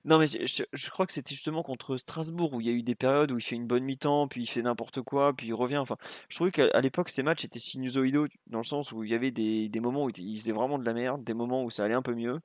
Non, 0.06 0.18
mais 0.18 0.26
je, 0.28 0.46
je- 0.46 0.64
je 0.74 0.90
crois 0.90 1.06
que 1.06 1.14
c'était 1.14 1.36
justement 1.36 1.62
contre 1.62 1.98
Strasbourg 1.98 2.54
où 2.54 2.62
il 2.62 2.68
y 2.68 2.70
a 2.70 2.74
eu 2.74 2.82
des 2.82 2.96
périodes 2.96 3.32
où 3.32 3.38
il 3.38 3.42
fait 3.44 3.56
une 3.56 3.68
bonne 3.68 3.84
mi-temps, 3.84 4.28
puis 4.28 4.42
il 4.42 4.48
fait 4.48 4.64
n'importe 4.64 5.02
quoi, 5.02 5.34
puis 5.34 5.48
il 5.48 5.54
revient. 5.54 5.78
Enfin, 5.78 5.98
je 6.30 6.36
trouvais 6.36 6.52
qu'à 6.52 6.82
l'époque, 6.82 7.10
ces 7.10 7.22
matchs 7.22 7.46
étaient 7.46 7.60
sinusoïdaux, 7.60 8.26
dans 8.48 8.58
le 8.60 8.64
sens 8.66 8.92
où 8.92 9.04
il 9.04 9.12
y 9.12 9.16
avait 9.16 9.32
des, 9.32 9.70
des 9.70 9.80
moments 9.80 10.06
où 10.06 10.10
il 10.18 10.40
faisait 10.40 10.52
vraiment 10.52 10.80
de 10.80 10.86
la 10.86 10.94
merde, 10.94 11.24
des 11.24 11.34
moments 11.36 11.64
où 11.64 11.70
ça 11.70 11.84
allait 11.84 11.94
un 11.94 12.02
peu 12.02 12.16
mieux. 12.16 12.40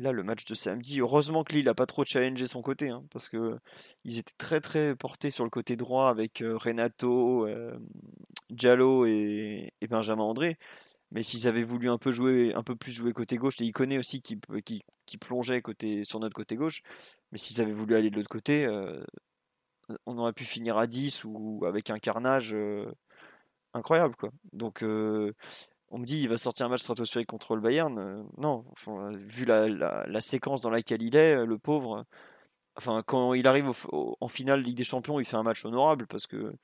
Là, 0.00 0.12
le 0.12 0.22
match 0.22 0.46
de 0.46 0.54
samedi, 0.54 1.00
heureusement 1.00 1.44
que 1.44 1.52
Lille 1.52 1.66
n'a 1.66 1.74
pas 1.74 1.84
trop 1.84 2.04
challengé 2.06 2.46
son 2.46 2.62
côté, 2.62 2.88
hein, 2.88 3.04
parce 3.10 3.28
que 3.28 3.58
ils 4.04 4.18
étaient 4.18 4.32
très 4.38 4.60
très 4.60 4.96
portés 4.96 5.30
sur 5.30 5.44
le 5.44 5.50
côté 5.50 5.76
droit 5.76 6.08
avec 6.08 6.40
euh, 6.40 6.56
Renato, 6.56 7.46
euh, 7.46 7.78
et, 9.06 9.86
Benjamin 9.88 10.22
André. 10.22 10.56
Mais 11.10 11.22
s'ils 11.22 11.46
avaient 11.48 11.64
voulu 11.64 11.90
un 11.90 11.98
peu 11.98 12.12
jouer, 12.12 12.54
un 12.54 12.62
peu 12.62 12.76
plus 12.76 12.92
jouer 12.92 13.12
côté 13.12 13.36
gauche, 13.36 13.60
et 13.60 13.64
il 13.64 13.72
connaît 13.72 13.98
aussi 13.98 14.22
qui, 14.22 14.38
qui, 14.64 14.82
qui 15.04 15.18
plongeait 15.18 15.60
côté, 15.60 16.04
sur 16.04 16.18
notre 16.20 16.34
côté 16.34 16.56
gauche, 16.56 16.82
mais 17.32 17.38
s'ils 17.38 17.60
avaient 17.60 17.72
voulu 17.72 17.94
aller 17.96 18.10
de 18.10 18.16
l'autre 18.16 18.30
côté, 18.30 18.64
euh, 18.66 19.04
on 20.06 20.16
aurait 20.18 20.32
pu 20.32 20.44
finir 20.44 20.78
à 20.78 20.86
10 20.86 21.24
ou 21.24 21.64
avec 21.66 21.90
un 21.90 21.98
carnage 21.98 22.54
euh, 22.54 22.90
incroyable, 23.74 24.16
quoi. 24.16 24.30
Donc, 24.52 24.82
on 25.90 25.98
me 25.98 26.04
dit 26.06 26.18
il 26.18 26.28
va 26.28 26.38
sortir 26.38 26.66
un 26.66 26.68
match 26.68 26.82
stratosphérique 26.82 27.28
contre 27.28 27.54
le 27.54 27.60
Bayern. 27.60 27.98
euh, 27.98 28.22
non, 28.38 28.64
vu 29.12 29.44
la, 29.44 30.20
séquence 30.20 30.60
dans 30.60 30.70
laquelle 30.70 31.02
il 31.02 31.16
est, 31.16 31.44
le 31.44 31.58
pauvre. 31.58 32.04
Enfin, 32.76 33.02
quand 33.04 33.34
il 33.34 33.46
arrive 33.46 33.70
en 33.92 34.28
finale 34.28 34.62
Ligue 34.62 34.76
des 34.76 34.84
Champions, 34.84 35.20
il 35.20 35.26
fait 35.26 35.36
un 35.36 35.42
match 35.42 35.64
honorable 35.64 36.06
parce 36.06 36.26
que 36.26 36.54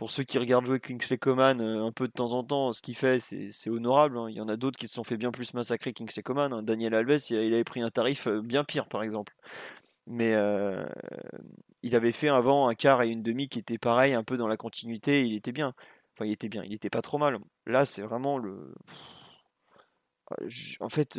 pour 0.00 0.10
ceux 0.10 0.22
qui 0.24 0.38
regardent 0.38 0.64
jouer 0.64 0.80
Kingsley 0.80 1.18
Coman 1.18 1.60
euh, 1.60 1.84
un 1.84 1.92
peu 1.92 2.08
de 2.08 2.12
temps 2.12 2.32
en 2.32 2.42
temps, 2.42 2.72
ce 2.72 2.80
qu'il 2.80 2.96
fait, 2.96 3.20
c'est 3.20 3.68
honorable. 3.68 4.16
hein. 4.16 4.28
Il 4.30 4.34
y 4.34 4.40
en 4.40 4.48
a 4.48 4.56
d'autres 4.56 4.78
qui 4.78 4.88
se 4.88 4.94
sont 4.94 5.04
fait 5.04 5.18
bien 5.18 5.30
plus 5.30 5.52
massacrer 5.52 5.92
Kingsley 5.92 6.22
Coman. 6.22 6.54
hein. 6.54 6.62
Daniel 6.62 6.94
Alves, 6.94 7.18
il, 7.28 7.36
avait 7.52 7.64
pris 7.64 7.82
un 7.82 7.90
tarif 7.90 8.26
euh, 8.26 8.40
bien 8.40 8.64
pire, 8.64 8.86
par 8.88 9.02
exemple. 9.02 9.34
Mais 10.06 10.32
euh, 10.32 10.86
il 11.82 11.94
avait 11.94 12.12
fait 12.12 12.30
avant 12.30 12.68
un 12.68 12.74
quart 12.74 13.02
et 13.02 13.10
une 13.10 13.22
demi 13.22 13.50
qui 13.50 13.58
était 13.58 13.76
pareil, 13.76 14.14
un 14.14 14.24
peu 14.24 14.38
dans 14.38 14.48
la 14.48 14.56
continuité. 14.56 15.22
Il 15.26 15.34
était 15.34 15.52
bien. 15.52 15.74
Il 16.26 16.32
était 16.32 16.48
bien. 16.48 16.62
Il 16.64 16.74
était 16.74 16.90
pas 16.90 17.02
trop 17.02 17.18
mal. 17.18 17.38
Là, 17.66 17.84
c'est 17.84 18.02
vraiment 18.02 18.38
le. 18.38 18.74
En 20.80 20.88
fait, 20.88 21.18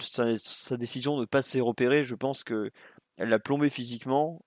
sa, 0.00 0.76
décision 0.76 1.16
de 1.16 1.22
ne 1.22 1.26
pas 1.26 1.42
se 1.42 1.50
faire 1.50 1.66
opérer, 1.66 2.04
je 2.04 2.14
pense 2.14 2.42
que 2.42 2.70
elle 3.18 3.28
l'a 3.28 3.38
plombé 3.38 3.68
physiquement 3.70 4.40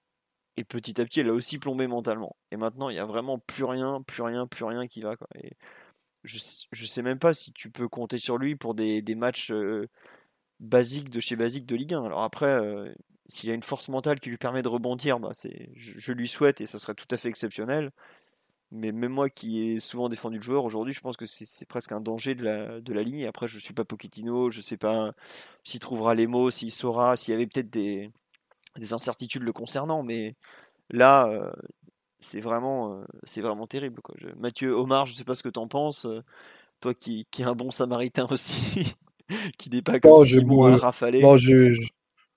et 0.58 0.64
petit 0.64 1.00
à 1.00 1.06
petit, 1.06 1.22
elle 1.22 1.30
a 1.30 1.34
aussi 1.34 1.58
plombé 1.58 1.88
mentalement. 1.88 2.36
Et 2.52 2.58
maintenant, 2.58 2.90
il 2.90 2.96
y 2.96 3.00
a 3.00 3.06
vraiment 3.06 3.40
plus 3.40 3.64
rien, 3.64 4.02
plus 4.06 4.24
rien, 4.24 4.48
plus 4.48 4.66
rien 4.66 4.88
qui 4.88 5.02
va. 5.02 5.16
Je, 6.24 6.38
je 6.72 6.86
sais 6.86 7.02
même 7.02 7.20
pas 7.20 7.34
si 7.34 7.54
tu 7.54 7.72
peux 7.72 7.88
compter 7.88 8.18
sur 8.18 8.38
lui 8.38 8.56
pour 8.56 8.74
des, 8.76 9.02
matchs 9.16 9.52
euh, 9.52 9.88
basiques 10.60 11.10
de 11.10 11.20
chez 11.20 11.36
basique 11.36 11.66
de 11.66 11.76
Ligue 11.76 11.94
1. 11.94 12.04
Alors 12.04 12.24
après, 12.24 12.48
euh, 12.48 12.94
s'il 13.28 13.50
a 13.52 13.54
une 13.54 13.64
force 13.64 13.88
mentale 13.88 14.20
qui 14.20 14.30
lui 14.30 14.38
permet 14.38 14.62
de 14.62 14.68
rebondir, 14.68 15.20
bah 15.20 15.32
je, 15.76 15.94
je 15.98 16.14
lui 16.14 16.28
souhaite 16.28 16.62
et 16.62 16.66
ça 16.66 16.78
serait 16.80 16.96
tout 16.96 17.08
à 17.12 17.18
fait 17.18 17.30
exceptionnel. 17.30 17.92
Mais 18.72 18.92
même 18.92 19.12
moi 19.14 19.30
qui 19.30 19.62
ai 19.62 19.80
souvent 19.80 20.10
défendu 20.10 20.38
le 20.38 20.44
joueur, 20.44 20.64
aujourd'hui, 20.66 20.94
je 20.94 21.00
pense 21.02 21.18
que 21.18 21.26
c'est 21.26 21.46
c'est 21.46 21.66
presque 21.68 21.92
un 21.92 22.02
danger 22.02 22.36
de 22.36 22.44
la, 22.44 22.82
de 22.82 22.94
la 22.94 23.04
ligne. 23.04 23.26
Après, 23.26 23.48
je 23.48 23.60
suis 23.60 23.74
pas 23.74 23.86
Pochettino, 23.86 24.50
je 24.52 24.62
sais 24.62 24.78
pas 24.78 25.14
s'il 25.64 25.80
trouvera 25.80 26.16
les 26.16 26.28
mots, 26.28 26.52
s'il 26.52 26.72
saura, 26.72 27.16
s'il 27.16 27.32
y 27.34 27.36
avait 27.36 27.48
peut-être 27.48 27.70
des, 27.72 28.12
des 28.78 28.94
incertitudes 28.94 29.44
le 29.44 29.54
concernant. 29.54 30.04
Mais 30.04 30.36
là, 30.92 31.28
euh, 31.30 31.52
c'est 32.20 32.42
vraiment, 32.42 32.94
euh, 32.96 33.06
c'est 33.24 33.42
vraiment 33.42 33.68
terrible. 33.68 34.02
Quoi. 34.02 34.16
Je- 34.20 34.30
Mathieu 34.38 34.72
Omar, 34.74 35.06
je 35.06 35.14
sais 35.14 35.24
pas 35.26 35.36
ce 35.36 35.44
que 35.44 35.50
tu 35.50 35.60
en 35.60 35.68
penses. 35.68 36.06
euh, 36.06 36.24
toi 36.82 36.94
qui, 36.96 37.28
qui 37.32 37.44
es 37.44 37.46
un 37.46 37.56
bon 37.56 37.72
samaritain 37.72 38.28
aussi, 38.32 38.94
qui 39.60 39.70
n'est 39.72 39.82
pas 39.84 40.00
comme 40.00 40.18
Non, 40.18 40.24
j'ai 40.26 40.42
Simon 40.42 40.76
rafaler. 40.76 41.22
Non, 41.22 41.38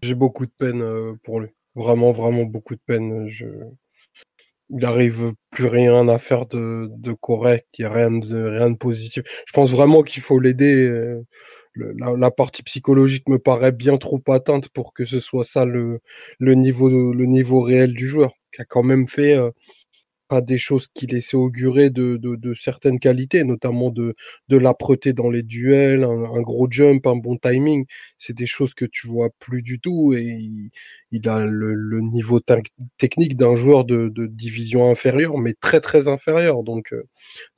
j'ai 0.03 0.15
beaucoup 0.15 0.47
de 0.47 0.51
peine 0.53 1.19
pour 1.25 1.41
lui. 1.41 1.49
Vraiment, 1.75 2.13
vraiment 2.13 2.45
beaucoup 2.45 2.75
de 2.75 2.81
peine. 2.87 3.29
Je... 3.29 3.47
Il 4.73 4.85
arrive 4.85 5.33
plus 5.51 5.67
rien 5.67 6.09
à 6.09 6.19
faire 6.19 6.47
de, 6.47 6.89
correct, 7.21 7.67
il 7.79 7.83
n'y 7.83 7.87
a 7.87 7.93
rien 7.93 8.11
de, 8.11 8.45
rien 8.45 8.71
de 8.71 8.77
positif. 8.77 9.23
Je 9.47 9.53
pense 9.53 9.71
vraiment 9.71 10.03
qu'il 10.03 10.23
faut 10.23 10.41
l'aider. 10.41 10.87
euh, 10.87 11.25
la, 11.77 12.31
partie 12.31 12.63
psychologique 12.63 13.29
me 13.29 13.39
paraît 13.39 13.73
bien 13.73 13.97
trop 13.97 14.23
atteinte 14.29 14.69
pour 14.69 14.93
que 14.93 15.05
ce 15.05 15.21
soit 15.21 15.45
ça 15.45 15.65
le, 15.65 16.01
le, 16.39 16.55
niveau, 16.55 16.89
le 17.13 17.25
niveau 17.27 17.63
réel 17.63 17.95
du 17.95 18.07
joueur, 18.07 18.33
qui 18.55 18.63
a 18.63 18.65
quand 18.65 18.83
même 18.83 19.09
fait 19.09 19.37
euh, 19.37 19.51
des 20.41 20.59
choses 20.59 20.89
qui 20.95 21.07
laissaient 21.07 21.37
augurer 21.37 21.91
de, 21.91 22.19
certaines 22.59 22.99
qualités, 22.99 23.45
notamment 23.45 23.91
de, 23.91 24.15
de 24.49 24.57
l'âpreté 24.57 25.13
dans 25.13 25.31
les 25.31 25.43
duels, 25.43 26.05
un, 26.05 26.41
gros 26.41 26.69
jump, 26.71 27.07
un 27.07 27.17
bon 27.17 27.37
timing. 27.37 27.87
C'est 28.19 28.37
des 28.37 28.47
choses 28.47 28.75
que 28.75 28.85
tu 28.85 29.07
vois 29.07 29.31
plus 29.39 29.63
du 29.63 29.81
tout 29.81 30.15
et 30.15 30.71
il, 31.11 31.29
a 31.29 31.45
le, 31.45 32.01
niveau 32.01 32.41
tec- 32.41 32.73
technique 32.99 33.37
d'un 33.37 33.57
joueur 33.57 33.85
de, 33.85 34.13
division 34.27 34.91
inférieure, 34.91 35.39
mais 35.39 35.55
très 35.55 35.81
très 35.81 36.09
inférieur. 36.09 36.63
Donc 36.63 36.93
euh, 36.93 37.05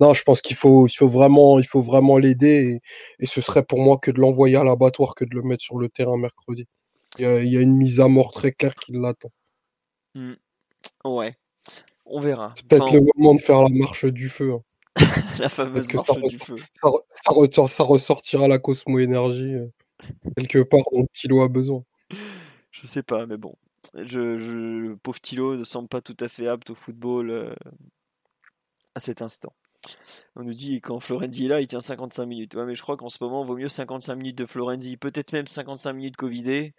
non, 0.00 0.14
je 0.14 0.22
pense 0.22 0.40
qu'il 0.42 0.56
faut, 0.56 0.86
il 0.86 0.94
faut 0.94 1.08
vraiment, 1.08 1.58
il 1.58 1.66
faut 1.66 1.82
vraiment 1.82 2.18
l'aider 2.18 2.80
et, 3.20 3.26
ce 3.26 3.40
serait 3.40 3.64
pour 3.64 3.80
moi 3.80 3.98
que 3.98 4.10
de 4.10 4.20
l'envoyer 4.20 4.56
à 4.56 4.64
l'abattoir 4.64 5.14
que 5.14 5.24
de 5.24 5.34
le 5.34 5.42
mettre 5.42 5.62
sur 5.62 5.78
le 5.78 5.88
terrain 5.88 6.16
mercredi. 6.16 6.66
Il 7.18 7.24
y 7.24 7.56
a, 7.56 7.60
une 7.60 7.76
mise 7.76 8.00
à 8.00 8.08
mort 8.08 8.32
très 8.32 8.52
claire 8.52 8.74
qui 8.74 8.92
l'attend. 8.92 9.30
Hmm. 10.14 10.34
Ouais, 11.04 11.36
on 12.06 12.20
verra. 12.20 12.52
C'est 12.56 12.66
peut-être 12.66 12.82
Enfin, 12.84 12.96
le 12.96 13.06
moment 13.16 13.34
de 13.34 13.40
faire 13.40 13.62
la 13.62 13.68
marche 13.70 14.04
du 14.06 14.28
feu. 14.28 14.52
hein. 14.52 14.60
la 15.38 15.48
fameuse 15.48 15.92
marche 15.92 16.06
ça 16.06 16.20
du 16.28 16.38
feu. 16.38 16.56
ça, 16.56 16.88
re- 16.88 17.02
ça 17.10 17.32
ressort- 17.32 17.68
ça 17.70 17.82
ressortira 17.84 18.46
la 18.48 18.58
Cosmo 18.58 18.98
Énergie 19.00 19.54
euh, 19.54 19.66
quelque 20.38 20.62
part 20.62 20.82
dont 20.92 21.06
Thilo 21.12 21.42
a 21.42 21.48
besoin. 21.48 21.82
Je 22.70 22.86
sais 22.86 23.02
pas, 23.02 23.26
mais 23.26 23.36
bon. 23.36 23.54
Je, 23.94 24.36
je, 24.38 24.52
le 24.52 24.96
pauvre 24.96 25.20
Thilo 25.20 25.56
ne 25.56 25.64
semble 25.64 25.88
pas 25.88 26.00
tout 26.00 26.16
à 26.20 26.28
fait 26.28 26.46
apte 26.48 26.70
au 26.70 26.74
football 26.74 27.30
euh, 27.30 27.54
à 28.94 29.00
cet 29.00 29.20
instant. 29.22 29.52
On 30.36 30.44
nous 30.44 30.54
dit 30.54 30.80
quand 30.80 30.98
Florenzi 31.00 31.44
est 31.46 31.48
là, 31.48 31.60
il 31.60 31.66
tient 31.66 31.80
55 31.82 32.24
minutes. 32.24 32.54
Ouais, 32.54 32.64
mais 32.64 32.74
je 32.74 32.80
crois 32.82 32.96
qu'en 32.96 33.08
ce 33.10 33.22
moment, 33.22 33.42
il 33.44 33.46
vaut 33.48 33.56
mieux 33.56 33.68
55 33.68 34.14
minutes 34.14 34.38
de 34.38 34.46
Florenzi, 34.46 34.96
peut-être 34.96 35.32
même 35.32 35.46
55 35.46 35.92
minutes 35.92 36.16
Covidé, 36.16 36.72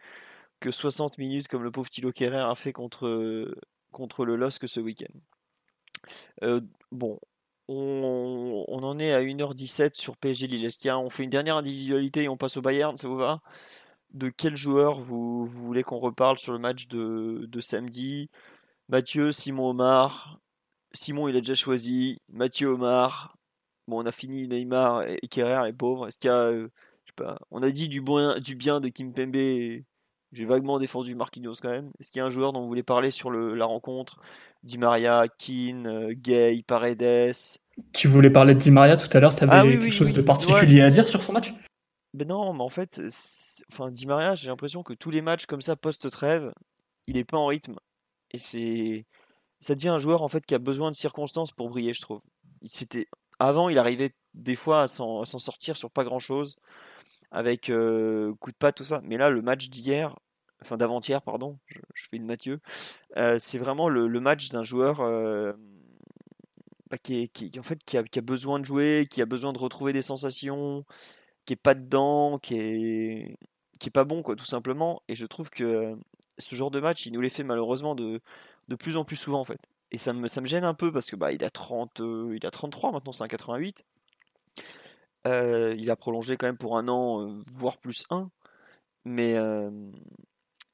que 0.59 0.71
60 0.71 1.17
minutes 1.19 1.47
comme 1.47 1.63
le 1.63 1.71
pauvre 1.71 1.89
Thilo 1.89 2.11
Kerrer 2.11 2.39
a 2.49 2.55
fait 2.55 2.73
contre, 2.73 3.07
contre 3.95 4.25
le 4.25 4.35
LOSC 4.35 4.67
ce 4.67 4.81
week-end. 4.81 5.19
Euh, 6.43 6.61
bon, 6.91 7.17
on, 7.69 8.65
en 8.67 8.99
est 8.99 9.13
à 9.13 9.21
1h17 9.21 9.95
sur 9.95 10.17
PSG 10.17 10.47
Lille. 10.47 10.65
Est-ce 10.65 10.77
qu'il 10.77 10.89
y 10.89 10.91
a- 10.91 10.99
on 10.99 11.09
fait 11.09 11.23
une 11.23 11.29
dernière 11.29 11.55
individualité 11.55 12.23
et 12.23 12.29
on 12.29 12.37
passe 12.37 12.57
au 12.57 12.61
Bayern, 12.61 12.97
ça 12.97 13.07
vous 13.07 13.15
va? 13.15 13.41
De 14.13 14.29
quel 14.29 14.55
joueur 14.57 14.99
vous, 15.01 15.45
voulez 15.45 15.83
qu'on 15.83 15.99
reparle 15.99 16.37
sur 16.37 16.53
le 16.53 16.59
match 16.59 16.87
de, 16.87 17.47
samedi? 17.61 18.29
Mathieu, 18.89 19.31
Simon 19.31 19.71
Omar. 19.71 20.39
Simon, 20.93 21.27
il 21.29 21.37
a 21.37 21.41
déjà 21.41 21.55
choisi. 21.55 22.21
Mathieu 22.29 22.69
Omar. 22.69 23.37
Bon, 23.87 24.01
on 24.03 24.05
a 24.05 24.11
fini 24.11 24.47
Neymar 24.47 25.03
et 25.03 25.27
Kerrer, 25.29 25.65
les 25.65 25.73
pauvres. 25.73 26.07
Est-ce 26.07 26.19
qu'il 26.19 26.29
y 26.29 26.33
a, 26.33 26.37
euh, 26.37 26.69
je 27.05 27.11
sais 27.11 27.15
pas, 27.15 27.39
on 27.51 27.63
a 27.63 27.71
dit 27.71 27.89
du 27.89 28.01
bien, 28.01 28.39
du 28.39 28.55
bien 28.55 28.81
de 28.81 28.89
Kimpembe. 28.89 29.35
et 29.35 29.85
J'ai 30.35 30.43
vaguement 30.43 30.79
défendu 30.79 31.15
Marquinhos 31.15 31.55
quand 31.61 31.69
même. 31.69 31.91
Est-ce 31.97 32.11
qu'il 32.11 32.19
y 32.19 32.21
a 32.21 32.25
un 32.25 32.29
joueur 32.29 32.51
dont 32.51 32.59
vous 32.59 32.67
voulez 32.67 32.83
parler 32.83 33.09
sur 33.09 33.29
le, 33.29 33.55
la 33.55 33.63
rencontre? 33.63 34.19
Di 34.63 34.77
Maria, 34.77 35.27
Keane, 35.39 35.87
euh, 35.87 36.13
Gay, 36.13 36.61
Paredes? 36.67 37.57
Tu 37.93 38.09
voulais 38.09 38.29
parler 38.29 38.53
de 38.53 38.59
Di 38.59 38.69
Maria 38.69 38.97
tout 38.97 39.07
à 39.15 39.21
l'heure, 39.21 39.33
tu 39.33 39.45
avais 39.45 39.53
Ah 39.53 39.63
oui, 39.63 39.71
quelque 39.71 39.83
oui, 39.83 39.91
chose 39.93 40.07
oui, 40.07 40.13
de 40.13 40.19
ouais. 40.19 40.25
particulier 40.25 40.81
à 40.81 40.89
dire 40.89 41.07
sur 41.07 41.23
son 41.23 41.31
match? 41.31 41.53
Ben 42.13 42.27
non, 42.27 42.53
mais 42.53 42.61
en 42.61 42.69
fait, 42.69 43.01
enfin, 43.71 43.89
Di 43.91 44.05
Maria, 44.05 44.35
j'ai 44.35 44.49
l'impression 44.49 44.83
que 44.83 44.93
tous 44.93 45.09
les 45.09 45.21
matchs 45.21 45.45
comme 45.45 45.61
ça 45.61 45.77
post-trêve, 45.77 46.51
il 47.07 47.15
est 47.15 47.23
pas 47.23 47.37
en 47.37 47.45
rythme. 47.45 47.77
Et 48.31 48.37
c'est, 48.37 49.05
ça 49.61 49.73
devient 49.73 49.89
un 49.89 49.99
joueur 49.99 50.21
en 50.21 50.27
fait 50.27 50.45
qui 50.45 50.53
a 50.53 50.59
besoin 50.59 50.91
de 50.91 50.97
circonstances 50.97 51.53
pour 51.53 51.69
briller, 51.69 51.93
je 51.93 52.01
trouve. 52.01 52.19
Il 52.61 52.69
s'était, 52.69 53.07
avant, 53.39 53.69
il 53.69 53.79
arrivait 53.79 54.11
des 54.33 54.55
fois 54.55 54.81
à 54.81 54.87
s'en, 54.87 55.23
sortir 55.23 55.77
sur 55.77 55.91
pas 55.91 56.03
grand-chose, 56.03 56.57
avec 57.31 57.69
euh, 57.69 58.33
coup 58.41 58.51
de 58.51 58.57
patte 58.57 58.75
tout 58.75 58.83
ça. 58.83 58.99
Mais 59.03 59.17
là, 59.17 59.29
le 59.29 59.41
match 59.41 59.69
d'hier, 59.69 60.15
enfin 60.65 60.77
d'avant-hier, 60.77 61.21
pardon, 61.21 61.57
je, 61.67 61.79
fais 61.95 62.17
une 62.17 62.25
Mathieu, 62.25 62.59
euh, 63.17 63.37
c'est 63.39 63.57
vraiment 63.57 63.89
le, 63.89 64.07
match 64.19 64.49
d'un 64.49 64.63
joueur 64.63 65.01
euh, 65.01 65.53
bah, 66.89 66.97
qui, 66.97 67.29
en 67.57 67.63
fait 67.63 67.83
qui 67.83 67.97
a, 67.97 68.21
besoin 68.21 68.59
de 68.59 68.65
jouer, 68.65 69.07
qui 69.09 69.21
a 69.21 69.25
besoin 69.25 69.53
de 69.53 69.57
retrouver 69.57 69.93
des 69.93 70.01
sensations 70.01 70.85
qui 71.45 71.53
est 71.53 71.57
pas 71.57 71.75
dedans, 71.75 72.39
qui 72.39 72.55
est 72.55 73.37
qui 73.79 73.89
est 73.89 73.91
pas 73.91 74.03
bon 74.03 74.21
quoi 74.23 74.35
tout 74.35 74.45
simplement. 74.45 75.01
Et 75.07 75.15
je 75.15 75.25
trouve 75.25 75.49
que 75.49 75.63
euh, 75.63 75.95
ce 76.37 76.55
genre 76.55 76.71
de 76.71 76.79
match 76.79 77.05
il 77.05 77.13
nous 77.13 77.21
les 77.21 77.29
fait 77.29 77.43
malheureusement 77.43 77.95
de, 77.95 78.21
de 78.67 78.75
plus 78.75 78.97
en 78.97 79.05
plus 79.05 79.15
souvent 79.15 79.39
en 79.39 79.45
fait. 79.45 79.59
Et 79.91 79.97
ça 79.97 80.13
me, 80.13 80.27
ça 80.27 80.41
me 80.41 80.47
gêne 80.47 80.63
un 80.63 80.73
peu 80.73 80.91
parce 80.91 81.09
que 81.09 81.15
bah 81.15 81.31
il 81.31 81.43
a 81.43 81.49
30 81.49 82.01
euh, 82.01 82.33
il 82.35 82.45
a 82.45 82.51
33 82.51 82.91
maintenant 82.91 83.11
c'est 83.11 83.23
un 83.23 83.27
88 83.27 83.85
Euh, 85.27 85.75
il 85.77 85.89
a 85.89 85.95
prolongé 85.95 86.37
quand 86.37 86.47
même 86.47 86.57
pour 86.57 86.77
un 86.77 86.87
an 86.87 87.41
voire 87.53 87.77
plus 87.77 88.05
un. 88.11 88.29
Mais 89.05 89.35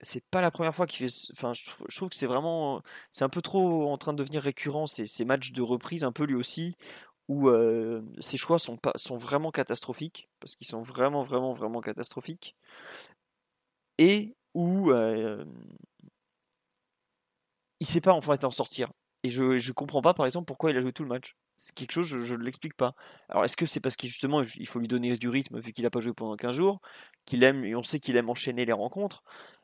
c'est 0.01 0.25
pas 0.29 0.41
la 0.41 0.51
première 0.51 0.75
fois 0.75 0.87
qu'il 0.87 1.09
fait 1.09 1.15
enfin 1.33 1.53
je, 1.53 1.65
trouve- 1.69 1.87
je 1.89 2.05
que 2.05 2.15
c'est 2.15 2.27
vraiment 2.27 2.81
c'est 3.11 3.23
un 3.23 3.29
peu 3.29 3.41
trop 3.41 3.89
en 3.91 3.97
train 3.97 4.13
de 4.13 4.17
devenir 4.17 4.41
récurrent 4.43 4.87
ces, 4.87 5.25
matchs 5.25 5.51
de 5.51 5.61
reprise 5.61 6.03
un 6.03 6.11
peu 6.11 6.25
lui 6.25 6.35
aussi 6.35 6.75
où 7.27 7.49
ses 8.19 8.37
choix 8.37 8.59
sont, 8.59 8.77
pas, 8.77 8.91
sont 8.95 9.15
vraiment 9.17 9.51
catastrophiques, 9.51 10.29
parce 10.39 10.55
qu'ils 10.55 10.67
sont 10.67 10.81
vraiment, 10.81 11.21
vraiment, 11.21 11.53
vraiment 11.53 11.79
catastrophiques, 11.81 12.55
et 13.97 14.35
où 14.53 14.91
il 14.91 15.45
il 17.79 17.87
sait 17.87 18.01
pas 18.01 18.13
en 18.13 18.21
fait 18.21 18.43
en 18.43 18.51
sortir. 18.51 18.91
Et 19.23 19.29
je 19.29 19.43
ne 19.43 19.73
comprends 19.73 20.01
pas, 20.01 20.13
par 20.13 20.25
exemple, 20.25 20.45
pourquoi 20.45 20.71
il 20.71 20.77
a 20.77 20.81
joué 20.81 20.93
tout 20.93 21.03
le 21.03 21.09
match. 21.09 21.35
C'est 21.57 21.75
quelque 21.75 21.91
chose, 21.91 22.07
je 22.07 22.35
ne 22.35 22.43
l'explique 22.43 22.75
pas. 22.75 22.95
Alors, 23.29 23.45
est-ce 23.45 23.55
que 23.55 23.67
c'est 23.67 23.79
parce 23.79 23.95
qu'il 23.95 24.09
justement, 24.09 24.41
il 24.41 24.67
faut 24.67 24.79
lui 24.79 24.87
donner 24.87 25.15
du 25.17 25.29
rythme 25.29 25.59
vu 25.59 25.73
qu'il 25.73 25.83
n'a 25.83 25.91
pas 25.91 25.99
joué 25.99 26.13
pendant 26.13 26.35
15 26.35 26.55
jours, 26.55 26.81
qu'il 27.25 27.43
aime, 27.43 27.63
et 27.65 27.75
on 27.75 27.83
sait 27.83 27.99
qu'il 27.99 28.17
aime 28.17 28.29
enchaîner 28.29 28.65
les 28.65 28.73
rencontres, 28.73 29.23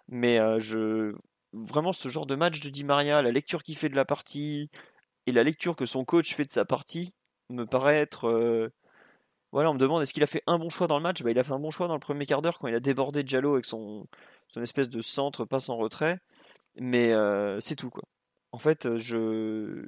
mais 0.09 0.39
je 0.59 1.13
vraiment 1.53 1.93
ce 1.93 2.09
genre 2.09 2.25
de 2.25 2.35
match 2.35 2.59
de 2.59 2.69
Di 2.69 2.84
Maria, 2.84 3.21
la 3.21 3.31
lecture 3.31 3.63
qu'il 3.63 3.77
fait 3.77 3.89
de 3.89 3.95
la 3.95 4.05
partie 4.05 4.69
et 5.25 5.31
la 5.31 5.43
lecture 5.43 5.75
que 5.75 5.85
son 5.85 6.05
coach 6.05 6.35
fait 6.35 6.45
de 6.45 6.51
sa 6.51 6.65
partie 6.65 7.13
me 7.49 7.65
paraît 7.65 7.97
être 7.97 8.71
voilà, 9.51 9.71
on 9.71 9.73
me 9.73 9.79
demande 9.79 10.01
est-ce 10.01 10.13
qu'il 10.13 10.23
a 10.23 10.27
fait 10.27 10.43
un 10.45 10.59
bon 10.59 10.69
choix 10.69 10.88
dans 10.88 10.97
le 10.97 11.03
match? 11.03 11.23
Bah, 11.23 11.31
Il 11.31 11.39
a 11.39 11.43
fait 11.43 11.53
un 11.53 11.59
bon 11.59 11.71
choix 11.71 11.88
dans 11.88 11.93
le 11.93 11.99
premier 11.99 12.25
quart 12.25 12.41
d'heure 12.41 12.59
quand 12.59 12.67
il 12.67 12.75
a 12.75 12.79
débordé 12.79 13.23
Diallo 13.23 13.53
avec 13.53 13.65
son, 13.65 14.05
son 14.49 14.61
espèce 14.61 14.89
de 14.89 15.01
centre 15.01 15.45
passe 15.45 15.69
en 15.69 15.77
retrait. 15.77 16.19
Mais 16.75 17.13
c'est 17.61 17.75
tout. 17.75 17.89
quoi. 17.89 18.03
En 18.51 18.59
fait, 18.59 18.97
je. 18.97 19.85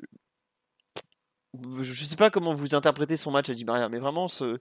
Je 1.82 2.04
sais 2.06 2.16
pas 2.16 2.30
comment 2.30 2.54
vous 2.54 2.76
interprétez 2.76 3.18
son 3.18 3.32
match 3.32 3.50
à 3.50 3.54
Di 3.54 3.66
Maria, 3.66 3.90
mais 3.90 3.98
vraiment 4.00 4.28
ce, 4.28 4.60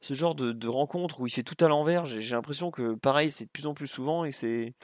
ce 0.00 0.14
genre 0.14 0.34
de, 0.34 0.68
rencontre 0.68 1.20
où 1.20 1.26
il 1.26 1.30
fait 1.30 1.42
tout 1.42 1.62
à 1.64 1.68
l'envers, 1.68 2.04
j'ai 2.06 2.34
l'impression 2.34 2.70
que 2.70 2.94
pareil, 2.94 3.30
c'est 3.30 3.46
de 3.46 3.50
plus 3.50 3.66
en 3.66 3.74
plus 3.74 3.86
souvent 3.86 4.24
et 4.24 4.32
c'est. 4.32 4.74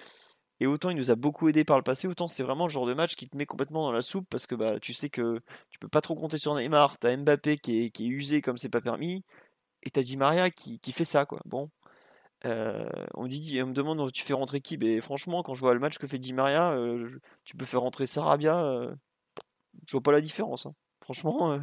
Et 0.60 0.66
autant 0.66 0.90
il 0.90 0.96
nous 0.96 1.10
a 1.10 1.16
beaucoup 1.16 1.48
aidé 1.48 1.64
par 1.64 1.76
le 1.76 1.82
passé, 1.82 2.06
autant 2.06 2.28
c'est 2.28 2.44
vraiment 2.44 2.66
le 2.66 2.70
genre 2.70 2.86
de 2.86 2.94
match 2.94 3.16
qui 3.16 3.28
te 3.28 3.36
met 3.36 3.46
complètement 3.46 3.82
dans 3.82 3.92
la 3.92 4.00
soupe 4.00 4.26
parce 4.30 4.46
que 4.46 4.54
bah, 4.54 4.78
tu 4.80 4.92
sais 4.92 5.10
que 5.10 5.40
tu 5.70 5.78
peux 5.80 5.88
pas 5.88 6.00
trop 6.00 6.14
compter 6.14 6.38
sur 6.38 6.54
Neymar, 6.54 6.98
t'as 6.98 7.16
Mbappé 7.16 7.58
qui 7.58 7.84
est, 7.84 7.90
qui 7.90 8.04
est 8.04 8.08
usé 8.08 8.42
comme 8.42 8.56
c'est 8.56 8.68
pas 8.68 8.80
permis, 8.80 9.24
et 9.82 9.90
t'as 9.90 10.02
Di 10.02 10.16
Maria 10.16 10.50
qui, 10.50 10.78
qui, 10.80 10.92
fait 10.92 11.04
ça 11.04 11.26
quoi. 11.26 11.40
Bon, 11.46 11.70
euh, 12.44 12.88
on, 13.14 13.26
dit, 13.26 13.60
on 13.62 13.68
me 13.68 13.72
demande 13.72 14.12
tu 14.12 14.22
fais 14.24 14.34
rentrer 14.34 14.60
qui? 14.60 14.78
Et 14.82 15.00
franchement, 15.00 15.42
quand 15.42 15.54
je 15.54 15.60
vois 15.60 15.74
le 15.74 15.80
match 15.80 15.98
que 15.98 16.06
fait 16.06 16.18
Di 16.18 16.32
Maria, 16.32 16.72
euh, 16.72 17.08
tu 17.44 17.56
peux 17.56 17.64
faire 17.64 17.80
rentrer 17.80 18.06
Sarabia, 18.06 18.64
euh, 18.64 18.94
je 19.86 19.92
vois 19.92 20.02
pas 20.02 20.12
la 20.12 20.20
différence. 20.20 20.66
Hein. 20.66 20.74
Franchement, 21.02 21.58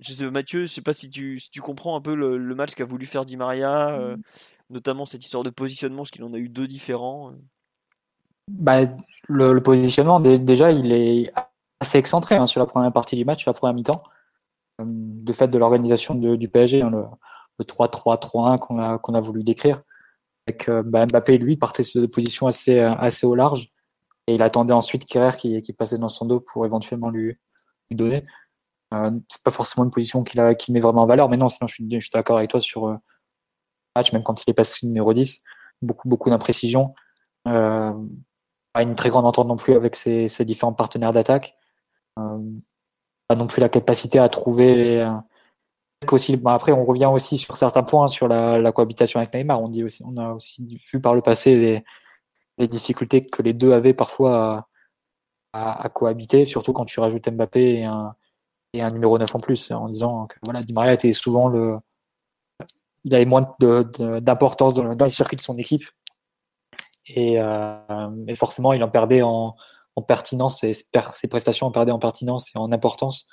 je 0.00 0.12
sais, 0.12 0.30
Mathieu, 0.30 0.62
je 0.62 0.66
sais 0.66 0.82
pas 0.82 0.92
si 0.92 1.10
tu, 1.10 1.40
tu 1.50 1.60
comprends 1.60 1.96
un 1.96 2.00
peu 2.00 2.14
le, 2.14 2.54
match 2.54 2.74
qu'a 2.74 2.84
voulu 2.84 3.06
faire 3.06 3.24
Di 3.24 3.36
Maria, 3.36 3.98
mmh. 3.98 4.22
notamment 4.70 5.06
cette 5.06 5.24
histoire 5.24 5.42
de 5.42 5.50
positionnement, 5.50 5.98
parce 5.98 6.10
qu'il 6.10 6.24
en 6.24 6.34
a 6.34 6.38
eu 6.38 6.48
deux 6.48 6.66
différents. 6.66 7.32
Bah, 8.48 8.80
le, 9.28 9.58
positionnement, 9.60 10.20
déjà, 10.20 10.70
il 10.70 10.92
est 10.92 11.32
assez 11.80 11.98
excentré 11.98 12.36
hein, 12.36 12.46
sur 12.46 12.60
la 12.60 12.66
première 12.66 12.92
partie 12.92 13.16
du 13.16 13.24
match, 13.24 13.42
sur 13.42 13.50
la 13.50 13.54
première 13.54 13.74
mi-temps, 13.74 14.02
de 14.82 15.32
fait 15.32 15.48
de 15.48 15.58
l'organisation 15.58 16.14
du 16.14 16.48
PSG. 16.48 16.82
Hein, 16.82 16.90
le, 16.90 17.04
le 17.58 17.64
3-3-3-1 17.64 18.58
qu'on 18.58 18.78
a, 18.78 18.98
qu'on 18.98 19.14
a 19.14 19.20
voulu 19.20 19.42
décrire. 19.42 19.82
Avec 20.46 20.68
euh, 20.68 20.82
bah, 20.84 21.06
Mbappé, 21.06 21.38
lui, 21.38 21.56
partait 21.56 21.82
sur 21.82 22.00
des 22.00 22.08
positions 22.08 22.46
assez, 22.46 22.78
euh, 22.78 22.94
assez 22.94 23.26
au 23.26 23.34
large. 23.34 23.70
Et 24.26 24.34
il 24.34 24.42
attendait 24.42 24.74
ensuite 24.74 25.04
Kerrer 25.04 25.36
qui, 25.36 25.62
qui 25.62 25.72
passait 25.72 25.98
dans 25.98 26.08
son 26.08 26.26
dos 26.26 26.40
pour 26.40 26.66
éventuellement 26.66 27.10
lui, 27.10 27.36
lui 27.90 27.96
donner. 27.96 28.24
Euh, 28.94 29.10
c'est 29.28 29.42
pas 29.42 29.50
forcément 29.50 29.84
une 29.84 29.90
position 29.90 30.22
qu'il 30.22 30.40
met 30.74 30.80
vraiment 30.80 31.02
en 31.02 31.06
valeur, 31.06 31.28
mais 31.28 31.36
non, 31.36 31.48
sinon 31.48 31.66
je 31.66 31.74
suis, 31.74 32.10
d'accord 32.12 32.38
avec 32.38 32.50
toi 32.50 32.60
sur 32.60 32.86
euh, 32.86 32.96
match, 33.96 34.12
même 34.12 34.22
quand 34.22 34.44
il 34.44 34.50
est 34.50 34.54
passé 34.54 34.86
numéro 34.86 35.12
10. 35.12 35.38
Beaucoup, 35.82 36.08
beaucoup 36.08 36.30
d'imprécision. 36.30 36.94
Euh, 37.48 37.92
pas 38.72 38.82
une 38.82 38.94
très 38.94 39.10
grande 39.10 39.26
entente 39.26 39.48
non 39.48 39.56
plus 39.56 39.74
avec 39.74 39.96
ses, 39.96 40.28
différents 40.44 40.72
partenaires 40.72 41.12
d'attaque. 41.12 41.56
Euh, 42.18 42.38
pas 43.28 43.36
non 43.36 43.46
plus 43.46 43.60
la 43.60 43.68
capacité 43.68 44.18
à 44.18 44.28
trouver 44.28 45.04
aussi, 46.12 46.40
après, 46.44 46.72
on 46.72 46.84
revient 46.84 47.06
aussi 47.06 47.38
sur 47.38 47.56
certains 47.56 47.82
points 47.82 48.08
sur 48.08 48.28
la, 48.28 48.72
cohabitation 48.72 49.18
avec 49.18 49.34
Neymar. 49.34 49.60
On, 49.60 50.16
a 50.16 50.32
aussi 50.32 50.64
vu 50.92 51.00
par 51.00 51.14
le 51.14 51.22
passé 51.22 51.82
les, 52.58 52.68
difficultés 52.68 53.22
que 53.22 53.42
les 53.42 53.52
deux 53.52 53.72
avaient 53.72 53.94
parfois 53.94 54.68
à, 55.52 55.88
cohabiter, 55.88 56.44
surtout 56.44 56.72
quand 56.72 56.84
tu 56.84 57.00
rajoutes 57.00 57.28
Mbappé 57.28 57.78
et 57.80 57.84
un, 57.84 58.14
et 58.76 58.82
un 58.82 58.90
numéro 58.90 59.18
9 59.18 59.34
en 59.34 59.38
plus, 59.38 59.70
en 59.70 59.88
disant 59.88 60.26
que 60.26 60.36
voilà, 60.42 60.62
Di 60.62 60.72
Maria 60.72 60.92
était 60.92 61.12
souvent 61.12 61.48
le. 61.48 61.76
Il 63.04 63.14
avait 63.14 63.24
moins 63.24 63.54
d'importance 63.60 64.74
dans, 64.74 64.94
dans, 64.94 65.04
le 65.04 65.10
circuit 65.10 65.36
de 65.36 65.42
son 65.42 65.56
équipe. 65.58 65.84
Et, 67.06 67.40
euh, 67.40 68.34
forcément, 68.34 68.72
il 68.72 68.82
en 68.82 68.88
perdait 68.88 69.22
en, 69.22 69.54
en 69.94 70.02
pertinence, 70.02 70.60
ses, 70.60 70.72
ses 70.72 71.28
prestations 71.28 71.68
en 71.68 71.70
perdaient 71.70 71.92
en 71.92 72.00
pertinence 72.00 72.50
et 72.54 72.58
en 72.58 72.72
importance. 72.72 73.28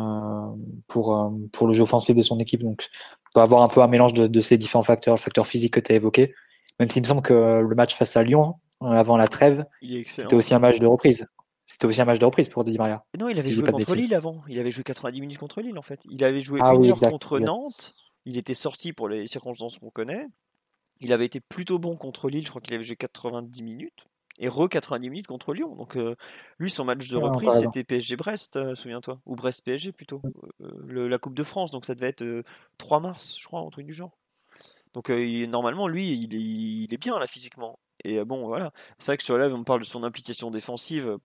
Euh, 0.00 0.54
pour, 0.88 1.14
euh, 1.14 1.28
pour 1.52 1.66
le 1.66 1.74
jeu 1.74 1.82
offensif 1.82 2.16
de 2.16 2.22
son 2.22 2.38
équipe. 2.38 2.62
Donc, 2.62 2.88
on 3.26 3.28
peut 3.34 3.40
avoir 3.42 3.60
un 3.62 3.68
peu 3.68 3.82
un 3.82 3.88
mélange 3.88 4.14
de, 4.14 4.40
ces 4.40 4.56
différents 4.56 4.82
facteurs, 4.82 5.14
le 5.14 5.20
facteur 5.20 5.46
physique 5.46 5.74
que 5.74 5.80
tu 5.80 5.92
as 5.92 5.96
évoqué. 5.96 6.34
Même 6.80 6.88
s'il 6.88 7.02
me 7.02 7.06
semble 7.06 7.20
que 7.20 7.60
le 7.60 7.74
match 7.74 7.94
face 7.94 8.16
à 8.16 8.22
Lyon, 8.22 8.54
avant 8.80 9.18
la 9.18 9.28
trêve, 9.28 9.66
c'était 10.06 10.34
aussi 10.34 10.54
un 10.54 10.58
match 10.60 10.78
de 10.78 10.86
reprise. 10.86 11.26
C'était 11.72 11.86
aussi 11.86 12.02
un 12.02 12.04
match 12.04 12.18
de 12.18 12.26
reprise 12.26 12.50
pour 12.50 12.64
Di 12.64 12.76
Maria. 12.76 13.02
Non, 13.18 13.30
il 13.30 13.38
avait 13.38 13.50
joué 13.50 13.64
contre 13.64 13.94
Lille 13.94 14.14
avant. 14.14 14.42
Il 14.46 14.60
avait 14.60 14.70
joué 14.70 14.84
90 14.84 15.22
minutes 15.22 15.38
contre 15.38 15.62
Lille 15.62 15.78
en 15.78 15.82
fait. 15.82 16.00
Il 16.10 16.22
avait 16.22 16.42
joué 16.42 16.60
ah 16.62 16.74
une 16.74 16.90
heure 16.90 17.00
contre 17.00 17.38
Nantes. 17.38 17.94
Il 18.26 18.36
était 18.36 18.52
sorti 18.52 18.92
pour 18.92 19.08
les 19.08 19.26
circonstances 19.26 19.78
qu'on 19.78 19.88
connaît. 19.88 20.26
Il 21.00 21.14
avait 21.14 21.24
été 21.24 21.40
plutôt 21.40 21.78
bon 21.78 21.96
contre 21.96 22.28
Lille. 22.28 22.44
Je 22.44 22.50
crois 22.50 22.60
qu'il 22.60 22.74
avait 22.74 22.84
joué 22.84 22.96
90 22.96 23.62
minutes 23.62 24.04
et 24.38 24.48
re 24.48 24.68
90 24.68 25.08
minutes 25.08 25.26
contre 25.26 25.54
Lyon. 25.54 25.74
Donc 25.74 25.96
euh, 25.96 26.14
lui, 26.58 26.68
son 26.68 26.84
match 26.84 27.08
de 27.08 27.16
reprise, 27.16 27.54
c'était 27.54 27.84
PSG-Brest, 27.84 28.56
euh, 28.56 28.74
souviens-toi, 28.74 29.18
ou 29.24 29.34
Brest-PSG 29.34 29.92
plutôt, 29.92 30.20
euh, 30.60 31.08
la 31.08 31.16
Coupe 31.16 31.34
de 31.34 31.44
France. 31.44 31.70
Donc 31.70 31.86
ça 31.86 31.94
devait 31.94 32.08
être 32.08 32.44
3 32.76 33.00
mars, 33.00 33.34
je 33.38 33.46
crois, 33.46 33.60
un 33.60 33.70
truc 33.70 33.86
du 33.86 33.94
genre. 33.94 34.18
Donc 34.92 35.08
normalement, 35.08 35.88
lui, 35.88 36.28
il 36.30 36.92
est, 36.92 36.98
bien 36.98 37.18
là 37.18 37.26
physiquement. 37.26 37.78
Et 38.04 38.24
bon, 38.24 38.46
voilà. 38.46 38.72
C'est 38.98 39.12
vrai 39.12 39.16
que 39.16 39.22
sur 39.22 39.38
la 39.38 39.46
on 39.48 39.64
parle 39.64 39.80
de 39.80 39.84
son 39.84 40.04
implication 40.04 40.50
défensive. 40.50 41.18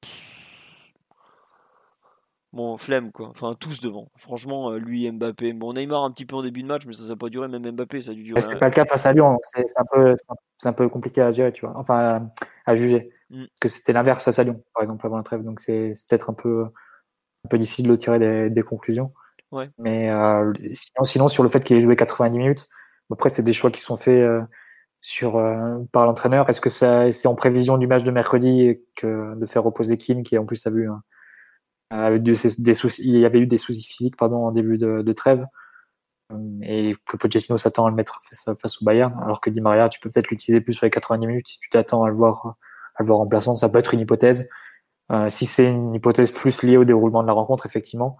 Bon, 2.53 2.77
flemme 2.77 3.11
quoi. 3.11 3.29
Enfin, 3.29 3.55
tous 3.59 3.81
devant. 3.81 4.09
Franchement, 4.15 4.71
lui, 4.71 5.09
Mbappé. 5.11 5.53
Bon, 5.53 5.73
Neymar 5.73 6.03
un 6.03 6.11
petit 6.11 6.25
peu 6.25 6.35
en 6.35 6.43
début 6.43 6.63
de 6.63 6.67
match, 6.67 6.85
mais 6.85 6.93
ça 6.93 7.07
n'a 7.07 7.15
pas 7.15 7.29
duré. 7.29 7.47
Même 7.47 7.69
Mbappé, 7.71 8.01
ça 8.01 8.11
a 8.11 8.13
dû 8.13 8.23
durer. 8.23 8.41
C'est 8.41 8.57
pas 8.57 8.69
le 8.69 8.73
cas 8.73 8.85
face 8.85 9.05
à 9.05 9.13
Lyon. 9.13 9.37
C'est 9.43 9.63
un, 9.77 9.85
peu, 9.91 10.15
un 10.63 10.73
peu 10.73 10.89
compliqué 10.89 11.21
à 11.21 11.31
gérer, 11.31 11.51
tu 11.51 11.65
vois. 11.65 11.75
Enfin, 11.77 12.29
à 12.65 12.75
juger. 12.75 13.11
Mm. 13.29 13.45
Que 13.59 13.67
c'était 13.67 13.93
l'inverse 13.93 14.23
face 14.23 14.39
à 14.39 14.43
Lyon, 14.43 14.63
par 14.73 14.81
exemple, 14.83 15.05
avant 15.05 15.17
la 15.17 15.23
trêve. 15.23 15.43
Donc 15.43 15.59
c'est 15.59 15.93
peut-être 16.07 16.29
un 16.29 16.33
peu, 16.33 16.65
un 17.45 17.49
peu 17.49 17.57
difficile 17.57 17.87
de 17.87 17.95
tirer 17.95 18.49
des, 18.49 18.63
conclusions. 18.63 19.13
Ouais. 19.51 19.69
Mais 19.77 20.09
euh, 20.09 20.53
sinon, 20.73 21.03
sinon, 21.03 21.27
sur 21.27 21.43
le 21.43 21.49
fait 21.49 21.63
qu'il 21.63 21.77
ait 21.77 21.81
joué 21.81 21.95
90 21.95 22.37
minutes, 22.37 22.69
après, 23.11 23.29
c'est 23.29 23.43
des 23.43 23.53
choix 23.53 23.71
qui 23.71 23.81
sont 23.81 23.97
faits 23.97 24.19
euh, 24.19 24.41
sur, 25.01 25.37
euh, 25.37 25.77
par 25.91 26.05
l'entraîneur. 26.05 26.49
Est-ce 26.49 26.61
que 26.61 26.69
c'est 26.69 27.27
en 27.27 27.35
prévision 27.35 27.77
du 27.77 27.87
match 27.87 28.03
de 28.03 28.11
mercredi 28.11 28.79
que 28.95 29.35
de 29.35 29.45
faire 29.45 29.63
reposer 29.63 29.97
Keane, 29.97 30.23
qui 30.23 30.37
en 30.37 30.45
plus 30.45 30.65
a 30.67 30.69
vu 30.69 30.89
des 32.19 32.73
soucis, 32.73 33.01
il 33.03 33.17
y 33.17 33.25
avait 33.25 33.39
eu 33.39 33.47
des 33.47 33.57
soucis 33.57 33.87
physiques 33.87 34.17
pardon, 34.17 34.45
en 34.45 34.51
début 34.51 34.77
de, 34.77 35.01
de 35.01 35.13
trêve 35.13 35.45
et 36.61 36.95
que 37.05 37.17
Pochettino 37.17 37.57
s'attend 37.57 37.85
à 37.85 37.89
le 37.89 37.95
mettre 37.95 38.19
face, 38.61 38.81
au 38.81 38.85
Bayern, 38.85 39.17
alors 39.23 39.39
que 39.39 39.49
Di 39.49 39.61
Maria, 39.61 39.89
tu 39.89 39.99
peux 39.99 40.09
peut-être 40.09 40.29
l'utiliser 40.29 40.61
plus 40.61 40.73
sur 40.73 40.85
les 40.85 40.89
90 40.89 41.25
minutes 41.25 41.47
si 41.47 41.59
tu 41.59 41.69
t'attends 41.69 42.03
à 42.03 42.09
le 42.09 42.15
voir 42.15 42.55
à 42.95 43.03
le 43.03 43.07
voir 43.07 43.19
remplaçant, 43.19 43.55
ça 43.55 43.69
peut 43.69 43.77
être 43.77 43.93
une 43.93 43.99
hypothèse. 43.99 44.49
Euh, 45.11 45.29
si 45.29 45.45
c'est 45.45 45.69
une 45.69 45.93
hypothèse 45.93 46.31
plus 46.31 46.63
liée 46.63 46.77
au 46.77 46.83
déroulement 46.83 47.21
de 47.21 47.27
la 47.27 47.33
rencontre, 47.33 47.65
effectivement, 47.65 48.17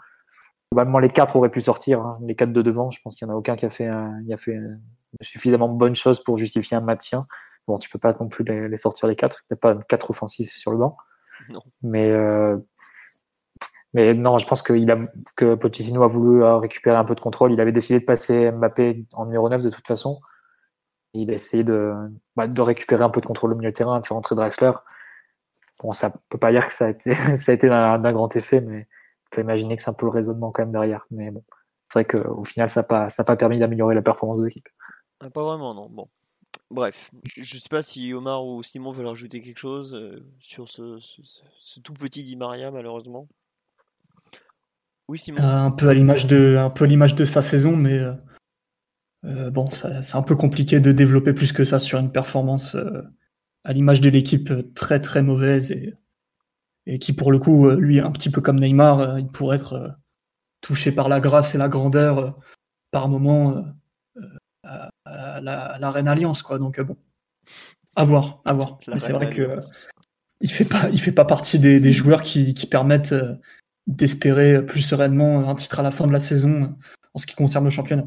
globalement 0.72 1.00
les 1.00 1.10
quatre 1.10 1.36
auraient 1.36 1.50
pu 1.50 1.62
sortir, 1.62 2.00
hein. 2.02 2.18
les 2.22 2.36
quatre 2.36 2.54
de 2.54 2.62
devant. 2.62 2.92
Je 2.92 3.02
pense 3.02 3.16
qu'il 3.16 3.28
n'y 3.28 3.34
en 3.34 3.36
a 3.36 3.38
aucun 3.38 3.56
qui 3.56 3.66
a 3.66 3.70
fait, 3.70 3.90
il 4.26 4.34
a 4.34 4.38
fait 4.38 4.58
suffisamment 5.22 5.70
de 5.70 5.78
bonnes 5.78 5.96
choses 5.96 6.24
pour 6.24 6.38
justifier 6.38 6.78
un 6.78 6.82
maintien. 6.82 7.28
Bon, 7.68 7.78
tu 7.78 7.90
peux 7.90 8.00
pas 8.00 8.16
non 8.20 8.28
plus 8.30 8.44
les, 8.46 8.78
sortir 8.78 9.08
les 9.08 9.16
quatre, 9.16 9.44
a 9.52 9.56
pas 9.56 9.76
quatre 9.88 10.12
offensifs 10.12 10.54
sur 10.56 10.72
le 10.72 10.78
banc. 10.78 10.98
Non. 11.50 11.62
Mais 11.84 12.10
euh, 12.10 12.58
mais 13.94 14.14
non, 14.14 14.38
je 14.38 14.46
pense 14.48 14.62
qu'il 14.62 14.90
a, 14.92 14.98
que 15.36 15.56
Pochettino 15.56 16.04
a 16.04 16.08
voulu 16.08 16.44
euh, 16.44 16.58
récupérer 16.58 16.98
un 16.98 17.06
peu 17.06 17.16
de 17.16 17.20
contrôle. 17.20 17.52
Il 17.54 17.62
avait 17.62 17.72
décidé 17.72 18.00
de 18.00 18.06
passer 18.06 18.52
Mbappé 18.52 19.06
en 19.14 19.26
numéro 19.26 19.50
9 19.50 19.62
de 19.64 19.70
toute 19.70 19.88
façon. 19.88 20.20
Il 21.14 21.32
a 21.32 21.34
essayé 21.34 21.64
de, 21.64 21.94
bah, 22.36 22.48
de 22.48 22.62
récupérer 22.62 23.04
un 23.04 23.10
peu 23.10 23.22
de 23.22 23.26
contrôle 23.26 23.54
au 23.54 23.56
milieu 23.56 23.72
de 23.72 23.76
terrain, 23.76 24.00
de 24.00 24.06
faire 24.06 24.18
entrer 24.18 24.36
Draxler. 24.36 24.72
Bon, 25.82 25.94
ça 25.94 26.12
peut 26.30 26.38
pas 26.38 26.52
dire 26.52 26.68
que 26.68 26.74
ça 26.74 26.86
a 26.86 26.90
été, 26.90 27.14
ça 27.38 27.52
a 27.52 27.56
été 27.56 27.70
d'un 27.70 28.14
grand 28.14 28.36
effet, 28.36 28.62
mais 28.62 28.88
on 29.32 29.36
peut 29.36 29.42
imaginer 29.42 29.76
que 29.76 29.82
c'est 29.82 29.90
un 29.90 29.94
peu 29.94 30.06
le 30.06 30.12
raisonnement 30.12 30.52
quand 30.52 30.64
même 30.64 30.72
derrière. 30.72 31.06
Mais 31.12 31.32
bon, 31.32 31.44
c'est 31.92 32.04
vrai 32.04 32.06
qu'au 32.06 32.44
final, 32.44 32.70
ça 32.70 32.82
n'a 32.82 32.88
pas, 32.88 33.10
ça 33.10 33.24
pas 33.24 33.36
permis 33.36 33.60
d'améliorer 33.60 33.96
la 33.96 34.02
performance 34.02 34.40
de 34.40 34.46
l'équipe. 34.46 34.70
Ah, 35.20 35.30
pas 35.30 35.44
vraiment, 35.44 35.74
non. 35.74 35.90
Bon. 35.90 36.08
Bref, 36.70 37.12
je 37.38 37.58
sais 37.58 37.70
pas 37.70 37.82
si 37.82 38.14
Omar 38.14 38.46
ou 38.46 38.62
Simon 38.62 38.92
veulent 38.92 39.08
rajouter 39.08 39.42
quelque 39.42 39.60
chose 39.60 39.94
euh, 39.94 40.20
sur 40.40 40.68
ce, 40.68 41.00
tout 41.80 41.94
petit 41.94 42.24
Di 42.24 42.36
Maria, 42.36 42.72
malheureusement. 42.72 43.28
Oui, 45.08 45.18
Simon. 45.18 45.42
Euh, 45.42 45.66
un 45.66 45.72
peu 45.72 45.88
à 45.88 45.94
l'image 45.94 46.26
de, 46.28 47.26
sa 47.26 47.42
saison, 47.42 47.76
mais 47.76 48.00
euh, 49.24 49.50
bon, 49.50 49.70
c'est 49.72 50.16
un 50.16 50.24
peu 50.24 50.36
compliqué 50.36 50.82
de 50.82 50.92
développer 50.92 51.34
plus 51.34 51.54
que 51.54 51.64
ça 51.64 51.80
sur 51.80 52.00
une 52.00 52.12
performance 52.12 52.76
à 53.64 53.74
l'image 53.74 54.02
de 54.02 54.10
l'équipe 54.10 54.52
très 54.74 55.00
très 55.00 55.22
mauvaise 55.22 55.72
et, 55.72 55.94
et 56.86 57.00
qui 57.00 57.14
pour 57.14 57.32
le 57.32 57.40
coup, 57.40 57.70
lui, 57.70 58.02
un 58.02 58.12
petit 58.12 58.30
peu 58.30 58.42
comme 58.42 58.60
Neymar, 58.60 59.20
il 59.20 59.28
pourrait 59.28 59.56
être 59.56 59.98
touché 60.60 60.92
par 60.92 61.08
la 61.08 61.22
grâce 61.22 61.56
et 61.56 61.58
la 61.58 61.70
grandeur 61.70 62.38
par 62.92 63.08
moment 63.08 63.64
la, 65.42 65.92
Reine 65.92 66.08
Alliance. 66.08 66.42
Quoi. 66.42 66.60
Donc 66.60 66.80
bon, 66.80 66.98
à 67.96 68.04
voir, 68.04 68.42
à 68.46 68.54
voir. 68.54 68.80
Mais 68.88 69.00
c'est 69.00 69.14
vrai 69.14 69.30
que 69.30 69.60
il 70.42 70.52
fait 70.52 70.66
pas, 70.66 70.90
il 70.92 71.00
fait 71.00 71.12
pas 71.12 71.26
partie 71.26 71.60
des, 71.60 71.92
joueurs 71.92 72.22
qui, 72.22 72.54
permettent 72.70 73.16
d'espérer 73.88 74.66
plus 74.66 74.82
sereinement 74.82 75.50
un 75.50 75.56
titre 75.56 75.80
à 75.80 75.84
la 75.84 75.92
fin 75.92 76.06
de 76.06 76.12
la 76.12 76.20
saison 76.20 76.76
en 77.14 77.20
ce 77.20 77.26
qui 77.26 77.36
concerne 77.36 77.64
le 77.64 77.72
championnat. 77.72 78.06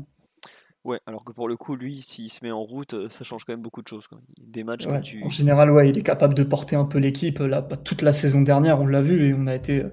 Ouais, 0.85 0.99
alors 1.05 1.25
que 1.25 1.33
pour 1.33 1.49
le 1.49 1.57
coup, 1.57 1.77
lui, 1.77 2.01
s'il 2.01 2.31
se 2.33 2.43
met 2.43 2.51
en 2.51 2.63
route, 2.63 2.95
euh, 2.95 3.09
ça 3.11 3.23
change 3.23 3.45
quand 3.45 3.53
même 3.53 3.61
beaucoup 3.61 3.83
de 3.83 3.89
choses. 3.89 4.09
Des 4.39 4.65
matchs 4.65 4.87
En 4.87 5.29
général, 5.29 5.71
ouais, 5.71 5.91
il 5.91 5.99
est 5.99 6.03
capable 6.03 6.33
de 6.33 6.43
porter 6.43 6.75
un 6.75 6.87
peu 6.87 6.99
l'équipe. 6.99 7.39
Là, 7.39 7.61
toute 7.63 8.01
la 8.01 8.13
saison 8.13 8.41
dernière, 8.41 8.81
on 8.81 8.87
l'a 8.87 9.03
vu 9.03 9.29
et 9.29 9.35
on 9.35 9.47
a 9.47 9.55
été 9.55 9.85
euh, 9.85 9.91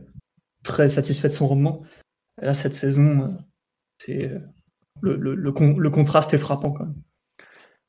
très 0.64 0.88
satisfait 0.88 1.28
de 1.28 1.34
son 1.34 1.48
rendement. 1.48 1.84
là, 2.42 2.54
cette 2.54 2.74
saison, 2.74 3.24
euh, 3.24 3.28
c'est 3.98 4.32
le, 5.02 5.16
le, 5.18 5.92
contraste 5.92 6.34
est 6.34 6.38
frappant 6.38 6.72
quand 6.72 6.86
même. 6.86 6.96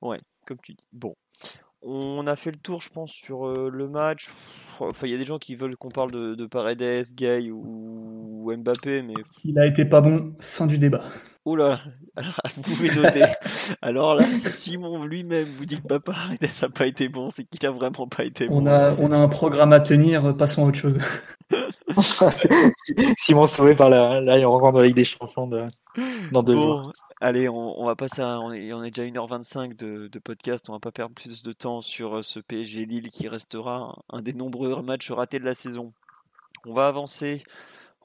Ouais, 0.00 0.20
comme 0.46 0.58
tu 0.62 0.74
dis. 0.74 0.86
Bon, 0.92 1.14
on 1.82 2.26
a 2.26 2.36
fait 2.36 2.50
le 2.50 2.58
tour, 2.58 2.80
je 2.80 2.90
pense, 2.90 3.12
sur 3.12 3.52
le 3.70 3.88
match. 3.88 4.30
Enfin, 4.80 5.06
il 5.06 5.12
y 5.12 5.14
a 5.14 5.18
des 5.18 5.24
gens 5.24 5.38
qui 5.38 5.54
veulent 5.54 5.76
qu'on 5.76 5.88
parle 5.88 6.10
de, 6.10 6.34
de 6.34 6.46
Paredes, 6.46 7.14
Gay 7.14 7.50
ou 7.50 8.52
Mbappé, 8.56 9.02
mais 9.02 9.14
il 9.44 9.58
a 9.58 9.66
été 9.66 9.84
pas 9.84 10.00
bon. 10.00 10.34
Fin 10.40 10.66
du 10.66 10.78
débat. 10.78 11.04
Oula, 11.48 11.80
alors, 12.14 12.34
vous 12.56 12.60
pouvez 12.60 12.94
noter. 12.94 13.24
Alors 13.80 14.14
là, 14.14 14.26
si 14.34 14.50
Simon 14.50 15.04
lui-même 15.04 15.48
vous 15.56 15.64
dit 15.64 15.80
que 15.80 15.86
Papa 15.86 16.14
ça 16.50 16.66
n'a 16.66 16.72
pas 16.72 16.86
été 16.86 17.08
bon, 17.08 17.30
c'est 17.30 17.44
qu'il 17.44 17.64
a 17.64 17.70
vraiment 17.70 18.06
pas 18.06 18.24
été 18.24 18.48
bon. 18.48 18.62
On 18.62 18.66
a, 18.66 18.94
on 18.98 19.10
a 19.12 19.16
un 19.16 19.28
programme 19.28 19.72
à 19.72 19.80
tenir, 19.80 20.36
passons 20.36 20.66
à 20.66 20.68
autre 20.68 20.76
chose. 20.76 20.98
Simon 23.16 23.46
sauvé 23.46 23.74
par 23.74 23.88
la, 23.88 24.20
là, 24.20 24.36
on 24.46 24.50
rencontre 24.50 24.80
la 24.80 24.84
Ligue 24.84 24.96
des 24.96 25.04
Champions 25.04 25.46
de, 25.46 25.62
dans 26.30 26.42
deux 26.42 26.52
jours. 26.52 26.92
Allez, 27.22 27.48
on, 27.48 27.86
va 27.86 27.96
passer 27.96 28.20
à. 28.20 28.38
On 28.40 28.52
est, 28.52 28.70
on 28.74 28.84
est 28.84 28.90
déjà 28.90 29.08
1h25 29.08 29.74
de, 29.74 30.08
de, 30.08 30.18
podcast, 30.18 30.68
on 30.68 30.74
va 30.74 30.80
pas 30.80 30.92
perdre 30.92 31.14
plus 31.14 31.42
de 31.42 31.52
temps 31.52 31.80
sur 31.80 32.18
euh, 32.18 32.22
ce 32.22 32.40
PSG 32.40 32.84
Lille 32.84 33.10
qui 33.10 33.26
restera 33.26 33.96
un 34.10 34.20
des 34.20 34.34
nombreux 34.34 34.82
matchs 34.82 35.10
ratés 35.10 35.38
de 35.38 35.46
la 35.46 35.54
saison. 35.54 35.94
On 36.66 36.74
va 36.74 36.88
avancer 36.88 37.42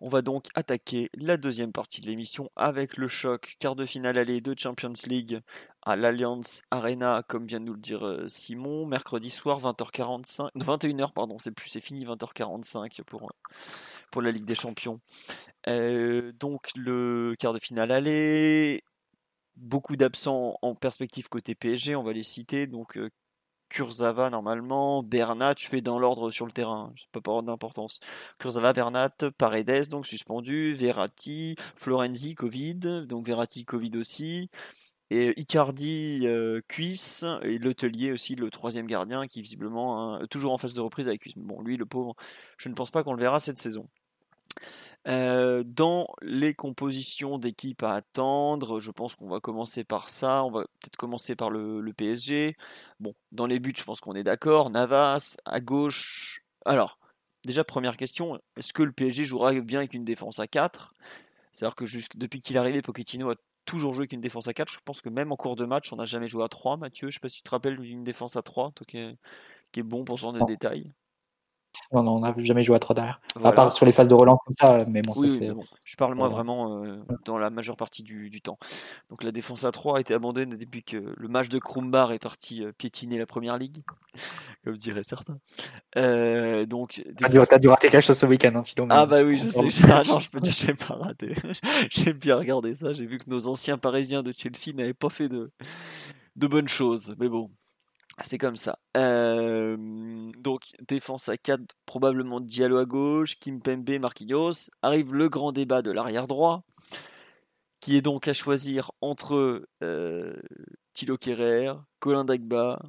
on 0.04 0.10
va 0.10 0.22
donc 0.22 0.48
attaquer 0.54 1.10
la 1.14 1.38
deuxième 1.38 1.72
partie 1.72 2.02
de 2.02 2.08
l'émission 2.08 2.52
avec 2.58 2.98
le 2.98 3.08
choc 3.08 3.56
quart 3.58 3.78
de 3.78 3.86
finale 3.86 4.18
aller 4.18 4.42
de 4.42 4.54
Champions 4.58 4.92
League 5.08 5.40
à 5.82 5.96
l'Alliance 5.96 6.62
Arena, 6.72 7.24
comme 7.26 7.48
vient 7.48 7.62
de 7.62 7.66
nous 7.66 7.74
le 7.74 7.80
dire 7.80 8.06
euh, 8.06 8.28
Simon, 8.28 8.86
mercredi 8.86 9.30
soir 9.30 9.62
20h45, 9.62 10.50
21h 10.58 11.14
pardon, 11.14 11.40
c'est 11.40 11.52
plus, 11.52 11.70
c'est 11.70 11.80
fini 11.80 12.06
20h45 12.06 13.02
pour 13.04 13.32
pour 14.12 14.22
la 14.22 14.32
Ligue 14.32 14.44
des 14.44 14.56
Champions. 14.56 15.00
Euh, 15.70 16.34
donc 16.34 16.72
le 16.76 17.36
quart 17.40 17.54
de 17.54 17.60
finale 17.60 17.92
aller, 17.92 18.84
beaucoup 19.56 19.96
d'absents 19.96 20.58
en 20.62 20.76
perspective 20.76 21.30
côté 21.30 21.56
PSG, 21.56 21.96
on 21.96 22.04
va 22.04 22.12
les 22.12 22.24
citer. 22.24 22.68
Donc 22.68 22.98
euh, 22.98 23.10
Kurzawa 23.74 24.30
normalement, 24.30 25.02
Bernat, 25.02 25.56
je 25.58 25.68
fais 25.68 25.82
dans 25.82 25.98
l'ordre 25.98 26.30
sur 26.30 26.46
le 26.46 26.52
terrain, 26.52 26.94
je 26.96 27.06
pas 27.12 27.22
par 27.22 27.34
ordre 27.34 27.48
d'importance. 27.48 28.00
Kurzawa, 28.38 28.72
Bernat, 28.72 29.16
Paredes 29.38 29.90
donc 29.90 30.06
suspendu, 30.06 30.74
Verratti, 30.74 31.56
Florenzi 31.76 32.36
Covid, 32.36 33.08
donc 33.08 33.26
Verratti 33.26 33.66
Covid 33.66 33.98
aussi, 33.98 34.52
et 35.10 35.34
Icardi 35.40 36.22
euh, 36.26 36.62
cuisse 36.68 37.26
et 37.42 37.58
Letelier 37.58 38.12
aussi 38.12 38.36
le 38.36 38.52
troisième 38.52 38.86
gardien 38.86 39.26
qui 39.26 39.42
visiblement 39.42 40.16
hein, 40.16 40.28
toujours 40.30 40.54
en 40.54 40.60
phase 40.60 40.76
de 40.76 40.82
reprise 40.82 41.08
avec 41.08 41.22
cuisse. 41.22 41.34
Bon 41.36 41.60
lui 41.62 41.76
le 41.76 41.86
pauvre, 41.88 42.16
je 42.58 42.70
ne 42.70 42.76
pense 42.76 42.92
pas 42.92 43.04
qu'on 43.04 43.14
le 43.14 43.20
verra 43.20 43.40
cette 43.40 43.58
saison. 43.58 43.88
Euh, 45.06 45.64
dans 45.66 46.08
les 46.22 46.54
compositions 46.54 47.38
d'équipe 47.38 47.84
à 47.84 47.94
attendre, 47.94 48.80
je 48.80 48.92
pense 48.92 49.16
qu'on 49.16 49.28
va 49.28 49.40
commencer 49.40 49.84
par 49.84 50.10
ça. 50.10 50.44
On 50.44 50.52
va 50.52 50.62
peut-être 50.62 50.96
commencer 50.96 51.36
par 51.36 51.50
le, 51.50 51.92
PSG. 51.96 52.56
Bon, 53.00 53.14
dans 53.32 53.46
les 53.46 53.60
buts, 53.60 53.74
je 53.76 53.84
pense 53.84 54.00
qu'on 54.00 54.16
est 54.16 54.24
d'accord. 54.24 54.70
Navas, 54.70 55.38
à 55.46 55.60
gauche. 55.60 56.42
Alors, 56.66 56.98
déjà, 57.46 57.64
première 57.64 57.98
question 57.98 58.40
est-ce 58.58 58.72
que 58.74 58.84
le 58.84 58.94
PSG 58.94 59.26
jouera 59.26 59.54
bien 59.54 59.80
avec 59.80 59.94
une 59.94 60.06
défense 60.06 60.40
à 60.40 60.48
4 60.48 60.94
C'est-à-dire 61.52 61.76
que 61.76 61.86
depuis 62.18 62.42
qu'il 62.42 62.56
est 62.56 62.60
arrivé, 62.60 62.82
Pochettino 62.82 63.30
a 63.30 63.36
toujours 63.66 63.94
joué 63.94 64.04
avec 64.04 64.14
une 64.14 64.22
défense 64.22 64.48
à 64.48 64.54
4. 64.54 64.72
Je 64.72 64.80
pense 64.86 65.02
que 65.02 65.10
même 65.10 65.32
en 65.32 65.36
cours 65.36 65.56
de 65.56 65.66
match, 65.66 65.92
on 65.92 65.98
n'a 65.98 66.06
jamais 66.06 66.28
joué 66.28 66.44
à 66.44 66.48
3. 66.48 66.78
Mathieu, 66.78 67.08
je 67.08 67.08
ne 67.08 67.14
sais 67.14 67.20
pas 67.20 67.30
si 67.30 67.38
tu 67.38 67.44
te 67.44 67.50
rappelles 67.50 67.78
d'une 67.78 68.04
défense 68.04 68.36
à 68.38 68.42
3, 68.42 68.72
toi 68.72 68.86
qui 68.88 68.98
est, 68.98 69.84
bon 69.84 70.06
pour 70.06 70.18
ce 70.18 70.24
genre 70.24 70.34
de 70.34 70.46
détails. 70.46 70.92
On 71.94 72.20
n'a 72.20 72.34
jamais 72.40 72.64
joué 72.64 72.76
à 72.76 72.80
3 72.80 72.96
derrière. 72.96 73.20
À 73.44 73.52
part 73.52 73.72
sur 73.72 73.86
les 73.86 73.94
phases 73.94 74.08
de 74.08 74.14
relance 74.14 74.40
comme 74.46 74.56
ça, 74.56 74.84
mais 74.92 75.02
bon, 75.02 75.14
ça 75.14 75.28
c'est. 75.28 75.52
Je 75.84 75.96
parle 75.96 76.16
moi 76.16 76.28
vraiment 76.28 76.84
euh, 76.84 76.98
dans 77.26 77.38
la 77.38 77.50
majeure 77.50 77.78
partie 77.78 78.04
du, 78.04 78.42
temps. 78.42 78.58
Donc 79.10 79.24
la 79.24 79.32
défense 79.32 79.64
à 79.64 79.72
3 79.72 79.98
a 79.98 80.02
été 80.02 80.14
abandonnée 80.14 80.58
depuis 80.58 80.84
que 80.84 81.14
le 81.16 81.28
match 81.28 81.50
de 81.50 81.60
Krumbar 81.60 82.12
est 82.12 82.20
parti 82.20 82.64
euh, 82.64 82.72
piétiner 82.72 83.18
la 83.18 83.26
première 83.26 83.58
ligue, 83.58 83.84
comme 84.64 84.76
diraient 84.76 85.04
certains. 85.04 85.38
Euh, 85.98 86.66
donc. 86.66 87.04
T'as 87.18 87.30
dû, 87.60 87.70
rater 87.70 87.90
quelque 87.90 88.02
chose 88.02 88.18
ce 88.18 88.26
week-end, 88.26 88.54
hein, 88.56 88.64
Philo, 88.64 88.88
Ah 88.90 89.06
bah 89.06 89.22
oui, 89.24 89.38
je 89.38 89.50
sais. 89.50 89.84
Ah 89.92 90.04
non, 90.08 90.20
je 90.20 90.30
peux 90.30 90.40
dire, 90.40 90.54
j'ai 90.54 90.74
pas 90.74 90.96
raté. 90.96 91.36
j'ai 91.90 92.14
bien 92.14 92.38
regardé 92.38 92.74
ça. 92.74 92.94
J'ai 92.94 93.06
vu 93.06 93.20
que 93.20 93.30
nos 93.30 93.48
anciens 93.48 93.78
Parisiens 93.78 94.24
de 94.24 94.34
Chelsea 94.36 94.76
n'avaient 94.76 94.94
pas 94.94 95.10
fait 95.10 95.30
de 95.30 95.52
de 96.36 96.48
bonnes 96.48 96.68
choses. 96.68 97.16
Mais 97.20 97.30
bon, 97.30 97.52
c'est 98.22 98.38
comme 98.38 98.58
ça. 98.58 98.78
donc, 98.96 100.62
défense 100.88 101.30
à 101.30 101.38
4, 101.38 101.62
probablement 101.86 102.40
Diallo 102.40 102.78
à 102.78 102.86
gauche, 102.86 103.40
Kimpembe, 103.40 104.00
Marquinhos. 104.00 104.70
Arrive 104.82 105.14
le 105.14 105.30
grand 105.30 105.52
débat 105.52 105.82
de 105.82 105.92
l'arrière 105.92 106.28
droit, 106.28 106.64
qui 107.80 107.98
est 107.98 108.02
donc 108.02 108.28
à 108.28 108.34
choisir 108.34 108.92
entre 109.02 109.68
euh, 109.84 110.36
Thilo 110.94 111.18
Kerrer, 111.18 111.74
Colin 112.00 112.24
Dagba, 112.24 112.82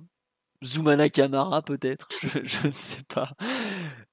Zoumana 0.63 1.09
Kamara 1.09 1.63
peut-être, 1.63 2.09
je, 2.45 2.67
ne 2.67 2.73
sais 2.73 3.03
pas. 3.05 3.33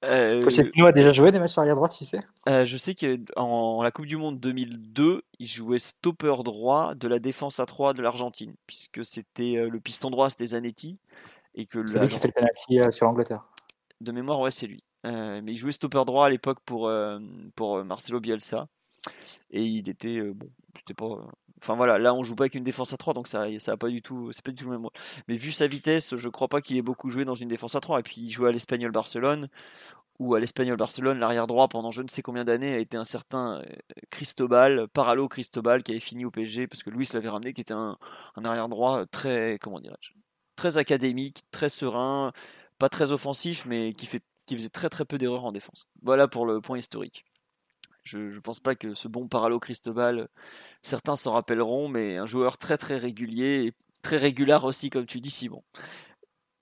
Euh, 0.03 0.41
Pochettino 0.41 0.87
a 0.87 0.91
déjà 0.91 1.13
joué 1.13 1.31
des 1.31 1.39
matchs 1.39 1.51
sur 1.51 1.61
arrière 1.61 1.75
droite, 1.75 1.95
tu 1.95 2.05
sais 2.05 2.19
euh, 2.49 2.65
Je 2.65 2.77
sais 2.77 2.95
qu'en 2.95 3.83
la 3.83 3.91
Coupe 3.91 4.07
du 4.07 4.17
Monde 4.17 4.39
2002, 4.39 5.23
il 5.39 5.47
jouait 5.47 5.79
stopper 5.79 6.35
droit 6.43 6.95
de 6.95 7.07
la 7.07 7.19
défense 7.19 7.59
à 7.59 7.65
3 7.65 7.93
de 7.93 8.01
l'Argentine, 8.01 8.55
puisque 8.65 9.05
c'était 9.05 9.57
euh, 9.57 9.69
le 9.69 9.79
piston 9.79 10.09
droit, 10.09 10.29
c'était 10.29 10.47
Zanetti. 10.47 10.99
Et 11.53 11.65
que 11.65 11.85
c'est 11.85 11.99
lui 11.99 12.07
qui 12.07 12.17
fait 12.17 12.29
le 12.29 12.33
penalty 12.33 12.93
sur 12.95 13.05
l'Angleterre. 13.05 13.49
De 13.99 14.11
mémoire, 14.13 14.39
ouais, 14.39 14.51
c'est 14.51 14.67
lui. 14.67 14.83
mais 15.03 15.43
il 15.51 15.57
jouait 15.57 15.73
stopper 15.73 16.05
droit 16.05 16.25
à 16.25 16.29
l'époque 16.29 16.59
pour, 16.65 16.89
pour 17.55 17.83
Marcelo 17.83 18.21
Bielsa. 18.21 18.67
Et 19.49 19.61
il 19.61 19.89
était, 19.89 20.21
bon, 20.21 20.49
c'était 20.77 20.93
pas 20.93 21.27
Enfin 21.61 21.75
voilà, 21.75 21.99
là 21.99 22.13
on 22.13 22.23
joue 22.23 22.35
pas 22.35 22.43
avec 22.43 22.55
une 22.55 22.63
défense 22.63 22.93
à 22.93 22.97
3, 22.97 23.13
donc 23.13 23.27
ça, 23.27 23.45
ça 23.59 23.77
pas 23.77 23.89
du 23.89 24.01
tout, 24.01 24.31
c'est 24.31 24.43
pas 24.43 24.51
du 24.51 24.63
tout 24.63 24.69
le 24.69 24.79
même. 24.79 24.89
Mais 25.27 25.35
vu 25.35 25.51
sa 25.51 25.67
vitesse, 25.67 26.15
je 26.15 26.29
crois 26.29 26.47
pas 26.47 26.61
qu'il 26.61 26.75
ait 26.77 26.81
beaucoup 26.81 27.09
joué 27.09 27.23
dans 27.23 27.35
une 27.35 27.47
défense 27.47 27.75
à 27.75 27.79
3. 27.81 27.99
Et 27.99 28.03
puis 28.03 28.21
il 28.21 28.31
jouait 28.31 28.49
à 28.49 28.51
l'Espagnol 28.51 28.91
Barcelone, 28.91 29.47
ou 30.21 30.35
à 30.35 30.39
l'Espagnol 30.39 30.77
Barcelone, 30.77 31.17
l'arrière 31.19 31.47
droit 31.47 31.67
pendant 31.67 31.89
je 31.89 32.03
ne 32.03 32.07
sais 32.07 32.21
combien 32.21 32.45
d'années 32.45 32.75
a 32.75 32.77
été 32.77 32.95
un 32.95 33.03
certain 33.03 33.59
euh, 33.59 33.63
Cristobal, 34.11 34.87
Paralo 34.87 35.27
Cristobal, 35.27 35.81
qui 35.81 35.91
avait 35.91 35.99
fini 35.99 36.25
au 36.25 36.31
PSG 36.31 36.67
parce 36.67 36.83
que 36.83 36.91
Luis 36.91 37.09
l'avait 37.13 37.29
ramené, 37.29 37.53
qui 37.53 37.61
était 37.61 37.73
un, 37.73 37.97
arrière 38.43 38.69
droit 38.69 39.05
très, 39.07 39.57
comment 39.59 39.79
dirais-je, 39.79 40.11
très 40.55 40.77
académique, 40.77 41.43
très 41.49 41.69
serein, 41.69 42.33
pas 42.77 42.87
très 42.87 43.11
offensif, 43.11 43.65
mais 43.65 43.93
qui, 43.93 44.05
faisait 44.05 44.69
très 44.69 45.05
peu 45.05 45.17
d'erreurs 45.17 45.45
en 45.45 45.51
défense. 45.51 45.87
Voilà 46.03 46.27
pour 46.27 46.45
le 46.45 46.61
point 46.61 46.77
historique. 46.77 47.25
Je 48.03 48.17
ne 48.17 48.39
pense 48.39 48.59
pas 48.59 48.75
que 48.75 48.95
ce 48.95 49.07
bon 49.07 49.27
Paralo 49.27 49.59
Cristobal 49.59 50.27
certains 50.81 51.15
s'en 51.15 51.33
rappelleront, 51.33 51.87
mais 51.87 52.17
un 52.17 52.25
joueur 52.25 52.57
très 52.57 52.77
très 52.77 52.97
régulier 52.97 53.65
et 53.65 53.73
très 54.01 54.17
régulier 54.17 54.57
aussi, 54.63 54.89
comme 54.89 55.05
tu 55.05 55.21
dis, 55.21 55.29
Simon. 55.29 55.63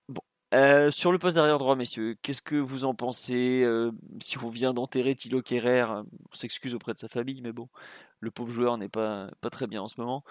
Bon. 0.09 0.21
Euh, 0.53 0.91
sur 0.91 1.11
le 1.11 1.19
poste 1.19 1.35
derrière 1.35 1.57
droit, 1.57 1.75
messieurs, 1.75 2.15
qu'est-ce 2.21 2.41
que 2.41 2.55
vous 2.55 2.83
en 2.83 2.93
pensez 2.93 3.63
euh, 3.63 3.91
Si 4.21 4.37
on 4.43 4.49
vient 4.49 4.73
d'enterrer 4.73 5.15
Thilo 5.15 5.41
Kerrer, 5.41 5.83
on 5.83 6.05
s'excuse 6.33 6.75
auprès 6.75 6.93
de 6.93 6.99
sa 6.99 7.07
famille, 7.07 7.41
mais 7.41 7.53
bon, 7.53 7.69
le 8.19 8.31
pauvre 8.31 8.51
joueur 8.51 8.77
n'est 8.77 8.89
pas, 8.89 9.29
pas 9.41 9.49
très 9.49 9.67
bien 9.67 9.81
en 9.81 9.87
ce 9.87 9.99
moment. 9.99 10.23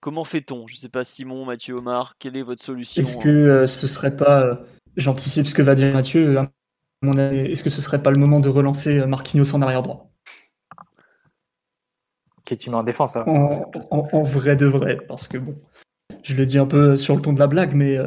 Comment 0.00 0.24
fait-on? 0.24 0.66
Je 0.66 0.74
ne 0.74 0.78
sais 0.78 0.88
pas, 0.88 1.04
Simon, 1.04 1.44
Mathieu, 1.46 1.76
Omar, 1.76 2.16
quelle 2.18 2.36
est 2.36 2.42
votre 2.42 2.62
solution 2.62 3.02
Est-ce 3.02 3.16
que 3.16 3.28
euh, 3.28 3.66
ce 3.66 3.86
serait 3.86 4.16
pas, 4.16 4.60
j'anticipe 4.96 5.46
ce 5.46 5.54
que 5.54 5.62
va 5.62 5.74
dire 5.74 5.92
Mathieu, 5.92 6.38
est-ce 7.02 7.62
que 7.62 7.70
ce 7.70 7.80
serait 7.80 8.02
pas 8.02 8.10
le 8.10 8.18
moment 8.18 8.40
de 8.40 8.48
relancer 8.48 9.06
Marquinhos 9.06 9.54
en 9.54 9.62
arrière 9.62 9.82
droit? 9.82 10.10
Qui 12.54 12.70
en 12.70 12.82
défense. 12.82 13.16
En, 13.16 14.22
vrai 14.22 14.56
de 14.56 14.66
vrai, 14.66 14.98
parce 15.08 15.28
que 15.28 15.38
bon, 15.38 15.56
je 16.22 16.34
le 16.34 16.46
dis 16.46 16.58
un 16.58 16.66
peu 16.66 16.96
sur 16.96 17.16
le 17.16 17.22
ton 17.22 17.32
de 17.32 17.38
la 17.38 17.46
blague, 17.46 17.74
mais 17.74 17.98
euh, 17.98 18.06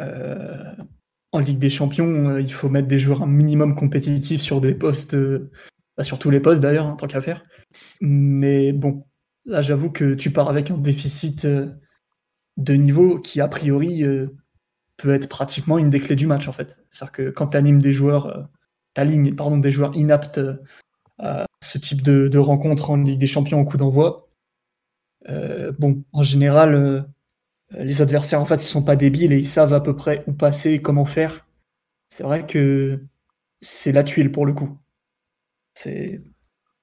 euh, 0.00 0.74
en 1.32 1.40
Ligue 1.40 1.58
des 1.58 1.70
Champions, 1.70 2.30
euh, 2.30 2.40
il 2.40 2.52
faut 2.52 2.68
mettre 2.68 2.88
des 2.88 2.98
joueurs 2.98 3.22
un 3.22 3.26
minimum 3.26 3.74
compétitifs 3.74 4.40
sur 4.40 4.60
des 4.60 4.74
postes, 4.74 5.16
bah, 5.96 6.04
sur 6.04 6.18
tous 6.18 6.30
les 6.30 6.40
postes 6.40 6.60
d'ailleurs, 6.60 6.86
en 6.86 6.92
hein, 6.92 6.96
tant 6.96 7.06
qu'à 7.06 7.20
faire. 7.20 7.42
Mais 8.00 8.72
bon, 8.72 9.04
là 9.44 9.60
j'avoue 9.60 9.90
que 9.90 10.14
tu 10.14 10.30
pars 10.30 10.48
avec 10.48 10.70
un 10.70 10.78
déficit 10.78 11.46
de 11.46 12.74
niveau 12.74 13.18
qui 13.18 13.40
a 13.40 13.48
priori 13.48 14.04
peut 14.98 15.14
être 15.14 15.28
pratiquement 15.28 15.78
une 15.78 15.90
des 15.90 16.00
clés 16.00 16.16
du 16.16 16.26
match 16.26 16.48
en 16.48 16.52
fait. 16.52 16.78
C'est-à-dire 16.88 17.12
que 17.12 17.30
quand 17.30 17.48
tu 17.48 17.56
animes 17.56 17.82
des 17.82 17.92
joueurs, 17.92 18.48
t'alignes 18.94 19.34
pardon 19.34 19.56
des 19.58 19.70
joueurs 19.70 19.96
inaptes 19.96 20.40
à 21.18 21.46
ce 21.62 21.78
type 21.78 22.02
de, 22.02 22.38
rencontre 22.38 22.90
en 22.90 22.96
Ligue 22.96 23.18
des 23.20 23.26
Champions 23.26 23.60
au 23.60 23.64
coup 23.64 23.76
d'envoi. 23.76 24.28
bon, 25.78 26.04
en 26.12 26.22
général, 26.22 27.06
les 27.70 28.02
adversaires 28.02 28.40
en 28.40 28.44
face, 28.44 28.64
ils 28.64 28.68
sont 28.68 28.84
pas 28.84 28.96
débiles 28.96 29.32
et 29.32 29.38
ils 29.38 29.48
savent 29.48 29.72
à 29.72 29.80
peu 29.80 29.96
près 29.96 30.24
où 30.26 30.32
passer 30.32 30.72
et 30.72 30.82
comment 30.82 31.04
faire. 31.04 31.46
C'est 32.08 32.22
vrai 32.22 32.46
que 32.46 33.00
c'est 33.62 33.92
la 33.92 34.04
tuile 34.04 34.30
pour 34.30 34.44
le 34.44 34.52
coup. 34.52 34.78
C'est 35.74 36.22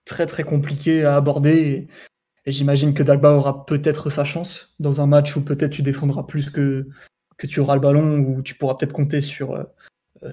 très 0.05 0.25
très 0.25 0.43
compliqué 0.43 1.05
à 1.05 1.15
aborder 1.15 1.87
et, 2.45 2.51
j'imagine 2.51 2.95
que 2.95 3.03
Dagba 3.03 3.31
aura 3.31 3.65
peut-être 3.67 4.09
sa 4.09 4.23
chance 4.23 4.73
dans 4.79 5.01
un 5.01 5.05
match 5.05 5.35
où 5.35 5.45
peut-être 5.45 5.71
tu 5.71 5.83
défendras 5.83 6.23
plus 6.23 6.49
que, 6.49 6.87
que 7.37 7.45
tu 7.45 7.59
auras 7.59 7.75
le 7.75 7.81
ballon, 7.81 8.17
où 8.17 8.41
tu 8.41 8.55
pourras 8.55 8.73
peut-être 8.73 8.93
compter 8.93 9.21
sur 9.21 9.53
euh, 9.53 9.63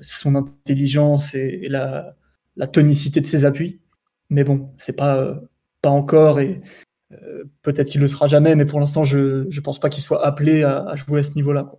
son 0.00 0.34
intelligence 0.34 1.34
et, 1.34 1.68
la, 1.68 2.16
tonicité 2.72 3.20
de 3.20 3.26
ses 3.26 3.44
appuis. 3.44 3.82
Mais 4.30 4.44
bon, 4.44 4.72
c'est 4.76 4.96
pas, 4.96 5.16
euh, 5.16 5.34
pas 5.82 5.90
encore 5.90 6.40
et 6.40 6.60
euh, 7.12 7.44
peut-être 7.62 7.88
qu'il 7.88 8.00
le 8.00 8.08
sera 8.08 8.26
jamais, 8.28 8.56
mais 8.56 8.66
pour 8.66 8.80
l'instant, 8.80 9.04
je 9.04 9.44
ne 9.44 9.60
pense 9.60 9.78
pas 9.78 9.88
qu'il 9.88 10.02
soit 10.02 10.24
appelé 10.24 10.64
à, 10.64 10.94
jouer 10.96 11.20
à 11.20 11.22
ce 11.22 11.34
niveau-là. 11.34 11.72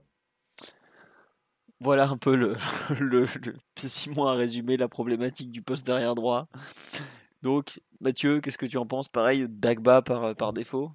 Voilà 1.80 2.08
un 2.08 2.18
peu 2.18 2.36
le, 2.36 2.56
le, 3.00 3.26
Simon 3.78 4.26
a 4.26 4.34
résumé 4.34 4.78
la 4.78 4.88
problématique 4.88 5.52
du 5.52 5.62
poste 5.62 5.86
derrière 5.86 6.16
droit. 6.16 6.48
Donc, 7.44 7.82
Mathieu, 8.02 8.42
qu'est-ce 8.42 8.58
que 8.58 8.66
tu 8.66 8.78
en 8.78 8.86
penses? 8.86 9.10
Pareil, 9.10 9.46
Dagba 9.48 10.02
par, 10.02 10.36
par 10.36 10.54
défaut? 10.54 10.92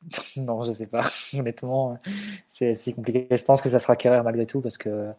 Non, 0.36 0.62
je 0.62 0.72
sais 0.72 0.86
pas. 0.86 1.04
Honnêtement, 1.34 1.98
c'est 2.46 2.92
compliqué. 2.94 3.28
Je 3.30 3.42
pense 3.42 3.62
que 3.62 3.68
ça 3.68 3.78
sera 3.78 3.96
Kerrer 3.96 4.22
malgré 4.22 4.46
tout 4.46 4.60
parce 4.60 4.78
que 4.78 5.12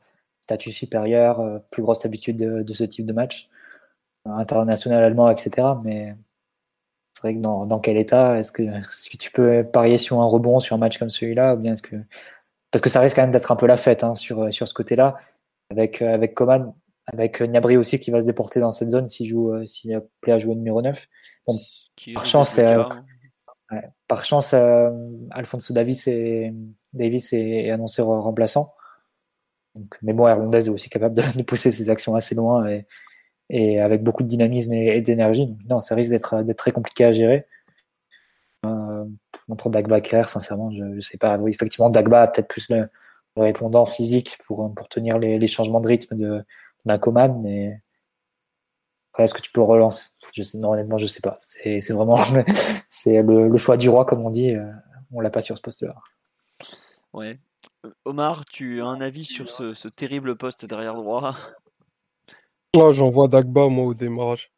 statut 0.44 0.72
supérieur, 0.72 1.40
euh, 1.40 1.60
plus 1.70 1.82
grosse 1.82 2.06
habitude 2.06 2.38
de, 2.38 2.74
ce 2.74 2.84
type 2.84 3.06
de 3.06 3.14
match, 3.14 3.50
international 4.26 5.04
allemand, 5.04 5.30
etc. 5.30 5.68
Mais 5.84 6.16
c'est 7.14 7.22
vrai 7.22 7.36
que 7.36 7.40
dans, 7.40 7.66
dans 7.66 7.80
quel 7.80 7.98
état 7.98 8.40
Est-ce 8.40 8.52
que, 8.52 8.64
est 8.64 9.10
que 9.12 9.18
tu 9.18 9.32
peux 9.32 9.64
parier 9.64 9.98
sur 9.98 10.22
un 10.22 10.26
rebond 10.26 10.60
sur 10.60 10.76
un 10.76 10.80
match 10.80 10.98
comme 10.98 11.10
celui-là 11.10 11.56
ou 11.56 11.58
bien 11.58 11.74
est-ce 11.74 11.84
que 11.84 11.96
parce 12.72 12.82
que 12.82 12.90
ça 12.90 13.02
risque 13.02 13.18
quand 13.18 13.24
même 13.24 13.32
d'être 13.32 13.52
un 13.52 13.58
peu 13.58 13.68
la 13.68 13.76
fête 13.76 14.04
hein, 14.04 14.16
sur, 14.16 14.52
sur 14.54 14.68
ce 14.68 14.74
côté-là 14.74 15.18
avec 15.70 16.02
avec 16.02 16.34
Coman 16.34 16.74
avec 17.08 17.42
Niabri 17.42 17.78
aussi 17.78 18.00
qui 18.00 18.12
va 18.12 18.22
se 18.22 18.26
déporter 18.26 18.60
dans 18.60 18.72
cette 18.72 18.90
zone 18.90 19.08
s'il 19.08 19.28
joue 19.28 19.54
euh, 19.54 19.66
s'il 19.66 20.00
plaît 20.22 20.34
à 20.34 20.38
jouer 20.38 20.56
numéro 20.56 20.82
9. 20.82 21.08
par, 22.14 22.26
chance, 22.26 22.58
euh, 22.60 22.84
par 24.08 24.24
chance, 24.24 24.54
euh, 24.54 24.90
Alfonso 25.32 25.74
Davis 25.74 26.08
est, 26.08 26.54
Davis 26.94 27.34
est, 27.34 27.72
annoncé 27.72 28.02
remplaçant. 28.02 28.72
Donc, 29.76 29.98
mais 30.02 30.14
bon, 30.14 30.28
Hernandez 30.28 30.68
est 30.68 30.70
aussi 30.70 30.90
capable 30.90 31.16
de, 31.16 31.42
pousser 31.44 31.72
ses 31.72 31.90
actions 31.90 32.16
assez 32.16 32.36
loin 32.36 32.68
et, 32.68 32.86
et 33.54 33.82
avec 33.82 34.02
beaucoup 34.02 34.24
de 34.24 34.30
dynamisme 34.30 34.72
et, 34.74 35.02
d'énergie. 35.02 35.54
Non, 35.70 35.80
ça 35.80 35.94
risque 35.94 36.10
d'être 36.10 36.54
très 36.54 36.72
compliqué 36.72 37.06
à 37.06 37.12
gérer. 37.12 37.46
entre 38.64 39.70
Dagba 39.70 39.98
et 39.98 40.02
Kerr, 40.02 40.30
sincèrement, 40.30 40.72
je 40.72 40.84
ne 40.84 41.02
sais 41.02 41.18
pas. 41.18 41.38
Effectivement, 41.48 41.90
Dagba 41.90 42.24
a 42.24 42.28
peut-être 42.28 42.48
plus 42.48 42.70
le, 42.70 42.90
répondant 43.36 43.86
physique 43.86 44.38
pour, 44.46 44.74
tenir 44.90 45.20
les, 45.20 45.48
changements 45.48 45.82
de 45.82 45.88
rythme 45.88 46.16
de, 46.16 46.44
d'un 46.86 46.98
command, 46.98 47.42
mais 47.44 47.82
après, 49.12 49.24
est-ce 49.24 49.34
que 49.34 49.42
tu 49.42 49.52
peux 49.52 49.62
relancer? 49.62 50.08
Je 50.34 50.58
Non, 50.58 50.72
honnêtement, 50.72 50.98
je 50.98 51.06
sais 51.06 51.20
pas. 51.20 51.38
C'est, 51.42 51.80
vraiment 51.90 52.18
c'est 52.88 53.22
le, 53.22 53.58
choix 53.58 53.76
du 53.76 53.90
roi, 53.90 54.06
comme 54.06 54.26
on 54.26 54.30
dit. 54.30 54.56
Euh, 54.56 54.72
on 55.12 55.20
l'a 55.20 55.30
pas 55.30 55.42
sur 55.42 55.58
ce 55.58 55.62
poste-là. 55.62 55.96
Ouais. 57.12 57.38
Euh, 57.86 57.92
Omar, 58.06 58.46
tu 58.46 58.82
as 58.82 58.86
un 58.86 59.02
avis 59.02 59.26
sur 59.26 59.50
ce, 59.50 59.88
terrible 59.90 60.38
poste 60.38 60.66
derrière 60.66 60.96
droit 60.96 61.36
Moi, 62.76 62.94
j'envoie 62.94 63.28
Dagba, 63.28 63.68
moi, 63.68 63.86
au 63.86 63.94
démarrage. 63.94 64.52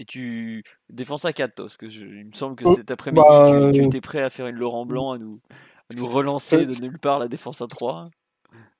Et 0.00 0.04
tu 0.04 0.64
défenses 0.90 1.24
à 1.24 1.32
4, 1.32 1.54
parce 1.54 1.76
que 1.76 1.86
il 1.86 2.26
me 2.26 2.32
semble 2.32 2.56
que 2.56 2.68
euh, 2.68 2.74
cet 2.74 2.90
après-midi, 2.90 3.24
bah, 3.26 3.70
tu, 3.72 3.84
étais 3.84 4.00
prêt 4.00 4.22
à 4.22 4.30
faire 4.30 4.46
une 4.46 4.56
Laurent 4.56 4.86
Blanc, 4.86 5.12
à 5.12 5.18
nous, 5.18 5.40
à 5.92 5.96
nous 5.96 6.08
relancer 6.08 6.66
de 6.66 6.80
nulle 6.80 6.98
part 6.98 7.18
la 7.18 7.28
défense 7.28 7.62
à 7.62 7.66
3. 7.66 8.10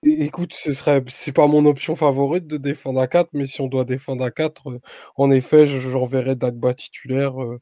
Écoute, 0.05 0.53
ce 0.55 0.73
serait 0.74 1.03
c'est 1.09 1.32
pas 1.32 1.49
mon 1.49 1.66
option 1.66 1.97
favorite 1.97 2.47
de 2.47 2.57
défendre 2.57 3.01
à 3.01 3.09
4, 3.09 3.31
mais 3.32 3.47
si 3.47 3.61
on 3.61 3.66
doit 3.66 3.85
défendre 3.85 4.24
à 4.24 4.31
4, 4.31 4.70
euh, 4.70 4.81
en 5.16 5.31
effet, 5.31 5.66
j'enverrai 5.66 6.36
Dagba 6.36 6.74
titulaire, 6.74 7.43
euh, 7.43 7.61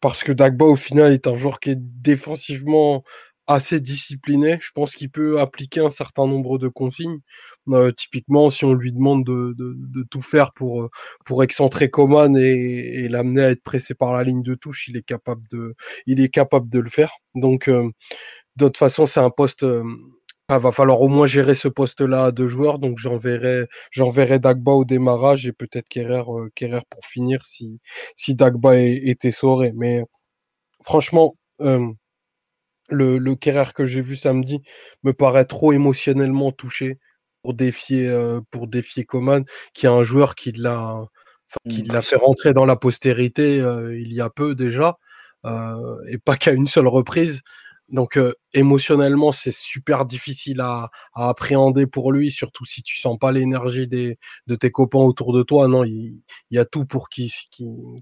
parce 0.00 0.22
que 0.24 0.32
Dagba, 0.32 0.66
au 0.66 0.76
final, 0.76 1.12
est 1.12 1.26
un 1.26 1.34
joueur 1.34 1.60
qui 1.60 1.70
est 1.70 1.78
défensivement 1.78 3.04
assez 3.46 3.80
discipliné. 3.80 4.58
Je 4.60 4.70
pense 4.74 4.94
qu'il 4.94 5.10
peut 5.10 5.40
appliquer 5.40 5.80
un 5.80 5.90
certain 5.90 6.26
nombre 6.26 6.58
de 6.58 6.68
consignes. 6.68 7.20
Euh, 7.68 7.92
typiquement, 7.92 8.50
si 8.50 8.64
on 8.64 8.74
lui 8.74 8.92
demande 8.92 9.24
de, 9.24 10.06
tout 10.10 10.22
faire 10.22 10.52
pour, 10.52 10.88
pour 11.24 11.42
excentrer 11.42 11.90
Coman 11.90 12.36
et, 12.36 13.08
l'amener 13.08 13.42
à 13.42 13.50
être 13.50 13.62
pressé 13.62 13.94
par 13.94 14.12
la 14.12 14.24
ligne 14.24 14.42
de 14.42 14.54
touche, 14.54 14.88
il 14.88 14.96
est 14.96 15.02
capable 15.02 15.42
de, 15.50 15.74
il 16.06 16.20
est 16.20 16.28
capable 16.28 16.68
de 16.70 16.78
le 16.78 16.90
faire. 16.90 17.12
Donc, 17.34 17.68
de 17.68 17.92
toute 18.56 18.76
façon, 18.76 19.06
c'est 19.06 19.20
un 19.20 19.30
poste 19.30 19.64
il 20.50 20.58
va 20.58 20.72
falloir 20.72 21.00
au 21.00 21.08
moins 21.08 21.26
gérer 21.26 21.54
ce 21.54 21.68
poste-là 21.68 22.26
à 22.26 22.32
deux 22.32 22.48
joueurs, 22.48 22.78
donc 22.78 22.98
j'enverrai 22.98 23.66
j'enverrai 23.90 24.38
Dagba 24.38 24.72
au 24.72 24.84
démarrage 24.84 25.46
et 25.46 25.52
peut-être 25.52 25.88
Kerrer, 25.88 26.24
euh, 26.28 26.80
pour 26.90 27.04
finir 27.04 27.44
si, 27.46 27.80
si 28.16 28.34
Dagba 28.34 28.76
était 28.78 29.28
essoré. 29.28 29.72
Mais 29.74 30.04
franchement, 30.82 31.36
euh, 31.62 31.88
le, 32.90 33.18
le 33.18 33.34
Kerrer 33.36 33.72
que 33.74 33.86
j'ai 33.86 34.00
vu 34.02 34.16
samedi 34.16 34.62
me 35.04 35.12
paraît 35.14 35.46
trop 35.46 35.72
émotionnellement 35.72 36.52
touché 36.52 36.98
pour 37.44 37.54
défier 37.54 38.08
euh, 38.08 38.40
pour 38.50 38.66
défier 38.66 39.04
Coman, 39.04 39.44
qui 39.72 39.86
est 39.86 39.90
un 39.90 40.02
joueur 40.02 40.34
qui 40.34 40.50
l'a 40.50 41.04
qui 41.68 41.84
mmh, 41.84 41.92
l'a 41.92 42.02
fait 42.02 42.16
rentrer 42.16 42.52
dans 42.52 42.66
la 42.66 42.74
postérité 42.74 43.58
il 43.58 44.12
y 44.12 44.20
a 44.20 44.28
peu 44.28 44.56
déjà, 44.56 44.98
et 45.44 46.18
pas 46.18 46.36
qu'à 46.36 46.50
une 46.50 46.66
seule 46.66 46.88
reprise. 46.88 47.42
Donc 47.88 48.16
euh, 48.16 48.32
émotionnellement, 48.54 49.30
c'est 49.32 49.52
super 49.52 50.06
difficile 50.06 50.60
à, 50.60 50.90
appréhender 51.14 51.86
pour 51.86 52.12
lui, 52.12 52.30
surtout 52.30 52.64
si 52.64 52.82
tu 52.82 52.98
sens 52.98 53.18
pas 53.18 53.30
l'énergie 53.30 53.86
des, 53.86 54.18
de 54.46 54.54
tes 54.54 54.70
copains 54.70 55.00
autour 55.00 55.32
de 55.32 55.42
toi. 55.42 55.68
Non, 55.68 55.84
il, 55.84 56.20
y 56.50 56.58
a 56.58 56.64
tout 56.64 56.86
pour 56.86 57.08
qu'il 57.08 57.30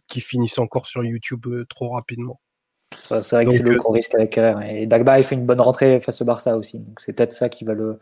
finisse 0.09 0.59
encore 0.59 0.87
sur 0.87 1.05
YouTube 1.05 1.47
euh, 1.47 1.67
trop 1.69 1.91
rapidement. 1.91 2.41
C'est 2.99 3.19
vrai 3.31 3.47
que 3.47 3.53
c'est 3.53 3.63
le 3.63 3.73
euh, 3.73 3.77
gros 3.77 3.93
risque 3.93 4.15
avec 4.15 4.31
Kerrer. 4.31 4.83
Et 4.83 4.87
Dagba, 4.87 5.19
il 5.19 5.25
fait 5.25 5.35
une 5.35 5.47
bonne 5.47 5.61
rentrée 5.61 5.99
face 5.99 6.21
au 6.21 6.25
Barça 6.25 6.57
aussi. 6.57 6.79
Donc 6.79 7.01
c'est 7.01 7.13
peut-être 7.13 7.33
ça 7.33 7.49
qui 7.49 7.65
va 7.65 7.75
le, 7.75 7.99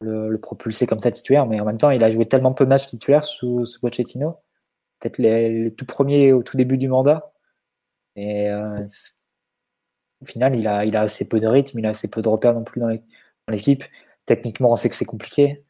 le, 0.00 0.38
propulser 0.38 0.86
comme 0.86 0.98
ça 0.98 1.10
titulaire. 1.10 1.46
Mais 1.46 1.60
en 1.60 1.64
même 1.64 1.78
temps, 1.78 1.90
il 1.90 2.02
a 2.04 2.10
joué 2.10 2.24
tellement 2.26 2.52
peu 2.52 2.64
de 2.64 2.70
matchs 2.70 2.86
titulaires 2.86 3.24
sous, 3.24 3.66
sous 3.66 3.80
Pochettino. 3.80 4.36
Peut-être 4.98 5.18
les, 5.18 5.74
tout 5.76 5.86
premiers 5.86 6.32
au 6.32 6.42
tout 6.42 6.56
début 6.56 6.78
du 6.78 6.88
mandat. 6.88 7.32
Et 8.16 8.50
au 10.20 10.24
final, 10.26 10.56
il 10.56 10.68
a, 10.68 11.00
assez 11.00 11.28
peu 11.28 11.40
de 11.40 11.46
rythme, 11.46 11.78
il 11.78 11.86
a 11.86 11.90
assez 11.90 12.08
peu 12.08 12.22
de 12.22 12.28
repères 12.28 12.54
non 12.54 12.64
plus 12.64 12.80
dans 12.80 12.88
l'équipe. 13.48 13.84
Techniquement, 14.26 14.72
on 14.72 14.76
sait 14.76 14.88
que 14.88 14.94
c'est 14.94 15.04
compliqué. 15.04 15.64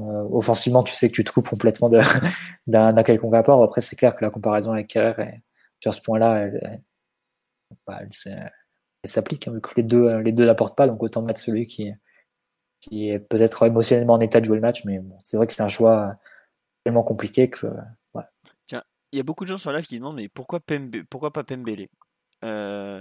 Euh, 0.00 0.24
offensivement, 0.30 0.82
tu 0.82 0.94
sais 0.94 1.08
que 1.08 1.14
tu 1.14 1.24
te 1.24 1.32
coupes 1.32 1.48
complètement 1.48 1.90
d'un 2.66 3.02
quelconque 3.02 3.34
apport. 3.34 3.62
Après, 3.62 3.80
c'est 3.80 3.96
clair 3.96 4.16
que 4.16 4.24
la 4.24 4.30
comparaison 4.30 4.72
avec 4.72 4.88
Kerrer, 4.88 5.42
sur 5.80 5.94
ce 5.94 6.00
point-là, 6.02 6.40
elle, 6.40 6.82
bah, 7.86 8.00
s'applique. 9.04 9.48
Hein, 9.48 9.60
les 9.76 9.82
deux 9.82 10.18
les 10.20 10.32
deux 10.32 10.46
n'apportent 10.46 10.76
pas, 10.76 10.86
donc 10.86 11.02
autant 11.02 11.22
mettre 11.22 11.40
celui 11.40 11.66
qui, 11.66 11.92
qui 12.80 13.10
est 13.10 13.18
peut-être 13.18 13.66
émotionnellement 13.66 14.14
en 14.14 14.20
état 14.20 14.40
de 14.40 14.44
jouer 14.46 14.56
le 14.56 14.62
match. 14.62 14.84
Mais 14.84 15.00
c'est 15.22 15.36
vrai 15.36 15.46
que 15.46 15.52
c'est 15.52 15.62
un 15.62 15.68
choix 15.68 16.16
tellement 16.84 17.02
compliqué 17.02 17.50
que. 17.50 17.66
Tiens, 18.66 18.82
il 19.12 19.16
y 19.16 19.20
a 19.20 19.22
beaucoup 19.22 19.44
de 19.44 19.48
gens 19.48 19.58
sur 19.58 19.72
live 19.72 19.86
qui 19.86 19.98
demandent 19.98 20.16
mais 20.16 20.28
pourquoi, 20.28 20.60
pourquoi 21.08 21.32
pas 21.32 21.44
Pembele? 21.44 21.88
Euh, 22.44 23.00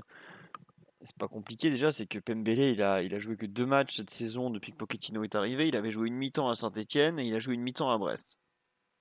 c'est 1.02 1.16
pas 1.16 1.28
compliqué 1.28 1.70
déjà, 1.70 1.92
c'est 1.92 2.08
que 2.08 2.20
Pembele, 2.20 2.60
il 2.60 2.82
a, 2.82 3.02
il 3.02 3.14
a 3.16 3.20
joué 3.20 3.38
que 3.38 3.46
deux 3.46 3.66
matchs 3.66 3.98
cette 3.98 4.10
saison 4.10 4.50
depuis 4.50 4.72
que 4.74 4.78
Pochettino 4.78 5.24
est 5.24 5.36
arrivé. 5.36 5.68
Il 5.68 5.76
avait 5.76 5.92
joué 5.92 6.08
une 6.08 6.16
mi-temps 6.16 6.50
à 6.50 6.56
Saint-Etienne 6.56 7.20
et 7.20 7.26
il 7.26 7.36
a 7.36 7.40
joué 7.40 7.56
une 7.56 7.62
mi-temps 7.62 7.90
à 7.90 7.98
Brest. 7.98 8.38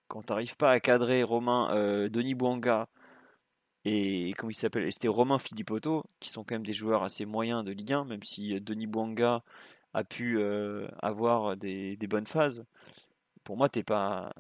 Quand 0.07 0.23
tu 0.23 0.33
n'arrives 0.33 0.57
pas 0.57 0.71
à 0.71 0.81
cadrer 0.81 1.23
Romain, 1.23 1.75
euh, 1.75 2.09
Denis 2.09 2.35
Bouanga 2.35 2.89
et 3.85 4.33
comment 4.37 4.51
il 4.51 4.55
s'appelle? 4.55 4.93
C'était 4.93 5.09
Romain 5.09 5.39
Philippotto, 5.39 6.05
qui 6.21 6.29
sont 6.29 6.45
quand 6.45 6.55
même 6.55 6.67
des 6.67 6.73
joueurs 6.73 7.03
assez 7.03 7.25
moyens 7.25 7.65
de 7.65 7.73
Ligue 7.73 7.93
1, 7.93 8.05
même 8.05 8.23
si 8.23 8.55
euh, 8.55 8.61
Denis 8.61 8.87
Bouanga 8.87 9.43
a 9.94 10.05
pu 10.05 10.43
avoir 11.01 11.56
des, 11.56 11.97
bonnes 12.09 12.27
phases. 12.27 12.65
Pour 13.44 13.56
moi, 13.56 13.69
t'es 13.69 13.82
pas. 13.82 14.32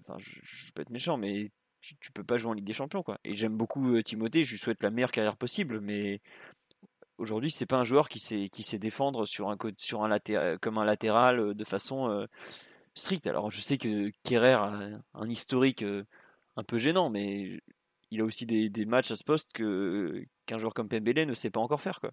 Enfin, 0.00 0.18
je, 0.18 0.72
peux 0.72 0.82
être 0.82 0.90
méchant, 0.90 1.16
mais 1.16 1.50
tu, 1.80 1.96
tu, 1.96 2.12
peux 2.12 2.24
pas 2.24 2.36
jouer 2.36 2.50
en 2.50 2.54
Ligue 2.54 2.66
des 2.66 2.72
Champions, 2.72 3.02
quoi. 3.02 3.18
Et 3.24 3.34
j'aime 3.34 3.56
beaucoup 3.56 4.00
Timothée, 4.02 4.44
je 4.44 4.52
lui 4.52 4.58
souhaite 4.58 4.82
la 4.82 4.90
meilleure 4.90 5.12
carrière 5.12 5.36
possible, 5.36 5.80
mais 5.80 6.20
Aujourd'hui, 7.18 7.50
c'est 7.52 7.66
pas 7.66 7.76
un 7.76 7.84
joueur 7.84 8.08
qui 8.08 8.18
sait, 8.18 8.48
qui 8.48 8.64
sait 8.64 8.78
défendre 8.78 9.24
sur 9.24 9.48
un, 9.48 9.56
sur 9.76 10.02
un 10.02 10.18
comme 10.58 10.78
un 10.78 10.84
latéral 10.84 11.54
de 11.54 11.64
façon 11.64 12.26
stricte. 12.94 13.26
Alors, 13.28 13.50
je 13.52 13.60
sais 13.60 13.78
que 13.78 14.10
Kerrer 14.24 14.54
a 14.54 15.00
un 15.14 15.28
historique 15.28 15.84
un 16.56 16.62
peu 16.64 16.78
gênant, 16.78 17.10
mais 17.10 17.60
il 18.14 18.20
a 18.20 18.24
aussi 18.24 18.46
des, 18.46 18.86
matchs 18.86 19.10
à 19.10 19.16
ce 19.16 19.24
poste 19.24 19.52
que 19.52 20.24
qu'un 20.46 20.58
joueur 20.58 20.74
comme 20.74 20.88
Pembele 20.88 21.26
ne 21.26 21.34
sait 21.34 21.50
pas 21.50 21.60
encore 21.60 21.80
faire. 21.80 22.00
Quoi. 22.00 22.12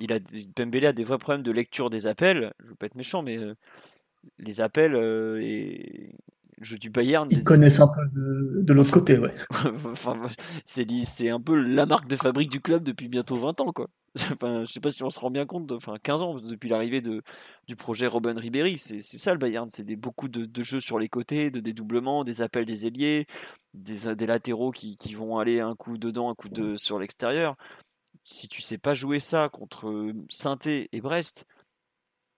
Il 0.00 0.12
a, 0.12 0.18
Pembele 0.54 0.86
a 0.86 0.92
des 0.92 1.04
vrais 1.04 1.18
problèmes 1.18 1.42
de 1.42 1.50
lecture 1.50 1.90
des 1.90 2.06
appels. 2.06 2.52
Je 2.60 2.68
veux 2.68 2.74
pas 2.74 2.86
être 2.86 2.94
méchant, 2.94 3.22
mais 3.22 3.38
les 4.38 4.60
appels 4.60 4.94
et 5.40 6.14
jeu 6.64 6.78
du 6.78 6.90
Bayern. 6.90 7.28
Ils 7.30 7.44
connaissent 7.44 7.80
un 7.80 7.88
peu 7.88 8.02
de, 8.12 8.72
l'autre 8.72 8.90
côté, 8.90 9.18
ouais. 9.18 9.34
enfin, 9.90 10.16
c'est 10.64 11.28
un 11.28 11.40
peu 11.40 11.54
la 11.54 11.86
marque 11.86 12.08
de 12.08 12.16
fabrique 12.16 12.50
du 12.50 12.60
club 12.60 12.82
depuis 12.82 13.08
bientôt 13.08 13.36
20 13.36 13.60
ans, 13.60 13.72
quoi. 13.72 13.88
Enfin, 14.32 14.64
je 14.66 14.72
sais 14.72 14.80
pas 14.80 14.90
si 14.90 15.02
on 15.02 15.08
se 15.08 15.18
rend 15.18 15.30
bien 15.30 15.46
compte, 15.46 15.66
de, 15.66 15.74
enfin 15.74 15.94
15 16.02 16.22
ans 16.22 16.38
depuis 16.38 16.68
l'arrivée 16.68 17.00
de, 17.00 17.22
du 17.66 17.76
projet 17.76 18.06
Robin 18.06 18.34
Ribéry, 18.34 18.78
c'est 18.78 19.00
ça 19.00 19.32
le 19.32 19.38
Bayern, 19.38 19.70
c'est 19.70 19.84
des, 19.84 19.96
beaucoup 19.96 20.28
de, 20.28 20.44
de, 20.44 20.62
jeux 20.62 20.80
sur 20.80 20.98
les 20.98 21.08
côtés, 21.08 21.50
de 21.50 21.60
dédoublements, 21.60 22.22
des 22.22 22.42
appels 22.42 22.66
des 22.66 22.86
ailiers, 22.86 23.26
des, 23.72 24.14
des 24.14 24.26
latéraux 24.26 24.70
qui, 24.70 24.98
qui, 24.98 25.14
vont 25.14 25.38
aller 25.38 25.60
un 25.60 25.74
coup 25.74 25.96
dedans, 25.96 26.28
un 26.28 26.34
coup 26.34 26.50
de, 26.50 26.76
sur 26.76 26.98
l'extérieur. 26.98 27.56
Si 28.24 28.48
tu 28.48 28.60
sais 28.60 28.78
pas 28.78 28.92
jouer 28.92 29.18
ça 29.18 29.48
contre 29.48 30.12
saint 30.28 30.58
et 30.66 31.00
Brest, 31.00 31.46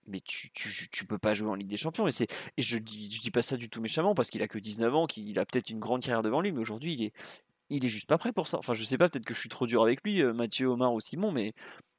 mais 0.06 0.20
tu, 0.20 0.51
tu, 0.51 0.89
tu, 0.90 1.06
peux 1.06 1.18
pas 1.18 1.35
jouer 1.35 1.51
en 1.51 1.55
Ligue 1.55 1.68
des 1.68 1.76
Champions. 1.76 2.06
Et, 2.06 2.12
c'est, 2.12 2.26
et 2.56 2.62
je 2.62 2.78
dis, 2.78 3.10
je 3.10 3.20
dis 3.20 3.31
pas 3.31 3.43
ça 3.43 3.56
du 3.56 3.68
tout 3.68 3.81
méchamment 3.81 4.14
parce 4.14 4.31
qu'il 4.31 4.43
a 4.43 4.48
que 4.48 4.59
19 4.59 4.94
ans, 4.94 5.06
qu'il 5.06 5.39
a 5.39 5.44
peut-être 5.44 5.70
une 5.70 5.81
grande 5.81 6.02
carrière 6.02 6.22
devant 6.22 6.40
lui, 6.40 6.52
mais 6.52 6.60
aujourd'hui, 6.60 6.94
il 6.94 7.02
est, 7.05 7.12
il 7.70 7.85
est 7.85 7.89
juste 7.89 8.06
pas 8.06 8.18
prêt 8.18 8.32
pour 8.32 8.48
ça. 8.48 8.59
Enfin, 8.59 8.74
je 8.74 8.85
sais 8.85 8.98
pas, 8.98 9.09
peut-être 9.09 9.24
que 9.24 9.35
je 9.35 9.40
suis 9.40 9.48
trop 9.48 9.66
dur 9.66 9.82
avec 9.82 10.02
lui, 10.05 10.22
euh, 10.22 10.32
Mathieu, 10.32 10.66
Omar 10.66 10.93
ou 10.93 11.01
Simon, 11.01 11.32
mais 11.32 11.55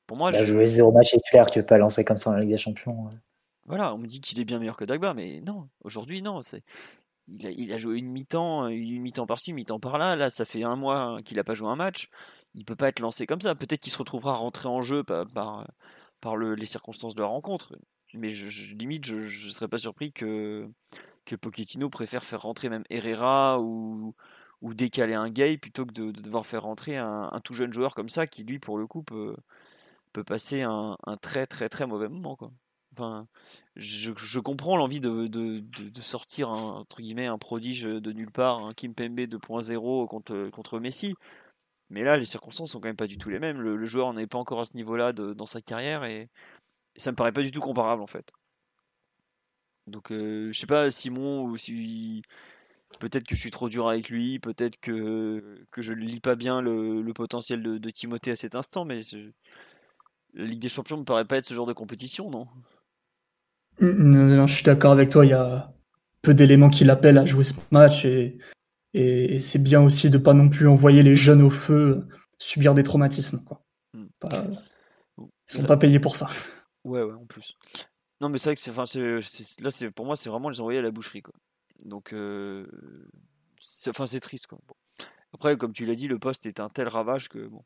pour 0.07 0.18
moi. 0.18 0.32
Il 0.32 0.38
a 0.38 0.45
joué 0.45 0.65
zéro 0.65 0.91
match 0.91 1.11
titulaire, 1.11 1.49
tu 1.49 1.60
veux 1.60 1.65
pas 1.65 1.77
lancer 1.77 2.03
comme 2.03 2.18
ça 2.18 2.32
en 2.32 2.36
Ligue 2.36 2.49
des 2.49 2.57
Champions. 2.57 3.10
Voilà, 3.65 3.94
on 3.94 3.98
me 3.98 4.07
dit 4.07 4.22
qu'il 4.22 4.40
est 4.40 4.45
bien 4.45 4.60
meilleur 4.60 4.77
que 4.77 4.86
Dagba, 4.86 5.14
mais 5.14 5.41
non, 5.41 5.68
aujourd'hui, 5.84 6.22
non. 6.22 6.41
C'est... 6.41 6.64
Il, 7.27 7.48
a, 7.48 7.49
il 7.49 7.73
a 7.73 7.80
joué 7.80 7.98
une 7.98 8.11
mi-temps, 8.11 8.68
une 8.68 9.02
mi-temps 9.02 9.26
par-ci, 9.26 9.49
une 9.49 9.56
mi-temps 9.56 9.80
par-là. 9.80 10.15
Là, 10.15 10.30
ça 10.30 10.45
fait 10.45 10.64
un 10.64 10.76
mois 10.76 11.19
qu'il 11.26 11.40
a 11.40 11.44
pas 11.44 11.56
joué 11.56 11.68
un 11.68 11.76
match. 11.76 12.10
Il 12.53 12.65
peut 12.65 12.76
pas 12.76 12.90
être 12.90 12.99
lancé 12.99 13.26
comme 13.26 13.41
ça. 13.41 13.56
Peut-être 13.56 13.82
qu'il 13.82 13.91
se 13.91 13.98
retrouvera 13.98 14.36
rentré 14.36 14.69
en 14.69 14.82
jeu 14.82 15.03
par, 15.03 15.26
par, 15.26 15.68
par 16.22 16.36
le, 16.36 16.53
les 16.53 16.68
circonstances 16.68 17.15
de 17.15 17.22
la 17.22 17.27
rencontre 17.27 17.73
mais 18.18 18.30
limite, 18.30 19.06
je 19.06 19.16
ne 19.16 19.52
serais 19.52 19.68
pas 19.68 19.78
surpris 19.78 20.12
que, 20.12 20.68
que 21.26 21.36
Pochettino 21.36 21.90
préfère 21.90 22.24
faire 22.24 22.42
rentrer 22.42 22.70
même 22.70 22.84
Herrera 22.90 23.60
ou, 23.60 24.16
ou 24.62 24.74
décaler 24.74 25.14
un 25.14 25.30
gay 25.30 25.58
plutôt 25.58 25.86
que 25.86 25.94
de, 25.94 26.12
devoir 26.12 26.46
faire 26.46 26.64
rentrer 26.64 26.98
un, 26.98 27.40
tout 27.44 27.54
jeune 27.54 27.74
joueur 27.74 27.96
comme 27.96 28.10
ça 28.10 28.28
qui, 28.28 28.44
lui, 28.44 28.60
pour 28.60 28.78
le 28.78 28.88
coup, 28.88 29.04
peut, 29.04 29.36
peut 30.14 30.24
passer 30.24 30.62
un, 30.64 30.98
très 31.22 31.48
très 31.48 31.70
très 31.70 31.88
mauvais 31.88 32.10
moment. 32.10 32.36
Quoi. 32.36 32.52
Enfin, 32.94 33.28
je, 33.76 34.12
je 34.16 34.40
comprends 34.40 34.78
l'envie 34.78 35.02
de, 35.02 35.28
de, 35.28 35.60
de, 35.60 36.02
sortir 36.02 36.50
un, 36.50 36.80
entre 36.80 37.02
guillemets 37.02 37.28
un 37.28 37.38
prodige 37.38 37.84
de 37.84 38.12
nulle 38.14 38.32
part, 38.32 38.66
un 38.66 38.74
Kim 38.74 38.94
Pembe 38.94 39.20
2.0 39.20 40.08
contre, 40.08 40.50
contre 40.50 40.80
Messi. 40.80 41.16
Mais 41.90 42.04
là, 42.04 42.18
les 42.18 42.26
circonstances 42.26 42.72
sont 42.72 42.80
quand 42.80 42.88
même 42.88 42.96
pas 42.96 43.08
du 43.08 43.18
tout 43.18 43.30
les 43.30 43.40
mêmes. 43.40 43.62
Le, 43.62 43.86
joueur 43.86 44.14
n'est 44.14 44.28
pas 44.28 44.40
encore 44.40 44.60
à 44.62 44.66
ce 44.66 44.76
niveau-là 44.76 45.14
dans 45.14 45.46
sa 45.46 45.62
carrière 45.62 46.04
et, 46.04 46.30
ça 46.95 47.11
me 47.11 47.15
paraît 47.15 47.31
pas 47.31 47.41
du 47.41 47.51
tout 47.51 47.61
comparable 47.61 48.01
en 48.01 48.07
fait. 48.07 48.31
Donc 49.88 50.11
euh, 50.11 50.51
je 50.51 50.59
sais 50.59 50.67
pas 50.67 50.89
Simon 50.91 51.43
ou 51.43 51.57
si 51.57 52.23
peut-être 52.99 53.26
que 53.26 53.35
je 53.35 53.39
suis 53.39 53.51
trop 53.51 53.69
dur 53.69 53.89
avec 53.89 54.09
lui, 54.09 54.39
peut-être 54.39 54.80
que, 54.80 55.65
que 55.72 55.81
je 55.81 55.93
ne 55.93 55.99
lis 55.99 56.19
pas 56.19 56.35
bien 56.35 56.61
le, 56.61 57.11
potentiel 57.13 57.61
de, 57.61 57.89
Timothée 57.89 58.31
à 58.31 58.35
cet 58.35 58.55
instant, 58.55 58.85
mais 58.85 59.01
la 60.34 60.45
Ligue 60.45 60.59
des 60.59 60.69
Champions 60.69 60.97
me 60.97 61.03
paraît 61.03 61.26
pas 61.26 61.38
être 61.38 61.45
ce 61.45 61.53
genre 61.53 61.67
de 61.67 61.73
compétition, 61.73 62.30
non? 62.30 62.47
Non, 63.81 64.47
je 64.47 64.55
suis 64.55 64.63
d'accord 64.63 64.93
avec 64.93 65.09
toi, 65.09 65.26
il 65.26 65.30
y 65.30 65.34
a 65.34 65.73
peu 66.22 66.34
d'éléments 66.34 66.69
qui 66.69 66.85
l'appellent 66.85 67.17
à 67.17 67.26
jouer 67.26 67.43
ce 67.43 67.53
match 67.72 68.05
et, 68.05 68.38
et, 68.93 69.39
c'est 69.39 69.61
bien 69.61 69.81
aussi 69.81 70.09
de 70.09 70.17
pas 70.17 70.34
non 70.34 70.49
plus 70.49 70.67
envoyer 70.67 71.03
les 71.03 71.15
jeunes 71.15 71.41
au 71.41 71.49
feu 71.49 72.07
subir 72.39 72.73
des 72.73 72.84
traumatismes. 72.84 73.43
Quoi. 73.43 73.61
Hmm. 73.93 74.07
Pas, 74.19 74.45
ils 75.17 75.27
sont 75.45 75.63
pas 75.63 75.77
payés 75.77 75.99
pour 75.99 76.15
ça. 76.15 76.30
Ouais, 76.86 77.02
ouais, 77.03 77.14
en 77.14 77.26
plus. 77.26 77.57
Non, 78.22 78.30
mais 78.30 78.38
c'est 78.38 78.49
vrai 78.49 78.56
que 78.56 78.62
c'est, 78.62 78.72
enfin, 78.72 78.86
c'est, 78.86 79.20
là, 79.60 79.72
c'est, 79.72 79.91
pour 79.91 80.06
moi, 80.06 80.16
c'est 80.16 80.30
vraiment 80.30 80.49
les 80.49 80.62
envoyer 80.62 80.80
à 80.80 80.82
la 80.82 80.91
boucherie, 80.91 81.22
quoi. 81.22 81.34
Donc, 81.84 82.16
c'est, 83.60 83.91
c'est 84.06 84.20
triste, 84.22 84.48
quoi. 84.48 84.60
Après, 85.34 85.57
comme 85.57 85.74
tu 85.74 85.86
l'as 85.86 85.95
dit, 85.95 86.07
le 86.07 86.18
poste 86.18 86.45
est 86.45 86.62
un 86.62 86.70
tel 86.70 86.88
ravage 86.88 87.28
que, 87.28 87.48
bon. 87.48 87.64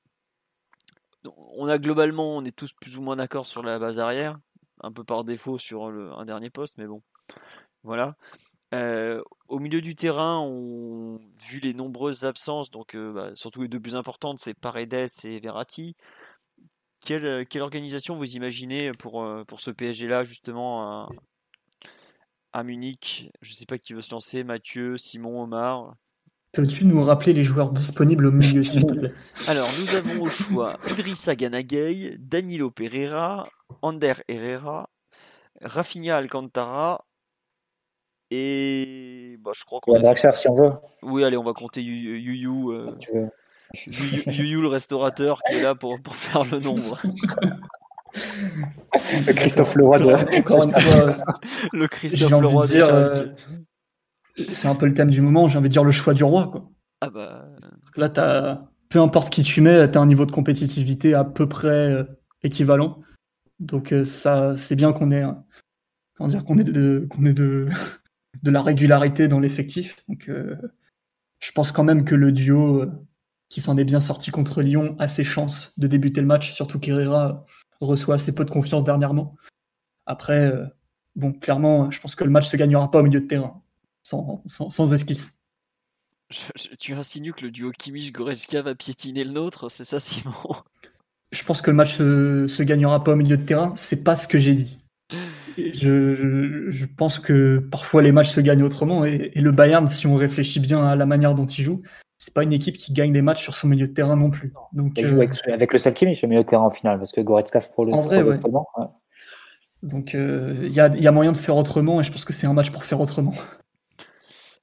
On 1.25 1.67
a 1.67 1.77
globalement, 1.77 2.37
on 2.37 2.45
est 2.45 2.55
tous 2.55 2.71
plus 2.71 2.97
ou 2.97 3.01
moins 3.01 3.17
d'accord 3.17 3.45
sur 3.45 3.61
la 3.61 3.77
base 3.77 3.99
arrière, 3.99 4.39
un 4.81 4.91
peu 4.91 5.03
par 5.03 5.25
défaut 5.25 5.57
sur 5.57 5.83
un 5.85 6.25
dernier 6.25 6.49
poste, 6.49 6.77
mais 6.77 6.87
bon. 6.87 7.03
Voilà. 7.83 8.15
Au 8.71 9.59
milieu 9.59 9.81
du 9.81 9.95
terrain, 9.95 10.39
on 10.39 11.19
vu 11.45 11.59
les 11.59 11.73
nombreuses 11.73 12.23
absences, 12.23 12.71
donc 12.71 12.95
bah, 12.95 13.31
surtout 13.35 13.61
les 13.61 13.67
deux 13.67 13.81
plus 13.81 13.95
importantes, 13.95 14.39
c'est 14.39 14.53
Paredes 14.53 15.09
et 15.25 15.39
Verratti. 15.39 15.95
Euh, 17.11 17.43
quelle, 17.47 17.61
organisation 17.61 18.15
vous 18.15 18.35
imaginez 18.35 18.91
pour, 18.99 19.23
euh, 19.23 19.43
pour 19.45 19.61
ce 19.61 19.71
PSG-là, 19.71 20.23
justement, 20.23 20.83
à, 20.83 21.09
à, 22.53 22.63
Munich 22.63 23.31
Je 23.41 23.51
ne 23.51 23.55
sais 23.55 23.65
pas 23.65 23.77
qui 23.77 23.93
veut 23.93 24.01
se 24.01 24.11
lancer, 24.11 24.43
Mathieu, 24.43 24.97
Simon, 24.97 25.43
Omar. 25.43 25.95
Peux-tu 26.51 26.85
nous 26.85 27.03
rappeler 27.03 27.33
les 27.33 27.43
joueurs 27.43 27.71
disponibles 27.71 28.25
au 28.25 28.31
milieu, 28.31 28.63
s'il 28.63 28.85
te 28.85 28.93
plaît? 28.93 29.13
Alors, 29.47 29.69
nous 29.79 29.95
avons 29.95 30.23
au 30.23 30.29
choix 30.29 30.79
Idrissa 30.89 31.35
Ganagay, 31.35 32.15
Danilo 32.17 32.71
Pereira, 32.71 33.47
Ander 33.81 34.15
Herrera, 34.27 34.89
Rafinha 35.61 36.17
Alcantara 36.17 37.05
et 38.31 39.37
bah, 39.39 39.51
je 39.55 39.63
crois 39.63 39.79
qu'on. 39.79 39.99
va 39.99 40.09
a... 40.11 40.31
si 40.33 40.47
on 40.47 40.55
veut. 40.55 40.71
Oui, 41.01 41.23
allez, 41.23 41.37
on 41.37 41.43
va 41.43 41.53
compter 41.53 41.81
Yu 41.81 42.47
euh, 42.69 42.87
Yu, 43.73 44.61
le 44.61 44.67
restaurateur 44.67 45.41
qui 45.43 45.57
est 45.57 45.61
là 45.61 45.75
pour, 45.75 46.01
pour 46.01 46.15
faire 46.15 46.43
le 46.45 46.59
nombre. 46.59 46.99
le 49.27 49.33
Christophe 49.33 49.75
Leroy 49.75 49.99
de... 49.99 50.39
Encore 50.39 50.63
une 50.63 50.73
fois, 50.73 51.15
le 51.73 51.87
Christophe 51.87 52.31
Leroy 52.31 52.67
de 52.67 52.81
euh, 52.81 53.27
C'est 54.51 54.67
un 54.67 54.75
peu 54.75 54.87
le 54.87 54.93
thème 54.93 55.11
du 55.11 55.21
moment, 55.21 55.47
j'ai 55.47 55.59
envie 55.59 55.69
de 55.69 55.73
dire 55.73 55.83
le 55.83 55.91
choix 55.91 56.13
du 56.13 56.23
roi. 56.23 56.47
Quoi. 56.47 56.69
Ah 57.01 57.09
bah... 57.09 57.47
Là, 57.95 58.11
as, 58.17 58.67
peu 58.89 58.99
importe 58.99 59.29
qui 59.29 59.43
tu 59.43 59.61
mets, 59.61 59.89
tu 59.91 59.97
as 59.97 60.01
un 60.01 60.07
niveau 60.07 60.25
de 60.25 60.31
compétitivité 60.31 61.13
à 61.13 61.23
peu 61.23 61.47
près 61.47 61.67
euh, 61.69 62.03
équivalent. 62.41 62.99
Donc 63.59 63.93
euh, 63.93 64.03
ça, 64.03 64.55
c'est 64.57 64.75
bien 64.75 64.93
qu'on 64.93 65.11
ait, 65.11 65.25
dire 66.27 66.43
qu'on 66.43 66.57
ait, 66.57 66.63
de, 66.63 67.05
qu'on 67.09 67.25
ait 67.25 67.33
de, 67.33 67.67
de 68.41 68.49
la 68.49 68.63
régularité 68.63 69.27
dans 69.27 69.39
l'effectif. 69.39 69.97
Donc 70.07 70.31
je 71.39 71.51
pense 71.51 71.71
quand 71.71 71.83
même 71.83 72.03
que 72.03 72.15
le 72.15 72.31
duo 72.31 72.85
qui 73.49 73.61
s'en 73.61 73.77
est 73.77 73.83
bien 73.83 73.99
sorti 73.99 74.31
contre 74.31 74.61
Lyon, 74.61 74.95
a 74.99 75.07
ses 75.07 75.23
chances 75.23 75.73
de 75.77 75.87
débuter 75.87 76.21
le 76.21 76.27
match, 76.27 76.53
surtout 76.53 76.79
qu'Herrera 76.79 77.45
reçoit 77.81 78.15
assez 78.15 78.33
peu 78.33 78.45
de 78.45 78.51
confiance 78.51 78.83
dernièrement. 78.83 79.35
Après, 80.05 80.45
euh, 80.45 80.65
bon, 81.15 81.33
clairement, 81.33 81.89
je 81.91 81.99
pense 81.99 82.15
que 82.15 82.23
le 82.23 82.29
match 82.29 82.47
se 82.47 82.57
gagnera 82.57 82.91
pas 82.91 82.99
au 82.99 83.03
milieu 83.03 83.21
de 83.21 83.27
terrain, 83.27 83.61
sans, 84.03 84.43
sans, 84.45 84.93
esquisse. 84.93 85.39
tu 86.79 86.93
insinues 86.93 87.33
que 87.33 87.43
le 87.43 87.51
duo 87.51 87.71
Kimmich-Goretzka 87.71 88.61
va 88.61 88.75
piétiner 88.75 89.23
le 89.23 89.31
nôtre, 89.31 89.69
c'est 89.69 89.83
ça 89.83 89.99
Simon? 89.99 90.33
Je 91.31 91.43
pense 91.43 91.61
que 91.61 91.71
le 91.71 91.77
match 91.77 91.95
se, 91.95 92.47
se 92.47 92.63
gagnera 92.63 93.03
pas 93.03 93.13
au 93.13 93.15
milieu 93.15 93.37
de 93.37 93.45
terrain, 93.45 93.73
c'est 93.75 94.03
pas 94.03 94.15
ce 94.15 94.27
que 94.27 94.39
j'ai 94.39 94.53
dit. 94.53 94.77
Je, 95.57 96.67
je, 96.69 96.85
pense 96.85 97.19
que 97.19 97.57
parfois 97.57 98.01
les 98.01 98.11
matchs 98.11 98.29
se 98.29 98.39
gagnent 98.39 98.63
autrement 98.63 99.05
et, 99.05 99.31
et, 99.33 99.41
le 99.41 99.51
Bayern, 99.51 99.87
si 99.87 100.07
on 100.07 100.15
réfléchit 100.15 100.59
bien 100.59 100.85
à 100.87 100.95
la 100.95 101.05
manière 101.05 101.35
dont 101.35 101.45
il 101.45 101.63
joue, 101.63 101.81
c'est 102.19 102.33
pas 102.33 102.43
une 102.43 102.53
équipe 102.53 102.75
qui 102.75 102.93
gagne 102.93 103.13
des 103.13 103.21
matchs 103.21 103.41
sur 103.41 103.55
son 103.55 103.67
milieu 103.69 103.87
de 103.87 103.93
terrain 103.93 104.17
non 104.17 104.29
plus. 104.29 104.53
Donc, 104.73 104.91
il 104.97 105.07
joue 105.07 105.21
avec, 105.21 105.73
le 105.73 105.79
seul 105.79 105.93
Kimmich 105.93 106.23
au 106.23 106.27
milieu 106.27 106.43
de 106.43 106.47
terrain 106.47 106.65
en 106.65 106.69
finale, 106.69 106.99
parce 106.99 107.13
que 107.13 107.21
Goretzka 107.21 107.59
pour 107.73 107.85
le. 107.85 107.93
En 107.93 108.01
vrai, 108.01 108.21
ouais. 108.21 108.37
Donc 109.81 110.13
euh, 110.13 110.59
il 110.63 110.73
y, 110.73 110.81
a, 110.81 110.89
y, 110.89 111.07
a, 111.07 111.11
moyen 111.11 111.31
de 111.31 111.37
faire 111.37 111.55
autrement, 111.55 112.01
et 112.01 112.03
je 112.03 112.11
pense 112.11 112.25
que 112.25 112.33
c'est 112.33 112.45
un 112.45 112.53
match 112.53 112.69
pour 112.69 112.83
faire 112.83 112.99
autrement. 112.99 113.33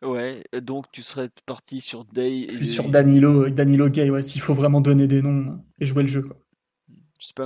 Ouais, 0.02 0.42
donc 0.60 0.84
tu 0.92 1.00
serais 1.00 1.28
parti 1.46 1.80
sur 1.80 2.04
Day 2.04 2.40
et 2.40 2.66
sur 2.66 2.90
Danilo, 2.90 3.48
Danilo 3.48 3.88
Gay, 3.88 4.10
ouais, 4.10 4.22
s'il 4.22 4.42
faut 4.42 4.52
vraiment 4.52 4.82
donner 4.82 5.06
des 5.06 5.22
noms 5.22 5.58
et 5.80 5.86
jouer 5.86 6.02
le 6.02 6.08
jeu. 6.08 6.22
Quoi. 6.22 6.36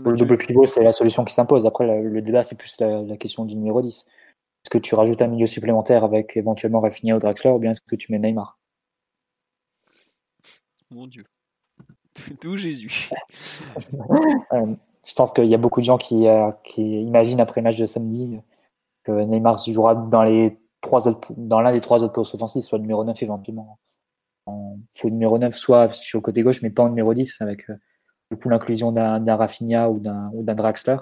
le 0.05 0.17
double 0.17 0.37
pivot, 0.37 0.67
c'est 0.67 0.83
la 0.83 0.91
solution 0.91 1.25
qui 1.25 1.33
s'impose. 1.33 1.65
Après, 1.65 1.87
le, 1.87 2.21
débat, 2.21 2.43
c'est 2.43 2.59
plus 2.59 2.77
la, 2.81 3.17
question 3.17 3.45
du 3.45 3.55
numéro 3.55 3.81
10. 3.81 3.89
Est-ce 3.89 4.71
que 4.71 4.79
tu 4.79 4.97
rajoutes 4.97 5.23
un 5.23 5.29
milieu 5.29 5.47
supplémentaire 5.47 6.03
avec 6.03 6.37
éventuellement 6.37 6.81
Rafinha 6.81 7.15
ou 7.15 7.21
Draxler, 7.21 7.53
ou 7.53 7.61
bien 7.61 7.71
est-ce 7.71 7.81
que 7.81 7.95
tu 7.95 8.11
mets 8.11 8.19
Neymar? 8.19 8.60
Mon 10.91 11.07
Dieu. 11.07 11.25
D'où 12.43 12.57
Jésus. 12.57 13.11
Euh, 14.53 14.67
je 15.07 15.15
pense 15.15 15.33
qu'il 15.33 15.47
y 15.47 15.55
a 15.55 15.59
beaucoup 15.59 15.81
de 15.81 15.85
gens 15.85 15.97
qui, 15.97 16.27
euh, 16.27 16.51
imaginent 16.77 17.41
après 17.41 17.61
le 17.61 17.65
match 17.65 17.79
de 17.79 17.87
samedi 17.87 18.39
que 19.05 19.13
Neymar 19.13 19.59
jouera 19.59 19.95
dans 19.95 20.23
l'un 20.23 21.73
des 21.73 21.81
trois 21.81 22.03
autres 22.03 22.13
postes 22.13 22.35
offensifs, 22.35 22.65
soit 22.65 22.79
numéro 22.79 23.05
9 23.05 23.23
éventuellement. 23.23 23.79
En 24.47 24.77
faux 24.89 25.09
numéro 25.09 25.39
9, 25.39 25.57
soit 25.57 25.91
sur 25.91 26.19
le 26.19 26.23
côté 26.23 26.43
gauche, 26.43 26.63
mais 26.63 26.71
pas 26.71 26.83
en 26.83 26.89
numéro 26.89 27.15
10, 27.15 27.41
avec 27.41 27.71
euh, 27.71 27.77
l'inclusion 28.45 28.93
d'un 28.93 29.37
Rafinha 29.37 29.89
ou 29.89 30.01
d'un 30.01 30.55
Draxler. 30.55 30.97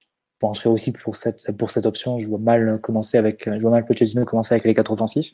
Je 0.00 0.06
penserais 0.40 0.70
aussi 0.70 0.92
pour 0.92 1.16
cette, 1.16 1.86
option, 1.86 2.18
je 2.18 2.26
vois 2.26 2.38
mal 2.38 2.80
commencer 2.80 3.16
avec, 3.16 3.44
je 3.48 3.60
vois 3.60 3.82
commencer 4.24 4.54
avec 4.54 4.64
les 4.64 4.74
quatre 4.74 4.92
offensifs. 4.92 5.32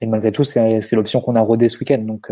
Et 0.00 0.06
malgré 0.06 0.30
tout, 0.32 0.44
c'est 0.44 0.92
l'option 0.92 1.20
qu'on 1.20 1.34
a 1.34 1.40
rodée 1.40 1.68
ce 1.68 1.78
week-end. 1.78 1.98
Donc, 1.98 2.30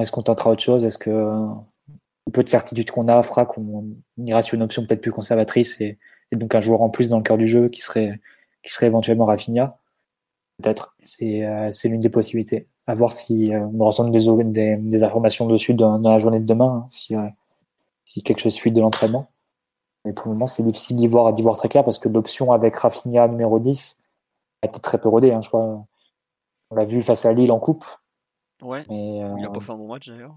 est-ce 0.00 0.12
qu'on 0.12 0.22
tentera 0.22 0.50
autre 0.50 0.62
chose? 0.62 0.84
Est-ce 0.84 0.98
que 0.98 1.10
le 1.10 2.32
peu 2.32 2.42
de 2.42 2.48
certitude 2.48 2.90
qu'on 2.90 3.08
a 3.08 3.22
fera 3.22 3.46
qu'on 3.46 3.86
ira 4.18 4.42
sur 4.42 4.54
une 4.54 4.62
option 4.62 4.84
peut-être 4.84 5.00
plus 5.00 5.12
conservatrice 5.12 5.80
et, 5.80 5.98
donc 6.32 6.54
un 6.54 6.60
joueur 6.60 6.80
en 6.80 6.88
plus 6.88 7.08
dans 7.08 7.18
le 7.18 7.22
cœur 7.22 7.36
du 7.36 7.46
jeu 7.46 7.68
qui 7.68 7.82
serait, 7.82 8.18
qui 8.62 8.72
serait 8.72 8.86
éventuellement 8.86 9.24
Rafinha? 9.24 9.78
Peut-être. 10.62 10.96
C'est 11.02 11.88
l'une 11.88 12.00
des 12.00 12.08
possibilités. 12.10 12.68
À 12.86 12.94
voir 12.94 13.12
si 13.12 13.50
on 13.54 13.72
me 13.72 13.84
ressemble 13.84 14.10
des, 14.10 14.76
des, 14.76 15.04
informations 15.04 15.46
dessus 15.46 15.74
dans, 15.74 15.98
la 15.98 16.18
journée 16.18 16.40
de 16.40 16.46
demain, 16.46 16.84
hein, 16.84 16.86
si, 16.88 17.14
si 18.04 18.22
quelque 18.22 18.40
chose 18.40 18.54
suit 18.54 18.72
de 18.72 18.80
l'entraînement. 18.80 19.28
Mais 20.04 20.12
pour 20.12 20.28
le 20.28 20.34
moment, 20.34 20.46
c'est 20.46 20.62
difficile 20.62 20.96
d'y 20.96 21.06
voir, 21.06 21.32
voir 21.34 21.56
très 21.56 21.68
clair 21.68 21.84
parce 21.84 21.98
que 21.98 22.08
l'option 22.08 22.52
avec 22.52 22.76
Rafinha 22.76 23.28
numéro 23.28 23.60
10 23.60 23.98
a 24.62 24.66
été 24.66 24.80
très 24.80 24.98
peu 24.98 25.08
rodée. 25.08 25.32
Hein. 25.32 25.40
On 25.52 26.74
l'a 26.74 26.84
vu 26.84 27.02
face 27.02 27.24
à 27.24 27.32
Lille 27.32 27.52
en 27.52 27.60
coupe. 27.60 27.84
Ouais. 28.62 28.84
Il 28.88 29.20
n'a 29.40 29.50
pas 29.50 29.60
fait 29.60 29.72
un 29.72 29.76
bon 29.76 29.88
match 29.88 30.08
d'ailleurs. 30.08 30.36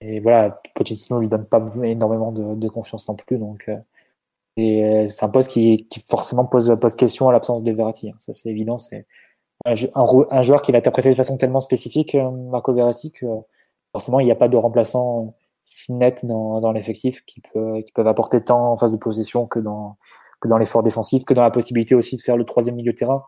Et 0.00 0.20
voilà, 0.20 0.60
Pochettino 0.74 1.20
lui 1.20 1.28
donne 1.28 1.44
pas 1.44 1.62
énormément 1.82 2.32
de, 2.32 2.68
confiance 2.68 3.08
non 3.08 3.16
plus. 3.16 3.38
Donc, 3.38 3.68
euh, 3.68 3.76
et 4.56 4.84
euh, 4.84 5.08
c'est 5.08 5.24
un 5.24 5.28
poste 5.28 5.50
qui, 5.50 5.86
forcément 6.08 6.46
pose, 6.46 6.74
pose 6.80 6.94
question 6.96 7.28
à 7.28 7.32
l'absence 7.32 7.62
de 7.62 7.72
Verratti. 7.72 8.10
Hein. 8.10 8.14
Ça, 8.18 8.32
c'est 8.32 8.48
évident. 8.48 8.78
C'est 8.78 9.06
un, 9.66 9.74
un, 9.94 10.42
joueur 10.42 10.62
qui 10.62 10.72
l'a 10.72 10.78
interprété 10.78 11.10
de 11.10 11.14
façon 11.14 11.36
tellement 11.36 11.60
spécifique, 11.60 12.14
euh, 12.14 12.30
Marco 12.30 12.72
Verratti, 12.72 13.12
que 13.12 13.26
forcément, 13.92 14.20
il 14.20 14.24
n'y 14.24 14.32
a 14.32 14.36
pas 14.36 14.48
de 14.48 14.56
remplaçant 14.56 15.34
si 15.64 15.92
net 15.92 16.24
dans, 16.24 16.60
dans 16.60 16.72
l'effectif 16.72 17.24
qui, 17.26 17.40
peut, 17.40 17.82
qui 17.82 17.92
peuvent 17.92 18.06
apporter 18.06 18.42
tant 18.42 18.72
en 18.72 18.76
phase 18.76 18.92
de 18.92 18.96
possession 18.96 19.46
que 19.46 19.58
dans, 19.58 19.98
que 20.40 20.48
dans 20.48 20.56
l'effort 20.56 20.82
défensif, 20.82 21.24
que 21.24 21.34
dans 21.34 21.42
la 21.42 21.50
possibilité 21.50 21.94
aussi 21.94 22.16
de 22.16 22.22
faire 22.22 22.36
le 22.36 22.44
troisième 22.44 22.76
milieu 22.76 22.92
de 22.92 22.96
terrain. 22.96 23.22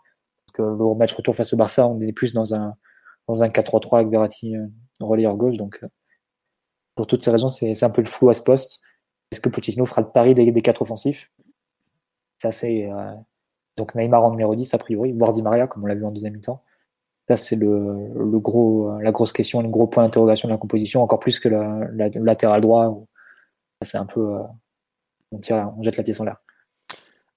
Parce 0.47 0.53
que 0.55 0.63
le 0.63 0.95
match 0.95 1.13
retour 1.13 1.37
face 1.37 1.53
au 1.53 1.57
Barça, 1.57 1.87
on 1.87 2.01
est 2.01 2.13
plus 2.13 2.33
dans 2.33 2.55
un, 2.55 2.75
dans 3.29 3.43
un 3.43 3.49
4-3-3 3.49 3.97
avec 3.99 4.09
Verratti 4.09 4.55
relayeur 5.01 5.37
gauche. 5.37 5.57
Donc, 5.57 5.81
pour 6.95 7.07
toutes 7.07 7.23
ces 7.23 7.31
raisons, 7.31 7.49
c'est 7.49 7.83
un 7.83 7.91
peu 7.91 8.03
le 8.03 8.09
flou 8.09 8.29
à 8.31 8.35
ce 8.35 8.43
poste. 8.43 8.81
Est-ce 9.31 9.41
que 9.41 9.49
Pochettino 9.49 9.87
fera 9.87 10.03
le 10.03 10.11
pari 10.11 10.35
des, 10.35 10.63
quatre 10.63 10.83
offensifs? 10.83 11.31
Ça, 12.39 12.53
c'est 12.53 12.91
euh, 12.91 13.15
donc 13.77 13.95
Neymar 13.95 14.25
en 14.25 14.31
numéro 14.31 14.55
10, 14.55 14.75
a 14.75 14.79
priori, 14.79 15.13
voire 15.13 15.35
Maria, 15.39 15.67
comme 15.67 15.85
on 15.85 15.87
l'a 15.87 15.95
vu 15.95 16.05
en 16.05 16.11
deuxième 16.11 16.35
mi-temps. 16.35 16.63
Ça, 17.29 17.37
c'est 17.37 17.57
le, 17.57 18.39
gros, 18.41 18.99
la 19.01 19.13
grosse 19.13 19.33
question, 19.33 19.63
le 19.63 19.69
gros 19.69 19.87
point 19.87 20.03
d'interrogation 20.03 20.49
de 20.49 20.53
la 20.53 20.59
composition, 20.59 21.03
encore 21.03 21.21
plus 21.21 21.41
que 21.41 21.49
le 21.49 22.25
latéral 22.25 22.61
droit. 22.61 23.07
C'est 23.83 23.99
un 23.99 24.07
peu. 24.07 24.35
Euh, 24.35 24.43
on, 25.31 25.39
tire, 25.39 25.73
on 25.79 25.83
jette 25.83 25.97
la 25.97 26.03
pièce 26.03 26.21
en 26.21 26.25
l'air. 26.25 26.37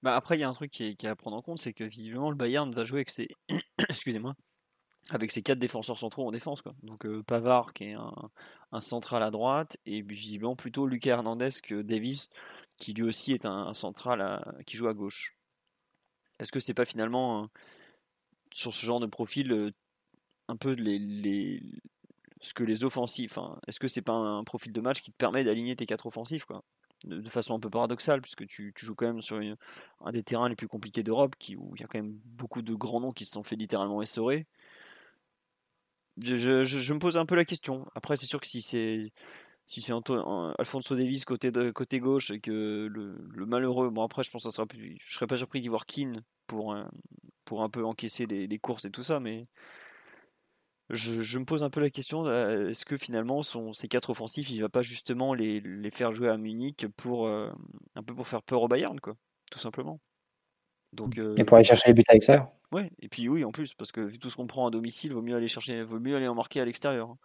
Bah 0.02 0.14
après, 0.14 0.36
il 0.36 0.40
y 0.40 0.44
a 0.44 0.48
un 0.48 0.52
truc 0.52 0.70
qui 0.70 0.88
est, 0.88 0.94
qui 0.94 1.06
est, 1.06 1.08
à 1.08 1.16
prendre 1.16 1.36
en 1.36 1.42
compte, 1.42 1.58
c'est 1.58 1.72
que 1.72 1.84
visiblement, 1.84 2.30
le 2.30 2.36
Bayern 2.36 2.70
va 2.72 2.84
jouer 2.84 2.98
avec 2.98 3.10
ses. 3.10 3.28
Excusez-moi 3.88 4.34
avec 5.10 5.30
ses 5.30 5.42
quatre 5.42 5.58
défenseurs 5.58 5.98
centraux 5.98 6.26
en 6.26 6.30
défense. 6.30 6.62
Quoi. 6.62 6.74
Donc 6.82 7.06
euh, 7.06 7.22
Pavard 7.22 7.72
qui 7.72 7.84
est 7.84 7.94
un, 7.94 8.80
central 8.80 9.22
à 9.22 9.30
droite 9.30 9.78
et 9.86 10.02
visiblement 10.02 10.56
plutôt 10.56 10.86
Lucas 10.86 11.12
Hernandez 11.12 11.48
que 11.62 11.80
Davis 11.80 12.28
qui 12.76 12.92
lui 12.92 13.04
aussi 13.04 13.32
est 13.32 13.46
un, 13.46 13.72
central 13.72 14.44
qui 14.66 14.76
joue 14.76 14.88
à 14.88 14.92
gauche. 14.92 15.34
Est-ce 16.38 16.52
que 16.52 16.60
c'est 16.60 16.74
pas 16.74 16.84
finalement 16.84 17.48
sur 18.52 18.74
ce 18.74 18.84
genre 18.84 19.00
de 19.00 19.06
profil 19.06 19.52
euh, 19.52 19.70
un 20.48 20.56
peu 20.56 20.72
les, 20.72 21.60
ce 22.40 22.54
que 22.54 22.62
les 22.62 22.84
offensifs, 22.84 23.38
est-ce 23.66 23.80
que 23.80 23.88
c'est 23.88 24.02
pas 24.02 24.12
un, 24.12 24.44
profil 24.44 24.72
de 24.72 24.80
match 24.80 25.00
qui 25.00 25.10
te 25.10 25.16
permet 25.16 25.44
d'aligner 25.44 25.74
tes 25.76 25.86
quatre 25.86 26.06
offensifs 26.06 26.44
quoi? 26.44 26.62
De, 27.04 27.28
façon 27.28 27.54
un 27.54 27.60
peu 27.60 27.68
paradoxale, 27.68 28.22
puisque 28.22 28.46
tu, 28.46 28.72
joues 28.74 28.94
quand 28.94 29.06
même 29.06 29.20
sur 29.20 29.38
un 29.38 30.12
des 30.12 30.22
terrains 30.22 30.48
les 30.48 30.56
plus 30.56 30.66
compliqués 30.66 31.02
d'Europe, 31.02 31.34
où 31.56 31.76
il 31.76 31.80
y 31.80 31.84
a 31.84 31.86
quand 31.86 31.98
même 31.98 32.18
beaucoup 32.24 32.62
de 32.62 32.74
grands 32.74 33.00
noms 33.00 33.12
qui 33.12 33.26
se 33.26 33.32
sont 33.32 33.42
fait 33.42 33.54
littéralement 33.54 34.00
essorer. 34.00 34.46
Je, 36.22 36.92
me 36.92 36.98
pose 36.98 37.16
un 37.16 37.26
peu 37.26 37.34
la 37.34 37.44
question. 37.44 37.86
Après, 37.94 38.16
c'est 38.16 38.26
sûr 38.26 38.40
que 38.40 38.46
si 38.46 38.62
c'est 38.62 39.12
si 39.66 39.82
c'est 39.82 39.92
Alfonso 40.58 40.94
Davis 40.94 41.24
côté 41.24 41.50
gauche 41.98 42.30
et 42.30 42.40
que 42.40 42.88
le, 42.90 43.46
malheureux, 43.46 43.90
bon 43.90 44.04
après 44.04 44.22
je 44.22 44.30
pense 44.30 44.44
que 44.44 44.50
ça 44.50 44.54
sera 44.54 44.66
je 44.72 45.14
serais 45.14 45.26
pas 45.26 45.36
surpris 45.36 45.60
d'y 45.60 45.68
voir 45.68 45.86
Keane 45.86 46.22
pour 46.46 46.72
un, 46.72 46.88
pour 47.44 47.62
un 47.62 47.68
peu 47.68 47.84
encaisser 47.84 48.26
les, 48.26 48.58
courses 48.60 48.84
et 48.84 48.90
tout 48.90 49.02
ça, 49.02 49.18
mais 49.18 49.48
je, 50.90 51.38
me 51.38 51.44
pose 51.44 51.64
un 51.64 51.70
peu 51.70 51.80
la 51.80 51.90
question 51.90 52.26
euh, 52.26 52.68
est-ce 52.68 52.84
que 52.84 52.96
finalement 52.96 53.42
ces 53.42 53.88
quatre 53.88 54.10
offensifs, 54.10 54.50
il 54.50 54.60
va 54.60 54.68
pas 54.68 54.82
justement 54.82 55.34
les, 55.34 55.90
faire 55.90 56.12
jouer 56.12 56.28
à 56.28 56.36
Munich 56.36 56.86
pour 56.96 57.26
euh, 57.26 57.50
un 57.96 58.04
peu 58.04 58.14
pour 58.14 58.28
faire 58.28 58.44
peur 58.44 58.62
au 58.62 58.68
Bayern 58.68 59.00
quoi, 59.00 59.16
tout 59.50 59.58
simplement? 59.58 60.00
Donc, 60.92 61.18
et 61.18 61.44
pour 61.44 61.56
aller 61.56 61.64
chercher 61.64 61.88
les 61.88 61.94
buts 61.94 62.04
avec 62.08 62.22
ça 62.22 62.52
Ouais, 62.72 62.90
et 63.00 63.08
puis 63.08 63.28
oui, 63.28 63.44
en 63.44 63.52
plus, 63.52 63.74
parce 63.74 63.92
que 63.92 64.00
vu 64.00 64.18
tout 64.18 64.28
ce 64.28 64.36
qu'on 64.36 64.46
prend 64.46 64.66
à 64.66 64.70
domicile, 64.70 65.12
vaut 65.12 65.22
mieux 65.22 65.36
aller 65.36 65.48
chercher, 65.48 65.82
vaut 65.82 66.00
mieux 66.00 66.16
aller 66.16 66.26
en 66.26 66.34
marquer 66.34 66.60
à 66.60 66.64
l'extérieur. 66.64 67.10
Hein. 67.10 67.18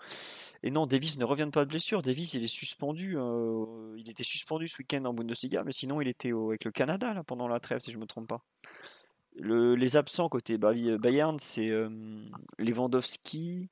Et 0.64 0.70
non, 0.70 0.86
Davis 0.86 1.18
ne 1.18 1.26
revient 1.26 1.50
pas 1.52 1.66
de 1.66 1.70
blessure. 1.70 2.04
Davis, 2.04 2.36
il 2.36 2.44
est 2.44 2.48
suspendu. 2.48 3.18
Euh, 3.18 3.96
il 3.98 4.08
était 4.10 4.24
suspendu 4.24 4.68
ce 4.68 4.78
week-end 4.78 5.04
en 5.06 5.14
Bundesliga, 5.14 5.64
mais 5.64 5.72
sinon, 5.72 6.00
il 6.00 6.08
était 6.08 6.32
avec 6.32 6.64
le 6.64 6.72
Canada 6.72 7.14
là, 7.14 7.24
pendant 7.24 7.48
la 7.48 7.60
trêve, 7.60 7.80
si 7.80 7.92
je 7.92 7.98
ne 7.98 8.02
me 8.02 8.06
trompe 8.06 8.28
pas. 8.28 8.44
les 9.36 9.98
absents 9.98 10.30
côté 10.30 10.60
Bayern, 10.60 11.40
c'est 11.40 11.70
euh, 11.70 11.90
Lewandowski 12.60 13.70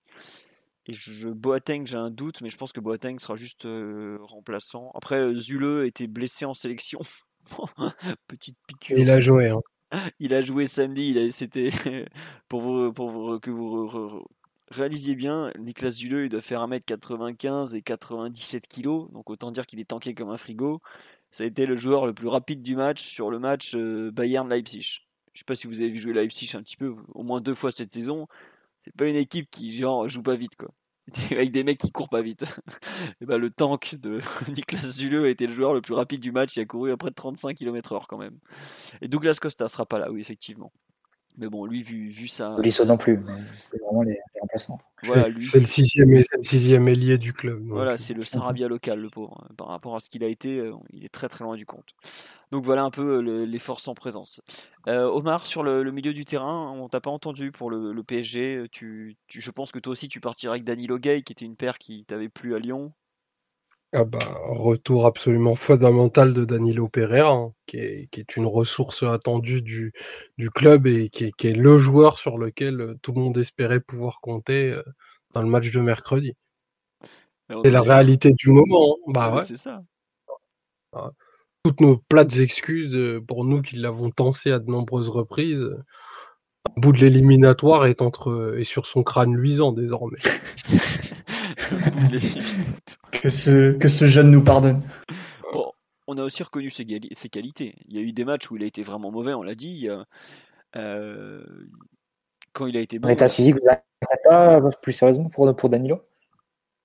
et 0.87 0.93
je, 0.93 1.29
Boateng, 1.29 1.85
j'ai 1.85 1.97
un 1.97 2.09
doute, 2.09 2.41
mais 2.41 2.49
je 2.49 2.57
pense 2.57 2.71
que 2.71 2.79
Boateng 2.79 3.19
sera 3.19 3.35
juste 3.35 3.65
euh, 3.65 4.17
remplaçant. 4.21 4.91
Après, 4.95 5.35
Zule 5.35 5.85
était 5.85 6.07
blessé 6.07 6.45
en 6.45 6.55
sélection. 6.55 6.99
Petite 8.27 8.57
piqûre. 8.67 8.97
Il 8.97 9.11
a 9.11 9.21
joué. 9.21 9.49
Hein. 9.49 9.61
Il 10.19 10.33
a 10.33 10.41
joué 10.41 10.67
samedi. 10.67 11.31
C'était 11.31 11.71
pour, 12.47 12.61
vous, 12.61 13.39
que 13.39 13.49
vous 13.49 14.25
réalisiez 14.71 15.15
bien, 15.15 15.51
Nicolas 15.57 15.91
Zuleux, 15.91 16.25
il 16.25 16.29
doit 16.29 16.41
faire 16.41 16.65
1m95 16.67 17.75
et 17.75 17.81
97 17.81 18.67
kg. 18.67 19.11
Donc 19.11 19.29
autant 19.29 19.51
dire 19.51 19.65
qu'il 19.65 19.79
est 19.79 19.89
tanké 19.89 20.13
comme 20.13 20.29
un 20.29 20.37
frigo. 20.37 20.81
Ça 21.31 21.43
a 21.43 21.47
été 21.47 21.65
le 21.65 21.75
joueur 21.75 22.07
le 22.07 22.13
plus 22.13 22.27
rapide 22.27 22.61
du 22.61 22.75
match 22.75 23.03
sur 23.03 23.29
le 23.29 23.39
match 23.39 23.75
euh, 23.75 24.11
Bayern-Leipzig. 24.11 25.01
Je 25.33 25.39
sais 25.39 25.45
pas 25.45 25.55
si 25.55 25.67
vous 25.67 25.79
avez 25.79 25.89
vu 25.89 25.99
jouer 25.99 26.13
Leipzig 26.13 26.51
un 26.55 26.63
petit 26.63 26.75
peu, 26.75 26.95
au 27.13 27.23
moins 27.23 27.39
deux 27.39 27.55
fois 27.55 27.71
cette 27.71 27.91
saison. 27.91 28.27
C'est 28.79 28.95
pas 28.95 29.07
une 29.07 29.15
équipe 29.15 29.49
qui 29.51 29.75
genre 29.77 30.07
joue 30.09 30.23
pas 30.23 30.35
vite 30.35 30.55
quoi. 30.55 30.69
avec 31.31 31.51
des 31.51 31.63
mecs 31.63 31.79
qui 31.79 31.91
courent 31.91 32.09
pas 32.09 32.21
vite. 32.21 32.45
ben, 33.21 33.37
le 33.37 33.49
tank 33.49 33.95
de 33.95 34.21
Niklas 34.49 34.97
Zuleux 34.97 35.25
a 35.25 35.29
été 35.29 35.47
le 35.47 35.53
joueur 35.53 35.73
le 35.73 35.81
plus 35.81 35.93
rapide 35.93 36.21
du 36.21 36.31
match. 36.31 36.55
Il 36.55 36.61
a 36.61 36.65
couru 36.65 36.91
à 36.91 36.97
près 36.97 37.09
de 37.09 37.15
35 37.15 37.55
km/h 37.55 38.05
quand 38.07 38.17
même. 38.17 38.37
Et 39.01 39.07
Douglas 39.07 39.37
Costa 39.41 39.67
sera 39.67 39.85
pas 39.85 39.99
là, 39.99 40.11
oui, 40.11 40.21
effectivement. 40.21 40.71
Mais 41.39 41.47
bon, 41.47 41.65
lui, 41.65 41.81
vu, 41.83 42.09
vu 42.09 42.27
ça. 42.27 42.57
Lisso 42.59 42.83
non 42.83 42.97
plus, 42.97 43.17
c'est 43.61 43.79
vraiment 43.81 44.01
les, 44.01 44.19
remplaçants. 44.41 44.77
Voilà, 45.03 45.29
c'est 45.39 45.59
le 45.59 45.65
sixième, 45.65 46.11
le 46.11 46.43
sixième 46.43 46.85
ailier 46.89 47.17
du 47.17 47.31
club. 47.31 47.63
Voilà, 47.65 47.97
c'est 47.97 48.13
le 48.13 48.23
Sarabia 48.23 48.67
local, 48.67 48.99
le 48.99 49.09
pauvre. 49.09 49.47
Par 49.55 49.67
rapport 49.67 49.95
à 49.95 50.01
ce 50.01 50.09
qu'il 50.09 50.21
a 50.25 50.27
été, 50.27 50.57
euh, 50.57 50.73
il 50.91 51.05
est 51.05 51.09
très 51.13 51.29
très 51.29 51.45
loin 51.45 51.55
du 51.55 51.65
compte. 51.65 51.95
Donc 52.51 52.65
voilà 52.65 52.83
un 52.83 52.91
peu 52.91 53.23
euh, 53.23 53.45
les 53.45 53.59
forces 53.59 53.87
en 53.87 53.93
présence. 53.93 54.41
Euh, 54.87 55.05
Omar, 55.05 55.47
sur 55.47 55.63
le, 55.63 55.89
milieu 55.91 56.11
du 56.11 56.25
terrain, 56.25 56.71
on 56.71 56.89
t'a 56.89 56.99
pas 56.99 57.11
entendu 57.11 57.53
pour 57.53 57.71
le, 57.71 58.03
PSG. 58.03 58.65
Tu, 58.69 59.15
je 59.29 59.51
pense 59.51 59.71
que 59.71 59.79
toi 59.79 59.93
aussi, 59.93 60.09
tu 60.09 60.19
partirais 60.19 60.55
avec 60.55 60.65
Danilo 60.65 60.99
Gay, 60.99 61.21
qui 61.21 61.31
était 61.31 61.45
une 61.45 61.55
paire 61.55 61.77
qui 61.77 62.03
t'avait 62.03 62.29
plu 62.29 62.53
à 62.53 62.59
Lyon. 62.59 62.91
Ah 63.91 64.03
bah, 64.03 64.19
retour 64.45 65.07
absolument 65.07 65.55
fondamental 65.55 66.33
de 66.33 66.45
Danilo 66.45 66.87
Pereira, 66.87 67.31
hein, 67.31 67.53
qui, 67.65 67.77
est, 67.77 68.35
une 68.35 68.45
ressource 68.45 69.01
attendue 69.01 69.63
du, 69.63 69.93
du 70.37 70.51
club 70.51 70.85
et 70.85 71.09
qui 71.09 71.25
est, 71.25 71.53
le 71.53 71.77
joueur 71.79 72.19
sur 72.19 72.37
lequel 72.37 72.81
euh, 72.81 72.99
tout 73.01 73.13
le 73.13 73.21
monde 73.21 73.37
espérait 73.39 73.79
pouvoir 73.79 74.21
compter 74.21 74.79
dans 75.33 75.41
le 75.41 75.49
match 75.49 75.71
de 75.71 75.79
mercredi. 75.79 76.35
C'est 77.63 77.71
la 77.71 77.81
réalité 77.81 78.31
du 78.31 78.49
moment. 78.49 78.95
Hein. 79.07 79.11
Bah 79.11 79.35
ouais. 79.35 79.41
C'est 79.41 79.57
ça. 79.57 79.81
Ah 80.93 81.11
toutes 81.63 81.81
nos 81.81 81.97
plates 81.97 82.37
excuses 82.37 82.95
euh, 82.95 83.21
pour 83.25 83.43
nous 83.45 83.61
qui 83.61 83.75
l'avons 83.75 84.09
tensé 84.11 84.51
à 84.51 84.59
de 84.59 84.69
nombreuses 84.69 85.09
reprises. 85.09 85.67
Un 86.65 86.81
bout 86.81 86.93
de 86.93 86.99
l'éliminatoire 86.99 87.85
est 87.85 88.01
entre 88.01 88.57
sur 88.63 88.85
son 88.85 89.03
crâne 89.03 89.35
luisant 89.35 89.71
désormais. 89.71 90.19
que, 93.11 93.29
ce, 93.29 93.71
que 93.73 93.87
ce 93.87 94.07
jeune 94.07 94.31
nous 94.31 94.43
pardonne. 94.43 94.81
on 96.07 96.17
a 96.17 96.23
aussi 96.23 96.43
reconnu 96.43 96.69
ses, 96.71 96.85
qualités. 96.85 97.75
Il 97.87 97.95
y 97.95 97.99
a 97.99 98.01
eu 98.01 98.11
des 98.11 98.25
matchs 98.25 98.49
où 98.51 98.57
il 98.57 98.63
a 98.63 98.65
été 98.67 98.83
vraiment 98.83 99.11
mauvais, 99.11 99.33
on 99.33 99.43
l'a 99.43 99.55
dit. 99.55 99.89
Euh, 100.75 101.43
quand 102.53 102.67
il 102.67 102.77
a 102.77 102.81
été 102.81 102.99
bon. 102.99 103.07
L'état 103.07 103.27
physique, 103.27 103.55
vous 103.55 104.09
pas 104.25 104.61
plus 104.81 104.93
sérieusement 104.93 105.29
pour, 105.29 105.55
pour 105.55 105.69
Danilo 105.69 106.01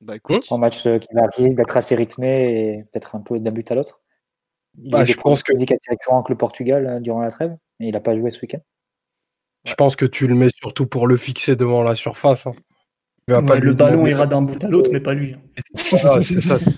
bah, 0.00 0.16
écoute. 0.16 0.46
En 0.50 0.58
match 0.58 0.86
euh, 0.86 0.98
qui 0.98 1.08
va 1.14 1.26
risque 1.26 1.56
d'être 1.56 1.76
assez 1.76 1.94
rythmé 1.94 2.78
et 2.78 2.84
peut-être 2.84 3.14
un 3.16 3.20
peu 3.20 3.38
d'un 3.38 3.50
but 3.50 3.70
à 3.70 3.74
l'autre 3.74 4.00
il 4.82 4.90
bah, 4.90 5.04
je 5.04 5.14
pense 5.14 5.42
que 5.42 5.52
assez 5.54 5.76
récurrent 5.88 6.18
avec 6.18 6.28
le 6.28 6.36
Portugal 6.36 6.86
hein, 6.86 7.00
durant 7.00 7.22
la 7.22 7.30
trêve, 7.30 7.56
mais 7.78 7.88
il 7.88 7.92
n'a 7.92 8.00
pas 8.00 8.16
joué 8.16 8.30
ce 8.30 8.40
week-end. 8.40 8.60
Je 9.64 9.74
pense 9.74 9.96
que 9.96 10.04
tu 10.04 10.26
le 10.26 10.34
mets 10.34 10.50
surtout 10.54 10.86
pour 10.86 11.06
le 11.06 11.16
fixer 11.16 11.56
devant 11.56 11.82
la 11.82 11.94
surface. 11.94 12.46
Hein. 12.46 12.54
Le 13.26 13.72
ballon 13.72 14.06
ira 14.06 14.26
d'un 14.26 14.42
bout 14.42 14.62
à 14.62 14.68
l'autre, 14.68 14.90
mais 14.92 15.00
pas 15.00 15.14
lui. 15.14 15.34
Hein. 15.34 16.22
c'est 16.22 16.40
ça. 16.40 16.58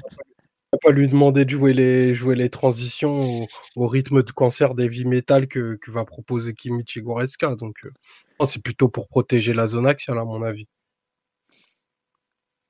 pas 0.82 0.90
lui 0.90 1.08
demander 1.08 1.44
de 1.44 1.50
jouer 1.50 1.72
les, 1.72 2.14
jouer 2.14 2.34
les 2.34 2.50
transitions 2.50 3.46
au, 3.76 3.86
rythme 3.88 4.22
de 4.22 4.30
cancer 4.30 4.74
des 4.74 4.88
vies 4.88 5.04
métal 5.04 5.48
que, 5.48 5.78
va 5.88 6.04
proposer 6.04 6.54
Kimichi 6.54 7.00
Goretzka. 7.00 7.54
Donc, 7.54 7.76
euh, 7.84 8.46
c'est 8.46 8.62
plutôt 8.62 8.88
pour 8.88 9.08
protéger 9.08 9.54
la 9.54 9.66
zone 9.66 9.86
axiale, 9.86 10.18
à 10.18 10.24
mon 10.24 10.42
avis. 10.42 10.66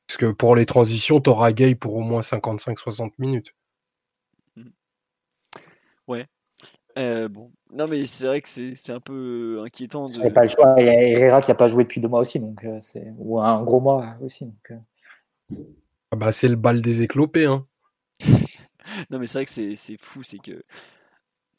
Parce 0.07 0.19
que 0.19 0.27
pour 0.33 0.55
les 0.57 0.67
transitions, 0.67 1.21
tu 1.21 1.31
auras 1.31 1.53
Gay 1.53 1.75
pour 1.75 1.97
au 1.97 2.03
moins 2.03 2.21
55-60 2.21 3.13
minutes. 3.19 3.53
Ouais. 6.07 6.27
Euh, 6.99 7.29
bon. 7.29 7.53
Non, 7.73 7.87
mais 7.89 8.07
c'est 8.07 8.27
vrai 8.27 8.41
que 8.41 8.49
c'est 8.49 8.93
un 8.93 9.01
peu 9.01 9.61
inquiétant. 9.65 10.07
Il 10.09 10.21
n'y 10.21 10.27
a 10.27 10.31
pas 10.31 10.43
le 10.43 10.49
choix. 10.49 10.75
Il 10.79 10.87
y 10.87 10.89
a 10.89 11.03
Herrera 11.03 11.43
qui 11.43 11.51
n'a 11.51 11.57
pas 11.57 11.69
joué 11.69 11.83
depuis 11.83 12.01
deux 12.01 12.09
mois 12.09 12.21
aussi, 12.21 12.39
donc 12.39 12.65
euh, 12.65 12.79
c'est 12.81 13.13
ou 13.19 13.41
un 13.41 13.63
gros 13.63 13.81
mois 13.81 14.15
aussi. 14.21 14.45
Donc, 14.45 14.73
euh. 14.73 15.57
ah 16.13 16.17
bah, 16.17 16.33
c'est 16.33 16.49
le 16.49 16.57
bal 16.57 16.81
des 16.81 17.03
éclopés. 17.03 17.47
Hein. 17.47 17.67
non, 19.11 19.19
mais 19.19 19.27
c'est 19.27 19.39
vrai 19.39 19.47
que 19.47 19.77
c'est 19.77 19.97
fou. 20.01 20.23
C'est 20.23 20.39
que 20.39 20.63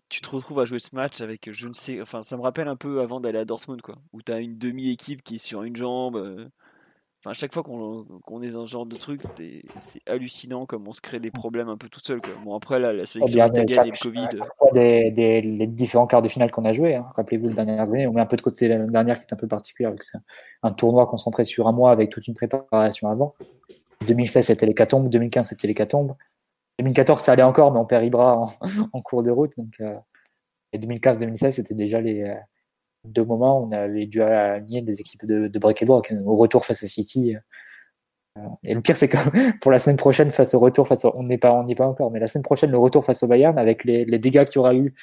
tu 0.08 0.22
te 0.22 0.30
retrouves 0.30 0.62
à 0.62 0.66
jouer 0.66 0.80
ce 0.80 0.96
match 0.96 1.20
avec, 1.20 1.52
je 1.52 1.68
ne 1.68 1.74
sais, 1.74 2.02
enfin, 2.02 2.22
ça 2.22 2.38
me 2.38 2.42
rappelle 2.42 2.70
un 2.70 2.78
peu 2.78 3.02
avant 3.02 3.20
d'aller 3.20 3.40
à 3.40 3.46
Dortmund, 3.46 3.82
quoi, 3.82 3.98
où 4.14 4.22
tu 4.22 4.32
as 4.32 4.40
une 4.40 4.58
demi-équipe 4.58 5.22
qui 5.24 5.36
est 5.36 5.40
sur 5.40 5.64
une 5.64 5.76
jambe. 5.76 6.50
Enfin, 7.28 7.32
à 7.32 7.34
chaque 7.34 7.54
fois 7.54 7.62
qu'on 7.62 8.42
est 8.42 8.52
dans 8.52 8.66
ce 8.66 8.72
genre 8.72 8.86
de 8.86 8.96
truc, 8.96 9.22
c'est 9.82 10.02
hallucinant 10.08 10.66
comme 10.66 10.88
on 10.88 10.94
se 10.94 11.02
crée 11.02 11.20
des 11.20 11.30
problèmes 11.30 11.68
un 11.68 11.76
peu 11.76 11.90
tout 11.90 12.00
seul. 12.02 12.22
Quoi. 12.22 12.32
Bon, 12.46 12.56
après, 12.56 12.80
là, 12.80 12.94
la 12.94 13.06
sélection 13.06 13.46
italienne 13.46 13.86
et 13.86 13.92
le 13.92 14.02
Covid. 14.02 14.28
Des, 14.74 15.12
des, 15.12 15.42
les 15.42 15.68
différents 15.68 16.08
quarts 16.08 16.22
de 16.22 16.30
finale 16.30 16.52
qu'on 16.52 16.64
a 16.64 16.72
joué. 16.72 16.96
Hein. 16.96 17.06
Rappelez-vous, 17.18 17.50
les 17.50 17.54
dernières 17.54 17.82
années, 17.82 18.08
on 18.08 18.14
met 18.14 18.22
un 18.22 18.26
peu 18.26 18.38
de 18.38 18.42
côté 18.42 18.70
l'année 18.70 18.90
dernière 18.90 19.18
qui 19.20 19.26
est 19.26 19.34
un 19.34 19.38
peu 19.38 19.48
particulière, 19.48 19.90
avec 19.90 20.04
un 20.64 20.72
tournoi 20.72 21.06
concentré 21.06 21.44
sur 21.44 21.68
un 21.68 21.74
mois 21.74 21.92
avec 21.92 22.12
toute 22.12 22.26
une 22.28 22.34
préparation 22.34 23.10
avant. 23.10 23.36
2016, 24.08 24.46
c'était 24.46 24.66
l'hécatombe. 24.66 25.10
2015, 25.10 25.50
c'était 25.50 25.68
l'hécatombe. 25.68 26.16
2014, 26.80 27.22
ça 27.22 27.34
allait 27.34 27.44
encore, 27.44 27.74
mais 27.74 27.80
on 27.80 27.86
perd 27.86 28.06
Ibra 28.06 28.38
en, 28.38 28.54
en 28.94 29.02
cours 29.02 29.24
de 29.24 29.32
route. 29.32 29.52
Donc, 29.58 29.74
euh, 29.82 29.96
et 30.72 30.80
2015-2016, 30.80 31.52
c'était 31.52 31.76
déjà 31.76 32.00
les, 32.00 32.22
euh, 32.22 32.36
deux 33.08 33.26
moments 33.26 33.62
on 33.64 33.72
avait 33.72 34.06
dû 34.06 34.22
aligner 34.22 34.82
des 34.82 35.02
équipes 35.02 35.26
de, 35.26 35.60
break 35.60 35.82
et 35.82 35.90
au 35.90 36.36
retour 36.36 36.66
face 36.66 36.84
à 36.84 36.88
City. 36.88 37.36
Euh, 38.38 38.42
et 38.64 38.74
le 38.74 38.82
pire, 38.82 38.98
c'est 38.98 39.08
que 39.08 39.18
pour 39.60 39.72
la 39.72 39.80
semaine 39.80 39.98
prochaine, 39.98 40.30
face 40.30 40.54
au 40.54 40.60
retour, 40.60 40.88
face 40.88 41.06
on 41.06 41.24
n'est 41.24 41.38
pas, 41.38 41.64
n'y 41.64 41.76
pas 41.76 41.88
encore, 41.88 42.12
mais 42.12 42.20
la 42.20 42.28
semaine 42.28 42.44
prochaine, 42.44 42.72
le 42.72 42.78
retour 42.78 43.06
face 43.06 43.24
au 43.24 43.28
Bayern, 43.28 43.58
avec 43.58 43.84
les, 43.84 44.06
les 44.06 44.20
dégâts 44.20 44.46
qu'il 44.46 44.56
y 44.56 44.58
aura 44.60 44.76
eu 44.76 44.94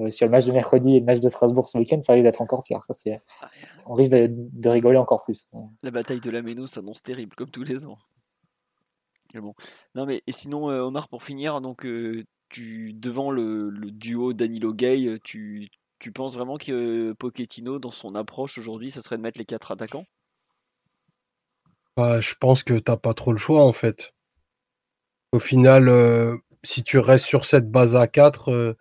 euh, 0.00 0.10
sur 0.10 0.26
le 0.26 0.30
match 0.30 0.44
de 0.44 0.52
mercredi 0.52 0.96
et 0.96 1.00
le 1.00 1.06
match 1.06 1.20
de 1.20 1.28
Strasbourg 1.28 1.68
ce 1.68 1.78
week-end, 1.78 2.00
ça 2.02 2.12
risque 2.12 2.24
d'être 2.24 2.40
encore 2.40 2.62
pire. 2.62 2.80
On 3.86 3.94
risque 3.94 4.12
de, 4.12 4.68
rigoler 4.68 4.98
encore 4.98 5.24
plus. 5.24 5.48
La 5.82 5.90
bataille 5.90 6.20
de 6.20 6.30
la 6.30 6.42
Méno 6.42 6.66
s'annonce 6.66 7.02
terrible, 7.02 7.34
comme 7.34 7.50
tous 7.50 7.64
les 7.64 7.86
ans. 7.86 7.98
bon. 9.34 9.54
Non, 9.94 10.06
mais 10.06 10.22
et 10.26 10.32
sinon, 10.32 10.70
euh, 10.70 10.82
Omar, 10.82 11.08
pour 11.08 11.22
finir, 11.22 11.60
donc 11.60 11.86
tu 12.48 12.92
devant 12.94 13.30
le, 13.30 13.70
le 13.70 13.90
duo 13.90 14.32
Danilo 14.32 14.72
Gay, 14.72 15.18
tu, 15.22 15.68
tu 15.98 16.12
penses 16.12 16.34
vraiment 16.34 16.56
que 16.56 17.12
Pochettino, 17.12 17.78
dans 17.78 17.90
son 17.90 18.14
approche 18.14 18.58
aujourd'hui, 18.58 18.90
ça 18.90 19.02
serait 19.02 19.16
de 19.16 19.22
mettre 19.22 19.38
les 19.38 19.44
quatre 19.44 19.72
attaquants? 19.72 20.06
Bah, 21.96 22.20
Je 22.20 22.34
pense 22.38 22.62
que 22.62 22.74
tu 22.74 22.90
n'as 22.90 22.96
pas 22.96 23.14
trop 23.14 23.32
le 23.32 23.38
choix 23.38 23.64
en 23.64 23.72
fait. 23.72 24.12
Au 25.32 25.38
final, 25.38 25.88
euh, 25.88 26.36
si 26.62 26.82
tu 26.82 26.98
restes 26.98 27.26
sur 27.26 27.44
cette 27.44 27.70
base 27.70 27.96
à 27.96 28.06
4, 28.06 28.50
euh, 28.50 28.74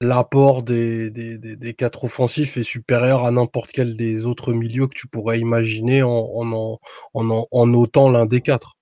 l'apport 0.00 0.62
des, 0.62 1.10
des, 1.10 1.74
quatre 1.74 2.04
offensifs 2.04 2.56
est 2.56 2.62
supérieur 2.62 3.24
à 3.24 3.30
n'importe 3.30 3.70
quel 3.72 3.96
des 3.96 4.24
autres 4.24 4.52
milieux 4.52 4.88
que 4.88 4.94
tu 4.94 5.08
pourrais 5.08 5.38
imaginer 5.38 6.02
en, 6.02 6.78
en, 7.14 7.66
notant 7.66 8.10
l'un 8.10 8.26
des 8.26 8.40
quatre. 8.40 8.76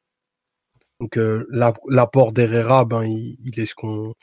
Donc 1.01 1.19
euh, 1.19 1.47
l'apport 1.89 2.33
d'Herrera, 2.33 2.85
ben, 2.85 3.05
il, 3.05 3.61
est 3.61 3.67
ce 3.67 3.75
qu'on, 3.75 4.15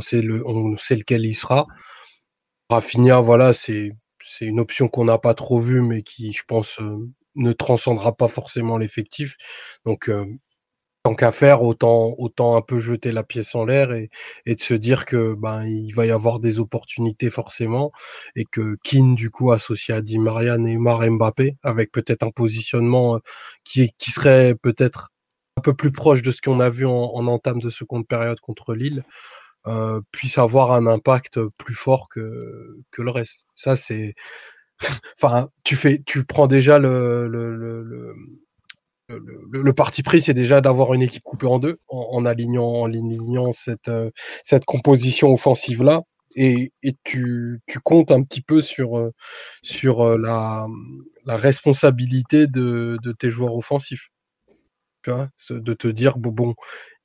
sait 0.00 0.22
on 0.44 0.76
sait 0.76 0.96
lequel 0.96 1.24
il 1.26 1.34
sera. 1.34 1.66
Rafinha, 2.70 3.20
voilà, 3.20 3.54
c'est 3.54 3.92
une 4.40 4.60
option 4.60 4.88
qu'on 4.88 5.04
n'a 5.06 5.18
pas 5.18 5.34
trop 5.34 5.60
vue, 5.60 5.80
mais 5.82 6.02
qui, 6.02 6.32
je 6.32 6.42
pense, 6.46 6.78
euh, 6.80 7.08
ne 7.34 7.52
transcendra 7.52 8.14
pas 8.14 8.28
forcément 8.28 8.76
l'effectif. 8.76 9.36
Donc, 9.86 10.08
euh, 10.10 10.26
tant 11.04 11.14
qu'à 11.14 11.32
faire, 11.32 11.62
autant, 11.62 12.56
un 12.56 12.62
peu 12.62 12.78
jeter 12.80 13.12
la 13.12 13.24
pièce 13.24 13.54
en 13.54 13.64
l'air 13.66 13.92
et, 13.92 14.10
de 14.46 14.60
se 14.60 14.74
dire 14.74 15.06
que 15.06 15.34
ben 15.34 15.64
il 15.66 15.92
va 15.94 16.06
y 16.06 16.10
avoir 16.10 16.40
des 16.40 16.58
opportunités 16.60 17.30
forcément 17.30 17.92
et 18.36 18.44
que 18.44 18.76
Keane 18.84 19.14
du 19.14 19.30
coup 19.30 19.52
associé 19.52 19.94
à 19.94 20.02
Di 20.02 20.18
Maria, 20.18 20.58
Neymar, 20.58 21.08
Mbappé 21.10 21.56
avec 21.62 21.92
peut-être 21.92 22.24
un 22.24 22.30
positionnement 22.30 23.16
euh, 23.16 23.20
qui, 23.64 23.92
qui 23.98 24.10
serait 24.10 24.54
peut-être 24.56 25.10
un 25.56 25.62
peu 25.62 25.74
plus 25.74 25.92
proche 25.92 26.22
de 26.22 26.30
ce 26.30 26.42
qu'on 26.42 26.60
a 26.60 26.70
vu 26.70 26.86
en, 26.86 26.92
en 26.92 27.26
entame 27.28 27.60
de 27.60 27.70
seconde 27.70 28.06
période 28.06 28.40
contre 28.40 28.74
Lille. 28.74 29.04
Euh, 29.66 30.00
puisse 30.12 30.38
avoir 30.38 30.72
un 30.72 30.86
impact 30.86 31.40
plus 31.58 31.74
fort 31.74 32.08
que, 32.08 32.78
que 32.90 33.02
le 33.02 33.10
reste. 33.10 33.44
Ça, 33.56 33.76
c'est. 33.76 34.14
enfin, 35.18 35.50
tu 35.64 35.76
fais, 35.76 36.00
tu 36.06 36.24
prends 36.24 36.46
déjà 36.46 36.78
le, 36.78 37.28
le, 37.28 37.54
le, 37.54 38.14
le 39.08 39.72
parti 39.72 40.02
pris, 40.02 40.22
c'est 40.22 40.34
déjà 40.34 40.60
d'avoir 40.60 40.94
une 40.94 41.02
équipe 41.02 41.22
coupée 41.22 41.46
en 41.46 41.58
deux, 41.58 41.78
en, 41.88 42.24
alignant, 42.24 42.66
en 42.66 42.86
alignant 42.86 43.52
cette, 43.52 43.88
euh, 43.88 44.10
cette 44.44 44.64
composition 44.64 45.32
offensive 45.32 45.82
là, 45.82 46.02
et, 46.36 46.70
et 46.82 46.94
tu, 47.04 47.60
tu, 47.66 47.80
comptes 47.80 48.10
un 48.10 48.22
petit 48.22 48.42
peu 48.42 48.62
sur, 48.62 48.98
euh, 48.98 49.12
sur 49.62 50.18
la, 50.18 50.66
la 51.24 51.36
responsabilité 51.36 52.46
de, 52.46 52.98
de, 53.02 53.12
tes 53.12 53.30
joueurs 53.30 53.54
offensifs. 53.56 54.08
Tu 55.02 55.10
vois, 55.10 55.28
de 55.50 55.74
te 55.74 55.88
dire 55.88 56.18
bon, 56.18 56.30
bon 56.30 56.54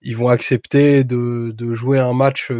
ils 0.03 0.17
vont 0.17 0.29
accepter 0.29 1.03
de, 1.03 1.51
de, 1.55 1.73
jouer 1.73 1.99
un 1.99 2.13
match 2.13 2.51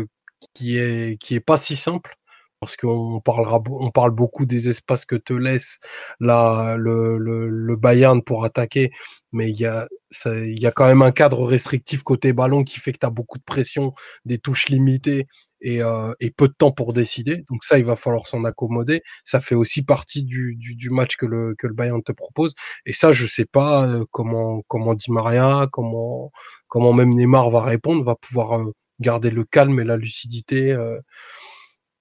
qui 0.53 0.77
est, 0.77 1.19
qui 1.21 1.35
est 1.35 1.39
pas 1.39 1.57
si 1.57 1.75
simple 1.75 2.17
parce 2.63 2.77
qu'on 2.77 3.19
parlera, 3.19 3.61
on 3.69 3.91
parle 3.91 4.11
beaucoup 4.11 4.45
des 4.45 4.69
espaces 4.69 5.03
que 5.03 5.17
te 5.17 5.33
laisse 5.33 5.79
la, 6.21 6.77
le, 6.77 7.17
le, 7.17 7.49
le 7.49 7.75
Bayern 7.75 8.23
pour 8.23 8.45
attaquer, 8.45 8.91
mais 9.33 9.49
il 9.49 9.59
y 9.59 9.65
a, 9.65 9.89
il 10.25 10.57
y 10.57 10.65
a 10.65 10.71
quand 10.71 10.85
même 10.85 11.01
un 11.01 11.11
cadre 11.11 11.43
restrictif 11.45 12.03
côté 12.03 12.31
ballon 12.31 12.63
qui 12.63 12.79
fait 12.79 12.93
que 12.93 12.99
tu 12.99 13.05
as 13.05 13.09
beaucoup 13.09 13.37
de 13.37 13.43
pression, 13.43 13.93
des 14.23 14.37
touches 14.37 14.69
limitées 14.69 15.27
et, 15.63 15.81
euh, 15.81 16.13
et, 16.19 16.29
peu 16.29 16.47
de 16.47 16.53
temps 16.53 16.71
pour 16.71 16.93
décider. 16.93 17.43
Donc 17.49 17.63
ça, 17.63 17.79
il 17.79 17.85
va 17.85 17.95
falloir 17.95 18.27
s'en 18.27 18.43
accommoder. 18.43 19.01
Ça 19.25 19.41
fait 19.41 19.55
aussi 19.55 19.83
partie 19.83 20.23
du, 20.23 20.57
match 20.91 21.15
que 21.17 21.25
le, 21.25 21.55
Bayern 21.73 22.03
te 22.03 22.11
propose. 22.11 22.53
Et 22.85 22.93
ça, 22.93 23.11
je 23.11 23.25
sais 23.25 23.45
pas 23.45 23.87
euh, 23.87 24.05
comment 24.11 24.61
comment 24.67 24.93
Di 24.93 25.11
Maria, 25.11 25.67
comment 25.71 26.31
comment 26.67 26.93
même 26.93 27.13
Neymar 27.13 27.49
va 27.49 27.61
répondre, 27.63 28.03
va 28.03 28.15
pouvoir 28.15 28.59
euh, 28.59 28.73
garder 28.99 29.31
le 29.31 29.45
calme 29.45 29.79
et 29.79 29.83
la 29.85 29.97
lucidité 29.97 30.71
euh, 30.71 30.99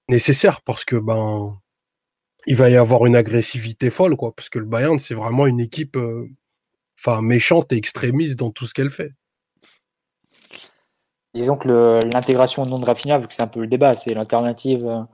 nécessaire 0.08 0.62
parce 0.62 0.84
que 0.84 0.96
ben 0.96 1.56
il 2.46 2.56
va 2.56 2.70
y 2.70 2.76
avoir 2.76 3.06
une 3.06 3.16
agressivité 3.16 3.90
folle 3.90 4.16
quoi 4.16 4.34
parce 4.34 4.48
que 4.48 4.58
le 4.58 4.66
Bayern 4.66 4.98
c'est 4.98 5.14
vraiment 5.14 5.46
une 5.46 5.60
équipe 5.60 5.96
enfin 6.98 7.22
méchante 7.22 7.72
et 7.72 7.76
extrémiste 7.76 8.36
dans 8.36 8.50
tout 8.50 8.66
ce 8.66 8.74
qu'elle 8.74 8.90
fait. 8.90 9.12
Disons 11.34 11.56
que 11.56 12.00
l'intégration 12.12 12.62
au 12.62 12.66
de 12.66 12.84
Rafinha, 12.84 13.18
vu 13.18 13.26
que 13.26 13.34
c'est 13.34 13.42
un 13.42 13.46
peu 13.46 13.60
le 13.60 13.66
débat, 13.66 13.94
c'est 13.94 14.12
l'alternative 14.12 15.06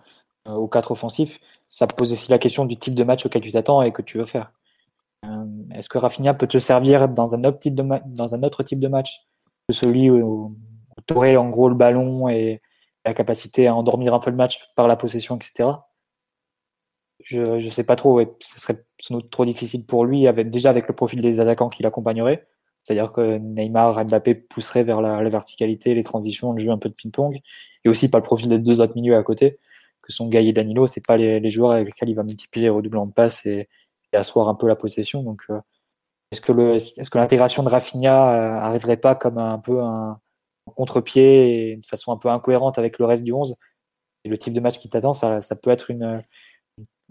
euh, 0.48 0.52
aux 0.52 0.66
quatre 0.66 0.90
offensifs, 0.90 1.38
ça 1.68 1.86
pose 1.86 2.12
aussi 2.12 2.30
la 2.30 2.38
question 2.38 2.64
du 2.64 2.76
type 2.76 2.94
de 2.94 3.04
match 3.04 3.24
auquel 3.24 3.42
tu 3.42 3.52
t'attends 3.52 3.82
et 3.82 3.92
que 3.92 4.02
tu 4.02 4.18
veux 4.18 4.24
faire. 4.24 4.52
Euh, 5.26 5.46
est-ce 5.74 5.88
que 5.88 5.98
Rafinha 5.98 6.34
peut 6.34 6.46
te 6.46 6.58
servir 6.58 7.08
dans 7.08 7.34
un 7.34 7.44
autre 7.44 7.58
type 7.60 7.74
de, 7.74 7.84
dans 8.06 8.34
un 8.34 8.42
autre 8.42 8.62
type 8.64 8.80
de 8.80 8.88
match 8.88 9.26
que 9.68 9.74
celui 9.74 10.10
où, 10.10 10.56
tu 11.06 11.14
aurais 11.14 11.36
en 11.36 11.48
gros 11.48 11.68
le 11.68 11.74
ballon 11.74 12.28
et 12.28 12.60
la 13.04 13.14
capacité 13.14 13.68
à 13.68 13.74
endormir 13.74 14.12
un 14.14 14.18
peu 14.18 14.30
le 14.30 14.36
match 14.36 14.68
par 14.74 14.88
la 14.88 14.96
possession, 14.96 15.36
etc. 15.36 15.70
Je 17.20 17.40
ne 17.40 17.70
sais 17.70 17.84
pas 17.84 17.96
trop, 17.96 18.20
ce 18.40 18.60
serait 18.60 18.84
sans 19.00 19.14
doute 19.14 19.30
trop 19.30 19.44
difficile 19.44 19.86
pour 19.86 20.04
lui, 20.04 20.26
déjà 20.44 20.70
avec 20.70 20.88
le 20.88 20.94
profil 20.94 21.20
des 21.20 21.40
attaquants 21.40 21.68
qui 21.68 21.82
l'accompagneraient. 21.82 22.46
C'est-à-dire 22.88 23.12
que 23.12 23.36
Neymar, 23.36 24.02
Mbappé 24.06 24.34
pousseraient 24.34 24.82
vers 24.82 25.02
la, 25.02 25.22
verticalité, 25.28 25.94
les 25.94 26.02
transitions, 26.02 26.52
le 26.52 26.58
jeu 26.58 26.70
un 26.70 26.78
peu 26.78 26.88
de 26.88 26.94
ping-pong, 26.94 27.38
et 27.84 27.88
aussi 27.90 28.08
par 28.08 28.18
le 28.18 28.24
profil 28.24 28.48
des 28.48 28.58
deux 28.58 28.80
autres 28.80 28.94
milieux 28.94 29.14
à 29.14 29.22
côté, 29.22 29.58
que 30.00 30.10
sont 30.10 30.26
Gaï 30.26 30.48
et 30.48 30.52
Danilo. 30.54 30.86
C'est 30.86 31.04
pas 31.06 31.18
les, 31.18 31.50
joueurs 31.50 31.72
avec 31.72 31.88
lesquels 31.88 32.08
il 32.08 32.14
va 32.14 32.22
multiplier 32.22 32.64
les 32.64 32.70
redoublants 32.70 33.04
de 33.04 33.12
passes 33.12 33.44
et, 33.44 33.68
asseoir 34.14 34.48
un 34.48 34.54
peu 34.54 34.66
la 34.66 34.74
possession. 34.74 35.22
Donc, 35.22 35.42
euh, 35.50 35.60
est-ce 36.32 36.40
que 36.40 37.18
l'intégration 37.18 37.62
de 37.62 37.68
Rafinha 37.68 38.32
euh, 38.32 38.58
arriverait 38.58 38.96
pas 38.96 39.14
comme 39.14 39.36
un, 39.36 39.58
peu 39.58 39.82
un, 39.82 40.18
contre-pied 40.74 41.72
et 41.72 41.76
de 41.76 41.84
façon 41.84 42.10
un 42.10 42.16
peu 42.16 42.30
incohérente 42.30 42.78
avec 42.78 42.98
le 42.98 43.04
reste 43.04 43.22
du 43.22 43.32
11 43.32 43.54
Et 44.24 44.30
le 44.30 44.38
type 44.38 44.54
de 44.54 44.60
match 44.60 44.78
qui 44.78 44.88
t'attend, 44.88 45.12
ça, 45.12 45.40
peut 45.62 45.70
être 45.70 45.90
une, 45.90 46.24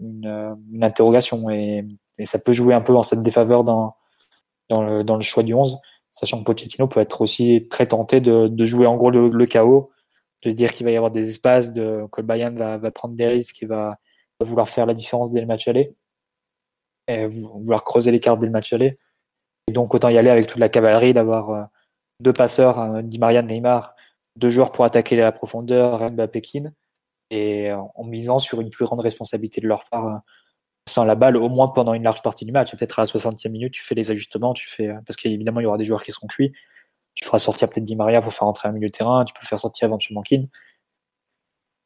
une, 0.00 0.82
interrogation 0.82 1.48
et, 1.50 1.86
et, 2.18 2.26
ça 2.26 2.40
peut 2.40 2.52
jouer 2.52 2.74
un 2.74 2.80
peu 2.80 2.96
en 2.96 3.02
cette 3.02 3.22
défaveur 3.22 3.62
dans 3.62 3.94
dans 4.68 4.82
le, 4.82 5.04
dans 5.04 5.16
le 5.16 5.22
choix 5.22 5.42
du 5.42 5.54
11, 5.54 5.78
sachant 6.10 6.38
que 6.38 6.44
Pochettino 6.44 6.88
peut 6.88 7.00
être 7.00 7.20
aussi 7.20 7.68
très 7.68 7.86
tenté 7.86 8.20
de, 8.20 8.48
de 8.48 8.64
jouer 8.64 8.86
en 8.86 8.96
gros 8.96 9.10
le, 9.10 9.46
chaos, 9.46 9.90
de 10.42 10.50
se 10.50 10.54
dire 10.54 10.72
qu'il 10.72 10.86
va 10.86 10.92
y 10.92 10.96
avoir 10.96 11.10
des 11.10 11.28
espaces, 11.28 11.72
de, 11.72 12.06
que 12.12 12.20
le 12.20 12.26
Bayern 12.26 12.56
va, 12.56 12.78
va 12.78 12.90
prendre 12.90 13.14
des 13.14 13.26
risques, 13.26 13.62
et 13.62 13.66
va, 13.66 13.98
vouloir 14.40 14.68
faire 14.68 14.86
la 14.86 14.94
différence 14.94 15.30
dès 15.30 15.40
le 15.40 15.46
match 15.46 15.66
aller, 15.68 15.96
et 17.08 17.26
vouloir 17.26 17.82
creuser 17.84 18.12
les 18.12 18.20
cartes 18.20 18.40
dès 18.40 18.46
le 18.46 18.52
match 18.52 18.72
aller. 18.72 18.96
Et 19.66 19.72
donc 19.72 19.94
autant 19.94 20.08
y 20.08 20.16
aller 20.16 20.30
avec 20.30 20.46
toute 20.46 20.58
la 20.58 20.68
cavalerie, 20.68 21.12
d'avoir 21.12 21.50
euh, 21.50 21.62
deux 22.20 22.32
passeurs, 22.32 22.78
un 22.78 23.02
Di 23.02 23.18
Maria, 23.18 23.42
Neymar, 23.42 23.94
deux 24.36 24.50
joueurs 24.50 24.72
pour 24.72 24.84
attaquer 24.84 25.16
la 25.16 25.32
profondeur, 25.32 26.10
Mbappé, 26.12 26.40
Pekin, 26.40 26.70
et 27.30 27.72
en 27.72 28.04
misant 28.04 28.38
sur 28.38 28.60
une 28.60 28.70
plus 28.70 28.84
grande 28.84 29.00
responsabilité 29.00 29.60
de 29.60 29.66
leur 29.66 29.84
part 29.90 30.06
euh, 30.06 30.18
sans 30.88 31.04
la 31.04 31.14
balle 31.14 31.36
au 31.36 31.48
moins 31.48 31.68
pendant 31.68 31.94
une 31.94 32.02
large 32.02 32.22
partie 32.22 32.44
du 32.44 32.52
match. 32.52 32.70
Peut-être 32.72 32.98
à 32.98 33.02
la 33.02 33.06
60e 33.06 33.50
minute, 33.50 33.72
tu 33.72 33.82
fais 33.82 33.94
les 33.94 34.10
ajustements, 34.10 34.54
tu 34.54 34.68
fais 34.68 34.88
parce 35.06 35.16
qu'évidemment 35.16 35.60
il 35.60 35.64
y 35.64 35.66
aura 35.66 35.78
des 35.78 35.84
joueurs 35.84 36.02
qui 36.02 36.12
seront 36.12 36.26
cuits. 36.26 36.52
Tu 37.14 37.24
feras 37.24 37.38
sortir 37.38 37.68
peut-être 37.68 37.84
Di 37.84 37.96
Maria 37.96 38.22
pour 38.22 38.32
faire 38.32 38.46
entrer 38.46 38.68
un 38.68 38.72
milieu 38.72 38.86
de 38.86 38.92
terrain, 38.92 39.24
tu 39.24 39.34
peux 39.34 39.44
faire 39.44 39.58
sortir 39.58 39.86
éventuellement 39.86 40.22
Keane. 40.22 40.48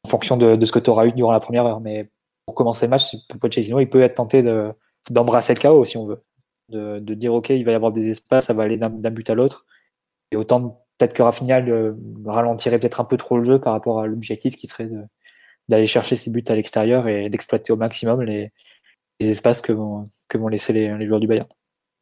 en 0.05 0.09
fonction 0.09 0.37
de, 0.37 0.63
ce 0.63 0.71
que 0.71 0.79
tu 0.79 0.89
auras 0.89 1.07
eu 1.07 1.11
durant 1.11 1.31
la 1.31 1.39
première 1.39 1.65
heure. 1.65 1.81
Mais 1.81 2.09
pour 2.45 2.55
commencer 2.55 2.85
le 2.85 2.91
match, 2.91 3.15
Pochettino, 3.39 3.79
il 3.79 3.89
peut 3.89 4.03
être 4.03 4.15
tenté 4.15 4.43
d'embrasser 5.09 5.55
le 5.55 5.59
chaos 5.59 5.85
si 5.85 5.97
on 5.97 6.05
veut. 6.05 6.23
De, 6.69 6.99
dire, 7.13 7.33
OK, 7.33 7.49
il 7.49 7.65
va 7.65 7.71
y 7.71 7.75
avoir 7.75 7.91
des 7.91 8.09
espaces, 8.09 8.45
ça 8.45 8.53
va 8.53 8.63
aller 8.63 8.77
d'un 8.77 8.89
but 8.89 9.29
à 9.29 9.35
l'autre. 9.35 9.65
Et 10.31 10.35
autant 10.35 10.83
peut-être 10.97 11.13
que 11.13 11.23
Rafinha 11.23 11.63
ralentirait 12.25 12.79
peut-être 12.79 13.01
un 13.01 13.05
peu 13.05 13.17
trop 13.17 13.37
le 13.37 13.43
jeu 13.43 13.59
par 13.59 13.73
rapport 13.73 13.99
à 13.99 14.07
l'objectif 14.07 14.55
qui 14.55 14.67
serait 14.67 14.89
d'aller 15.69 15.85
chercher 15.85 16.15
ses 16.15 16.31
buts 16.31 16.43
à 16.47 16.55
l'extérieur 16.55 17.07
et 17.07 17.29
d'exploiter 17.29 17.73
au 17.73 17.77
maximum 17.77 18.21
les, 18.21 18.51
espaces 19.19 19.61
que 19.61 19.71
vont, 19.71 20.05
que 20.27 20.37
vont 20.37 20.47
laisser 20.47 20.73
les, 20.73 21.05
joueurs 21.05 21.19
du 21.19 21.27
Bayern. 21.27 21.47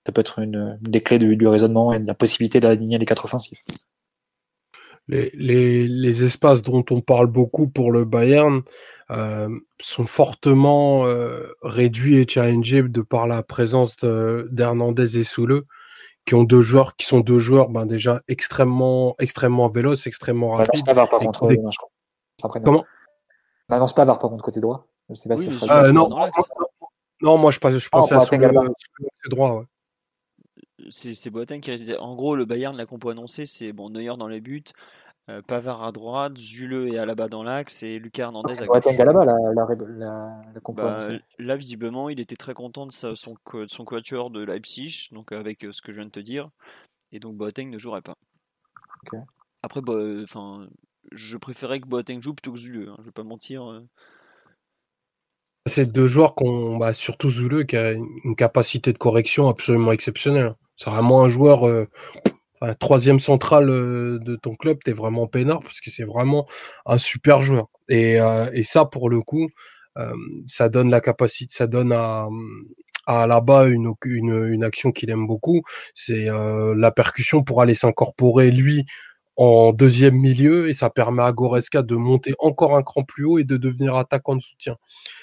Ça 0.06 0.12
peut 0.12 0.22
être 0.22 0.40
une, 0.40 0.78
des 0.82 1.02
clés 1.02 1.20
du, 1.20 1.48
raisonnement 1.48 1.94
et 1.94 2.00
de 2.00 2.08
la 2.08 2.16
possibilité 2.16 2.60
d'aligner 2.60 2.98
les 2.98 3.06
quatre 3.06 3.26
offensifs. 3.26 3.60
Les, 5.08 6.24
espaces 6.24 6.62
dont 6.62 6.86
on 6.90 7.02
parle 7.02 7.28
beaucoup 7.28 7.68
pour 7.68 7.92
le 7.92 8.06
Bayern 8.06 8.62
euh, 9.10 9.50
sont 9.80 10.06
fortement 10.06 11.06
euh, 11.06 11.48
réduits 11.62 12.18
et 12.18 12.28
challengés 12.28 12.84
de 12.84 13.02
par 13.02 13.28
la 13.28 13.44
présence 13.44 13.98
d'Hernandez 13.98 15.18
et 15.18 15.24
Soule 15.24 15.64
qui 16.26 16.36
ont 16.36 16.44
deux 16.44 16.62
joueurs 16.62 16.96
qui 16.96 17.06
sont 17.06 17.20
deux 17.20 17.40
joueurs 17.40 17.70
ben 17.70 17.86
déjà 17.86 18.22
extrêmement 18.28 19.16
extrêmement 19.20 19.68
véloces, 19.68 20.08
extrêmement 20.08 20.52
rapides. 20.52 20.86
Pas 20.86 20.94
par 20.94 21.10
contre. 21.10 21.46
Euh, 21.46 22.60
Comment? 22.64 22.86
N'annonce 23.70 23.94
pas 23.94 24.06
par 24.06 24.20
contre 24.20 24.44
côté 24.44 24.60
droit. 24.60 24.88
Je 25.10 25.16
sais 25.16 25.30
pas 25.30 25.38
si 25.38 25.50
euh, 25.50 25.92
non, 25.92 26.10
non, 26.10 26.28
moi 27.22 27.52
je, 27.52 27.60
je 27.78 27.88
ah, 27.92 27.98
pensais 27.98 28.16
à 28.16 28.22
ce 28.22 29.30
droit. 29.30 29.52
Ouais. 29.60 29.66
C'est 30.90 31.30
Boateng 31.30 31.60
qui 31.60 31.72
résidait. 31.72 31.98
En 31.98 32.16
gros, 32.16 32.36
le 32.36 32.46
Bayern, 32.46 32.76
la 32.76 32.86
compo 32.86 33.10
annoncée, 33.10 33.46
c'est 33.46 33.72
bon, 33.72 33.90
Neuer 33.90 34.18
dans 34.18 34.28
les 34.28 34.42
buts, 34.42 34.64
euh, 35.30 35.42
Pavard 35.42 35.84
à 35.84 35.92
droite, 35.92 36.38
Zule 36.38 36.90
et 36.92 36.98
Alaba 36.98 37.30
dans 37.30 37.44
l'axe 37.44 37.84
et 37.84 38.00
Lucas 38.00 38.24
Hernandez 38.24 38.62
à 38.62 38.66
gauche. 38.66 38.88
Alaba 38.88 39.24
la, 39.26 39.34
la, 39.54 39.68
la, 39.80 40.44
la 40.54 40.60
compo 40.60 40.82
bah, 40.82 41.00
Là, 41.38 41.56
visiblement, 41.56 42.10
il 42.10 42.20
était 42.20 42.36
très 42.36 42.54
content 42.54 42.88
de 42.88 42.92
son, 42.92 43.14
son 43.16 43.86
quatuor 43.86 44.32
de 44.32 44.44
Leipzig, 44.44 45.10
donc 45.12 45.32
avec 45.32 45.64
euh, 45.66 45.72
ce 45.72 45.82
que 45.82 45.92
je 45.92 45.98
viens 45.98 46.06
de 46.06 46.12
te 46.12 46.20
dire. 46.20 46.50
Et 47.12 47.20
donc 47.20 47.36
Boateng 47.36 47.70
ne 47.70 47.78
jouerait 47.78 48.02
pas. 48.02 48.16
Après, 49.62 49.82
bah, 49.82 50.00
enfin, 50.24 50.68
je 51.12 51.38
préférais 51.38 51.80
que 51.80 51.88
Boateng 51.88 52.22
joue 52.22 52.34
plutôt 52.34 52.54
que 52.54 52.60
Zule, 52.60 52.90
hein, 52.90 52.96
je 53.00 53.06
vais 53.06 53.12
pas 53.12 53.24
mentir. 53.24 53.70
Euh. 53.70 53.82
C'est 55.68 55.92
deux 55.92 56.08
joueurs 56.08 56.36
qu'on, 56.36 56.78
bah, 56.78 56.94
surtout 56.94 57.30
Zule, 57.30 57.66
qui 57.66 57.78
a 57.78 57.92
une 57.92 58.36
capacité 58.36 58.94
de 58.94 58.98
correction 58.98 59.48
absolument 59.48 59.92
exceptionnelle. 59.92 60.56
C'est 60.76 60.90
vraiment 60.90 61.24
un 61.24 61.30
joueur 61.30 61.88
troisième 62.80 63.20
central 63.20 63.70
euh, 63.70 64.20
de 64.20 64.36
ton 64.36 64.56
club, 64.56 64.78
tu 64.84 64.92
es 64.92 64.94
vraiment 64.94 65.28
peinard 65.28 65.62
parce 65.62 65.82
que 65.82 65.90
c'est 65.90 66.04
vraiment 66.04 66.48
un 66.86 66.98
super 66.98 67.42
joueur. 67.42 67.68
Et, 67.90 68.20
euh, 68.22 68.64
ça, 68.64 68.86
pour 68.86 69.10
le 69.10 69.22
coup, 69.22 69.50
euh, 69.98 70.14
ça 70.46 70.70
donne 70.70 70.90
la 70.90 71.02
capacité, 71.02 71.54
ça 71.54 71.68
donne 71.68 71.92
à, 71.92 72.28
à 73.08 73.28
là-bas 73.28 73.68
une, 73.68 73.94
une, 74.06 74.46
une, 74.46 74.64
action 74.64 74.92
qu'il 74.92 75.10
aime 75.10 75.28
beaucoup, 75.28 75.64
c'est 75.96 76.28
la 76.28 76.92
percussion 76.92 77.44
pour 77.44 77.62
aller 77.62 77.76
s'incorporer 77.76 78.52
lui 78.52 78.86
en 79.38 79.74
deuxième 79.74 80.16
milieu 80.16 80.70
et 80.70 80.74
ça 80.74 80.90
permet 80.90 81.24
à 81.24 81.32
Goreska 81.32 81.82
de 81.82 81.96
monter 81.96 82.34
encore 82.40 82.76
un 82.78 82.84
cran 82.84 83.04
plus 83.04 83.26
haut 83.26 83.40
et 83.40 83.44
de 83.44 83.58
devenir 83.58 83.96
attaquant 83.96 84.36
de 84.36 84.42
soutien. 84.42 84.78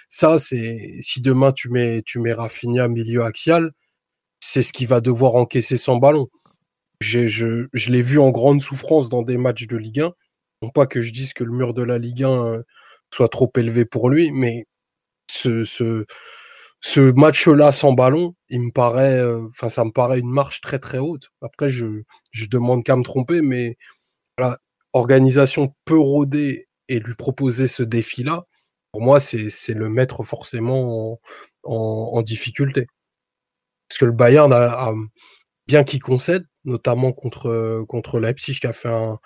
Ça, 0.09 0.39
c'est 0.39 0.99
si 1.03 1.21
demain 1.21 1.53
tu 1.53 1.69
mets 1.71 2.03
tu 2.05 2.19
mets 2.21 2.33
Rafinha 2.33 2.89
milieu 2.89 3.23
axial, 3.25 3.73
c'est 4.41 4.63
ce 4.63 4.73
qui 4.73 4.87
va 4.87 5.01
devoir 5.01 5.37
encaisser 5.37 5.79
son 5.79 5.97
ballon 5.99 6.29
je, 7.01 7.67
je 7.73 7.93
l'ai 7.93 8.03
vu 8.03 8.19
en 8.19 8.31
grande 8.31 8.61
souffrance 8.61 9.09
dans 9.09 9.23
des 9.23 9.37
matchs 9.37 9.67
de 9.67 9.77
Ligue 9.77 10.01
1. 10.01 10.13
Non 10.63 10.71
pas 10.71 10.87
que 10.87 11.03
je 11.03 11.13
dise 11.13 11.33
que 11.33 11.45
le 11.45 11.53
mur 11.53 11.75
de 11.75 11.83
la 11.83 11.99
Ligue 11.99 12.25
1 12.25 12.47
euh, 12.47 12.63
soit 13.13 13.29
trop 13.29 13.51
élevé 13.57 13.85
pour 13.85 14.11
lui, 14.11 14.33
mais 14.33 14.67
ce, 15.31 15.65
ce, 15.65 16.07
ce 16.81 17.01
match-là 17.13 17.73
sans 17.73 17.93
ballon, 17.93 18.35
il 18.49 18.63
me 18.63 18.73
paraît, 18.73 19.21
euh, 19.21 19.47
enfin, 19.51 19.69
ça 19.71 19.85
me 19.85 19.93
paraît 19.93 20.21
une 20.21 20.31
marche 20.31 20.61
très 20.61 20.79
très 20.79 20.99
haute. 20.99 21.29
Après, 21.43 21.71
je, 21.71 22.03
je 22.33 22.47
demande 22.47 22.85
qu'à 22.85 22.97
me 22.97 23.05
tromper, 23.05 23.43
mais 23.43 23.77
voilà, 24.39 24.59
organisation 24.95 25.75
peut 25.85 25.99
rôder 25.99 26.69
et 26.89 27.01
lui 27.01 27.15
proposer 27.15 27.69
ce 27.69 27.83
défi-là, 27.83 28.45
pour 28.93 29.03
moi, 29.03 29.21
c'est 29.21 29.49
le 29.75 29.89
mettre 29.89 30.23
forcément 30.25 31.21
en, 31.65 32.23
difficulté. 32.23 32.87
Parce 33.89 33.99
que 33.99 34.05
le 34.07 34.13
Bayern 34.13 34.53
a 34.53 34.93
bien 35.67 35.85
qu'il 35.85 36.03
concède, 36.03 36.45
notamment 36.65 37.13
contre, 37.13 37.85
contre 37.89 38.21
Leipzig, 38.21 38.61
qui 38.61 38.67
a 38.67 38.73
fait 38.73 38.89
un, 38.89 39.19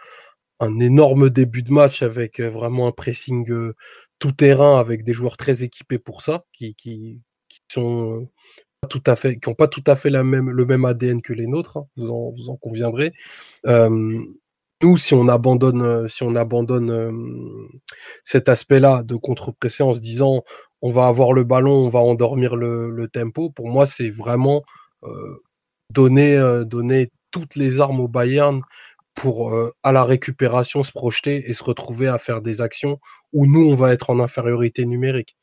énorme 0.80 1.30
début 1.30 1.62
de 1.62 1.72
match 1.72 2.02
avec 2.02 2.38
euh, 2.38 2.48
vraiment 2.48 2.86
un 2.86 2.92
pressing 2.92 3.50
euh, 3.50 3.74
tout 4.20 4.30
terrain 4.30 4.78
avec 4.78 5.02
des 5.02 5.12
joueurs 5.12 5.36
très 5.36 5.64
équipés 5.64 5.98
pour 5.98 6.22
ça, 6.22 6.44
qui, 6.52 6.76
qui, 6.76 7.20
qui 7.48 7.60
sont 7.68 8.28
pas 8.80 8.88
tout 8.88 9.02
à 9.06 9.16
fait, 9.16 9.38
qui 9.40 9.48
n'ont 9.48 9.56
pas 9.56 9.68
tout 9.68 9.82
à 9.86 9.96
fait 9.96 10.10
le 10.10 10.22
même 10.66 10.84
ADN 10.84 11.22
que 11.22 11.32
les 11.32 11.48
nôtres, 11.48 11.78
hein, 11.78 11.86
vous, 11.96 12.10
en, 12.10 12.30
vous 12.30 12.48
en 12.50 12.56
conviendrez. 12.56 13.12
Nous, 14.82 14.96
si 14.96 15.14
on 15.14 15.28
abandonne, 15.28 16.08
si 16.08 16.22
on 16.22 16.34
abandonne 16.34 17.70
cet 18.24 18.48
aspect-là 18.48 19.02
de 19.04 19.16
contre-presser 19.16 19.82
en 19.82 19.94
se 19.94 20.00
disant 20.00 20.42
on 20.82 20.90
va 20.90 21.06
avoir 21.06 21.32
le 21.32 21.44
ballon, 21.44 21.72
on 21.72 21.88
va 21.88 22.00
endormir 22.00 22.56
le, 22.56 23.08
tempo, 23.12 23.50
pour 23.50 23.68
moi, 23.68 23.86
c'est 23.86 24.10
vraiment 24.10 24.62
euh, 25.04 25.42
donner, 25.90 26.36
euh, 26.36 26.64
donner 26.64 27.10
toutes 27.30 27.56
les 27.56 27.80
armes 27.80 28.00
au 28.00 28.08
Bayern 28.08 28.62
pour 29.14 29.54
euh, 29.54 29.74
à 29.82 29.92
la 29.92 30.04
récupération 30.04 30.82
se 30.82 30.92
projeter 30.92 31.48
et 31.48 31.52
se 31.54 31.64
retrouver 31.64 32.08
à 32.08 32.18
faire 32.18 32.42
des 32.42 32.60
actions 32.60 32.98
où 33.32 33.46
nous 33.46 33.64
on 33.70 33.74
va 33.74 33.92
être 33.92 34.10
en 34.10 34.20
infériorité 34.20 34.84
numérique 34.86 35.36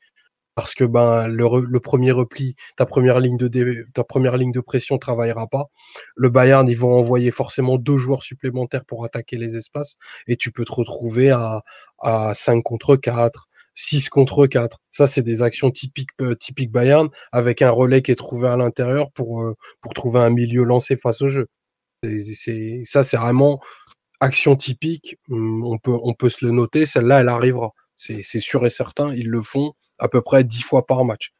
parce 0.55 0.73
que 0.73 0.83
ben 0.83 1.27
le, 1.27 1.79
premier 1.79 2.11
repli 2.11 2.55
ta 2.77 2.85
première 2.85 3.19
ligne 3.19 3.37
de 3.37 3.87
ta 3.93 4.03
première 4.03 4.37
ligne 4.37 4.51
de 4.51 4.59
pression 4.59 4.97
travaillera 4.97 5.47
pas 5.47 5.69
le 6.15 6.29
Bayern 6.29 6.67
ils 6.67 6.77
vont 6.77 6.93
envoyer 6.93 7.31
forcément 7.31 7.77
deux 7.77 7.97
joueurs 7.97 8.23
supplémentaires 8.23 8.85
pour 8.85 9.05
attaquer 9.05 9.37
les 9.37 9.55
espaces 9.55 9.95
et 10.27 10.35
tu 10.35 10.51
peux 10.51 10.65
te 10.65 10.73
retrouver 10.73 11.31
à 11.31 11.61
à 11.99 12.33
5 12.33 12.61
contre 12.63 12.95
4 12.95 13.49
6 13.79 14.09
contre 14.09 14.45
4. 14.45 14.79
Ça, 14.89 15.07
c'est 15.07 15.21
des 15.21 15.41
actions 15.41 15.71
typiques, 15.71 16.09
euh, 16.19 16.35
typiques 16.35 16.71
Bayern, 16.71 17.07
avec 17.31 17.61
un 17.61 17.69
relais 17.71 18.01
qui 18.01 18.11
est 18.11 18.15
trouvé 18.15 18.49
à 18.49 18.57
l'intérieur 18.57 19.09
pour, 19.11 19.41
euh, 19.41 19.55
pour 19.81 19.93
trouver 19.93 20.19
un 20.19 20.29
milieu 20.29 20.63
lancé 20.63 20.97
face 20.97 21.21
au 21.21 21.29
jeu. 21.29 21.47
Ça, 22.85 23.03
c'est 23.03 23.17
vraiment 23.17 23.61
action 24.19 24.55
typique. 24.55 25.17
Hum, 25.29 25.63
on 25.65 25.77
peut, 25.77 25.97
on 26.03 26.13
peut 26.13 26.29
se 26.29 26.45
le 26.45 26.51
noter. 26.51 26.85
Celle-là, 26.85 27.21
elle 27.21 27.29
arrivera. 27.29 27.71
C'est, 27.95 28.23
sûr 28.23 28.65
et 28.65 28.69
certain. 28.69 29.13
Ils 29.13 29.29
le 29.29 29.41
font 29.41 29.73
à 29.99 30.07
peu 30.07 30.21
près 30.21 30.43
10 30.43 30.61
fois 30.61 30.85
par 30.85 31.05
match. 31.05 31.33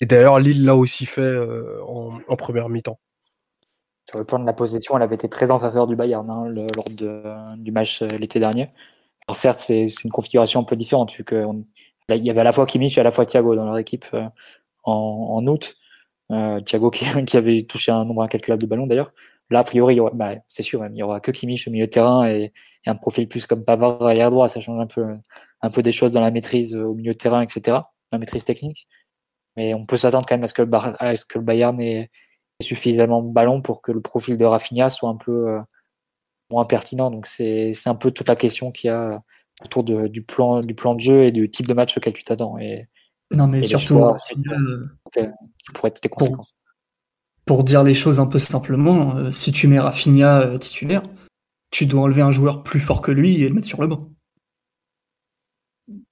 Et 0.00 0.06
d'ailleurs, 0.06 0.38
Lille 0.38 0.64
l'a 0.64 0.76
aussi 0.76 1.06
fait 1.06 1.20
euh, 1.20 1.80
en, 1.84 2.36
première 2.36 2.68
mi-temps. 2.68 2.98
Sur 4.08 4.18
le 4.18 4.24
point 4.24 4.38
de 4.38 4.46
la 4.46 4.52
position, 4.52 4.96
elle 4.96 5.02
avait 5.02 5.14
été 5.14 5.28
très 5.28 5.50
en 5.50 5.58
faveur 5.58 5.86
du 5.86 5.94
Bayern 5.94 6.28
hein, 6.30 6.50
lors 6.74 6.88
de, 6.90 7.22
du 7.56 7.70
match 7.70 8.02
l'été 8.02 8.40
dernier. 8.40 8.66
Alors 9.28 9.36
certes, 9.36 9.60
c'est 9.60 9.86
une 10.04 10.10
configuration 10.10 10.60
un 10.60 10.64
peu 10.64 10.74
différente, 10.74 11.12
vu 11.12 11.24
qu'il 11.24 11.64
y 12.08 12.30
avait 12.30 12.40
à 12.40 12.44
la 12.44 12.52
fois 12.52 12.66
Kimmich 12.66 12.96
et 12.96 13.00
à 13.00 13.04
la 13.04 13.10
fois 13.10 13.24
Thiago 13.24 13.54
dans 13.54 13.66
leur 13.66 13.78
équipe 13.78 14.06
euh, 14.14 14.26
en, 14.82 15.46
août. 15.46 15.76
Euh, 16.32 16.60
Thiago 16.60 16.90
qui, 17.26 17.36
avait 17.36 17.62
touché 17.62 17.92
un 17.92 18.04
nombre 18.04 18.22
incalculable 18.22 18.62
de 18.62 18.66
ballons 18.66 18.86
d'ailleurs. 18.86 19.12
Là, 19.50 19.60
a 19.60 19.64
priori, 19.64 20.00
bah, 20.14 20.36
c'est 20.48 20.62
sûr, 20.62 20.84
il 20.86 20.92
n'y 20.92 21.02
aura 21.02 21.20
que 21.20 21.30
Kimmich 21.30 21.68
au 21.68 21.70
milieu 21.70 21.86
de 21.86 21.90
terrain 21.90 22.28
et, 22.28 22.52
un 22.86 22.96
profil 22.96 23.28
plus 23.28 23.46
comme 23.46 23.64
Pavard 23.64 24.02
arrière 24.02 24.30
droit. 24.30 24.48
Ça 24.48 24.60
change 24.60 24.80
un 24.80 24.86
peu, 24.86 25.04
un 25.62 25.70
peu 25.70 25.82
des 25.82 25.92
choses 25.92 26.12
dans 26.12 26.20
la 26.20 26.30
maîtrise 26.30 26.74
au 26.74 26.94
milieu 26.94 27.12
de 27.12 27.18
terrain, 27.18 27.42
etc. 27.42 27.78
La 28.12 28.18
maîtrise 28.18 28.44
technique. 28.44 28.86
Mais 29.56 29.74
on 29.74 29.86
peut 29.86 29.96
s'attendre 29.96 30.26
quand 30.26 30.34
même 30.36 30.44
à 30.44 30.46
ce 30.46 30.54
que 30.54 30.62
le, 30.62 31.16
ce 31.16 31.24
que 31.24 31.38
le 31.38 31.44
Bayern 31.44 31.80
ait, 31.80 32.10
suffisamment 32.62 33.22
de 33.22 33.32
ballons 33.32 33.62
pour 33.62 33.82
que 33.82 33.92
le 33.92 34.00
profil 34.00 34.36
de 34.36 34.44
Rafinha 34.44 34.90
soit 34.90 35.08
un 35.08 35.16
peu, 35.16 35.48
euh, 35.48 35.60
moins 36.50 36.64
pertinent. 36.64 37.10
Donc 37.10 37.26
c'est 37.26 37.72
un 37.86 37.94
peu 37.94 38.10
toute 38.10 38.28
la 38.28 38.36
question 38.36 38.70
qu'il 38.70 38.88
y 38.88 38.90
a 38.90 39.22
autour 39.64 39.84
de, 39.84 40.06
du, 40.08 40.22
plan, 40.22 40.60
du 40.60 40.74
plan 40.74 40.94
de 40.94 41.00
jeu 41.00 41.24
et 41.24 41.32
du 41.32 41.50
type 41.50 41.66
de 41.66 41.74
match 41.74 41.96
auquel 41.96 42.12
tu 42.12 42.24
t'attends. 42.24 42.58
Et, 42.58 42.88
non, 43.30 43.46
mais 43.46 43.62
surtout, 43.62 44.02
qui 44.32 44.40
pourraient 45.72 45.88
être 45.88 46.00
les 46.02 46.10
conséquences. 46.10 46.56
Pour, 47.46 47.64
dire 47.64 47.82
les 47.82 47.94
choses 47.94 48.20
un 48.20 48.26
peu 48.26 48.38
simplement, 48.38 49.16
euh, 49.16 49.30
si 49.30 49.50
tu 49.52 49.66
mets 49.66 49.80
Rafinha 49.80 50.40
euh, 50.40 50.58
titulaire, 50.58 51.02
tu 51.70 51.86
dois 51.86 52.02
enlever 52.02 52.22
un 52.22 52.30
joueur 52.30 52.62
plus 52.62 52.80
fort 52.80 53.02
que 53.02 53.10
lui 53.10 53.42
et 53.42 53.48
le 53.48 53.54
mettre 53.54 53.66
sur 53.66 53.80
le 53.80 53.88
banc. 53.88 54.09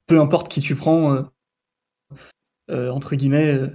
Peu 0.08 0.20
importe 0.20 0.48
qui 0.48 0.60
tu 0.60 0.74
prends, 0.74 1.24
euh, 2.70 2.90
entre 2.90 3.14
guillemets, 3.14 3.70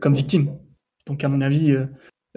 comme 0.00 0.12
victime. 0.12 0.58
Donc, 1.06 1.24
à 1.24 1.28
mon 1.28 1.40
avis, 1.40 1.74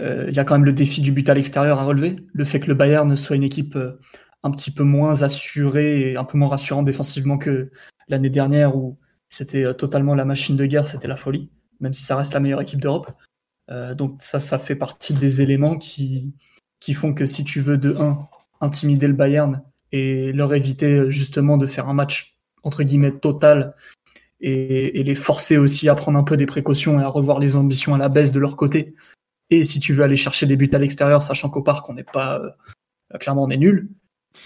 euh, 0.02 0.26
il 0.30 0.36
y 0.36 0.40
a 0.40 0.44
quand 0.44 0.56
même 0.56 0.66
le 0.66 0.74
défi 0.74 1.02
du 1.02 1.12
but 1.12 1.28
à 1.30 1.34
l'extérieur 1.34 1.80
à 1.80 1.84
relever. 1.84 2.18
Le 2.34 2.44
fait 2.44 2.60
que 2.60 2.68
le 2.68 2.74
Bayern 2.74 3.16
soit 3.16 3.36
une 3.36 3.44
équipe 3.44 3.76
euh, 3.76 4.00
un 4.44 4.52
petit 4.52 4.72
peu 4.72 4.84
moins 4.84 5.22
assurée 5.24 6.12
et 6.12 6.18
un 6.18 6.24
peu 6.24 6.38
moins 6.38 6.50
rassurante 6.50 6.86
défensivement 6.86 7.38
que 7.38 7.72
l'année 8.08 8.30
dernière 8.30 8.76
où 8.76 8.98
c'était 9.30 9.64
euh, 9.64 9.74
totalement 9.74 10.16
la 10.16 10.26
machine 10.26 10.56
de 10.56 10.66
guerre, 10.66 10.88
c'était 10.88 11.08
la 11.08 11.18
folie, 11.18 11.52
même 11.80 11.94
si 11.94 12.04
ça 12.04 12.16
reste 12.16 12.34
la 12.34 12.40
meilleure 12.40 12.62
équipe 12.62 12.82
d'Europe. 12.82 13.12
donc 13.96 14.22
ça, 14.22 14.40
ça 14.40 14.58
fait 14.58 14.76
partie 14.76 15.14
des 15.14 15.42
éléments 15.42 15.78
qui, 15.78 16.36
qui 16.80 16.94
font 16.94 17.14
que 17.14 17.26
si 17.26 17.44
tu 17.44 17.62
veux 17.62 17.78
de 17.78 17.96
1 17.96 18.28
intimider 18.60 19.08
le 19.08 19.14
Bayern 19.14 19.64
et 19.92 20.34
leur 20.34 20.54
éviter 20.54 21.10
justement 21.10 21.58
de 21.58 21.66
faire 21.66 21.88
un 21.88 21.94
match 21.94 22.38
entre 22.64 22.84
guillemets 22.84 23.12
totale 23.12 23.76
et, 24.40 25.04
les 25.04 25.16
forcer 25.16 25.58
aussi 25.58 25.90
à 25.90 25.96
prendre 25.96 26.18
un 26.18 26.24
peu 26.24 26.38
des 26.38 26.46
précautions 26.46 27.00
et 27.00 27.04
à 27.04 27.08
revoir 27.08 27.40
les 27.40 27.56
ambitions 27.56 27.94
à 27.96 27.98
la 27.98 28.10
baisse 28.10 28.32
de 28.32 28.40
leur 28.40 28.56
côté. 28.56 28.96
Et 29.50 29.64
si 29.64 29.80
tu 29.80 29.94
veux 29.94 30.04
aller 30.04 30.16
chercher 30.16 30.46
des 30.46 30.56
buts 30.56 30.70
à 30.74 30.80
l'extérieur, 30.80 31.24
sachant 31.24 31.50
qu'au 31.50 31.62
parc 31.62 31.88
on 31.90 31.94
n'est 31.94 32.04
pas 32.04 32.40
euh, 32.40 33.18
clairement 33.20 33.44
on 33.44 33.50
est 33.50 33.58
nul, 33.58 33.90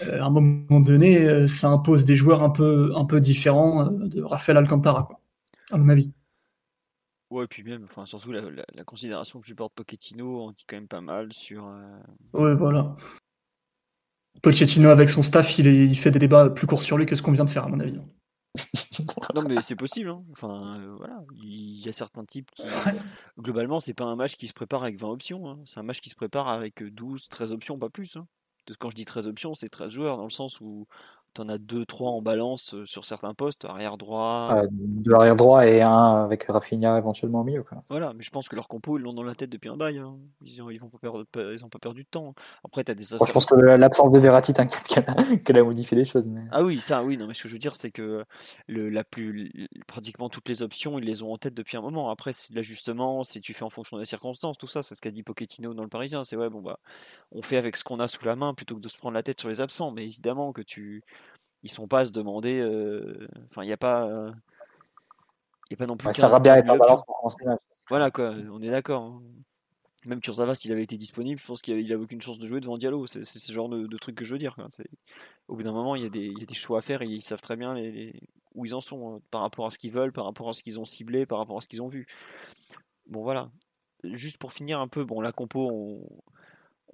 euh, 0.02 0.20
à 0.20 0.26
un 0.26 0.30
moment 0.30 0.80
donné, 0.80 1.24
euh, 1.24 1.46
ça 1.46 1.68
impose 1.68 2.04
des 2.04 2.16
joueurs 2.16 2.42
un 2.42 2.50
peu, 2.50 2.92
un 2.96 3.04
peu 3.04 3.20
différents 3.20 3.86
de 3.86 4.22
Rafael 4.22 4.56
Alcantara, 4.56 5.04
quoi, 5.04 5.20
à 5.70 5.78
mon 5.78 5.88
avis. 5.88 6.12
Ouais, 7.30 7.44
et 7.44 7.48
puis 7.48 7.62
même, 7.62 7.84
enfin, 7.84 8.06
surtout 8.06 8.32
la, 8.32 8.40
la, 8.74 8.84
considération 8.84 9.40
que 9.40 9.46
je 9.46 9.54
porte 9.54 9.74
Pochettino, 9.74 10.42
on 10.42 10.50
dit 10.52 10.64
quand 10.66 10.76
même 10.76 10.88
pas 10.88 11.00
mal 11.00 11.32
sur. 11.32 11.72
Ouais, 12.32 12.54
voilà. 12.54 12.96
Pochettino 14.42 14.90
avec 14.90 15.08
son 15.08 15.22
staff, 15.22 15.58
il, 15.58 15.66
il, 15.66 15.98
fait 15.98 16.10
des 16.10 16.18
débats 16.18 16.50
plus 16.50 16.66
courts 16.66 16.82
sur 16.82 16.98
lui 16.98 17.06
que 17.06 17.16
ce 17.16 17.22
qu'on 17.22 17.32
vient 17.32 17.44
de 17.44 17.50
faire, 17.50 17.64
à 17.64 17.68
mon 17.68 17.80
avis. 17.80 17.98
non, 19.34 19.42
mais 19.42 19.62
c'est 19.62 19.76
possible. 19.76 20.10
Hein. 20.10 20.24
Enfin, 20.32 20.78
euh, 20.80 20.94
voilà. 20.96 21.22
Il 21.34 21.84
y 21.84 21.88
a 21.88 21.92
certains 21.92 22.24
types 22.24 22.50
qui. 22.52 22.62
Globalement, 23.38 23.80
c'est 23.80 23.94
pas 23.94 24.04
un 24.04 24.16
match 24.16 24.36
qui 24.36 24.46
se 24.46 24.52
prépare 24.52 24.82
avec 24.82 24.98
20 24.98 25.08
options. 25.08 25.48
Hein. 25.48 25.58
C'est 25.64 25.80
un 25.80 25.82
match 25.82 26.00
qui 26.00 26.10
se 26.10 26.14
prépare 26.14 26.48
avec 26.48 26.82
12, 26.82 27.28
13 27.28 27.52
options, 27.52 27.78
pas 27.78 27.90
plus. 27.90 28.16
Hein. 28.16 28.26
Quand 28.78 28.90
je 28.90 28.96
dis 28.96 29.04
13 29.04 29.28
options, 29.28 29.54
c'est 29.54 29.68
13 29.68 29.90
joueurs, 29.90 30.16
dans 30.16 30.24
le 30.24 30.30
sens 30.30 30.60
où 30.60 30.86
tu 31.44 31.50
as 31.50 31.58
2-3 31.58 32.08
en 32.08 32.22
balance 32.22 32.74
sur 32.84 33.04
certains 33.04 33.34
postes, 33.34 33.64
arrière 33.64 33.96
droit. 33.96 34.48
Ah, 34.50 34.62
deux 34.70 35.12
arrière 35.12 35.36
droit 35.36 35.66
et 35.66 35.82
un 35.82 36.24
avec 36.24 36.44
Rafinha 36.44 36.98
éventuellement 36.98 37.40
au 37.40 37.44
milieu. 37.44 37.64
Voilà, 37.88 38.12
mais 38.14 38.22
je 38.22 38.30
pense 38.30 38.48
que 38.48 38.56
leur 38.56 38.68
compo, 38.68 38.98
ils 38.98 39.02
l'ont 39.02 39.12
dans 39.12 39.22
la 39.22 39.34
tête 39.34 39.50
depuis 39.50 39.68
un 39.68 39.76
bail. 39.76 39.98
Hein. 39.98 40.16
Ils 40.42 40.58
n'ont 40.58 40.70
ils 40.70 40.80
pas, 40.80 40.98
perdre, 41.00 41.24
ils 41.34 41.64
ont 41.64 41.68
pas 41.68 41.78
perdu 41.78 42.02
de 42.02 42.08
temps. 42.08 42.34
Après, 42.64 42.88
as 42.88 42.94
des 42.94 43.04
je 43.04 43.32
pense 43.32 43.46
que 43.46 43.54
l'absence 43.54 44.12
de 44.12 44.18
Verratti 44.18 44.52
t'inquiète 44.52 44.86
qu'elle 45.44 45.56
a, 45.56 45.64
modifié 45.64 45.96
les 45.96 46.04
choses. 46.04 46.28
Ah 46.50 46.62
oui, 46.62 46.80
ça, 46.80 47.02
oui. 47.02 47.16
Non, 47.16 47.26
mais 47.26 47.34
ce 47.34 47.42
que 47.42 47.48
je 47.48 47.54
veux 47.54 47.58
dire, 47.58 47.74
c'est 47.74 47.90
que 47.90 48.24
le, 48.66 48.88
la 48.88 49.04
plus, 49.04 49.68
pratiquement 49.86 50.28
toutes 50.28 50.48
les 50.48 50.62
options, 50.62 50.98
ils 50.98 51.04
les 51.04 51.22
ont 51.22 51.32
en 51.32 51.38
tête 51.38 51.54
depuis 51.54 51.76
un 51.76 51.80
moment. 51.80 52.10
Après, 52.10 52.32
c'est 52.32 52.50
de 52.50 52.56
l'ajustement, 52.56 53.24
si 53.24 53.40
tu 53.40 53.54
fais 53.54 53.64
en 53.64 53.70
fonction 53.70 53.98
des 53.98 54.04
circonstances, 54.04 54.58
tout 54.58 54.66
ça, 54.66 54.82
c'est 54.82 54.94
ce 54.94 55.00
qu'a 55.00 55.10
dit 55.10 55.22
Pochettino 55.22 55.74
dans 55.74 55.82
le 55.82 55.88
Parisien. 55.88 56.24
C'est 56.24 56.36
ouais, 56.36 56.50
bon, 56.50 56.60
bah, 56.60 56.78
on 57.32 57.42
fait 57.42 57.56
avec 57.56 57.76
ce 57.76 57.84
qu'on 57.84 58.00
a 58.00 58.08
sous 58.08 58.24
la 58.24 58.36
main 58.36 58.54
plutôt 58.54 58.76
que 58.76 58.80
de 58.80 58.88
se 58.88 58.98
prendre 58.98 59.14
la 59.14 59.22
tête 59.22 59.40
sur 59.40 59.48
les 59.48 59.60
absents. 59.60 59.90
Mais 59.90 60.04
évidemment 60.04 60.52
que 60.52 60.62
tu 60.62 61.02
ils 61.62 61.70
sont 61.70 61.88
pas 61.88 62.00
à 62.00 62.04
se 62.04 62.12
demander. 62.12 62.60
Euh, 62.60 63.26
enfin, 63.50 63.62
il 63.62 63.66
n'y 63.66 63.72
a 63.72 63.76
pas. 63.76 64.08
Il 65.70 65.74
a 65.74 65.76
pas 65.76 65.86
non 65.86 65.96
plus. 65.96 66.12
ça 66.14 66.28
va 66.28 66.38
bien 66.38 66.60
balance 66.62 67.02
pour 67.04 67.32
Voilà 67.88 68.10
quoi, 68.10 68.34
on 68.52 68.62
est 68.62 68.70
d'accord. 68.70 69.02
Hein. 69.02 69.22
Même 70.04 70.20
Kurzawa, 70.20 70.54
s'il 70.54 70.70
avait 70.70 70.84
été 70.84 70.96
disponible, 70.96 71.40
je 71.40 71.46
pense 71.46 71.62
qu'il 71.62 71.74
n'avait 71.88 72.00
aucune 72.00 72.20
chance 72.20 72.38
de 72.38 72.46
jouer 72.46 72.60
devant 72.60 72.78
Diallo. 72.78 73.08
C'est 73.08 73.24
ce 73.24 73.52
genre 73.52 73.68
de, 73.68 73.96
truc 73.96 74.14
que 74.14 74.24
je 74.24 74.32
veux 74.32 74.38
dire. 74.38 74.56
Au 75.48 75.56
bout 75.56 75.64
d'un 75.64 75.72
moment, 75.72 75.96
il 75.96 76.02
y, 76.02 76.06
a 76.06 76.08
des, 76.08 76.26
il 76.26 76.38
y, 76.38 76.42
a 76.44 76.46
des, 76.46 76.54
choix 76.54 76.78
à 76.78 76.82
faire 76.82 77.02
et 77.02 77.06
ils 77.06 77.22
savent 77.22 77.40
très 77.40 77.56
bien 77.56 77.74
les, 77.74 78.14
où 78.54 78.64
ils 78.64 78.74
en 78.74 78.80
sont 78.80 79.16
hein, 79.16 79.20
par 79.32 79.40
rapport 79.40 79.66
à 79.66 79.70
ce 79.70 79.78
qu'ils 79.78 79.90
veulent, 79.90 80.12
par 80.12 80.24
rapport 80.24 80.48
à 80.48 80.52
ce 80.52 80.62
qu'ils 80.62 80.78
ont 80.78 80.84
ciblé, 80.84 81.26
par 81.26 81.38
rapport 81.38 81.56
à 81.56 81.60
ce 81.60 81.66
qu'ils 81.66 81.82
ont 81.82 81.88
vu. 81.88 82.06
Bon 83.08 83.22
voilà. 83.22 83.50
Juste 84.04 84.38
pour 84.38 84.52
finir 84.52 84.78
un 84.78 84.86
peu, 84.86 85.04
bon 85.04 85.20
la 85.20 85.32
compo, 85.32 85.68
on, 85.72 86.22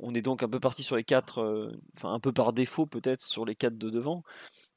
on 0.03 0.15
est 0.15 0.23
donc 0.23 0.43
un 0.43 0.49
peu 0.49 0.61
parti 0.61 0.83
sur 0.83 0.97
les 0.97 1.05
quatre, 1.05 1.41
euh, 1.41 1.73
enfin 1.97 2.13
un 2.13 2.21
peu 2.21 2.33
par 2.33 2.53
défaut 2.53 2.87
peut-être 2.87 3.23
sur 3.23 3.45
les 3.45 3.55
quatre 3.55 3.79
de 3.79 3.89
devant. 3.89 4.25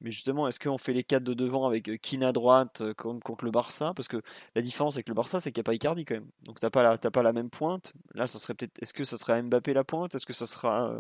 Mais 0.02 0.12
justement, 0.12 0.48
est-ce 0.48 0.60
qu'on 0.60 0.78
fait 0.78 0.94
les 0.94 1.04
quatre 1.04 1.24
de 1.24 1.34
devant 1.34 1.66
avec 1.68 1.90
euh, 1.90 1.98
Kine 1.98 2.24
à 2.24 2.32
droite 2.32 2.82
euh, 2.82 2.94
contre 2.94 3.44
le 3.46 3.52
Barça? 3.52 3.94
Parce 3.96 4.08
que 4.08 4.22
la 4.56 4.62
différence 4.62 4.96
avec 4.96 5.10
le 5.10 5.16
Barça, 5.16 5.40
c'est 5.40 5.52
qu'il 5.52 5.62
n'y 5.62 5.66
a 5.66 5.70
pas 5.70 5.74
Icardi 5.74 6.06
quand 6.06 6.16
même. 6.16 6.30
Donc 6.44 6.60
t'as 6.60 6.70
pas 6.70 6.84
la, 6.84 6.98
pas 6.98 7.24
la 7.24 7.34
même 7.34 7.50
pointe. 7.50 7.94
Là, 8.14 8.28
ça 8.28 8.40
serait 8.40 8.54
peut-être. 8.54 8.82
Est-ce 8.82 8.94
que 8.94 9.04
ça 9.04 9.18
sera 9.18 9.42
Mbappé 9.42 9.74
la 9.74 9.84
pointe? 9.84 10.16
Est-ce 10.16 10.26
que 10.26 10.34
ça 10.34 10.46
sera, 10.46 10.96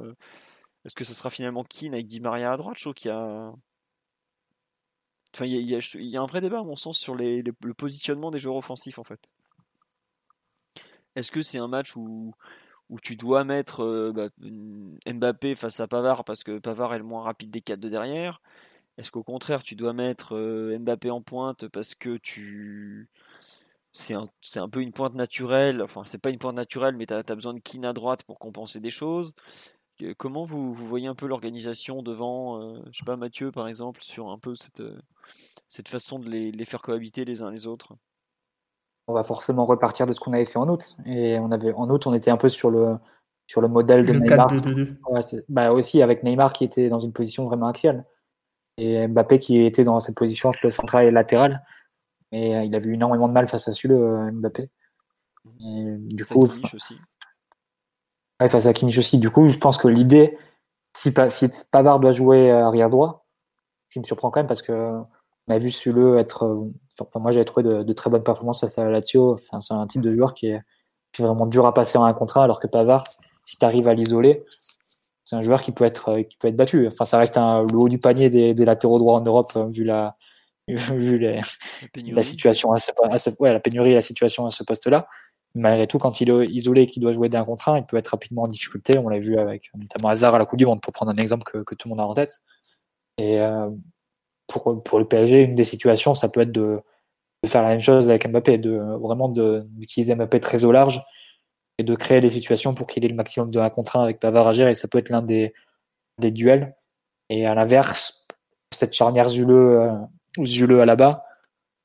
ça 0.85 1.13
sera 1.13 1.29
finalement 1.29 1.63
Kine 1.63 1.93
avec 1.93 2.07
Di 2.07 2.19
Maria 2.19 2.51
à 2.51 2.57
droite? 2.57 2.77
Je 2.77 2.83
trouve 2.83 2.93
qu'il 2.95 3.11
y 3.11 3.13
a. 3.13 3.53
Enfin, 5.35 5.45
il 5.45 5.69
y, 5.69 6.17
a, 6.17 6.21
un 6.21 6.25
vrai 6.25 6.39
débat 6.41 6.59
à 6.59 6.63
mon 6.63 6.77
sens 6.77 6.97
sur 6.97 7.13
le 7.13 7.73
positionnement 7.73 8.31
des 8.31 8.39
joueurs 8.39 8.55
offensifs 8.55 8.99
en 8.99 9.03
fait. 9.03 9.19
Est-ce 11.15 11.31
que 11.31 11.41
c'est 11.41 11.59
un 11.59 11.67
match 11.67 11.95
où 11.95 12.33
où 12.89 12.99
tu 12.99 13.15
dois 13.15 13.43
mettre 13.43 13.83
euh, 13.83 14.11
bah, 14.11 14.29
Mbappé 15.11 15.55
face 15.55 15.79
à 15.79 15.87
Pavard 15.87 16.23
parce 16.23 16.43
que 16.43 16.59
Pavard 16.59 16.93
est 16.93 16.99
le 16.99 17.03
moins 17.03 17.23
rapide 17.23 17.51
des 17.51 17.61
quatre 17.61 17.79
de 17.79 17.89
derrière. 17.89 18.41
Est-ce 18.97 19.11
qu'au 19.11 19.23
contraire 19.23 19.63
tu 19.63 19.75
dois 19.75 19.93
mettre 19.93 20.35
euh, 20.35 20.77
Mbappé 20.79 21.09
en 21.09 21.21
pointe 21.21 21.67
parce 21.67 21.95
que 21.95 22.17
tu 22.17 23.09
c'est 23.93 24.13
un, 24.13 24.69
peu 24.69 24.81
une 24.81 24.91
pointe 24.91 25.15
naturelle, 25.15 25.81
enfin 25.81 26.03
c'est 26.05 26.17
pas 26.17 26.29
une 26.29 26.37
pointe 26.37 26.55
naturelle 26.55 26.97
mais 26.97 27.05
tu 27.05 27.13
as, 27.13 27.23
besoin 27.23 27.53
de 27.53 27.59
Kine 27.59 27.85
à 27.85 27.93
droite 27.93 28.23
pour 28.23 28.39
compenser 28.39 28.79
des 28.81 28.89
choses. 28.89 29.33
Comment 30.17 30.43
vous, 30.43 30.73
vous 30.73 30.87
voyez 30.87 31.07
un 31.07 31.15
peu 31.15 31.25
l'organisation 31.25 32.01
devant, 32.03 32.61
euh, 32.61 32.81
je 32.91 32.97
sais 32.99 33.05
pas 33.05 33.15
Mathieu 33.15 33.51
par 33.51 33.69
exemple, 33.69 34.01
sur 34.03 34.29
un 34.29 34.37
peu 34.37 34.53
cette, 34.55 35.87
façon 35.87 36.19
de 36.19 36.29
les 36.29 36.65
faire 36.65 36.81
cohabiter 36.81 37.23
les 37.23 37.41
uns 37.41 37.51
les 37.51 37.67
autres? 37.67 37.95
On 39.07 39.13
va 39.13 39.23
forcément 39.23 39.65
repartir 39.65 40.07
de 40.07 40.13
ce 40.13 40.19
qu'on 40.19 40.33
avait 40.33 40.45
fait 40.45 40.57
en 40.57 40.67
août. 40.67 40.95
Et 41.05 41.37
on 41.39 41.51
avait, 41.51 41.73
en 41.73 41.89
août, 41.89 42.07
on 42.07 42.13
était 42.13 42.31
un 42.31 42.37
peu 42.37 42.49
sur 42.49 42.69
le, 42.69 42.95
sur 43.47 43.61
le 43.61 43.67
modèle 43.67 44.05
de 44.05 44.13
Neymar. 44.13 44.51
bah 45.49 45.71
aussi 45.71 46.01
avec 46.01 46.23
Neymar 46.23 46.53
qui 46.53 46.63
était 46.63 46.89
dans 46.89 46.99
une 46.99 47.13
position 47.13 47.45
vraiment 47.45 47.67
axiale. 47.67 48.05
Et 48.77 49.07
Mbappé 49.07 49.39
qui 49.39 49.61
était 49.61 49.83
dans 49.83 49.99
cette 49.99 50.15
position 50.15 50.49
entre 50.49 50.59
le 50.63 50.69
central 50.69 51.05
et 51.05 51.09
le 51.09 51.15
latéral. 51.15 51.63
Et 52.31 52.55
euh, 52.55 52.63
il 52.63 52.75
a 52.75 52.79
eu 52.79 52.93
énormément 52.93 53.27
de 53.27 53.33
mal 53.33 53.47
face 53.47 53.67
à 53.67 53.73
celui 53.73 53.93
euh, 53.93 54.31
Mbappé. 54.31 54.69
Et, 55.59 55.95
du 55.97 56.25
coup, 56.25 56.39
aussi. 56.39 56.97
face 58.41 58.65
à 58.65 58.73
Kimmich 58.73 58.97
aussi. 58.97 59.19
Du 59.19 59.29
coup, 59.29 59.47
je 59.47 59.59
pense 59.59 59.77
que 59.77 59.87
l'idée, 59.87 60.37
si, 60.97 61.13
si 61.29 61.49
Pavard 61.71 61.99
doit 61.99 62.11
jouer 62.11 62.49
arrière 62.51 62.89
droit, 62.89 63.27
ce 63.89 63.93
qui 63.93 63.99
me 63.99 64.05
surprend 64.05 64.31
quand 64.31 64.39
même 64.39 64.47
parce 64.47 64.63
que 64.63 65.01
on 65.47 65.53
a 65.53 65.57
vu 65.57 65.71
Sule 65.71 66.17
être. 66.17 66.45
Euh, 66.45 66.71
enfin, 66.99 67.19
moi, 67.19 67.31
j'avais 67.31 67.45
trouvé 67.45 67.63
de, 67.63 67.93
très 67.93 68.09
bonnes 68.09 68.23
performances 68.23 68.61
face 68.61 68.77
à 68.77 68.85
Lazio. 68.85 69.33
Enfin, 69.33 69.61
c'est 69.61 69.73
un 69.73 69.85
type 69.87 70.01
de 70.01 70.13
joueur 70.15 70.33
qui 70.33 70.47
est, 70.47 70.61
vraiment 71.17 71.45
dur 71.45 71.65
à 71.65 71.73
passer 71.73 71.97
en 71.97 72.03
un 72.03 72.13
contrat, 72.13 72.43
alors 72.43 72.59
que 72.59 72.67
Pavard, 72.67 73.05
si 73.45 73.57
tu 73.57 73.63
arrives 73.63 73.87
à 73.87 73.93
l'isoler, 73.93 74.43
c'est 75.23 75.37
un 75.37 75.41
joueur 75.41 75.61
qui 75.61 75.71
peut 75.71 75.85
être, 75.85 76.09
euh, 76.09 76.23
qui 76.23 76.35
peut 76.37 76.49
être 76.49 76.57
battu. 76.57 76.87
Enfin, 76.87 77.05
ça 77.05 77.17
reste 77.17 77.37
un, 77.37 77.61
le 77.61 77.77
haut 77.77 77.87
du 77.87 77.99
panier 77.99 78.29
des, 78.29 78.53
latéraux 78.65 78.99
droits 78.99 79.13
en 79.13 79.21
Europe, 79.21 79.51
euh, 79.55 79.67
vu 79.67 79.85
la, 79.85 80.17
vu 80.67 81.19
la, 81.19 82.21
situation 82.21 82.73
à 82.73 82.77
ce, 82.77 82.91
ouais, 83.39 83.53
la 83.53 83.59
pénurie 83.61 83.91
et 83.91 83.95
la 83.95 84.01
situation 84.01 84.45
à 84.45 84.51
ce 84.51 84.63
poste-là. 84.63 85.07
Malgré 85.53 85.87
tout, 85.87 85.99
quand 85.99 86.19
il 86.19 86.29
est 86.29 86.47
isolé 86.47 86.85
qu'il 86.85 87.01
doit 87.01 87.13
jouer 87.13 87.29
d'un 87.29 87.45
contre 87.45 87.69
un, 87.69 87.77
il 87.77 87.85
peut 87.85 87.95
être 87.95 88.09
rapidement 88.09 88.41
en 88.43 88.47
difficulté. 88.47 88.97
On 88.97 89.07
l'a 89.07 89.19
vu 89.19 89.37
avec 89.37 89.69
notamment 89.73 90.09
Hazard 90.09 90.35
à 90.35 90.39
la 90.39 90.45
Coupe 90.45 90.59
du 90.59 90.65
Monde, 90.65 90.81
pour 90.81 90.91
prendre 90.91 91.11
un 91.13 91.15
exemple 91.15 91.43
que, 91.49 91.59
que 91.59 91.75
tout 91.75 91.87
le 91.87 91.91
monde 91.91 92.01
a 92.01 92.07
en 92.07 92.13
tête. 92.13 92.41
Et 93.17 93.39
pour, 94.47 94.83
pour 94.83 94.99
le 94.99 95.05
PSG, 95.07 95.41
une 95.41 95.55
des 95.55 95.63
situations, 95.63 96.13
ça 96.13 96.29
peut 96.29 96.41
être 96.41 96.51
de, 96.51 96.81
faire 97.45 97.61
la 97.61 97.69
même 97.69 97.79
chose 97.79 98.09
avec 98.09 98.27
Mbappé, 98.27 98.57
de 98.57 98.77
vraiment 98.99 99.29
d'utiliser 99.29 100.15
Mbappé 100.15 100.39
très 100.39 100.65
au 100.65 100.71
large 100.71 101.01
et 101.77 101.83
de 101.83 101.95
créer 101.95 102.19
des 102.19 102.29
situations 102.29 102.73
pour 102.73 102.87
qu'il 102.87 103.05
ait 103.05 103.09
le 103.09 103.15
maximum 103.15 103.51
de 103.51 103.59
1 103.59 103.69
contre 103.69 103.97
1 103.97 104.03
avec 104.03 104.19
Pavard. 104.19 104.53
Et 104.53 104.75
ça 104.75 104.87
peut 104.87 104.97
être 104.97 105.09
l'un 105.09 105.21
des, 105.21 105.53
des 106.19 106.31
duels. 106.31 106.75
Et 107.29 107.45
à 107.45 107.55
l'inverse, 107.55 108.27
cette 108.71 108.93
charnière 108.93 109.29
Zuleux, 109.29 109.79
euh, 109.79 110.81
à 110.81 110.85
la 110.85 110.95
bas 110.95 111.25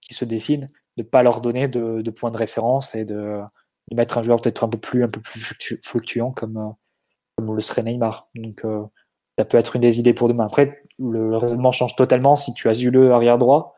qui 0.00 0.14
se 0.14 0.24
dessine, 0.24 0.70
de 0.96 1.02
ne 1.02 1.08
pas 1.08 1.22
leur 1.22 1.40
donner 1.40 1.68
de, 1.68 2.02
de 2.02 2.10
points 2.10 2.30
de 2.30 2.36
référence 2.36 2.94
et 2.94 3.04
de, 3.04 3.40
de 3.90 3.96
mettre 3.96 4.18
un 4.18 4.22
joueur 4.22 4.40
peut-être 4.40 4.64
un 4.64 4.68
peu 4.68 4.78
plus, 4.78 5.04
un 5.04 5.08
peu 5.08 5.20
plus 5.20 5.56
fluctuant 5.82 6.30
comme, 6.32 6.56
euh, 6.56 6.70
comme 7.36 7.54
le 7.54 7.60
serait 7.60 7.82
Neymar. 7.82 8.28
Donc, 8.34 8.64
euh, 8.64 8.84
ça 9.40 9.46
peut 9.46 9.56
être 9.56 9.76
une 9.76 9.80
des 9.80 9.98
idées 9.98 10.12
pour 10.12 10.28
demain. 10.28 10.44
Après, 10.44 10.82
le 10.98 11.34
raisonnement 11.34 11.70
change 11.70 11.96
totalement 11.96 12.36
si 12.36 12.52
tu 12.52 12.68
as 12.68 12.74
Zule 12.74 13.10
arrière 13.10 13.38
droit 13.38 13.74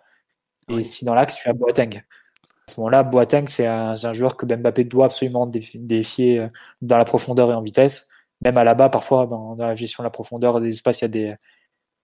et 0.68 0.82
si 0.82 1.04
dans 1.04 1.14
l'axe 1.14 1.36
tu 1.36 1.48
as 1.48 1.52
Boateng. 1.52 1.98
À 1.98 2.72
ce 2.72 2.80
moment-là, 2.80 3.04
Boateng, 3.04 3.46
c'est 3.46 3.66
un, 3.66 3.94
joueur 4.12 4.36
que 4.36 4.44
Mbappé 4.44 4.82
doit 4.82 5.04
absolument 5.04 5.46
défier 5.46 6.40
euh, 6.40 6.48
dans 6.80 6.98
la 6.98 7.04
profondeur 7.04 7.52
et 7.52 7.54
en 7.54 7.62
vitesse. 7.62 8.08
Même 8.44 8.56
à 8.56 8.64
la 8.64 8.74
bas, 8.74 8.88
parfois, 8.88 9.26
dans, 9.26 9.54
la 9.54 9.76
gestion 9.76 10.02
de 10.02 10.06
la 10.06 10.10
profondeur 10.10 10.60
des 10.60 10.72
espaces, 10.72 11.00
il 11.00 11.04
y 11.04 11.04
a 11.04 11.08
des, 11.08 11.34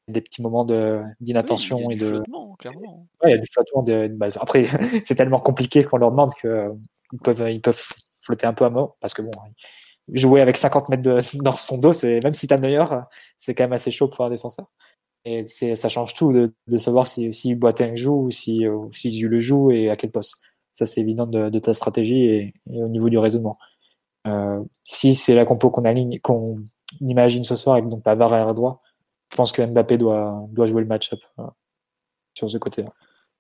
des 0.07 0.21
petits 0.21 0.41
moments 0.41 0.65
d'inattention. 1.21 1.91
et 1.91 1.97
de... 1.97 2.23
clairement. 2.61 3.09
il 3.25 3.31
y 3.31 3.33
a 3.33 3.39
du 3.39 3.49
flottement. 3.53 3.83
De, 3.83 4.07
bah, 4.07 4.29
après, 4.41 4.67
c'est 5.05 5.17
tellement 5.17 5.41
compliqué 5.41 5.83
qu'on 5.83 5.97
leur 5.97 6.13
demande 6.13 6.33
qu'ils 6.35 6.49
euh, 6.51 6.73
peuvent, 7.25 7.51
ils 7.51 7.61
peuvent 7.61 7.85
flotter 8.21 8.47
un 8.47 8.55
peu 8.55 8.67
à 8.67 8.71
mort 8.71 8.97
parce 9.01 9.15
que 9.15 9.23
bon, 9.23 9.31
jouer 10.13 10.41
avec 10.41 10.57
50 10.57 10.89
mètres 10.89 11.21
dans 11.43 11.53
son 11.53 11.79
dos, 11.79 11.93
c'est 11.93 12.21
même 12.23 12.35
si 12.35 12.47
tu 12.47 12.55
as 12.55 12.59
meilleur, 12.59 13.05
c'est 13.37 13.55
quand 13.55 13.65
même 13.65 13.73
assez 13.73 13.91
chaud 13.91 14.09
pour 14.09 14.25
un 14.25 14.31
défenseur. 14.31 14.67
Et 15.25 15.45
ça 15.45 15.89
change 15.89 16.15
tout 16.15 16.33
de, 16.33 16.79
savoir 16.79 17.07
si, 17.07 17.33
si 17.33 17.55
Boateng 17.55 17.97
joue 17.97 18.27
ou 18.27 18.31
si, 18.31 18.65
si 18.93 19.21
le 19.21 19.41
joue 19.41 19.71
et 19.71 19.91
à 19.91 19.97
quel 19.97 20.11
poste. 20.11 20.37
Ça, 20.73 20.87
c'est 20.87 21.01
évident 21.01 21.27
de, 21.27 21.51
de, 21.51 21.59
ta 21.59 21.75
stratégie 21.75 22.25
et, 22.25 22.55
au 22.67 22.89
niveau 22.89 23.09
du 23.11 23.19
raisonnement. 23.19 23.59
Euh, 24.27 24.63
si 24.85 25.15
c'est 25.15 25.35
la 25.35 25.45
compo 25.45 25.71
qu'on 25.71 25.85
aligne, 25.85 26.21
qu'on 26.21 26.61
imagine 27.01 27.45
ce 27.45 27.57
soir 27.57 27.77
avec 27.77 27.89
donc 27.89 28.03
Pavard 28.03 28.33
à 28.33 28.53
droit, 28.53 28.83
je 29.31 29.37
pense 29.37 29.53
que 29.53 29.63
Mbappé 29.63 29.99
doit, 29.99 30.47
doit 30.51 30.67
jouer 30.67 30.83
le 30.83 30.89
match-up 30.89 31.21
euh, 31.39 31.45
sur 32.35 32.49
ce 32.49 32.59
côté-là. 32.59 32.93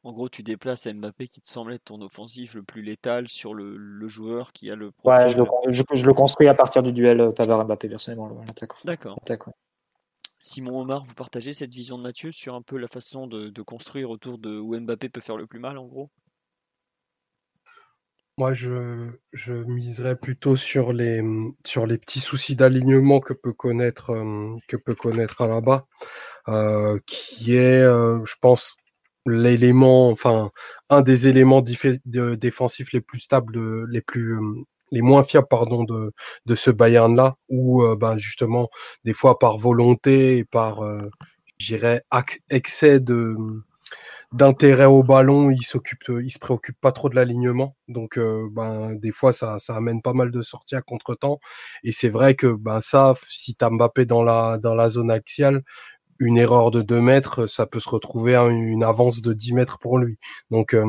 En 0.04 0.12
gros, 0.12 0.28
tu 0.28 0.42
déplaces 0.42 0.86
Mbappé 0.86 1.28
qui 1.28 1.40
te 1.40 1.48
semble 1.48 1.72
être 1.72 1.84
ton 1.84 2.00
offensif 2.00 2.54
le 2.54 2.62
plus 2.62 2.82
létal 2.82 3.28
sur 3.28 3.52
le, 3.52 4.08
joueur 4.08 4.52
qui 4.52 4.70
a 4.70 4.76
le 4.76 4.92
Ouais, 5.04 5.28
je 5.28 5.36
le, 5.36 5.44
je, 5.68 6.06
le, 6.06 6.14
construis 6.14 6.46
à 6.48 6.54
partir 6.54 6.82
du 6.82 6.92
duel 6.92 7.20
euh, 7.20 7.32
Pavard-Mbappé, 7.32 7.88
personnellement, 7.88 8.30
D'accord. 9.24 9.52
Simon 10.38 10.80
Omar, 10.80 11.04
vous 11.04 11.14
partagez 11.14 11.52
cette 11.52 11.74
vision 11.74 11.98
de 11.98 12.04
Mathieu 12.04 12.30
sur 12.30 12.54
un 12.54 12.62
peu 12.62 12.78
la 12.78 12.86
façon 12.86 13.26
de, 13.26 13.62
construire 13.62 14.10
autour 14.10 14.38
de 14.38 14.56
où 14.56 14.78
Mbappé 14.78 15.08
peut 15.08 15.20
faire 15.20 15.36
le 15.36 15.46
plus 15.46 15.58
mal 15.58 15.78
en 15.78 15.86
gros? 15.86 16.10
Moi, 18.38 18.54
je, 18.54 19.10
je 19.32 19.52
miserais 19.52 20.14
plutôt 20.14 20.54
sur 20.54 20.92
les, 20.92 21.24
sur 21.66 21.86
les 21.86 21.98
petits 21.98 22.20
soucis 22.20 22.54
d'alignement 22.54 23.18
que 23.18 23.32
peut 23.32 23.52
connaître, 23.52 24.10
euh, 24.10 24.54
que 24.68 24.76
peut 24.76 24.94
connaître 24.94 25.40
Alaba, 25.40 25.86
euh, 26.46 27.00
qui 27.04 27.56
est, 27.56 27.82
euh, 27.82 28.24
je 28.24 28.36
pense, 28.40 28.76
l'élément, 29.28 30.10
enfin, 30.10 30.50
un 30.90 31.02
des 31.02 31.28
éléments 31.28 31.62
défensifs 31.62 32.92
les 32.92 33.00
plus 33.00 33.20
stables, 33.20 33.86
les 33.90 34.00
plus, 34.00 34.38
les 34.90 35.02
moins 35.02 35.22
fiables 35.22 35.48
pardon 35.48 35.84
de, 35.84 36.12
de 36.46 36.54
ce 36.54 36.70
Bayern 36.70 37.14
là 37.14 37.36
où 37.48 37.82
euh, 37.82 37.96
ben 37.96 38.18
justement 38.18 38.68
des 39.04 39.12
fois 39.14 39.38
par 39.38 39.58
volonté 39.58 40.38
et 40.38 40.44
par 40.44 40.82
euh, 40.82 41.10
j'irais 41.58 42.02
excès 42.50 43.00
de 43.00 43.36
d'intérêt 44.32 44.84
au 44.84 45.02
ballon, 45.02 45.50
il 45.50 45.62
s'occupe, 45.62 46.04
il 46.08 46.30
se 46.30 46.38
préoccupe 46.38 46.78
pas 46.80 46.92
trop 46.92 47.08
de 47.08 47.14
l'alignement. 47.16 47.76
Donc, 47.88 48.18
euh, 48.18 48.48
ben, 48.52 48.94
des 48.94 49.10
fois, 49.10 49.32
ça, 49.32 49.58
ça 49.58 49.76
amène 49.76 50.02
pas 50.02 50.12
mal 50.12 50.30
de 50.30 50.42
sorties 50.42 50.76
à 50.76 50.82
contre-temps. 50.82 51.40
Et 51.82 51.92
c'est 51.92 52.08
vrai 52.10 52.34
que, 52.34 52.48
ben, 52.48 52.80
ça, 52.80 53.14
si 53.28 53.54
t'as 53.54 53.70
Mbappé 53.70 54.04
dans 54.06 54.22
la, 54.22 54.58
dans 54.58 54.74
la 54.74 54.90
zone 54.90 55.10
axiale, 55.10 55.62
une 56.20 56.38
erreur 56.38 56.70
de 56.70 56.82
2 56.82 57.00
mètres, 57.00 57.46
ça 57.46 57.66
peut 57.66 57.80
se 57.80 57.88
retrouver 57.88 58.34
à 58.34 58.44
une 58.44 58.82
avance 58.82 59.22
de 59.22 59.32
10 59.32 59.52
mètres 59.54 59.78
pour 59.78 59.98
lui. 59.98 60.18
Donc 60.50 60.74
euh, 60.74 60.84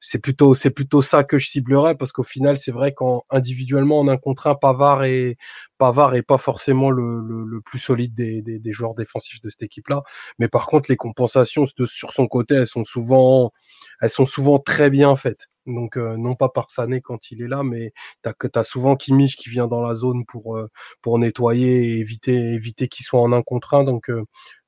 c'est 0.00 0.18
plutôt 0.20 0.54
c'est 0.54 0.70
plutôt 0.70 1.02
ça 1.02 1.24
que 1.24 1.38
je 1.38 1.48
ciblerais 1.48 1.94
parce 1.96 2.12
qu'au 2.12 2.22
final 2.22 2.58
c'est 2.58 2.72
vrai 2.72 2.92
qu'en 2.92 3.24
individuellement 3.30 4.00
en 4.00 4.08
un 4.08 4.16
contre 4.16 4.48
un, 4.48 4.54
Pavard 4.54 5.04
et 5.04 5.36
Pavard 5.78 6.14
est 6.14 6.22
pas 6.22 6.38
forcément 6.38 6.90
le, 6.90 7.20
le, 7.20 7.60
plus 7.60 7.78
solide 7.78 8.14
des, 8.14 8.42
des, 8.42 8.58
des, 8.58 8.72
joueurs 8.72 8.94
défensifs 8.94 9.40
de 9.40 9.50
cette 9.50 9.62
équipe-là. 9.62 10.02
Mais 10.38 10.48
par 10.48 10.66
contre 10.66 10.90
les 10.90 10.96
compensations 10.96 11.64
de, 11.78 11.86
sur 11.86 12.12
son 12.12 12.26
côté 12.26 12.54
elles 12.54 12.66
sont 12.66 12.84
souvent 12.84 13.52
elles 14.00 14.10
sont 14.10 14.26
souvent 14.26 14.58
très 14.58 14.90
bien 14.90 15.14
faites. 15.16 15.51
Donc 15.66 15.96
euh, 15.96 16.16
non 16.16 16.34
pas 16.34 16.48
par 16.48 16.70
Sané 16.70 17.00
quand 17.00 17.30
il 17.30 17.42
est 17.42 17.48
là, 17.48 17.62
mais 17.62 17.92
t'as 18.22 18.32
que 18.32 18.46
t'as 18.46 18.64
souvent 18.64 18.96
Kimmich 18.96 19.36
qui 19.36 19.48
vient 19.48 19.68
dans 19.68 19.80
la 19.80 19.94
zone 19.94 20.24
pour 20.26 20.56
euh, 20.56 20.68
pour 21.02 21.18
nettoyer 21.18 21.84
et 21.84 21.98
éviter 21.98 22.54
éviter 22.54 22.88
qu'il 22.88 23.04
soit 23.06 23.20
en 23.20 23.32
un 23.32 23.42
contre 23.42 23.74
un. 23.74 23.84
Donc 23.84 24.10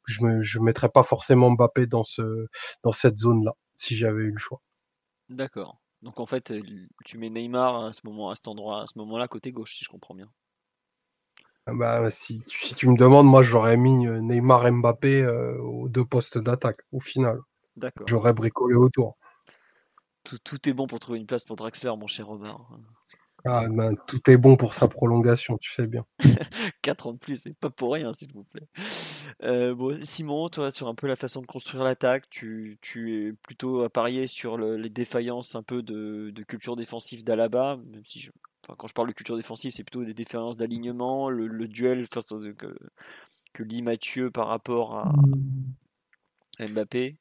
je 0.06 0.24
ne 0.24 0.42
je 0.42 0.60
mettrais 0.60 0.88
pas 0.88 1.02
forcément 1.02 1.50
Mbappé 1.50 1.86
dans, 1.86 2.04
ce, 2.04 2.46
dans 2.82 2.92
cette 2.92 3.18
zone-là, 3.18 3.52
si 3.76 3.96
j'avais 3.96 4.22
eu 4.22 4.32
le 4.32 4.38
choix. 4.38 4.60
D'accord. 5.28 5.80
Donc 6.02 6.20
en 6.20 6.26
fait, 6.26 6.52
tu 7.04 7.18
mets 7.18 7.30
Neymar 7.30 7.86
à 7.86 7.92
ce 7.92 8.00
moment, 8.04 8.30
à 8.30 8.36
cet 8.36 8.48
endroit, 8.48 8.82
à 8.82 8.86
ce 8.86 8.98
moment-là, 8.98 9.26
côté 9.26 9.52
gauche, 9.52 9.76
si 9.76 9.84
je 9.84 9.88
comprends 9.88 10.14
bien. 10.14 10.30
Ah 11.66 11.72
bah, 11.72 12.10
si, 12.10 12.44
si 12.46 12.74
tu 12.74 12.88
me 12.88 12.96
demandes, 12.96 13.26
moi 13.26 13.42
j'aurais 13.42 13.78
mis 13.78 14.06
euh, 14.06 14.20
Neymar 14.20 14.70
Mbappé 14.70 15.22
euh, 15.22 15.56
aux 15.62 15.88
deux 15.88 16.04
postes 16.04 16.36
d'attaque, 16.36 16.80
au 16.92 17.00
final. 17.00 17.40
D'accord. 17.76 18.06
J'aurais 18.06 18.34
bricolé 18.34 18.76
autour. 18.76 19.16
Tout, 20.24 20.38
tout, 20.38 20.68
est 20.68 20.72
bon 20.72 20.86
pour 20.86 21.00
trouver 21.00 21.18
une 21.18 21.26
place 21.26 21.44
pour 21.44 21.56
Draxler, 21.56 21.92
mon 21.96 22.06
cher 22.06 22.26
Robert. 22.26 22.58
Ah, 23.46 23.66
ben, 23.70 23.94
tout 24.06 24.30
est 24.30 24.38
bon 24.38 24.56
pour 24.56 24.72
sa 24.72 24.88
prolongation, 24.88 25.58
tu 25.58 25.70
sais 25.70 25.86
bien. 25.86 26.06
4 26.82 27.08
ans 27.08 27.12
de 27.12 27.18
plus, 27.18 27.36
c'est 27.36 27.54
pas 27.54 27.68
pour 27.68 27.92
rien, 27.92 28.14
s'il 28.14 28.32
vous 28.32 28.44
plaît. 28.44 28.66
Euh, 29.42 29.74
bon, 29.74 30.02
Simon, 30.02 30.48
toi, 30.48 30.70
sur 30.70 30.88
un 30.88 30.94
peu 30.94 31.06
la 31.06 31.16
façon 31.16 31.42
de 31.42 31.46
construire 31.46 31.84
l'attaque, 31.84 32.30
tu, 32.30 32.78
tu, 32.80 33.28
es 33.28 33.32
plutôt 33.34 33.82
à 33.82 33.90
parier 33.90 34.26
sur 34.26 34.56
les 34.56 34.88
défaillances 34.88 35.54
un 35.56 35.62
peu 35.62 35.82
de, 35.82 36.30
de 36.34 36.42
culture 36.42 36.74
défensive 36.74 37.22
d'Alaba, 37.22 37.76
même 37.76 38.04
si 38.06 38.20
je, 38.20 38.30
enfin, 38.66 38.76
quand 38.78 38.86
je 38.86 38.94
parle 38.94 39.08
de 39.08 39.12
culture 39.12 39.36
défensive, 39.36 39.72
c'est 39.72 39.84
plutôt 39.84 40.04
des 40.04 40.14
défaillances 40.14 40.56
d'alignement, 40.56 41.28
le, 41.28 41.68
duel 41.68 42.06
face 42.06 42.32
que, 42.56 42.74
que 43.52 43.62
lit 43.62 43.82
Mathieu 43.82 44.30
par 44.30 44.48
rapport 44.48 44.96
à, 44.96 45.12
à 46.58 46.66
Mbappé. 46.66 47.18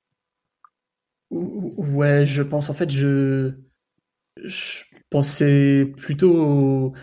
Ouais, 1.33 2.25
je 2.25 2.43
pense 2.43 2.69
en 2.69 2.73
fait, 2.73 2.91
je 2.91 3.53
pensais 5.09 5.91
plutôt, 5.97 6.93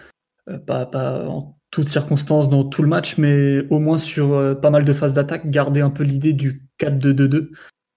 euh, 0.48 0.58
pas, 0.58 0.88
en 1.28 1.56
toutes 1.70 1.88
circonstances 1.88 2.48
dans 2.48 2.64
tout 2.64 2.82
le 2.82 2.88
match, 2.88 3.18
mais 3.18 3.60
au 3.70 3.78
moins 3.78 3.96
sur 3.96 4.32
euh, 4.32 4.54
pas 4.54 4.70
mal 4.70 4.84
de 4.84 4.92
phases 4.92 5.12
d'attaque, 5.12 5.50
garder 5.50 5.80
un 5.80 5.90
peu 5.90 6.02
l'idée 6.02 6.32
du 6.32 6.68
4-2-2-2, 6.78 7.50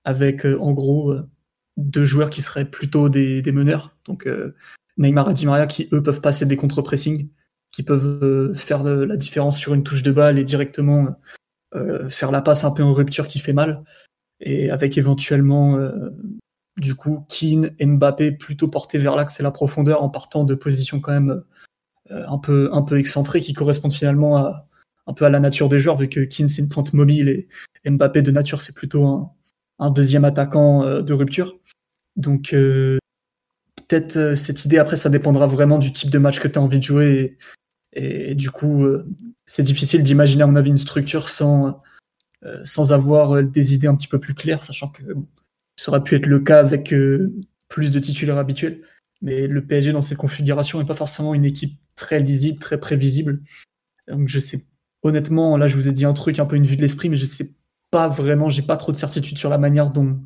avec 0.06 0.46
euh, 0.46 0.60
en 0.60 0.72
gros 0.72 1.16
deux 1.78 2.06
joueurs 2.06 2.30
qui 2.30 2.42
seraient 2.42 2.70
plutôt 2.70 3.10
des, 3.10 3.42
meneurs. 3.52 3.96
Donc 4.06 4.28
Neymar 4.98 5.32
et 5.32 5.34
Di 5.34 5.48
Maria 5.48 5.66
qui, 5.66 5.90
eux, 5.92 6.04
peuvent 6.04 6.22
passer 6.22 6.46
des 6.46 6.58
contre-pressing, 6.58 7.30
qui 7.72 7.84
peuvent 7.84 8.54
faire 8.54 8.84
la 8.84 9.18
différence 9.18 9.58
sur 9.58 9.74
une 9.74 9.84
touche 9.84 10.04
de 10.04 10.12
balle 10.12 10.38
et 10.38 10.44
directement 10.44 11.16
faire 12.10 12.30
la 12.30 12.44
passe 12.44 12.64
un 12.64 12.70
peu 12.70 12.84
en 12.84 12.94
rupture 12.94 13.28
qui 13.28 13.40
fait 13.40 13.54
mal. 13.54 13.84
Et 14.44 14.70
avec 14.70 14.98
éventuellement 14.98 15.80
du 16.78 16.96
coup, 16.96 17.26
Keane 17.30 17.72
et 17.80 17.86
Mbappé 17.86 18.32
plutôt 18.32 18.68
portés 18.68 18.98
vers 18.98 19.16
l'axe 19.16 19.40
et 19.40 19.44
la 19.44 19.52
profondeur 19.52 20.02
en 20.02 20.10
partant 20.10 20.44
de 20.44 20.56
positions 20.56 21.00
quand 21.00 21.12
même 21.12 21.44
euh, 22.12 22.26
un, 22.28 22.40
peu, 22.40 22.70
un 22.74 22.82
peu 22.82 22.98
excentrées 22.98 23.42
qui 23.42 23.54
correspondent 23.54 23.94
finalement 23.94 24.38
à, 24.38 24.68
un 25.06 25.14
peu 25.14 25.26
à 25.26 25.30
la 25.30 25.40
nature 25.40 25.70
des 25.70 25.80
joueurs, 25.80 25.98
vu 25.98 26.10
que 26.10 26.22
Keane 26.22 26.50
c'est 26.50 26.62
une 26.62 26.70
pointe 26.70 26.94
mobile 26.94 27.30
et, 27.30 27.48
Mbappé 27.86 28.22
de 28.22 28.32
nature 28.32 28.62
c'est 28.62 28.74
plutôt 28.74 29.30
un, 29.78 29.92
deuxième 29.92 30.26
attaquant 30.26 30.84
euh, 30.84 31.02
de 31.02 31.14
rupture. 31.14 31.60
Donc 32.16 32.54
euh, 32.54 32.98
peut-être 33.88 34.36
cette 34.36 34.66
idée, 34.66 34.78
après 34.78 34.96
ça 34.96 35.10
dépendra 35.10 35.48
vraiment 35.48 35.78
du 35.78 35.92
type 35.92 36.10
de 36.10 36.18
match 36.18 36.40
que 36.40 36.48
tu 36.48 36.58
as 36.58 36.62
envie 36.62 36.80
de 36.80 36.84
jouer. 36.84 37.38
Et, 37.96 38.34
du 38.34 38.50
coup, 38.50 38.88
c'est 39.46 39.62
difficile 39.62 40.02
d'imaginer 40.02 40.42
à 40.42 40.48
mon 40.48 40.56
avis 40.56 40.72
une 40.72 40.80
structure 40.80 41.30
sans, 41.30 41.80
sans 42.66 42.94
avoir 42.94 43.42
des 43.44 43.74
idées 43.74 43.88
un 43.88 43.96
petit 43.96 44.08
peu 44.08 44.20
plus 44.20 44.34
claires, 44.34 44.64
sachant 44.64 44.90
que 44.90 45.04
ça 45.76 45.92
aurait 45.92 46.04
pu 46.04 46.16
être 46.16 46.26
le 46.26 46.40
cas 46.40 46.60
avec 46.60 46.94
euh, 46.94 47.34
plus 47.68 47.92
de 47.92 48.00
titulaires 48.00 48.38
habituels. 48.38 48.82
Mais 49.22 49.48
le 49.48 49.66
PSG 49.66 49.92
dans 49.92 50.02
cette 50.02 50.18
configuration 50.18 50.80
n'est 50.80 50.86
pas 50.86 50.94
forcément 50.94 51.34
une 51.34 51.46
équipe 51.46 51.78
très 51.96 52.20
lisible, 52.20 52.60
très 52.60 52.80
prévisible. 52.80 53.42
Donc 54.08 54.28
je 54.28 54.40
sais, 54.40 54.66
honnêtement, 55.02 55.58
là 55.58 55.68
je 55.68 55.76
vous 55.76 55.88
ai 55.88 55.94
dit 55.94 56.06
un 56.06 56.14
truc, 56.14 56.40
un 56.40 56.46
peu 56.46 56.56
une 56.56 56.66
vue 56.66 56.76
de 56.76 56.82
l'esprit, 56.82 57.10
mais 57.10 57.16
je 57.16 57.26
sais 57.26 57.56
pas 57.90 58.08
vraiment, 58.08 58.50
j'ai 58.50 58.64
pas 58.64 58.78
trop 58.78 58.92
de 58.92 58.98
certitude 58.98 59.38
sur 59.38 59.50
la 59.50 59.58
manière 59.58 59.92
dont, 59.92 60.20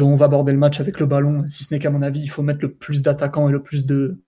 on 0.00 0.14
va 0.14 0.26
aborder 0.26 0.52
le 0.52 0.58
match 0.58 0.80
avec 0.80 1.00
le 1.00 1.06
ballon, 1.06 1.46
si 1.46 1.64
ce 1.64 1.74
n'est 1.74 1.80
qu'à 1.80 1.90
mon 1.90 2.02
avis, 2.02 2.20
il 2.20 2.30
faut 2.30 2.42
mettre 2.42 2.60
le 2.62 2.72
plus 2.72 3.02
d'attaquants 3.02 3.48
et 3.48 3.52
le 3.52 3.62
plus 3.62 3.84
de, 3.84 4.22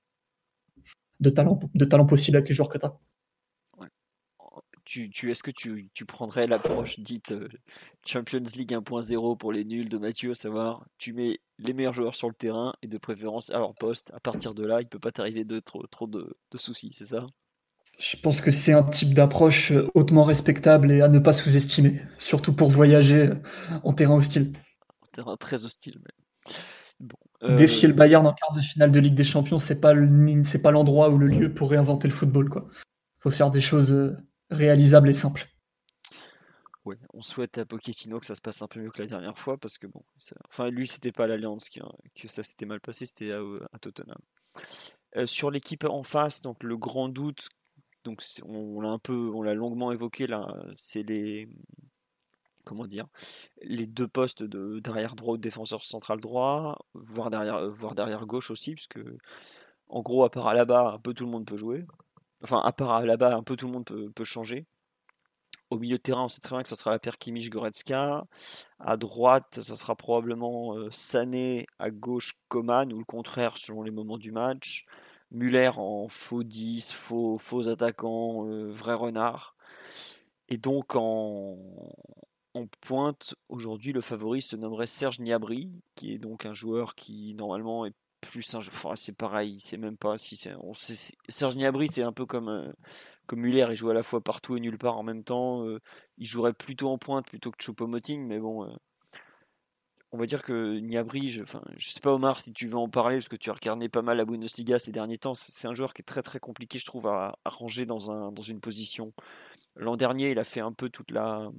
de 1.20 1.30
talent 1.30 2.06
possible 2.06 2.36
avec 2.36 2.48
les 2.48 2.54
joueurs 2.54 2.68
que 2.68 2.78
tu 2.78 2.84
as 2.84 2.98
tu, 4.92 5.30
est-ce 5.30 5.42
que 5.42 5.50
tu, 5.50 6.06
prendrais 6.06 6.46
l'approche 6.46 6.98
dite 6.98 7.32
euh, 7.32 7.48
Champions 8.06 8.42
League 8.54 8.72
1.0 8.72 9.36
pour 9.36 9.52
les 9.52 9.64
nuls 9.64 9.88
de 9.88 9.98
Mathieu, 9.98 10.32
à 10.32 10.34
savoir 10.34 10.84
tu 10.98 11.12
mets 11.12 11.40
les 11.58 11.72
meilleurs 11.72 11.94
joueurs 11.94 12.14
sur 12.14 12.28
le 12.28 12.34
terrain 12.34 12.74
et 12.82 12.88
de 12.88 12.98
préférence 12.98 13.50
à 13.50 13.58
leur 13.58 13.74
poste. 13.74 14.10
À 14.14 14.20
partir 14.20 14.54
de 14.54 14.64
là, 14.64 14.80
il 14.80 14.86
peut 14.86 14.98
pas 14.98 15.12
t'arriver 15.12 15.44
de 15.44 15.60
trop, 15.60 15.86
trop 15.86 16.06
de, 16.06 16.36
soucis, 16.56 16.92
c'est 16.92 17.06
ça? 17.06 17.26
Je 17.98 18.16
pense 18.16 18.40
que 18.40 18.50
c'est 18.50 18.72
un 18.72 18.82
type 18.82 19.14
d'approche 19.14 19.72
euh, 19.72 19.90
hautement 19.94 20.24
respectable 20.24 20.90
et 20.90 21.00
à 21.00 21.08
ne 21.08 21.18
pas 21.18 21.32
sous-estimer, 21.32 22.02
surtout 22.18 22.54
pour 22.54 22.68
voyager 22.68 23.28
euh, 23.28 23.34
en 23.84 23.92
terrain 23.92 24.16
hostile. 24.16 24.52
En 25.02 25.06
terrain 25.12 25.36
très 25.36 25.64
hostile, 25.64 26.00
Défier 27.42 27.88
le 27.88 27.94
Bayern 27.94 28.24
en 28.24 28.32
quart 28.32 28.52
de 28.52 28.60
finale 28.60 28.92
de 28.92 29.00
Ligue 29.00 29.16
des 29.16 29.24
Champions, 29.24 29.58
c'est 29.58 29.80
pas 29.80 29.92
c'est 30.44 30.62
pas 30.62 30.70
l'endroit 30.70 31.10
ou 31.10 31.18
le 31.18 31.26
lieu 31.26 31.52
pour 31.52 31.70
réinventer 31.70 32.06
le 32.06 32.14
football, 32.14 32.48
quoi. 32.48 32.68
Faut 33.18 33.30
faire 33.30 33.50
des 33.50 33.60
choses 33.60 34.14
réalisable 34.52 35.08
et 35.08 35.12
simple. 35.12 35.46
Oui, 36.84 36.96
on 37.14 37.22
souhaite 37.22 37.58
à 37.58 37.64
Pochettino 37.64 38.18
que 38.18 38.26
ça 38.26 38.34
se 38.34 38.40
passe 38.40 38.60
un 38.60 38.66
peu 38.66 38.80
mieux 38.80 38.90
que 38.90 39.00
la 39.00 39.06
dernière 39.06 39.38
fois 39.38 39.56
parce 39.56 39.78
que 39.78 39.86
bon, 39.86 40.02
enfin 40.48 40.68
lui 40.68 40.88
c'était 40.88 41.12
pas 41.12 41.28
l'Alliance 41.28 41.68
qui 41.68 41.80
que 42.16 42.26
ça 42.26 42.42
s'était 42.42 42.66
mal 42.66 42.80
passé, 42.80 43.06
c'était 43.06 43.30
à, 43.32 43.78
Tottenham. 43.80 44.18
Euh, 45.16 45.26
sur 45.26 45.50
l'équipe 45.50 45.84
en 45.84 46.02
face, 46.02 46.40
donc 46.40 46.62
le 46.64 46.76
grand 46.76 47.08
doute, 47.08 47.48
donc 48.02 48.20
on, 48.44 48.80
l'a 48.80 48.88
un 48.88 48.98
peu, 48.98 49.30
on 49.32 49.42
l'a 49.42 49.54
longuement 49.54 49.92
évoqué 49.92 50.26
là, 50.26 50.44
c'est 50.76 51.04
les 51.04 51.48
comment 52.64 52.84
les 53.62 53.86
deux 53.86 54.08
postes 54.08 54.42
de 54.42 54.80
derrière 54.80 55.14
droit 55.14 55.36
défenseur 55.36 55.84
central 55.84 56.20
droit, 56.20 56.78
voire 56.94 57.30
derrière, 57.30 57.68
voire 57.70 57.94
derrière 57.94 58.26
gauche 58.26 58.50
aussi, 58.50 58.74
puisque 58.74 59.00
en 59.88 60.02
gros 60.02 60.24
à 60.24 60.30
part 60.30 60.48
à 60.48 60.54
là-bas, 60.54 60.94
un 60.94 60.98
peu 60.98 61.14
tout 61.14 61.24
le 61.24 61.30
monde 61.30 61.46
peut 61.46 61.56
jouer. 61.56 61.84
Enfin, 62.42 62.60
à 62.60 62.72
part 62.72 63.02
là-bas, 63.04 63.34
un 63.36 63.42
peu 63.42 63.56
tout 63.56 63.66
le 63.66 63.72
monde 63.72 63.84
peut, 64.14 64.24
changer. 64.24 64.66
Au 65.70 65.78
milieu 65.78 65.96
de 65.96 66.02
terrain, 66.02 66.24
on 66.24 66.28
sait 66.28 66.40
très 66.40 66.56
bien 66.56 66.62
que 66.62 66.68
ça 66.68 66.76
sera 66.76 66.90
la 66.90 66.98
paire 66.98 67.16
Kimmich-Goretzka. 67.18 68.24
À 68.78 68.96
droite, 68.96 69.60
ça 69.62 69.76
sera 69.76 69.96
probablement 69.96 70.76
euh, 70.76 70.90
Sané. 70.90 71.66
À 71.78 71.90
gauche, 71.90 72.34
Coman, 72.48 72.92
ou 72.92 72.98
le 72.98 73.04
contraire 73.04 73.56
selon 73.56 73.82
les 73.82 73.90
moments 73.90 74.18
du 74.18 74.32
match. 74.32 74.86
Muller 75.30 75.70
en 75.76 76.08
faux 76.08 76.42
10, 76.42 76.92
faux, 76.92 77.38
faux 77.38 77.68
attaquant, 77.68 78.46
euh, 78.48 78.70
vrai 78.72 78.94
renard. 78.94 79.56
Et 80.48 80.58
donc 80.58 80.94
en, 80.96 81.56
en 82.54 82.66
pointe, 82.82 83.34
aujourd'hui, 83.48 83.92
le 83.92 84.00
favori 84.02 84.42
se 84.42 84.56
nommerait 84.56 84.86
Serge 84.86 85.20
Niabri, 85.20 85.70
qui 85.94 86.12
est 86.12 86.18
donc 86.18 86.44
un 86.44 86.54
joueur 86.54 86.94
qui 86.94 87.34
normalement 87.34 87.86
est 87.86 87.94
plus 88.22 88.54
un 88.54 88.60
jeu. 88.60 88.72
c'est 88.94 89.16
pareil, 89.16 89.58
c'est 89.60 89.76
même 89.76 89.98
pas 89.98 90.16
si 90.16 90.36
c'est. 90.36 90.54
Serge 91.28 91.56
Gnabry, 91.56 91.88
c'est 91.88 92.02
un 92.02 92.12
peu 92.12 92.24
comme, 92.24 92.48
euh, 92.48 92.72
comme 93.26 93.40
Muller, 93.40 93.66
il 93.70 93.76
joue 93.76 93.90
à 93.90 93.94
la 93.94 94.02
fois 94.02 94.22
partout 94.22 94.56
et 94.56 94.60
nulle 94.60 94.78
part 94.78 94.96
en 94.96 95.02
même 95.02 95.24
temps. 95.24 95.64
il 96.18 96.26
jouerait 96.26 96.54
plutôt 96.54 96.88
en 96.90 96.98
pointe 96.98 97.26
plutôt 97.26 97.50
que 97.50 97.62
Choupo-Moting, 97.62 98.26
mais 98.26 98.38
bon, 98.38 98.66
on 100.12 100.18
va 100.18 100.26
dire 100.26 100.42
que 100.42 100.78
Niabri, 100.78 101.30
je, 101.30 101.42
enfin, 101.42 101.62
je 101.76 101.90
sais 101.90 102.00
pas 102.00 102.12
Omar 102.12 102.38
si 102.38 102.52
tu 102.52 102.66
veux 102.66 102.76
en 102.76 102.88
parler 102.88 103.16
parce 103.16 103.28
que 103.28 103.36
tu 103.36 103.48
as 103.48 103.54
regardé 103.54 103.88
pas 103.88 104.02
mal 104.02 104.18
la 104.18 104.26
Bundesliga 104.26 104.78
ces 104.78 104.92
derniers 104.92 105.16
temps. 105.16 105.34
C'est 105.34 105.66
un 105.66 105.74
joueur 105.74 105.94
qui 105.94 106.02
est 106.02 106.04
très 106.04 106.22
très 106.22 106.38
compliqué, 106.38 106.78
je 106.78 106.84
trouve, 106.84 107.06
à, 107.06 107.38
ranger 107.46 107.86
dans, 107.86 108.10
un, 108.10 108.30
dans 108.30 108.42
une 108.42 108.60
position. 108.60 109.14
L'an 109.74 109.96
dernier, 109.96 110.30
il 110.30 110.38
a 110.38 110.44
fait 110.44 110.60
un 110.60 110.72
peu 110.72 110.90
toute 110.90 111.10
la, 111.10 111.50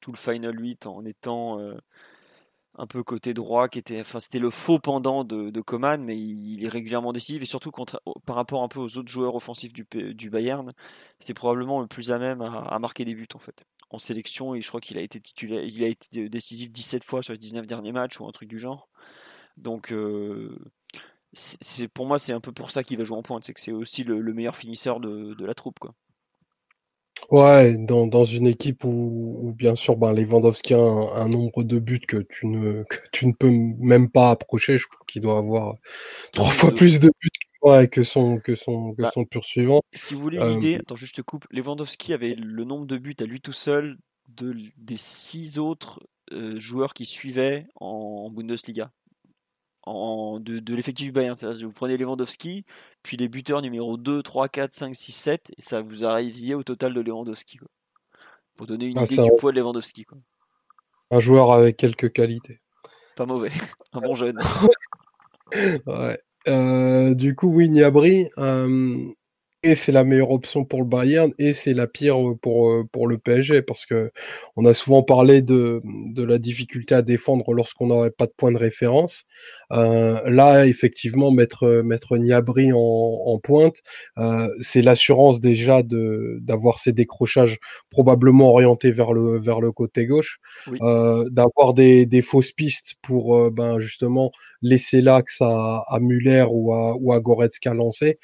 tout 0.00 0.10
le 0.10 0.18
Final 0.18 0.58
8 0.60 0.86
en 0.86 1.04
étant 1.04 1.60
euh, 1.60 1.76
un 2.78 2.86
peu 2.86 3.02
côté 3.02 3.34
droit, 3.34 3.68
qui 3.68 3.78
était, 3.78 4.02
c'était 4.04 4.38
le 4.38 4.50
faux 4.50 4.78
pendant 4.78 5.24
de, 5.24 5.50
de 5.50 5.60
Coman, 5.60 6.02
mais 6.02 6.18
il, 6.18 6.64
est 6.64 6.68
régulièrement 6.68 7.12
décisif 7.12 7.42
et 7.42 7.46
surtout 7.46 7.70
par 8.24 8.36
rapport 8.36 8.62
un 8.62 8.68
peu 8.68 8.80
aux 8.80 8.98
autres 8.98 9.08
joueurs 9.08 9.34
offensifs 9.34 9.72
du, 9.72 10.30
Bayern, 10.30 10.72
c'est 11.18 11.34
probablement 11.34 11.80
le 11.80 11.86
plus 11.86 12.10
à 12.10 12.18
même 12.18 12.42
à, 12.42 12.78
marquer 12.78 13.04
des 13.04 13.14
buts 13.14 13.28
en 13.34 13.38
fait 13.38 13.64
en 13.90 13.98
sélection 13.98 14.54
et 14.54 14.62
je 14.62 14.68
crois 14.68 14.80
qu'il 14.80 14.98
a 14.98 15.00
été 15.00 15.20
titulaire, 15.20 15.62
il 15.64 15.84
a 15.84 15.86
été 15.86 16.28
décisif 16.28 16.70
17 16.72 17.04
fois 17.04 17.22
sur 17.22 17.32
les 17.32 17.38
19 17.38 17.66
derniers 17.66 17.92
matchs 17.92 18.18
ou 18.20 18.26
un 18.26 18.32
truc 18.32 18.48
du 18.48 18.58
genre. 18.58 18.88
Donc 19.56 19.92
euh, 19.92 20.58
c'est 21.32 21.88
pour 21.88 22.04
moi 22.06 22.18
c'est 22.18 22.32
un 22.32 22.40
peu 22.40 22.52
pour 22.52 22.70
ça 22.70 22.82
qu'il 22.82 22.98
va 22.98 23.04
jouer 23.04 23.16
en 23.16 23.22
pointe, 23.22 23.44
c'est 23.44 23.54
que 23.54 23.60
c'est 23.60 23.72
aussi 23.72 24.04
le, 24.04 24.20
meilleur 24.34 24.56
finisseur 24.56 25.00
de, 25.00 25.44
la 25.44 25.54
troupe. 25.54 25.78
Ouais, 27.30 27.76
dans, 27.76 28.06
dans 28.06 28.24
une 28.24 28.46
équipe 28.46 28.84
où, 28.84 29.52
bien 29.56 29.74
sûr 29.74 29.96
ben, 29.96 30.12
Lewandowski 30.12 30.74
a 30.74 30.78
un, 30.78 31.28
nombre 31.28 31.64
de 31.64 31.78
buts 31.78 32.00
que 32.00 32.18
tu 32.18 32.46
ne 32.46 32.84
que 32.88 32.96
tu 33.12 33.26
ne 33.26 33.32
peux 33.32 33.50
même 33.50 34.08
pas 34.10 34.30
approcher, 34.30 34.78
je 34.78 34.86
crois 34.86 35.04
qu'il 35.06 35.22
doit 35.22 35.38
avoir 35.38 35.74
trois 36.32 36.50
fois 36.50 36.72
plus 36.72 37.00
de 37.00 37.10
buts 37.20 37.30
Ouais, 37.62 37.88
que 37.88 38.04
son, 38.04 38.38
que 38.38 38.54
son, 38.54 38.92
que 38.92 39.02
bah, 39.02 39.10
son 39.12 39.24
poursuivant. 39.24 39.80
Si 39.92 40.14
vous 40.14 40.20
voulez 40.20 40.38
une 40.38 40.52
idée, 40.52 40.76
attends, 40.76 40.94
juste 40.94 41.16
te 41.16 41.22
coupe. 41.22 41.46
Lewandowski 41.50 42.12
avait 42.12 42.34
le 42.34 42.62
nombre 42.62 42.86
de 42.86 42.96
buts 42.96 43.16
à 43.18 43.24
lui 43.24 43.40
tout 43.40 43.52
seul 43.52 43.96
de, 44.28 44.54
des 44.76 44.98
six 44.98 45.58
autres 45.58 46.00
joueurs 46.30 46.94
qui 46.94 47.04
suivaient 47.04 47.66
en, 47.76 48.30
Bundesliga. 48.30 48.90
En, 49.86 50.40
de, 50.40 50.58
de 50.58 50.74
l'effectif 50.74 51.06
du 51.06 51.12
Bayern. 51.12 51.36
Vous 51.62 51.72
prenez 51.72 51.96
Lewandowski, 51.96 52.64
puis 53.02 53.16
les 53.16 53.28
buteurs 53.28 53.62
numéro 53.62 53.96
2, 53.96 54.22
3, 54.22 54.48
4, 54.48 54.74
5, 54.74 54.96
6, 54.96 55.12
7, 55.12 55.52
et 55.56 55.62
ça 55.62 55.80
vous 55.80 56.04
arriviez 56.04 56.54
au 56.54 56.64
total 56.64 56.92
de 56.92 57.00
Lewandowski. 57.00 57.58
Quoi. 57.58 57.68
Pour 58.56 58.66
donner 58.66 58.86
une 58.86 58.98
ah, 58.98 59.04
idée 59.04 59.22
du 59.22 59.30
poids 59.38 59.52
de 59.52 59.60
Lewandowski. 59.60 60.04
Quoi. 60.04 60.18
Un 61.12 61.20
joueur 61.20 61.52
avec 61.52 61.76
quelques 61.76 62.12
qualités. 62.12 62.60
Pas 63.16 63.26
mauvais. 63.26 63.52
Un 63.92 64.00
bon 64.00 64.14
jeune. 64.14 64.38
ouais. 65.86 66.18
Euh, 66.48 67.14
du 67.14 67.34
coup, 67.34 67.48
oui, 67.48 67.68
Niabri, 67.70 68.28
euh, 68.38 69.04
et 69.66 69.74
c'est 69.74 69.92
la 69.92 70.04
meilleure 70.04 70.30
option 70.30 70.64
pour 70.64 70.80
le 70.80 70.86
Bayern 70.86 71.32
et 71.38 71.52
c'est 71.52 71.74
la 71.74 71.86
pire 71.86 72.16
pour, 72.40 72.72
pour 72.92 73.08
le 73.08 73.18
PSG 73.18 73.62
parce 73.62 73.84
que 73.84 74.12
on 74.56 74.64
a 74.64 74.72
souvent 74.74 75.02
parlé 75.02 75.42
de, 75.42 75.82
de 75.84 76.22
la 76.22 76.38
difficulté 76.38 76.94
à 76.94 77.02
défendre 77.02 77.52
lorsqu'on 77.52 77.88
n'aurait 77.88 78.10
pas 78.10 78.26
de 78.26 78.32
point 78.36 78.52
de 78.52 78.58
référence. 78.58 79.24
Euh, 79.72 80.20
là, 80.28 80.66
effectivement, 80.66 81.30
mettre, 81.30 81.82
mettre 81.82 82.16
Niabri 82.16 82.72
en, 82.72 82.78
en 82.78 83.38
pointe, 83.40 83.82
euh, 84.18 84.48
c'est 84.60 84.82
l'assurance 84.82 85.40
déjà 85.40 85.82
de 85.82 86.38
d'avoir 86.42 86.78
ces 86.78 86.92
décrochages 86.92 87.58
probablement 87.90 88.50
orientés 88.50 88.92
vers 88.92 89.12
le, 89.12 89.38
vers 89.38 89.60
le 89.60 89.72
côté 89.72 90.06
gauche, 90.06 90.38
euh, 90.82 91.28
d'avoir 91.30 91.74
des, 91.74 92.06
des 92.06 92.22
fausses 92.22 92.52
pistes 92.52 92.94
pour 93.02 93.50
ben, 93.50 93.78
justement 93.80 94.30
laisser 94.62 95.02
l'axe 95.02 95.40
à, 95.40 95.82
à 95.88 95.98
Muller 96.00 96.46
ou 96.48 96.72
à, 96.72 96.94
ou 96.96 97.12
à 97.12 97.20
Goretzka 97.20 97.74
lancer 97.74 98.18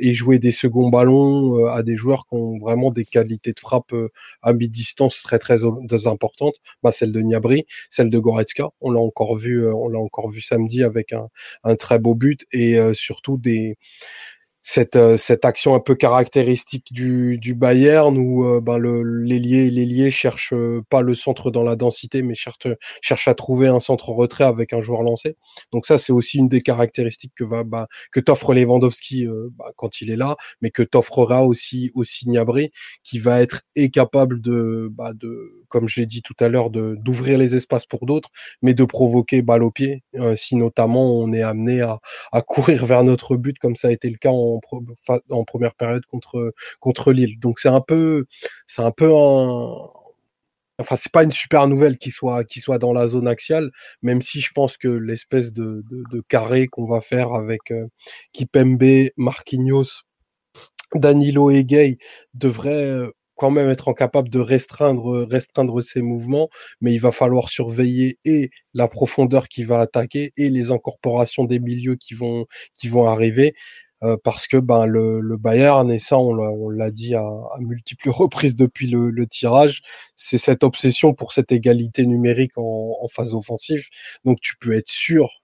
et 0.00 0.14
jouer 0.14 0.38
des 0.38 0.52
second 0.54 0.88
ballon 0.88 1.58
euh, 1.58 1.68
à 1.68 1.82
des 1.82 1.96
joueurs 1.96 2.26
qui 2.26 2.36
ont 2.36 2.56
vraiment 2.58 2.90
des 2.90 3.04
qualités 3.04 3.52
de 3.52 3.60
frappe 3.60 3.92
euh, 3.92 4.08
à 4.42 4.54
mi-distance 4.54 5.22
très 5.22 5.38
très, 5.38 5.64
importantes. 6.06 6.56
Bah, 6.82 6.92
celle 6.92 7.12
de 7.12 7.20
Niabri, 7.20 7.66
celle 7.90 8.10
de 8.10 8.18
Goretzka, 8.18 8.70
on 8.80 8.90
l'a 8.90 9.00
encore 9.00 9.36
vu, 9.36 9.64
euh, 9.64 9.74
on 9.74 9.88
l'a 9.88 9.98
encore 9.98 10.28
vu 10.30 10.40
samedi 10.40 10.82
avec 10.82 11.12
un 11.12 11.76
très 11.76 11.98
beau 11.98 12.14
but 12.14 12.44
et 12.52 12.78
surtout 12.94 13.36
des 13.38 13.76
cette, 14.66 14.96
euh, 14.96 15.18
cette 15.18 15.44
action 15.44 15.74
un 15.74 15.80
peu 15.80 15.94
caractéristique 15.94 16.90
du, 16.90 17.36
du 17.36 17.54
Bayern 17.54 18.16
où 18.16 18.46
euh, 18.46 18.62
ben 18.62 18.78
l'ailier 18.78 19.70
l'ailier 19.70 20.10
cherche 20.10 20.54
euh, 20.54 20.80
pas 20.88 21.02
le 21.02 21.14
centre 21.14 21.50
dans 21.50 21.62
la 21.62 21.76
densité 21.76 22.22
mais 22.22 22.34
cherche 22.34 22.56
cherche 23.02 23.28
à 23.28 23.34
trouver 23.34 23.68
un 23.68 23.78
centre 23.78 24.08
retrait 24.08 24.44
avec 24.44 24.72
un 24.72 24.80
joueur 24.80 25.02
lancé. 25.02 25.36
Donc 25.70 25.84
ça 25.84 25.98
c'est 25.98 26.14
aussi 26.14 26.38
une 26.38 26.48
des 26.48 26.62
caractéristiques 26.62 27.34
que 27.36 27.44
va 27.44 27.62
bah, 27.62 27.88
que 28.10 28.20
t'offre 28.20 28.54
Lewandowski 28.54 29.26
bah, 29.52 29.66
quand 29.76 30.00
il 30.00 30.10
est 30.10 30.16
là, 30.16 30.34
mais 30.62 30.70
que 30.70 30.82
t'offrera 30.82 31.44
aussi 31.44 31.90
aussi 31.94 32.24
Gnabry 32.24 32.70
qui 33.02 33.18
va 33.18 33.42
être 33.42 33.62
capable 33.92 34.40
de 34.40 34.88
bah, 34.90 35.12
de 35.12 35.62
comme 35.68 35.88
je 35.88 36.00
l'ai 36.00 36.06
dit 36.06 36.22
tout 36.22 36.36
à 36.40 36.48
l'heure 36.48 36.70
de 36.70 36.96
d'ouvrir 36.98 37.36
les 37.36 37.54
espaces 37.54 37.84
pour 37.84 38.06
d'autres, 38.06 38.30
mais 38.62 38.72
de 38.72 38.84
provoquer 38.84 39.42
balle 39.42 39.62
au 39.62 39.70
pied 39.70 40.04
si 40.36 40.56
notamment 40.56 41.18
on 41.18 41.34
est 41.34 41.42
amené 41.42 41.82
à, 41.82 41.98
à 42.32 42.40
courir 42.40 42.86
vers 42.86 43.04
notre 43.04 43.36
but 43.36 43.58
comme 43.58 43.76
ça 43.76 43.88
a 43.88 43.90
été 43.90 44.08
le 44.08 44.16
cas 44.16 44.30
en 44.30 44.53
en, 45.30 45.44
première 45.44 45.74
période 45.74 46.04
contre 46.06 46.52
contre 46.80 47.12
Lille. 47.12 47.38
Donc 47.40 47.58
c'est 47.58 47.68
un 47.68 47.80
peu 47.80 48.26
c'est 48.66 48.82
un 48.82 48.90
peu 48.90 49.14
un 49.14 49.88
enfin 50.78 50.96
c'est 50.96 51.12
pas 51.12 51.22
une 51.22 51.30
super 51.30 51.68
nouvelle 51.68 51.98
qu'il 51.98 52.12
soit 52.12 52.44
qui 52.44 52.60
soit 52.60 52.78
dans 52.78 52.92
la 52.92 53.08
zone 53.08 53.28
axiale, 53.28 53.70
même 54.02 54.22
si 54.22 54.40
je 54.40 54.52
pense 54.52 54.76
que 54.76 54.88
l'espèce 54.88 55.52
de, 55.52 55.84
carré 56.28 56.66
qu'on 56.66 56.86
va 56.86 57.00
faire 57.00 57.32
avec 57.34 57.70
euh, 57.70 57.86
Kipembe, 58.32 59.08
Marquinhos, 59.16 60.02
Danilo 60.94 61.50
et 61.50 61.64
Gay 61.64 61.98
devrait 62.34 62.84
euh, 62.84 63.10
quand 63.36 63.50
même 63.50 63.68
être 63.68 63.92
capable 63.92 64.28
de 64.28 64.38
restreindre, 64.40 65.24
restreindre 65.24 65.82
ses 65.82 66.02
mouvements, 66.02 66.48
mais 66.80 66.92
il 66.94 66.98
va 67.00 67.12
falloir 67.12 67.48
surveiller 67.48 68.18
et 68.24 68.50
la 68.74 68.88
profondeur 68.88 69.48
qui 69.48 69.64
va 69.64 69.80
attaquer 69.80 70.32
et 70.36 70.50
les 70.50 70.70
incorporations 70.70 71.44
des 71.44 71.58
milieux 71.58 71.96
qui 71.96 72.14
vont, 72.14 72.46
qui 72.74 72.88
vont 72.88 73.06
arriver. 73.06 73.54
Euh, 74.04 74.16
parce 74.22 74.46
que 74.46 74.58
ben 74.58 74.86
le, 74.86 75.20
le, 75.20 75.36
Bayern 75.38 75.90
et 75.90 75.98
ça 75.98 76.18
on 76.18 76.68
l'a 76.68 76.90
dit 76.90 77.14
à, 77.14 77.22
à, 77.22 77.58
multiples 77.60 78.10
reprises 78.10 78.54
depuis 78.56 78.86
le, 78.88 79.10
le 79.10 79.26
tirage, 79.26 79.82
c'est 80.14 80.38
cette 80.38 80.62
obsession 80.62 81.14
pour 81.14 81.32
cette 81.32 81.52
égalité 81.52 82.04
numérique 82.04 82.52
en, 82.56 82.98
en 83.00 83.08
phase 83.08 83.34
offensive. 83.34 83.86
Donc 84.24 84.40
tu 84.40 84.56
peux 84.58 84.72
être 84.74 84.88
sûr 84.88 85.43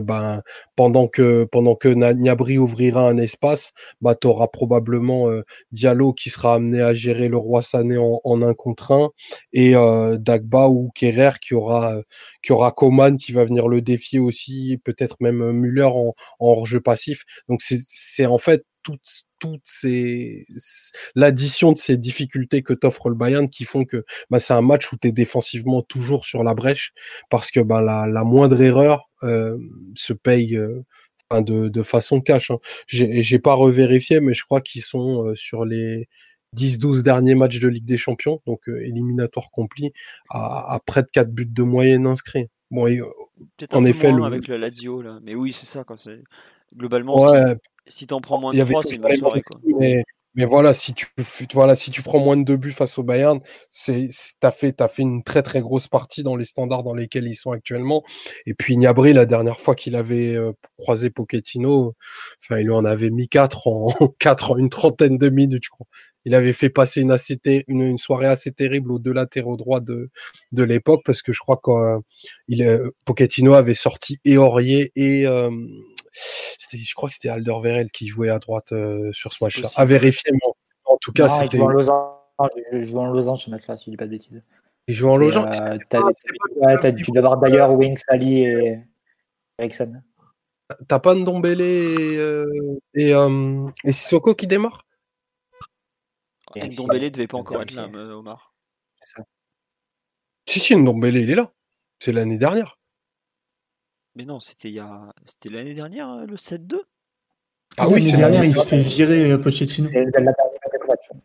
ben 0.00 0.42
pendant 0.76 1.08
que 1.08 1.44
pendant 1.44 1.74
que 1.74 1.88
Niabri 1.88 2.58
ouvrira 2.58 3.08
un 3.08 3.16
espace, 3.18 3.72
bah 4.00 4.14
tu 4.14 4.26
auras 4.26 4.48
probablement 4.48 5.30
euh, 5.30 5.42
Diallo 5.72 6.12
qui 6.12 6.30
sera 6.30 6.54
amené 6.54 6.80
à 6.82 6.94
gérer 6.94 7.28
le 7.28 7.36
roi 7.36 7.62
Sané 7.62 7.96
en, 7.98 8.20
en 8.24 8.42
un 8.42 8.54
contre 8.54 8.92
un 8.92 9.10
et 9.52 9.76
euh, 9.76 10.16
Dagba 10.18 10.68
ou 10.68 10.90
Kerrer 10.94 11.32
qui 11.40 11.54
aura 11.54 11.96
qui 12.42 12.52
aura 12.52 12.72
Coman 12.72 13.16
qui 13.16 13.32
va 13.32 13.44
venir 13.44 13.68
le 13.68 13.80
défier 13.82 14.18
aussi, 14.18 14.80
peut-être 14.84 15.16
même 15.20 15.52
Müller 15.52 15.82
en, 15.84 16.14
en 16.40 16.46
hors-jeu 16.48 16.80
passif. 16.80 17.24
Donc 17.48 17.62
c'est 17.62 18.26
en 18.26 18.38
fait 18.38 18.64
toutes 18.82 19.24
toutes 19.38 19.62
ces 19.64 20.46
l'addition 21.14 21.72
de 21.72 21.78
ces 21.78 21.96
difficultés 21.96 22.62
que 22.62 22.72
t'offre 22.72 23.08
le 23.08 23.14
Bayern 23.14 23.48
qui 23.48 23.64
font 23.64 23.84
que 23.84 24.04
bah, 24.30 24.40
c'est 24.40 24.54
un 24.54 24.62
match 24.62 24.92
où 24.92 24.96
tu 24.96 25.08
es 25.08 25.12
défensivement 25.12 25.82
toujours 25.82 26.24
sur 26.24 26.44
la 26.44 26.54
brèche 26.54 26.92
parce 27.30 27.50
que 27.50 27.60
bah, 27.60 27.80
la, 27.80 28.06
la 28.06 28.24
moindre 28.24 28.60
erreur 28.62 29.08
euh, 29.24 29.56
se 29.94 30.12
paye 30.12 30.56
euh, 30.56 30.82
de, 31.32 31.68
de, 31.68 31.82
façon 31.82 32.20
cash. 32.20 32.50
Hein. 32.50 32.58
J'ai 32.86 33.38
pas 33.38 33.54
revérifié, 33.54 34.20
mais 34.20 34.34
je 34.34 34.44
crois 34.44 34.60
qu'ils 34.60 34.82
sont 34.82 35.26
euh, 35.26 35.34
sur 35.36 35.64
les 35.64 36.08
10-12 36.56 37.02
derniers 37.02 37.34
matchs 37.34 37.60
de 37.60 37.68
Ligue 37.68 37.84
des 37.84 37.96
Champions, 37.96 38.42
donc 38.46 38.68
éliminatoire 38.68 39.50
complet, 39.50 39.92
à, 40.28 40.74
à, 40.74 40.80
près 40.80 41.02
de 41.02 41.08
4 41.12 41.30
buts 41.30 41.46
de 41.46 41.62
moyenne 41.62 42.06
inscrits. 42.06 42.48
Bon, 42.70 42.86
en 43.72 43.84
effet, 43.84 44.12
le... 44.12 44.22
avec 44.24 44.48
la 44.48 44.58
Lazio 44.58 45.02
là, 45.02 45.18
mais 45.22 45.34
oui, 45.34 45.52
c'est 45.52 45.66
ça 45.66 45.84
quand 45.84 45.98
c'est 45.98 46.22
globalement. 46.74 47.30
Ouais, 47.30 47.54
si 47.86 48.06
t'en 48.06 48.20
prends 48.20 48.38
moins 48.38 48.52
de 48.52 48.62
3, 48.62 48.82
c'est 48.82 48.94
une 48.96 49.02
bonne 49.02 49.16
soirée. 49.16 49.42
Quoi. 49.42 49.60
Mais, 49.64 50.04
mais, 50.34 50.44
voilà, 50.44 50.72
si 50.74 50.94
tu, 50.94 51.06
voilà, 51.52 51.76
si 51.76 51.90
tu 51.90 52.02
prends 52.02 52.18
moins 52.18 52.36
de 52.36 52.44
2 52.44 52.56
buts 52.56 52.70
face 52.70 52.96
au 52.98 53.02
Bayern, 53.02 53.40
c'est, 53.70 54.08
t'as 54.40 54.50
fait, 54.50 54.80
as 54.80 54.88
fait 54.88 55.02
une 55.02 55.22
très 55.22 55.42
très 55.42 55.60
grosse 55.60 55.88
partie 55.88 56.22
dans 56.22 56.36
les 56.36 56.44
standards 56.44 56.82
dans 56.84 56.94
lesquels 56.94 57.26
ils 57.26 57.34
sont 57.34 57.50
actuellement. 57.50 58.02
Et 58.46 58.54
puis 58.54 58.76
Niabri, 58.76 59.12
la 59.12 59.26
dernière 59.26 59.60
fois 59.60 59.74
qu'il 59.74 59.96
avait 59.96 60.34
euh, 60.34 60.52
croisé 60.78 61.10
Pochettino, 61.10 61.94
enfin, 62.42 62.58
il 62.60 62.66
lui 62.66 62.72
en 62.72 62.84
avait 62.84 63.10
mis 63.10 63.28
4 63.28 63.68
en 63.68 63.88
4 64.18 64.52
en 64.52 64.56
une 64.56 64.70
trentaine 64.70 65.18
de 65.18 65.28
minutes, 65.28 65.64
je 65.64 65.70
crois. 65.70 65.86
Il 66.24 66.36
avait 66.36 66.52
fait 66.52 66.70
passer 66.70 67.00
une, 67.00 67.10
assez 67.10 67.40
une, 67.66 67.82
une, 67.82 67.98
soirée 67.98 68.28
assez 68.28 68.52
terrible 68.52 68.92
aux 68.92 69.00
deux 69.00 69.12
latéraux 69.12 69.56
droits 69.56 69.80
de, 69.80 70.08
de 70.52 70.62
l'époque 70.62 71.02
parce 71.04 71.20
que 71.20 71.32
je 71.32 71.40
crois 71.40 71.60
que 71.62 71.98
euh, 72.62 72.90
Pochettino 73.04 73.54
avait 73.54 73.74
sorti 73.74 74.18
et 74.24 74.38
Aurier 74.38 74.92
et, 74.94 75.26
euh, 75.26 75.50
je 76.12 76.94
crois 76.94 77.08
que 77.08 77.14
c'était 77.14 77.28
Alderweireld 77.28 77.90
qui 77.90 78.06
jouait 78.06 78.30
à 78.30 78.38
droite 78.38 78.72
euh, 78.72 79.12
sur 79.12 79.32
ce 79.32 79.44
match-là. 79.44 79.68
À 79.76 79.84
vérifier, 79.84 80.30
mais 80.32 80.52
en, 80.84 80.96
tout 80.98 81.12
cas, 81.12 81.28
c'était. 81.28 81.56
Il 81.56 81.60
joue 81.60 81.66
en 81.66 81.68
losange, 81.68 82.50
il 82.72 82.88
joue 82.88 82.98
en 82.98 83.06
losange 83.06 83.44
ce 83.44 83.50
match-là, 83.50 83.76
si 83.76 83.86
je 83.86 83.90
dis 83.90 83.96
pas 83.96 84.06
de 84.06 84.10
bêtises. 84.10 84.42
Il 84.88 84.94
joue 84.94 85.08
en 85.08 85.16
losange 85.16 85.60
euh, 85.60 85.78
Tu 86.92 87.10
dois 87.12 87.18
avoir 87.18 87.38
d'ailleurs 87.38 87.72
Wings, 87.72 88.02
Ali 88.08 88.44
et 88.44 88.80
Ericsson. 89.58 90.02
T'as 90.88 90.98
pas 90.98 91.14
Ndombele 91.14 91.60
et, 91.60 92.16
euh, 92.16 92.80
et, 92.94 93.14
euh, 93.14 93.68
et 93.84 93.92
Sissoko 93.92 94.34
qui 94.34 94.46
démarre? 94.46 94.86
Et 96.54 96.68
Ndombele 96.68 97.10
devait 97.10 97.26
pas 97.26 97.38
encore 97.38 97.62
être 97.62 97.72
là, 97.72 97.88
euh, 97.94 98.12
Omar. 98.12 98.54
C'est 99.02 99.16
ça. 99.16 99.24
Si, 100.48 100.60
si, 100.60 100.76
Ndombele, 100.76 101.16
il 101.16 101.30
est 101.30 101.34
là. 101.34 101.52
C'est 101.98 102.12
l'année 102.12 102.38
dernière. 102.38 102.78
Mais 104.14 104.24
non, 104.24 104.40
c'était 104.40 104.68
il 104.68 104.74
y 104.74 104.80
a... 104.80 105.12
c'était 105.24 105.48
l'année 105.48 105.74
dernière, 105.74 106.08
euh, 106.10 106.26
le 106.26 106.36
7-2 106.36 106.80
Ah 107.76 107.84
L'année 107.84 107.94
oui, 107.94 108.02
c'est 108.02 108.16
dernière, 108.18 108.40
l'année 108.40 108.46
il 108.48 108.54
se 108.54 108.64
fait 108.64 108.78
virer 108.78 109.32
euh, 109.32 109.38
Pochettino. 109.38 109.88
C'est. 109.88 110.06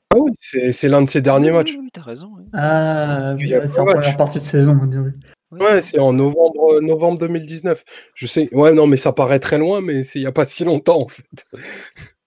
Ah 0.10 0.18
oui, 0.18 0.32
c'est 0.40 0.72
c'est 0.72 0.88
l'un 0.88 1.02
de 1.02 1.10
ses 1.10 1.22
derniers 1.22 1.52
Oui, 1.52 1.58
matchs. 1.58 1.76
Oui, 1.78 1.90
t'as 1.92 2.02
raison. 2.02 2.32
oui. 2.38 2.44
Ah, 2.54 3.36
c'est 3.66 3.80
en 3.80 3.86
première 3.86 4.18
partie 4.18 4.40
de 4.40 4.44
saison, 4.46 4.76
bien 4.76 5.04
vu. 5.04 5.14
Oui. 5.52 5.60
Ouais, 5.62 5.82
c'est 5.82 6.00
en 6.00 6.12
novembre, 6.12 6.76
euh, 6.76 6.82
novembre 6.82 7.20
2019. 7.20 7.84
Je 8.16 8.28
sais, 8.28 8.54
ouais, 8.54 8.74
non, 8.74 8.86
mais 8.86 8.98
ça 8.98 9.14
paraît 9.14 9.40
très 9.40 9.58
loin, 9.58 9.80
mais 9.82 10.04
c'est 10.04 10.20
il 10.20 10.24
n'y 10.24 10.28
a 10.28 10.32
pas 10.34 10.46
si 10.46 10.66
longtemps, 10.66 11.02
en 11.02 11.08
fait. 11.08 11.24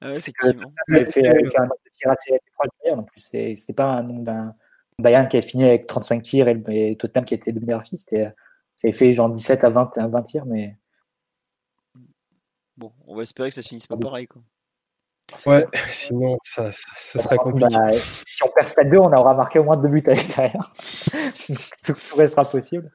Ah 0.00 0.08
ouais, 0.08 0.14
effectivement. 0.18 0.72
Fait, 0.88 1.26
un 1.28 1.32
nombre 1.34 1.44
de 1.84 1.90
tirs 1.98 2.10
assez, 2.10 2.32
assez. 2.32 2.90
En 2.92 3.02
plus, 3.02 3.20
c'est- 3.20 3.54
c'était 3.56 3.74
pas 3.74 3.84
un 3.84 4.02
nombre 4.02 4.22
d'un 4.24 4.54
Bayern 4.98 5.28
qui 5.28 5.36
avait 5.36 5.46
fini 5.46 5.64
avec 5.64 5.86
35 5.86 6.22
tirs 6.22 6.48
et, 6.48 6.96
Tottenham 6.96 7.26
qui 7.26 7.34
était 7.34 7.52
archi. 7.70 7.98
C'était, 7.98 8.30
ça 8.80 8.88
avait 8.88 8.96
fait 8.96 9.12
genre 9.12 9.28
17 9.28 9.62
à 9.62 9.68
20, 9.68 9.98
à 9.98 10.06
20 10.08 10.22
tirs, 10.22 10.46
mais 10.46 10.78
Bon, 12.78 12.92
on 13.06 13.14
va 13.14 13.24
espérer 13.24 13.50
que 13.50 13.54
ça 13.54 13.60
se 13.60 13.68
finisse 13.68 13.86
pas 13.86 13.96
Oui. 13.96 14.00
pareil. 14.00 14.26
Quoi. 14.26 14.40
Ouais, 15.46 15.66
sinon, 15.90 16.38
ça, 16.42 16.72
ça, 16.72 16.88
ça 16.96 17.18
serait 17.18 17.36
compliqué. 17.36 17.68
Bah, 17.70 17.90
si 18.26 18.42
on 18.42 18.48
perd 18.48 18.66
7-2, 18.68 18.96
on 18.96 19.12
aura 19.12 19.34
marqué 19.34 19.58
au 19.58 19.64
moins 19.64 19.76
deux 19.76 19.88
buts 19.90 20.02
à 20.06 20.12
l'extérieur. 20.12 20.72
Tout, 21.84 21.92
tout 21.92 22.16
restera 22.16 22.46
possible. 22.46 22.90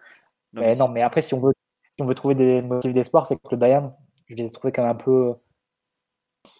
Non, 0.53 0.61
mais 0.63 0.69
mais 0.69 0.75
non, 0.77 0.87
mais 0.89 1.03
après, 1.03 1.21
si 1.21 1.35
on 1.35 1.39
veut, 1.39 1.53
si 1.91 2.01
on 2.01 2.05
veut 2.07 2.15
trouver 2.15 2.33
des 2.33 2.63
motifs 2.63 2.95
d'espoir, 2.95 3.27
c'est 3.27 3.35
que 3.35 3.41
le 3.51 3.57
Bayern, 3.57 3.93
je 4.25 4.35
les 4.35 4.47
ai 4.47 4.51
trouvés 4.51 4.71
quand 4.71 4.81
même 4.81 4.91
un 4.91 4.95
peu, 4.95 5.35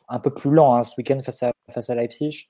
un 0.07 0.19
peu 0.19 0.31
plus 0.31 0.51
lents 0.51 0.75
hein, 0.75 0.83
ce 0.83 0.93
week-end 0.99 1.19
face 1.23 1.41
à, 1.41 1.51
face 1.71 1.89
à 1.89 1.95
Leipzig. 1.95 2.47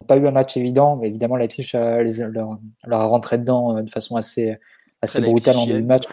Ils 0.00 0.04
n'ont 0.04 0.06
pas 0.06 0.16
eu 0.18 0.26
un 0.26 0.32
match 0.32 0.54
évident, 0.58 0.96
mais 0.96 1.08
évidemment, 1.08 1.36
Leipzig 1.36 1.70
euh, 1.74 2.02
les 2.02 2.18
leur, 2.26 2.58
leur 2.84 3.00
a 3.00 3.06
rentré 3.06 3.38
dedans 3.38 3.78
euh, 3.78 3.80
de 3.80 3.88
façon 3.90 4.16
assez, 4.16 4.58
assez 5.04 5.20
Très 5.20 5.30
brutale 5.30 5.56
en 5.56 5.66
début 5.66 5.82
de 5.82 5.86
match. 5.86 6.04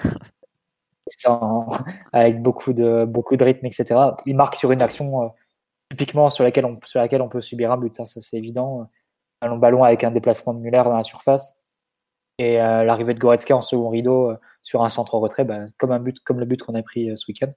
Avec 2.14 2.42
beaucoup 2.42 2.74
de, 2.74 3.06
beaucoup 3.06 3.36
de 3.36 3.44
rythme, 3.44 3.66
etc. 3.66 4.00
Ils 4.26 4.36
marquent 4.36 4.56
sur 4.56 4.72
une 4.72 4.82
action 4.82 5.24
euh, 5.24 5.28
typiquement 5.90 6.30
sur 6.30 6.44
laquelle, 6.44 6.66
on, 6.66 6.80
sur 6.86 7.00
laquelle 7.00 7.22
on 7.22 7.30
peut 7.30 7.42
subir 7.42 7.72
un 7.72 7.78
but, 7.78 8.00
hein, 8.00 8.06
ça 8.06 8.22
c'est 8.22 8.38
évident. 8.38 8.88
Un 9.42 9.48
long 9.48 9.58
ballon 9.58 9.84
avec 9.84 10.04
un 10.04 10.12
déplacement 10.12 10.54
de 10.54 10.60
Muller 10.60 10.84
dans 10.84 10.96
la 10.96 11.04
surface. 11.04 11.58
Et 12.38 12.62
euh, 12.62 12.84
l'arrivée 12.84 13.14
de 13.14 13.20
Goretzka 13.20 13.56
en 13.56 13.62
second 13.62 13.90
rideau 13.90 14.32
euh, 14.32 14.38
sur 14.62 14.84
un 14.84 14.90
centre 14.90 15.16
en 15.16 15.20
retrait, 15.20 15.44
bah, 15.44 15.66
comme, 15.78 15.92
un 15.92 16.00
but, 16.00 16.20
comme 16.22 16.40
le 16.40 16.46
but 16.46 16.62
qu'on 16.62 16.76
a 16.76 16.82
pris 16.82 17.16
ce 17.18 17.26
week-end. 17.28 17.52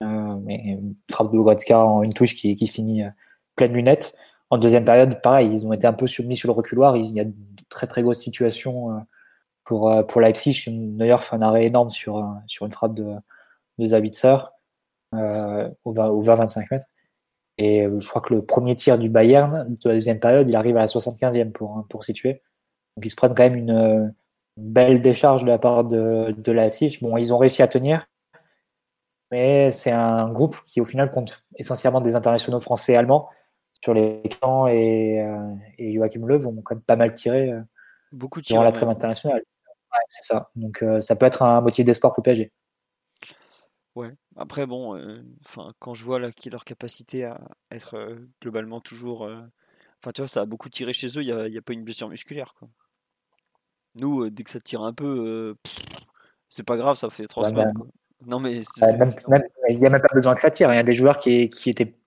Mais 0.00 0.78
frappe 1.10 1.32
de 1.32 1.38
Goretzka 1.38 1.78
en 1.78 2.02
une 2.02 2.12
touche 2.12 2.34
qui, 2.34 2.54
qui 2.54 2.66
finit 2.66 3.02
pleine 3.56 3.72
lunette. 3.72 4.14
En 4.50 4.58
deuxième 4.58 4.84
période, 4.84 5.20
pareil, 5.20 5.48
ils 5.52 5.66
ont 5.66 5.72
été 5.72 5.86
un 5.86 5.92
peu 5.92 6.06
sur- 6.06 6.24
mis 6.24 6.36
sur 6.36 6.48
le 6.48 6.54
reculoir. 6.54 6.96
Il 6.96 7.12
y 7.12 7.20
a 7.20 7.24
de 7.24 7.34
très 7.68 7.86
très 7.86 8.02
grosses 8.02 8.20
situations 8.20 9.04
pour, 9.68 9.90
euh, 9.90 10.02
pour 10.02 10.22
Leipzig. 10.22 10.64
Neuer 10.70 11.18
fait 11.18 11.36
un 11.36 11.42
arrêt 11.42 11.66
énorme 11.66 11.90
sur, 11.90 12.16
euh, 12.16 12.22
sur 12.46 12.64
une 12.64 12.72
frappe 12.72 12.94
de, 12.94 13.12
de 13.76 13.86
Zabitzer 13.86 14.36
euh, 15.14 15.68
au 15.84 15.92
20 15.92 16.08
au 16.08 16.22
20-25 16.22 16.66
mètres. 16.70 16.86
Et 17.58 17.84
je 17.98 18.08
crois 18.08 18.22
que 18.22 18.32
le 18.32 18.42
premier 18.42 18.76
tir 18.76 18.98
du 18.98 19.10
Bayern 19.10 19.66
de 19.68 19.88
la 19.88 19.94
deuxième 19.96 20.20
période, 20.20 20.48
il 20.48 20.56
arrive 20.56 20.76
à 20.76 20.80
la 20.80 20.86
75e 20.86 21.50
pour, 21.52 21.84
pour 21.90 22.04
situer. 22.04 22.42
Donc 22.96 23.04
ils 23.04 23.10
se 23.10 23.16
prennent 23.16 23.34
quand 23.34 23.42
même 23.42 23.56
une, 23.56 24.14
belle 24.56 25.02
décharge 25.02 25.44
de 25.44 25.48
la 25.48 25.58
part 25.58 25.84
de, 25.84 26.34
de 26.36 26.52
Leipzig. 26.52 26.98
Bon, 27.02 27.16
ils 27.16 27.32
ont 27.34 27.38
réussi 27.38 27.62
à 27.62 27.68
tenir, 27.68 28.06
mais 29.30 29.70
c'est 29.70 29.90
un 29.90 30.30
groupe 30.30 30.56
qui 30.66 30.80
au 30.80 30.84
final 30.84 31.10
compte 31.10 31.44
essentiellement 31.56 32.00
des 32.00 32.16
internationaux 32.16 32.60
français 32.60 32.92
et 32.92 32.96
allemands 32.96 33.28
sur 33.82 33.92
les 33.92 34.22
camps 34.40 34.66
et, 34.66 35.24
et 35.78 35.94
Joachim 35.94 36.26
Löw 36.26 36.46
ont 36.46 36.62
quand 36.62 36.76
même 36.76 36.82
pas 36.82 36.96
mal 36.96 37.12
tiré 37.12 37.52
Beaucoup 38.12 38.40
de 38.40 38.46
durant 38.46 38.62
la 38.62 38.72
trêve 38.72 38.88
internationale. 38.88 39.42
Ouais, 39.92 40.04
c'est 40.08 40.24
ça. 40.24 40.50
Donc 40.56 40.82
euh, 40.82 41.00
ça 41.00 41.16
peut 41.16 41.26
être 41.26 41.42
un 41.42 41.60
motif 41.60 41.84
d'espoir 41.84 42.12
pour 42.12 42.22
PSG. 42.22 42.52
Ouais. 43.94 44.12
Après, 44.36 44.66
bon, 44.66 44.96
euh, 44.96 45.22
enfin, 45.44 45.72
quand 45.78 45.94
je 45.94 46.04
vois 46.04 46.20
là, 46.20 46.30
qui- 46.30 46.50
leur 46.50 46.64
capacité 46.64 47.24
à 47.24 47.40
être 47.70 47.94
euh, 47.94 48.16
globalement 48.42 48.80
toujours. 48.80 49.24
euh, 49.24 49.40
Enfin, 50.00 50.12
tu 50.12 50.20
vois, 50.20 50.28
ça 50.28 50.42
a 50.42 50.46
beaucoup 50.46 50.68
tiré 50.68 50.92
chez 50.92 51.08
eux, 51.08 51.22
il 51.22 51.26
n'y 51.26 51.32
a, 51.32 51.48
y 51.48 51.58
a 51.58 51.62
pas 51.62 51.72
une 51.72 51.82
blessure 51.82 52.08
musculaire. 52.08 52.54
Quoi. 52.56 52.68
Nous, 54.00 54.30
dès 54.30 54.44
que 54.44 54.50
ça 54.50 54.60
tire 54.60 54.82
un 54.82 54.92
peu, 54.92 55.56
c'est 56.48 56.62
pas 56.62 56.76
grave, 56.76 56.96
ça 56.96 57.10
fait 57.10 57.26
trois 57.26 57.44
semaines. 57.44 57.72
bah, 57.74 57.80
quoi. 57.80 57.86
Non, 58.26 58.38
mais 58.38 58.62
même- 59.28 59.42
il 59.68 59.78
n'y 59.80 59.86
a 59.86 59.90
même 59.90 60.00
pas 60.00 60.14
besoin 60.14 60.36
que 60.36 60.42
ça 60.42 60.52
tire. 60.52 60.72
Il 60.72 60.76
y 60.76 60.78
a 60.78 60.84
des 60.84 60.92
joueurs 60.92 61.18
qui, 61.18 61.50
qui 61.50 61.70
étaient 61.70 61.97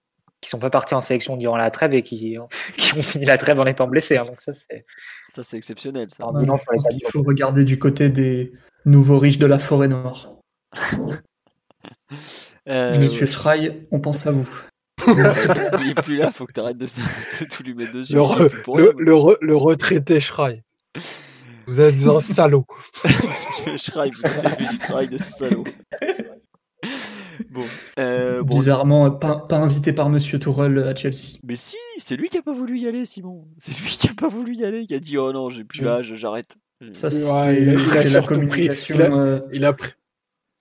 qui 0.41 0.49
sont 0.49 0.59
pas 0.59 0.69
partis 0.71 0.93
en 0.95 1.01
sélection 1.01 1.37
durant 1.37 1.57
la 1.57 1.69
trêve 1.71 1.93
et 1.93 2.01
qui, 2.03 2.37
ont- 2.39 2.49
qui 2.77 2.97
ont 2.97 3.01
fini 3.01 3.25
la 3.25 3.37
trêve 3.37 3.59
en 3.59 3.65
étant 3.65 3.87
blessés. 3.87 4.17
hein. 4.17 4.25
Donc 4.25 4.41
ça, 4.41 4.53
c'est 4.53 4.85
ça, 5.29 5.43
c'est 5.43 5.55
exceptionnel. 5.57 6.07
Ça. 6.09 6.25
Ouais, 6.27 6.41
je 6.41 6.45
pense 6.45 6.63
tableaux. 6.65 6.99
faut 7.09 7.23
regarder 7.23 7.63
du 7.63 7.77
côté 7.79 8.09
des 8.09 8.51
nouveaux 8.85 9.17
riches 9.19 9.37
de 9.37 9.45
la 9.45 9.59
forêt 9.59 9.87
noire. 9.87 10.33
Euh, 12.69 12.95
Monsieur 12.95 13.25
Schrei, 13.25 13.87
on 13.91 13.99
pense 13.99 14.27
à 14.27 14.31
vous. 14.31 14.47
il 15.07 15.89
est 15.89 16.01
plus 16.03 16.17
là, 16.17 16.31
faut 16.31 16.45
que 16.45 16.53
tu 16.53 16.59
arrêtes 16.59 16.77
de, 16.77 16.85
de 16.85 17.45
tout 17.49 17.63
lui 17.63 17.73
mettre 17.73 17.93
dessus. 17.93 18.13
Le, 18.13 18.19
il 18.21 18.23
re- 18.23 18.77
le, 18.77 18.93
le, 18.97 19.13
re- 19.13 19.37
le 19.41 19.55
retraité 19.55 20.19
Schreil. 20.19 20.61
Vous 21.65 21.81
êtes 21.81 22.07
un 22.07 22.19
salaud. 22.19 22.65
Monsieur 23.03 23.77
Schreib, 23.77 24.13
vous 24.13 24.25
avez 24.25 24.49
fait 24.49 24.71
du 24.73 24.77
travail 24.79 25.07
de 25.09 25.17
salaud. 25.17 25.63
Bon, 27.51 27.61
euh, 27.99 28.43
bon, 28.43 28.55
Bizarrement, 28.57 29.11
pas, 29.11 29.35
pas 29.39 29.57
invité 29.57 29.91
par 29.93 30.09
Monsieur 30.09 30.39
Tourelle 30.39 30.79
à 30.79 30.95
Chelsea. 30.95 31.37
mais 31.43 31.57
si, 31.57 31.75
c'est 31.99 32.15
lui 32.15 32.29
qui 32.29 32.37
a 32.37 32.41
pas 32.41 32.53
voulu 32.53 32.79
y 32.79 32.87
aller, 32.87 33.03
Simon. 33.05 33.45
C'est 33.57 33.77
lui 33.81 33.89
qui 33.89 34.07
a 34.07 34.13
pas 34.13 34.29
voulu 34.29 34.55
y 34.55 34.63
aller, 34.63 34.85
qui 34.85 34.93
a 34.95 34.99
dit 34.99 35.17
oh 35.17 35.31
non, 35.33 35.49
j'ai 35.49 35.63
plus 35.65 35.79
Je- 35.79 35.85
l'âge, 35.85 36.13
j'arrête. 36.15 36.55
Ça, 36.93 37.09
Ouais, 37.09 37.61
il 37.61 37.69
a- 37.69 37.73
il 37.73 37.79
a 37.79 37.83
c'est 37.83 38.03
la 38.05 38.09
surtout 38.09 38.27
pris- 38.39 38.47
communication. 38.49 38.95
il 38.95 39.01
a- 39.01 39.11
euh, 39.13 39.39
Il 39.53 39.65
a 39.65 39.73
pris. 39.73 39.91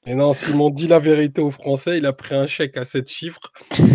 Et 0.07 0.15
non, 0.15 0.33
Simon 0.33 0.71
dit 0.71 0.89
la 0.89 0.99
vérité 0.99 1.41
aux 1.43 1.51
Français, 1.51 1.99
il 1.99 2.07
a 2.07 2.12
pris 2.15 2.35
un 2.35 2.47
chèque 2.47 2.77
à 2.79 2.85
7 2.87 3.09
chiffres, 3.09 3.53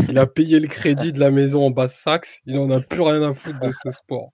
il 0.08 0.18
a 0.20 0.28
payé 0.28 0.60
le 0.60 0.68
crédit 0.68 1.12
de 1.12 1.20
la 1.20 1.32
maison 1.32 1.66
en 1.66 1.72
Basse-Saxe, 1.72 2.42
il 2.46 2.58
en 2.60 2.70
a 2.70 2.80
plus 2.80 3.02
rien 3.02 3.24
à 3.24 3.34
foutre 3.34 3.60
de 3.60 3.72
ce 3.72 3.90
sport. 3.90 4.30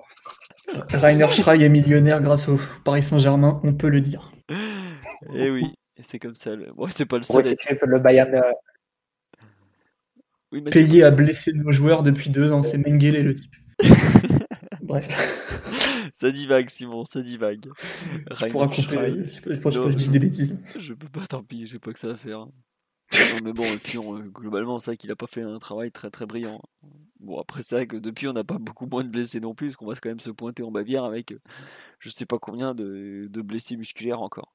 Rainer 0.94 1.28
Schrei 1.32 1.64
est 1.64 1.70
millionnaire 1.70 2.22
grâce 2.22 2.48
au 2.50 2.60
Paris 2.84 3.02
Saint-Germain, 3.04 3.60
on 3.64 3.74
peut 3.74 3.88
le 3.90 4.02
dire. 4.02 4.32
Et 5.34 5.50
oui, 5.50 5.64
et 6.02 6.04
c'est 6.04 6.18
comme 6.20 6.36
ça. 6.36 6.56
Le... 6.56 6.72
Ouais, 6.74 6.90
c'est 6.92 7.06
pas 7.06 7.18
le 7.18 7.24
seul. 7.24 7.46
situer 7.46 7.78
le 7.82 8.00
Bayern, 8.00 8.34
euh, 8.34 8.42
Oui, 10.52 10.62
Mathieu. 10.62 10.82
Payé 10.82 11.04
à 11.04 11.12
blesser 11.12 11.54
nos 11.54 11.72
joueurs 11.72 12.02
depuis 12.02 12.32
deux 12.32 12.52
ans, 12.52 12.64
c'est 12.64 12.78
Mengele 12.78 13.24
le 13.24 13.36
type. 13.36 13.56
Bref, 14.82 15.08
ça 16.14 16.32
divague, 16.32 16.70
Simon, 16.70 17.06
ça 17.06 17.22
divague. 17.22 17.68
je 18.32 18.46
pourrais 18.48 18.68
couper. 18.68 18.82
Schreib. 18.82 19.28
Je, 19.28 19.54
je 19.54 19.60
pense 19.60 19.76
Non, 19.76 19.86
que 19.86 19.92
je 19.92 19.98
dis 19.98 20.10
des 20.10 20.20
bêtises. 20.20 20.58
Je 20.78 20.94
peux 20.94 21.08
pas, 21.08 21.26
tant 21.28 21.44
pis, 21.44 21.68
j'ai 21.68 21.80
pas 21.80 21.94
que 21.94 22.00
ça 22.00 22.10
à 22.10 22.18
faire. 22.18 22.40
Non, 22.40 23.40
mais 23.44 23.54
bon, 23.54 23.64
et 23.64 23.78
puis 23.78 23.98
on, 23.98 24.18
euh, 24.18 24.22
globalement, 24.22 24.80
c'est 24.80 24.92
vrai 24.92 24.98
qu'il 24.98 25.12
a 25.12 25.16
pas 25.16 25.28
fait 25.28 25.42
un 25.42 25.60
travail 25.60 25.92
très 25.92 26.10
très 26.10 26.26
brillant. 26.26 26.62
Bon, 27.20 27.40
après, 27.40 27.62
c'est 27.62 27.76
vrai 27.76 27.88
que 27.88 27.98
depuis, 27.98 28.28
on 28.28 28.32
n'a 28.32 28.44
pas 28.44 28.58
beaucoup 28.58 28.88
moins 28.88 29.04
de 29.04 29.10
blessés 29.10 29.40
non 29.40 29.54
plus, 29.54 29.68
parce 29.68 29.76
qu'on 29.76 29.86
va 29.86 29.94
quand 29.96 30.10
même 30.10 30.20
se 30.20 30.32
pointer 30.32 30.64
en 30.64 30.72
Bavière 30.72 31.04
avec 31.04 31.34
euh, 31.34 31.40
je 32.00 32.10
sais 32.10 32.26
pas 32.26 32.40
combien 32.40 32.74
de, 32.74 33.28
de 33.30 33.42
blessés 33.42 33.78
musculaires 33.78 34.22
encore. 34.22 34.54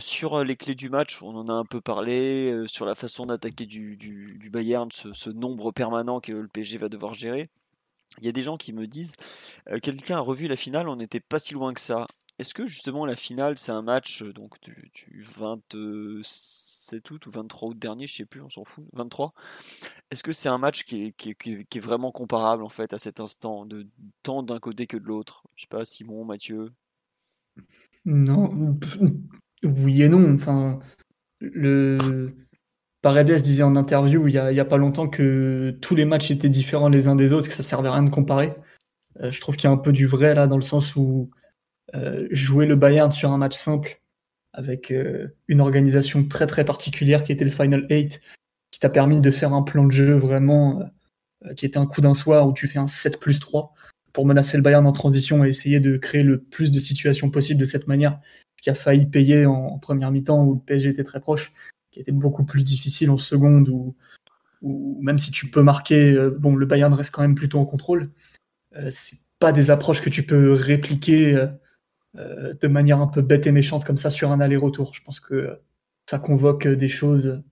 Sur 0.00 0.42
les 0.44 0.56
clés 0.56 0.74
du 0.74 0.88
match, 0.88 1.22
on 1.22 1.36
en 1.36 1.48
a 1.48 1.52
un 1.52 1.64
peu 1.64 1.80
parlé, 1.80 2.64
sur 2.66 2.86
la 2.86 2.94
façon 2.94 3.24
d'attaquer 3.24 3.66
du, 3.66 4.50
Bayern, 4.50 4.90
ce, 4.92 5.30
nombre 5.30 5.72
permanent 5.72 6.20
que 6.20 6.32
le 6.32 6.48
PSG 6.48 6.78
va 6.78 6.88
devoir 6.88 7.14
gérer. 7.14 7.48
Il 8.18 8.24
y 8.24 8.28
a 8.28 8.32
des 8.32 8.42
gens 8.42 8.56
qui 8.56 8.72
me 8.72 8.86
disent 8.86 9.12
quelqu'un 9.82 10.16
a 10.16 10.20
revu 10.20 10.48
la 10.48 10.56
finale, 10.56 10.88
on 10.88 10.96
n'était 10.96 11.20
pas 11.20 11.38
si 11.38 11.54
loin 11.54 11.72
que 11.72 11.80
ça. 11.80 12.06
Est-ce 12.40 12.54
que 12.54 12.66
justement 12.66 13.04
la 13.04 13.16
finale, 13.16 13.58
c'est 13.58 13.70
un 13.70 13.82
match 13.82 14.22
donc 14.22 14.58
du, 14.62 14.90
du 14.94 15.22
27 15.22 17.10
août 17.10 17.26
ou 17.26 17.30
23 17.30 17.68
août 17.68 17.78
dernier, 17.78 18.06
je 18.06 18.14
sais 18.14 18.24
plus, 18.24 18.40
on 18.40 18.48
s'en 18.48 18.64
fout, 18.64 18.86
23 18.94 19.34
Est-ce 20.10 20.22
que 20.22 20.32
c'est 20.32 20.48
un 20.48 20.56
match 20.56 20.84
qui 20.84 21.14
est, 21.14 21.78
vraiment 21.80 22.10
comparable 22.12 22.62
en 22.62 22.70
fait 22.70 22.94
à 22.94 22.98
cet 22.98 23.20
instant, 23.20 23.66
de 23.66 23.86
tant 24.22 24.42
d'un 24.42 24.58
côté 24.58 24.86
que 24.86 24.96
de 24.96 25.04
l'autre? 25.04 25.44
Je 25.54 25.64
sais 25.64 25.68
pas, 25.68 25.84
Simon, 25.84 26.24
Mathieu. 26.24 26.72
Non, 28.06 28.78
oui 29.62 30.02
et 30.02 30.08
non. 30.08 30.34
Enfin, 30.34 30.80
le 31.40 32.34
Paredes 33.02 33.40
disait 33.42 33.62
en 33.62 33.76
interview 33.76 34.28
il 34.28 34.34
y 34.34 34.38
a, 34.38 34.64
pas 34.64 34.76
longtemps 34.76 35.08
que 35.08 35.76
tous 35.80 35.94
les 35.94 36.04
matchs 36.04 36.30
étaient 36.30 36.48
différents 36.48 36.88
les 36.88 37.08
uns 37.08 37.16
des 37.16 37.32
autres, 37.32 37.48
que 37.48 37.54
ça 37.54 37.62
servait 37.62 37.88
à 37.88 37.92
rien 37.92 38.02
de 38.02 38.10
comparer. 38.10 38.54
Euh, 39.20 39.30
je 39.30 39.40
trouve 39.40 39.56
qu'il 39.56 39.68
y 39.68 39.72
a 39.72 39.74
un 39.74 39.78
peu 39.78 39.92
du 39.92 40.06
vrai 40.06 40.34
là, 40.34 40.46
dans 40.46 40.56
le 40.56 40.62
sens 40.62 40.96
où 40.96 41.30
euh, 41.94 42.28
jouer 42.30 42.66
le 42.66 42.76
Bayern 42.76 43.10
sur 43.10 43.32
un 43.32 43.38
match 43.38 43.56
simple 43.56 44.00
avec 44.52 44.90
euh, 44.90 45.28
une 45.48 45.60
organisation 45.60 46.26
très 46.26 46.46
très 46.46 46.64
particulière 46.64 47.24
qui 47.24 47.32
était 47.32 47.44
le 47.44 47.50
Final 47.50 47.86
8, 47.88 48.20
qui 48.70 48.80
t'a 48.80 48.90
permis 48.90 49.20
de 49.20 49.30
faire 49.30 49.52
un 49.52 49.62
plan 49.62 49.84
de 49.84 49.92
jeu 49.92 50.14
vraiment 50.14 50.82
qui 51.56 51.64
était 51.64 51.78
un 51.78 51.86
coup 51.86 52.02
d'un 52.02 52.14
soir 52.14 52.46
où 52.46 52.52
tu 52.52 52.68
fais 52.68 52.78
un 52.78 52.86
7 52.86 53.18
plus 53.18 53.40
3 53.40 53.72
pour 54.12 54.26
menacer 54.26 54.56
le 54.56 54.62
Bayern 54.62 54.86
en 54.86 54.92
transition 54.92 55.44
et 55.44 55.48
essayer 55.48 55.80
de 55.80 55.96
créer 55.96 56.22
le 56.22 56.40
plus 56.40 56.70
de 56.70 56.78
situations 56.78 57.30
possibles 57.30 57.60
de 57.60 57.64
cette 57.64 57.86
manière, 57.86 58.18
qui 58.60 58.70
a 58.70 58.74
failli 58.74 59.06
payer 59.06 59.46
en, 59.46 59.78
première 59.78 60.10
mi-temps 60.10 60.44
où 60.44 60.54
le 60.54 60.60
PSG 60.60 60.90
était 60.90 61.04
très 61.04 61.20
proche, 61.20 61.52
qui 61.90 62.00
était 62.00 62.12
beaucoup 62.12 62.44
plus 62.44 62.62
difficile 62.62 63.10
en 63.10 63.18
seconde 63.18 63.68
où, 63.68 63.94
même 64.62 65.18
si 65.18 65.30
tu 65.30 65.50
peux 65.50 65.62
marquer, 65.62 66.12
euh, 66.12 66.30
bon, 66.30 66.54
le 66.54 66.66
Bayern 66.66 66.92
reste 66.92 67.12
quand 67.12 67.22
même 67.22 67.34
plutôt 67.34 67.58
en 67.58 67.64
contrôle. 67.64 68.10
Euh, 68.76 68.88
c'est 68.90 69.16
pas 69.38 69.52
des 69.52 69.70
approches 69.70 70.02
que 70.02 70.10
tu 70.10 70.24
peux 70.24 70.52
répliquer 70.52 71.48
de 72.14 72.68
manière 72.68 73.00
un 73.00 73.06
peu 73.06 73.22
bête 73.22 73.46
et 73.46 73.52
méchante 73.52 73.84
comme 73.84 73.96
ça 73.96 74.10
sur 74.10 74.32
un 74.32 74.40
aller-retour. 74.40 74.92
Je 74.92 75.02
pense 75.02 75.18
que 75.18 75.58
ça 76.10 76.18
convoque 76.18 76.68
des 76.68 76.88
choses 76.88 77.42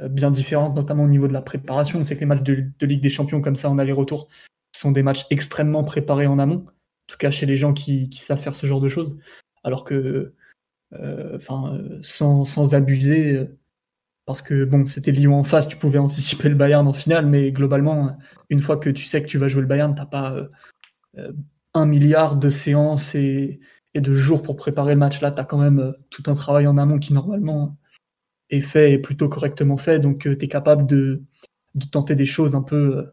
bien 0.00 0.30
différentes, 0.30 0.76
notamment 0.76 1.02
au 1.02 1.08
niveau 1.08 1.26
de 1.26 1.32
la 1.32 1.42
préparation. 1.42 2.04
C'est 2.04 2.14
que 2.14 2.20
les 2.20 2.26
matchs 2.26 2.42
de 2.42 2.86
Ligue 2.86 3.00
des 3.00 3.08
Champions 3.08 3.40
comme 3.40 3.56
ça 3.56 3.68
en 3.68 3.78
aller-retour 3.78 4.28
sont 4.76 4.92
des 4.92 5.02
matchs 5.02 5.26
extrêmement 5.30 5.82
préparés 5.82 6.28
en 6.28 6.38
amont 6.38 6.66
en 7.06 7.12
tout 7.12 7.18
cas 7.18 7.30
chez 7.30 7.46
les 7.46 7.56
gens 7.56 7.72
qui, 7.72 8.08
savent 8.14 8.40
faire 8.40 8.56
ce 8.56 8.66
genre 8.66 8.80
de 8.80 8.88
choses. 8.88 9.16
Alors 9.66 9.84
que, 9.84 10.32
euh, 10.94 11.36
enfin, 11.36 11.78
sans, 12.02 12.74
abuser, 12.74 13.36
euh, 13.36 13.58
parce 14.24 14.42
que 14.42 14.64
bon, 14.64 14.86
c'était 14.86 15.12
Lyon 15.12 15.34
en 15.34 15.44
face, 15.44 15.68
tu 15.68 15.76
pouvais 15.76 15.98
anticiper 16.38 16.48
le 16.48 16.54
Bayern 16.54 16.86
en 16.86 16.92
finale, 16.92 17.26
mais 17.26 17.52
globalement, 17.52 18.16
une 18.48 18.60
fois 18.60 18.78
que 18.78 18.90
tu 18.90 19.04
sais 19.04 19.22
que 19.22 19.28
tu 19.28 19.38
vas 19.38 19.48
jouer 19.48 19.62
le 19.62 19.68
Bayern, 19.68 19.94
t'as 19.94 20.06
pas 20.06 20.48
euh, 21.18 21.32
un 21.74 21.86
milliard 21.86 22.38
de 22.38 22.50
séances 22.50 23.14
et, 23.14 23.60
de 23.94 24.12
jours 24.12 24.42
pour 24.42 24.56
préparer 24.56 24.92
le 24.94 25.00
match. 25.00 25.22
Là, 25.22 25.30
tu 25.32 25.40
as 25.40 25.44
quand 25.44 25.58
même 25.58 25.94
tout 26.10 26.22
un 26.26 26.34
travail 26.34 26.66
en 26.66 26.76
amont 26.76 26.98
qui 26.98 27.14
normalement 27.14 27.78
est 28.50 28.60
fait 28.60 28.92
et 28.92 28.98
plutôt 28.98 29.28
correctement 29.28 29.78
fait, 29.78 29.98
donc 30.00 30.20
tu 30.20 30.32
es 30.32 30.48
capable 30.48 30.86
de, 30.86 31.22
tenter 31.92 32.14
des 32.14 32.26
choses 32.26 32.54
un 32.54 32.62
peu 32.62 33.10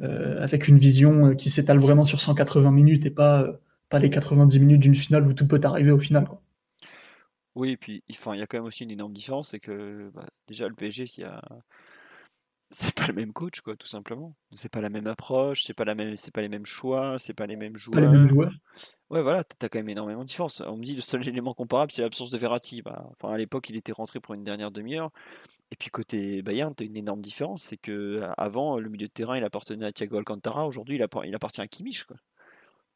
euh, 0.00 0.40
avec 0.40 0.68
une 0.68 0.78
vision 0.78 1.26
euh, 1.26 1.34
qui 1.34 1.50
s'étale 1.50 1.78
vraiment 1.78 2.04
sur 2.04 2.20
180 2.20 2.70
minutes 2.70 3.04
et 3.04 3.10
pas, 3.10 3.42
euh, 3.42 3.52
pas 3.88 3.98
les 3.98 4.10
90 4.10 4.58
minutes 4.60 4.80
d'une 4.80 4.94
finale 4.94 5.26
où 5.26 5.32
tout 5.32 5.46
peut 5.46 5.60
arriver 5.62 5.90
au 5.90 5.98
final. 5.98 6.26
Quoi. 6.26 6.42
Oui, 7.54 7.70
et 7.70 7.76
puis 7.76 8.04
il 8.08 8.14
y 8.36 8.42
a 8.42 8.46
quand 8.46 8.58
même 8.58 8.66
aussi 8.66 8.84
une 8.84 8.90
énorme 8.90 9.12
différence, 9.12 9.50
c'est 9.50 9.60
que 9.60 10.10
bah, 10.14 10.26
déjà 10.46 10.68
le 10.68 10.74
PSG, 10.74 11.06
il 11.16 11.20
y 11.22 11.24
a 11.24 11.42
c'est 12.70 12.94
pas 12.94 13.06
le 13.06 13.14
même 13.14 13.32
coach 13.32 13.62
quoi 13.62 13.76
tout 13.76 13.86
simplement. 13.86 14.34
C'est 14.52 14.68
pas 14.68 14.82
la 14.82 14.90
même 14.90 15.06
approche 15.06 15.64
c'est 15.64 15.74
pas 15.74 15.84
la 15.84 15.94
même 15.94 16.16
c'est 16.16 16.30
pas 16.32 16.42
les 16.42 16.50
mêmes 16.50 16.66
choix 16.66 17.18
c'est 17.18 17.32
pas 17.32 17.46
les 17.46 17.56
mêmes 17.56 17.76
joueurs 17.76 17.94
pas 17.94 18.00
les 18.02 18.08
mêmes 18.08 18.26
joueurs. 18.26 18.52
ouais 19.08 19.22
voilà 19.22 19.42
t'as 19.42 19.68
quand 19.70 19.78
même 19.78 19.88
énormément 19.88 20.22
de 20.22 20.28
différence. 20.28 20.60
On 20.60 20.76
me 20.76 20.84
dit 20.84 20.94
le 20.94 21.00
seul 21.00 21.26
élément 21.28 21.54
comparable 21.54 21.90
c'est 21.90 22.02
l'absence 22.02 22.30
de 22.30 22.38
Verratti. 22.38 22.82
Bah, 22.82 23.08
enfin 23.12 23.32
à 23.32 23.38
l'époque 23.38 23.70
il 23.70 23.76
était 23.76 23.92
rentré 23.92 24.20
pour 24.20 24.34
une 24.34 24.44
dernière 24.44 24.70
demi-heure. 24.70 25.10
Et 25.70 25.76
puis 25.76 25.90
côté 25.90 26.42
Bayern 26.42 26.74
t'as 26.74 26.84
une 26.84 26.96
énorme 26.96 27.22
différence 27.22 27.62
c'est 27.62 27.78
que 27.78 28.20
avant 28.36 28.78
le 28.78 28.88
milieu 28.90 29.08
de 29.08 29.12
terrain 29.12 29.36
il 29.36 29.44
appartenait 29.44 29.86
à 29.86 29.92
Thiago 29.92 30.18
Alcantara. 30.18 30.66
Aujourd'hui 30.66 30.96
il, 30.96 31.06
il, 31.24 31.34
appartient 31.34 31.62
à 31.62 31.66
Kimmich 31.66 32.04
quoi 32.04 32.16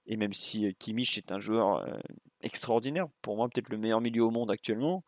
et 0.06 0.16
même 0.16 0.32
si 0.32 0.66
euh, 0.66 0.72
Kimmich 0.78 1.18
est 1.18 1.32
un 1.32 1.40
joueur 1.40 1.76
euh, 1.76 1.98
extraordinaire 2.40 3.06
pour 3.22 3.36
moi 3.36 3.48
peut-être 3.48 3.68
le 3.68 3.78
meilleur 3.78 4.00
milieu 4.00 4.24
au 4.24 4.30
monde 4.30 4.50
actuellement 4.50 5.04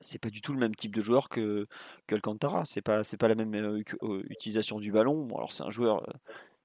c'est 0.00 0.18
pas 0.18 0.30
du 0.30 0.40
tout 0.40 0.52
le 0.52 0.58
même 0.58 0.74
type 0.74 0.94
de 0.94 1.00
joueur 1.00 1.28
que 1.28 1.66
qu'Alcantara. 2.06 2.62
C'est 2.64 2.82
pas 2.82 3.04
c'est 3.04 3.16
pas 3.16 3.28
la 3.28 3.34
même 3.34 3.54
euh, 3.54 4.22
utilisation 4.28 4.78
du 4.78 4.92
ballon. 4.92 5.24
Bon, 5.24 5.36
alors 5.36 5.52
c'est 5.52 5.62
un 5.62 5.70
joueur 5.70 6.02
euh, 6.08 6.12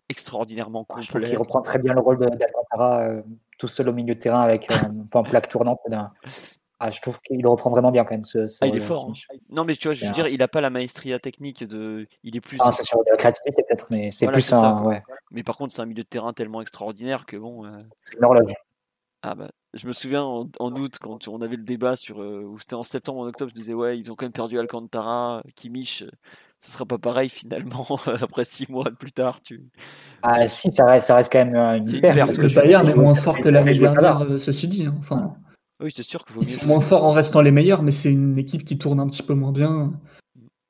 extraordinairement 0.10 0.84
complet. 0.84 1.04
Je 1.04 1.10
trouve 1.10 1.24
qu'il 1.24 1.38
reprend 1.38 1.62
très 1.62 1.80
bien 1.80 1.94
le 1.94 2.02
rôle 2.02 2.20
d'Alcantara 2.20 3.02
euh, 3.02 3.22
tout 3.58 3.68
seul 3.68 3.90
au 3.90 3.94
milieu 3.94 4.16
de 4.16 4.20
terrain 4.20 4.42
avec 4.42 4.70
une 4.70 5.08
plaque 5.24 5.48
tournante. 5.50 5.80
Ah, 6.84 6.90
je 6.90 7.00
trouve 7.00 7.20
qu'il 7.22 7.46
reprend 7.46 7.70
vraiment 7.70 7.92
bien 7.92 8.04
quand 8.04 8.16
même. 8.16 8.26
Ce, 8.26 8.48
ah, 8.62 8.66
il 8.66 8.76
est 8.76 8.80
fort. 8.80 9.10
Hein. 9.10 9.36
Non, 9.50 9.66
mais 9.66 9.76
tu 9.76 9.88
vois, 9.88 9.94
je 9.94 10.04
veux 10.04 10.12
dire, 10.14 10.28
il 10.28 10.42
a 10.42 10.48
pas 10.48 10.62
la 10.62 10.72
maestria 10.72 11.20
technique 11.20 11.64
de. 11.64 12.08
Il 12.24 12.36
est 12.36 12.42
plus. 12.42 12.58
Ah, 12.60 12.72
c'est 12.72 12.84
sur 12.84 13.04
la 13.08 13.18
créativité 13.18 13.64
peut-être, 13.68 13.88
mais 13.92 14.10
c'est 14.12 14.28
plus 14.28 14.52
un. 14.52 14.84
ouais. 14.84 15.04
Mais 15.30 15.44
par 15.44 15.58
contre, 15.58 15.74
c'est 15.74 15.82
un 15.82 15.86
milieu 15.86 16.04
de 16.04 16.08
terrain 16.08 16.34
tellement 16.34 16.62
extraordinaire 16.62 17.28
que 17.28 17.38
bon. 17.38 17.64
C'est 18.02 18.18
une 18.18 18.26
horloge. 18.26 18.54
Ah 19.24 19.36
bah, 19.36 19.50
je 19.76 19.86
me 19.86 19.94
souviens 19.94 20.24
en, 20.24 20.50
août 20.60 20.98
quand 21.00 21.28
on 21.28 21.42
avait 21.42 21.56
le 21.56 21.64
débat 21.64 21.96
sur 21.96 22.24
euh, 22.24 22.42
ou 22.42 22.58
c'était 22.58 22.74
en 22.74 22.82
septembre 22.82 23.20
ou 23.20 23.24
en 23.24 23.28
octobre, 23.28 23.52
je 23.54 23.60
disais 23.60 23.74
ouais 23.76 24.00
ils 24.00 24.12
ont 24.12 24.16
quand 24.16 24.26
même 24.26 24.32
perdu 24.32 24.58
Alcantara, 24.58 25.44
Kimmich, 25.56 26.04
ce 26.58 26.72
sera 26.72 26.86
pas 26.86 26.98
pareil 26.98 27.30
finalement 27.30 27.86
après 28.22 28.46
six 28.46 28.68
mois 28.70 28.86
plus 28.98 29.12
tard. 29.12 29.40
Tu. 29.44 29.62
Ah 30.24 30.48
si 30.48 30.72
ça 30.72 30.86
reste, 30.86 31.06
ça 31.06 31.16
reste 31.16 31.32
quand 31.32 31.46
même 31.46 31.56
une 31.56 32.02
perte. 32.02 32.36
Le 32.36 32.54
Bayern 32.54 32.88
est 32.88 32.96
moins 32.96 33.14
fort 33.14 33.38
que 33.38 33.50
l'année 33.50 33.74
dernière, 33.74 34.22
euh, 34.22 34.38
ceci 34.38 34.68
dit. 34.68 34.88
Hein, 34.88 34.96
enfin. 34.98 35.36
Oui 35.82 35.92
c'est 35.92 36.04
sûr 36.04 36.26
qu'ils 36.26 36.48
sont 36.48 36.68
moins 36.68 36.80
forts 36.80 37.04
en 37.04 37.12
restant 37.12 37.42
les 37.42 37.52
meilleurs, 37.52 37.84
mais 37.84 37.92
c'est 37.92 38.12
une 38.12 38.38
équipe 38.38 38.64
qui 38.64 38.78
tourne 38.78 39.00
un 39.00 39.08
petit 39.08 39.24
peu 39.24 39.34
moins 39.34 39.52
bien, 39.52 39.94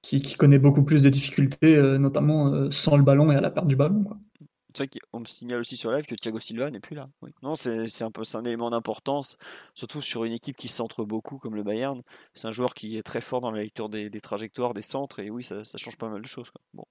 qui, 0.02 0.22
qui 0.22 0.36
connaît 0.36 0.60
beaucoup 0.60 0.84
plus 0.84 1.02
de 1.02 1.10
difficultés, 1.10 1.76
euh, 1.76 1.98
notamment 1.98 2.72
sans 2.72 2.98
le 2.98 3.04
ballon 3.04 3.32
et 3.32 3.36
à 3.36 3.42
la 3.42 3.50
perte 3.50 3.68
du 3.68 3.76
ballon. 3.76 4.04
Quoi. 4.04 4.18
C'est 4.74 4.84
vrai 4.84 5.00
qu'on 5.12 5.20
me 5.20 5.26
signale 5.26 5.60
aussi 5.60 5.76
sur 5.76 5.92
live 5.92 6.06
que 6.06 6.16
Thiago 6.16 6.40
Silva 6.40 6.72
n'est 6.72 6.80
plus 6.80 6.96
là. 6.96 7.10
Non, 7.44 7.56
c'est 7.56 8.04
un 8.04 8.12
peu 8.12 8.22
un 8.34 8.44
élément 8.44 8.70
d'importance, 8.70 9.38
surtout 9.74 10.02
sur 10.02 10.24
une 10.24 10.32
équipe 10.32 10.56
qui 10.56 10.70
centre 10.70 11.04
beaucoup 11.04 11.38
comme 11.38 11.56
le 11.56 11.64
Bayern. 11.64 12.02
C'est 12.34 12.48
un 12.48 12.52
joueur 12.52 12.74
qui 12.74 12.98
est 12.98 13.04
très 13.04 13.22
fort 13.22 13.42
dans 13.42 13.52
la 13.52 13.62
lecture 13.62 13.90
des, 13.90 14.10
trajectoires, 14.22 14.74
des 14.74 14.82
centres, 14.82 15.20
et 15.20 15.30
oui, 15.30 15.44
ça, 15.44 15.64
change 15.76 15.98
pas 15.98 16.08
mal 16.08 16.22
de 16.22 16.28
choses. 16.28 16.52
Bon. 16.74 16.86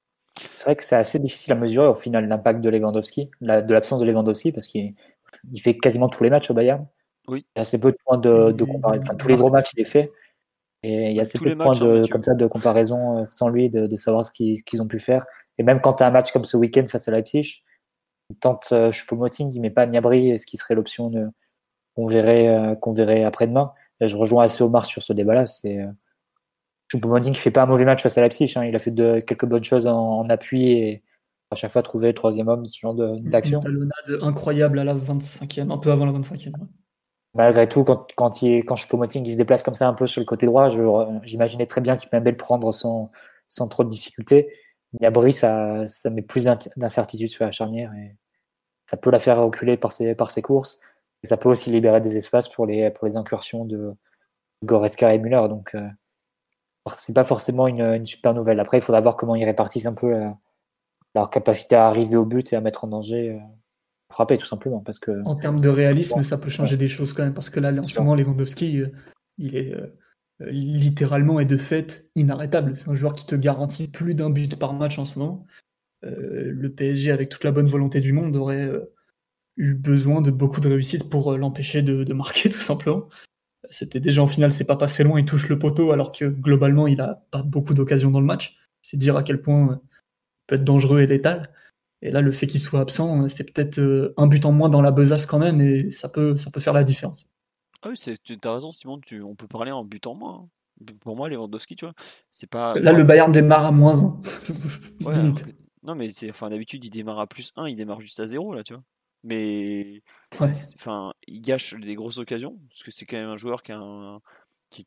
C'est 0.55 0.65
vrai 0.65 0.77
que 0.77 0.85
c'est 0.85 0.97
assez 0.97 1.19
difficile 1.19 1.53
à 1.53 1.57
mesurer 1.57 1.87
au 1.87 1.95
final 1.95 2.29
l'impact 2.29 2.61
de 2.61 2.69
Lewandowski, 2.69 3.31
de 3.41 3.73
l'absence 3.73 4.01
de 4.01 4.07
Lewandowski, 4.07 4.53
parce 4.53 4.67
qu'il 4.67 4.95
fait 5.59 5.77
quasiment 5.77 6.09
tous 6.09 6.23
les 6.23 6.31
matchs 6.31 6.51
au 6.51 6.55
Bayern. 6.55 6.87
Oui. 7.29 7.47
Il 7.55 7.59
y 7.59 7.61
a 7.61 7.63
assez 7.63 7.79
peu 7.79 7.93
de 7.93 7.99
points 8.05 8.19
de, 8.19 8.53
comparaison. 8.65 9.05
Enfin, 9.05 9.15
tous 9.15 9.29
les 9.29 9.37
gros 9.37 9.51
matchs, 9.51 9.71
il 9.77 9.79
les 9.79 9.85
fait. 9.85 10.13
Et 10.83 11.11
il 11.11 11.17
y 11.17 11.19
a 11.19 11.23
assez 11.23 11.39
peu 11.39 11.51
de 11.51 11.55
points 11.55 11.79
de, 11.79 12.07
comme 12.11 12.23
ça 12.23 12.35
de 12.35 12.47
comparaison 12.47 13.19
euh, 13.19 13.25
sans 13.29 13.49
lui, 13.49 13.69
de, 13.69 13.97
savoir 13.97 14.25
ce 14.25 14.31
qu'ils 14.33 14.83
ont 14.83 14.89
pu 14.89 14.99
faire. 14.99 15.27
Et 15.59 15.63
même 15.63 15.81
quand 15.81 15.95
tu 15.95 16.03
as 16.03 16.07
un 16.07 16.11
match 16.11 16.33
comme 16.33 16.45
ce 16.45 16.57
week-end 16.57 16.87
face 16.87 17.07
à 17.07 17.11
Leipzig, 17.11 17.63
il 18.31 18.37
tente 18.37 18.69
euh, 18.73 18.91
Choupo-Moting, 18.91 19.53
il 19.53 19.61
met 19.61 19.71
pas 19.71 19.87
Niabri, 19.87 20.39
ce 20.39 20.47
qui 20.47 20.57
serait 20.57 20.75
l'option 20.75 21.11
qu'on 21.95 22.07
verrait, 22.07 22.49
euh, 22.49 22.75
qu'on 22.77 22.93
verrait 22.93 23.25
après-demain. 23.25 23.73
Je 24.01 24.17
rejoins 24.17 24.45
assez 24.45 24.63
Omar 24.63 24.87
sur 24.87 25.03
ce 25.03 25.13
débat-là. 25.13 25.45
C'est 25.47 25.79
euh, 25.79 25.91
Choupo-Moting 26.89 27.35
qui 27.35 27.41
fait 27.41 27.51
pas 27.51 27.65
un 27.65 27.67
mauvais 27.67 27.85
match 27.85 28.03
face 28.03 28.17
à 28.17 28.23
la 28.23 28.29
psyche. 28.29 28.57
Hein. 28.57 28.65
Il 28.65 28.75
a 28.75 28.79
fait 28.79 28.93
de, 28.93 29.21
quelques 29.21 29.47
bonnes 29.47 29.65
choses 29.65 29.87
en, 29.87 30.29
appui 30.31 30.71
et 30.73 31.03
à 31.51 31.57
chaque 31.57 31.73
fois 31.73 31.83
trouver 31.83 32.09
le 32.09 32.15
troisième 32.15 32.49
homme, 32.49 32.65
ce 32.65 32.79
genre 32.79 32.95
d'action. 32.95 33.59
Une 33.59 33.65
talonnade 33.65 34.23
incroyable 34.23 34.79
à 34.79 34.85
la 34.85 34.95
25e, 34.95 35.71
un 35.71 35.79
peu 35.79 35.91
avant 35.91 36.07
la 36.07 36.13
25e. 36.13 36.53
Malgré 37.35 37.69
tout, 37.69 37.85
quand, 37.85 38.09
quand, 38.17 38.43
il, 38.43 38.65
quand 38.65 38.75
Choupo-Moting 38.75 39.29
se 39.31 39.37
déplace 39.37 39.63
comme 39.63 39.75
ça 39.77 39.89
un 39.89 39.95
peu 39.95 40.07
sur 40.07 40.21
le 40.21 40.27
côté 40.27 40.47
droit, 40.47 40.69
j'imaginais 41.23 41.67
très 41.67 41.81
bien 41.81 41.97
qu'il 41.97 42.11
pouvait 42.11 42.33
prendre 42.33 42.73
sans, 42.73 43.11
sans 43.49 43.69
trop 43.69 43.85
de 43.85 43.89
difficultés. 43.89 44.53
Niabri, 45.01 45.33
ça, 45.33 45.87
ça 45.87 46.11
met 46.11 46.23
plus 46.23 46.45
d'incertitude 46.77 47.29
sur 47.29 47.45
la 47.45 47.53
charnière 47.53 47.93
et 47.95 48.17
ça 48.87 48.97
peut 48.97 49.11
la 49.11 49.21
faire 49.21 49.41
reculer 49.41 49.77
par 49.77 49.93
ses, 49.93 50.15
par 50.17 50.31
ses 50.31 50.43
courses. 50.43 50.81
Et 51.23 51.29
ça 51.29 51.37
peut 51.37 51.49
aussi 51.49 51.71
libérer 51.71 52.01
des 52.01 52.17
espaces 52.17 52.49
pour 52.49 52.67
les, 52.67 52.91
pour 52.91 53.07
les 53.07 53.17
incursions 53.17 53.65
de 53.65 53.95
Goretzka 54.65 55.15
et 55.15 55.19
Müller. 55.19 55.49
Donc, 55.49 55.75
euh, 55.75 55.89
c'est 56.95 57.15
pas 57.15 57.25
forcément 57.25 57.69
une, 57.69 58.05
super 58.07 58.35
nouvelle. 58.35 58.61
Après, 58.61 58.79
il 58.79 58.81
faudra 58.83 59.01
voir 59.01 59.17
comment 59.17 59.35
ils 59.37 59.45
répartissent 59.45 59.87
un 59.87 59.95
peu 59.95 60.15
euh, 60.15 60.29
leur 61.15 61.31
capacité 61.31 61.77
à 61.77 61.87
arriver 61.87 62.17
au 62.17 62.25
but 62.25 62.53
et 62.53 62.57
à 62.57 62.61
mettre 62.61 62.85
en 62.85 62.89
danger, 62.89 63.31
euh, 63.31 63.39
frapper 64.11 64.37
tout 64.37 64.47
simplement. 64.47 64.81
Parce 64.81 64.99
que, 64.99 65.23
en 65.25 65.37
termes 65.37 65.61
de 65.61 65.69
réalisme, 65.69 66.23
ça 66.23 66.39
peut 66.39 66.51
changer 66.51 66.77
des 66.77 66.89
choses 66.89 67.13
quand 67.13 67.23
même. 67.23 67.35
Parce 67.35 67.51
que 67.51 67.61
là, 67.61 67.73
en 67.73 67.83
ce 67.83 67.99
moment, 67.99 68.15
Lewandowski, 68.15 68.83
il 69.39 69.57
est 69.57 69.75
littéralement 70.41 71.41
et 71.41 71.45
de 71.45 71.57
fait 71.57 72.09
inarrêtable. 72.15 72.77
C'est 72.77 72.89
un 72.91 72.95
joueur 72.95 73.15
qui 73.15 73.27
te 73.27 73.35
garantit 73.35 73.89
plus 73.89 74.15
d'un 74.15 74.31
but 74.31 74.59
par 74.59 74.73
match 74.73 74.99
en 74.99 75.05
ce 75.05 75.19
moment. 75.19 75.47
Euh, 76.05 76.51
le 76.51 76.73
PSG, 76.73 77.11
avec 77.11 77.29
toute 77.29 77.45
la 77.45 77.53
bonne 77.53 77.67
volonté 77.67 78.01
du 78.01 78.13
monde, 78.13 78.37
aurait 78.37 78.65
euh, 78.65 78.93
eu 79.57 79.75
besoin 79.75 80.23
de 80.23 80.31
beaucoup 80.31 80.61
de 80.61 80.69
réussite 80.69 81.11
pour 81.11 81.33
euh, 81.33 81.37
l'empêcher 81.37 81.83
de, 81.83 82.13
marquer, 82.15 82.49
tout 82.51 82.59
simplement. 82.59 83.09
C'était 83.69 84.01
déjà 84.01 84.23
en 84.23 84.27
finale, 84.27 84.53
c'est 84.53 84.67
pas 84.67 84.77
passé 84.77 85.05
loin, 85.05 85.21
il 85.21 85.27
touche 85.27 85.49
le 85.49 85.59
poteau 85.59 85.93
alors 85.93 86.13
que 86.13 86.25
globalement 86.25 86.87
il 86.87 87.01
a 87.01 87.23
pas 87.31 87.43
beaucoup 87.43 87.75
d'occasions 87.75 88.11
dans 88.11 88.21
le 88.21 88.27
match. 88.27 88.57
C'est 88.83 88.97
dire 88.97 89.17
à 89.17 89.23
quel 89.23 89.41
point 89.41 89.81
il 89.83 90.47
peut 90.47 90.55
être 90.57 90.65
dangereux 90.65 91.03
et 91.03 91.07
létal. 91.07 91.51
Et 92.03 92.11
là, 92.11 92.21
le 92.21 92.33
fait 92.33 92.47
qu'il 92.47 92.61
soit 92.61 92.81
absent, 92.81 93.29
c'est 93.29 93.53
peut-être 93.53 94.15
un 94.17 94.27
but 94.27 94.45
en 94.45 94.53
moins 94.53 94.69
dans 94.69 94.83
la 94.83 94.91
besace 94.91 95.27
quand 95.27 95.39
même, 95.39 95.61
et 95.61 95.91
ça 95.91 96.09
peut, 96.09 96.37
ça 96.37 96.51
peut 96.51 96.61
faire 96.61 96.73
la 96.73 96.85
différence. 96.85 97.27
Ah 97.83 97.89
oui, 97.89 98.17
tu 98.25 98.39
as 98.45 98.55
raison, 98.55 98.73
Simon, 98.73 98.99
tu, 98.99 99.23
on 99.23 99.35
peut 99.35 99.47
parler 99.47 99.71
en 99.71 99.85
but 99.85 100.07
en 100.07 100.15
moins. 100.15 100.45
Hein. 100.45 100.49
Pour 101.01 101.17
moi, 101.17 101.29
Lewandowski, 101.29 101.77
tu 101.77 101.85
vois, 101.85 101.95
c'est 102.31 102.49
pas. 102.49 102.75
Là, 102.79 102.93
le 102.93 103.05
Bayern 103.05 103.31
démarre 103.33 103.67
à 103.67 103.73
moins 103.73 104.21
1. 105.07 105.35
non, 105.83 105.95
mais 105.95 106.11
c'est, 106.11 106.31
enfin, 106.31 106.49
d'habitude, 106.49 106.85
il 106.85 106.91
démarre 106.91 107.21
à 107.21 107.27
plus 107.27 107.53
1, 107.57 107.69
il 107.69 107.77
démarre 107.77 108.01
juste 108.01 108.21
à 108.21 108.27
0, 108.27 108.55
là, 108.55 108.63
tu 108.63 108.75
vois. 108.75 108.83
Mais 109.23 110.03
enfin, 110.41 111.13
il 111.27 111.43
gâche 111.43 111.75
des 111.75 111.95
grosses 111.95 112.19
occasions, 112.19 112.59
parce 112.71 112.83
que 112.83 112.91
c'est 112.91 113.05
quand 113.05 113.19
même 113.19 113.29
un 113.29 113.37
joueur 113.37 113.63
qui, 113.63 113.73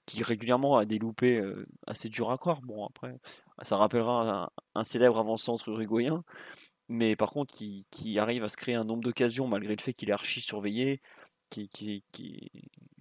qui, 0.05 0.23
régulièrement 0.23 0.77
a 0.77 0.85
des 0.85 0.97
loupés 0.97 1.37
euh, 1.39 1.67
assez 1.85 2.09
durs 2.09 2.31
à 2.31 2.37
croire. 2.37 2.61
Bon, 2.61 2.85
après, 2.85 3.15
ça 3.61 3.77
rappellera 3.77 4.51
un, 4.73 4.83
célèbre 4.83 5.19
avant-centre 5.19 5.69
uruguayen, 5.69 6.23
mais 6.89 7.15
par 7.15 7.31
contre, 7.31 7.53
qui, 7.53 7.87
qui, 7.91 8.19
arrive 8.19 8.43
à 8.43 8.49
se 8.49 8.57
créer 8.57 8.75
un 8.75 8.83
nombre 8.83 9.03
d'occasions 9.03 9.47
malgré 9.47 9.75
le 9.75 9.81
fait 9.81 9.93
qu'il 9.93 10.09
est 10.09 10.13
archi 10.13 10.41
surveillé 10.41 11.01
qui, 11.69 12.03
qui, 12.11 12.51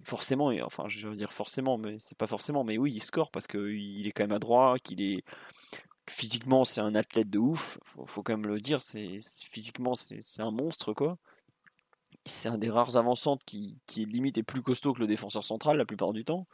forcément, 0.03 0.51
enfin 0.63 0.87
je 0.87 1.07
veux 1.07 1.15
dire 1.15 1.33
forcément, 1.33 1.77
mais 1.77 1.97
c'est 1.99 2.17
pas 2.17 2.27
forcément, 2.27 2.63
mais 2.63 2.77
oui, 2.77 2.91
il 2.93 3.03
score 3.03 3.31
parce 3.31 3.47
qu'il 3.47 4.05
est 4.05 4.11
quand 4.11 4.23
même 4.23 4.31
à 4.33 4.39
droit, 4.39 4.77
qu'il 4.79 5.01
est 5.01 5.23
physiquement 6.09 6.65
c'est 6.65 6.81
un 6.81 6.95
athlète 6.95 7.29
de 7.29 7.39
ouf, 7.39 7.79
faut, 7.85 8.05
faut 8.05 8.23
quand 8.23 8.33
même 8.33 8.47
le 8.47 8.59
dire, 8.59 8.81
c'est 8.81 9.19
physiquement 9.49 9.95
c'est 9.95 10.41
un 10.41 10.51
monstre 10.51 10.93
quoi. 10.93 11.17
C'est 12.25 12.47
un 12.49 12.57
des 12.57 12.69
rares 12.69 12.95
avançantes 12.95 13.41
qui, 13.45 13.79
qui 13.85 14.05
limite 14.05 14.37
est 14.37 14.43
plus 14.43 14.61
costaud 14.61 14.93
que 14.93 14.99
le 14.99 15.07
défenseur 15.07 15.43
central 15.43 15.77
la 15.77 15.85
plupart 15.85 16.13
du 16.13 16.23
temps. 16.23 16.47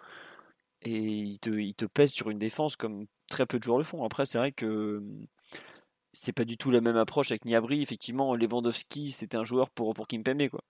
Et 0.81 0.97
il 0.97 1.39
te, 1.39 1.49
il 1.49 1.75
te 1.75 1.85
pèse 1.85 2.11
sur 2.11 2.29
une 2.29 2.39
défense 2.39 2.75
comme 2.75 3.05
très 3.29 3.45
peu 3.45 3.59
de 3.59 3.63
joueurs 3.63 3.77
le 3.77 3.83
font. 3.83 4.03
Après, 4.03 4.25
c'est 4.25 4.37
vrai 4.37 4.51
que 4.51 5.03
c'est 6.13 6.33
pas 6.33 6.45
du 6.45 6.57
tout 6.57 6.71
la 6.71 6.81
même 6.81 6.97
approche 6.97 7.31
avec 7.31 7.45
Niabri. 7.45 7.81
Effectivement, 7.81 8.35
Lewandowski, 8.35 9.11
c'était 9.11 9.37
un 9.37 9.43
joueur 9.43 9.69
pour, 9.69 9.93
pour 9.93 10.07
Kimpembe. 10.07 10.49
Quoi. 10.49 10.63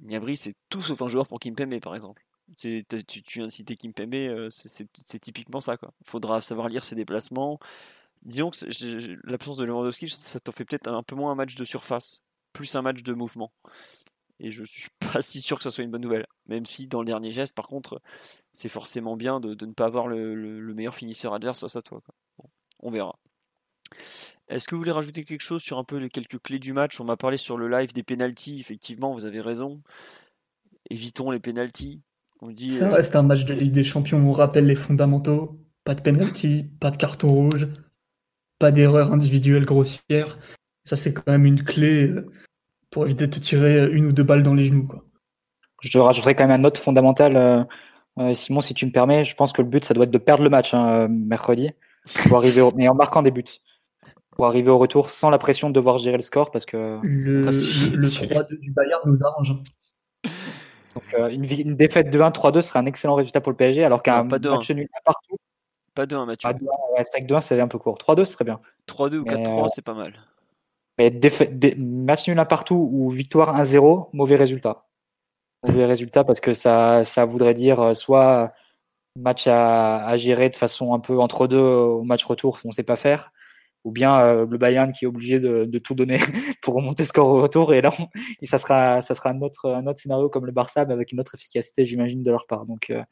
Niabri, 0.00 0.36
c'est 0.36 0.54
tout 0.68 0.80
sauf 0.80 1.00
un 1.02 1.08
joueur 1.08 1.26
pour 1.26 1.40
Kimpembe, 1.40 1.80
par 1.80 1.94
exemple. 1.94 2.24
Tu, 2.58 2.84
viens 3.32 3.46
de 3.46 3.50
citer 3.50 3.76
Kimpembe, 3.76 4.14
euh, 4.14 4.48
c'est 4.50 5.18
typiquement 5.20 5.60
ça. 5.60 5.76
Il 5.82 5.88
faudra 6.06 6.40
savoir 6.40 6.68
lire 6.68 6.84
ses 6.84 6.94
déplacements. 6.94 7.58
Disons 8.22 8.50
que 8.50 9.28
l'absence 9.28 9.56
de 9.56 9.64
Lewandowski, 9.64 10.08
ça 10.08 10.40
t'en 10.40 10.52
fait 10.52 10.64
peut-être 10.64 10.88
un 10.88 11.02
peu 11.02 11.14
moins 11.14 11.32
un 11.32 11.34
match 11.34 11.54
de 11.54 11.64
surface, 11.64 12.22
plus 12.52 12.74
un 12.74 12.82
match 12.82 13.02
de 13.02 13.12
mouvement. 13.12 13.52
Et 14.40 14.50
je 14.50 14.64
suis 14.64 14.88
pas 15.12 15.22
si 15.22 15.40
sûr 15.40 15.58
que 15.58 15.64
ça 15.64 15.70
soit 15.70 15.84
une 15.84 15.90
bonne 15.90 16.02
nouvelle. 16.02 16.26
Même 16.46 16.66
si 16.66 16.86
dans 16.86 17.00
le 17.00 17.06
dernier 17.06 17.30
geste, 17.30 17.54
par 17.54 17.68
contre, 17.68 18.00
c'est 18.52 18.68
forcément 18.68 19.16
bien 19.16 19.40
de, 19.40 19.66
ne 19.66 19.72
pas 19.72 19.86
avoir 19.86 20.08
le, 20.08 20.74
meilleur 20.74 20.94
finisseur 20.94 21.34
adverse 21.34 21.60
face 21.60 21.76
à 21.76 21.82
toi. 21.82 22.02
on 22.80 22.90
verra. 22.90 23.18
Est-ce 24.48 24.68
que 24.68 24.74
vous 24.74 24.80
voulez 24.80 24.92
rajouter 24.92 25.24
quelque 25.24 25.42
chose 25.42 25.62
sur 25.62 25.78
un 25.78 25.84
peu 25.84 25.96
les 25.96 26.10
quelques 26.10 26.38
clés 26.38 26.58
du 26.58 26.72
match? 26.72 27.00
On 27.00 27.04
m'a 27.04 27.16
parlé 27.16 27.36
sur 27.36 27.56
le 27.56 27.68
live 27.68 27.92
des 27.94 28.02
pénalties, 28.02 28.60
effectivement, 28.60 29.12
vous 29.14 29.24
avez 29.24 29.40
raison. 29.40 29.80
Évitons 30.90 31.30
les 31.30 31.40
pénalties. 31.40 32.02
On 32.40 32.50
dit, 32.50 32.70
ça 32.70 32.88
euh, 32.88 32.94
reste 32.94 33.16
un 33.16 33.22
match 33.22 33.44
de 33.44 33.54
Ligue 33.54 33.72
des 33.72 33.84
Champions, 33.84 34.18
on 34.18 34.32
rappelle 34.32 34.66
les 34.66 34.76
fondamentaux. 34.76 35.58
Pas 35.84 35.94
de 35.94 36.02
pénalty, 36.02 36.66
pas 36.80 36.90
de 36.90 36.96
carton 36.96 37.28
rouge, 37.28 37.68
pas 38.58 38.70
d'erreur 38.70 39.12
individuelle 39.12 39.64
grossière. 39.64 40.38
Ça, 40.84 40.96
c'est 40.96 41.14
quand 41.14 41.30
même 41.32 41.46
une 41.46 41.62
clé 41.62 42.08
euh, 42.08 42.30
pour 42.90 43.06
éviter 43.06 43.26
de 43.26 43.32
te 43.32 43.38
tirer 43.38 43.90
une 43.90 44.06
ou 44.06 44.12
deux 44.12 44.22
balles 44.22 44.42
dans 44.42 44.54
les 44.54 44.64
genoux. 44.64 44.86
Quoi. 44.86 45.04
Je 45.80 45.98
rajouterais 45.98 46.34
quand 46.34 46.44
même 46.44 46.60
un 46.60 46.62
note 46.62 46.76
fondamental. 46.76 47.66
Euh, 48.18 48.34
Simon, 48.34 48.60
si 48.60 48.74
tu 48.74 48.84
me 48.86 48.92
permets, 48.92 49.24
je 49.24 49.34
pense 49.34 49.52
que 49.52 49.62
le 49.62 49.68
but, 49.68 49.84
ça 49.84 49.94
doit 49.94 50.04
être 50.04 50.10
de 50.10 50.18
perdre 50.18 50.44
le 50.44 50.50
match 50.50 50.74
hein, 50.74 51.08
mercredi, 51.08 51.70
pour 52.28 52.36
arriver 52.36 52.62
mais 52.76 52.88
en 52.88 52.94
marquant 52.94 53.22
des 53.22 53.30
buts 53.30 53.42
pour 54.34 54.46
arriver 54.46 54.70
au 54.70 54.78
retour 54.78 55.10
sans 55.10 55.30
la 55.30 55.38
pression 55.38 55.68
de 55.68 55.74
devoir 55.74 55.98
gérer 55.98 56.16
le 56.16 56.22
score 56.22 56.50
parce 56.50 56.64
que 56.64 56.98
le, 57.02 57.46
3-2 57.46 58.58
du 58.58 58.70
Bayern 58.72 59.02
nous 59.06 59.24
arrange. 59.24 59.54
Donc, 60.94 61.14
euh, 61.14 61.28
une, 61.28 61.74
défaite 61.74 62.10
de 62.10 62.18
1-3-2 62.18 62.60
serait 62.62 62.78
un 62.78 62.86
excellent 62.86 63.14
résultat 63.14 63.40
pour 63.40 63.50
le 63.50 63.56
PSG 63.56 63.84
alors 63.84 64.02
qu'un 64.02 64.24
match 64.24 64.70
nul 64.70 64.88
partout. 65.04 65.36
Pas 65.94 66.06
2-1, 66.06 66.26
Mathieu. 66.26 66.48
Pas 66.48 66.54
2-1, 66.54 67.26
2-1, 67.26 67.40
c'est 67.40 67.60
un 67.60 67.68
peu 67.68 67.78
court. 67.78 67.98
3-2, 67.98 68.24
ce 68.24 68.32
serait 68.32 68.44
bien. 68.44 68.60
3-2 68.88 69.18
ou 69.18 69.24
4-3, 69.24 69.64
euh, 69.64 69.68
c'est 69.68 69.84
pas 69.84 69.94
mal. 69.94 70.14
Mais 70.98 71.12
match 71.76 72.28
nul 72.28 72.38
à 72.38 72.44
partout 72.44 72.88
ou 72.92 73.10
victoire 73.10 73.56
1-0, 73.60 74.10
mauvais 74.12 74.36
résultat. 74.36 74.86
Mauvais 75.66 75.86
résultat 75.86 76.24
parce 76.24 76.40
que 76.40 76.54
ça, 76.54 77.04
ça 77.04 77.24
voudrait 77.24 77.54
dire 77.54 77.80
euh, 77.80 77.94
soit 77.94 78.52
match 79.16 79.46
à, 79.46 80.04
à, 80.06 80.16
gérer 80.16 80.50
de 80.50 80.56
façon 80.56 80.92
un 80.94 81.00
peu 81.00 81.18
entre 81.20 81.46
deux 81.46 81.58
au 81.58 82.02
match 82.02 82.24
retour, 82.24 82.58
on 82.64 82.68
ne 82.68 82.72
sait 82.72 82.82
pas 82.82 82.96
faire, 82.96 83.32
ou 83.84 83.92
bien 83.92 84.18
euh, 84.18 84.46
le 84.50 84.58
Bayern 84.58 84.92
qui 84.92 85.04
est 85.04 85.08
obligé 85.08 85.38
de, 85.38 85.78
tout 85.78 85.94
donner 85.94 86.18
pour 86.62 86.74
remonter 86.74 87.04
score 87.04 87.28
au 87.28 87.42
retour. 87.42 87.72
Et 87.74 87.82
là, 87.82 87.90
ça 88.42 88.58
sera, 88.58 89.02
ça 89.02 89.14
sera 89.14 89.30
un, 89.30 89.40
autre, 89.42 89.70
un 89.70 89.86
autre 89.86 90.00
scénario 90.00 90.28
comme 90.28 90.46
le 90.46 90.52
Barça, 90.52 90.84
mais 90.86 90.94
avec 90.94 91.12
une 91.12 91.20
autre 91.20 91.34
efficacité, 91.34 91.84
j'imagine, 91.84 92.22
de 92.22 92.30
leur 92.30 92.46
part. 92.46 92.64
Donc, 92.64 92.90
euh, 92.90 93.02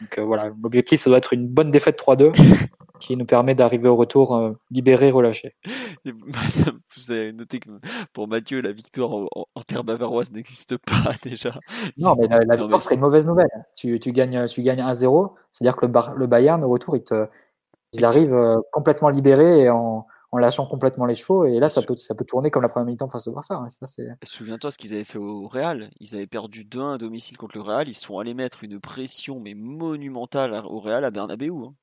donc 0.00 0.18
euh, 0.18 0.22
voilà, 0.22 0.50
l'objectif, 0.62 1.00
ça 1.00 1.10
doit 1.10 1.18
être 1.18 1.34
une 1.34 1.48
bonne 1.48 1.70
défaite 1.70 1.98
3-2 1.98 2.32
qui 3.00 3.16
nous 3.16 3.26
permet 3.26 3.54
d'arriver 3.54 3.88
au 3.88 3.96
retour 3.96 4.54
libéré, 4.70 5.10
relâché. 5.10 5.56
Vous 6.04 7.10
avez 7.10 7.32
noté 7.32 7.58
que 7.58 7.68
pour 8.12 8.28
Mathieu, 8.28 8.62
la 8.62 8.72
victoire 8.72 9.10
en, 9.12 9.62
terre 9.66 9.84
bavaroise 9.84 10.30
n'existe 10.30 10.78
pas 10.78 11.12
déjà. 11.22 11.58
Non, 11.98 12.14
mais 12.16 12.28
la, 12.28 12.56
victoire 12.56 12.80
serait 12.80 12.94
une 12.94 13.02
mauvaise 13.02 13.26
nouvelle. 13.26 13.50
Tu, 13.76 13.98
tu 13.98 14.12
gagnes, 14.12 14.46
tu 14.46 14.62
gagnes 14.62 14.80
1-0, 14.80 15.32
c'est-à-dire 15.50 15.76
que 15.76 15.84
le, 15.84 15.92
le 16.16 16.26
Bayern, 16.26 16.62
au 16.64 16.68
retour, 16.70 16.96
il 16.96 17.02
te, 17.02 17.26
ils 17.94 18.04
arrivent 18.04 18.34
euh, 18.34 18.56
complètement 18.72 19.08
libérés 19.08 19.62
et 19.62 19.70
en, 19.70 20.06
lâchant 20.36 20.66
complètement 20.66 21.06
les 21.06 21.14
chevaux. 21.14 21.44
Et 21.44 21.60
là, 21.60 21.68
ça 21.68 21.80
peut, 21.80 21.94
ça 21.94 22.16
peut 22.16 22.24
tourner 22.24 22.50
comme 22.50 22.62
la 22.62 22.68
première 22.68 22.86
mi-temps 22.86 23.08
face 23.08 23.28
au 23.28 23.32
Barça. 23.32 23.54
Hein. 23.54 23.68
Souviens-toi 24.24 24.72
ce 24.72 24.78
qu'ils 24.78 24.92
avaient 24.92 25.04
fait 25.04 25.18
au 25.18 25.46
Real. 25.46 25.90
Ils 26.00 26.16
avaient 26.16 26.26
perdu 26.26 26.64
2-1 26.64 26.94
à 26.94 26.98
domicile 26.98 27.36
contre 27.36 27.56
le 27.56 27.62
Real. 27.62 27.88
Ils 27.88 27.94
sont 27.94 28.18
allés 28.18 28.34
mettre 28.34 28.64
une 28.64 28.80
pression 28.80 29.38
mais 29.38 29.54
monumentale 29.54 30.60
au 30.66 30.80
Real 30.80 31.04
à 31.04 31.12
Bernabeu. 31.12 31.52
Hein. 31.52 31.74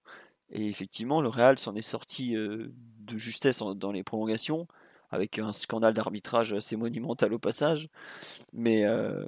Et 0.52 0.68
effectivement, 0.68 1.22
le 1.22 1.30
Real 1.30 1.58
s'en 1.58 1.76
est 1.76 1.82
sorti 1.82 2.36
euh, 2.36 2.74
de 3.00 3.16
justesse 3.16 3.60
dans 3.60 3.92
les 3.94 4.04
prolongations, 4.04 4.68
avec 5.10 5.40
un 5.40 5.54
scandale 5.54 5.94
d'arbitrage 5.94 6.52
assez 6.52 6.76
monumental 6.76 7.34
au 7.34 7.40
passage. 7.40 7.88
Mais 8.52 8.84
euh, 8.86 9.26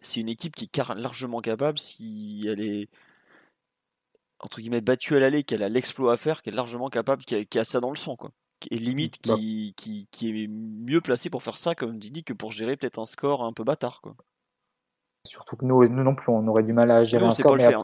c'est 0.00 0.20
une 0.20 0.30
équipe 0.30 0.56
qui 0.56 0.64
est 0.64 0.94
largement 0.94 1.40
capable, 1.40 1.78
si 1.78 2.46
elle 2.48 2.60
est 2.60 2.88
entre 4.40 4.60
guillemets 4.60 4.80
battue 4.80 5.16
à 5.16 5.18
l'aller, 5.18 5.44
qu'elle 5.44 5.62
a 5.62 5.68
l'exploit 5.68 6.12
à 6.12 6.16
faire, 6.16 6.42
qu'elle 6.42 6.54
est 6.54 6.56
largement 6.56 6.88
capable, 6.88 7.24
qui 7.24 7.58
a, 7.58 7.64
ça 7.64 7.80
dans 7.80 7.90
le 7.90 7.96
sang, 7.96 8.16
quoi. 8.16 8.30
Et 8.70 8.78
limite 8.78 9.18
bah. 9.26 9.34
qui, 9.34 9.74
qui, 9.76 10.08
qui, 10.10 10.44
est 10.44 10.48
mieux 10.48 11.00
placé 11.00 11.28
pour 11.28 11.42
faire 11.42 11.58
ça, 11.58 11.74
comme 11.74 11.98
dis, 11.98 12.24
que 12.24 12.32
pour 12.32 12.52
gérer 12.52 12.76
peut-être 12.76 12.98
un 12.98 13.04
score 13.04 13.44
un 13.44 13.52
peu 13.52 13.64
bâtard, 13.64 14.00
quoi. 14.00 14.14
Surtout 15.24 15.56
que 15.56 15.64
nous, 15.64 15.84
nous 15.88 16.04
non 16.04 16.14
plus, 16.14 16.30
on 16.30 16.46
aurait 16.46 16.62
du 16.62 16.72
mal 16.72 16.90
à 16.90 17.04
gérer 17.04 17.26
un 17.26 17.32
score. 17.32 17.56
mais 17.56 17.74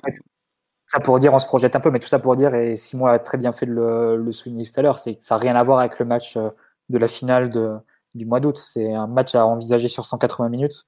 ça 0.86 1.00
pour 1.00 1.18
dire, 1.18 1.32
on 1.32 1.39
se 1.39 1.47
projette 1.47 1.76
un 1.76 1.81
peu, 1.81 1.90
mais 1.90 1.98
tout 1.98 2.08
ça 2.08 2.18
pour 2.18 2.36
dire, 2.36 2.55
et 2.55 2.76
Simon 2.76 3.06
a 3.06 3.18
très 3.18 3.39
bien 3.39 3.52
fait 3.52 3.66
de 3.66 3.72
le, 3.72 4.16
le 4.16 4.32
souligner 4.32 4.66
tout 4.66 4.78
à 4.78 4.82
l'heure, 4.82 4.98
c'est 4.98 5.16
que 5.16 5.22
ça 5.22 5.36
n'a 5.36 5.40
rien 5.40 5.56
à 5.56 5.62
voir 5.62 5.78
avec 5.78 5.98
le 5.98 6.05
match 6.05 6.36
euh, 6.36 6.50
de 6.89 6.98
la 6.98 7.08
finale 7.08 7.50
de, 7.50 7.76
du 8.14 8.26
mois 8.26 8.40
d'août. 8.40 8.58
C'est 8.58 8.92
un 8.92 9.06
match 9.06 9.34
à 9.34 9.47
envisager 9.47 9.89
sur 9.89 10.05
180 10.05 10.48
minutes, 10.48 10.86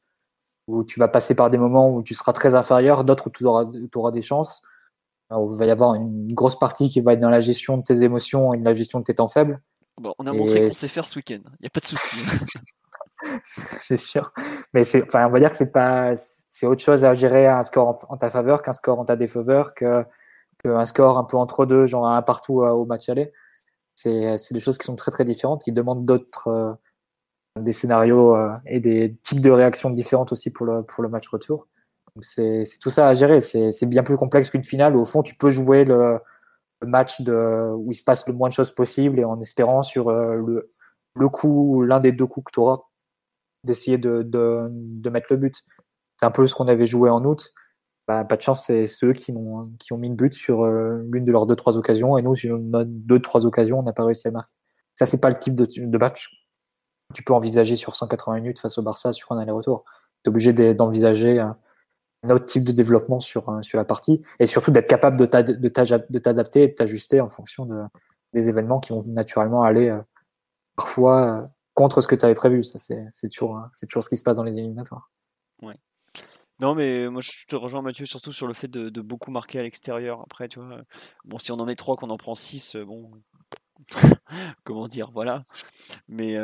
où 0.66 0.84
tu 0.84 0.98
vas 1.00 1.08
passer 1.08 1.34
par 1.34 1.50
des 1.50 1.58
moments 1.58 1.90
où 1.90 2.02
tu 2.02 2.14
seras 2.14 2.32
très 2.32 2.54
inférieur, 2.54 3.04
d'autres 3.04 3.28
où 3.28 3.30
tu 3.30 3.44
auras, 3.44 3.66
tu 3.66 3.98
auras 3.98 4.10
des 4.10 4.22
chances 4.22 4.62
il 5.38 5.58
va 5.58 5.66
y 5.66 5.70
avoir 5.70 5.94
une 5.94 6.32
grosse 6.32 6.58
partie 6.58 6.90
qui 6.90 7.00
va 7.00 7.12
être 7.14 7.20
dans 7.20 7.30
la 7.30 7.40
gestion 7.40 7.76
de 7.76 7.82
tes 7.82 8.02
émotions 8.02 8.54
et 8.54 8.58
de 8.58 8.64
la 8.64 8.74
gestion 8.74 8.98
de 9.00 9.04
tes 9.04 9.14
temps 9.14 9.28
faibles. 9.28 9.60
Bon, 10.00 10.14
on 10.18 10.26
a 10.26 10.32
montré 10.32 10.68
qu'on 10.68 10.74
sait 10.74 10.88
faire 10.88 11.06
ce 11.06 11.18
week-end. 11.18 11.40
Il 11.44 11.62
n'y 11.62 11.66
a 11.66 11.70
pas 11.70 11.80
de 11.80 11.86
souci. 11.86 12.16
c'est 13.80 13.96
sûr. 13.96 14.32
Mais 14.72 14.82
enfin, 15.02 15.26
on 15.26 15.30
va 15.30 15.38
dire 15.38 15.50
que 15.50 15.56
c'est 15.56 15.72
pas, 15.72 16.12
c'est 16.16 16.66
autre 16.66 16.82
chose 16.82 17.04
à 17.04 17.14
gérer 17.14 17.46
un 17.46 17.62
score 17.62 18.04
en, 18.08 18.16
ta 18.16 18.30
faveur 18.30 18.62
qu'un 18.62 18.72
score 18.72 18.98
en 18.98 19.04
ta 19.04 19.16
défaveur, 19.16 19.74
que, 19.74 20.04
qu'un 20.62 20.84
score 20.84 21.18
un 21.18 21.24
peu 21.24 21.36
entre 21.36 21.66
deux, 21.66 21.86
genre 21.86 22.08
un 22.08 22.22
partout 22.22 22.62
euh, 22.62 22.70
au 22.70 22.84
match 22.86 23.08
aller. 23.08 23.32
C'est, 23.94 24.36
c'est 24.38 24.54
des 24.54 24.60
choses 24.60 24.78
qui 24.78 24.84
sont 24.84 24.96
très 24.96 25.12
très 25.12 25.24
différentes, 25.24 25.62
qui 25.62 25.72
demandent 25.72 26.04
d'autres, 26.04 26.48
euh, 26.48 26.74
des 27.60 27.72
scénarios 27.72 28.34
euh, 28.34 28.50
et 28.66 28.80
des 28.80 29.16
types 29.22 29.40
de 29.40 29.50
réactions 29.50 29.90
différentes 29.90 30.32
aussi 30.32 30.50
pour 30.50 30.66
le, 30.66 30.82
pour 30.82 31.02
le 31.02 31.08
match 31.08 31.28
retour. 31.28 31.68
C'est 32.20 32.64
tout 32.80 32.90
ça 32.90 33.08
à 33.08 33.14
gérer. 33.14 33.40
C'est 33.40 33.86
bien 33.86 34.02
plus 34.02 34.16
complexe 34.16 34.50
qu'une 34.50 34.64
finale 34.64 34.96
au 34.96 35.04
fond, 35.04 35.22
tu 35.22 35.34
peux 35.34 35.50
jouer 35.50 35.84
le, 35.84 36.18
match 36.82 37.20
de, 37.22 37.72
où 37.76 37.92
il 37.92 37.94
se 37.94 38.04
passe 38.04 38.26
le 38.26 38.34
moins 38.34 38.48
de 38.48 38.54
choses 38.54 38.72
possible 38.72 39.18
et 39.18 39.24
en 39.24 39.40
espérant 39.40 39.82
sur 39.82 40.08
euh, 40.10 40.36
le, 40.36 40.72
le 41.14 41.28
coup, 41.28 41.82
l'un 41.82 42.00
des 42.00 42.12
deux 42.12 42.26
coups 42.26 42.46
que 42.46 42.52
tu 42.52 42.60
auras, 42.60 42.78
d'essayer 43.64 43.98
de, 43.98 44.22
de, 44.22 44.68
de, 44.70 45.10
mettre 45.10 45.28
le 45.30 45.38
but. 45.38 45.54
C'est 46.18 46.26
un 46.26 46.30
peu 46.30 46.46
ce 46.46 46.54
qu'on 46.54 46.68
avait 46.68 46.86
joué 46.86 47.10
en 47.10 47.24
août. 47.24 47.52
Bah, 48.06 48.24
pas 48.24 48.36
de 48.36 48.42
chance, 48.42 48.66
c'est 48.66 48.86
ceux 48.86 49.14
qui 49.14 49.32
ont, 49.32 49.72
qui 49.78 49.92
ont 49.94 49.98
mis 49.98 50.10
le 50.10 50.14
but 50.14 50.34
sur 50.34 50.64
euh, 50.64 51.02
l'une 51.10 51.24
de 51.24 51.32
leurs 51.32 51.46
deux, 51.46 51.56
trois 51.56 51.76
occasions 51.76 52.18
et 52.18 52.22
nous, 52.22 52.34
sur 52.34 52.58
nos 52.58 52.84
deux, 52.84 53.20
trois 53.20 53.46
occasions, 53.46 53.78
on 53.78 53.82
n'a 53.82 53.94
pas 53.94 54.04
réussi 54.04 54.28
à 54.28 54.30
le 54.30 54.34
marquer. 54.34 54.52
Ça, 54.94 55.06
c'est 55.06 55.20
pas 55.20 55.30
le 55.30 55.38
type 55.38 55.54
de, 55.54 55.66
de 55.66 55.98
match 55.98 56.28
tu 57.12 57.22
peux 57.22 57.34
envisager 57.34 57.76
sur 57.76 57.94
180 57.94 58.36
minutes 58.36 58.58
face 58.60 58.78
au 58.78 58.82
Barça 58.82 59.12
sur 59.12 59.30
un 59.32 59.38
aller-retour. 59.38 59.84
Tu 60.22 60.28
es 60.28 60.28
obligé 60.30 60.52
d'envisager 60.74 61.46
autre 62.30 62.46
type 62.46 62.64
de 62.64 62.72
développement 62.72 63.20
sur, 63.20 63.48
euh, 63.48 63.62
sur 63.62 63.78
la 63.78 63.84
partie 63.84 64.22
et 64.38 64.46
surtout 64.46 64.70
d'être 64.70 64.88
capable 64.88 65.16
de 65.16 65.26
t'adapter 66.18 66.62
et 66.62 66.68
de 66.68 66.74
t'ajuster 66.74 67.20
en 67.20 67.28
fonction 67.28 67.66
de, 67.66 67.82
des 68.32 68.48
événements 68.48 68.80
qui 68.80 68.92
vont 68.92 69.02
naturellement 69.08 69.62
aller 69.62 69.88
euh, 69.88 70.00
parfois 70.76 71.26
euh, 71.26 71.46
contre 71.74 72.00
ce 72.00 72.06
que 72.06 72.14
tu 72.14 72.24
avais 72.24 72.34
prévu. 72.34 72.64
Ça, 72.64 72.78
c'est 72.78 73.28
toujours, 73.28 73.60
toujours 73.88 74.04
ce 74.04 74.08
qui 74.08 74.16
se 74.16 74.22
passe 74.22 74.36
dans 74.36 74.44
les 74.44 74.52
éliminatoires. 74.52 75.10
Ouais. 75.62 75.76
Non, 76.60 76.74
mais 76.74 77.08
moi 77.08 77.20
je 77.20 77.46
te 77.46 77.56
rejoins 77.56 77.82
Mathieu 77.82 78.06
surtout 78.06 78.30
sur 78.30 78.46
le 78.46 78.54
fait 78.54 78.68
de, 78.68 78.88
de 78.88 79.00
beaucoup 79.00 79.32
marquer 79.32 79.58
à 79.58 79.62
l'extérieur. 79.62 80.20
Après, 80.20 80.48
tu 80.48 80.60
vois, 80.60 80.82
bon, 81.24 81.38
si 81.38 81.50
on 81.50 81.56
en 81.56 81.66
met 81.66 81.74
trois, 81.74 81.96
qu'on 81.96 82.10
en 82.10 82.16
prend 82.16 82.36
six, 82.36 82.76
bon, 82.76 83.10
comment 84.64 84.86
dire, 84.86 85.10
voilà. 85.12 85.44
Mais 86.06 86.36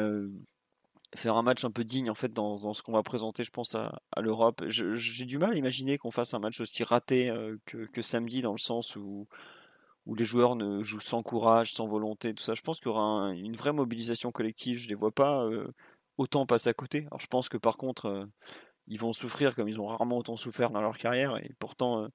faire 1.16 1.36
un 1.36 1.42
match 1.42 1.64
un 1.64 1.70
peu 1.70 1.84
digne 1.84 2.10
en 2.10 2.14
fait 2.14 2.32
dans, 2.32 2.72
ce 2.72 2.82
qu'on 2.82 2.92
va 2.92 3.02
présenter 3.02 3.44
je 3.44 3.50
pense 3.50 3.74
à, 3.74 4.00
l'Europe. 4.20 4.62
J'ai 4.66 5.24
du 5.24 5.38
mal 5.38 5.52
à 5.52 5.56
imaginer 5.56 5.98
qu'on 5.98 6.10
fasse 6.10 6.34
un 6.34 6.38
match 6.38 6.60
aussi 6.60 6.84
raté 6.84 7.30
euh, 7.30 7.56
que, 7.66 8.02
samedi 8.02 8.42
dans 8.42 8.52
le 8.52 8.58
sens 8.58 8.96
où, 8.96 9.26
où 10.06 10.14
les 10.14 10.24
joueurs 10.24 10.56
ne 10.56 10.82
jouent 10.82 11.00
sans 11.00 11.22
courage, 11.22 11.72
sans 11.72 11.86
volonté, 11.86 12.34
tout 12.34 12.42
ça. 12.42 12.54
Je 12.54 12.62
pense 12.62 12.78
qu'il 12.78 12.88
y 12.88 12.90
aura 12.90 13.32
une 13.34 13.56
vraie 13.56 13.72
mobilisation 13.72 14.30
collective. 14.30 14.78
Je 14.78 14.88
les 14.88 14.94
vois 14.94 15.10
pas 15.10 15.44
euh, 15.44 15.66
autant 16.16 16.46
passer 16.46 16.68
à 16.68 16.74
côté. 16.74 17.06
Alors 17.08 17.20
je 17.20 17.26
pense 17.26 17.48
que 17.48 17.56
par 17.56 17.76
contre 17.76 18.06
euh, 18.06 18.26
ils 18.86 18.98
vont 18.98 19.12
souffrir 19.12 19.54
comme 19.54 19.68
ils 19.68 19.80
ont 19.80 19.86
rarement 19.86 20.18
autant 20.18 20.36
souffert 20.36 20.70
dans 20.70 20.80
leur 20.80 20.98
carrière 20.98 21.36
et 21.36 21.52
pourtant 21.60 22.08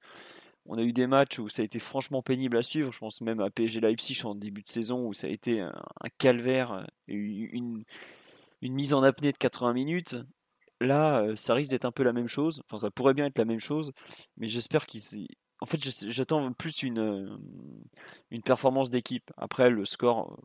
on 0.66 0.76
a 0.76 0.82
eu 0.82 0.92
des 0.92 1.06
matchs 1.06 1.38
où 1.38 1.48
ça 1.48 1.62
a 1.62 1.64
été 1.64 1.78
franchement 1.78 2.22
pénible 2.22 2.56
à 2.56 2.62
suivre. 2.62 2.92
Je 2.92 2.98
pense 2.98 3.20
même 3.20 3.40
à 3.40 3.50
PSG 3.50 3.80
Leipzig 3.80 4.20
en 4.24 4.34
début 4.34 4.62
de 4.62 4.68
saison 4.68 5.06
où 5.06 5.14
ça 5.14 5.26
a 5.26 5.30
été 5.30 5.60
un, 5.60 5.72
un 6.00 6.08
calvaire, 6.18 6.86
une, 7.06 7.84
une 8.62 8.74
mise 8.74 8.94
en 8.94 9.02
apnée 9.02 9.32
de 9.32 9.36
80 9.38 9.72
minutes. 9.72 10.16
Là, 10.80 11.22
euh, 11.22 11.36
ça 11.36 11.54
risque 11.54 11.70
d'être 11.70 11.84
un 11.86 11.92
peu 11.92 12.02
la 12.02 12.12
même 12.12 12.28
chose. 12.28 12.62
Enfin, 12.66 12.78
ça 12.78 12.90
pourrait 12.90 13.14
bien 13.14 13.26
être 13.26 13.38
la 13.38 13.44
même 13.44 13.60
chose, 13.60 13.92
mais 14.36 14.48
j'espère 14.48 14.86
qu'ils. 14.86 15.26
En 15.60 15.66
fait, 15.66 15.78
j'attends 16.10 16.52
plus 16.52 16.82
une, 16.82 16.98
euh, 16.98 17.36
une 18.30 18.42
performance 18.42 18.90
d'équipe. 18.90 19.30
Après, 19.38 19.70
le 19.70 19.86
score, 19.86 20.36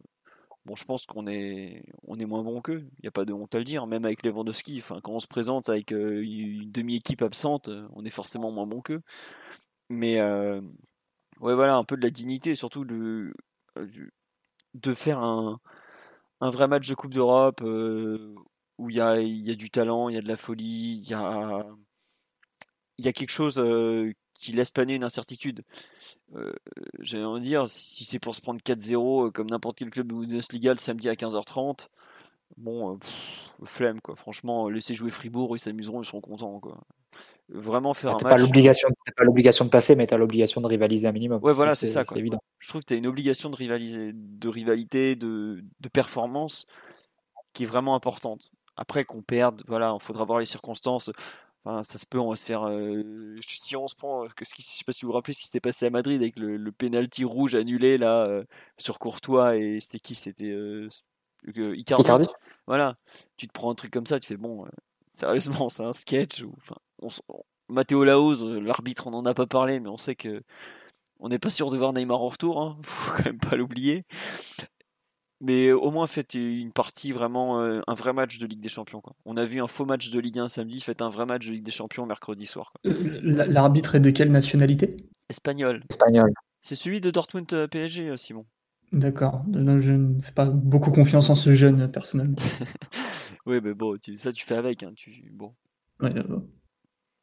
Bon, 0.66 0.76
je 0.76 0.86
pense 0.86 1.08
qu'on 1.08 1.26
est, 1.26 1.84
on 2.04 2.20
est 2.20 2.26
moins 2.26 2.44
bon 2.44 2.62
qu'eux. 2.62 2.82
Il 3.00 3.02
n'y 3.04 3.08
a 3.08 3.12
pas 3.12 3.26
de 3.26 3.34
honte 3.34 3.54
à 3.56 3.58
le 3.58 3.64
dire. 3.64 3.88
Même 3.88 4.06
avec 4.06 4.24
Lewandowski, 4.24 4.78
enfin, 4.78 5.00
quand 5.02 5.14
on 5.14 5.20
se 5.20 5.28
présente 5.28 5.70
avec 5.70 5.92
euh, 5.92 6.22
une 6.22 6.72
demi-équipe 6.72 7.24
absente, 7.24 7.70
euh, 7.70 7.88
on 7.94 8.06
est 8.06 8.12
forcément 8.12 8.52
moins 8.52 8.68
bon 8.68 8.82
qu'eux. 8.82 9.02
Mais 9.90 10.20
euh, 10.20 10.62
ouais, 11.40 11.56
voilà, 11.56 11.76
un 11.76 11.84
peu 11.84 11.98
de 11.98 12.04
la 12.04 12.12
dignité, 12.12 12.54
surtout 12.56 12.86
de, 12.86 13.34
de 14.76 14.94
faire 14.94 15.20
un, 15.20 15.60
un 16.42 16.50
vrai 16.50 16.68
match 16.68 16.88
de 16.88 16.96
Coupe 16.96 17.14
d'Europe 17.14 17.62
où 17.62 18.90
il 18.90 18.96
y 18.96 19.02
a, 19.02 19.16
du 19.56 19.70
talent, 19.70 20.10
il 20.10 20.16
y 20.16 20.18
a 20.18 20.22
de 20.22 20.28
la 20.28 20.38
folie, 20.38 21.02
il 21.04 21.10
y 21.10 21.14
a, 21.14 21.64
quelque 23.14 23.32
chose 23.32 23.62
qui 24.42 24.52
laisse 24.52 24.72
planer 24.72 24.96
une 24.96 25.04
incertitude. 25.04 25.64
Euh, 26.36 26.52
J'allais 27.00 27.24
en 27.24 27.40
dire, 27.40 27.68
si 27.68 28.04
c'est 28.04 28.20
pour 28.20 28.36
se 28.36 28.42
prendre 28.42 28.60
4-0 28.62 29.28
euh, 29.28 29.32
comme 29.32 29.50
n'importe 29.50 29.78
quel 29.78 29.92
club 29.92 30.08
de 30.08 30.14
Bundesliga 30.16 30.72
le 30.72 30.80
samedi 30.80 31.08
à 31.10 31.14
15h30, 31.14 31.90
bon, 32.58 32.96
euh, 32.96 33.66
flemme 33.66 34.02
quoi. 34.02 34.16
Franchement, 34.16 34.68
laisser 34.68 34.96
jouer 34.96 35.12
Fribourg, 35.12 35.56
ils 35.56 35.60
s'amuseront, 35.60 36.02
ils 36.02 36.06
seront 36.06 36.22
contents 36.22 36.60
quoi. 36.60 36.82
Vraiment 37.54 37.94
faire 37.94 38.12
ah, 38.12 38.18
un 38.22 38.30
match. 38.30 38.40
l'obligation, 38.40 38.88
pas 39.18 39.24
l'obligation 39.26 39.66
de 39.66 39.70
passer, 39.70 39.96
mais 39.96 40.08
tu 40.08 40.14
as 40.14 40.18
l'obligation 40.18 40.62
de 40.62 40.68
rivaliser 40.68 41.08
un 41.08 41.12
minimum. 41.12 41.44
Ouais, 41.44 41.54
voilà, 41.54 41.76
c'est 41.76 41.88
ça. 41.88 42.06
Quoi. 42.06 42.18
Évident. 42.18 42.42
Je 42.60 42.70
trouve 42.70 42.82
que 42.82 42.88
tu 42.88 42.94
as 42.94 42.98
une 42.98 43.08
obligation 43.08 43.50
de, 43.50 43.56
rivaliser, 43.56 44.12
de 44.14 44.48
rivalité, 44.48 45.16
de, 45.18 45.62
de 45.80 45.90
performance 45.90 46.66
qui 47.54 47.64
est 47.64 47.66
vraiment 47.66 47.94
importante. 47.96 48.54
Après 48.78 49.04
qu'on 49.04 49.22
perde, 49.22 49.64
voilà, 49.68 49.94
il 50.00 50.04
faudra 50.04 50.24
voir 50.24 50.40
les 50.40 50.46
circonstances. 50.46 51.12
Enfin, 51.66 51.84
ça 51.84 52.00
se 52.00 52.06
peut, 52.06 52.20
on 52.20 52.30
va 52.30 52.36
se 52.36 52.46
faire. 52.46 52.64
Euh, 52.68 53.38
si 53.46 53.76
on 53.76 53.88
se 53.88 53.96
prend, 53.96 54.28
que 54.36 54.46
ce 54.46 54.54
qui, 54.54 54.62
je 54.62 54.68
sais 54.68 54.84
pas 54.86 54.94
si 54.94 55.06
vous 55.06 55.12
vous 55.12 55.16
rappelez 55.16 55.34
ce 55.34 55.40
qui 55.40 55.46
s'était 55.46 55.60
passé 55.60 55.86
à 55.86 55.90
Madrid 55.90 56.22
avec 56.22 56.40
le, 56.40 56.58
le 56.58 56.72
penalty 56.72 57.24
rouge 57.26 57.54
annulé 57.54 57.98
là 57.98 58.26
euh, 58.26 58.44
sur 58.78 58.98
Courtois 58.98 59.58
et 59.58 59.80
c'était 59.82 60.00
qui? 60.00 60.16
C'était 60.16 60.46
euh, 60.46 60.88
Icardi. 61.46 62.04
Icardi. 62.04 62.28
Voilà, 62.66 62.96
tu 63.36 63.48
te 63.48 63.52
prends 63.52 63.70
un 63.70 63.76
truc 63.76 63.92
comme 63.92 64.06
ça, 64.06 64.20
tu 64.20 64.28
fais 64.28 64.38
bon, 64.38 64.66
sérieusement, 65.12 65.70
c'est 65.70 65.84
un 65.84 65.94
sketch. 65.94 66.42
Ou, 66.42 66.54
enfin, 66.58 66.78
on, 67.02 67.10
Matteo 67.70 68.04
Laouz, 68.04 68.44
l'arbitre, 68.44 69.08
on 69.08 69.12
n'en 69.12 69.26
a 69.26 69.34
pas 69.34 69.48
parlé, 69.48 69.80
mais 69.80 69.90
on 69.90 69.98
sait 69.98 70.16
que 70.16 70.42
on 71.20 71.30
n'est 71.30 71.40
pas 71.40 71.50
sûr 71.50 71.70
de 71.70 71.78
voir 71.78 71.94
Neymar 71.94 72.22
en 72.22 72.30
retour, 72.30 72.62
hein, 72.62 72.78
faut 72.84 73.12
quand 73.16 73.26
même 73.26 73.40
pas 73.40 73.56
l'oublier 73.56 74.06
mais 75.42 75.72
au 75.72 75.92
moins 75.92 76.08
faites 76.08 76.36
une 76.36 76.72
partie 76.72 77.12
vraiment, 77.12 77.62
euh, 77.62 77.82
un 77.88 77.96
vrai 77.96 78.14
match 78.14 78.38
de 78.38 78.46
Ligue 78.46 78.62
des 78.62 78.70
Champions. 78.70 79.02
Quoi. 79.02 79.16
On 79.26 79.36
a 79.38 79.46
vu 79.46 79.60
un 79.60 79.68
faux 79.68 79.86
match 79.86 80.12
de 80.12 80.20
Ligue 80.20 80.40
1 80.40 80.48
samedi, 80.48 80.80
faites 80.80 81.02
un 81.02 81.10
vrai 81.10 81.26
match 81.26 81.48
de 81.48 81.52
Ligue 81.52 81.64
des 81.64 81.72
Champions 81.72 82.06
mercredi 82.06 82.46
soir. 82.46 82.74
Euh, 82.86 83.20
l'arbitre 83.24 83.96
est 83.96 84.00
de 84.00 84.12
quelle 84.12 84.32
nationalité? 84.32 84.96
Espagnol. 85.30 85.84
Espagnol. 85.90 86.32
C'est 86.62 86.76
celui 86.76 87.02
de 87.02 87.10
Dortmund 87.10 87.52
euh, 87.54 87.68
PSG, 87.68 88.16
Simon. 88.18 88.46
D'accord. 88.92 89.44
Je 89.52 89.94
ne 89.94 90.22
fais 90.22 90.34
pas 90.34 90.46
beaucoup 90.46 90.92
confiance 90.92 91.30
en 91.30 91.36
ce 91.36 91.54
jeune, 91.54 91.90
personnellement. 91.92 92.36
oui, 93.48 93.60
mais 93.64 93.74
bon, 93.74 93.98
ça 94.18 94.32
tu 94.32 94.46
fais 94.46 94.56
avec. 94.56 94.84
Hein, 94.84 94.92
tu, 94.96 95.32
bon. 95.32 95.54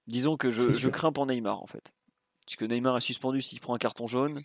Disons 0.08 0.36
que 0.36 0.50
je, 0.50 0.72
je 0.72 0.88
crains 0.88 1.12
pour 1.12 1.26
Neymar, 1.26 1.62
en 1.62 1.66
fait. 1.66 1.94
Parce 2.44 2.56
que 2.56 2.64
Neymar 2.64 2.96
est 2.96 3.02
suspendu 3.02 3.40
s'il 3.40 3.60
prend 3.60 3.74
un 3.74 3.78
carton 3.78 4.06
jaune. 4.06 4.36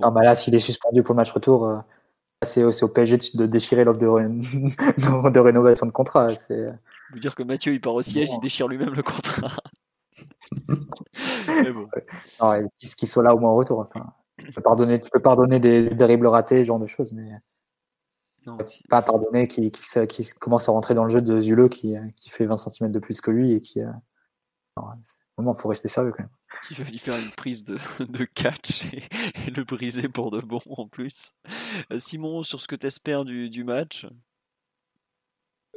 Ah 0.00 0.10
bah 0.10 0.22
là, 0.22 0.34
s'il 0.34 0.54
est 0.54 0.60
suspendu 0.60 1.02
pour 1.02 1.14
le 1.14 1.18
match 1.18 1.32
retour 1.32 1.82
c'est 2.42 2.62
au 2.62 2.88
PSG 2.88 3.18
de 3.34 3.46
déchirer 3.46 3.84
l'offre 3.84 3.98
de, 3.98 4.06
de, 5.30 5.40
rénovation 5.40 5.86
de 5.86 5.92
contrat. 5.92 6.28
C'est... 6.30 6.72
Vous 7.12 7.18
dire 7.18 7.34
que 7.34 7.42
Mathieu 7.42 7.72
il 7.72 7.80
part 7.80 7.94
au 7.94 8.02
siège, 8.02 8.30
il 8.32 8.40
déchire 8.40 8.68
lui-même 8.68 8.94
le 8.94 9.02
contrat. 9.02 9.52
bon. 10.68 11.88
qu'il 12.78 13.08
soit 13.08 13.22
là 13.22 13.34
au 13.34 13.38
moins 13.38 13.50
en 13.50 13.56
retour. 13.56 13.80
Enfin, 13.80 14.12
tu 14.38 14.52
peux 14.52 14.62
pardonner, 14.62 15.00
tu 15.00 15.10
peux 15.10 15.20
pardonner 15.20 15.58
des 15.58 15.96
terribles 15.96 16.28
ratés, 16.28 16.58
ce 16.58 16.68
genre 16.68 16.78
de 16.78 16.86
choses, 16.86 17.12
mais 17.12 17.30
non, 18.46 18.56
pas 18.88 19.02
pardonner 19.02 19.48
qui, 19.48 19.70
qui, 19.70 20.28
commence 20.38 20.68
à 20.68 20.72
rentrer 20.72 20.94
dans 20.94 21.04
le 21.04 21.10
jeu 21.10 21.20
de 21.20 21.40
Zuleux 21.40 21.68
qui, 21.68 21.94
qui 22.16 22.30
fait 22.30 22.46
20 22.46 22.56
cm 22.56 22.92
de 22.92 22.98
plus 22.98 23.20
que 23.20 23.30
lui 23.30 23.52
et 23.52 23.60
qui. 23.60 23.80
Euh, 24.78 25.42
il 25.46 25.60
faut 25.60 25.68
rester 25.68 25.88
sérieux 25.88 26.12
quand 26.12 26.24
même. 26.24 26.30
Qui 26.66 26.74
va 26.74 26.84
lui 26.84 26.98
faire 26.98 27.16
une 27.16 27.30
prise 27.30 27.64
de, 27.64 27.78
de 28.08 28.24
catch 28.24 28.92
et, 28.92 29.50
le 29.50 29.64
briser 29.64 30.08
pour 30.08 30.30
de 30.30 30.40
bon 30.40 30.60
en 30.70 30.88
plus. 30.88 31.32
Euh, 31.92 31.98
Simon, 31.98 32.42
sur 32.42 32.60
ce 32.60 32.68
que 32.68 32.76
tu 32.76 32.86
espères 32.86 33.24
du, 33.24 33.50
du 33.50 33.64
match? 33.64 34.06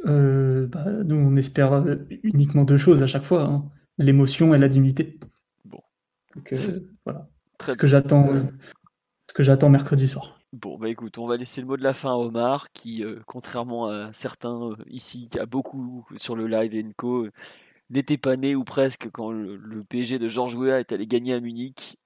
Euh, 0.06 0.68
bah, 0.68 0.86
Nous, 1.04 1.16
on 1.16 1.36
espère 1.36 1.74
euh, 1.74 1.96
uniquement 2.24 2.64
deux 2.64 2.78
choses 2.78 3.04
à 3.04 3.08
chaque 3.08 3.24
fois 3.24 3.44
hein. 3.44 3.64
l'émotion 3.98 4.56
et 4.56 4.58
la 4.58 4.68
dignité. 4.68 5.20
Bon. 5.66 5.82
Donc 6.36 6.54
voilà. 7.06 7.28
Très 7.58 7.74
ce 7.74 7.78
que 7.78 7.88
j'attends. 7.88 8.28
ce 9.30 9.34
que 9.34 9.44
j'attends 9.44 9.70
mercredi 9.70 10.08
soir. 10.08 10.40
Bon, 10.54 10.78
bah 10.78 10.90
écoute, 10.90 11.18
on 11.18 11.28
va 11.28 11.38
laisser 11.38 11.62
le 11.62 11.68
mot 11.68 11.78
de 11.78 11.84
la 11.84 11.94
fin 11.94 12.10
à 12.10 12.16
Omar, 12.16 12.72
qui, 12.74 13.06
contrairement 13.26 13.88
à 13.88 14.12
certains 14.12 14.76
ici, 14.88 15.30
qui 15.30 15.40
a 15.40 15.46
beaucoup 15.46 16.06
sur 16.18 16.36
le 16.36 16.46
live 16.48 16.74
Enco, 16.86 17.30
n'était 17.92 18.18
pas 18.18 18.38
né 18.38 18.56
ou 18.56 18.64
presque 18.64 19.10
quand 19.12 19.32
le, 19.32 19.84
PSG 19.84 20.18
de 20.18 20.28
Georges 20.28 20.56
Weah 20.56 20.80
est 20.80 20.92
allé 20.92 21.06
gagner 21.06 21.34
à 21.34 21.40
Munich. 21.40 21.98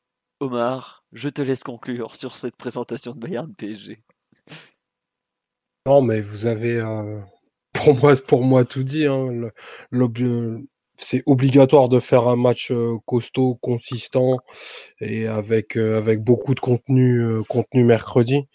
Omar, 0.42 1.06
je 1.14 1.30
te 1.30 1.42
laisse 1.42 1.64
conclure 1.64 2.16
sur 2.16 2.36
cette 2.36 2.58
présentation 2.58 3.14
de 3.14 3.20
Bayern 3.20 3.54
PSG. 3.56 4.04
Non, 5.86 6.02
mais 6.02 6.20
vous 6.20 6.46
avez 6.46 6.78
euh, 6.78 7.22
pour 8.28 8.44
moi, 8.44 8.66
tout 8.66 8.84
dit. 8.84 9.06
Hein, 9.06 9.52
c'est 10.98 11.24
obligatoire 11.26 11.90
de 11.90 12.00
faire 12.00 12.28
un 12.28 12.36
match 12.36 12.72
euh, 12.72 12.98
costaud, 13.06 13.56
consistant 13.62 14.38
et 15.00 15.28
avec, 15.28 15.78
euh, 15.78 16.18
beaucoup 16.18 16.56
de 16.56 16.60
contenu, 16.60 17.44
mercredi. 17.74 18.48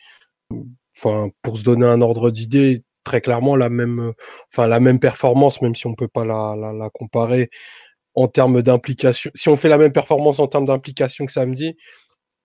Pour 1.42 1.58
se 1.58 1.62
donner 1.62 1.86
un 1.86 2.00
ordre 2.02 2.30
d'idée, 2.30 2.82
très 3.10 3.20
clairement 3.20 3.56
la 3.56 3.70
même, 3.70 3.98
euh, 3.98 4.12
enfin 4.52 4.68
la 4.68 4.78
même 4.78 5.00
performance, 5.00 5.60
même 5.62 5.74
si 5.74 5.88
on 5.88 5.94
peut 5.96 6.06
pas 6.06 6.24
la, 6.24 6.54
la, 6.56 6.90
comparer 6.90 7.50
en 8.14 8.28
termes 8.28 8.62
d'implication. 8.62 9.32
Si 9.34 9.48
on 9.48 9.56
fait 9.56 9.68
la 9.68 9.78
même 9.78 9.92
performance 9.92 10.38
en 10.38 10.46
termes 10.46 10.66
d'implication 10.66 11.26
que 11.26 11.32
samedi, 11.32 11.76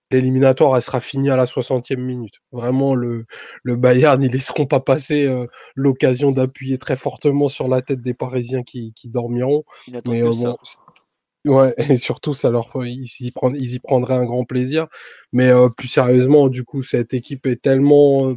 l'éliminatoire 0.10 0.76
elle 0.76 0.82
sera 0.82 1.00
finie 1.00 1.30
à 1.30 1.36
la 1.36 1.46
60e 1.46 1.98
minute. 1.98 2.34
Vraiment 2.52 2.96
le, 2.96 3.26
le 3.62 3.76
Bayern, 3.76 4.24
ils 4.24 4.32
laisseront 4.32 4.66
pas 4.66 4.80
passer 4.80 5.28
euh, 5.28 5.46
l'occasion 5.76 6.32
d'appuyer 6.32 6.80
très 6.80 6.96
fortement 6.96 7.48
sur 7.48 7.68
la 7.68 7.84
tête 7.84 8.02
des 8.02 8.16
Parisiens 8.16 8.64
qui, 8.64 8.92
qui 8.94 9.10
dormiront. 9.10 9.66
Mais 10.08 10.24
euh, 10.24 10.32
Ouais, 11.46 11.76
et 11.92 11.96
surtout, 11.96 12.34
ça 12.34 12.50
leur, 12.50 12.72
ils, 12.88 13.04
y 13.04 13.32
ils 13.54 13.74
y 13.76 13.80
prendraient 13.80 14.16
un 14.16 14.26
grand 14.26 14.46
plaisir. 14.46 14.88
Mais 15.32 15.52
plus 15.78 15.90
sérieusement, 15.90 16.48
du 16.48 16.64
coup, 16.64 16.82
cette 16.82 17.14
équipe 17.14 17.46
est 17.46 17.62
tellement 17.62 18.36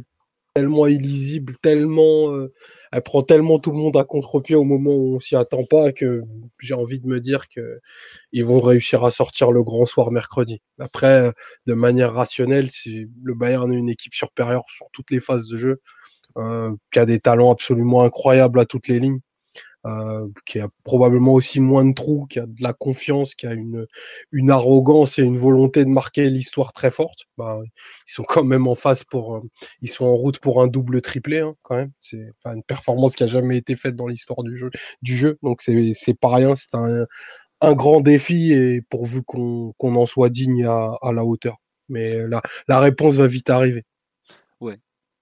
tellement 0.53 0.87
illisible, 0.87 1.55
tellement, 1.61 2.33
euh, 2.33 2.53
elle 2.91 3.01
prend 3.03 3.23
tellement 3.23 3.59
tout 3.59 3.71
le 3.71 3.77
monde 3.77 3.97
à 3.97 4.03
contre-pied 4.03 4.55
au 4.55 4.63
moment 4.63 4.91
où 4.91 5.15
on 5.15 5.19
s'y 5.19 5.35
attend 5.35 5.63
pas 5.65 5.91
que 5.91 6.23
j'ai 6.59 6.73
envie 6.73 6.99
de 6.99 7.07
me 7.07 7.19
dire 7.19 7.47
que 7.49 7.79
ils 8.31 8.45
vont 8.45 8.59
réussir 8.59 9.03
à 9.05 9.11
sortir 9.11 9.51
le 9.51 9.63
grand 9.63 9.85
soir 9.85 10.11
mercredi. 10.11 10.61
Après, 10.79 11.31
de 11.67 11.73
manière 11.73 12.13
rationnelle, 12.13 12.69
si 12.71 13.07
le 13.23 13.33
Bayern 13.35 13.71
est 13.71 13.77
une 13.77 13.89
équipe 13.89 14.13
supérieure 14.13 14.65
sur 14.69 14.87
toutes 14.91 15.11
les 15.11 15.19
phases 15.19 15.47
de 15.47 15.57
jeu, 15.57 15.81
euh, 16.37 16.75
qui 16.91 16.99
a 16.99 17.05
des 17.05 17.19
talents 17.19 17.51
absolument 17.51 18.03
incroyables 18.03 18.59
à 18.59 18.65
toutes 18.65 18.87
les 18.87 18.99
lignes. 18.99 19.19
Euh, 19.85 20.27
qui 20.45 20.59
a 20.59 20.67
probablement 20.83 21.31
aussi 21.31 21.61
moins 21.61 21.85
de 21.85 21.93
trous, 21.93 22.25
qui 22.25 22.39
a 22.39 22.45
de 22.45 22.61
la 22.61 22.73
confiance, 22.73 23.33
qui 23.33 23.47
a 23.47 23.53
une, 23.53 23.85
une 24.33 24.51
arrogance 24.51 25.17
et 25.19 25.23
une 25.23 25.37
volonté 25.37 25.85
de 25.85 25.89
marquer 25.89 26.29
l'histoire 26.29 26.73
très 26.73 26.91
forte. 26.91 27.27
Bah, 27.37 27.59
ils 27.65 28.11
sont 28.11 28.23
quand 28.27 28.43
même 28.43 28.67
en 28.67 28.75
face 28.75 29.05
pour, 29.05 29.37
euh, 29.37 29.41
ils 29.81 29.87
sont 29.89 30.05
en 30.05 30.15
route 30.15 30.39
pour 30.39 30.61
un 30.61 30.67
double 30.67 31.01
triplé 31.01 31.39
hein, 31.39 31.55
quand 31.61 31.77
même. 31.77 31.91
C'est 31.99 32.19
une 32.45 32.63
performance 32.63 33.15
qui 33.15 33.23
a 33.23 33.27
jamais 33.27 33.55
été 33.55 33.77
faite 33.77 33.95
dans 33.95 34.07
l'histoire 34.07 34.43
du 34.43 34.57
jeu, 34.57 34.69
du 35.01 35.15
jeu. 35.15 35.37
Donc 35.43 35.61
c'est 35.61 36.19
pas 36.19 36.35
rien, 36.35 36.55
c'est 36.57 36.75
un, 36.75 37.05
un 37.61 37.73
grand 37.73 38.01
défi 38.01 38.51
et 38.53 38.81
pourvu 38.81 39.23
qu'on 39.23 39.73
qu'on 39.77 39.95
en 39.95 40.05
soit 40.05 40.29
digne 40.29 40.65
à, 40.65 40.91
à 41.01 41.13
la 41.13 41.23
hauteur. 41.23 41.55
Mais 41.87 42.27
la, 42.27 42.41
la 42.67 42.79
réponse 42.81 43.15
va 43.15 43.27
vite 43.27 43.49
arriver 43.49 43.85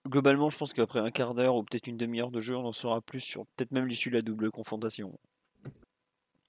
globalement, 0.07 0.49
je 0.49 0.57
pense 0.57 0.73
qu'après 0.73 0.99
un 0.99 1.11
quart 1.11 1.33
d'heure 1.33 1.55
ou 1.55 1.63
peut-être 1.63 1.87
une 1.87 1.97
demi-heure 1.97 2.31
de 2.31 2.39
jeu, 2.39 2.55
on 2.55 2.65
en 2.65 2.71
saura 2.71 3.01
plus 3.01 3.21
sur 3.21 3.45
peut-être 3.55 3.71
même 3.71 3.87
l'issue 3.87 4.09
de 4.09 4.15
la 4.15 4.21
double 4.21 4.51
confrontation. 4.51 5.17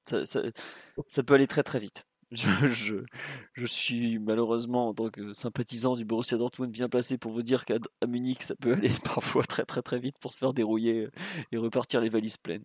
Ça, 0.04 1.22
peut 1.22 1.34
aller 1.34 1.46
très 1.46 1.62
très 1.62 1.78
vite. 1.78 2.06
Je, 2.30 3.66
suis 3.66 4.18
malheureusement 4.18 4.88
en 4.88 4.94
tant 4.94 5.08
que 5.08 5.32
sympathisant 5.32 5.96
du 5.96 6.04
Borussia 6.04 6.36
Dortmund 6.36 6.70
bien 6.70 6.88
placé 6.88 7.16
pour 7.16 7.32
vous 7.32 7.42
dire 7.42 7.64
qu'à 7.64 7.76
Munich 8.06 8.42
ça 8.42 8.54
peut 8.54 8.72
aller 8.74 8.90
parfois 9.02 9.44
très 9.44 9.64
très 9.64 9.80
très 9.80 9.98
vite 9.98 10.18
pour 10.18 10.34
se 10.34 10.38
faire 10.38 10.52
dérouiller 10.52 11.08
et 11.52 11.56
repartir 11.56 12.02
les 12.02 12.10
valises 12.10 12.36
pleines. 12.36 12.64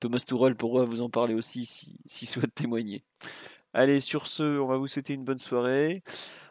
Thomas 0.00 0.18
Tuchel 0.18 0.56
pourra 0.56 0.84
vous 0.84 1.00
en 1.00 1.10
parler 1.10 1.34
aussi 1.34 1.64
s'il 1.64 1.96
si, 2.06 2.26
souhaite 2.26 2.54
témoigner. 2.54 3.04
Allez, 3.72 4.00
sur 4.00 4.26
ce, 4.26 4.58
on 4.58 4.66
va 4.66 4.78
vous 4.78 4.88
souhaiter 4.88 5.14
une 5.14 5.24
bonne 5.24 5.38
soirée. 5.38 6.02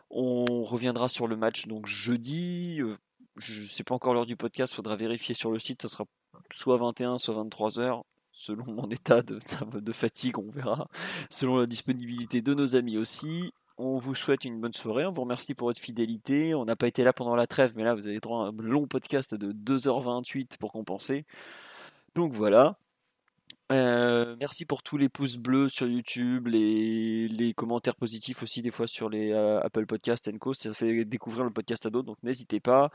On 0.10 0.64
reviendra 0.64 1.10
sur 1.10 1.28
le 1.28 1.36
match 1.36 1.68
donc 1.68 1.86
jeudi. 1.88 2.82
Je 3.38 3.62
ne 3.62 3.68
sais 3.68 3.84
pas 3.84 3.95
encore 3.95 4.14
l'heure 4.14 4.26
du 4.26 4.36
podcast, 4.36 4.74
faudra 4.74 4.95
vérifier 4.95 5.34
sur 5.34 5.52
le 5.52 5.60
site, 5.60 5.82
ça 5.82 5.90
sera 5.90 6.06
soit 6.52 6.78
21, 6.78 7.18
soit 7.18 7.34
23 7.36 7.80
heures, 7.80 8.06
selon 8.32 8.72
mon 8.72 8.88
état 8.92 9.22
de, 9.22 9.92
fatigue, 9.92 10.38
on 10.38 10.50
verra, 10.50 10.88
selon 11.30 11.58
la 11.58 11.66
disponibilité 11.66 12.42
de 12.42 12.53
nos 12.53 12.76
amis 12.76 12.98
aussi. 12.98 13.52
On 13.78 13.98
vous 13.98 14.14
souhaite 14.14 14.45
une 14.45 14.62
bonne 14.62 14.74
soirée. 14.74 15.08
On 15.08 15.12
vous 15.12 15.22
remercie 15.22 15.56
pour 15.56 15.68
votre 15.68 15.82
fidélité. 15.82 16.53
On 16.53 16.64
n'a 16.64 16.76
pas 16.76 16.88
été 16.88 17.03
là 17.03 17.12
pendant 17.12 17.36
la 17.36 17.48
trêve, 17.48 17.74
mais 17.76 17.84
là, 17.84 17.95
vous 17.95 18.06
avez 18.06 18.20
droit 18.20 18.45
à 18.45 18.50
un 18.50 18.53
long 18.60 18.86
podcast 18.86 19.34
de 19.34 19.52
2h28 19.52 20.58
pour 20.60 20.72
compenser. 20.72 21.26
Donc 22.14 22.34
voilà. 22.34 22.78
Euh, 23.72 24.35
merci 24.40 24.66
pour 24.66 24.83
tous 24.83 24.98
les 24.98 25.09
pouces 25.09 25.38
bleus 25.38 25.69
sur 25.69 25.88
YouTube, 25.88 26.48
les, 26.48 27.53
commentaires 27.56 27.95
positifs 27.95 28.43
aussi 28.43 28.61
des 28.61 28.72
fois 28.72 28.88
sur 28.88 29.09
les 29.09 29.32
euh, 29.32 29.61
Apple 29.61 29.85
Podcasts 29.85 30.38
Co. 30.38 30.53
Ça 30.53 30.74
fait 30.74 31.06
découvrir 31.06 31.43
le 31.43 31.51
podcast 31.51 31.85
à 31.85 31.90
d'autres, 31.90 32.08
donc 32.08 32.22
n'hésitez 32.24 32.59
pas. 32.59 32.92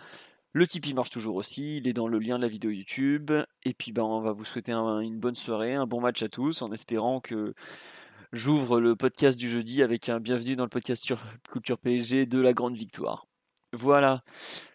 Le 0.52 0.66
Tipeee 0.66 0.94
marche 0.94 1.10
toujours 1.10 1.36
aussi, 1.36 1.78
il 1.78 1.88
est 1.88 1.92
dans 1.92 2.08
le 2.08 2.18
lien 2.18 2.36
de 2.38 2.42
la 2.42 2.48
vidéo 2.48 2.70
YouTube. 2.70 3.30
Et 3.64 3.74
puis 3.74 3.92
ben, 3.92 4.02
on 4.02 4.20
va 4.20 4.32
vous 4.32 4.44
souhaiter 4.44 4.72
une 4.72 5.18
bonne 5.18 5.36
soirée, 5.36 5.74
un 5.74 5.86
bon 5.86 6.00
match 6.00 6.22
à 6.22 6.28
tous, 6.28 6.62
en 6.62 6.72
espérant 6.72 7.20
que 7.20 7.54
j'ouvre 8.32 8.80
le 8.80 8.96
podcast 8.96 9.38
du 9.38 9.48
jeudi 9.48 9.82
avec 9.82 10.08
un 10.08 10.20
bienvenue 10.20 10.56
dans 10.56 10.64
le 10.64 10.70
podcast 10.70 11.04
sur 11.04 11.20
Culture 11.50 11.78
PSG 11.78 12.26
de 12.26 12.40
la 12.40 12.52
grande 12.52 12.76
victoire. 12.76 13.26
Voilà. 13.72 14.22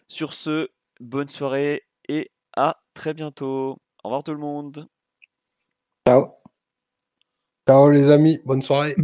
Sur 0.08 0.32
ce, 0.34 0.68
bonne 1.00 1.28
soirée 1.28 1.82
et 2.08 2.30
à 2.56 2.78
très 2.94 3.14
bientôt. 3.14 3.78
Au 4.04 4.08
revoir 4.08 4.22
tout 4.22 4.32
le 4.32 4.38
monde. 4.38 4.88
Ciao. 6.06 6.34
Ciao 7.66 7.90
les 7.90 8.10
amis, 8.10 8.38
bonne 8.44 8.60
soirée. 8.60 8.94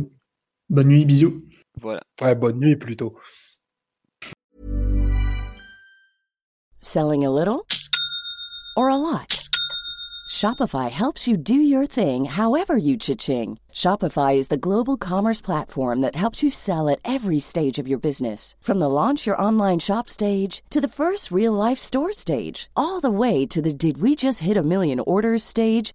Bonne 0.69 0.89
nuit, 0.89 1.07
bisous. 1.07 1.43
Voilà. 1.79 2.03
Ouais, 2.21 2.35
bonne 2.35 2.61
nuit 2.61 2.77
plutôt. 2.77 3.17
Selling 6.83 7.25
a 7.25 7.31
little 7.31 7.67
or 8.77 8.91
a 8.91 8.97
lot? 8.97 9.49
Shopify 10.31 10.91
helps 10.91 11.27
you 11.27 11.39
do 11.39 11.55
your 11.55 11.87
thing 11.87 12.27
however 12.27 12.77
you 12.77 12.99
cha-ching. 12.99 13.59
Shopify 13.73 14.37
is 14.37 14.49
the 14.49 14.59
global 14.59 14.99
commerce 14.99 15.41
platform 15.41 16.01
that 16.01 16.15
helps 16.15 16.43
you 16.43 16.51
sell 16.51 16.91
at 16.91 17.01
every 17.05 17.41
stage 17.41 17.79
of 17.79 17.89
your 17.89 17.99
business. 17.99 18.55
From 18.61 18.79
the 18.79 18.91
launch 18.91 19.27
your 19.27 19.41
online 19.41 19.79
shop 19.79 20.09
stage 20.11 20.63
to 20.69 20.83
the 20.83 20.89
first 20.89 21.31
real 21.31 21.55
life 21.55 21.79
store 21.79 22.13
stage, 22.13 22.69
all 22.77 23.01
the 23.01 23.11
way 23.11 23.47
to 23.47 23.63
the 23.63 23.73
did 23.73 24.03
we 24.03 24.15
just 24.15 24.41
hit 24.41 24.59
a 24.59 24.63
million 24.63 25.01
orders 25.01 25.43
stage. 25.43 25.95